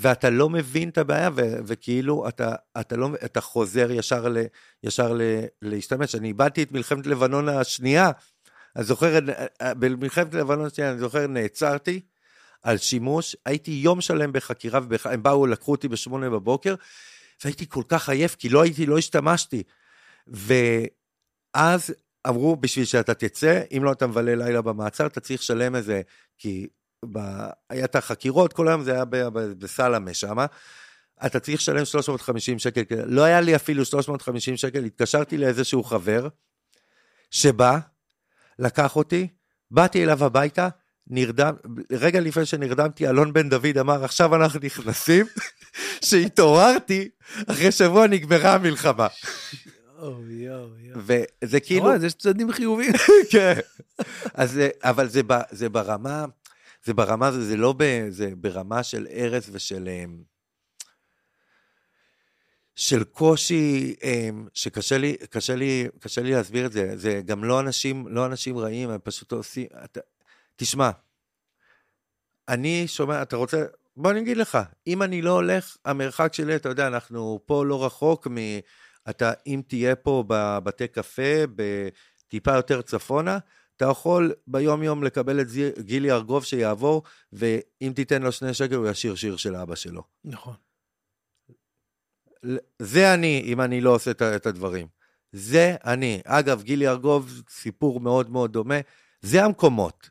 ואתה 0.00 0.30
לא 0.30 0.48
מבין 0.50 0.88
את 0.88 0.98
הבעיה, 0.98 1.30
ו- 1.36 1.58
וכאילו 1.66 2.28
אתה, 2.28 2.54
אתה, 2.80 2.96
לא, 2.96 3.08
אתה 3.24 3.40
חוזר 3.40 3.90
ישר, 3.90 4.28
ל, 4.28 4.38
ישר 4.84 5.12
ל, 5.12 5.22
להשתמש. 5.62 6.14
אני 6.14 6.28
איבדתי 6.28 6.62
את 6.62 6.72
מלחמת 6.72 7.06
לבנון 7.06 7.48
השנייה, 7.48 8.10
אני 8.76 8.84
זוכר, 8.84 9.18
במלחמת 9.62 10.34
לבנון 10.34 10.66
השנייה, 10.66 10.90
אני 10.90 10.98
זוכר, 10.98 11.26
נעצרתי 11.26 12.00
על 12.62 12.78
שימוש, 12.78 13.36
הייתי 13.46 13.70
יום 13.70 14.00
שלם 14.00 14.32
בחקירה, 14.32 14.80
ובח... 14.82 15.06
הם 15.06 15.22
באו, 15.22 15.46
לקחו 15.46 15.72
אותי 15.72 15.88
בשמונה 15.88 16.30
בבוקר, 16.30 16.74
והייתי 17.44 17.68
כל 17.68 17.82
כך 17.88 18.08
עייף, 18.08 18.34
כי 18.34 18.48
לא 18.48 18.62
הייתי, 18.62 18.86
לא 18.86 18.98
השתמשתי. 18.98 19.62
ואז 20.26 21.94
אמרו, 22.28 22.56
בשביל 22.56 22.84
שאתה 22.84 23.14
תצא, 23.14 23.62
אם 23.76 23.84
לא 23.84 23.92
אתה 23.92 24.06
מבלה 24.06 24.34
לילה 24.34 24.62
במעצר, 24.62 25.06
אתה 25.06 25.20
צריך 25.20 25.40
לשלם 25.40 25.76
איזה, 25.76 26.02
כי 26.38 26.66
ב... 27.12 27.18
היה 27.70 27.84
את 27.84 27.96
החקירות, 27.96 28.52
כל 28.52 28.68
היום 28.68 28.82
זה 28.82 28.94
היה 28.94 29.04
בסלאמה 29.58 30.14
שמה. 30.14 30.46
אתה 31.26 31.40
צריך 31.40 31.60
לשלם 31.60 31.84
350 31.84 32.58
שקל, 32.58 32.82
לא 33.06 33.22
היה 33.22 33.40
לי 33.40 33.56
אפילו 33.56 33.84
350 33.84 34.56
שקל, 34.56 34.84
התקשרתי 34.84 35.38
לאיזשהו 35.38 35.84
חבר, 35.84 36.28
שבא, 37.30 37.78
לקח 38.58 38.96
אותי, 38.96 39.28
באתי 39.70 40.04
אליו 40.04 40.24
הביתה, 40.24 40.68
נרדם, 41.06 41.54
רגע 41.92 42.20
לפני 42.20 42.46
שנרדמתי, 42.46 43.08
אלון 43.08 43.32
בן 43.32 43.48
דוד 43.48 43.78
אמר, 43.80 44.04
עכשיו 44.04 44.34
אנחנו 44.34 44.60
נכנסים, 44.62 45.26
שהתעוררתי, 46.06 47.08
אחרי 47.46 47.72
שבוע 47.72 48.06
נגמרה 48.06 48.54
המלחמה. 48.54 49.06
וזה 50.96 51.60
כאילו... 51.60 52.04
יש 52.04 52.14
צדדים 52.14 52.52
חיוביים. 52.52 52.92
כן. 53.32 53.54
אז, 54.34 54.60
אבל 54.82 55.08
זה, 55.08 55.20
זה 55.50 55.68
ברמה, 55.68 56.24
זה 56.88 56.94
ברמה, 56.94 57.32
זה, 57.32 57.44
זה 57.44 57.56
לא 57.56 57.74
ב... 57.76 58.06
זה 58.08 58.30
ברמה 58.36 58.82
של 58.82 59.06
ארץ 59.10 59.48
ושל... 59.52 59.88
אמ, 59.88 60.22
של 62.74 63.04
קושי 63.04 63.94
אמ, 64.02 64.48
שקשה 64.54 64.98
לי, 64.98 65.16
קשה 65.30 65.56
לי, 65.56 65.88
קשה 66.00 66.22
לי 66.22 66.30
להסביר 66.30 66.66
את 66.66 66.72
זה. 66.72 66.96
זה 66.96 67.20
גם 67.24 67.44
לא 67.44 67.60
אנשים, 67.60 68.08
לא 68.08 68.26
אנשים 68.26 68.58
רעים, 68.58 68.90
הם 68.90 69.00
פשוט 69.04 69.32
עושים... 69.32 69.66
אתה, 69.84 70.00
תשמע, 70.56 70.90
אני 72.48 72.88
שומע, 72.88 73.22
אתה 73.22 73.36
רוצה, 73.36 73.64
בוא 73.96 74.10
אני 74.10 74.20
אגיד 74.20 74.36
לך, 74.36 74.58
אם 74.86 75.02
אני 75.02 75.22
לא 75.22 75.30
הולך, 75.30 75.76
המרחק 75.84 76.34
שלי, 76.34 76.56
אתה 76.56 76.68
יודע, 76.68 76.86
אנחנו 76.86 77.40
פה 77.46 77.64
לא 77.64 77.84
רחוק 77.86 78.26
מ... 78.26 78.36
אתה, 79.10 79.32
אם 79.46 79.62
תהיה 79.66 79.96
פה 79.96 80.24
בבתי 80.26 80.88
קפה, 80.88 81.44
בטיפה 81.56 82.54
יותר 82.54 82.82
צפונה, 82.82 83.38
אתה 83.78 83.86
יכול 83.86 84.32
ביום-יום 84.46 85.02
לקבל 85.02 85.40
את 85.40 85.46
גילי 85.78 86.12
ארגוב 86.12 86.44
שיעבור, 86.44 87.02
ואם 87.32 87.92
תיתן 87.94 88.22
לו 88.22 88.32
שני 88.32 88.54
שקל, 88.54 88.74
הוא 88.74 88.88
ישיר 88.88 89.14
שיר 89.14 89.36
של 89.36 89.56
אבא 89.56 89.74
שלו. 89.74 90.02
נכון. 90.24 90.54
זה 92.78 93.14
אני, 93.14 93.42
אם 93.44 93.60
אני 93.60 93.80
לא 93.80 93.94
עושה 93.94 94.10
את 94.10 94.46
הדברים. 94.46 94.86
זה 95.32 95.76
אני. 95.84 96.20
אגב, 96.24 96.62
גילי 96.62 96.88
ארגוב, 96.88 97.42
סיפור 97.48 98.00
מאוד 98.00 98.30
מאוד 98.30 98.52
דומה. 98.52 98.78
זה 99.22 99.44
המקומות. 99.44 100.10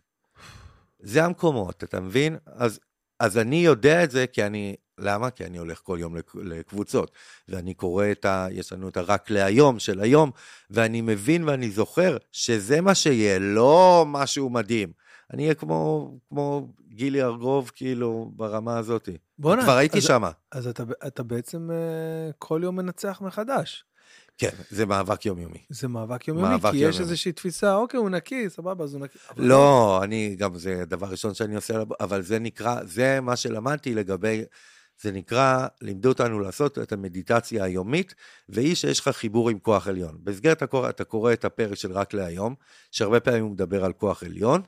זה 1.00 1.26
המקומות, 1.26 1.84
אתה 1.84 2.00
מבין? 2.00 2.38
אז, 2.46 2.80
אז 3.20 3.38
אני 3.38 3.56
יודע 3.56 4.04
את 4.04 4.12
זה 4.12 4.28
כי 4.28 4.44
אני... 4.44 4.76
למה? 4.98 5.30
כי 5.30 5.46
אני 5.46 5.58
הולך 5.58 5.80
כל 5.84 5.98
יום 6.02 6.16
לקבוצות, 6.36 7.12
ואני 7.50 7.74
קורא 7.74 8.06
את 8.12 8.26
ה... 8.26 8.48
יש 8.52 8.74
לנו 8.74 8.90
את 8.90 8.98
הרק 8.98 9.30
להיום 9.30 9.80
של 9.80 10.00
היום, 10.00 10.32
ואני 10.70 11.02
מבין 11.02 11.44
ואני 11.44 11.72
זוכר 11.72 12.18
שזה 12.32 12.82
מה 12.82 12.96
שיהיה, 12.96 13.40
לא 13.40 14.06
משהו 14.08 14.50
מדהים. 14.50 14.92
אני 15.34 15.44
אהיה 15.44 15.54
כמו, 15.54 16.12
כמו 16.30 16.68
גילי 16.90 17.24
ארגוב, 17.24 17.72
כאילו, 17.76 18.32
ברמה 18.36 18.78
הזאת. 18.78 19.10
בוא'נה. 19.40 19.64
כבר 19.64 19.78
הייתי 19.78 20.02
שם. 20.02 20.24
אז 20.52 20.68
אתה, 20.68 20.84
אתה 21.08 21.24
בעצם 21.24 21.70
uh, 21.70 22.34
כל 22.40 22.60
יום 22.64 22.76
מנצח 22.76 23.22
מחדש. 23.22 23.84
כן, 24.38 24.50
זה 24.70 24.86
מאבק 24.86 25.26
יומיומי. 25.26 25.64
זה 25.70 25.88
מאבק 25.88 26.28
יומיומי, 26.28 26.50
מאבק 26.50 26.72
כי 26.72 26.78
יומיומי. 26.78 26.96
יש 26.96 27.00
איזושהי 27.00 27.32
תפיסה, 27.32 27.76
אוקיי, 27.76 27.98
הוא 27.98 28.10
נקי, 28.10 28.50
סבבה, 28.50 28.84
אז 28.84 28.94
הוא 28.94 29.02
נקי. 29.02 29.18
לא, 29.38 30.00
אני, 30.04 30.36
גם 30.36 30.58
זה 30.58 30.84
דבר 30.88 31.08
ראשון 31.08 31.34
שאני 31.34 31.56
עושה, 31.56 31.84
אבל 32.00 32.22
זה 32.22 32.40
נקרא, 32.40 32.84
זה 32.84 33.22
מה 33.22 33.36
שלמדתי 33.36 33.96
לגבי, 33.96 34.44
זה 35.02 35.12
נקרא, 35.12 35.68
לימדו 35.82 36.10
אותנו 36.10 36.40
לעשות 36.40 36.78
את 36.78 36.92
המדיטציה 36.92 37.64
היומית, 37.64 38.16
והיא 38.50 38.76
שיש 38.76 39.00
לך 39.00 39.08
חיבור 39.10 39.50
עם 39.50 39.60
כוח 39.60 39.88
עליון. 39.88 40.18
במסגרת 40.24 40.62
הקורא, 40.62 40.90
אתה 40.90 41.04
קורא 41.04 41.34
את 41.34 41.46
הפרק 41.46 41.76
של 41.76 41.92
רק 41.92 42.14
להיום, 42.14 42.56
שהרבה 42.92 43.20
פעמים 43.20 43.44
הוא 43.44 43.52
מדבר 43.52 43.86
על 43.86 43.94
כוח 43.94 44.24
עליון, 44.24 44.62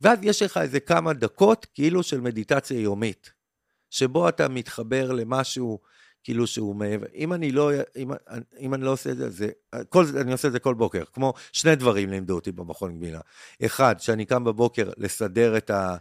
ואז 0.00 0.18
יש 0.22 0.42
לך 0.42 0.56
איזה 0.56 0.80
כמה 0.80 1.12
דקות 1.12 1.66
כאילו 1.74 2.02
של 2.02 2.20
מדיטציה 2.20 2.80
יומית, 2.80 3.32
שבו 3.90 4.28
אתה 4.28 4.48
מתחבר 4.48 5.12
למשהו 5.12 5.78
כאילו 6.26 6.46
שהוא 6.46 6.76
מעבר. 6.76 7.06
אם 7.14 7.32
אני 7.32 7.52
לא, 7.52 7.70
אם, 7.96 8.10
אם 8.58 8.74
אני 8.74 8.84
לא 8.84 8.92
עושה 8.92 9.10
את 9.10 9.16
זה, 9.16 9.30
זה 9.30 9.50
כל, 9.88 10.04
אני 10.20 10.32
עושה 10.32 10.48
את 10.48 10.52
זה 10.52 10.58
כל 10.58 10.74
בוקר. 10.74 11.04
כמו 11.12 11.34
שני 11.52 11.76
דברים 11.76 12.10
לימדו 12.10 12.34
אותי 12.34 12.52
במכון 12.52 12.98
גמילה. 12.98 13.20
אחד, 13.64 13.94
שאני 13.98 14.24
קם 14.24 14.44
בבוקר 14.44 14.90
לסדר 14.96 15.56
את 15.56 15.70
ה... 15.70 15.96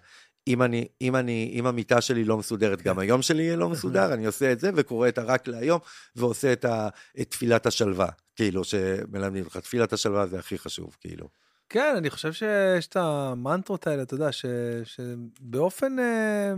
אם 0.47 0.61
אני, 0.61 0.87
אם 1.01 1.15
אני, 1.15 1.51
אם 1.53 1.65
המיטה 1.65 2.01
שלי 2.01 2.23
לא 2.23 2.37
מסודרת, 2.37 2.81
גם 2.81 2.99
היום 2.99 3.21
שלי 3.21 3.43
יהיה 3.43 3.55
לא 3.55 3.69
מסודר, 3.69 4.13
אני 4.13 4.25
עושה 4.25 4.51
את 4.51 4.59
זה 4.59 4.71
וקורא 4.75 5.07
את 5.07 5.17
הרק 5.17 5.47
להיום, 5.47 5.79
ועושה 6.15 6.53
את, 6.53 6.65
ה, 6.65 6.89
את 7.21 7.31
תפילת 7.31 7.65
השלווה, 7.65 8.09
כאילו, 8.35 8.63
שמלמדים 8.63 9.45
לך. 9.45 9.57
תפילת 9.57 9.93
השלווה 9.93 10.27
זה 10.27 10.39
הכי 10.39 10.57
חשוב, 10.57 10.97
כאילו. 11.01 11.29
כן, 11.69 11.93
אני 11.97 12.09
חושב 12.09 12.33
שיש 12.33 12.87
את 12.87 12.95
המנטרות 12.95 13.87
האלה, 13.87 14.03
אתה 14.03 14.13
יודע, 14.13 14.31
ש, 14.31 14.45
שבאופן... 14.83 15.99
אה... 15.99 16.53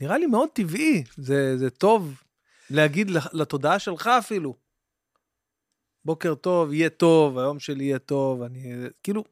נראה 0.00 0.18
לי 0.18 0.26
מאוד 0.26 0.48
טבעי, 0.52 1.04
זה, 1.16 1.58
זה 1.58 1.70
טוב 1.70 2.22
להגיד 2.70 3.10
לתודעה 3.32 3.78
שלך 3.78 4.06
אפילו. 4.18 4.54
בוקר 6.04 6.34
טוב, 6.34 6.72
יהיה 6.72 6.90
טוב, 6.90 7.38
היום 7.38 7.58
שלי 7.58 7.84
יהיה 7.84 7.98
טוב, 7.98 8.42
אני, 8.42 8.74
כאילו, 9.02 9.24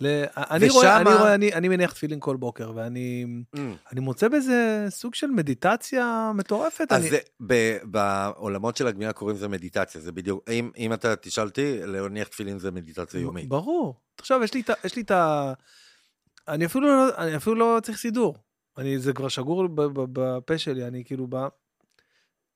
ל... 0.00 0.24
אני, 0.36 0.66
ושמה... 0.66 0.78
רואה, 0.78 1.00
אני, 1.00 1.14
רואה, 1.14 1.34
אני, 1.34 1.52
אני 1.54 1.68
מניח 1.68 1.92
תפילין 1.92 2.20
כל 2.20 2.36
בוקר, 2.36 2.72
ואני 2.74 3.26
mm. 3.56 3.58
אני 3.92 4.00
מוצא 4.00 4.28
בזה 4.28 4.86
סוג 4.88 5.14
של 5.14 5.26
מדיטציה 5.26 6.32
מטורפת. 6.34 6.92
אז 6.92 7.02
אני... 7.02 7.10
זה, 7.10 7.18
ב, 7.46 7.76
בעולמות 7.84 8.76
של 8.76 8.86
הגמילה 8.86 9.12
קוראים 9.12 9.36
לזה 9.36 9.48
מדיטציה, 9.48 10.00
זה 10.00 10.12
בדיוק, 10.12 10.50
אם, 10.50 10.70
אם 10.78 10.92
אתה 10.92 11.16
תשאל 11.16 11.46
אותי, 11.46 11.80
להניח 11.86 12.28
תפילין 12.28 12.58
זה 12.58 12.70
מדיטציה 12.70 13.20
יומית. 13.20 13.48
ברור. 13.48 14.00
עכשיו, 14.18 14.40
יש 14.84 14.96
לי 14.96 15.02
את 15.02 15.10
ה... 15.10 15.52
אני 16.48 16.66
אפילו, 16.66 16.88
לא, 16.88 17.08
אני 17.18 17.36
אפילו 17.36 17.56
לא 17.56 17.78
צריך 17.82 17.98
סידור. 17.98 18.36
אני, 18.78 18.98
זה 18.98 19.12
כבר 19.12 19.28
שגור 19.28 19.68
בפה 20.12 20.58
שלי, 20.58 20.86
אני 20.86 21.04
כאילו 21.04 21.26
בא, 21.26 21.48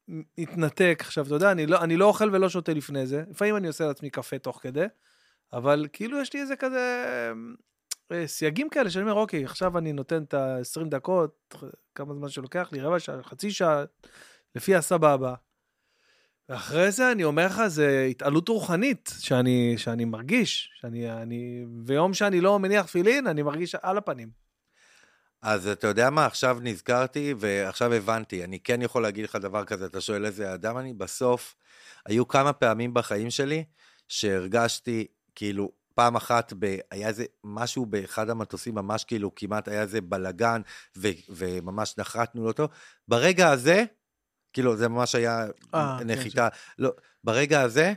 מתנתק. 0.09 0.99
עכשיו, 1.01 1.27
אתה 1.27 1.35
יודע, 1.35 1.53
אני 1.53 1.67
לא, 1.67 1.83
אני 1.83 1.97
לא 1.97 2.05
אוכל 2.05 2.31
ולא 2.33 2.49
שותה 2.49 2.73
לפני 2.75 3.07
זה. 3.07 3.25
לפעמים 3.31 3.57
אני 3.57 3.67
עושה 3.67 3.87
לעצמי 3.87 4.11
קפה 4.11 4.39
תוך 4.39 4.61
כדי, 4.63 4.87
אבל 5.53 5.87
כאילו 5.93 6.21
יש 6.21 6.33
לי 6.33 6.41
איזה 6.41 6.57
כזה 6.57 7.05
אה, 8.13 8.27
סייגים 8.27 8.69
כאלה, 8.69 8.91
שאני 8.91 9.03
אומר, 9.03 9.15
אוקיי, 9.15 9.45
עכשיו 9.45 9.79
אני 9.79 9.93
נותן 9.93 10.23
את 10.23 10.35
ה-20 10.35 10.89
דקות, 10.89 11.55
כמה 11.95 12.15
זמן 12.15 12.29
שלוקח 12.29 12.69
לי, 12.73 12.81
רבע 12.81 12.99
שעה, 12.99 13.23
חצי 13.23 13.51
שעה, 13.51 13.85
לפי 14.55 14.75
הסבבה. 14.75 15.35
ואחרי 16.49 16.91
זה 16.91 17.13
אני 17.13 17.25
אומר 17.25 17.47
לך, 17.47 17.67
זה 17.67 18.07
התעלות 18.11 18.49
רוחנית 18.49 19.15
שאני, 19.19 19.75
שאני 19.79 20.05
מרגיש, 20.05 20.71
שאני, 20.81 21.13
אני, 21.13 21.65
ויום 21.87 22.15
שאני 22.15 22.41
לא 22.41 22.59
מניח 22.59 22.87
תפילין, 22.87 23.27
אני 23.27 23.43
מרגיש 23.43 23.75
על 23.75 23.99
הפנים. 23.99 24.45
אז 25.43 25.67
אתה 25.67 25.87
יודע 25.87 26.11
מה, 26.11 26.27
עכשיו 26.27 26.59
נזכרתי 26.61 27.35
ועכשיו 27.39 27.93
הבנתי, 27.93 28.45
אני 28.45 28.61
כן 28.61 28.83
יכול 28.83 29.03
להגיד 29.03 29.25
לך 29.25 29.37
דבר 29.37 29.65
כזה, 29.65 29.87
אתה 29.87 30.01
שואל 30.01 30.27
איזה 30.27 30.55
אדם 30.55 30.79
אני? 30.79 30.95
בסוף, 30.95 31.55
היו 32.07 32.29
כמה 32.29 32.53
פעמים 32.53 32.95
בחיים 32.95 33.31
שלי 33.31 33.65
שהרגשתי, 34.09 35.07
כאילו, 35.35 35.73
פעם 35.95 36.17
אחת, 36.17 36.53
ב, 36.59 36.77
היה 36.91 37.09
איזה 37.09 37.25
משהו 37.45 37.87
באחד 37.87 38.31
המטוסים, 38.31 38.75
ממש 38.75 39.05
כאילו 39.05 39.35
כמעט 39.35 39.69
היה 39.69 39.83
איזה 39.83 40.01
בלגן, 40.01 40.63
ו, 40.97 41.09
וממש 41.29 41.95
לו 42.35 42.47
אותו. 42.47 42.69
ברגע 43.09 43.51
הזה, 43.51 43.85
כאילו, 44.53 44.77
זה 44.77 44.89
ממש 44.89 45.15
היה 45.15 45.47
아, 45.47 45.51
אה, 45.75 45.97
כן, 45.99 46.11
נחיתה. 46.11 46.49
כן, 46.51 46.83
לא, 46.83 46.93
ברגע 47.25 47.61
הזה, 47.61 47.93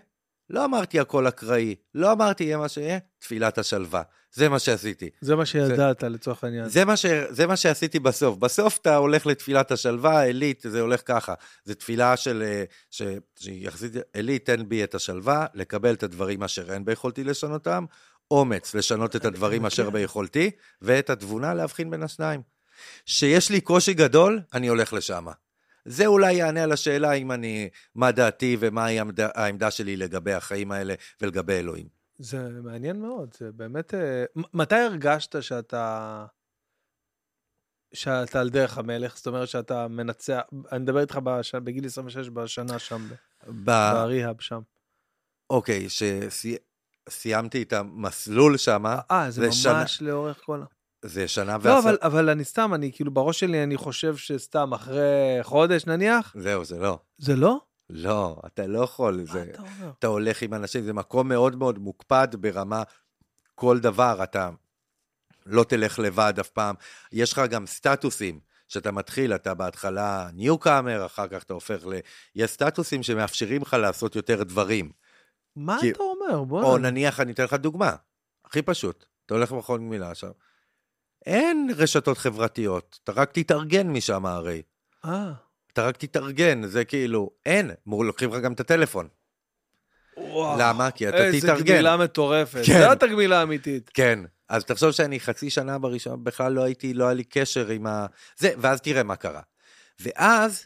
לא 0.50 0.66
אמרתי 0.66 1.00
הכל 1.00 1.28
אקראי, 1.28 1.76
לא 1.94 2.12
אמרתי 2.12 2.44
יהיה 2.44 2.58
מה 2.58 2.70
שיהיה, 2.70 3.00
תפילת 3.20 3.58
השלווה. 3.58 4.02
זה 4.38 4.50
מה 4.50 4.60
שעשיתי. 4.60 5.10
זה 5.22 5.36
מה 5.36 5.46
שידעת 5.46 6.02
זה, 6.02 6.10
לצורך 6.10 6.44
העניין. 6.44 6.70
זה 6.70 6.86
מה, 6.86 6.98
ש, 6.98 7.06
זה 7.30 7.48
מה 7.48 7.56
שעשיתי 7.56 8.00
בסוף. 8.00 8.38
בסוף 8.38 8.78
אתה 8.82 8.96
הולך 8.96 9.26
לתפילת 9.26 9.72
השלווה, 9.72 10.22
עילית, 10.22 10.66
זה 10.70 10.82
הולך 10.82 11.02
ככה. 11.06 11.34
זה 11.66 11.76
תפילה 11.76 12.18
של, 12.18 12.44
אה, 12.46 12.64
ש, 12.92 13.02
שיחסית, 13.40 13.94
עילית, 14.14 14.46
תן 14.46 14.70
בי 14.70 14.84
את 14.84 14.96
השלווה, 14.96 15.46
לקבל 15.54 15.94
את 15.94 16.04
הדברים 16.04 16.44
אשר 16.44 16.74
אין 16.74 16.86
ביכולתי 16.86 17.24
לשנותם, 17.24 17.86
אומץ 18.32 18.76
לשנות 18.76 19.16
את 19.16 19.26
הדברים 19.26 19.66
אשר 19.66 19.90
ביכולתי, 19.90 20.52
ואת 20.82 21.10
התבונה 21.10 21.54
להבחין 21.54 21.90
בין 21.90 22.04
השניים. 22.04 22.42
שיש 23.06 23.50
לי 23.50 23.62
קושי 23.62 23.94
גדול, 23.94 24.42
אני 24.54 24.68
הולך 24.68 24.94
לשם. 24.94 25.26
זה 25.86 26.06
אולי 26.06 26.34
יענה 26.34 26.64
על 26.64 26.72
השאלה 26.72 27.14
אם 27.14 27.32
אני, 27.32 27.70
מה 27.96 28.12
דעתי 28.12 28.58
ומהי 28.60 29.00
העמדה 29.36 29.72
שלי 29.72 29.98
לגבי 29.98 30.34
החיים 30.34 30.72
האלה 30.72 30.94
ולגבי 31.22 31.54
אלוהים. 31.54 31.97
זה 32.20 32.50
מעניין 32.64 33.02
מאוד, 33.02 33.34
זה 33.38 33.52
באמת... 33.52 33.94
אה, 33.94 34.26
מתי 34.54 34.76
הרגשת 34.76 35.44
שאתה... 35.44 36.26
שאתה 37.94 38.42
על 38.42 38.50
דרך 38.50 38.78
המלך? 38.78 39.18
זאת 39.18 39.28
אומרת 39.28 39.48
שאתה 39.48 39.88
מנצח, 39.88 40.42
אני 40.72 40.80
מדבר 40.80 41.00
איתך 41.00 41.20
בש... 41.24 41.56
בגיל 41.56 41.86
26 41.86 42.30
בשנה 42.30 42.80
שם, 42.80 43.08
ב... 43.48 43.72
בריהאב 43.94 44.42
שם. 44.42 44.60
אוקיי, 45.50 45.88
שסיימתי 47.10 47.64
את 47.64 47.74
המסלול 47.74 48.58
שם. 48.58 48.86
אה, 49.12 49.32
זה 49.32 49.46
ממש 49.46 49.64
שנה... 49.64 49.84
לאורך 50.02 50.42
כל... 50.46 50.64
זה 51.06 51.28
שנה 51.28 51.58
ועשר... 51.62 51.70
לא, 51.70 51.80
אבל, 51.80 51.98
אבל 52.02 52.30
אני 52.30 52.44
סתם, 52.44 52.74
אני 52.74 52.92
כאילו 52.94 53.12
בראש 53.12 53.40
שלי 53.40 53.64
אני 53.64 53.78
חושב 53.78 54.18
שסתם 54.18 54.74
אחרי 54.74 55.40
חודש 55.42 55.86
נניח. 55.86 56.36
זהו, 56.40 56.66
זה 56.66 56.78
לא. 56.80 57.00
זה 57.18 57.36
לא? 57.36 57.60
לא, 57.90 58.38
אתה 58.46 58.68
לא 58.68 58.80
יכול. 58.80 59.18
מה 59.18 59.34
זה, 59.34 59.44
אתה 59.52 59.62
אומר? 59.62 59.92
אתה 60.00 60.08
הולך 60.08 60.42
עם 60.42 60.54
אנשים, 60.54 60.84
זה 60.84 60.94
מקום 60.94 61.30
מאוד 61.30 61.56
מאוד 61.56 61.80
מוקפד 61.80 62.28
ברמה 62.40 62.84
כל 63.56 63.80
דבר, 63.80 64.24
אתה 64.24 64.50
לא 65.46 65.64
תלך 65.64 66.00
לבד 66.00 66.34
אף 66.40 66.50
פעם. 66.50 66.76
יש 67.12 67.34
לך 67.34 67.42
גם 67.50 67.66
סטטוסים. 67.68 68.40
שאתה 68.68 68.92
מתחיל, 68.92 69.36
אתה 69.36 69.54
בהתחלה 69.54 70.30
ניוקאמר, 70.34 71.06
אחר 71.06 71.28
כך 71.28 71.44
אתה 71.44 71.54
הופך 71.54 71.86
ל... 71.86 71.94
יש 72.36 72.52
סטטוסים 72.52 73.04
שמאפשרים 73.04 73.62
לך 73.62 73.74
לעשות 73.74 74.16
יותר 74.16 74.44
דברים. 74.44 74.92
מה 75.56 75.78
כי... 75.82 75.92
אתה 75.92 76.04
אומר? 76.04 76.44
בוא 76.44 76.64
או 76.64 76.78
נניח, 76.78 77.20
אני 77.20 77.32
אתן 77.32 77.44
לך 77.44 77.54
דוגמה, 77.54 77.96
הכי 78.46 78.62
פשוט. 78.62 79.06
אתה 79.26 79.34
הולך 79.34 79.52
במכון 79.52 79.86
גמילה 79.86 80.12
עכשיו, 80.12 80.32
אין 81.26 81.70
רשתות 81.78 82.18
חברתיות, 82.18 83.00
אתה 83.04 83.12
רק 83.12 83.32
תתארגן 83.32 83.88
משם 83.88 84.26
הרי. 84.26 84.62
אה. 85.06 85.34
אתה 85.78 85.88
רק 85.88 85.98
תתארגן, 85.98 86.68
זה 86.68 86.86
כאילו, 86.86 87.30
אין, 87.46 87.72
לוקחים 87.88 88.34
לך 88.34 88.42
גם 88.42 88.54
את 88.54 88.60
הטלפון. 88.60 89.08
וואו, 90.18 90.58
למה? 90.60 90.92
כי 90.92 91.10
אתה 91.10 91.18
איזה 91.18 91.38
תתארגן. 91.38 91.54
איזה 91.54 91.74
גמילה 91.74 91.98
מטורפת, 91.98 92.62
כן. 92.66 92.82
זאת 92.82 93.04
הגמילה 93.04 93.40
האמיתית. 93.40 93.90
כן, 93.94 94.20
אז 94.50 94.66
תחשוב 94.66 94.92
שאני 94.92 95.20
חצי 95.20 95.50
שנה 95.50 95.78
בראשון, 95.78 96.24
בכלל 96.24 96.54
לא 96.54 96.64
הייתי, 96.64 96.94
לא 96.94 97.04
היה 97.04 97.14
לי 97.14 97.24
קשר 97.24 97.68
עם 97.68 97.88
ה... 97.88 98.06
זה, 98.38 98.52
ואז 98.58 98.82
תראה 98.82 99.04
מה 99.04 99.16
קרה. 99.16 99.42
ואז, 100.00 100.66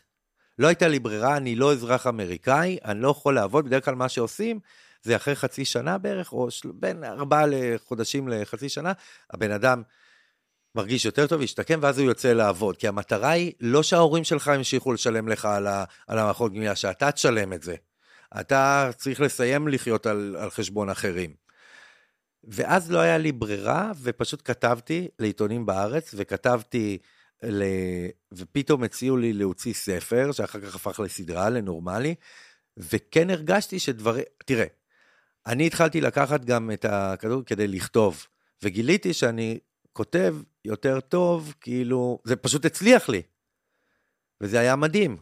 לא 0.59 0.67
הייתה 0.67 0.87
לי 0.87 0.99
ברירה, 0.99 1.37
אני 1.37 1.55
לא 1.55 1.71
אזרח 1.71 2.07
אמריקאי, 2.07 2.77
אני 2.85 3.01
לא 3.01 3.09
יכול 3.09 3.35
לעבוד, 3.35 3.65
בדרך 3.65 3.85
כלל 3.85 3.95
מה 3.95 4.09
שעושים, 4.09 4.59
זה 5.03 5.15
אחרי 5.15 5.35
חצי 5.35 5.65
שנה 5.65 5.97
בערך, 5.97 6.33
או 6.33 6.51
של... 6.51 6.69
בין 6.73 7.03
ארבעה 7.03 7.45
חודשים 7.87 8.27
לחצי 8.27 8.69
שנה, 8.69 8.93
הבן 9.33 9.51
אדם 9.51 9.81
מרגיש 10.75 11.05
יותר 11.05 11.27
טוב, 11.27 11.41
ישתקם, 11.41 11.79
ואז 11.81 11.99
הוא 11.99 12.07
יוצא 12.07 12.33
לעבוד. 12.33 12.77
כי 12.77 12.87
המטרה 12.87 13.29
היא 13.29 13.53
לא 13.59 13.83
שההורים 13.83 14.23
שלך 14.23 14.51
ימשיכו 14.55 14.93
לשלם 14.93 15.27
לך 15.27 15.45
על, 15.45 15.67
ה, 15.67 15.83
על 16.07 16.19
המערכות 16.19 16.53
גמילה, 16.53 16.75
שאתה 16.75 17.11
תשלם 17.11 17.53
את 17.53 17.63
זה. 17.63 17.75
אתה 18.39 18.89
צריך 18.97 19.21
לסיים 19.21 19.67
לחיות 19.67 20.05
על, 20.05 20.35
על 20.39 20.49
חשבון 20.49 20.89
אחרים. 20.89 21.33
ואז 22.43 22.91
לא 22.91 22.99
היה 22.99 23.17
לי 23.17 23.31
ברירה, 23.31 23.91
ופשוט 24.01 24.41
כתבתי 24.45 25.07
לעיתונים 25.19 25.65
בארץ, 25.65 26.15
וכתבתי, 26.17 26.97
ל... 27.43 27.63
ופתאום 28.31 28.83
הציעו 28.83 29.17
לי 29.17 29.33
להוציא 29.33 29.73
ספר, 29.73 30.31
שאחר 30.31 30.59
כך 30.61 30.75
הפך 30.75 30.99
לסדרה, 30.99 31.49
לנורמלי, 31.49 32.15
וכן 32.77 33.29
הרגשתי 33.29 33.79
שדברים, 33.79 34.23
תראה, 34.45 34.65
אני 35.47 35.67
התחלתי 35.67 36.01
לקחת 36.01 36.45
גם 36.45 36.71
את 36.71 36.85
הכדור 36.85 37.43
כדי 37.45 37.67
לכתוב, 37.67 38.25
וגיליתי 38.63 39.13
שאני 39.13 39.59
כותב 39.93 40.35
יותר 40.65 40.99
טוב, 40.99 41.53
כאילו, 41.61 42.19
זה 42.23 42.35
פשוט 42.35 42.65
הצליח 42.65 43.09
לי. 43.09 43.21
וזה 44.41 44.59
היה 44.59 44.75
מדהים. 44.75 45.17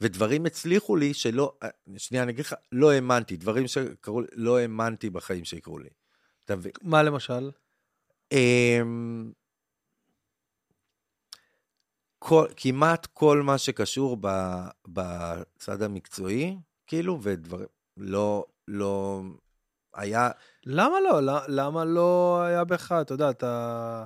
ודברים 0.00 0.46
הצליחו 0.46 0.96
לי 0.96 1.14
שלא, 1.14 1.58
שנייה, 1.96 2.22
אני 2.22 2.32
אגיד 2.32 2.44
לך, 2.44 2.54
לא 2.72 2.92
האמנתי, 2.92 3.36
דברים 3.36 3.66
שקרו 3.66 4.20
לי, 4.20 4.26
לא 4.32 4.58
האמנתי 4.58 5.10
בחיים 5.10 5.44
שיקרו 5.44 5.78
לי. 5.78 5.88
אתה 6.44 6.56
מבין? 6.56 6.72
מה 6.82 7.02
למשל? 7.02 7.50
אמ, 8.32 9.32
כל, 12.18 12.46
כמעט 12.56 13.06
כל 13.06 13.42
מה 13.42 13.58
שקשור 13.58 14.16
ב, 14.20 14.28
בצד 14.88 15.82
המקצועי, 15.82 16.56
כאילו, 16.86 17.18
ודברים, 17.22 17.66
לא, 17.96 18.44
לא, 18.68 19.22
היה... 19.94 20.30
למה 20.66 20.96
לא? 21.00 21.38
למה 21.48 21.84
לא 21.84 22.40
היה 22.42 22.64
בך? 22.64 22.92
אתה 22.92 23.14
יודע, 23.14 23.30
אתה... 23.30 24.04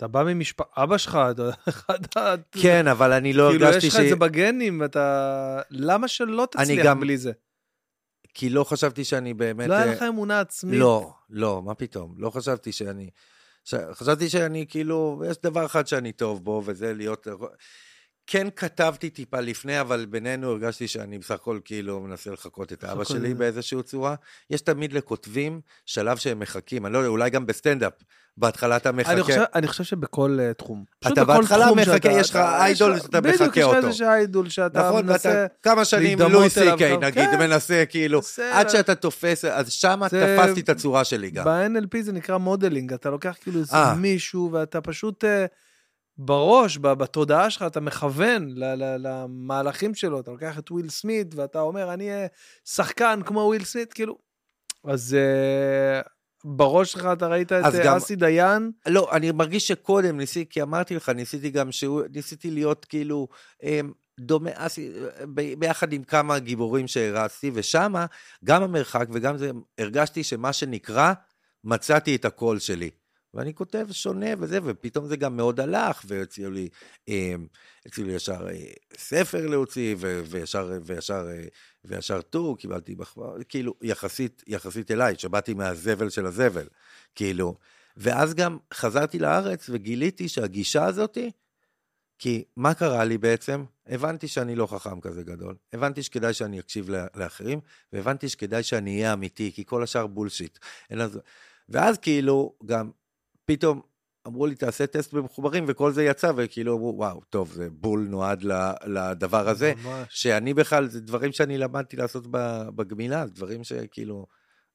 אתה 0.00 0.08
בא 0.08 0.22
ממשפחה, 0.26 0.82
אבא 0.82 0.98
שלך, 0.98 1.18
אתה 1.30 1.50
אחד 1.68 2.38
כן, 2.52 2.88
אבל 2.88 3.12
אני 3.12 3.32
לא 3.32 3.48
כאילו, 3.50 3.66
הרגשתי 3.66 3.90
ש... 3.90 3.92
כאילו, 3.92 4.04
יש 4.04 4.10
לך 4.10 4.14
את 4.14 4.20
זה 4.20 4.26
בגנים, 4.26 4.80
ואתה... 4.80 5.60
למה 5.70 6.08
שלא 6.08 6.48
תצליח 6.50 6.86
גם... 6.86 7.00
בלי 7.00 7.18
זה? 7.18 7.32
כי 8.34 8.50
לא 8.50 8.64
חשבתי 8.64 9.04
שאני 9.04 9.34
באמת... 9.34 9.68
לא 9.68 9.74
היה 9.74 9.86
לך 9.86 10.02
אמונה 10.02 10.40
עצמית? 10.40 10.80
לא, 10.80 11.12
לא, 11.30 11.62
מה 11.62 11.74
פתאום? 11.74 12.14
לא 12.18 12.30
חשבתי 12.30 12.72
שאני... 12.72 13.10
חשבתי 13.92 14.28
שאני 14.28 14.66
כאילו, 14.68 15.22
יש 15.30 15.36
דבר 15.42 15.66
אחד 15.66 15.86
שאני 15.86 16.12
טוב 16.12 16.44
בו, 16.44 16.62
וזה 16.64 16.94
להיות... 16.94 17.26
כן 18.32 18.46
כתבתי 18.56 19.10
טיפה 19.10 19.40
לפני, 19.40 19.80
אבל 19.80 20.06
בינינו 20.06 20.50
הרגשתי 20.50 20.88
שאני 20.88 21.18
בסך 21.18 21.30
הכל 21.30 21.58
כאילו 21.64 22.00
מנסה 22.00 22.30
לחקות 22.30 22.72
את 22.72 22.84
אבא 22.84 23.04
שלי 23.04 23.34
באיזושהי 23.34 23.82
צורה. 23.82 24.14
יש 24.50 24.60
תמיד 24.60 24.92
לכותבים 24.92 25.60
שלב 25.86 26.16
שהם 26.16 26.38
מחכים, 26.38 26.86
אני 26.86 26.92
לא 26.92 26.98
יודע, 26.98 27.08
אולי 27.08 27.30
גם 27.30 27.46
בסטנדאפ. 27.46 27.92
בהתחלה 28.36 28.76
אתה 28.76 28.92
מחכה. 28.92 29.12
אני 29.12 29.22
חושב, 29.22 29.44
אני 29.54 29.68
חושב 29.68 29.84
שבכל 29.84 30.38
uh, 30.40 30.54
תחום. 30.54 30.84
אתה 31.06 31.24
בהתחלה 31.24 31.74
מחכה, 31.74 32.12
יש 32.12 32.30
לך 32.30 32.36
idol 32.36 32.98
שאתה 32.98 33.20
מחכה 33.20 33.42
אותו. 33.42 33.50
בדיוק, 33.50 33.56
יש 33.56 33.64
לך 33.64 33.84
איזה 33.84 34.12
idol 34.12 34.48
שאתה 34.48 34.88
נכון, 34.88 35.06
מנסה 35.06 35.46
כמה 35.62 35.84
שנים 35.84 36.18
לואי 36.20 36.50
סי 36.50 36.66
קיי, 36.78 36.96
נגיד, 36.96 37.30
כן. 37.30 37.38
מנסה 37.38 37.84
כאילו. 37.88 38.20
עד 38.52 38.68
שאתה 38.68 38.94
תופס, 38.94 39.44
אז 39.44 39.80
זה... 40.10 40.36
תפסתי 40.36 40.60
את 40.60 40.68
הצורה 40.68 41.04
שלי 41.04 41.30
גם. 41.30 41.44
ב-NLP 41.44 42.02
זה 42.02 42.12
נקרא 42.12 42.38
modeling, 42.38 42.92
אתה 42.92 43.10
לוקח 43.10 43.36
כאילו 43.40 43.60
איזה 43.60 43.76
אה. 43.76 43.94
מישהו, 43.94 44.50
ואתה 44.52 44.80
פשוט... 44.80 45.24
Uh, 45.24 45.26
בראש, 46.22 46.78
בתודעה 46.78 47.50
שלך, 47.50 47.62
אתה 47.62 47.80
מכוון 47.80 48.48
למהלכים 48.98 49.94
שלו, 49.94 50.20
אתה 50.20 50.30
לוקח 50.30 50.58
את 50.58 50.70
וויל 50.70 50.88
סמית 50.88 51.34
ואתה 51.34 51.60
אומר, 51.60 51.94
אני 51.94 52.10
אהיה 52.10 52.26
שחקן 52.64 53.20
כמו 53.26 53.40
וויל 53.40 53.64
סמית, 53.64 53.92
כאילו... 53.92 54.18
אז 54.84 55.16
uh, 55.16 56.08
בראש 56.44 56.92
שלך 56.92 57.06
אתה 57.12 57.26
ראית 57.26 57.52
את 57.52 57.64
גם, 57.84 57.96
אסי 57.96 58.16
דיין? 58.16 58.70
לא, 58.86 59.08
אני 59.12 59.32
מרגיש 59.32 59.68
שקודם 59.68 60.16
ניסיתי, 60.16 60.50
כי 60.50 60.62
אמרתי 60.62 60.94
לך, 60.94 61.08
ניסיתי 61.08 61.50
גם 61.50 61.72
שהוא, 61.72 62.02
ניסיתי 62.12 62.50
להיות 62.50 62.84
כאילו 62.84 63.28
um, 63.62 63.66
דומה, 64.20 64.50
אסי, 64.54 64.92
ביחד 65.58 65.92
עם 65.92 66.04
כמה 66.04 66.38
גיבורים 66.38 66.86
שהרצתי, 66.86 67.50
ושמה, 67.54 68.06
גם 68.44 68.62
המרחק 68.62 69.06
וגם 69.12 69.38
זה, 69.38 69.50
הרגשתי 69.78 70.24
שמה 70.24 70.52
שנקרא, 70.52 71.12
מצאתי 71.64 72.16
את 72.16 72.24
הקול 72.24 72.58
שלי. 72.58 72.90
ואני 73.34 73.54
כותב 73.54 73.86
שונה 73.92 74.26
וזה, 74.38 74.58
ופתאום 74.64 75.06
זה 75.06 75.16
גם 75.16 75.36
מאוד 75.36 75.60
הלך, 75.60 76.02
והציעו 76.06 76.50
לי, 76.50 76.68
אמ, 77.08 77.46
הציעו 77.86 78.06
לי 78.06 78.12
ישר 78.12 78.48
אה, 78.48 78.72
ספר 78.96 79.46
להוציא, 79.46 79.96
וישר, 79.98 80.70
וישר, 80.84 81.28
אה, 81.30 81.44
וישר 81.84 82.22
טור, 82.22 82.58
קיבלתי 82.58 82.94
מחמאה, 82.98 83.44
כאילו, 83.48 83.74
יחסית, 83.82 84.42
יחסית 84.46 84.90
אליי, 84.90 85.14
שבאתי 85.18 85.54
מהזבל 85.54 86.10
של 86.10 86.26
הזבל, 86.26 86.68
כאילו. 87.14 87.56
ואז 87.96 88.34
גם 88.34 88.58
חזרתי 88.74 89.18
לארץ 89.18 89.66
וגיליתי 89.72 90.28
שהגישה 90.28 90.84
הזאתי, 90.84 91.30
כי 92.18 92.44
מה 92.56 92.74
קרה 92.74 93.04
לי 93.04 93.18
בעצם? 93.18 93.64
הבנתי 93.86 94.28
שאני 94.28 94.56
לא 94.56 94.66
חכם 94.66 95.00
כזה 95.00 95.22
גדול, 95.22 95.54
הבנתי 95.72 96.02
שכדאי 96.02 96.34
שאני 96.34 96.60
אקשיב 96.60 96.90
לאחרים, 97.14 97.60
והבנתי 97.92 98.28
שכדאי 98.28 98.62
שאני 98.62 98.96
אהיה 98.96 99.12
אמיתי, 99.12 99.52
כי 99.54 99.64
כל 99.64 99.82
השאר 99.82 100.06
בולשיט. 100.06 100.58
ואז 101.68 101.98
כאילו, 101.98 102.54
גם 102.66 102.90
פתאום 103.50 103.80
אמרו 104.26 104.46
לי, 104.46 104.54
תעשה 104.54 104.86
טסט 104.86 105.12
במחוברים, 105.12 105.64
וכל 105.68 105.92
זה 105.92 106.04
יצא, 106.04 106.32
וכאילו 106.36 106.76
אמרו, 106.76 106.94
וואו, 106.96 107.20
טוב, 107.30 107.52
זה 107.52 107.68
בול 107.70 108.06
נועד 108.10 108.42
לדבר 108.86 109.48
הזה. 109.48 109.72
ממש. 109.82 110.06
שאני 110.10 110.54
בכלל, 110.54 110.88
זה 110.88 111.00
דברים 111.00 111.32
שאני 111.32 111.58
למדתי 111.58 111.96
לעשות 111.96 112.26
בגמילה, 112.74 113.26
דברים 113.26 113.64
שכאילו, 113.64 114.26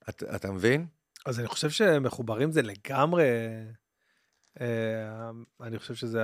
את, 0.09 0.23
אתה 0.35 0.51
מבין? 0.51 0.85
אז 1.25 1.39
אני 1.39 1.47
חושב 1.47 1.69
שמחוברים 1.69 2.51
זה 2.51 2.61
לגמרי, 2.61 3.25
אה, 4.61 5.31
אני 5.61 5.79
חושב 5.79 5.95
שזה 5.95 6.23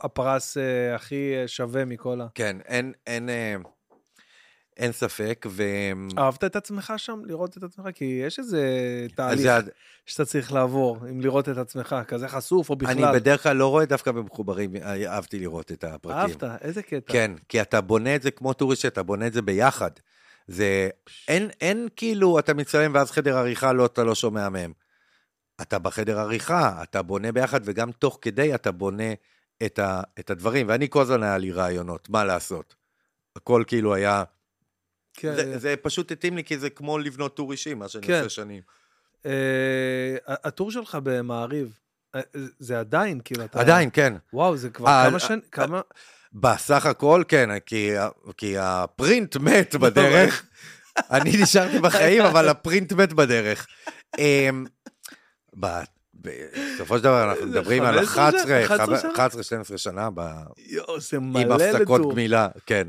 הפרס 0.00 0.56
אה, 0.56 0.94
הכי 0.94 1.32
שווה 1.46 1.84
מכל 1.84 2.20
ה... 2.20 2.26
כן, 2.34 2.56
אין, 2.64 2.92
אין, 3.06 3.28
אה, 3.28 3.56
אין 4.78 4.92
ספק, 4.92 5.46
ו... 5.50 5.62
אהבת 6.18 6.44
את 6.44 6.56
עצמך 6.56 6.92
שם, 6.96 7.20
לראות 7.24 7.56
את 7.56 7.62
עצמך? 7.62 7.86
כי 7.94 8.04
יש 8.26 8.38
איזה 8.38 8.62
תהליך 9.14 9.40
זה... 9.40 9.70
שאתה 10.06 10.24
צריך 10.24 10.52
לעבור, 10.52 10.98
עם 11.08 11.20
לראות 11.20 11.48
את 11.48 11.56
עצמך, 11.56 11.96
כזה 12.08 12.28
חשוף 12.28 12.70
או 12.70 12.76
בכלל. 12.76 13.04
אני 13.04 13.20
בדרך 13.20 13.42
כלל 13.42 13.56
לא 13.56 13.66
רואה 13.66 13.84
דווקא 13.84 14.12
במחוברים, 14.12 14.76
אהבתי 15.06 15.38
לראות 15.38 15.72
את 15.72 15.84
הפרטים. 15.84 16.18
אהבת? 16.18 16.62
איזה 16.62 16.82
קטע. 16.82 17.12
כן, 17.12 17.32
כי 17.48 17.62
אתה 17.62 17.80
בונה 17.80 18.14
את 18.14 18.22
זה 18.22 18.30
כמו 18.30 18.52
טוריסט, 18.52 18.86
אתה 18.86 19.02
בונה 19.02 19.26
את 19.26 19.32
זה 19.32 19.42
ביחד. 19.42 19.90
זה, 20.48 20.88
אין, 21.28 21.50
אין 21.60 21.88
כאילו, 21.96 22.38
אתה 22.38 22.54
מצלם 22.54 22.94
ואז 22.94 23.10
חדר 23.10 23.36
עריכה, 23.36 23.72
לא, 23.72 23.86
אתה 23.86 24.04
לא 24.04 24.14
שומע 24.14 24.48
מהם. 24.48 24.72
אתה 25.62 25.78
בחדר 25.78 26.18
עריכה, 26.18 26.82
אתה 26.82 27.02
בונה 27.02 27.32
ביחד, 27.32 27.60
וגם 27.64 27.92
תוך 27.92 28.18
כדי 28.22 28.54
אתה 28.54 28.72
בונה 28.72 29.12
את, 29.66 29.78
ה, 29.78 30.02
את 30.18 30.30
הדברים. 30.30 30.68
ואני 30.68 30.88
כל 30.90 31.02
הזמן 31.02 31.22
היה 31.22 31.38
לי 31.38 31.52
רעיונות, 31.52 32.10
מה 32.10 32.24
לעשות. 32.24 32.74
הכל 33.36 33.64
כאילו 33.66 33.94
היה... 33.94 34.24
כן. 35.18 35.34
זה, 35.34 35.58
זה 35.58 35.74
פשוט 35.82 36.12
התאים 36.12 36.36
לי, 36.36 36.44
כי 36.44 36.58
זה 36.58 36.70
כמו 36.70 36.98
לבנות 36.98 37.36
טור 37.36 37.52
אישי, 37.52 37.74
מה 37.74 37.88
שאני 37.88 38.06
כן. 38.06 38.18
עושה 38.18 38.28
שנים. 38.28 38.62
Uh, 39.22 39.26
הטור 40.26 40.70
שלך 40.70 40.98
במעריב, 41.02 41.78
uh, 42.16 42.18
זה 42.58 42.80
עדיין, 42.80 43.20
כאילו, 43.24 43.44
אתה... 43.44 43.60
עדיין, 43.60 43.90
כן. 43.92 44.14
וואו, 44.32 44.56
זה 44.56 44.70
כבר 44.70 44.86
uh, 44.86 45.10
כמה 45.10 45.18
שנים, 45.18 45.40
כמה... 45.52 45.80
בסך 46.32 46.86
הכל, 46.86 47.22
כן, 47.28 47.58
כי, 47.58 47.90
כי 48.36 48.58
הפרינט 48.58 49.36
מת 49.36 49.74
בדרך. 49.82 50.46
אני 51.10 51.42
נשארתי 51.42 51.78
בחיים, 51.78 52.22
אבל 52.22 52.48
הפרינט 52.48 52.92
מת 52.92 53.12
בדרך. 53.12 53.66
אמ, 54.18 54.64
בסופו 56.14 56.98
של 56.98 57.04
דבר 57.04 57.30
אנחנו 57.30 57.46
מדברים 57.46 57.82
על 57.82 57.98
11-12 57.98 58.08
שנה 59.76 60.08
עם 61.12 61.52
הפסקות 61.52 62.12
גמילה, 62.12 62.48
כן. 62.66 62.88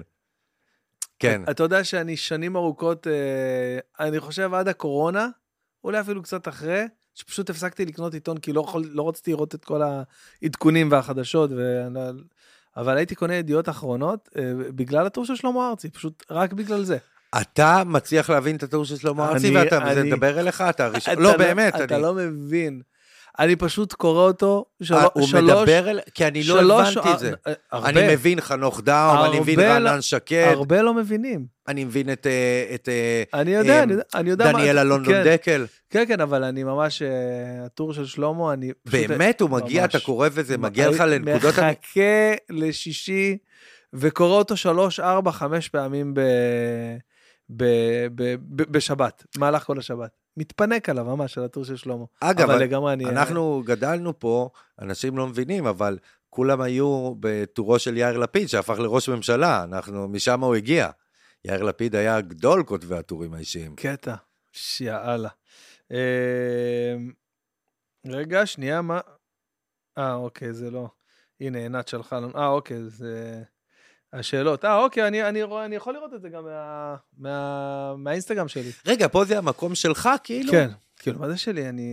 כן. 1.19 1.41
אתה 1.49 1.63
יודע 1.63 1.83
שאני 1.83 2.17
שנים 2.17 2.55
ארוכות, 2.55 3.07
אה, 3.07 4.05
אני 4.07 4.19
חושב 4.19 4.53
עד 4.53 4.67
הקורונה, 4.67 5.27
אולי 5.83 5.99
אפילו 5.99 6.23
קצת 6.23 6.47
אחרי, 6.47 6.83
שפשוט 7.15 7.49
הפסקתי 7.49 7.85
לקנות 7.85 8.13
עיתון 8.13 8.37
כי 8.37 8.53
לא, 8.53 8.61
יכול, 8.61 8.83
לא 8.91 9.09
רציתי 9.09 9.31
לראות 9.31 9.55
את 9.55 9.65
כל 9.65 9.81
העדכונים 9.81 10.91
והחדשות, 10.91 11.51
ו... 11.57 11.87
אבל 12.77 12.97
הייתי 12.97 13.15
קונה 13.15 13.35
ידיעות 13.35 13.69
אחרונות 13.69 14.29
אה, 14.37 14.51
בגלל 14.75 15.05
הטור 15.05 15.25
של 15.25 15.35
שלמה 15.35 15.69
ארצי, 15.69 15.89
פשוט 15.89 16.23
רק 16.29 16.53
בגלל 16.53 16.83
זה. 16.83 16.97
אתה 17.41 17.83
מצליח 17.85 18.29
להבין 18.29 18.55
את 18.55 18.63
הטור 18.63 18.85
של 18.85 18.95
שלמה 18.95 19.29
ארצי 19.29 19.55
ואתה 19.55 20.03
מדבר 20.03 20.39
אליך? 20.39 20.61
אתה 20.61 20.85
הראשון? 20.85 21.13
לא, 21.17 21.37
באמת. 21.37 21.75
אתה 21.81 21.97
לא 21.97 22.13
מבין. 22.13 22.81
אני 23.39 23.55
פשוט 23.55 23.93
קורא 23.93 24.21
אותו 24.21 24.65
של... 24.83 24.93
אה, 24.93 25.07
הוא 25.13 25.27
שלוש... 25.27 25.51
הוא 25.51 25.59
מדבר 25.61 25.89
אל... 25.89 25.99
כי 26.13 26.27
אני 26.27 26.43
לא 26.43 26.81
הבנתי 26.81 27.13
את 27.13 27.19
זה. 27.19 27.31
אה, 27.47 27.53
הרבה. 27.71 27.89
אני 27.89 28.13
מבין 28.13 28.41
חנוך 28.41 28.81
דאום, 28.81 29.25
אני 29.25 29.39
מבין 29.39 29.59
רענן 29.59 30.01
שקד. 30.01 30.51
הרבה 30.51 30.81
לא 30.81 30.93
מבינים. 30.93 31.45
אני 31.67 31.83
מבין 31.83 32.11
את... 32.11 32.27
אה, 32.27 32.75
את 32.75 32.89
אני 33.33 33.51
יודע, 33.51 33.83
אני 33.83 33.93
יודע, 33.93 34.03
אני 34.15 34.29
יודע 34.29 34.51
דניאל 34.51 34.77
אלונדון 34.77 35.13
כן, 35.13 35.23
דקל. 35.25 35.65
כן, 35.89 36.03
כן, 36.07 36.21
אבל 36.21 36.43
אני 36.43 36.63
ממש... 36.63 37.01
הטור 37.65 37.93
של 37.93 38.05
שלמה, 38.05 38.53
אני. 38.53 38.71
באמת, 38.85 39.41
הוא 39.41 39.49
מגיע, 39.49 39.81
ממש, 39.81 39.89
אתה 39.89 39.99
קורא 39.99 40.29
וזה 40.31 40.57
מגיע 40.57 40.89
לך 40.89 40.99
לנקודות... 40.99 41.53
מחכה 41.53 42.33
לשישי, 42.49 43.37
וקורא 43.93 44.37
אותו 44.37 44.57
שלוש, 44.57 44.99
ארבע, 44.99 45.31
חמש 45.31 45.69
פעמים 45.69 46.13
ב... 46.13 46.21
ב... 47.49 47.63
ב... 48.15 48.35
ב... 48.35 48.71
בשבת, 48.71 49.23
במהלך 49.35 49.63
כל 49.63 49.79
השבת. 49.79 50.18
מתפנק 50.39 50.89
עליו 50.89 51.05
ממש, 51.05 51.37
על 51.37 51.43
הטור 51.43 51.65
של 51.65 51.75
שלמה. 51.75 52.05
אגב, 52.19 52.49
אבל 52.49 52.61
לגמרי 52.61 52.93
אני... 52.93 53.05
אנחנו 53.05 53.63
גדלנו 53.65 54.19
פה, 54.19 54.49
אנשים 54.81 55.17
לא 55.17 55.27
מבינים, 55.27 55.65
אבל 55.65 55.97
כולם 56.29 56.61
היו 56.61 57.13
בטורו 57.19 57.79
של 57.79 57.97
יאיר 57.97 58.17
לפיד, 58.17 58.47
שהפך 58.47 58.79
לראש 58.79 59.09
ממשלה, 59.09 59.63
אנחנו, 59.63 60.07
משם 60.07 60.43
הוא 60.43 60.55
הגיע. 60.55 60.89
יאיר 61.45 61.63
לפיד 61.63 61.95
היה 61.95 62.21
גדול 62.21 62.63
כותבי 62.63 62.95
הטורים 62.95 63.33
האישיים. 63.33 63.75
קטע, 63.75 64.15
שיאללה. 64.51 65.29
אה, 65.91 66.95
רגע, 68.07 68.45
שנייה, 68.45 68.81
מה... 68.81 68.99
אה, 69.97 70.13
אוקיי, 70.13 70.53
זה 70.53 70.71
לא. 70.71 70.89
הנה, 71.41 71.57
עינת 71.57 71.87
שלחה 71.87 72.19
לנו. 72.19 72.35
אה, 72.35 72.47
אוקיי, 72.47 72.89
זה... 72.89 73.43
השאלות. 74.13 74.65
אה, 74.65 74.77
אוקיי, 74.77 75.07
אני, 75.07 75.23
אני, 75.23 75.43
אני 75.43 75.75
יכול 75.75 75.93
לראות 75.93 76.13
את 76.13 76.21
זה 76.21 76.29
גם 76.29 76.43
מה, 76.43 76.95
מה, 77.17 77.95
מהאינסטגרם 77.97 78.47
שלי. 78.47 78.71
רגע, 78.85 79.07
פה 79.07 79.25
זה 79.25 79.37
המקום 79.37 79.75
שלך, 79.75 80.09
כאילו? 80.23 80.51
כן, 80.51 80.69
כאילו, 80.99 81.19
מה 81.19 81.29
זה 81.29 81.37
שלי? 81.37 81.69
אני... 81.69 81.91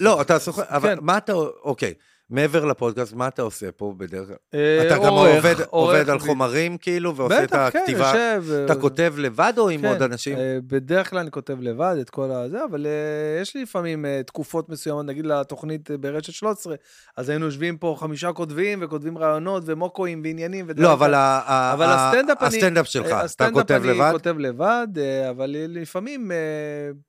לא, 0.00 0.20
אתה 0.20 0.38
סוחר, 0.38 0.62
אבל 0.68 0.94
כן. 0.94 0.98
מה 1.02 1.18
אתה, 1.18 1.32
אוקיי, 1.32 1.94
מעבר 2.30 2.64
לפודקאסט, 2.64 3.12
מה 3.12 3.28
אתה 3.28 3.42
עושה 3.42 3.72
פה 3.72 3.94
בדרך 3.96 4.26
כלל? 4.26 4.36
אה, 4.54 4.86
אתה 4.86 4.96
גם 4.96 5.12
עורך, 5.12 5.36
עובד, 5.36 5.54
עובד 5.70 6.10
על 6.10 6.18
חומרים, 6.18 6.78
כאילו, 6.78 7.16
ועושה 7.16 7.44
את 7.44 7.48
בטח, 7.48 7.68
כן, 7.72 7.78
הכתיבה? 7.78 8.06
יושב. 8.06 8.44
אתה 8.64 8.72
אה, 8.72 8.80
כותב 8.80 9.14
לבד 9.18 9.52
או 9.58 9.68
עם 9.68 9.80
כן, 9.80 9.86
עוד 9.86 10.02
אנשים? 10.02 10.38
אה, 10.38 10.58
בדרך 10.66 11.10
כלל 11.10 11.18
אני 11.18 11.30
כותב 11.30 11.60
לבד 11.60 11.96
את 12.00 12.10
כל 12.10 12.30
הזה, 12.30 12.64
אבל 12.70 12.86
אה, 12.86 13.40
יש 13.42 13.54
לי 13.54 13.62
לפעמים 13.62 14.06
אה, 14.06 14.20
תקופות 14.26 14.68
מסוימות, 14.68 15.06
נגיד 15.06 15.26
לתוכנית 15.26 15.90
אה, 15.90 15.96
ברשת 15.96 16.32
13, 16.32 16.74
אז 17.16 17.28
היינו 17.28 17.44
יושבים 17.44 17.78
פה 17.78 17.96
חמישה 17.98 18.32
כותבים, 18.32 18.78
וכותבים 18.82 19.18
רעיונות, 19.18 19.62
ומוקואים, 19.66 20.20
ועניינים, 20.24 20.66
לא, 20.76 20.92
אבל 20.92 21.14
אבל 21.14 21.86
הסטנדאפ 21.88 22.38
אני... 22.42 22.48
הסטנדאפ 22.48 22.86
שלך, 22.86 23.06
אה, 23.06 23.10
אתה 23.10 23.20
הסטנדאפ 23.24 23.54
כותב 23.54 23.80
אני 23.84 23.88
לבד? 23.94 24.10
כותב 24.12 24.38
לבד, 24.38 24.88
אה, 24.98 25.30
אבל 25.30 25.56
לפעמים 25.68 26.32
אה, 26.32 26.36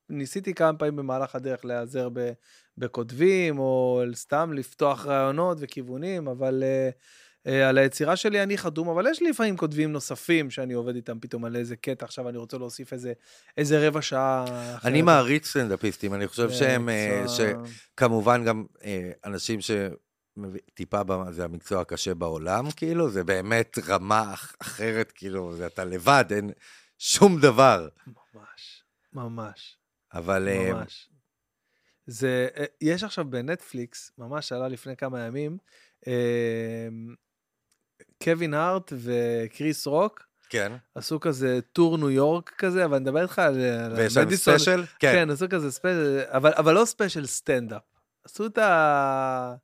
ניסיתי 0.10 0.54
כמה 0.54 0.74
פעמים 0.74 0.96
במהלך 0.96 1.36
הדרך 1.36 1.66
להיעזר 1.66 2.10
ב- 2.14 2.32
בכותבים, 2.78 3.60
או 3.60 4.04
סתם 4.14 4.54
לפתוח 4.54 5.06
רעיונות 5.06 5.58
וכיוונים, 5.62 6.28
אבל 6.28 6.64
אה, 6.64 6.90
אה, 7.48 7.70
על 7.70 7.78
היצירה 7.78 8.16
שלי 8.16 8.44
אני 8.44 8.58
חתום, 8.58 8.90
אבל 8.90 9.08
יש 9.12 9.22
לי 9.22 9.30
לפעמים 9.30 9.58
כותבים 9.58 9.92
נוספים 9.92 10.50
שאני 10.50 10.74
עובד 10.74 10.96
איתם 10.96 11.20
פתאום 11.20 11.46
על 11.46 11.56
איזה 11.56 11.76
קטע, 11.76 12.06
עכשיו 12.06 12.30
אני 12.30 12.38
רוצה 12.38 12.58
להוסיף 12.58 12.94
איזה, 12.94 13.14
איזה 13.58 13.88
רבע 13.88 14.02
שעה. 14.02 14.46
אחרת. 14.76 14.86
אני 14.86 15.02
מעריץ 15.02 15.48
סטנדאפיסטים, 15.48 16.14
אני 16.14 16.28
חושב 16.28 16.52
שהם, 16.52 16.90
אה, 16.90 17.22
מקצוע- 17.24 17.36
שכמובן 17.96 18.44
גם 18.46 18.66
אה, 18.84 19.12
אנשים 19.26 19.62
ש... 19.62 19.72
טיפה, 20.74 21.04
ב- 21.04 21.32
זה 21.32 21.44
המקצוע 21.46 21.82
הקשה 21.82 22.14
בעולם, 22.14 22.72
כאילו, 22.72 23.10
זה 23.10 23.24
באמת 23.24 23.78
רמה 23.88 24.34
אח- 24.34 24.56
אחרת, 24.62 25.12
כאילו, 25.16 25.56
זה 25.56 25.66
אתה 25.68 25.86
לבד, 25.86 26.26
אין 26.32 26.52
שום 26.98 27.42
דבר. 27.42 27.88
ממש, 28.08 28.84
ממש. 29.14 29.78
אבל 30.14 30.48
ממש. 30.72 31.10
זה, 32.08 32.48
אה, 32.58 32.66
יש 32.82 33.04
עכשיו 33.04 33.26
בנטפליקס, 33.26 34.12
ממש 34.18 34.52
עלה 34.52 34.68
לפני 34.68 34.98
כמה 34.98 35.20
ימים, 35.20 35.58
אה, 36.08 36.88
קווין 38.24 38.54
הארט 38.54 38.94
וקריס 38.96 39.88
רוק 39.88 40.28
כן, 40.50 40.72
עשו 40.96 41.20
כזה 41.20 41.60
טור 41.74 41.98
ניו 41.98 42.10
יורק 42.10 42.50
כזה, 42.50 42.86
אבל 42.86 42.96
אני 42.96 43.04
מדבר 43.04 43.22
איתך 43.22 43.40
על 43.40 43.56
ויש 43.96 44.18
להם. 44.18 44.36
ספיישל? 44.36 44.86
כן. 45.00 45.12
כן. 45.14 45.30
עשו 45.30 45.46
כזה 45.50 45.72
ספיישל, 45.72 46.22
אבל, 46.28 46.52
אבל 46.54 46.74
לא 46.74 46.86
ספיישל 46.86 47.26
סטנדאפ. 47.26 47.82
עשו 48.24 48.46
את 48.46 48.58
ה... 48.58 49.56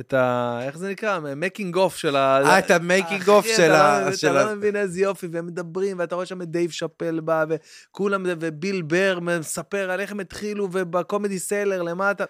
את 0.00 0.14
ה... 0.14 0.58
איך 0.62 0.78
זה 0.78 0.90
נקרא? 0.90 1.20
making 1.36 1.76
of 1.76 1.96
של 1.96 2.16
ה... 2.16 2.42
אה, 2.44 2.58
את 2.58 2.70
ה 2.70 2.78
making 2.78 3.28
of 3.28 3.46
של 3.46 3.72
ה... 3.72 4.00
לא- 4.00 4.14
אתה 4.14 4.40
ה- 4.40 4.44
לא 4.44 4.54
מבין 4.56 4.76
איזה 4.76 5.00
יופי, 5.00 5.26
והם 5.26 5.46
מדברים, 5.46 5.98
ואתה 5.98 6.14
רואה 6.14 6.26
שם 6.26 6.42
את 6.42 6.50
דייב 6.50 6.70
שאפל 6.70 7.20
בא, 7.20 7.44
וכולם, 7.48 8.26
וביל 8.40 8.82
בר 8.82 9.18
מספר 9.20 9.90
על 9.90 10.00
איך 10.00 10.12
הם 10.12 10.20
התחילו, 10.20 10.68
וב 10.72 10.89
Comedy 10.89 11.38
Cellar 11.38 11.82
למטה. 11.82 12.24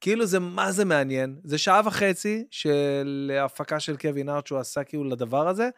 כאילו 0.00 0.26
זה 0.26 0.38
מה 0.38 0.72
זה 0.72 0.84
מעניין. 0.84 1.36
זה 1.44 1.58
שעה 1.58 1.80
וחצי 1.84 2.44
של 2.50 3.32
הפקה 3.44 3.80
של 3.80 3.96
קווין 3.96 4.28
הארט 4.28 4.46
שהוא 4.46 4.58
עשה 4.58 4.84
כאילו 4.84 5.04
לדבר 5.04 5.48
הזה. 5.48 5.68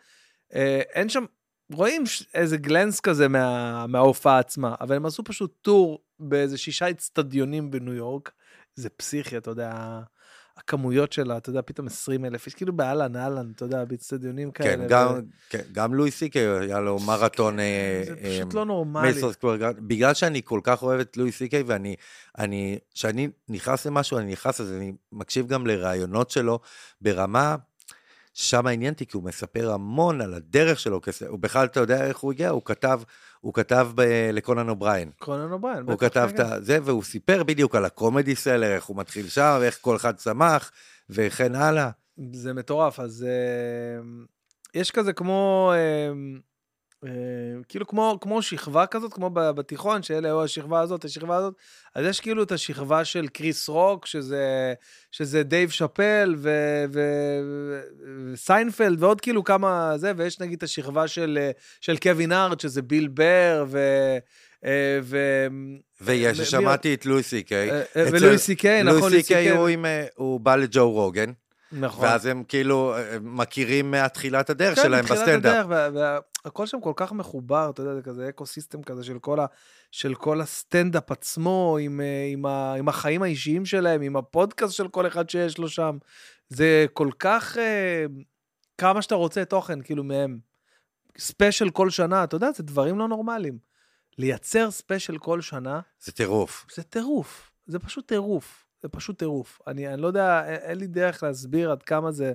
אה, 0.55 0.81
אין 0.95 1.09
שם, 1.09 1.25
רואים 1.73 2.05
איזה 2.35 2.57
גלנס 2.57 3.01
כזה 3.01 3.29
מה, 3.29 3.87
מההופעה 3.87 4.39
עצמה, 4.39 4.75
אבל 4.81 4.97
הם 4.97 5.07
עשו 5.07 5.25
פשוט 5.25 5.55
טור 5.63 6.03
באיזה 6.21 6.59
שישה 6.59 6.91
אצטדיונים 6.91 7.71
בניו 7.71 7.95
יורק. 7.95 8.31
זה 8.75 8.89
פסיכי, 8.89 9.37
אתה 9.37 9.51
יודע, 9.51 10.01
הכמויות 10.57 11.13
שלה, 11.13 11.37
אתה 11.37 11.51
יודע, 11.51 11.61
פתאום 11.63 11.87
20 11.87 12.25
אלף 12.25 12.47
איש, 12.47 12.55
כאילו 12.55 12.73
באהלן, 12.73 13.17
אהלן, 13.17 13.53
אתה 13.57 13.65
יודע, 13.65 13.85
באצטדיונים 13.85 14.51
כאלה. 14.51 14.77
כן, 14.77 14.81
ו- 14.81 14.89
גם, 14.89 15.21
כן, 15.51 15.63
גם 15.73 15.95
לואי 15.95 16.11
סי.קיי 16.11 16.49
היה 16.49 16.81
לו 16.81 16.99
מרתון. 16.99 17.61
אה, 17.61 18.03
זה 18.07 18.15
אה, 18.25 18.39
פשוט 18.39 18.55
לא 18.55 18.65
נורמלי. 18.65 19.33
סקוור 19.33 19.57
בגלל 19.79 20.15
שאני 20.15 20.43
כל 20.45 20.61
כך 20.63 20.83
אוהב 20.83 21.01
את 21.01 21.17
לואי 21.17 21.33
סי.קיי, 21.33 21.63
ואני, 21.63 21.97
אני, 22.39 22.79
כשאני 22.95 23.29
נכנס 23.49 23.87
למשהו, 23.87 24.19
אני 24.19 24.33
נכנס 24.33 24.61
לזה, 24.61 24.77
אני 24.77 24.93
מקשיב 25.13 25.47
גם 25.49 25.67
לראיונות 25.67 26.31
שלו 26.31 26.61
ברמה, 27.01 27.57
שם 28.35 28.67
עניין 28.67 28.93
אותי, 28.93 29.07
כי 29.07 29.17
הוא 29.17 29.25
מספר 29.25 29.73
המון 29.73 30.21
על 30.21 30.35
הדרך 30.35 30.81
שלו, 30.81 31.01
הוא 31.29 31.39
בכלל, 31.39 31.67
אתה 31.67 31.81
יודע 31.81 32.07
איך 32.07 32.19
הוא 32.19 32.33
הגיע? 32.33 32.51
הוא 32.51 32.63
כתב, 32.65 33.01
הוא 33.45 33.55
כתב 33.55 33.89
ב- 33.95 34.31
לקונן 34.33 34.69
אובריין. 34.69 35.11
קונן 35.19 35.53
אובריין, 35.53 35.85
הוא 35.87 35.99
כתב 35.99 36.31
את 36.39 36.65
זה, 36.65 36.79
והוא 36.85 37.03
סיפר 37.03 37.43
בדיוק 37.43 37.75
על 37.75 37.85
ה 37.85 37.92
Comedy 37.92 38.35
Cellar, 38.37 38.75
איך 38.75 38.85
הוא 38.85 38.97
מתחיל 38.97 39.29
שם, 39.29 39.59
ואיך 39.61 39.79
כל 39.81 39.97
אחד 39.97 40.17
צמח, 40.17 40.71
וכן 41.11 41.55
הלאה. 41.55 41.91
זה 42.33 42.53
מטורף, 42.53 43.01
אז 43.01 43.27
אה, 43.29 44.03
יש 44.75 44.91
כזה 44.91 45.13
כמו, 45.13 45.73
אה, 45.75 46.13
כאילו 47.69 47.87
כמו, 47.87 48.19
כמו 48.21 48.43
שכבה 48.43 48.87
כזאת, 48.87 49.13
כמו 49.15 49.31
בתיכון, 49.33 50.03
שאלה 50.03 50.29
היו 50.29 50.45
השכבה 50.45 50.81
הזאת, 50.81 51.05
השכבה 51.05 51.37
הזאת, 51.37 51.55
אז 51.95 52.07
יש 52.07 52.21
כאילו 52.21 52.43
את 52.43 52.53
השכבה 52.53 53.05
של 53.05 53.29
קריס 53.29 53.69
רוק, 53.69 54.07
שזה, 54.07 54.75
שזה 55.11 55.43
דייב 55.43 55.71
שאפל 55.71 56.35
וסיינפלד, 58.33 59.03
ועוד 59.03 59.21
כאילו 59.21 59.45
כמה 59.45 59.93
זה, 59.97 60.13
ויש 60.17 60.41
נגיד 60.41 60.57
את 60.57 60.63
השכבה 60.63 61.09
של, 61.09 61.39
אה, 61.41 61.51
של 61.81 61.97
קווין 61.97 62.33
הארט, 62.33 62.61
שזה 62.61 62.83
ביל 62.83 63.09
בר, 63.09 63.65
ו... 63.69 63.79
אה, 64.65 64.99
ו... 65.03 65.19
ויש, 66.01 66.41
שמעתי 66.41 66.95
את 66.95 67.07
לואי. 67.07 67.23
אה, 67.71 67.83
אה, 67.97 68.09
אצל- 68.09 68.17
ולואי 68.17 68.39
סי 68.39 68.57
קיי, 68.57 68.83
נכון, 68.83 69.13
לואי 69.55 69.73
עם, 69.73 69.87
אה, 69.87 70.07
הוא 70.15 70.41
בא 70.41 70.57
לג'ו 70.57 70.91
רוגן. 70.91 71.33
נכון. 71.75 72.05
ואז 72.05 72.27
הם 72.27 72.45
כאילו 72.49 72.95
אה, 72.97 73.17
מכירים 73.23 73.91
מהתחילת 73.91 74.51
הדרך 74.51 74.77
כן, 74.77 74.83
שלהם 74.83 75.05
מתחילת 75.05 75.21
בסטנדאפ. 75.21 75.67
הדרך, 75.67 75.67
וה- 75.95 76.13
והכל 76.45 76.67
שם 76.67 76.81
כל 76.81 76.93
כך 76.97 77.13
מחובר, 77.13 77.71
אתה 77.71 77.83
יודע, 77.83 77.95
זה 77.95 78.03
כזה 78.03 78.29
ecosystem 78.29 78.83
כזה 78.83 79.05
של 79.05 79.19
כל, 79.19 79.41
ה, 79.41 79.47
של 79.91 80.15
כל 80.15 80.41
הסטנדאפ 80.41 81.13
עצמו, 81.13 81.79
עם, 81.81 82.01
אה, 82.01 82.29
עם, 82.33 82.47
ה, 82.47 82.75
עם 82.75 82.89
החיים 82.89 83.23
האישיים 83.23 83.65
שלהם, 83.65 84.03
עם 84.03 84.17
הפודקאסט 84.17 84.75
של 84.75 84.89
כל 84.89 85.07
אחד 85.07 85.31
שיש 85.31 85.59
לו 85.59 85.69
שם. 85.69 85.99
זה 86.49 86.87
כל 86.93 87.09
כך, 87.19 87.59
אה, 87.59 88.05
כמה 88.79 89.03
שאתה 89.03 89.15
רוצה 89.15 89.45
תוכן, 89.45 89.83
כאילו, 89.83 90.05
מהם. 90.05 90.39
ספיישל 91.19 91.71
כל 91.71 91.91
שנה, 91.91 92.25
אתה 92.25 92.37
יודע, 92.37 92.53
זה 92.53 92.63
דברים 92.63 92.99
לא 92.99 93.09
נורמליים. 93.09 93.59
לייצר 94.19 94.71
ספיישל 94.71 95.19
כל 95.19 95.41
שנה, 95.41 95.81
זה 96.01 96.13
טירוף. 96.13 96.67
זה 96.75 96.83
טירוף. 96.83 97.51
זה 97.67 97.79
פשוט 97.79 98.09
טירוף. 98.09 98.64
זה 98.85 98.89
פשוט 98.89 99.19
טירוף. 99.19 99.61
אני, 99.67 99.89
אני 99.95 100.03
לא 100.03 100.07
יודע, 100.07 100.45
אין, 100.47 100.55
אין 100.63 100.79
לי 100.79 100.87
דרך 100.87 101.23
להסביר 101.23 101.71
עד 101.73 101.83
כמה 101.83 102.13
זה... 102.13 102.33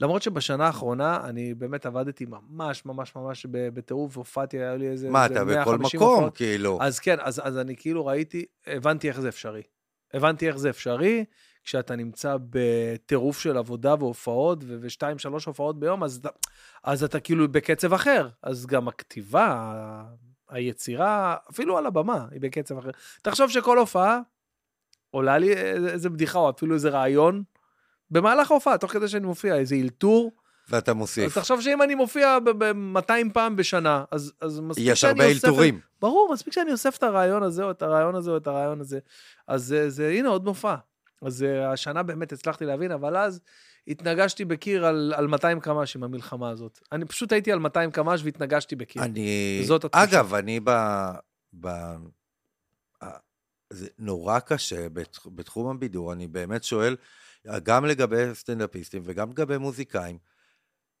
למרות 0.00 0.22
שבשנה 0.22 0.66
האחרונה 0.66 1.20
אני 1.24 1.54
באמת 1.54 1.86
עבדתי 1.86 2.26
ממש 2.28 2.86
ממש 2.86 3.16
ממש 3.16 3.46
בטירוף, 3.50 4.16
והופעתי, 4.16 4.56
היה 4.58 4.76
לי 4.76 4.88
איזה... 4.88 5.10
מה, 5.10 5.26
אתה 5.26 5.44
בכל 5.44 5.50
150 5.78 6.00
מקום, 6.00 6.14
הופעות. 6.14 6.36
כאילו. 6.36 6.78
אז 6.82 6.98
כן, 6.98 7.16
אז, 7.20 7.40
אז 7.44 7.58
אני 7.58 7.76
כאילו 7.76 8.06
ראיתי, 8.06 8.44
הבנתי 8.66 9.08
איך 9.08 9.20
זה 9.20 9.28
אפשרי. 9.28 9.62
הבנתי 10.14 10.48
איך 10.48 10.56
זה 10.56 10.70
אפשרי, 10.70 11.24
כשאתה 11.64 11.96
נמצא 11.96 12.36
בטירוף 12.50 13.38
של 13.38 13.56
עבודה 13.56 13.94
והופעות, 13.98 14.58
ושתיים, 14.80 15.18
שלוש 15.18 15.44
הופעות 15.44 15.78
ביום, 15.80 16.04
אז, 16.04 16.16
אתה- 16.16 16.28
אז 16.84 17.04
אתה 17.04 17.20
כאילו 17.20 17.48
בקצב 17.52 17.92
אחר. 17.92 18.28
אז 18.42 18.66
גם 18.66 18.88
הכתיבה, 18.88 19.72
היצירה, 20.50 21.36
אפילו 21.50 21.78
על 21.78 21.86
הבמה, 21.86 22.26
היא 22.30 22.40
בקצב 22.40 22.78
אחר. 22.78 22.90
תחשוב 23.22 23.50
שכל 23.50 23.78
הופעה 23.78 24.20
עולה 25.14 25.38
לי 25.38 25.52
איזה 25.92 26.10
בדיחה, 26.10 26.38
או 26.38 26.50
אפילו 26.50 26.74
איזה 26.74 26.88
רעיון, 26.90 27.42
במהלך 28.10 28.50
ההופעה, 28.50 28.78
תוך 28.78 28.92
כדי 28.92 29.08
שאני 29.08 29.26
מופיע, 29.26 29.56
איזה 29.56 29.74
אלתור. 29.74 30.32
ואאתה 30.68 30.90
אז 30.90 30.96
מוסיף. 30.96 31.38
תחשוב 31.38 31.60
שאם 31.60 31.82
אני 31.82 31.94
מופיע 31.94 32.38
ב-200 32.38 33.10
פעם 33.32 33.56
בשנה, 33.56 34.04
אז, 34.10 34.32
אז 34.40 34.60
מספיק 34.60 34.84
יש 34.88 35.00
שאני 35.00 35.10
הרבה 35.10 35.24
אוסף 35.28 35.38
את- 35.38 35.44
אלתורים. 35.44 35.80
ברור, 36.00 36.30
מספיק 36.32 36.52
שאני 36.54 36.72
אוסף 36.72 36.96
את 36.98 37.02
הרעיון 37.02 37.42
הזה, 37.42 37.64
או 37.64 37.70
את 37.70 37.82
הרעיון 37.82 38.14
הזה, 38.14 38.30
או 38.30 38.36
את 38.36 38.46
הרעיון 38.46 38.80
הזה. 38.80 38.98
אז 39.48 39.64
זה, 39.64 39.90
זה 39.90 40.08
הנה 40.08 40.28
עוד 40.28 40.44
מופע. 40.44 40.74
אז 41.22 41.42
אה, 41.42 41.72
השנה 41.72 42.02
באמת 42.02 42.32
הצלחתי 42.32 42.64
להבין, 42.64 42.90
אבל 42.92 43.16
אז 43.16 43.40
התנגשתי 43.88 44.44
בקיר 44.44 44.86
על, 44.86 45.12
על 45.16 45.26
200 45.26 45.60
קמ"ש 45.60 45.96
עם 45.96 46.04
המלחמה 46.04 46.50
הזאת. 46.50 46.78
אני 46.92 47.04
פשוט 47.04 47.32
הייתי 47.32 47.52
על 47.52 47.58
200 47.58 47.90
קמ"ש 47.90 48.20
והתנגשתי 48.24 48.76
בקיר. 48.76 49.02
אני... 49.02 49.62
זאת 49.66 49.84
התחושה. 49.84 50.04
אגב, 50.04 50.34
אני 50.34 50.60
ב... 50.64 50.70
ב... 51.60 51.68
זה 53.74 53.86
נורא 53.98 54.38
קשה 54.38 54.88
בתח- 54.88 55.26
בתחום 55.34 55.70
הבידור, 55.76 56.12
אני 56.12 56.26
באמת 56.26 56.64
שואל, 56.64 56.96
גם 57.62 57.84
לגבי 57.84 58.34
סטנדאפיסטים 58.34 59.02
וגם 59.04 59.30
לגבי 59.30 59.58
מוזיקאים, 59.58 60.18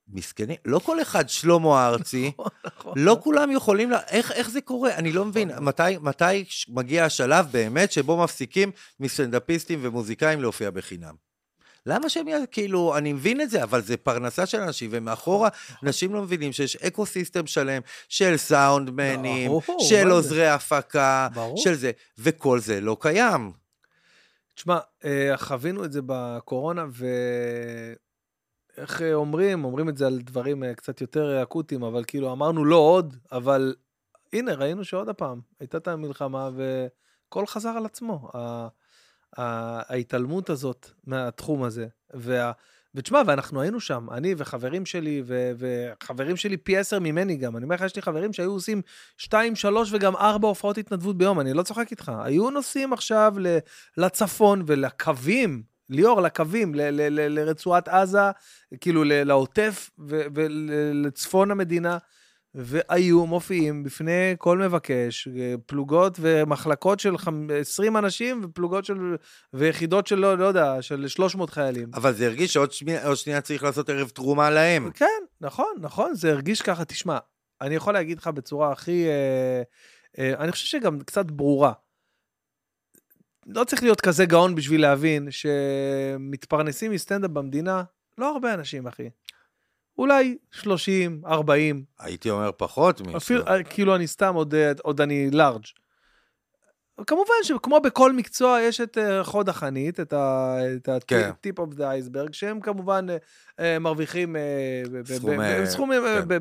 מסכנים, 0.08 0.56
לא 0.64 0.78
כל 0.78 1.02
אחד 1.02 1.28
שלמה 1.28 1.86
ארצי, 1.86 2.32
נכון. 2.66 2.98
לא 2.98 3.18
כולם 3.22 3.50
יכולים, 3.50 3.90
לה... 3.90 4.00
איך, 4.08 4.32
איך 4.32 4.50
זה 4.50 4.60
קורה? 4.60 4.94
אני 4.94 5.12
לא 5.12 5.24
מבין, 5.24 5.50
מתי, 5.60 5.82
מתי 6.00 6.44
מגיע 6.68 7.04
השלב 7.04 7.46
באמת 7.52 7.92
שבו 7.92 8.22
מפסיקים 8.22 8.70
מסטנדאפיסטים 9.00 9.78
ומוזיקאים 9.82 10.40
להופיע 10.40 10.70
בחינם? 10.70 11.14
למה 11.86 12.08
שהם, 12.08 12.26
כאילו, 12.50 12.96
אני 12.96 13.12
מבין 13.12 13.40
את 13.40 13.50
זה, 13.50 13.62
אבל 13.62 13.82
זה 13.82 13.96
פרנסה 13.96 14.46
של 14.46 14.60
אנשים, 14.60 14.90
ומאחורה 14.92 15.48
אנשים 15.82 16.14
לא 16.14 16.22
מבינים 16.22 16.52
שיש 16.52 16.76
אקו 16.76 17.06
סיסטם 17.06 17.46
שלם 17.46 17.82
של 18.08 18.36
סאונדמנים, 18.36 19.50
של? 19.80 20.10
עוזרי 20.10 20.48
הפקה. 20.48 21.28
של 21.56 21.74
זה, 21.74 21.90
וכל 22.18 22.58
זה 22.58 22.80
לא 22.80 22.96
קיים. 23.00 23.52
תשמע, 24.54 24.78
אה, 25.04 25.32
חווינו 25.36 25.84
את 25.84 25.92
זה 25.92 26.00
בקורונה, 26.06 26.84
ואיך 28.78 29.02
אה, 29.02 29.14
אומרים? 29.14 29.64
אומרים 29.64 29.88
את 29.88 29.96
זה 29.96 30.06
על 30.06 30.18
דברים 30.18 30.64
אה, 30.64 30.74
קצת 30.74 31.00
יותר 31.00 31.42
אקוטיים, 31.42 31.82
אבל 31.82 32.04
כאילו 32.04 32.32
אמרנו 32.32 32.64
לא 32.64 32.76
עוד, 32.76 33.16
אבל 33.32 33.74
הנה, 34.32 34.54
ראינו 34.54 34.84
שעוד 34.84 35.08
הפעם 35.08 35.40
הייתה 35.60 35.76
את 35.76 35.88
המלחמה, 35.88 36.50
והכל 36.54 37.46
חזר 37.46 37.68
על 37.68 37.86
עצמו. 37.86 38.30
ההתעלמות 39.36 40.50
הזאת 40.50 40.90
מהתחום 41.06 41.62
הזה. 41.62 41.86
וה... 42.14 42.52
ותשמע, 42.94 43.22
ואנחנו 43.26 43.60
היינו 43.60 43.80
שם, 43.80 44.06
אני 44.12 44.34
וחברים 44.38 44.86
שלי, 44.86 45.22
ו- 45.26 45.52
וחברים 45.58 46.36
שלי 46.36 46.56
פי 46.56 46.76
עשר 46.76 46.98
ממני 46.98 47.36
גם. 47.36 47.56
אני 47.56 47.64
אומר 47.64 47.74
לך, 47.74 47.82
יש 47.82 47.96
לי 47.96 48.02
חברים 48.02 48.32
שהיו 48.32 48.50
עושים 48.52 48.82
שתיים, 49.18 49.56
שלוש 49.56 49.92
וגם 49.92 50.16
ארבע 50.16 50.48
הופעות 50.48 50.78
התנדבות 50.78 51.18
ביום, 51.18 51.40
אני 51.40 51.52
לא 51.52 51.62
צוחק 51.62 51.90
איתך. 51.90 52.12
היו 52.24 52.50
נוסעים 52.50 52.92
עכשיו 52.92 53.34
לצפון 53.96 54.62
ולקווים, 54.66 55.62
ליאור, 55.90 56.20
לקווים, 56.20 56.74
ל- 56.74 56.80
ל- 56.80 57.20
ל- 57.20 57.38
לרצועת 57.38 57.88
עזה, 57.88 58.30
כאילו 58.80 59.02
לעוטף 59.06 59.90
ולצפון 60.34 61.50
המדינה, 61.50 61.98
והיו 62.54 63.26
מופיעים 63.26 63.82
בפני 63.82 64.34
כל 64.38 64.58
מבקש, 64.58 65.28
פלוגות 65.66 66.16
ומחלקות 66.20 67.00
של 67.00 67.18
חמ- 67.18 67.50
20 67.60 67.96
אנשים 67.96 68.40
ופלוגות 68.44 68.84
של, 68.84 69.16
ויחידות 69.52 70.06
של, 70.06 70.16
לא, 70.18 70.38
לא 70.38 70.44
יודע, 70.44 70.82
של 70.82 71.08
300 71.08 71.50
חיילים. 71.50 71.90
אבל 71.94 72.12
זה 72.12 72.26
הרגיש 72.26 72.52
שעוד 72.52 72.72
שנייה, 72.72 73.16
שנייה 73.16 73.40
צריך 73.40 73.62
לעשות 73.62 73.88
ערב 73.88 74.08
תרומה 74.08 74.50
להם. 74.50 74.90
כן, 74.90 75.06
נכון, 75.40 75.74
נכון, 75.80 76.14
זה 76.14 76.30
הרגיש 76.30 76.62
ככה. 76.62 76.84
תשמע, 76.84 77.18
אני 77.60 77.74
יכול 77.74 77.94
להגיד 77.94 78.18
לך 78.18 78.26
בצורה 78.26 78.72
הכי... 78.72 79.06
אה, 79.06 79.62
אה, 80.18 80.34
אני 80.38 80.52
חושב 80.52 80.66
שגם 80.66 81.00
קצת 81.00 81.26
ברורה. 81.26 81.72
לא 83.46 83.64
צריך 83.64 83.82
להיות 83.82 84.00
כזה 84.00 84.24
גאון 84.26 84.54
בשביל 84.54 84.80
להבין 84.80 85.28
שמתפרנסים 85.30 86.92
מסטנדאפ 86.92 87.30
במדינה, 87.30 87.82
לא 88.18 88.32
הרבה 88.32 88.54
אנשים, 88.54 88.86
אחי. 88.86 89.08
אולי 89.98 90.36
30, 90.50 91.20
40, 91.26 91.84
הייתי 92.00 92.30
אומר 92.30 92.50
פחות 92.56 93.00
מזה. 93.00 93.16
אפילו, 93.16 93.46
אה, 93.46 93.62
כאילו 93.62 93.96
אני 93.96 94.06
סתם 94.06 94.34
עוד, 94.34 94.54
אה, 94.54 94.72
עוד 94.82 95.00
אני 95.00 95.30
לארג'. 95.30 95.64
כמובן 97.06 97.34
שכמו 97.42 97.80
בכל 97.80 98.12
מקצוע 98.12 98.60
יש 98.60 98.80
את 98.80 98.98
אה, 98.98 99.24
חוד 99.24 99.48
החנית, 99.48 100.00
את 100.00 100.14
כן. 101.06 101.30
ה-tip 101.30 101.58
of 101.60 101.74
the 101.76 101.80
iceberg, 101.80 102.32
שהם 102.32 102.60
כמובן 102.60 103.06
מרוויחים 103.80 104.36
סכומים, 105.64 106.02
כן. 106.02 106.38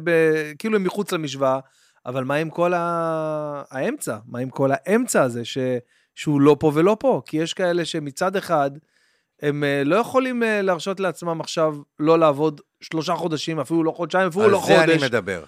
כאילו 0.59 0.75
הם 0.75 0.83
מחוץ 0.83 1.11
למשוואה, 1.11 1.59
אבל 2.05 2.23
מה 2.23 2.35
עם 2.35 2.49
כל 2.49 2.73
האמצע? 2.75 4.17
מה 4.25 4.39
עם 4.39 4.49
כל 4.49 4.69
האמצע 4.73 5.21
הזה 5.21 5.45
ש- 5.45 5.57
שהוא 6.15 6.41
לא 6.41 6.55
פה 6.59 6.71
ולא 6.75 6.97
פה? 6.99 7.21
כי 7.25 7.37
יש 7.37 7.53
כאלה 7.53 7.85
שמצד 7.85 8.35
אחד, 8.35 8.71
הם 9.43 9.63
אה, 9.63 9.83
לא 9.85 9.95
יכולים 9.95 10.43
אה, 10.43 10.61
להרשות 10.61 10.99
לעצמם 10.99 11.41
עכשיו 11.41 11.75
לא 11.99 12.19
לעבוד 12.19 12.61
שלושה 12.81 13.15
חודשים, 13.15 13.59
אפילו 13.59 13.83
לא 13.83 13.91
חודשיים, 13.91 14.27
אפילו 14.27 14.49
לא 14.49 14.59
על 14.61 14.65
זה 14.67 14.83
אני 14.83 14.93
חודש. 14.93 15.03
מדבר. 15.03 15.43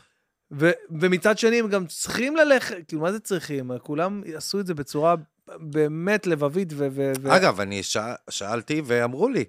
ו- 0.51 0.71
ומצד 1.01 1.37
שני 1.37 1.59
הם 1.59 1.67
גם 1.67 1.85
צריכים 1.87 2.35
ללכת, 2.35 2.75
כאילו 2.87 3.01
מה 3.01 3.11
זה 3.11 3.19
צריכים? 3.19 3.71
כולם 3.77 4.21
עשו 4.35 4.59
את 4.59 4.67
זה 4.67 4.73
בצורה 4.73 5.15
באמת 5.59 6.27
לבבית 6.27 6.67
ו... 6.75 6.87
ו- 6.91 7.35
אגב, 7.35 7.59
אני 7.61 7.83
שאל- 7.83 8.13
שאלתי 8.29 8.81
ואמרו 8.85 9.29
לי, 9.29 9.43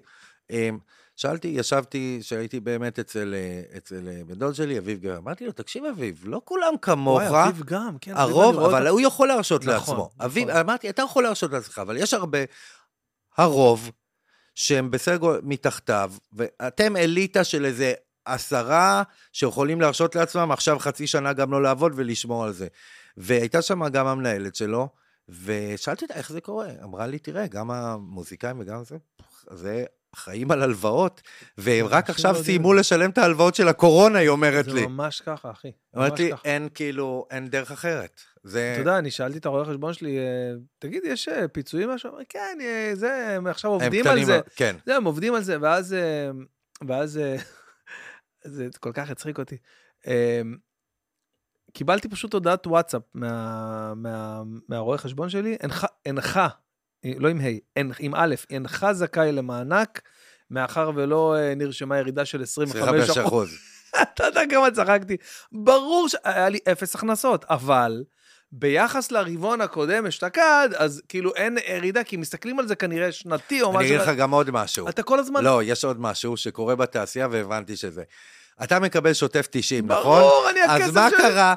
אמ, 0.49 0.77
שאלתי, 1.15 1.47
ישבתי, 1.47 2.19
שהייתי 2.21 2.59
באמת 2.59 2.99
אצל, 2.99 3.35
אה, 3.37 3.77
אצל 3.77 4.09
בן 4.27 4.33
דוד 4.35 4.55
שלי, 4.55 4.77
אביב 4.77 4.99
גר, 4.99 5.17
אמרתי 5.17 5.45
לו, 5.45 5.51
תקשיב 5.51 5.85
אביב, 5.85 6.21
לא 6.23 6.41
כולם 6.45 6.73
כמוך, 6.81 7.21
וואי, 7.29 7.49
אביב 7.49 7.63
גם, 7.65 7.97
כן. 8.01 8.13
הרוב, 8.15 8.59
אבל 8.59 8.87
הוא 8.87 9.01
יכול 9.01 9.27
להרשות 9.27 9.61
נכון, 9.65 9.73
לעצמו. 9.73 9.93
נכון. 9.93 10.25
אביב, 10.25 10.49
אמרתי, 10.49 10.89
אתה 10.89 11.01
יכול 11.01 11.23
להרשות 11.23 11.51
לעצמך, 11.51 11.79
אבל 11.79 11.97
יש 11.97 12.13
הרבה, 12.13 12.37
הרוב, 13.37 13.91
שהם 14.57 14.91
בסדר 14.91 15.39
מתחתיו, 15.43 16.11
ואתם 16.33 16.97
אליטה 16.97 17.43
של 17.43 17.65
איזה 17.65 17.93
עשרה 18.25 19.03
שיכולים 19.33 19.81
להרשות 19.81 20.15
לעצמם 20.15 20.51
עכשיו 20.51 20.79
חצי 20.79 21.07
שנה 21.07 21.33
גם 21.33 21.51
לא 21.51 21.63
לעבוד 21.63 21.91
ולשמור 21.95 22.43
על 22.43 22.53
זה. 22.53 22.67
והייתה 23.17 23.61
שם 23.61 23.87
גם 23.87 24.07
המנהלת 24.07 24.55
שלו, 24.55 24.89
ושאלתי 25.29 26.05
אותה 26.05 26.13
איך 26.13 26.31
זה 26.31 26.41
קורה. 26.41 26.69
אמרה 26.83 27.07
לי, 27.07 27.19
תראה, 27.19 27.47
גם 27.47 27.71
המוזיקאים 27.71 28.59
וגם 28.59 28.83
זה, 28.83 28.97
זה 29.51 29.85
חיים 30.17 30.51
על 30.51 30.61
הלוואות, 30.63 31.21
והם 31.57 31.85
רק 31.85 32.09
עכשיו 32.09 32.33
לא 32.33 32.43
סיימו 32.43 32.73
זה. 32.73 32.79
לשלם 32.79 33.09
את 33.09 33.17
ההלוואות 33.17 33.55
של 33.55 33.67
הקורונה, 33.67 34.19
היא 34.19 34.29
אומרת 34.29 34.65
זה 34.65 34.73
לי. 34.73 34.85
ממש 34.87 35.21
ככה, 35.21 35.51
אחי. 35.51 35.71
אומרת 35.95 36.19
לי, 36.19 36.31
ככה. 36.31 36.41
אין 36.45 36.69
כאילו, 36.73 37.27
אין 37.31 37.47
דרך 37.47 37.71
אחרת. 37.71 38.21
זה... 38.43 38.71
אתה 38.73 38.81
יודע, 38.81 38.97
אני 38.97 39.11
שאלתי 39.11 39.37
את 39.37 39.45
הרואה 39.45 39.65
חשבון 39.65 39.93
שלי, 39.93 40.17
אה, 40.17 40.23
תגיד, 40.79 41.01
יש 41.05 41.27
אה, 41.27 41.47
פיצויים 41.47 41.89
משהו? 41.89 42.09
אמר, 42.09 42.19
כן, 42.29 42.57
אה, 42.61 42.91
זה, 42.93 43.27
הם 43.35 43.47
עכשיו 43.47 43.75
הם 43.75 43.81
עובדים 43.81 44.07
על 44.07 44.11
קטנים, 44.11 44.25
זה. 44.25 44.39
כן. 44.55 44.75
זה, 44.85 44.95
הם 44.95 45.03
עובדים 45.03 45.33
על 45.33 45.43
זה, 45.43 45.57
ואז... 45.61 45.95
ואז... 46.87 47.19
זה 48.45 48.67
כל 48.79 48.91
כך 48.93 49.09
הצחיק 49.09 49.39
אותי. 49.39 49.57
קיבלתי 51.73 52.09
פשוט 52.09 52.33
הודעת 52.33 52.67
וואטסאפ 52.67 53.01
מה- 53.13 53.93
מה- 53.95 54.41
מהרואה 54.69 54.97
חשבון 54.97 55.29
שלי, 55.29 55.57
אינך, 55.61 55.85
אינך, 56.05 56.39
לא 57.05 57.29
עם 57.29 57.39
ה', 57.41 57.43
אין- 57.75 57.91
עם 57.99 58.15
א', 58.15 58.35
אינך 58.49 58.85
זכאי 58.91 59.31
למענק, 59.31 60.01
מאחר 60.51 60.91
ולא 60.95 61.35
אה, 61.37 61.55
נרשמה 61.55 61.97
ירידה 61.97 62.25
של 62.25 62.41
25 62.43 62.83
25 62.83 63.17
אחוז. 63.17 63.49
אתה 64.01 64.23
יודע 64.23 64.41
כמה 64.49 64.71
צחקתי. 64.71 65.17
ברור 65.51 66.07
שהיה 66.09 66.49
לי 66.49 66.59
אפס 66.71 66.95
הכנסות, 66.95 67.45
אבל 67.49 68.03
ביחס 68.51 69.11
לרבעון 69.11 69.61
הקודם 69.61 70.05
אשתקד, 70.05 70.69
אז 70.77 71.01
כאילו 71.09 71.35
אין 71.35 71.57
ירידה, 71.67 72.03
כי 72.03 72.17
מסתכלים 72.17 72.59
על 72.59 72.67
זה 72.67 72.75
כנראה 72.75 73.11
שנתי 73.11 73.61
או 73.61 73.69
משהו. 73.69 73.79
אני 73.79 73.87
אגיד 73.87 74.01
לך 74.01 74.17
גם 74.17 74.31
עוד 74.31 74.51
משהו. 74.51 74.89
אתה 74.89 75.03
כל 75.03 75.19
הזמן... 75.19 75.43
לא, 75.43 75.63
יש 75.63 75.85
עוד 75.85 76.01
משהו 76.01 76.37
שקורה 76.37 76.75
בתעשייה 76.75 77.27
והבנתי 77.31 77.75
שזה. 77.75 78.03
אתה 78.63 78.79
מקבל 78.79 79.13
שוטף 79.13 79.47
90, 79.51 79.87
נכון? 79.87 80.21
ברור, 80.21 80.49
אני 80.49 80.59
הכסף 80.61 80.87
אז 80.87 80.93
מה 80.93 81.09
שלי. 81.09 81.17
קרה? 81.19 81.55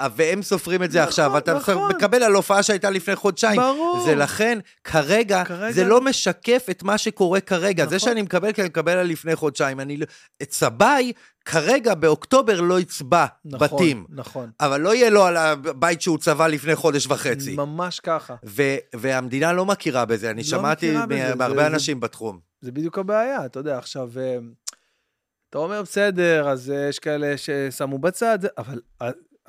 אה, 0.00 0.06
והם 0.16 0.42
סופרים 0.42 0.82
את 0.82 0.90
זה 0.90 0.98
נכון, 0.98 1.08
עכשיו, 1.08 1.38
אתה 1.38 1.54
נכון. 1.54 1.90
מקבל 1.96 2.22
על 2.22 2.32
הופעה 2.34 2.62
שהייתה 2.62 2.90
לפני 2.90 3.16
חודשיים. 3.16 3.60
ברור. 3.60 4.02
זה 4.06 4.14
לכן, 4.14 4.58
כרגע, 4.84 5.44
כרגע- 5.44 5.72
זה 5.72 5.84
לא 5.84 6.00
משקף 6.00 6.66
את 6.70 6.82
מה 6.82 6.98
שקורה 6.98 7.40
כרגע. 7.40 7.86
זה 7.86 7.96
נכון. 7.96 8.08
שאני 8.08 8.22
מקבל, 8.22 8.52
כי 8.52 8.60
אני 8.60 8.68
מקבל 8.68 8.92
על 8.92 9.06
לפני 9.06 9.36
חודשיים. 9.36 9.80
אני 9.80 9.96
לא... 9.96 10.06
את 10.42 10.52
סביי, 10.52 11.12
כרגע, 11.44 11.94
באוקטובר, 11.94 12.60
לא 12.60 12.80
יצבע 12.80 13.26
נכון, 13.44 13.68
בתים. 13.78 14.06
נכון. 14.10 14.50
אבל 14.60 14.80
לא 14.80 14.94
יהיה 14.94 15.10
לו 15.10 15.24
על 15.26 15.36
הבית 15.36 16.02
שהוא 16.02 16.18
צבע 16.18 16.48
לפני 16.48 16.74
חודש 16.74 17.06
וחצי. 17.06 17.56
ממש 17.56 18.00
ככה. 18.00 18.34
ו- 18.46 18.76
והמדינה 18.96 19.52
לא 19.52 19.66
מכירה 19.66 20.04
בזה, 20.04 20.30
אני 20.30 20.42
לא 20.42 20.48
שמעתי 20.48 20.92
זה- 20.92 21.06
מהרבה 21.36 21.54
זה- 21.54 21.66
אנשים 21.66 22.00
בתחום. 22.00 22.38
זה 22.60 22.72
בדיוק 22.72 22.98
הבעיה, 22.98 23.46
אתה 23.46 23.58
יודע, 23.60 23.78
עכשיו, 23.78 24.08
אה, 24.20 24.36
אתה 25.50 25.58
אומר, 25.58 25.82
בסדר, 25.82 26.48
אז 26.48 26.70
אה, 26.70 26.88
יש 26.88 26.98
כאלה 26.98 27.34
ששמו 27.36 27.98
בצד, 27.98 28.38
אבל 28.58 28.80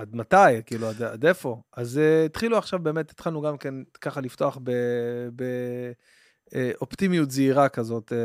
עד, 0.02 0.16
מתי? 0.16 0.64
כאילו, 0.66 0.90
עד, 0.90 1.02
עד 1.02 1.26
איפה? 1.26 1.62
אז 1.74 1.98
אה, 1.98 2.26
התחילו 2.26 2.58
עכשיו, 2.58 2.80
באמת, 2.80 3.12
התחלנו 3.12 3.42
גם 3.42 3.58
כן 3.58 3.74
ככה 4.02 4.22
לפתוח 4.22 4.58
באופטימיות 6.52 7.32
זהירה 7.32 7.70
כזאת, 7.70 8.14
אה, 8.14 8.18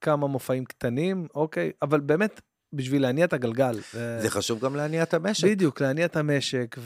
כמה 0.00 0.26
מופעים 0.26 0.64
קטנים, 0.64 1.26
אוקיי, 1.34 1.72
אבל 1.82 2.00
באמת, 2.00 2.40
בשביל 2.72 3.02
להניע 3.02 3.24
את 3.24 3.32
הגלגל. 3.32 3.78
אה, 3.96 4.20
זה 4.20 4.30
חשוב 4.30 4.60
גם 4.60 4.76
להניע 4.76 5.02
את 5.02 5.14
המשק. 5.14 5.44
בדיוק, 5.44 5.80
להניע 5.80 6.06
את 6.06 6.16
המשק, 6.16 6.76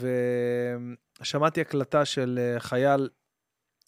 ושמעתי 1.21 1.61
הקלטה 1.61 2.05
של 2.05 2.39
אה, 2.41 2.59
חייל 2.59 3.09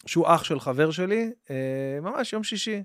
שהוא 0.06 0.26
אח 0.28 0.44
של 0.44 0.60
חבר 0.60 0.90
שלי, 0.90 1.32
אה, 1.50 1.98
ממש 2.02 2.32
יום 2.32 2.44
שישי. 2.44 2.82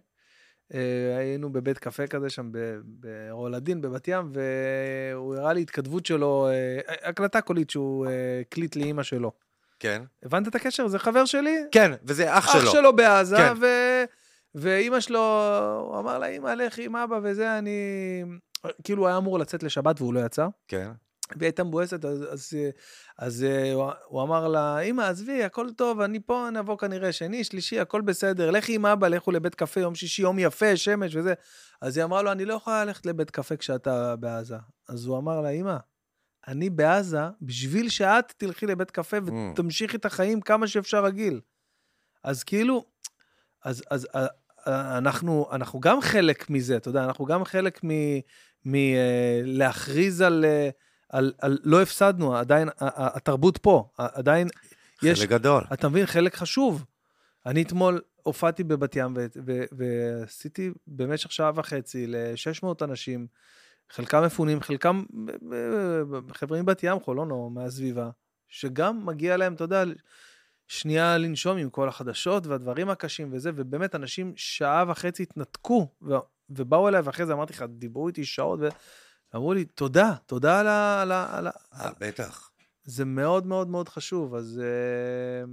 אה, 0.73 1.17
היינו 1.17 1.51
בבית 1.51 1.77
קפה 1.77 2.07
כזה 2.07 2.29
שם 2.29 2.51
ברולדין 2.83 3.81
בבת 3.81 4.07
ים, 4.07 4.31
והוא 4.33 5.35
הראה 5.35 5.53
לי 5.53 5.61
התכתבות 5.61 6.05
שלו, 6.05 6.47
אה, 6.47 7.09
הקלטה 7.09 7.41
קולית 7.41 7.69
שהוא 7.69 8.07
אה, 8.07 8.41
הקליט 8.41 8.75
לאימא 8.75 9.03
שלו. 9.03 9.31
כן. 9.79 10.01
הבנת 10.23 10.47
את 10.47 10.55
הקשר? 10.55 10.87
זה 10.87 10.99
חבר 10.99 11.25
שלי, 11.25 11.57
כן, 11.71 11.91
וזה 12.03 12.37
אח 12.37 12.47
אח 12.55 12.61
שלו. 12.61 12.71
שלו 12.71 12.95
בעזה, 12.95 13.37
כן. 13.37 13.53
ו... 13.61 13.65
ואימא 14.55 14.99
שלו, 14.99 15.19
הוא 15.87 15.99
אמר 15.99 16.19
לה, 16.19 16.27
אימא, 16.27 16.49
לכי 16.49 16.85
עם 16.85 16.95
אבא 16.95 17.19
וזה, 17.23 17.57
אני... 17.57 18.23
כאילו, 18.83 19.01
הוא 19.01 19.07
היה 19.07 19.17
אמור 19.17 19.39
לצאת 19.39 19.63
לשבת 19.63 20.01
והוא 20.01 20.13
לא 20.13 20.19
יצא. 20.19 20.47
כן. 20.67 20.91
והיא 21.35 21.47
הייתה 21.47 21.63
מבואסת, 21.63 22.05
אז, 22.05 22.25
אז, 22.31 22.53
אז 23.17 23.45
הוא, 23.73 23.91
הוא 24.07 24.23
אמר 24.23 24.47
לה, 24.47 24.79
אמא, 24.79 25.01
עזבי, 25.01 25.43
הכל 25.43 25.69
טוב, 25.77 26.01
אני 26.01 26.19
פה, 26.19 26.47
נבוא 26.53 26.77
כנראה 26.77 27.11
שני, 27.11 27.43
שלישי, 27.43 27.79
הכל 27.79 28.01
בסדר, 28.01 28.51
לכי 28.51 28.75
עם 28.75 28.85
אבא, 28.85 29.07
לכו 29.07 29.31
לבית 29.31 29.55
קפה, 29.55 29.79
יום 29.79 29.95
שישי, 29.95 30.21
יום 30.21 30.39
יפה, 30.39 30.77
שמש 30.77 31.15
וזה. 31.15 31.33
אז 31.81 31.97
היא 31.97 32.03
אמרה 32.03 32.21
לו, 32.21 32.31
אני 32.31 32.45
לא 32.45 32.53
יכולה 32.53 32.85
ללכת 32.85 33.05
לבית 33.05 33.31
קפה 33.31 33.55
כשאתה 33.55 34.15
בעזה. 34.15 34.57
אז 34.89 35.05
הוא 35.05 35.17
אמר 35.17 35.41
לה, 35.41 35.49
אמא, 35.49 35.77
אני 36.47 36.69
בעזה 36.69 37.21
בשביל 37.41 37.89
שאת 37.89 38.33
תלכי 38.37 38.65
לבית 38.65 38.91
קפה 38.91 39.17
ותמשיכי 39.25 39.97
את 39.97 40.05
החיים 40.05 40.41
כמה 40.41 40.67
שאפשר 40.67 41.05
רגיל. 41.05 41.41
אז 42.23 42.43
כאילו, 42.43 42.85
אז, 43.63 43.83
אז 43.89 44.07
אנחנו, 44.67 45.47
אנחנו 45.51 45.79
גם 45.79 46.01
חלק 46.01 46.49
מזה, 46.49 46.77
אתה 46.77 46.89
יודע, 46.89 47.03
אנחנו 47.03 47.25
גם 47.25 47.45
חלק 47.45 47.81
מלהכריז 48.65 50.21
על, 50.21 50.45
על, 51.09 51.33
על 51.41 51.57
לא 51.63 51.81
הפסדנו, 51.81 52.35
עדיין, 52.35 52.69
התרבות 52.79 53.57
פה, 53.57 53.89
עדיין 53.97 54.47
יש... 55.03 55.19
חלק 55.19 55.29
גדול. 55.29 55.63
אתה 55.73 55.89
מבין? 55.89 56.05
חלק 56.05 56.35
חשוב. 56.35 56.85
אני 57.45 57.61
אתמול 57.61 58.01
הופעתי 58.23 58.63
בבת 58.63 58.95
ים 58.95 59.17
ועשיתי 59.71 60.71
במשך 60.87 61.31
שעה 61.31 61.51
וחצי 61.55 62.07
ל-600 62.07 62.67
אנשים, 62.81 63.27
חלקם 63.89 64.23
מפונים, 64.25 64.61
חלקם 64.61 65.03
חבר'ה 66.33 66.61
מבת 66.61 66.83
ים, 66.83 66.99
חולון 66.99 67.31
או 67.31 67.49
מהסביבה, 67.49 68.09
שגם 68.47 69.05
מגיע 69.05 69.37
להם, 69.37 69.53
אתה 69.53 69.63
יודע, 69.63 69.83
שנייה 70.67 71.17
לנשום 71.17 71.57
עם 71.57 71.69
כל 71.69 71.87
החדשות 71.87 72.47
והדברים 72.47 72.89
הקשים 72.89 73.29
וזה, 73.31 73.51
ובאמת 73.55 73.95
אנשים 73.95 74.33
שעה 74.35 74.85
וחצי 74.87 75.23
התנתקו, 75.23 75.87
ו- 76.01 76.15
ובאו 76.49 76.87
אליי, 76.87 77.01
ואחרי 77.01 77.25
זה 77.25 77.33
אמרתי 77.33 77.53
לך, 77.53 77.65
דיברו 77.69 78.07
איתי 78.07 78.25
שעות, 78.25 78.59
ואמרו 79.37 79.53
לי, 79.53 79.65
תודה, 79.65 80.13
תודה 80.25 80.59
על 80.59 80.67
ה... 80.67 81.01
על 81.01 81.11
ה, 81.11 81.37
על 81.37 81.47
ה... 81.47 81.51
אה, 81.73 81.89
בטח. 81.99 82.51
זה 82.83 83.05
מאוד 83.05 83.45
מאוד 83.45 83.67
מאוד 83.67 83.89
חשוב, 83.89 84.35
אז... 84.35 84.61
Uh, 85.45 85.49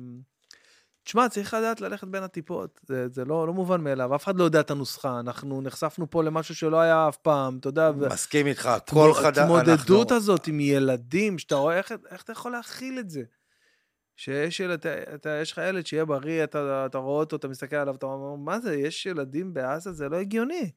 תשמע, 1.05 1.29
צריך 1.29 1.55
לדעת 1.55 1.81
ללכת 1.81 2.09
בין 2.09 2.23
הטיפות, 2.23 2.81
זה, 2.87 3.09
זה 3.09 3.25
לא, 3.25 3.47
לא 3.47 3.53
מובן 3.53 3.81
מאליו, 3.81 4.15
אף 4.15 4.25
אחד 4.25 4.37
לא 4.37 4.45
יודע 4.45 4.61
את 4.61 4.71
הנוסחה, 4.71 5.21
אנחנו 5.21 5.63
נחשפנו 5.63 6.11
פה 6.11 6.23
למשהו 6.23 6.55
שלא 6.55 6.81
היה 6.81 7.09
אף 7.09 7.17
פעם, 7.17 7.59
אתה 7.59 7.69
יודע. 7.69 7.91
מסכים 7.91 8.47
איתך, 8.47 8.71
כל 8.91 9.15
חדר, 9.15 9.43
אנחנו... 9.43 9.59
התמודדות 9.59 10.11
הזאת 10.11 10.47
עם 10.47 10.61
ילדים, 10.61 11.39
שאתה 11.39 11.55
רואה 11.55 11.79
איך, 11.79 11.93
איך 12.11 12.23
אתה 12.23 12.33
יכול 12.33 12.53
להכיל 12.53 12.99
את 12.99 13.11
זה. 13.11 13.23
שיש 14.17 14.61
ילד, 14.61 14.87
אתה, 15.15 15.31
יש 15.43 15.53
לך 15.53 15.61
ילד 15.69 15.87
שיהיה 15.87 16.05
בריא, 16.05 16.45
אתה, 16.45 16.87
אתה 16.87 16.99
רואה 16.99 17.21
אותו, 17.21 17.37
אתה 17.37 17.49
מסתכל 17.49 17.77
עליו, 17.77 17.95
אתה 17.95 18.07
אומר, 18.07 18.35
מה 18.35 18.61
זה, 18.61 18.77
יש 18.77 19.07
ילדים 19.07 19.55
בעזה? 19.55 19.93
זה 19.93 20.09
לא 20.09 20.17
הגיוני. 20.17 20.71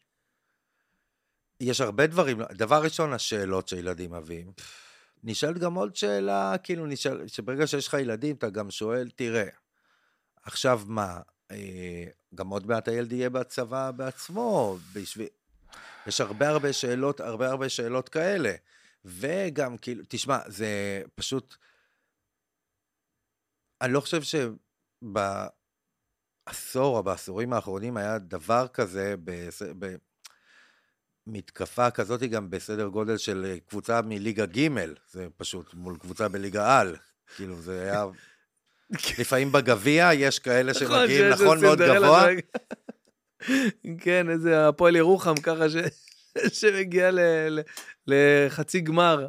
יש 1.59 1.81
הרבה 1.81 2.07
דברים, 2.07 2.41
דבר 2.51 2.81
ראשון, 2.83 3.13
השאלות 3.13 3.67
שילדים 3.67 4.13
מביאים. 4.13 4.51
נשאלת 5.23 5.57
גם 5.57 5.73
עוד 5.73 5.95
שאלה, 5.95 6.55
כאילו, 6.63 6.85
נשאל, 6.85 7.27
שברגע 7.27 7.67
שיש 7.67 7.87
לך 7.87 7.93
ילדים, 7.93 8.35
אתה 8.35 8.49
גם 8.49 8.71
שואל, 8.71 9.09
תראה, 9.15 9.47
עכשיו 10.43 10.81
מה, 10.85 11.19
אה, 11.51 12.03
גם 12.35 12.49
עוד 12.49 12.67
מעט 12.67 12.87
הילד 12.87 13.11
יהיה 13.11 13.29
בצבא 13.29 13.91
בעצמו, 13.91 14.77
בשביל... 14.93 15.27
יש 16.07 16.21
הרבה 16.21 16.49
הרבה 16.49 16.73
שאלות, 16.73 17.19
הרבה 17.19 17.49
הרבה 17.49 17.69
שאלות 17.69 18.09
כאלה. 18.09 18.53
וגם, 19.05 19.77
כאילו, 19.77 20.03
תשמע, 20.07 20.39
זה 20.47 21.01
פשוט... 21.15 21.55
אני 23.81 23.93
לא 23.93 24.01
חושב 24.01 24.21
שבעשור 25.03 26.97
או 26.97 27.03
בעשורים 27.03 27.53
האחרונים 27.53 27.97
היה 27.97 28.19
דבר 28.19 28.67
כזה, 28.67 29.15
במתקפה 31.27 31.91
כזאת 31.91 32.23
גם 32.23 32.49
בסדר 32.49 32.87
גודל 32.87 33.17
של 33.17 33.57
קבוצה 33.69 34.01
מליגה 34.01 34.45
ג', 34.45 34.67
זה 35.11 35.27
פשוט 35.37 35.73
מול 35.73 35.97
קבוצה 35.97 36.27
בליגה 36.27 36.79
על. 36.79 36.95
כאילו, 37.35 37.61
זה 37.61 37.81
היה... 37.81 38.05
לפעמים 39.19 39.51
בגביע 39.51 40.09
יש 40.13 40.39
כאלה 40.39 40.71
נכון, 40.71 40.87
שמגיעים, 40.87 41.29
נכון, 41.29 41.61
מאוד 41.61 41.81
גבוה. 41.81 42.27
כן, 44.03 44.29
איזה 44.29 44.67
הפועל 44.67 44.95
ירוחם 44.95 45.35
ככה 45.35 45.69
ש... 45.69 45.75
שמגיע 46.59 47.11
ל... 47.11 47.19
לחצי 48.07 48.79
גמר. 48.79 49.27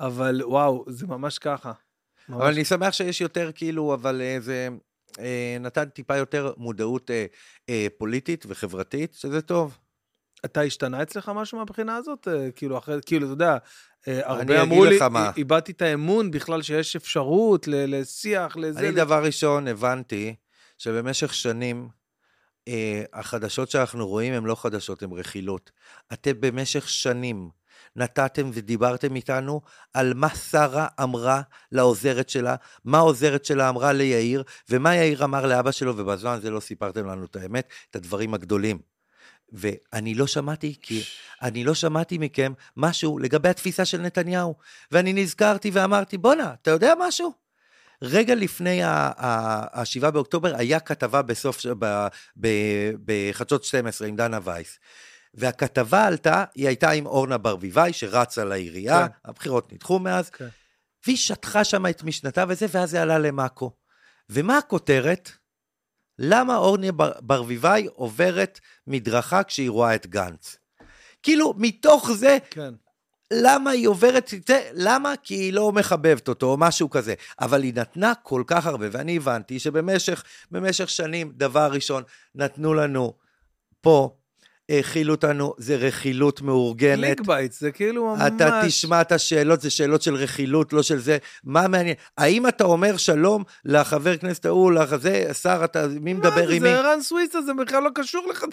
אבל 0.00 0.40
וואו, 0.44 0.84
זה 0.88 1.06
ממש 1.06 1.38
ככה. 1.38 1.72
ממש. 2.28 2.40
אבל 2.40 2.52
אני 2.52 2.64
שמח 2.64 2.92
שיש 2.92 3.20
יותר 3.20 3.50
כאילו, 3.54 3.94
אבל 3.94 4.22
אה, 4.22 4.36
זה 4.40 4.68
אה, 5.18 5.56
נתן 5.60 5.84
טיפה 5.84 6.16
יותר 6.16 6.52
מודעות 6.56 7.10
אה, 7.10 7.26
אה, 7.68 7.86
פוליטית 7.98 8.44
וחברתית, 8.48 9.14
שזה 9.14 9.42
טוב. 9.42 9.78
אתה 10.44 10.60
השתנה 10.60 11.02
אצלך 11.02 11.28
משהו 11.34 11.58
מהבחינה 11.58 11.96
הזאת? 11.96 12.28
אה, 12.28 12.50
כאילו, 12.50 12.78
אחרי, 12.78 12.98
כאילו, 13.06 13.26
אתה 13.26 13.32
יודע, 13.32 13.56
אה, 14.08 14.20
הרבה 14.24 14.62
אמרו 14.62 14.84
לי, 14.84 14.98
איבדתי 15.36 15.72
את 15.72 15.82
האמון 15.82 16.30
בכלל 16.30 16.62
שיש 16.62 16.96
אפשרות 16.96 17.68
לשיח, 17.68 18.56
לזה. 18.56 18.80
אני 18.80 18.90
דבר 18.90 19.24
ראשון 19.24 19.68
הבנתי 19.68 20.34
שבמשך 20.78 21.34
שנים, 21.34 21.88
אה, 22.68 23.02
החדשות 23.12 23.70
שאנחנו 23.70 24.08
רואים 24.08 24.32
הן 24.32 24.44
לא 24.44 24.54
חדשות, 24.54 25.02
הן 25.02 25.12
רכילות. 25.12 25.70
אתם 26.12 26.32
במשך 26.40 26.88
שנים 26.88 27.50
נתתם 27.96 28.50
ודיברתם 28.52 29.16
איתנו 29.16 29.60
על 29.94 30.14
מה 30.14 30.28
שרה 30.28 30.86
אמרה 31.02 31.42
לעוזרת 31.72 32.28
שלה, 32.28 32.54
מה 32.84 32.98
העוזרת 32.98 33.44
שלה 33.44 33.68
אמרה 33.68 33.92
ליאיר, 33.92 34.42
ומה 34.70 34.94
יאיר 34.94 35.24
אמר 35.24 35.46
לאבא 35.46 35.70
שלו, 35.70 35.96
ובזמן 35.96 36.30
הזה 36.30 36.50
לא 36.50 36.60
סיפרתם 36.60 37.06
לנו 37.06 37.24
את 37.24 37.36
האמת, 37.36 37.68
את 37.90 37.96
הדברים 37.96 38.34
הגדולים. 38.34 38.95
ואני 39.52 40.14
לא 40.14 40.26
שמעתי, 40.26 40.74
כי 40.82 41.02
אני 41.42 41.64
לא 41.64 41.74
שמעתי 41.74 42.18
מכם 42.18 42.52
משהו 42.76 43.18
לגבי 43.18 43.48
התפיסה 43.48 43.84
של 43.84 44.00
נתניהו. 44.00 44.54
ואני 44.92 45.12
נזכרתי 45.12 45.70
ואמרתי, 45.72 46.18
בואנה, 46.18 46.54
אתה 46.62 46.70
יודע 46.70 46.92
משהו? 46.98 47.32
רגע 48.02 48.34
לפני 48.34 48.82
ה-7 48.82 50.10
באוקטובר 50.10 50.56
היה 50.56 50.80
כתבה 50.80 51.22
בסוף, 51.22 51.60
בחדשות 53.04 53.64
12 53.64 54.08
עם 54.08 54.16
דנה 54.16 54.38
וייס. 54.44 54.78
והכתבה 55.34 56.06
עלתה, 56.06 56.44
היא 56.54 56.66
הייתה 56.66 56.90
עם 56.90 57.06
אורנה 57.06 57.38
ברביבאי, 57.38 57.92
שרצה 57.92 58.44
לעירייה, 58.44 59.08
כן. 59.08 59.30
הבחירות 59.30 59.72
נדחו 59.72 59.98
מאז, 59.98 60.30
כן. 60.30 60.48
והיא 61.06 61.16
שטחה 61.16 61.64
שם 61.64 61.86
את 61.86 62.02
משנתה 62.02 62.44
וזה, 62.48 62.66
ואז 62.70 62.90
זה 62.90 63.02
עלה 63.02 63.18
למאקו. 63.18 63.76
ומה 64.30 64.58
הכותרת? 64.58 65.30
למה 66.18 66.56
אורנה 66.56 66.86
ברביבאי 67.20 67.88
עוברת 67.94 68.60
מדרכה 68.86 69.42
כשהיא 69.42 69.70
רואה 69.70 69.94
את 69.94 70.06
גנץ? 70.06 70.56
כאילו, 71.22 71.54
מתוך 71.56 72.10
זה, 72.12 72.38
כן. 72.50 72.74
למה 73.32 73.70
היא 73.70 73.88
עוברת 73.88 74.34
את 74.34 74.46
זה? 74.46 74.70
למה? 74.72 75.14
כי 75.22 75.34
היא 75.34 75.52
לא 75.52 75.72
מחבבת 75.72 76.28
אותו, 76.28 76.46
או 76.46 76.56
משהו 76.56 76.90
כזה. 76.90 77.14
אבל 77.40 77.62
היא 77.62 77.74
נתנה 77.74 78.12
כל 78.22 78.42
כך 78.46 78.66
הרבה, 78.66 78.86
ואני 78.92 79.16
הבנתי 79.16 79.58
שבמשך 79.58 80.88
שנים, 80.88 81.32
דבר 81.36 81.68
ראשון, 81.72 82.02
נתנו 82.34 82.74
לנו 82.74 83.14
פה 83.80 84.16
האכילו 84.70 85.14
אותנו, 85.14 85.54
זה 85.58 85.76
רכילות 85.76 86.42
מאורגנת. 86.42 87.16
click 87.16 87.20
bait, 87.26 87.52
זה 87.52 87.70
כאילו 87.70 88.06
ממש... 88.06 88.22
אתה 88.36 88.60
תשמע 88.66 89.00
את 89.00 89.12
השאלות, 89.12 89.60
זה 89.60 89.70
שאלות 89.70 90.02
של 90.02 90.14
רכילות, 90.14 90.72
לא 90.72 90.82
של 90.82 90.98
זה. 90.98 91.18
מה 91.44 91.68
מעניין? 91.68 91.94
האם 92.18 92.48
אתה 92.48 92.64
אומר 92.64 92.96
שלום 92.96 93.44
לחבר 93.64 94.16
כנסת 94.16 94.46
ההוא, 94.46 94.72
לזה, 94.72 95.34
שר, 95.42 95.60
אתה, 95.64 95.86
מי 96.00 96.12
מדבר 96.12 96.48
עם 96.48 96.62
מי? 96.62 96.68
זה 96.68 96.78
ערן 96.78 97.02
סוויסה, 97.02 97.42
זה 97.42 97.54
בכלל 97.54 97.82
לא 97.82 97.90
קשור 97.94 98.26
לך. 98.30 98.44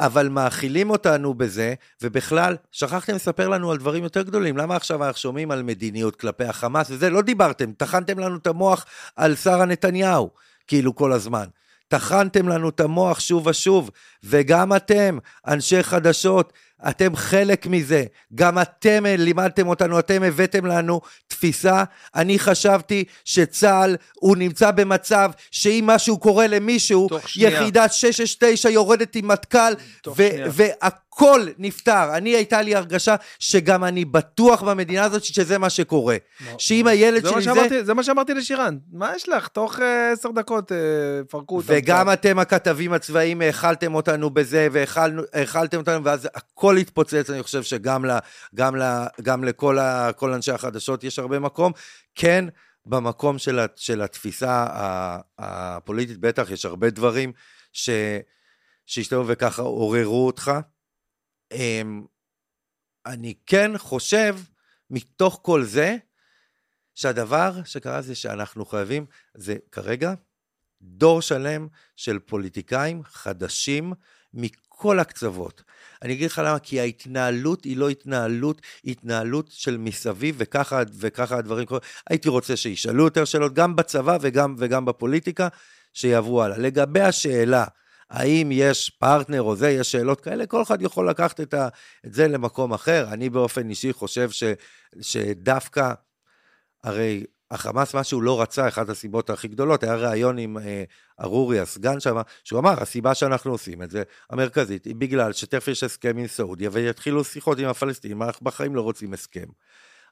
אבל 0.00 0.28
מאכילים 0.28 0.90
אותנו 0.90 1.34
בזה, 1.34 1.74
ובכלל, 2.02 2.56
שכחתם 2.72 3.14
לספר 3.14 3.48
לנו 3.48 3.70
על 3.70 3.78
דברים 3.78 4.04
יותר 4.04 4.22
גדולים. 4.22 4.56
למה 4.56 4.76
עכשיו 4.76 5.04
אנחנו 5.04 5.20
שומעים 5.20 5.50
על 5.50 5.62
מדיניות 5.62 6.16
כלפי 6.16 6.44
החמאס 6.44 6.90
וזה? 6.90 7.10
לא 7.10 7.22
דיברתם, 7.22 7.72
טחנתם 7.72 8.18
לנו 8.18 8.36
את 8.36 8.46
המוח 8.46 8.86
על 9.16 9.34
שרה 9.34 9.64
נתניהו, 9.64 10.30
כאילו 10.66 10.94
כל 10.94 11.12
הזמן. 11.12 11.46
טחנתם 11.88 12.48
לנו 12.48 12.68
את 12.68 12.80
המוח 12.80 13.20
שוב 13.20 13.46
ושוב, 13.46 13.90
וגם 14.24 14.76
אתם, 14.76 15.18
אנשי 15.46 15.82
חדשות, 15.82 16.52
אתם 16.88 17.16
חלק 17.16 17.66
מזה. 17.66 18.04
גם 18.34 18.58
אתם 18.58 19.04
לימדתם 19.06 19.68
אותנו, 19.68 19.98
אתם 19.98 20.22
הבאתם 20.22 20.66
לנו 20.66 21.00
תפיסה. 21.28 21.84
אני 22.14 22.38
חשבתי 22.38 23.04
שצה"ל, 23.24 23.96
הוא 24.14 24.36
נמצא 24.36 24.70
במצב 24.70 25.30
שאם 25.50 25.84
משהו 25.86 26.18
קורה 26.18 26.46
למישהו, 26.46 27.08
יחידה 27.36 27.88
669 27.88 28.68
יורדת 28.68 29.16
עם 29.16 29.28
מטכ"ל, 29.28 29.72
והכל 30.16 31.46
נפתר. 31.58 32.16
אני, 32.16 32.30
הייתה 32.30 32.62
לי 32.62 32.74
הרגשה 32.74 33.16
שגם 33.38 33.84
אני 33.84 34.04
בטוח 34.04 34.62
במדינה 34.62 35.04
הזאת 35.04 35.24
שזה 35.24 35.58
מה 35.58 35.70
שקורה. 35.70 36.16
שאם. 36.58 36.86
הילד 36.86 37.26
שלי 37.26 37.68
זה... 37.68 37.84
זה 37.84 37.94
מה 37.94 38.02
שאמרתי 38.02 38.34
לשירן. 38.34 38.76
מה 38.92 39.12
יש 39.16 39.28
לך? 39.28 39.48
תוך 39.48 39.80
אה, 39.80 40.12
עשר 40.12 40.30
דקות 40.30 40.72
אה, 40.72 40.76
פרקו 41.30 41.56
אותם. 41.56 41.66
וגם 41.68 42.12
אתם, 42.12 42.38
הכתבים 42.38 42.92
הצבאיים, 42.92 43.40
האכלתם 43.40 43.94
אותנו 43.94 44.30
בזה, 44.30 44.68
והאכלתם 44.72 45.78
אותנו, 45.78 46.04
ואז 46.04 46.28
הכל 46.34 46.65
התפוצץ, 46.74 47.30
אני 47.30 47.42
חושב 47.42 47.62
שגם 47.62 48.04
ל, 48.04 48.10
גם 48.54 48.76
ל, 48.76 48.82
גם 49.22 49.44
לכל 49.44 49.78
ה, 49.78 50.10
אנשי 50.22 50.52
החדשות 50.52 51.04
יש 51.04 51.18
הרבה 51.18 51.38
מקום. 51.38 51.72
כן, 52.14 52.44
במקום 52.86 53.38
של, 53.38 53.60
של 53.76 54.02
התפיסה 54.02 54.66
הפוליטית, 55.38 56.18
בטח 56.18 56.50
יש 56.50 56.64
הרבה 56.64 56.90
דברים 56.90 57.32
ש, 57.72 57.90
שהשתנו 58.86 59.28
וככה 59.28 59.62
עוררו 59.62 60.26
אותך. 60.26 60.52
אמ, 61.52 62.04
אני 63.06 63.34
כן 63.46 63.78
חושב 63.78 64.36
מתוך 64.90 65.40
כל 65.42 65.64
זה, 65.64 65.96
שהדבר 66.94 67.64
שקרה 67.64 68.02
זה 68.02 68.14
שאנחנו 68.14 68.66
חייבים, 68.66 69.06
זה 69.34 69.56
כרגע 69.72 70.14
דור 70.82 71.22
שלם 71.22 71.68
של 71.96 72.18
פוליטיקאים 72.18 73.02
חדשים 73.04 73.92
הקצוות. 74.84 75.62
אני 76.02 76.12
אגיד 76.12 76.30
לך 76.30 76.42
למה, 76.44 76.58
כי 76.58 76.80
ההתנהלות 76.80 77.64
היא 77.64 77.76
לא 77.76 77.88
התנהלות, 77.88 78.62
התנהלות 78.84 79.50
של 79.50 79.76
מסביב, 79.76 80.34
וככה, 80.38 80.82
וככה 80.98 81.38
הדברים 81.38 81.66
קורים. 81.66 81.82
הייתי 82.10 82.28
רוצה 82.28 82.56
שישאלו 82.56 83.04
יותר 83.04 83.24
שאלות, 83.24 83.54
גם 83.54 83.76
בצבא 83.76 84.18
וגם, 84.20 84.54
וגם 84.58 84.84
בפוליטיקה, 84.84 85.48
שיעברו 85.92 86.42
הלאה. 86.42 86.58
לגבי 86.58 87.00
השאלה, 87.00 87.64
האם 88.10 88.48
יש 88.52 88.90
פרטנר 88.90 89.42
או 89.42 89.56
זה, 89.56 89.70
יש 89.70 89.92
שאלות 89.92 90.20
כאלה, 90.20 90.46
כל 90.46 90.62
אחד 90.62 90.82
יכול 90.82 91.10
לקחת 91.10 91.40
את, 91.40 91.54
ה, 91.54 91.68
את 92.06 92.14
זה 92.14 92.28
למקום 92.28 92.72
אחר. 92.72 93.08
אני 93.12 93.30
באופן 93.30 93.68
אישי 93.70 93.92
חושב 93.92 94.30
ש, 94.30 94.44
שדווקא, 95.00 95.92
הרי 96.84 97.24
החמאס, 97.50 97.94
מה 97.94 98.04
שהוא 98.04 98.22
לא 98.22 98.42
רצה, 98.42 98.68
אחת 98.68 98.88
הסיבות 98.88 99.30
הכי 99.30 99.48
גדולות, 99.48 99.82
היה 99.82 99.94
ראיון 99.94 100.38
עם 100.38 100.58
אה, 100.58 100.84
ארורי, 101.20 101.60
הסגן 101.60 102.00
שם, 102.00 102.16
שהוא 102.44 102.58
אמר, 102.58 102.82
הסיבה 102.82 103.14
שאנחנו 103.14 103.50
עושים 103.50 103.82
את 103.82 103.90
זה, 103.90 104.02
המרכזית, 104.30 104.84
היא 104.84 104.94
בגלל 104.96 105.32
שתכף 105.32 105.68
יש 105.68 105.82
הסכם 105.82 106.16
עם 106.18 106.26
סעודיה, 106.26 106.70
ויתחילו 106.72 107.24
שיחות 107.24 107.58
עם 107.58 107.68
הפלסטינים, 107.68 108.22
אנחנו 108.22 108.44
בחיים 108.44 108.74
לא 108.74 108.80
רוצים 108.80 109.12
הסכם. 109.12 109.46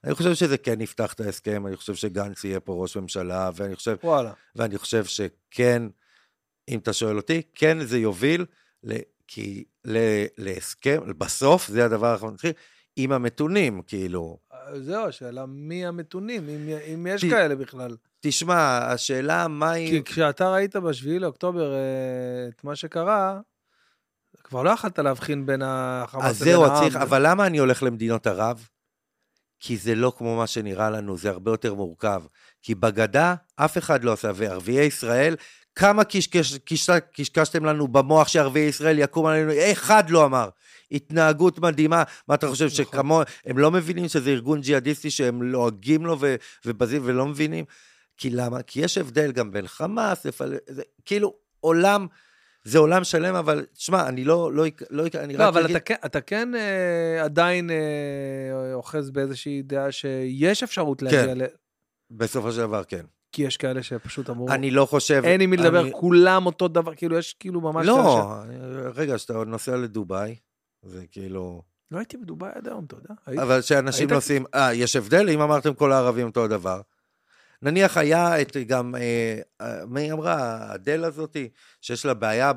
אני 0.05 0.15
חושב 0.15 0.35
שזה 0.35 0.59
כן 0.59 0.81
יפתח 0.81 1.13
את 1.13 1.21
ההסכם, 1.21 1.67
אני 1.67 1.77
חושב 1.77 1.95
שגנץ 1.95 2.45
יהיה 2.45 2.61
פה 2.61 2.83
ראש 2.83 2.97
ממשלה, 2.97 3.51
ואני 3.55 3.77
חושב, 3.77 3.97
וואלה. 4.05 4.33
ואני 4.57 4.79
חושב 4.79 5.05
שכן, 5.05 5.83
אם 6.69 6.79
אתה 6.79 6.93
שואל 6.93 7.17
אותי, 7.17 7.43
כן 7.55 7.85
זה 7.85 7.99
יוביל, 7.99 8.47
ל, 8.85 8.97
כי 9.29 9.65
ל, 9.85 9.99
להסכם, 10.39 11.01
בסוף, 11.19 11.69
זה 11.69 11.85
הדבר 11.85 12.07
האחרון, 12.07 12.37
עם 12.97 13.13
המתונים, 13.13 13.83
כאילו. 13.83 14.39
זהו, 14.73 15.07
השאלה 15.07 15.47
מי 15.47 15.87
המתונים, 15.87 16.49
אם, 16.49 16.69
אם 16.95 17.07
יש 17.11 17.25
ת, 17.25 17.31
כאלה 17.31 17.57
בכלל. 17.57 17.97
תשמע, 18.21 18.79
השאלה 18.79 19.49
מה 19.49 19.71
היא... 19.71 19.91
כי 19.91 20.13
כשאתה 20.13 20.53
ראית 20.53 20.77
בשביעי 20.77 21.19
לאוקטובר 21.19 21.75
אה, 21.75 22.49
את 22.49 22.65
מה 22.65 22.77
שקרה, 22.77 23.41
כבר 24.45 24.63
לא 24.63 24.71
יכלת 24.71 24.99
להבחין 24.99 25.47
בין 25.47 25.63
החמאס 25.65 26.41
לבין 26.41 26.55
העם. 26.55 26.65
אז 26.65 26.73
זהו, 26.73 26.83
צריך, 26.83 26.97
אבל 26.97 27.27
למה 27.27 27.47
אני 27.47 27.59
הולך 27.59 27.83
למדינות 27.83 28.27
ערב? 28.27 28.69
כי 29.61 29.77
זה 29.77 29.95
לא 29.95 30.13
כמו 30.19 30.37
מה 30.37 30.47
שנראה 30.47 30.91
לנו, 30.91 31.17
זה 31.17 31.31
הרבה 31.31 31.51
יותר 31.51 31.75
מורכב. 31.75 32.23
כי 32.63 32.75
בגדה 32.75 33.35
אף 33.57 33.79
אחד 33.79 34.05
לא 34.05 34.13
עשה, 34.13 34.31
וערביי 34.35 34.85
ישראל, 34.85 35.37
כמה 35.75 36.05
קשקש, 36.05 36.59
קש, 36.59 36.91
קשקשתם 37.13 37.65
לנו 37.65 37.89
במוח 37.89 38.29
שערביי 38.29 38.63
ישראל 38.63 38.99
יקום 38.99 39.27
עלינו, 39.27 39.53
אחד 39.73 40.11
לא 40.11 40.25
אמר. 40.25 40.49
התנהגות 40.93 41.59
מדהימה, 41.59 42.03
מה 42.29 42.35
אתה 42.35 42.49
חושב, 42.49 42.65
נכון. 42.65 42.77
שכמו, 42.77 43.23
הם 43.47 43.59
לא 43.59 43.71
מבינים 43.71 44.09
שזה 44.09 44.31
ארגון 44.31 44.61
ג'יהאדיסטי 44.61 45.11
שהם 45.11 45.43
לועגים 45.43 46.07
לו 46.07 46.17
ובזים 46.67 47.03
ולא 47.05 47.27
מבינים? 47.27 47.65
כי 48.17 48.31
למה? 48.31 48.63
כי 48.63 48.81
יש 48.81 48.99
הבדל 48.99 49.33
גם 49.33 49.51
בין 49.51 49.67
חמאס, 49.67 50.25
לפל... 50.27 50.55
זה, 50.69 50.83
כאילו 51.05 51.35
עולם, 51.61 52.07
זה 52.65 52.79
עולם 52.79 53.05
שלם, 53.05 53.35
אבל 53.35 53.67
תשמע, 53.73 54.09
אני 54.09 54.25
לא, 54.25 54.53
לא, 54.53 54.65
לא, 54.91 55.05
אני 55.15 55.37
לא, 55.37 55.43
רק 55.43 55.49
אבל 55.49 55.65
אגיד... 55.65 55.77
אתה 55.77 55.85
כן, 55.85 55.95
אתה 56.07 56.21
כן 56.21 56.55
אה, 56.55 57.25
עדיין 57.25 57.71
אה, 57.71 58.75
אוחז 58.75 59.11
באיזושהי 59.11 59.63
דעה 59.63 59.93
שיש 59.93 60.63
אפשרות 60.63 61.03
להגיע 61.03 61.27
כן. 61.27 61.39
ל... 61.39 61.43
בסופו 62.11 62.53
של 62.53 62.59
דבר, 62.59 62.85
כן. 62.85 63.05
כי 63.35 63.43
יש 63.43 63.57
כאלה 63.57 63.83
שפשוט 63.83 64.31
אמרו... 64.31 64.49
אני 64.49 64.71
לא 64.71 64.87
חושב... 64.87 65.23
אין 65.25 65.41
עם 65.41 65.51
מי 65.51 65.57
לדבר, 65.57 65.81
אני... 65.81 65.93
כולם 65.93 66.47
אותו 66.47 66.69
דבר, 66.69 66.95
כאילו, 66.95 67.19
יש 67.19 67.35
כאילו 67.41 67.61
ממש... 67.61 67.87
לא, 67.87 68.27
ש... 68.45 68.57
רגע, 68.95 69.17
כשאתה 69.17 69.45
נוסע 69.47 69.77
לדובאי, 69.77 70.37
זה 70.83 71.05
כאילו... 71.11 71.63
לא 71.91 71.99
הייתי 71.99 72.17
בדובאי 72.17 72.51
עד 72.55 72.69
היום, 72.69 72.85
אתה 72.85 72.97
יודע. 72.97 73.43
אבל 73.43 73.63
שאנשים 73.63 74.11
נוסעים... 74.11 74.45
אה, 74.55 74.75
יש 74.75 74.97
הבדל 74.97 75.31
אם 75.31 75.41
אמרתם 75.41 75.75
כל 75.75 75.93
הערבים 75.93 76.27
אותו 76.27 76.45
הדבר. 76.45 76.81
נניח 77.65 77.97
היה 77.97 78.41
את 78.41 78.57
גם, 78.57 78.95
אה, 78.95 79.41
אה, 79.61 79.87
מי 79.87 80.13
אמרה, 80.13 80.75
אדל 80.75 81.05
הזאתי, 81.05 81.49
שיש 81.81 82.07
לה 82.07 82.15
בעיה 82.15 82.53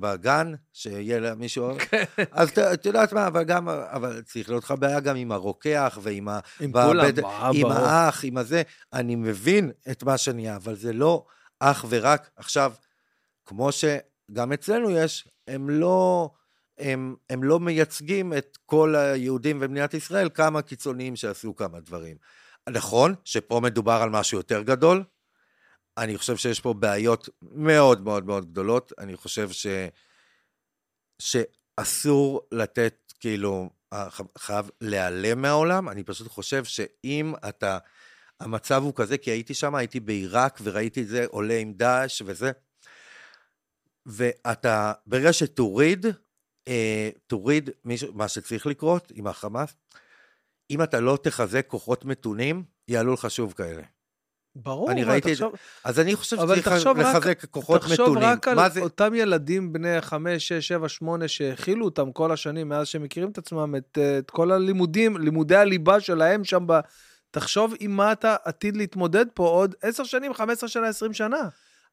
בגן, 0.00 0.52
שיהיה 0.72 1.20
לה 1.20 1.34
מישהו, 1.34 1.70
כן. 1.78 2.04
אז 2.32 2.50
את 2.58 2.86
יודעת 2.86 3.12
מה, 3.12 3.26
אבל 3.26 3.44
גם, 3.44 3.68
אבל 3.68 4.22
צריך 4.22 4.48
להיות 4.48 4.64
לך 4.64 4.74
בעיה 4.78 5.00
גם 5.00 5.16
עם 5.16 5.32
הרוקח 5.32 5.98
ועם 6.02 6.28
ה... 6.28 6.40
עם 6.60 6.72
כולם, 6.72 7.10
עם 7.54 7.66
האח, 7.66 8.24
עם 8.24 8.36
הזה, 8.36 8.62
אני 8.92 9.14
מבין 9.14 9.70
את 9.90 10.02
מה 10.02 10.18
שנהיה, 10.18 10.56
אבל 10.56 10.76
זה 10.76 10.92
לא 10.92 11.24
אך 11.60 11.84
ורק, 11.88 12.30
עכשיו, 12.36 12.72
כמו 13.46 13.70
שגם 13.72 14.52
אצלנו 14.52 14.90
יש, 14.90 15.28
הם 15.48 15.70
לא... 15.70 16.30
הם, 16.78 17.16
הם 17.30 17.44
לא 17.44 17.60
מייצגים 17.60 18.32
את 18.32 18.58
כל 18.66 18.94
היהודים 18.96 19.60
במדינת 19.60 19.94
ישראל, 19.94 20.28
כמה 20.34 20.62
קיצוניים 20.62 21.16
שעשו 21.16 21.56
כמה 21.56 21.80
דברים. 21.80 22.16
נכון 22.72 23.14
שפה 23.24 23.60
מדובר 23.60 24.00
על 24.02 24.10
משהו 24.10 24.38
יותר 24.38 24.62
גדול, 24.62 25.04
אני 25.98 26.18
חושב 26.18 26.36
שיש 26.36 26.60
פה 26.60 26.74
בעיות 26.74 27.28
מאוד 27.42 28.02
מאוד 28.02 28.26
מאוד 28.26 28.50
גדולות, 28.50 28.92
אני 28.98 29.16
חושב 29.16 29.50
ש... 29.50 29.66
שאסור 31.18 32.40
לתת, 32.52 33.12
כאילו, 33.20 33.70
חייב 34.38 34.70
להיעלם 34.80 35.42
מהעולם, 35.42 35.88
אני 35.88 36.04
פשוט 36.04 36.28
חושב 36.28 36.64
שאם 36.64 37.34
אתה, 37.48 37.78
המצב 38.40 38.82
הוא 38.82 38.92
כזה, 38.96 39.18
כי 39.18 39.30
הייתי 39.30 39.54
שם, 39.54 39.74
הייתי 39.74 40.00
בעיראק 40.00 40.58
וראיתי 40.62 41.02
את 41.02 41.08
זה 41.08 41.26
עולה 41.30 41.58
עם 41.58 41.72
דאעש 41.72 42.22
וזה, 42.26 42.50
ואתה, 44.06 44.92
ברגע 45.06 45.32
שתוריד, 45.32 46.06
אה, 46.68 47.10
תוריד 47.26 47.70
מישהו, 47.84 48.12
מה 48.14 48.28
שצריך 48.28 48.66
לקרות 48.66 49.12
עם 49.14 49.26
החמאס, 49.26 49.74
אם 50.70 50.82
אתה 50.82 51.00
לא 51.00 51.18
תחזק 51.22 51.66
כוחות 51.66 52.04
מתונים, 52.04 52.64
יעלו 52.88 53.14
לך 53.14 53.30
שוב 53.30 53.52
כאלה. 53.52 53.82
ברור, 54.56 54.90
אני 54.90 55.04
ראיתי 55.04 55.32
תחשוב... 55.32 55.52
את 55.54 55.58
זה. 55.58 55.88
אז 55.88 56.00
אני 56.00 56.16
חושב 56.16 56.36
שצריך 56.36 56.66
לחזק 56.66 57.26
רק, 57.26 57.44
כוחות 57.44 57.80
תחשוב 57.80 57.94
מתונים. 57.94 58.36
תחשוב 58.36 58.54
רק 58.54 58.58
על 58.58 58.70
זה... 58.70 58.80
אותם 58.80 59.14
ילדים 59.14 59.72
בני 59.72 60.00
5, 60.00 60.48
6, 60.48 60.68
7, 60.68 60.88
8 60.88 61.28
שהכילו 61.28 61.84
אותם 61.84 62.12
כל 62.12 62.32
השנים 62.32 62.68
מאז 62.68 62.86
שהם 62.86 63.02
מכירים 63.02 63.30
את 63.30 63.38
עצמם, 63.38 63.74
את, 63.76 63.98
את 64.18 64.30
כל 64.30 64.52
הלימודים, 64.52 65.16
לימודי 65.16 65.56
הליבה 65.56 66.00
שלהם 66.00 66.44
שם 66.44 66.64
ב... 66.66 66.80
תחשוב 67.30 67.74
עם 67.80 67.90
מה 67.90 68.12
אתה 68.12 68.36
עתיד 68.44 68.76
להתמודד 68.76 69.26
פה 69.34 69.48
עוד 69.48 69.74
10 69.82 70.04
שנים, 70.04 70.34
15 70.34 70.68
שנה, 70.68 70.88
20 70.88 71.12
שנה. 71.12 71.48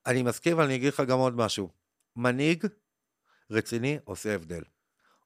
אני 0.06 0.24
מסכים, 0.24 0.54
אבל 0.54 0.64
אני 0.64 0.76
אגיד 0.76 0.94
לך 0.94 1.00
גם 1.00 1.18
עוד 1.18 1.36
משהו. 1.36 1.70
מנהיג 2.16 2.66
רציני 3.52 3.98
עושה 4.04 4.36
הבדל. 4.36 4.62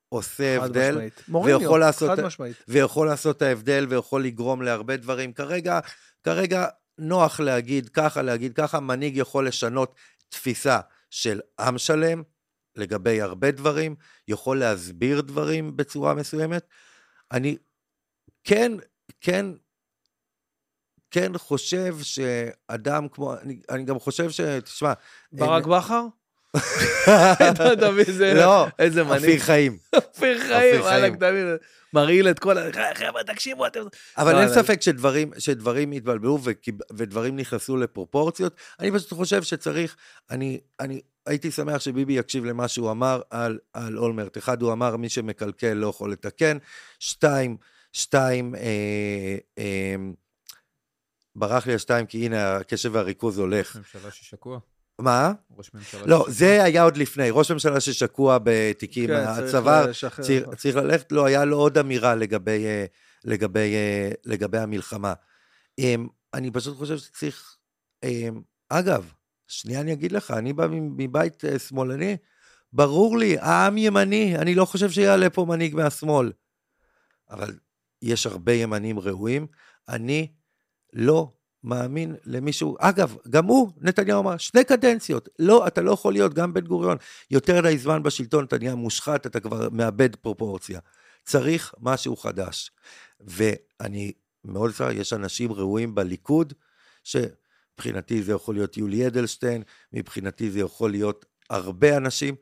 עושה 0.09 0.57
הבדל, 0.57 1.09
ויכול 1.45 1.79
לעשות, 1.79 2.19
ויכול 2.67 3.07
לעשות 3.07 3.37
את 3.37 3.41
ההבדל, 3.41 3.85
ויכול 3.89 4.23
לגרום 4.23 4.61
להרבה 4.61 4.97
דברים. 4.97 5.33
כרגע, 5.33 5.79
כרגע 6.23 6.67
נוח 6.97 7.39
להגיד 7.39 7.89
ככה, 7.89 8.21
להגיד 8.21 8.53
ככה, 8.53 8.79
מנהיג 8.79 9.17
יכול 9.17 9.47
לשנות 9.47 9.95
תפיסה 10.29 10.79
של 11.09 11.39
עם 11.59 11.77
שלם 11.77 12.23
לגבי 12.75 13.21
הרבה 13.21 13.51
דברים, 13.51 13.95
יכול 14.27 14.59
להסביר 14.59 15.21
דברים 15.21 15.77
בצורה 15.77 16.13
מסוימת. 16.13 16.67
אני 17.31 17.57
כן, 18.43 18.71
כן, 19.21 19.45
כן 21.11 21.37
חושב 21.37 21.95
שאדם 22.01 23.07
כמו, 23.09 23.33
אני, 23.33 23.61
אני 23.69 23.83
גם 23.83 23.99
חושב 23.99 24.29
ש... 24.29 24.41
תשמע... 24.41 24.93
ברק 25.31 25.65
בכר? 25.65 26.05
אתה 27.73 27.91
מבין, 27.91 28.37
לא, 28.37 28.67
איזה 28.79 29.03
מנהיג. 29.03 29.23
אופיר 29.23 29.39
חיים. 29.39 29.77
אופיר 29.95 30.39
חיים, 30.39 30.81
וואלכ, 30.81 31.15
תמיד 31.15 31.45
מרעיל 31.93 32.29
את 32.29 32.39
כל 32.39 32.57
ה... 32.57 32.61
חבר'ה, 32.95 33.23
תקשיבו, 33.23 33.67
אתם... 33.67 33.79
אבל 34.17 34.39
אין 34.39 34.49
ספק 34.49 34.79
שדברים 35.37 35.91
התבלבלו 35.91 36.39
ודברים 36.93 37.35
נכנסו 37.35 37.77
לפרופורציות. 37.77 38.55
אני 38.79 38.91
פשוט 38.91 39.13
חושב 39.13 39.43
שצריך, 39.43 39.95
אני 40.29 41.01
הייתי 41.25 41.51
שמח 41.51 41.81
שביבי 41.81 42.13
יקשיב 42.13 42.45
למה 42.45 42.67
שהוא 42.67 42.91
אמר 42.91 43.21
על 43.31 43.97
אולמרט. 43.97 44.37
אחד, 44.37 44.61
הוא 44.61 44.73
אמר, 44.73 44.97
מי 44.97 45.09
שמקלקל 45.09 45.73
לא 45.73 45.87
יכול 45.87 46.11
לתקן. 46.11 46.57
שתיים, 46.99 47.57
שתיים, 47.93 48.55
אה, 48.55 49.37
אה, 49.57 49.95
ברח 51.35 51.67
לי 51.67 51.73
השתיים, 51.73 52.05
כי 52.05 52.25
הנה, 52.25 52.55
הקשב 52.55 52.89
והריכוז 52.93 53.37
הולך. 53.37 53.75
ממשלה 53.75 54.11
ששקוע. 54.11 54.59
מה? 54.99 55.31
ראש 55.57 55.73
ממשלה 55.73 56.05
לא, 56.05 56.17
ששקוע. 56.17 56.33
זה 56.33 56.63
היה 56.63 56.83
עוד 56.83 56.97
לפני, 56.97 57.29
ראש 57.31 57.51
ממשלה 57.51 57.79
ששקוע 57.79 58.37
בתיקים, 58.43 59.07
כן, 59.07 59.25
הצבא 59.27 59.85
צריך, 60.21 60.49
צריך 60.57 60.75
ללכת, 60.75 61.11
לא, 61.11 61.25
היה 61.25 61.45
לו 61.45 61.57
עוד 61.57 61.77
אמירה 61.77 62.15
לגבי, 62.15 62.65
אה, 62.65 62.85
לגבי, 63.25 63.75
אה, 63.75 64.11
לגבי 64.25 64.57
המלחמה. 64.57 65.13
אמ, 65.79 66.07
אני 66.33 66.51
פשוט 66.51 66.77
חושב 66.77 66.97
שצריך, 66.97 67.55
אמ, 68.03 68.41
אגב, 68.69 69.11
שנייה 69.47 69.81
אני 69.81 69.93
אגיד 69.93 70.11
לך, 70.11 70.31
אני 70.31 70.53
בא 70.53 70.67
מבית 70.71 71.45
אה, 71.45 71.59
שמאלני, 71.59 72.17
ברור 72.73 73.17
לי, 73.17 73.37
העם 73.39 73.77
ימני, 73.77 74.37
אני 74.37 74.55
לא 74.55 74.65
חושב 74.65 74.89
שיעלה 74.89 75.29
פה 75.29 75.45
מנהיג 75.45 75.75
מהשמאל. 75.75 76.31
אבל 77.29 77.59
יש 78.01 78.25
הרבה 78.25 78.53
ימנים 78.53 78.99
ראויים, 78.99 79.47
אני 79.89 80.31
לא 80.93 81.31
מאמין 81.63 82.15
למישהו, 82.25 82.75
אגב, 82.79 83.15
גם 83.29 83.45
הוא, 83.45 83.71
נתניהו 83.81 84.21
אמר, 84.21 84.37
שני 84.37 84.63
קדנציות, 84.63 85.29
לא, 85.39 85.67
אתה 85.67 85.81
לא 85.81 85.91
יכול 85.91 86.13
להיות 86.13 86.33
גם 86.33 86.53
בן 86.53 86.65
גוריון, 86.65 86.97
יותר 87.31 87.61
מדי 87.61 87.77
זמן 87.77 88.03
בשלטון, 88.03 88.45
אתה 88.45 88.57
נהיה 88.57 88.75
מושחת, 88.75 89.25
אתה 89.25 89.39
כבר 89.39 89.69
מאבד 89.71 90.15
פרופורציה. 90.15 90.79
צריך 91.25 91.73
משהו 91.79 92.15
חדש. 92.15 92.71
ואני 93.19 94.11
מאוד 94.45 94.71
שמח, 94.71 94.87
יש 94.93 95.13
אנשים 95.13 95.51
ראויים 95.51 95.95
בליכוד, 95.95 96.53
שמבחינתי 97.03 98.23
זה 98.23 98.31
יכול 98.31 98.55
להיות 98.55 98.77
יולי 98.77 99.07
אדלשטיין, 99.07 99.63
מבחינתי 99.93 100.51
זה 100.51 100.59
יכול 100.59 100.91
להיות 100.91 101.25
הרבה 101.49 101.97
אנשים, 101.97 102.35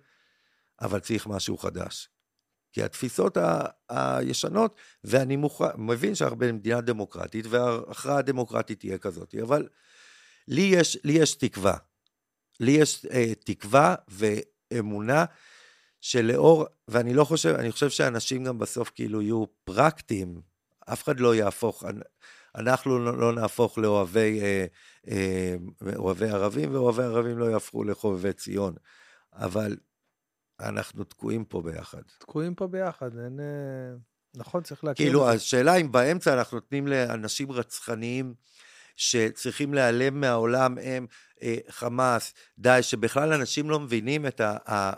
אבל 0.82 1.00
צריך 1.00 1.28
משהו 1.28 1.58
חדש. 1.58 2.10
כי 2.78 2.84
התפיסות 2.84 3.38
ה- 3.38 3.66
הישנות, 3.90 4.76
ואני 5.04 5.36
מוכן, 5.36 5.66
מבין 5.78 6.16
שאנחנו 6.16 6.38
במדינה 6.38 6.82
דמוקרטית, 6.82 7.46
וההכרעה 7.50 8.18
הדמוקרטית 8.18 8.80
תהיה 8.80 8.98
כזאת, 8.98 9.36
אבל 9.42 9.68
לי 10.48 10.62
יש, 10.62 10.98
לי 11.04 11.14
יש 11.14 11.36
תקווה. 11.36 11.78
לי 12.60 12.72
יש 12.72 13.06
אה, 13.06 13.34
תקווה 13.46 13.96
ואמונה 14.08 15.26
שלאור, 16.02 16.66
ואני 16.88 17.14
לא 17.14 17.24
חושב, 17.24 17.56
אני 17.60 17.72
חושב 17.72 17.90
שאנשים 17.90 18.44
גם 18.44 18.58
בסוף 18.58 18.92
כאילו 18.96 19.22
יהיו 19.22 19.46
פרקטיים, 19.64 20.42
אף 20.94 21.04
אחד 21.04 21.20
לא 21.20 21.36
יהפוך, 21.36 21.84
אנחנו 22.56 23.00
לא, 23.00 23.18
לא 23.18 23.34
נהפוך 23.34 23.78
לאוהבי 23.78 24.42
אה, 24.42 24.66
אה, 25.10 25.56
אוהבי 25.96 26.30
ערבים, 26.30 26.74
ואוהבי 26.74 27.04
ערבים 27.04 27.38
לא 27.38 27.46
יהפכו 27.46 27.84
לחובבי 27.84 28.34
ציון. 28.34 28.76
אבל 29.34 29.78
אנחנו 30.60 31.04
תקועים 31.04 31.46
פה 31.46 31.62
ביחד. 31.62 32.02
תקועים 32.20 32.56
פה 32.56 32.68
ביחד, 32.68 33.18
אין... 33.18 33.40
אה, 33.40 33.96
נכון, 34.36 34.64
צריך 34.64 34.84
להכיר. 34.84 35.06
כאילו. 35.06 35.30
השאלה 35.30 35.76
אם 35.76 35.92
באמצע 35.92 36.34
אנחנו 36.34 36.58
נותנים 36.58 36.88
לאנשים 36.88 37.52
רצחניים 37.52 38.34
שצריכים 38.96 39.74
להיעלם 39.74 40.22
מהעולם, 40.22 40.78
הם 40.82 41.08
אה, 41.42 41.58
חמאס, 41.70 42.34
דאעש, 42.60 42.92
שבכלל 42.92 43.34
אנשים 43.34 43.70
לא 43.70 43.80
מבינים 43.80 44.26
את 44.26 44.42
ה... 44.42 44.58
ה 44.72 44.94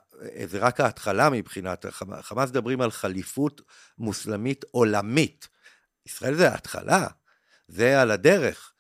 זה 0.46 0.60
רק 0.60 0.80
ההתחלה 0.80 1.30
מבחינת, 1.30 1.86
חמאס 2.22 2.50
מדברים 2.50 2.82
על 2.82 2.92
חליפות 2.92 3.62
מוסלמית 3.98 4.66
עולמית. 4.72 5.48
ישראל 6.06 6.36
זה 6.36 6.50
ההתחלה, 6.50 7.08
זה 7.68 8.02
על 8.02 8.12
הדרך. 8.12 8.74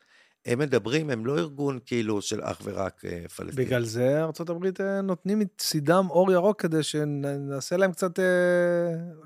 הם 0.45 0.59
מדברים, 0.59 1.09
הם 1.09 1.25
לא 1.25 1.37
ארגון 1.37 1.79
כאילו 1.85 2.21
של 2.21 2.41
אך 2.43 2.61
ורק 2.63 3.05
אה, 3.05 3.27
פלסטין. 3.35 3.65
בגלל 3.65 3.83
זה 3.83 4.23
ארה"ב 4.23 4.81
אה, 4.81 5.01
נותנים 5.01 5.39
מצידם 5.39 6.07
אור 6.09 6.31
ירוק 6.31 6.61
כדי 6.61 6.83
שנעשה 6.83 7.77
להם 7.77 7.91
קצת, 7.91 8.19
אה, 8.19 8.25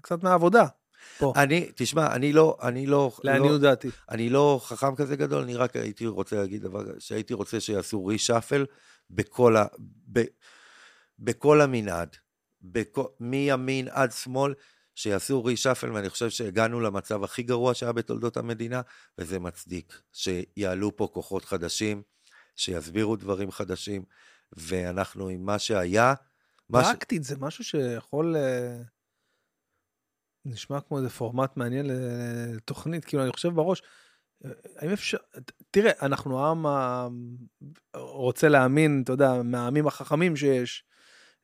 קצת 0.02 0.24
מהעבודה. 0.24 0.66
פה, 1.18 1.34
אני, 1.36 1.70
תשמע, 1.76 2.16
אני 2.16 2.34
לא, 2.34 2.58
אני 2.62 2.86
לא, 2.86 3.12
לא, 3.24 3.32
לעניות 3.32 3.62
דעתי. 3.62 3.90
אני 4.10 4.30
לא 4.30 4.62
חכם 4.64 4.96
כזה 4.96 5.16
גדול, 5.16 5.44
אני 5.44 5.56
רק 5.56 5.76
הייתי 5.76 6.08
רוצה 6.08 6.36
להגיד 6.36 6.62
דבר, 6.62 6.84
שהייתי 7.00 7.34
רוצה 7.34 7.60
שיעשו 7.60 8.06
רישאפל 8.06 8.66
בכל, 9.10 9.58
ה, 9.58 9.66
ב, 10.12 10.24
בכל 11.20 11.62
המנעד, 11.62 12.16
בכ, 12.62 13.00
מימין 13.20 13.88
עד 13.92 14.12
שמאל, 14.12 14.54
שיעשו 14.96 15.46
רישאפל, 15.46 15.92
ואני 15.92 16.10
חושב 16.10 16.30
שהגענו 16.30 16.80
למצב 16.80 17.24
הכי 17.24 17.44
גרוע 17.44 17.74
שהיה 17.74 17.92
בתולדות 17.92 18.38
המדינה, 18.38 18.82
וזה 19.18 19.40
מצדיק 19.40 20.02
שיעלו 20.12 20.98
פה 20.98 21.10
כוחות 21.14 21.46
חדשים, 21.46 22.02
שיסבירו 22.56 23.16
דברים 23.16 23.52
חדשים, 23.52 24.04
ואנחנו 24.58 25.28
עם 25.28 25.46
מה 25.46 25.60
שהיה, 25.60 26.14
מה 26.70 26.84
ש... 26.84 26.88
פרקטית 26.88 27.24
זה 27.24 27.36
משהו 27.38 27.64
שיכול... 27.64 28.36
אה, 28.36 28.82
נשמע 30.46 30.82
כמו 30.82 30.98
איזה 30.98 31.10
פורמט 31.10 31.58
מעניין 31.58 31.86
לתוכנית, 31.90 33.06
כאילו 33.06 33.24
אני 33.24 33.32
חושב 33.32 33.50
בראש, 33.50 33.82
אה, 34.46 34.52
האם 34.78 34.90
אפשר, 34.90 35.18
תראה, 35.72 35.92
אנחנו 36.02 36.46
עם 36.48 36.66
ה... 36.66 37.08
רוצה 37.96 38.50
להאמין, 38.50 39.02
אתה 39.04 39.14
יודע, 39.14 39.42
מהעמים 39.44 39.88
החכמים 39.88 40.36
שיש. 40.36 40.86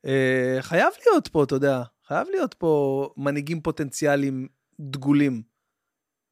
אה, 0.06 0.56
חייב 0.60 0.92
להיות 1.06 1.28
פה, 1.28 1.44
אתה 1.44 1.54
יודע, 1.54 1.82
חייב 2.06 2.28
להיות 2.30 2.54
פה 2.54 3.08
מנהיגים 3.16 3.60
פוטנציאליים 3.60 4.48
דגולים 4.80 5.42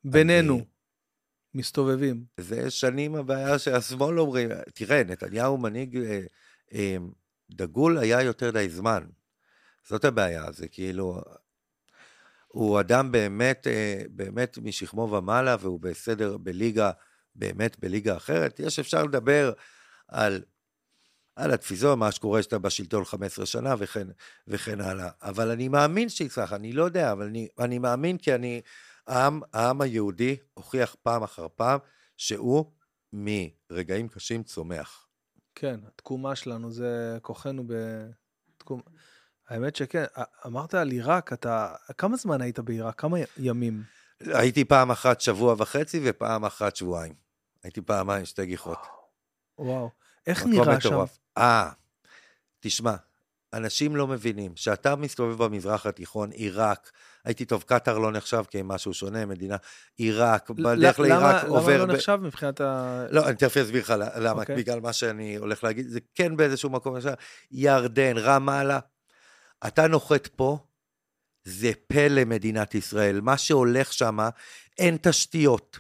בינינו, 0.05 0.55
אני- 0.55 0.65
מסתובבים. 1.55 2.25
זה 2.41 2.71
שנים 2.71 3.15
הבעיה 3.15 3.59
שהשמאל 3.59 4.21
אומרים, 4.21 4.49
תראה, 4.75 5.03
נתניהו 5.05 5.59
מנהיג 5.59 5.97
אה, 5.97 6.21
אה, 6.75 6.97
דגול 7.51 7.99
היה 7.99 8.23
יותר 8.23 8.51
די 8.51 8.69
זמן. 8.69 9.07
זאת 9.89 10.05
הבעיה, 10.05 10.53
זה 10.53 10.69
כאילו, 10.69 11.21
הוא 12.49 12.81
אדם 12.81 13.13
באמת, 13.13 13.67
אה, 13.67 14.03
באמת 14.11 14.59
משכמו 14.59 15.03
ומעלה, 15.13 15.57
והוא 15.61 15.81
בסדר, 15.81 16.37
בליגה, 16.37 16.91
באמת 17.35 17.79
בליגה 17.81 18.17
אחרת. 18.17 18.61
יש, 18.61 18.79
אפשר 18.79 19.05
לדבר 19.05 19.53
על, 20.09 20.43
על 21.39 21.53
התפיסות, 21.53 21.99
מה 21.99 22.13
שקורה 22.13 22.43
שאתה 22.43 22.59
בשלטון 22.59 23.05
15 23.05 23.47
שנה 23.47 23.75
וכן, 23.79 24.09
וכן 24.49 24.81
הלאה. 24.81 25.09
אבל 25.23 25.51
אני 25.51 25.69
מאמין 25.69 26.09
שיצלח, 26.09 26.53
אני 26.53 26.73
לא 26.73 26.85
יודע, 26.85 27.13
אבל 27.13 27.27
אני, 27.27 27.49
אני 27.59 27.79
מאמין 27.79 28.19
כי 28.19 28.35
אני, 28.35 28.61
העם, 29.07 29.41
העם 29.53 29.81
היהודי 29.81 30.37
הוכיח 30.55 30.97
פעם 31.03 31.23
אחר 31.23 31.47
פעם 31.57 31.79
שהוא 32.17 32.73
מרגעים 33.13 34.09
קשים 34.09 34.43
צומח. 34.43 35.07
כן, 35.55 35.81
התקומה 35.87 36.37
שלנו 36.37 36.71
זה 36.71 37.19
כוחנו 37.23 37.65
בתקומה. 38.57 38.83
האמת 39.49 39.77
שכן, 39.77 40.05
אמרת 40.47 40.75
על 40.75 40.91
עיראק, 40.91 41.33
אתה, 41.33 41.75
כמה 41.99 42.17
זמן 42.17 42.41
היית 42.41 42.59
בעיראק? 42.59 43.01
כמה 43.01 43.19
ימים? 43.37 43.83
הייתי 44.21 44.65
פעם 44.65 44.91
אחת 44.91 45.21
שבוע 45.21 45.55
וחצי 45.59 46.01
ופעם 46.05 46.45
אחת 46.45 46.77
שבועיים. 46.77 47.15
הייתי 47.65 47.81
פעמיים 47.81 48.25
שתי 48.25 48.47
גיחות. 48.47 48.79
וואו. 49.59 49.91
איך 50.27 50.47
נראה 50.47 50.81
שם? 50.81 51.05
אה, 51.39 51.71
תשמע, 52.61 52.95
אנשים 53.53 53.97
לא 53.97 54.07
מבינים, 54.07 54.55
כשאתה 54.55 54.97
מסתובב 54.97 55.45
במזרח 55.45 55.87
התיכון, 55.87 56.31
עיראק, 56.31 56.91
הייתי 57.25 57.45
טוב, 57.45 57.63
קטאר 57.67 57.99
לא 57.99 58.13
נחשב 58.13 58.43
כמשהו 58.51 58.95
שונה, 58.95 59.27
מדינה, 59.27 59.57
עיראק, 59.97 60.51
בדרך 60.51 60.99
למה- 61.01 61.09
לעיראק 61.09 61.45
למה 61.45 61.57
עובר... 61.57 61.79
לא 61.79 61.85
ב- 61.87 61.91
נחשב 61.93 62.19
מבחינת 62.23 62.61
ה... 62.61 63.05
לא, 63.11 63.29
אני 63.29 63.37
תכף 63.37 63.57
אסביר 63.57 63.83
לך 63.83 63.95
למה, 64.17 64.41
אוקיי. 64.41 64.57
בגלל 64.57 64.81
מה 64.81 64.93
שאני 64.93 65.37
הולך 65.37 65.65
להגיד, 65.65 65.89
זה 65.89 66.01
כן 66.15 66.37
באיזשהו 66.37 66.71
מקום, 66.71 66.97
עכשיו, 66.97 67.13
ירדן, 67.51 68.17
רמאללה, 68.19 68.79
אתה 69.67 69.87
נוחת 69.87 70.27
פה, 70.27 70.59
זה 71.45 71.71
פלא 71.87 72.25
מדינת 72.25 72.75
ישראל. 72.75 73.21
מה 73.21 73.37
שהולך 73.39 73.93
שם, 73.93 74.19
אין 74.79 74.97
תשתיות. 75.03 75.79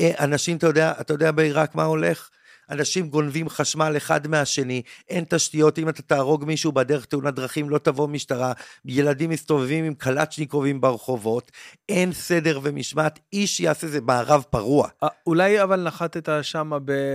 אה, 0.00 0.12
אנשים, 0.24 0.56
אתה 0.56 0.66
יודע, 0.66 0.92
אתה 1.00 1.12
יודע 1.14 1.32
בעיראק 1.32 1.74
מה 1.74 1.84
הולך? 1.84 2.30
אנשים 2.70 3.08
גונבים 3.08 3.48
חשמל 3.48 3.94
אחד 3.96 4.26
מהשני, 4.26 4.82
אין 5.08 5.24
תשתיות, 5.28 5.78
אם 5.78 5.88
אתה 5.88 6.02
תהרוג 6.02 6.44
מישהו 6.44 6.72
בדרך 6.72 7.04
תאונת 7.04 7.34
דרכים, 7.34 7.70
לא 7.70 7.78
תבוא 7.78 8.08
משטרה, 8.08 8.52
ילדים 8.84 9.30
מסתובבים 9.30 9.84
עם 9.84 9.94
קלצ'ניקובים 9.94 10.80
ברחובות, 10.80 11.52
אין 11.88 12.12
סדר 12.12 12.60
ומשמעת, 12.62 13.18
איש 13.32 13.60
יעשה 13.60 13.86
זה 13.86 14.00
מערב 14.00 14.44
פרוע. 14.50 14.88
אה, 15.02 15.08
אולי 15.26 15.62
אבל 15.62 15.82
נחתת 15.82 16.28
שם 16.42 16.72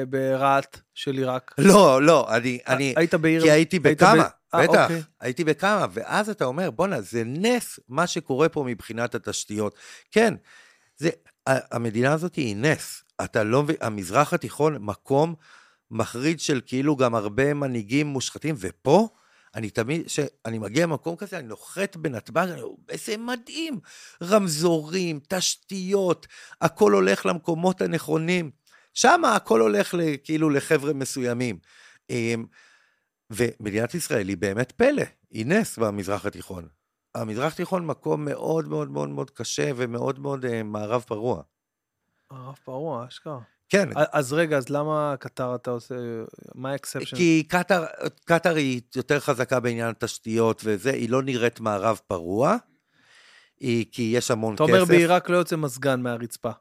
ברהט 0.09 0.79
של 0.93 1.17
עיראק. 1.17 1.55
לא, 1.57 2.01
לא, 2.01 2.35
אני, 2.35 2.59
אני, 2.67 2.93
היית 2.97 3.13
בעיר... 3.13 3.41
כי 3.41 3.51
הייתי 3.51 3.79
בכמה, 3.79 4.27
אה, 4.53 4.67
בטח, 4.67 4.83
אוקיי. 4.83 5.01
הייתי 5.21 5.43
בכמה, 5.43 5.85
ואז 5.93 6.29
אתה 6.29 6.45
אומר, 6.45 6.71
בואנה, 6.71 7.01
זה 7.01 7.23
נס 7.25 7.79
מה 7.89 8.07
שקורה 8.07 8.49
פה 8.49 8.63
מבחינת 8.63 9.15
התשתיות. 9.15 9.75
כן, 10.11 10.33
זה, 10.97 11.09
המדינה 11.45 12.13
הזאת 12.13 12.35
היא 12.35 12.55
נס. 12.55 13.03
אתה 13.23 13.43
לא 13.43 13.63
מבין, 13.63 13.75
המזרח 13.81 14.33
התיכון, 14.33 14.77
מקום 14.79 15.35
מחריד 15.91 16.39
של 16.39 16.61
כאילו 16.65 16.95
גם 16.95 17.15
הרבה 17.15 17.53
מנהיגים 17.53 18.07
מושחתים, 18.07 18.55
ופה, 18.59 19.07
אני 19.55 19.69
תמיד, 19.69 20.05
כשאני 20.05 20.59
מגיע 20.59 20.85
למקום 20.85 21.15
כזה, 21.15 21.39
אני 21.39 21.47
נוחת 21.47 21.95
בנתב"ג, 21.95 22.47
אני 22.47 22.61
אומר, 22.61 22.75
איזה 22.89 23.17
מדהים, 23.17 23.79
רמזורים, 24.23 25.19
תשתיות, 25.29 26.27
הכל 26.61 26.93
הולך 26.93 27.25
למקומות 27.25 27.81
הנכונים. 27.81 28.51
שם 28.93 29.25
הכל 29.25 29.61
הולך 29.61 29.95
כאילו 30.23 30.49
לחבר'ה 30.49 30.93
מסוימים. 30.93 31.57
אמ, 32.09 32.45
ומדינת 33.29 33.95
ישראל 33.95 34.27
היא 34.27 34.37
באמת 34.37 34.71
פלא, 34.71 35.03
היא 35.31 35.45
נס 35.45 35.77
במזרח 35.77 36.25
התיכון. 36.25 36.67
המזרח 37.15 37.53
התיכון 37.53 37.85
מקום 37.85 38.25
מאוד 38.25 38.67
מאוד 38.67 38.91
מאוד 38.91 39.09
מאוד 39.09 39.29
קשה 39.29 39.71
ומאוד 39.75 40.19
מאוד 40.19 40.45
אה, 40.45 40.63
מערב 40.63 41.03
פרוע. 41.07 41.41
הרב 42.31 42.55
פרוע, 42.63 43.05
אשכרה. 43.07 43.39
כן, 43.69 43.89
אז 43.95 44.33
רגע, 44.33 44.57
אז 44.57 44.69
למה 44.69 45.15
קטר 45.19 45.55
אתה 45.55 45.71
עושה... 45.71 45.95
מה 46.55 46.71
ה 46.71 46.75
exception? 46.75 47.15
כי 47.15 47.43
קטאר, 47.47 47.85
קטאר 48.25 48.55
היא 48.55 48.81
יותר 48.95 49.19
חזקה 49.19 49.59
בעניין 49.59 49.89
התשתיות 49.89 50.61
וזה, 50.65 50.91
היא 50.91 51.09
לא 51.09 51.23
נראית 51.23 51.59
מערב 51.59 51.99
פרוע, 52.07 52.55
היא, 53.59 53.85
כי 53.91 54.11
יש 54.15 54.31
המון 54.31 54.55
אתה 54.55 54.63
כסף. 54.63 54.73
אומר 54.73 54.85
בעיראק 54.85 55.29
לא 55.29 55.37
יוצא 55.37 55.55
מזגן 55.55 56.01
מהרצפה. 56.01 56.51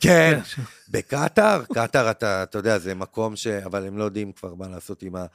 כן, 0.00 0.40
בקטאר, 0.92 1.64
קטאר 1.74 2.10
אתה, 2.10 2.42
אתה 2.42 2.58
יודע, 2.58 2.78
זה 2.78 2.94
מקום 2.94 3.36
ש... 3.36 3.46
אבל 3.46 3.86
הם 3.86 3.98
לא 3.98 4.04
יודעים 4.04 4.32
כבר 4.32 4.54
מה 4.54 4.68
לעשות 4.68 5.02
עם 5.02 5.16
ה... 5.16 5.26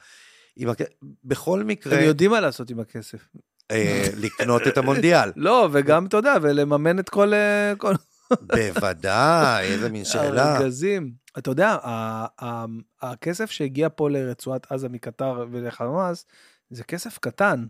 עם 0.56 0.68
הכ... 0.68 0.80
בכל 1.24 1.64
מקרה, 1.64 1.98
הם 1.98 2.04
יודעים 2.04 2.30
מה 2.30 2.40
לעשות 2.40 2.70
עם 2.70 2.80
הכסף. 2.80 3.28
אה, 3.70 4.08
לקנות 4.16 4.66
את 4.66 4.78
המונדיאל. 4.78 5.32
לא, 5.36 5.68
וגם, 5.72 6.06
אתה 6.06 6.16
יודע, 6.16 6.34
ולממן 6.42 6.98
את 6.98 7.08
כל... 7.08 7.32
בוודאי, 8.42 9.66
איזה 9.66 9.88
מין 9.90 10.04
שאלה. 10.12 10.44
הארגזים. 10.44 11.12
אתה 11.38 11.50
יודע, 11.50 11.76
הכסף 13.02 13.50
שהגיע 13.50 13.88
פה 13.96 14.10
לרצועת 14.10 14.72
עזה 14.72 14.88
מקטר 14.88 15.44
ולחמאס, 15.50 16.26
זה 16.70 16.84
כסף 16.84 17.18
קטן. 17.18 17.66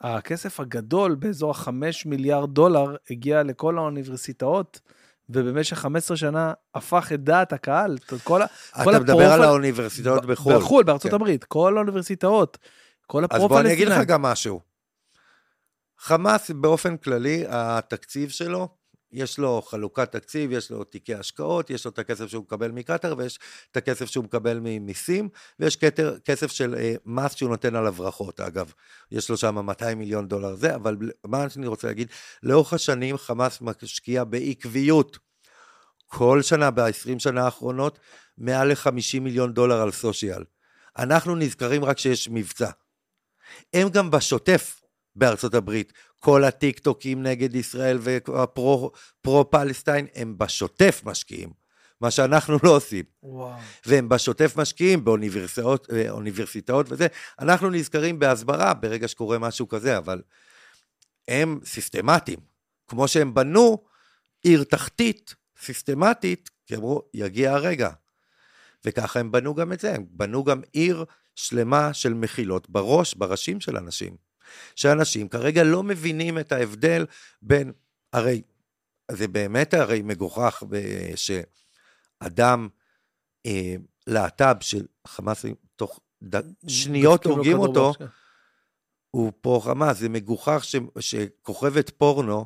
הכסף 0.00 0.60
הגדול 0.60 1.14
באזור 1.14 1.50
החמש 1.50 2.06
מיליארד 2.06 2.54
דולר 2.54 2.96
הגיע 3.10 3.42
לכל 3.42 3.78
האוניברסיטאות, 3.78 4.80
ובמשך 5.28 5.76
15 5.78 6.16
שנה 6.16 6.52
הפך 6.74 7.10
את 7.14 7.24
דעת 7.24 7.52
הקהל. 7.52 7.98
כל, 8.24 8.42
ה- 8.42 8.46
כל 8.84 8.90
אתה 8.90 9.00
מדבר 9.00 9.32
על 9.32 9.42
האוניברסיטאות 9.42 10.26
בחו"ל. 10.26 10.54
בחו"ל, 10.56 10.84
בארצות 10.84 11.10
כן. 11.10 11.14
הברית, 11.14 11.44
כל 11.44 11.76
האוניברסיטאות, 11.76 12.58
כל 13.06 13.24
אז 13.30 13.40
בוא 13.42 13.60
אני 13.60 13.72
אגיד 13.72 13.88
לך 13.88 13.92
הפרו-פלסטינאים. 13.92 14.04
גם 14.08 14.22
משהו. 14.22 14.60
חמאס 15.98 16.50
באופן 16.50 16.96
כללי, 16.96 17.44
התקציב 17.48 18.28
שלו, 18.30 18.68
יש 19.12 19.38
לו 19.38 19.62
חלוקת 19.62 20.12
תקציב, 20.12 20.52
יש 20.52 20.70
לו 20.70 20.84
תיקי 20.84 21.14
השקעות, 21.14 21.70
יש 21.70 21.84
לו 21.84 21.90
את 21.90 21.98
הכסף 21.98 22.26
שהוא 22.26 22.42
מקבל 22.42 22.70
מקטאר, 22.70 23.14
ויש 23.18 23.38
את 23.70 23.76
הכסף 23.76 24.06
שהוא 24.06 24.24
מקבל 24.24 24.58
ממיסים, 24.62 25.28
ויש 25.60 25.76
כתר, 25.76 26.18
כסף 26.24 26.52
של 26.52 26.74
אה, 26.74 26.94
מס 27.06 27.34
שהוא 27.34 27.50
נותן 27.50 27.76
על 27.76 27.86
הברחות, 27.86 28.40
אגב. 28.40 28.72
יש 29.12 29.30
לו 29.30 29.36
שם 29.36 29.58
200 29.58 29.98
מיליון 29.98 30.28
דולר 30.28 30.54
זה, 30.54 30.74
אבל 30.74 30.96
מה 31.26 31.50
שאני 31.50 31.66
רוצה 31.66 31.86
להגיד, 31.86 32.08
לאורך 32.42 32.72
השנים 32.72 33.18
חמאס 33.18 33.60
משקיע 33.60 34.24
בעקביות. 34.24 35.18
כל 36.06 36.42
שנה, 36.42 36.70
ב-20 36.70 37.18
שנה 37.18 37.44
האחרונות, 37.44 37.98
מעל 38.38 38.68
ל-50 38.68 39.20
מיליון 39.20 39.52
דולר 39.52 39.80
על 39.80 39.92
סושיאל. 39.92 40.44
אנחנו 40.98 41.34
נזכרים 41.34 41.84
רק 41.84 41.98
שיש 41.98 42.28
מבצע. 42.28 42.70
הם 43.74 43.88
גם 43.88 44.10
בשוטף 44.10 44.77
בארצות 45.18 45.54
הברית, 45.54 45.92
כל 46.18 46.44
הטיק 46.44 46.78
טוקים 46.78 47.22
נגד 47.22 47.54
ישראל 47.54 47.98
והפרו-פלסטיין, 48.00 50.06
הם 50.14 50.38
בשוטף 50.38 51.02
משקיעים, 51.04 51.50
מה 52.00 52.10
שאנחנו 52.10 52.58
לא 52.62 52.76
עושים. 52.76 53.04
וואו. 53.22 53.58
והם 53.86 54.08
בשוטף 54.08 54.56
משקיעים 54.56 55.04
באוניברסיטאות 55.04 55.88
אוניברסיטאות 56.10 56.86
וזה. 56.88 57.06
אנחנו 57.38 57.70
נזכרים 57.70 58.18
בהסברה 58.18 58.74
ברגע 58.74 59.08
שקורה 59.08 59.38
משהו 59.38 59.68
כזה, 59.68 59.98
אבל 59.98 60.22
הם 61.28 61.60
סיסטמטיים. 61.64 62.38
כמו 62.88 63.08
שהם 63.08 63.34
בנו 63.34 63.84
עיר 64.42 64.64
תחתית 64.64 65.34
סיסטמטית, 65.60 66.50
כי 66.66 66.76
אמרו, 66.76 67.02
יגיע 67.14 67.54
הרגע. 67.54 67.90
וככה 68.84 69.20
הם 69.20 69.32
בנו 69.32 69.54
גם 69.54 69.72
את 69.72 69.80
זה, 69.80 69.94
הם 69.94 70.06
בנו 70.10 70.44
גם 70.44 70.60
עיר 70.72 71.04
שלמה 71.34 71.94
של 71.94 72.14
מחילות 72.14 72.70
בראש, 72.70 73.14
בראשים 73.14 73.60
של 73.60 73.76
אנשים. 73.76 74.27
שאנשים 74.76 75.28
כרגע 75.28 75.64
לא 75.64 75.82
מבינים 75.82 76.38
את 76.38 76.52
ההבדל 76.52 77.06
בין, 77.42 77.72
הרי 78.12 78.42
זה 79.10 79.28
באמת 79.28 79.74
הרי 79.74 80.02
מגוחך 80.02 80.62
שאדם 81.14 82.68
אה, 83.46 83.74
להט"ב 84.06 84.56
של 84.60 84.86
חמאס, 85.06 85.44
תוך 85.76 86.00
ד... 86.22 86.40
שניות 86.68 87.24
הורגים 87.24 87.58
אותו, 87.58 87.92
כן. 87.98 88.06
הוא 89.10 89.32
פה 89.40 89.60
חמאס, 89.64 89.98
זה 89.98 90.08
מגוחך 90.08 90.64
ש... 90.64 90.76
שכוכבת 91.00 91.90
פורנו, 91.90 92.44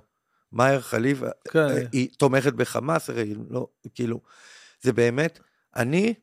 מאייר 0.53 0.81
חליב, 0.81 1.23
כן. 1.51 1.67
היא 1.93 2.09
תומכת 2.19 2.53
בחמאס, 2.53 3.11
הרי 3.11 3.35
לא, 3.51 3.67
כאילו, 3.95 4.21
זה 4.81 4.93
באמת, 4.93 5.39
אני, 5.77 6.15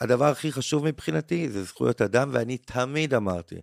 הדבר 0.00 0.24
הכי 0.24 0.52
חשוב 0.52 0.84
מבחינתי 0.84 1.48
זה 1.48 1.64
זכויות 1.64 2.02
אדם, 2.02 2.28
ואני 2.32 2.56
תמיד 2.58 3.14
אמרתי, 3.14 3.56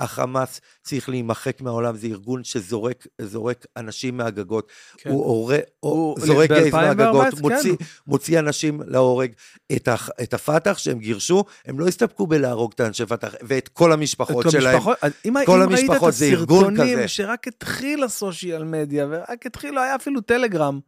החמאס 0.00 0.60
צריך 0.82 1.08
להימחק 1.08 1.60
מהעולם, 1.60 1.96
זה 1.96 2.06
ארגון 2.06 2.44
שזורק 2.44 3.06
זורק 3.22 3.66
אנשים 3.76 4.16
מהגגות, 4.16 4.68
כן. 4.96 5.10
הוא 5.10 5.24
הורה, 5.24 5.58
הוא- 5.80 6.16
זורק 6.20 6.48
גייז 6.48 6.74
מהגגות, 6.74 7.26
2014, 7.26 7.40
מוציא, 7.40 7.76
כן. 7.76 7.84
מוציא 8.06 8.38
אנשים 8.38 8.80
להורג. 8.86 9.32
את, 9.76 9.88
הח, 9.88 10.10
את 10.22 10.34
הפת"ח 10.34 10.78
שהם 10.78 10.98
גירשו, 10.98 11.44
הם 11.66 11.80
לא 11.80 11.88
הסתפקו 11.88 12.26
בלהרוג 12.26 12.72
את 12.74 12.80
האנשי 12.80 13.06
פת"ח, 13.06 13.34
ואת 13.42 13.68
כל 13.68 13.92
המשפחות 13.92 14.46
את 14.46 14.50
שלהם. 14.50 14.74
המשפחות- 14.74 14.96
אז 15.02 15.12
אם, 15.24 15.34
כל 15.46 15.62
אם 15.62 15.68
ראית 15.72 15.84
את 15.84 15.88
המשפחות 15.90 16.14
זה 16.14 16.24
ארגון 16.24 16.64
הסרטונים. 16.74 17.08
שרק 17.08 17.48
התחיל 17.48 18.04
הסושיאל 18.04 18.64
מדיה, 18.64 19.06
ורק 19.10 19.46
התחיל, 19.46 19.74
לא 19.74 19.80
היה 19.80 19.94
אפילו 19.94 20.20
טלגרם, 20.20 20.80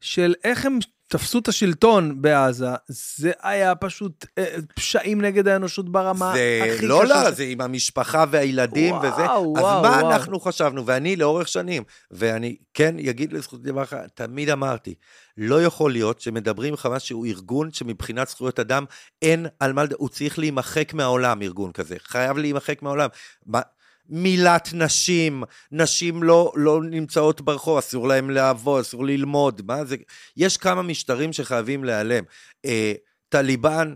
של 0.00 0.34
איך 0.44 0.66
הם 0.66 0.78
תפסו 1.08 1.38
את 1.38 1.48
השלטון 1.48 2.22
בעזה, 2.22 2.66
זה 2.88 3.32
היה 3.42 3.74
פשוט 3.74 4.26
אה, 4.38 4.56
פשעים 4.74 5.20
נגד 5.20 5.48
האנושות 5.48 5.88
ברמה 5.92 6.32
זה 6.34 6.60
הכי 6.76 6.86
לא, 6.86 7.00
קשה. 7.04 7.24
לא, 7.24 7.30
ש- 7.30 7.36
זה 7.36 7.44
עם 7.44 7.60
המשפחה 7.60 8.24
והילדים 8.30 8.94
וואו, 8.94 9.12
וזה. 9.12 9.22
אז 9.24 9.28
וואו, 9.30 9.82
מה 9.82 9.88
וואו. 9.88 10.12
אנחנו 10.12 10.40
חשבנו? 10.40 10.86
ואני 10.86 11.16
לאורך 11.16 11.48
שנים, 11.48 11.82
ואני 12.10 12.56
כן 12.74 12.98
אגיד 12.98 13.32
לזכותי 13.32 13.62
דבר 13.62 13.82
אחד, 13.82 14.06
תמיד 14.14 14.50
אמרתי, 14.50 14.94
לא 15.36 15.62
יכול 15.62 15.92
להיות 15.92 16.20
שמדברים 16.20 16.76
חמאס 16.76 17.02
שהוא 17.02 17.26
ארגון 17.26 17.72
שמבחינת 17.72 18.28
זכויות 18.28 18.60
אדם 18.60 18.84
אין 19.22 19.46
על 19.60 19.72
מה, 19.72 19.82
הוא 19.96 20.08
צריך 20.08 20.38
להימחק 20.38 20.94
מהעולם, 20.94 21.42
ארגון 21.42 21.72
כזה. 21.72 21.96
חייב 22.02 22.38
להימחק 22.38 22.82
מהעולם. 22.82 23.08
מה, 23.46 23.60
מילת 24.08 24.68
נשים, 24.72 25.42
נשים 25.72 26.22
לא, 26.22 26.52
לא 26.56 26.82
נמצאות 26.82 27.40
ברחוב, 27.40 27.78
אסור 27.78 28.08
להם 28.08 28.30
לעבוד, 28.30 28.80
אסור 28.80 29.04
ללמוד, 29.04 29.62
מה 29.64 29.84
זה? 29.84 29.96
יש 30.36 30.56
כמה 30.56 30.82
משטרים 30.82 31.32
שחייבים 31.32 31.84
להיעלם. 31.84 32.24
אה, 32.64 32.92
טליבן, 33.28 33.94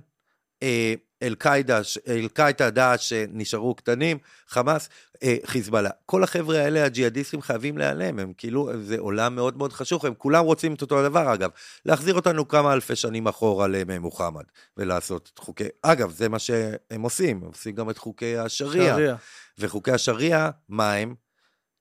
אה, 0.63 0.95
אל-קאעידה, 1.23 1.85
ש- 1.85 1.99
אל-קאעידה, 2.09 2.71
דאעש 2.71 3.09
שנשארו 3.09 3.75
קטנים, 3.75 4.19
חמאס, 4.49 4.89
אה, 5.23 5.37
חיזבאללה. 5.45 5.91
כל 6.07 6.23
החבר'ה 6.23 6.59
האלה, 6.59 6.85
הג'יהאדיסטים, 6.85 7.43
חייבים 7.43 7.79
להיעלם, 7.79 8.19
הם 8.19 8.33
כאילו, 8.39 8.71
זה 8.83 8.99
עולם 8.99 9.35
מאוד 9.35 9.57
מאוד 9.57 9.73
חשוך, 9.73 10.05
הם 10.05 10.15
כולם 10.15 10.45
רוצים 10.45 10.75
את 10.75 10.83
אותו 10.83 10.99
הדבר, 11.01 11.35
אגב. 11.35 11.51
להחזיר 11.87 12.15
אותנו 12.15 12.49
כמה 12.49 12.73
אלפי 12.73 12.97
שנים 12.97 13.29
אחורה 13.29 13.69
לימי 13.69 13.99
מוחמד, 13.99 14.45
ולעשות 14.77 15.31
את 15.35 15.39
חוקי... 15.39 15.65
אגב, 15.83 16.11
זה 16.11 16.29
מה 16.29 16.39
שהם 16.39 17.03
עושים, 17.03 17.41
עושים 17.41 17.75
גם 17.75 17.91
את 17.91 17.99
חוקי 17.99 18.37
השריעה. 18.37 18.97
שריעה. 18.97 19.17
וחוקי 19.59 19.93
השריעה, 19.93 20.51
מה 20.69 20.93
הם? 20.93 21.15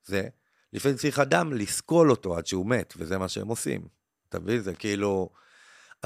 זה, 0.06 0.27
לפעמים 0.73 0.97
צריך 0.97 1.19
אדם 1.19 1.53
לסקול 1.53 2.11
אותו 2.11 2.38
עד 2.38 2.47
שהוא 2.47 2.65
מת, 2.65 2.93
וזה 2.97 3.17
מה 3.17 3.27
שהם 3.27 3.47
עושים. 3.47 3.88
אתה 4.30 4.39
מבין? 4.39 4.61
זה 4.61 4.73
כאילו... 4.73 5.30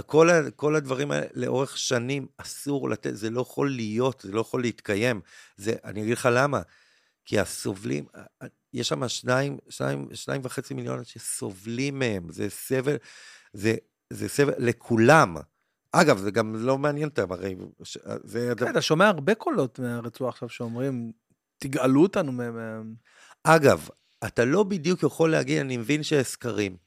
כל, 0.06 0.30
ה- 0.30 0.52
כל 0.56 0.76
הדברים 0.76 1.12
האלה 1.12 1.28
לאורך 1.34 1.78
שנים 1.78 2.28
אסור 2.38 2.90
לתת, 2.90 3.16
זה 3.16 3.30
לא 3.30 3.42
יכול 3.42 3.72
להיות, 3.72 4.22
זה 4.26 4.32
לא 4.32 4.42
יכול 4.42 4.62
להתקיים. 4.62 5.22
זה, 5.58 5.76
אני 5.84 6.02
אגיד 6.02 6.14
לך 6.14 6.30
למה. 6.32 6.62
כי 7.26 7.40
הסובלים, 7.40 8.06
יש 8.74 8.88
שם 8.88 9.08
שניים, 9.08 9.58
שניים, 9.70 10.08
שניים 10.14 10.42
וחצי 10.44 10.74
מיליון 10.74 11.04
שסובלים 11.04 12.00
מהם, 12.00 12.32
זה 12.32 12.50
סבל, 12.50 12.96
זה, 13.54 13.76
זה 14.10 14.30
סבל 14.30 14.54
לכולם. 14.58 15.36
אגב, 15.92 16.18
זה 16.18 16.32
גם 16.32 16.56
לא 16.56 16.78
מעניין 16.78 17.10
אותם, 17.10 17.32
הרי 17.32 17.56
זה... 18.24 18.54
כן, 18.58 18.72
אתה 18.72 18.82
שומע 18.82 19.08
הרבה 19.08 19.36
קולות 19.36 19.80
מהרצועה 19.80 20.30
עכשיו 20.30 20.50
שאומרים, 20.50 21.12
תגאלו 21.62 22.02
אותנו 22.02 22.32
מהם. 22.32 22.94
אגב, 23.44 23.88
אתה 24.28 24.46
לא 24.46 24.64
בדיוק 24.64 25.04
יכול 25.04 25.32
להגיד, 25.32 25.60
אני 25.60 25.78
מבין 25.78 26.04
שיש 26.04 26.28
סקרים. 26.28 26.78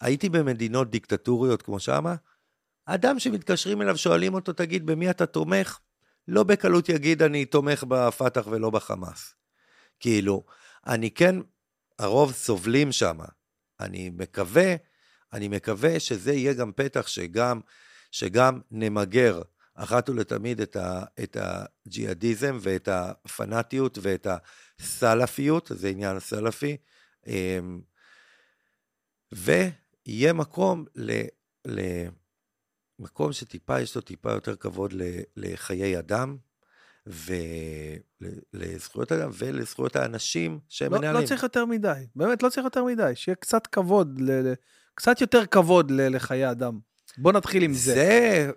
הייתי 0.00 0.28
במדינות 0.28 0.90
דיקטטוריות 0.90 1.62
כמו 1.62 1.80
שמה, 1.80 2.14
אדם 2.86 3.18
שמתקשרים 3.18 3.82
אליו, 3.82 3.96
שואלים 3.96 4.34
אותו, 4.34 4.52
תגיד, 4.52 4.86
במי 4.86 5.10
אתה 5.10 5.26
תומך? 5.26 5.78
לא 6.28 6.42
בקלות 6.42 6.88
יגיד, 6.88 7.22
אני 7.22 7.44
תומך 7.44 7.84
בפת"ח 7.88 8.46
ולא 8.50 8.70
בחמאס. 8.70 9.34
כאילו, 10.00 10.44
אני 10.86 11.10
כן, 11.10 11.36
הרוב 11.98 12.32
סובלים 12.32 12.92
שם. 12.92 13.18
אני 13.80 14.10
מקווה, 14.10 14.74
אני 15.32 15.48
מקווה 15.48 16.00
שזה 16.00 16.32
יהיה 16.32 16.52
גם 16.52 16.72
פתח 16.72 17.06
שגם, 17.06 17.60
שגם 18.10 18.60
נמגר 18.70 19.42
אחת 19.82 20.08
ולתמיד 20.08 20.60
את, 20.60 20.76
ה, 20.76 21.04
את 21.22 21.36
הג'יהאדיזם 21.40 22.58
ואת 22.60 22.88
הפנאטיות 22.92 23.98
ואת 24.02 24.26
הסלאפיות, 24.80 25.70
זה 25.74 25.88
עניין 25.88 26.20
סלאפי, 26.20 26.76
אמ, 27.26 27.80
ויהיה 29.32 30.32
מקום 30.32 30.84
ל... 30.94 31.22
ל 31.66 31.80
מקום 32.98 33.32
שטיפה, 33.32 33.80
יש 33.80 33.96
לו 33.96 34.00
טיפה 34.00 34.32
יותר 34.32 34.56
כבוד 34.56 34.92
ל, 34.92 35.02
לחיי 35.36 35.98
אדם, 35.98 36.36
ולזכויות 38.52 39.12
אדם 39.12 39.30
ולזכויות 39.34 39.96
האנשים 39.96 40.60
שהם 40.68 40.92
לא, 40.92 40.98
מנהלים. 40.98 41.22
לא 41.22 41.26
צריך 41.26 41.42
יותר 41.42 41.64
מדי, 41.64 42.06
באמת 42.16 42.42
לא 42.42 42.48
צריך 42.48 42.64
יותר 42.64 42.84
מדי, 42.84 43.12
שיהיה 43.14 43.36
קצת 43.36 43.66
כבוד, 43.66 44.20
ל, 44.20 44.30
ל, 44.30 44.54
קצת 44.94 45.20
יותר 45.20 45.46
כבוד 45.46 45.90
ל, 45.90 46.16
לחיי 46.16 46.50
אדם. 46.50 46.78
בוא 47.18 47.32
נתחיל 47.32 47.62
עם 47.62 47.72
זה. 47.72 47.94
זה, 47.94 48.50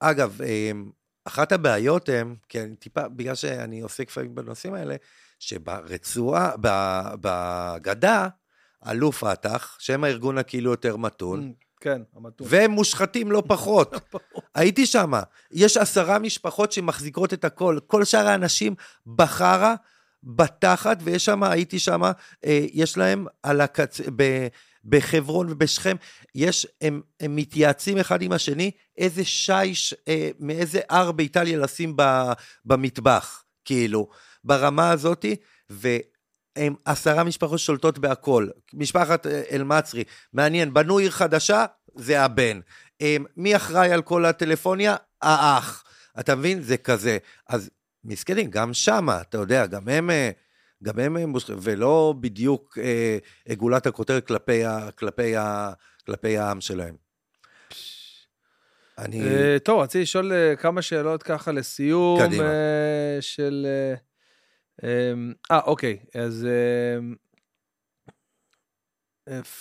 אגב, 0.00 0.40
אמ, 0.42 0.90
אחת 1.24 1.52
הבעיות 1.52 2.08
הן, 2.08 2.34
כי 2.48 2.60
אני 2.60 2.76
טיפה, 2.76 3.08
בגלל 3.08 3.34
שאני 3.34 3.80
עוסק 3.80 4.10
לפעמים 4.10 4.34
בנושאים 4.34 4.74
האלה, 4.74 4.96
שברצועה, 5.38 6.52
בגדה, 7.20 8.28
עלו 8.80 9.12
פת"ח, 9.12 9.76
שהם 9.80 10.04
הארגון 10.04 10.38
הכאילו 10.38 10.70
יותר 10.70 10.96
מתון, 10.96 11.52
כן, 11.80 12.02
המתון. 12.16 12.46
והם 12.50 12.70
מושחתים 12.70 13.32
לא 13.32 13.42
פחות. 13.46 13.94
הייתי 14.54 14.86
שם, 14.86 15.12
יש 15.50 15.76
עשרה 15.76 16.18
משפחות 16.18 16.72
שמחזיקות 16.72 17.32
את 17.32 17.44
הכל, 17.44 17.78
כל 17.86 18.04
שאר 18.04 18.26
האנשים 18.26 18.74
בחרא, 19.06 19.74
בתחת, 20.22 20.98
ויש 21.02 21.24
שם, 21.24 21.42
הייתי 21.42 21.78
שם, 21.78 22.02
אה, 22.44 22.66
יש 22.72 22.98
להם 22.98 23.26
על 23.42 23.60
הקצ... 23.60 24.00
ב... 24.16 24.46
בחברון 24.88 25.46
ובשכם, 25.50 25.96
יש, 26.34 26.66
הם, 26.80 27.00
הם 27.20 27.36
מתייעצים 27.36 27.98
אחד 27.98 28.22
עם 28.22 28.32
השני, 28.32 28.70
איזה 28.98 29.24
שיש, 29.24 29.94
אה, 30.08 30.30
מאיזה 30.40 30.80
הר 30.88 31.12
באיטליה 31.12 31.58
לשים 31.58 31.92
ב, 31.96 32.02
במטבח, 32.64 33.44
כאילו, 33.64 34.08
ברמה 34.44 34.90
הזאתי, 34.90 35.36
הם 36.56 36.74
עשרה 36.84 37.24
משפחות 37.24 37.58
שולטות 37.58 37.98
בהכל. 37.98 38.48
משפחת 38.74 39.26
אה, 39.26 39.42
אל-מצרי, 39.50 40.04
מעניין, 40.32 40.74
בנו 40.74 40.98
עיר 40.98 41.10
חדשה, 41.10 41.64
זה 41.94 42.22
הבן. 42.22 42.60
הם, 43.00 43.24
מי 43.36 43.56
אחראי 43.56 43.92
על 43.92 44.02
כל 44.02 44.24
הטלפוניה? 44.24 44.96
האח. 45.22 45.84
אתה 46.20 46.34
מבין? 46.34 46.62
זה 46.62 46.76
כזה. 46.76 47.18
אז 47.48 47.70
מסכנים, 48.04 48.50
גם 48.50 48.74
שמה, 48.74 49.20
אתה 49.20 49.38
יודע, 49.38 49.66
גם 49.66 49.88
הם... 49.88 50.10
אה, 50.86 50.92
גם 50.92 50.98
הם 50.98 51.28
מושכים, 51.28 51.56
ולא 51.60 52.14
בדיוק 52.20 52.78
אה, 52.78 53.54
גולת 53.54 53.86
הכותרת 53.86 54.26
כלפי, 54.26 54.64
ה, 54.64 54.90
כלפי, 54.90 55.36
ה, 55.36 55.72
כלפי 56.06 56.38
העם 56.38 56.60
שלהם. 56.60 56.94
אני... 58.98 59.20
Uh, 59.20 59.58
טוב, 59.58 59.80
רציתי 59.80 60.02
לשאול 60.02 60.32
uh, 60.32 60.56
כמה 60.56 60.82
שאלות 60.82 61.22
ככה 61.22 61.52
לסיום. 61.52 62.20
קדימה. 62.20 62.44
Uh, 62.44 63.20
של... 63.20 63.66
אה, 64.84 65.60
אוקיי, 65.64 65.98
אז... 66.14 66.48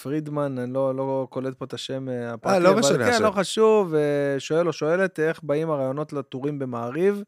פרידמן, 0.02 0.58
אני 0.58 0.74
לא, 0.74 0.95
לא 0.95 1.27
קולט 1.30 1.58
פה 1.58 1.66
את 1.66 1.74
השם 1.74 2.08
הפרטי, 2.10 2.64
לא 2.64 2.72
אבל 2.72 3.06
כן, 3.06 3.24
לא 3.24 3.32
חשוב, 3.32 3.94
שואל 4.40 4.68
או 4.68 4.74
שואלת 4.74 5.19
איך 5.19 5.44
באים 5.44 5.69
הרעיונות 5.69 6.14
לטורים 6.14 6.60
במעריב, 6.60 7.24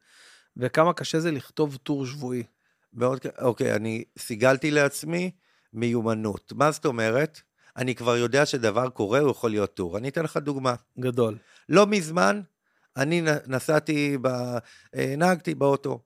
וכמה 0.58 0.94
קשה 0.94 1.20
זה 1.20 1.32
לכתוב 1.32 1.78
טור 1.84 2.06
שבועי. 2.06 2.44
מאוד, 2.94 3.20
אוקיי, 3.42 3.76
אני 3.76 4.04
סיגלתי 4.18 4.72
לעצמי 4.72 5.32
מיומנות. 5.74 6.54
מה 6.56 6.72
זאת 6.72 6.86
אומרת? 6.86 7.42
אני 7.78 7.96
כבר 7.96 8.18
יודע 8.18 8.46
שדבר 8.46 8.90
קורה, 8.90 9.20
הוא 9.20 9.32
יכול 9.32 9.50
להיות 9.50 9.74
טור. 9.74 9.98
אני 9.98 10.10
אתן 10.10 10.24
לך 10.24 10.38
דוגמה. 10.38 10.76
גדול. 11.00 11.38
לא 11.70 11.88
מזמן, 11.88 12.42
אני 12.98 13.22
נסעתי, 13.48 14.18
ב... 14.22 14.28
אה, 14.96 15.14
נהגתי 15.18 15.56
באוטו, 15.56 16.00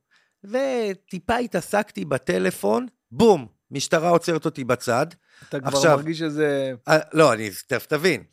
וטיפה 0.43 1.37
התעסקתי 1.37 2.05
בטלפון, 2.05 2.87
בום, 3.11 3.47
משטרה 3.71 4.09
עוצרת 4.09 4.45
אותי 4.45 4.63
בצד. 4.63 5.05
אתה 5.49 5.59
כבר 5.59 5.69
עכשיו, 5.69 5.97
מרגיש 5.97 6.19
שזה... 6.19 6.73
אה, 6.87 6.99
לא, 7.13 7.33
אני, 7.33 7.49
תכף 7.67 7.85
תבין. 7.85 8.23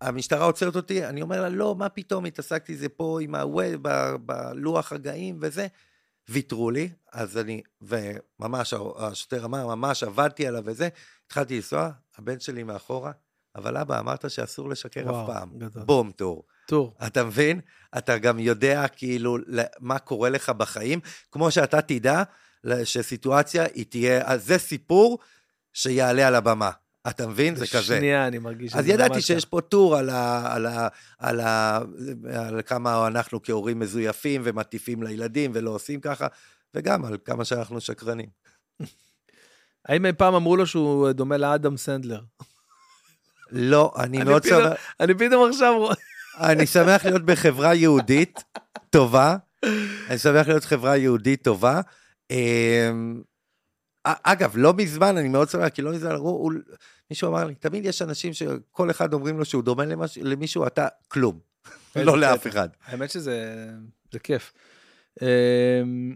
המשטרה 0.00 0.44
עוצרת 0.44 0.76
אותי, 0.76 1.06
אני 1.06 1.22
אומר 1.22 1.42
לה, 1.42 1.48
לא, 1.48 1.74
מה 1.74 1.88
פתאום, 1.88 2.24
התעסקתי 2.24 2.76
זה 2.76 2.88
פה 2.88 3.18
עם 3.22 3.34
הווב, 3.34 3.88
בלוח 4.20 4.92
הגאים 4.92 5.38
וזה. 5.40 5.66
ויתרו 6.28 6.70
לי, 6.70 6.88
אז 7.12 7.38
אני, 7.38 7.62
וממש, 7.82 8.74
השוטר 8.96 9.44
אמר, 9.44 9.66
ממש 9.66 10.02
עבדתי 10.02 10.46
עליו 10.46 10.62
וזה, 10.66 10.88
התחלתי 11.26 11.56
לנסוע, 11.56 11.90
הבן 12.18 12.40
שלי 12.40 12.62
מאחורה, 12.62 13.12
אבל 13.56 13.76
אבא, 13.76 13.98
אמרת 13.98 14.30
שאסור 14.30 14.68
לשקר 14.68 15.02
וואו, 15.06 15.22
אף 15.22 15.26
פעם. 15.26 15.58
גדול. 15.58 15.82
בום, 15.82 16.10
טור. 16.10 16.44
טור. 16.66 16.94
אתה 17.06 17.24
מבין? 17.24 17.60
אתה 17.98 18.18
גם 18.18 18.38
יודע 18.38 18.88
כאילו 18.88 19.36
מה 19.80 19.98
קורה 19.98 20.30
לך 20.30 20.50
בחיים, 20.50 21.00
כמו 21.32 21.50
שאתה 21.50 21.82
תדע 21.82 22.22
שסיטואציה 22.84 23.64
היא 23.74 23.86
תהיה, 23.88 24.22
אז 24.24 24.44
זה 24.46 24.58
סיפור 24.58 25.18
שיעלה 25.72 26.26
על 26.26 26.34
הבמה. 26.34 26.70
אתה 27.08 27.26
מבין? 27.26 27.56
זה 27.56 27.66
כזה. 27.66 27.96
שנייה, 27.96 28.26
אני 28.26 28.38
מרגיש 28.38 28.72
שזה 28.72 28.82
ממש... 28.82 28.90
אז 28.90 28.94
ידעתי 28.94 29.22
שיש 29.22 29.44
פה 29.44 29.60
טור 29.60 29.96
על, 29.96 30.10
ה, 30.10 30.54
על, 30.54 30.66
ה, 30.66 30.88
על, 31.18 31.40
ה, 31.40 31.80
על 32.34 32.62
כמה 32.62 33.06
אנחנו 33.06 33.42
כהורים 33.42 33.78
מזויפים 33.78 34.42
ומטיפים 34.44 35.02
לילדים 35.02 35.50
ולא 35.54 35.70
עושים 35.70 36.00
ככה, 36.00 36.26
וגם 36.74 37.04
על 37.04 37.16
כמה 37.24 37.44
שאנחנו 37.44 37.80
שקרנים. 37.80 38.28
האם 39.88 40.06
אי 40.06 40.12
פעם 40.12 40.34
אמרו 40.34 40.56
לו 40.56 40.66
שהוא 40.66 41.12
דומה 41.12 41.36
לאדם 41.36 41.76
סנדלר? 41.76 42.20
לא, 43.50 43.92
אני 43.98 44.24
מאוד 44.24 44.44
שמח... 44.44 44.72
אני 45.00 45.14
פתאום 45.14 45.48
עכשיו... 45.48 45.72
אני 46.40 46.66
שמח 46.66 47.04
להיות 47.04 47.22
בחברה 47.22 47.74
יהודית 47.74 48.44
טובה. 48.90 49.36
אני 50.08 50.18
שמח 50.18 50.48
להיות 50.48 50.64
חברה 50.64 50.96
יהודית 50.96 51.44
טובה. 51.44 51.80
אמ, 52.30 53.22
אגב, 54.04 54.52
לא 54.56 54.74
מזמן, 54.74 55.16
אני 55.16 55.28
מאוד 55.28 55.48
שמח, 55.48 55.68
כי 55.68 55.82
לא 55.82 55.92
מזמן 55.92 56.10
אמרו, 56.10 56.50
מישהו 57.10 57.28
אמר 57.28 57.44
לי, 57.44 57.54
תמיד 57.54 57.84
יש 57.84 58.02
אנשים 58.02 58.32
שכל 58.32 58.90
אחד 58.90 59.12
אומרים 59.12 59.38
לו 59.38 59.44
שהוא 59.44 59.62
דומה 59.62 59.84
למש... 59.84 60.18
למישהו, 60.18 60.66
אתה 60.66 60.88
כלום. 61.08 61.38
לא 61.96 62.18
לאף 62.18 62.46
אחד. 62.46 62.68
האמת 62.84 63.10
שזה 63.10 63.68
כיף. 64.22 64.52
אמ, 65.22 66.14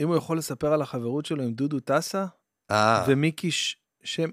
אם 0.00 0.08
הוא 0.08 0.16
יכול 0.16 0.38
לספר 0.38 0.72
על 0.72 0.82
החברות 0.82 1.26
שלו 1.26 1.42
עם 1.42 1.52
דודו 1.52 1.80
טסה, 1.80 2.26
אה. 2.70 3.04
ומיקי 3.08 3.50
שם... 4.04 4.30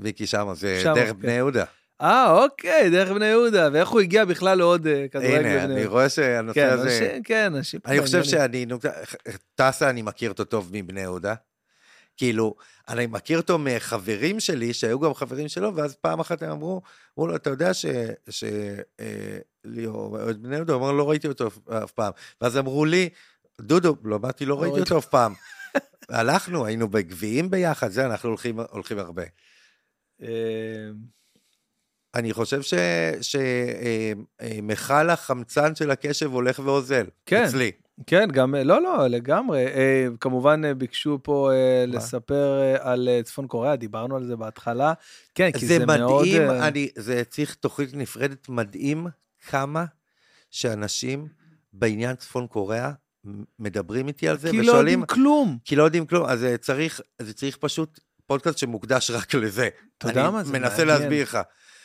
מיקי 0.00 0.26
שמה, 0.26 0.54
זה 0.54 0.82
דרך 0.84 1.08
כן. 1.08 1.18
בני 1.20 1.32
יהודה. 1.32 1.64
אה, 2.00 2.30
אוקיי, 2.30 2.90
דרך 2.90 3.10
בני 3.10 3.26
יהודה, 3.26 3.68
ואיך 3.72 3.88
הוא 3.88 4.00
הגיע 4.00 4.24
בכלל 4.24 4.58
לעוד 4.58 4.86
אה, 4.86 5.06
כדורגל 5.08 5.38
בני 5.38 5.48
יהודה. 5.48 5.64
הנה, 5.64 5.74
אני 5.74 5.86
רואה 5.86 6.08
שהנושא 6.08 6.60
כן, 6.60 6.72
הזה... 6.72 7.18
כן, 7.24 7.54
אנשים... 7.54 7.80
אני 7.86 8.00
חושב 8.02 8.24
שאני... 8.24 8.66
טסה, 9.54 9.90
אני 9.90 10.02
מכיר 10.02 10.30
אותו 10.30 10.44
טוב 10.44 10.70
מבני 10.72 11.00
יהודה. 11.00 11.34
כאילו, 12.16 12.54
אני 12.88 13.06
מכיר 13.06 13.38
אותו 13.40 13.58
מחברים 13.58 14.40
שלי, 14.40 14.74
שהיו 14.74 15.00
גם 15.00 15.14
חברים 15.14 15.48
שלו, 15.48 15.76
ואז 15.76 15.94
פעם 15.94 16.20
אחת 16.20 16.42
הם 16.42 16.50
אמרו, 16.50 16.82
אמרו 17.18 17.28
לו, 17.28 17.36
אתה 17.36 17.50
יודע 17.50 17.74
ש... 17.74 17.86
ש... 18.30 18.44
אה, 19.00 19.38
ליאור, 19.64 20.18
בני 20.32 20.56
יהודה, 20.56 20.72
הוא 20.72 20.82
אמר, 20.82 20.92
לא 20.92 21.10
ראיתי 21.10 21.28
אותו 21.28 21.46
אף 21.84 21.90
פעם. 21.90 22.12
ואז 22.40 22.58
אמרו 22.58 22.84
לי, 22.84 23.08
דודו, 23.60 23.96
לא 24.04 24.18
לא, 24.22 24.46
לא 24.46 24.62
ראיתי 24.62 24.80
אותו 24.80 24.98
אף 24.98 25.06
פעם. 25.06 25.34
הלכנו, 26.08 26.66
היינו 26.66 26.88
בגביעים 26.88 27.50
ביחד, 27.50 27.88
זה, 27.88 28.06
אנחנו 28.06 28.28
הולכים, 28.28 28.60
הולכים 28.60 28.98
הרבה. 28.98 29.22
אמ, 30.20 30.26
אני 32.14 32.32
חושב 32.32 32.62
שמכל 33.20 34.92
אה, 34.92 35.08
אה, 35.08 35.12
החמצן 35.12 35.74
של 35.74 35.90
הקשב 35.90 36.32
הולך 36.32 36.58
ואוזל, 36.58 37.06
כן, 37.26 37.44
אצלי. 37.44 37.72
כן, 38.06 38.28
גם, 38.32 38.54
לא, 38.54 38.82
לא, 38.82 39.06
לגמרי. 39.06 39.66
אה, 39.66 40.06
כמובן 40.20 40.78
ביקשו 40.78 41.18
פה 41.22 41.50
מה? 41.50 41.96
לספר 41.96 42.76
על 42.80 43.08
צפון 43.24 43.46
קוריאה, 43.46 43.76
דיברנו 43.76 44.16
על 44.16 44.24
זה 44.24 44.36
בהתחלה. 44.36 44.92
כן, 45.34 45.50
כי 45.52 45.66
זה, 45.66 45.78
זה 45.78 45.86
מדהים, 45.86 46.00
מאוד... 46.00 46.28
זה 46.28 46.46
מדהים, 46.46 46.62
אני, 46.62 46.88
זה 46.96 47.22
צריך 47.24 47.54
תוכנית 47.54 47.94
נפרדת, 47.94 48.48
מדהים 48.48 49.06
כמה 49.48 49.84
שאנשים 50.50 51.28
בעניין 51.72 52.16
צפון 52.16 52.46
קוריאה 52.46 52.92
מדברים 53.58 54.08
איתי 54.08 54.28
על 54.28 54.38
זה, 54.38 54.50
כי 54.50 54.60
ושואלים... 54.60 54.66
כי 54.66 54.72
לא 54.72 54.78
יודעים 54.78 55.06
כלום. 55.06 55.58
כי 55.64 55.76
לא 55.76 55.82
יודעים 55.82 56.06
כלום, 56.06 56.26
אז 56.26 56.46
צריך, 56.60 57.00
זה 57.22 57.34
צריך 57.34 57.56
פשוט 57.56 58.00
פודקאסט 58.26 58.58
שמוקדש 58.58 59.10
רק 59.10 59.34
לזה. 59.34 59.68
אתה 59.98 60.08
יודע 60.08 60.30
מה 60.30 60.44
זה. 60.44 60.50
אני 60.50 60.58
מנסה 60.58 60.84
להסביר 60.84 61.22
לך. 61.22 61.38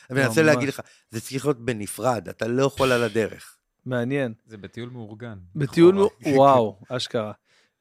אני 0.10 0.20
מנסה 0.20 0.42
להגיד 0.42 0.70
לך, 0.70 0.82
זה 1.12 1.22
צריך 1.22 1.46
להיות 1.46 1.66
בנפרד, 1.66 2.30
אתה 2.30 2.48
לא 2.48 2.66
יכול 2.66 2.92
על 2.92 3.04
הדרך. 3.04 3.56
מעניין. 3.90 4.34
זה 4.46 4.58
בטיול 4.58 4.90
מאורגן. 4.90 5.38
בטיול, 5.56 5.96
מאורגן, 5.96 6.34
וואו, 6.36 6.80
אשכרה. 6.90 7.32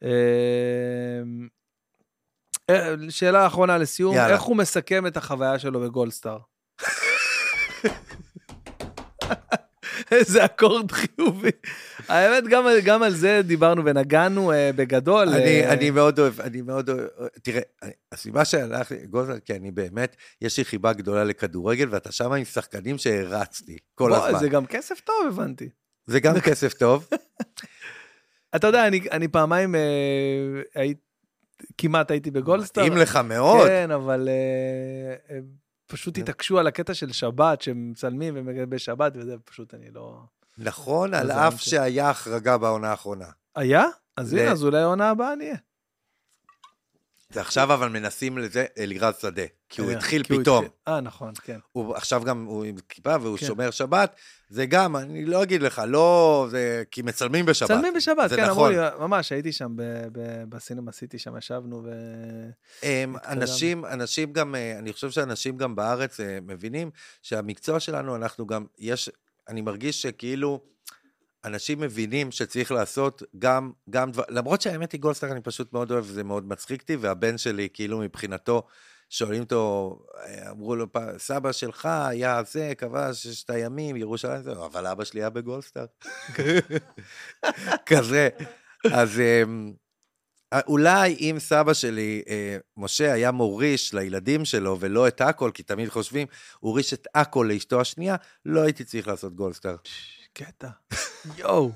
אמ, 0.03 0.09
אה, 2.71 2.95
שאלה 3.11 3.47
אחרונה 3.47 3.79
לסיום, 3.79 4.15
יאללה. 4.15 4.35
איך 4.35 4.43
הוא 4.43 4.57
מסכם 4.57 5.07
את 5.07 5.17
החוויה 5.17 5.59
שלו 5.59 5.81
בגולדסטאר? 5.81 6.39
איזה 10.11 10.45
אקורד 10.45 10.93
חיובי. 10.93 11.51
האמת, 12.09 12.45
גם, 12.49 12.65
גם 12.85 13.03
על 13.03 13.15
זה 13.15 13.41
דיברנו 13.45 13.85
ונגענו 13.85 14.53
uh, 14.53 14.55
בגדול. 14.77 15.29
אני, 15.29 15.67
uh... 15.67 15.73
אני 15.73 15.91
מאוד 15.91 16.19
אוהב, 16.19 16.41
אני 16.41 16.63
מאוד 16.63 16.91
אוהב, 16.91 17.09
תראה, 17.43 17.61
הסיבה 18.13 18.45
שהלכתי, 18.45 19.07
גוזר, 19.07 19.39
כי 19.39 19.55
אני 19.55 19.71
באמת, 19.71 20.17
יש 20.41 20.59
לי 20.59 20.65
חיבה 20.65 20.93
גדולה 20.93 21.25
לכדורגל, 21.25 21.89
ואתה 21.91 22.13
שם 22.13 22.33
עם 22.33 22.45
שחקנים 22.45 22.99
שהרצתי 22.99 23.79
כל 23.95 24.11
בוא, 24.11 24.27
הזמן. 24.27 24.39
זה 24.39 24.49
גם 24.49 24.67
כסף 24.67 25.01
טוב, 25.01 25.27
הבנתי. 25.29 25.69
זה 26.09 26.21
גם 26.21 26.41
כסף 26.49 26.75
טוב. 26.75 27.09
אתה 28.57 28.67
יודע, 28.67 28.87
אני, 28.87 29.01
אני 29.13 29.29
פעמיים 29.29 29.75
אה, 29.75 29.81
היית, 30.75 30.99
כמעט 31.79 32.11
הייתי 32.11 32.31
בגולדסטאר. 32.31 32.83
מתאים 32.85 32.99
לך 32.99 33.17
מאוד. 33.17 33.67
כן, 33.67 33.91
אבל... 33.91 34.29
אה, 34.29 35.35
אה, 35.35 35.41
פשוט 35.87 36.17
כן. 36.17 36.23
התעקשו 36.23 36.59
על 36.59 36.67
הקטע 36.67 36.95
של 36.95 37.13
שבת, 37.13 37.63
שהם 37.63 37.91
מצלמים 37.91 38.49
בשבת, 38.69 39.13
וזה 39.17 39.37
פשוט 39.45 39.75
אני 39.75 39.91
לא... 39.91 40.23
נכון, 40.59 41.15
על 41.15 41.31
אף 41.31 41.61
שהיה 41.61 42.11
החרגה 42.11 42.59
בעונה 42.59 42.91
האחרונה. 42.91 43.27
היה? 43.57 43.85
אז 44.17 44.33
הנה, 44.33 44.53
אז 44.53 44.65
אולי 44.65 44.79
העונה 44.79 45.11
הבאה 45.11 45.35
נהיה. 45.35 45.57
זה 47.33 47.41
עכשיו 47.41 47.75
אבל 47.75 47.89
מנסים 47.89 48.39
לזה 48.39 48.67
אלירז 48.79 49.15
שדה, 49.21 49.43
כי 49.69 49.83
הוא 49.83 49.91
התחיל 49.91 50.23
פתאום. 50.23 50.65
אה, 50.89 51.01
נכון, 51.01 51.33
כן. 51.43 51.59
הוא 51.73 51.95
עכשיו 51.95 52.23
גם, 52.25 52.45
הוא 52.45 52.65
עם 52.65 52.77
כיפה 52.89 53.17
והוא 53.21 53.39
כן. 53.39 53.47
שומר 53.47 53.71
שבת, 53.71 54.17
זה 54.49 54.67
גם, 54.67 54.97
אני 54.97 55.25
לא 55.25 55.43
אגיד 55.43 55.63
לך, 55.63 55.83
לא, 55.87 56.47
זה 56.51 56.83
כי 56.91 57.03
מצלמים 57.03 57.47
בשבת. 57.47 57.71
מצלמים 57.71 57.95
בשבת, 57.95 58.33
כן, 58.33 58.45
אמרו 58.45 58.69
לי, 58.69 58.77
ממש, 58.99 59.33
הייתי 59.33 59.53
שם 59.53 59.77
בסינמה 60.49 60.93
סיטי, 60.93 61.19
שם 61.19 61.37
ישבנו 61.37 61.83
ו... 61.85 61.91
אנשים, 63.27 63.85
אנשים 63.85 64.33
גם, 64.33 64.55
אה, 64.55 64.79
אני 64.79 64.93
חושב 64.93 65.11
שאנשים 65.11 65.57
גם 65.57 65.77
בארץ 65.77 66.21
אה, 66.21 66.39
מבינים 66.43 66.91
שהמקצוע 67.23 67.81
שלנו, 67.81 68.17
אנחנו 68.17 68.47
גם, 68.47 68.67
יש, 68.79 69.11
אני 69.49 69.61
מרגיש 69.61 70.03
שכאילו... 70.03 70.61
אנשים 71.45 71.81
מבינים 71.81 72.31
שצריך 72.31 72.73
לעשות 72.73 73.23
גם, 73.39 73.73
גם 73.91 74.11
דבר, 74.11 74.23
למרות 74.29 74.61
שהאמת 74.61 74.93
היא 74.93 75.01
גולדסטאר 75.01 75.33
אני 75.33 75.41
פשוט 75.41 75.73
מאוד 75.73 75.93
אוהב, 75.93 76.05
זה 76.05 76.25
מאוד 76.25 76.49
מצחיק 76.49 76.81
אותי, 76.81 76.97
והבן 76.97 77.39
שלי, 77.39 77.69
כאילו 77.73 77.99
מבחינתו, 77.99 78.63
שואלים 79.11 79.43
אותו, 79.43 79.99
אמרו 80.51 80.77
לו, 80.77 80.87
סבא 81.19 81.53
שלך 81.53 81.87
היה 81.87 82.43
זה, 82.43 82.73
כבש 82.79 83.23
ששת 83.27 83.51
הימים, 83.51 83.97
ירושלים, 83.97 84.43
זה, 84.43 84.53
אבל 84.53 84.87
אבא 84.87 85.05
שלי 85.05 85.21
היה 85.21 85.31
בגולדסטאר. 85.31 85.87
כזה. 87.89 88.29
אז, 88.93 89.21
אמ, 89.21 89.73
אה, 90.53 90.61
אולי 90.67 91.17
אם 91.21 91.37
סבא 91.39 91.75
שלי, 91.75 92.23
אה, 92.29 92.57
משה, 92.77 93.13
היה 93.13 93.31
מוריש 93.31 93.95
לילדים 93.95 94.45
שלו 94.45 94.77
ולא 94.81 95.09
את 95.09 95.21
הכל, 95.21 95.51
כי 95.55 95.63
תמיד 95.63 95.89
חושבים, 95.89 96.27
הוריש 96.61 96.95
את 96.95 97.07
הכל 97.15 97.49
לאשתו 97.53 97.81
השנייה, 97.81 98.17
לא 98.45 98.61
הייתי 98.61 98.85
צריך 98.85 99.09
לעשות 99.09 99.35
גולדסטאר. 99.35 99.77
קטע. 100.33 100.69
יואו. 101.39 101.71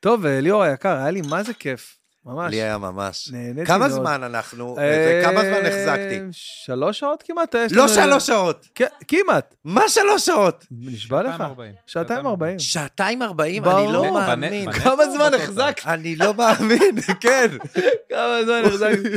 טוב, 0.00 0.26
אה, 0.26 0.40
ליאור 0.40 0.62
היקר, 0.62 0.96
היה 0.96 1.10
לי 1.10 1.20
מה 1.20 1.42
זה 1.42 1.54
כיף. 1.54 1.92
ממש. 2.26 2.50
לי 2.50 2.62
היה 2.62 2.78
ממש. 2.78 3.28
נהניתי 3.32 3.66
כמה 3.66 3.78
מאוד. 3.78 3.90
זמן 3.90 4.22
אנחנו, 4.22 4.76
אה, 4.78 5.20
וכמה 5.22 5.40
זמן 5.40 5.66
החזקתי? 5.66 6.20
שלוש 6.32 6.98
שעות 6.98 7.22
כמעט? 7.26 7.54
לא 7.54 7.60
לנו- 7.84 7.88
שלוש 7.88 8.26
שעות. 8.26 8.66
כמעט. 9.08 9.54
מה 9.64 9.88
שלוש 9.88 10.26
שעות? 10.26 10.64
נשבע 10.70 11.22
לך. 11.22 11.30
240. 11.30 11.72
שעתיים 11.86 12.26
ארבעים. 12.26 12.58
שעתיים 12.58 13.22
ארבעים? 13.22 13.64
אני 13.64 13.92
לא 13.92 14.14
מאמין. 14.14 14.68
בנ- 14.68 14.72
כמה 14.72 15.04
זמן. 15.10 15.30
החזקת? 15.34 15.86
אני 15.86 16.16
לא 16.16 16.34
מאמין, 16.34 17.00
כן. 17.22 17.46
כמה 18.10 18.38
זמן 18.44 18.62
החזקתי? 18.66 19.08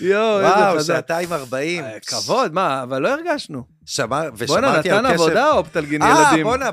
יואו, 0.00 0.40
איזה 0.40 0.48
וואו, 0.54 0.76
חזק. 0.78 0.94
שעתיים 0.94 1.32
ארבעים. 1.32 1.84
אה, 1.84 2.00
כבוד, 2.06 2.52
מה, 2.54 2.82
אבל 2.82 3.02
לא 3.02 3.08
הרגשנו. 3.08 3.62
שמע, 3.86 4.06
בואנה, 4.06 4.30
ושמעתי 4.36 4.90
על 4.90 4.98
נתן 5.00 5.14
קשר... 5.14 5.22
עבודה 5.22 5.50
אופטלגין 5.50 6.02
אה, 6.02 6.24
ילדים. 6.28 6.44
בואנה, 6.46 6.70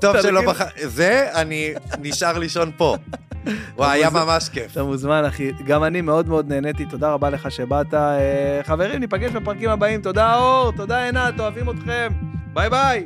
טוב 0.00 0.20
שלא 0.22 0.42
בחר... 0.46 0.64
זה, 0.82 1.28
אני 1.34 1.74
נשאר 1.98 2.38
לישון 2.38 2.70
פה. 2.76 2.96
וואי, 3.76 3.98
היה 3.98 4.10
ממש 4.10 4.48
כיף. 4.48 4.72
אתה 4.72 4.82
מוזמן, 4.82 5.24
אחי. 5.24 5.52
גם 5.66 5.84
אני 5.84 6.00
מאוד 6.00 6.28
מאוד 6.28 6.48
נהניתי, 6.48 6.84
תודה 6.86 7.12
רבה 7.12 7.30
לך 7.30 7.50
שבאת. 7.50 7.94
אה, 7.94 8.60
חברים, 8.62 9.00
ניפגש 9.00 9.30
בפרקים 9.30 9.70
הבאים. 9.70 10.02
תודה, 10.02 10.36
אור, 10.36 10.72
תודה, 10.72 11.04
עינת, 11.04 11.40
אוהבים 11.40 11.70
אתכם. 11.70 12.12
ביי 12.52 12.70
ביי. 12.70 13.04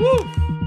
וואו. 0.00 0.57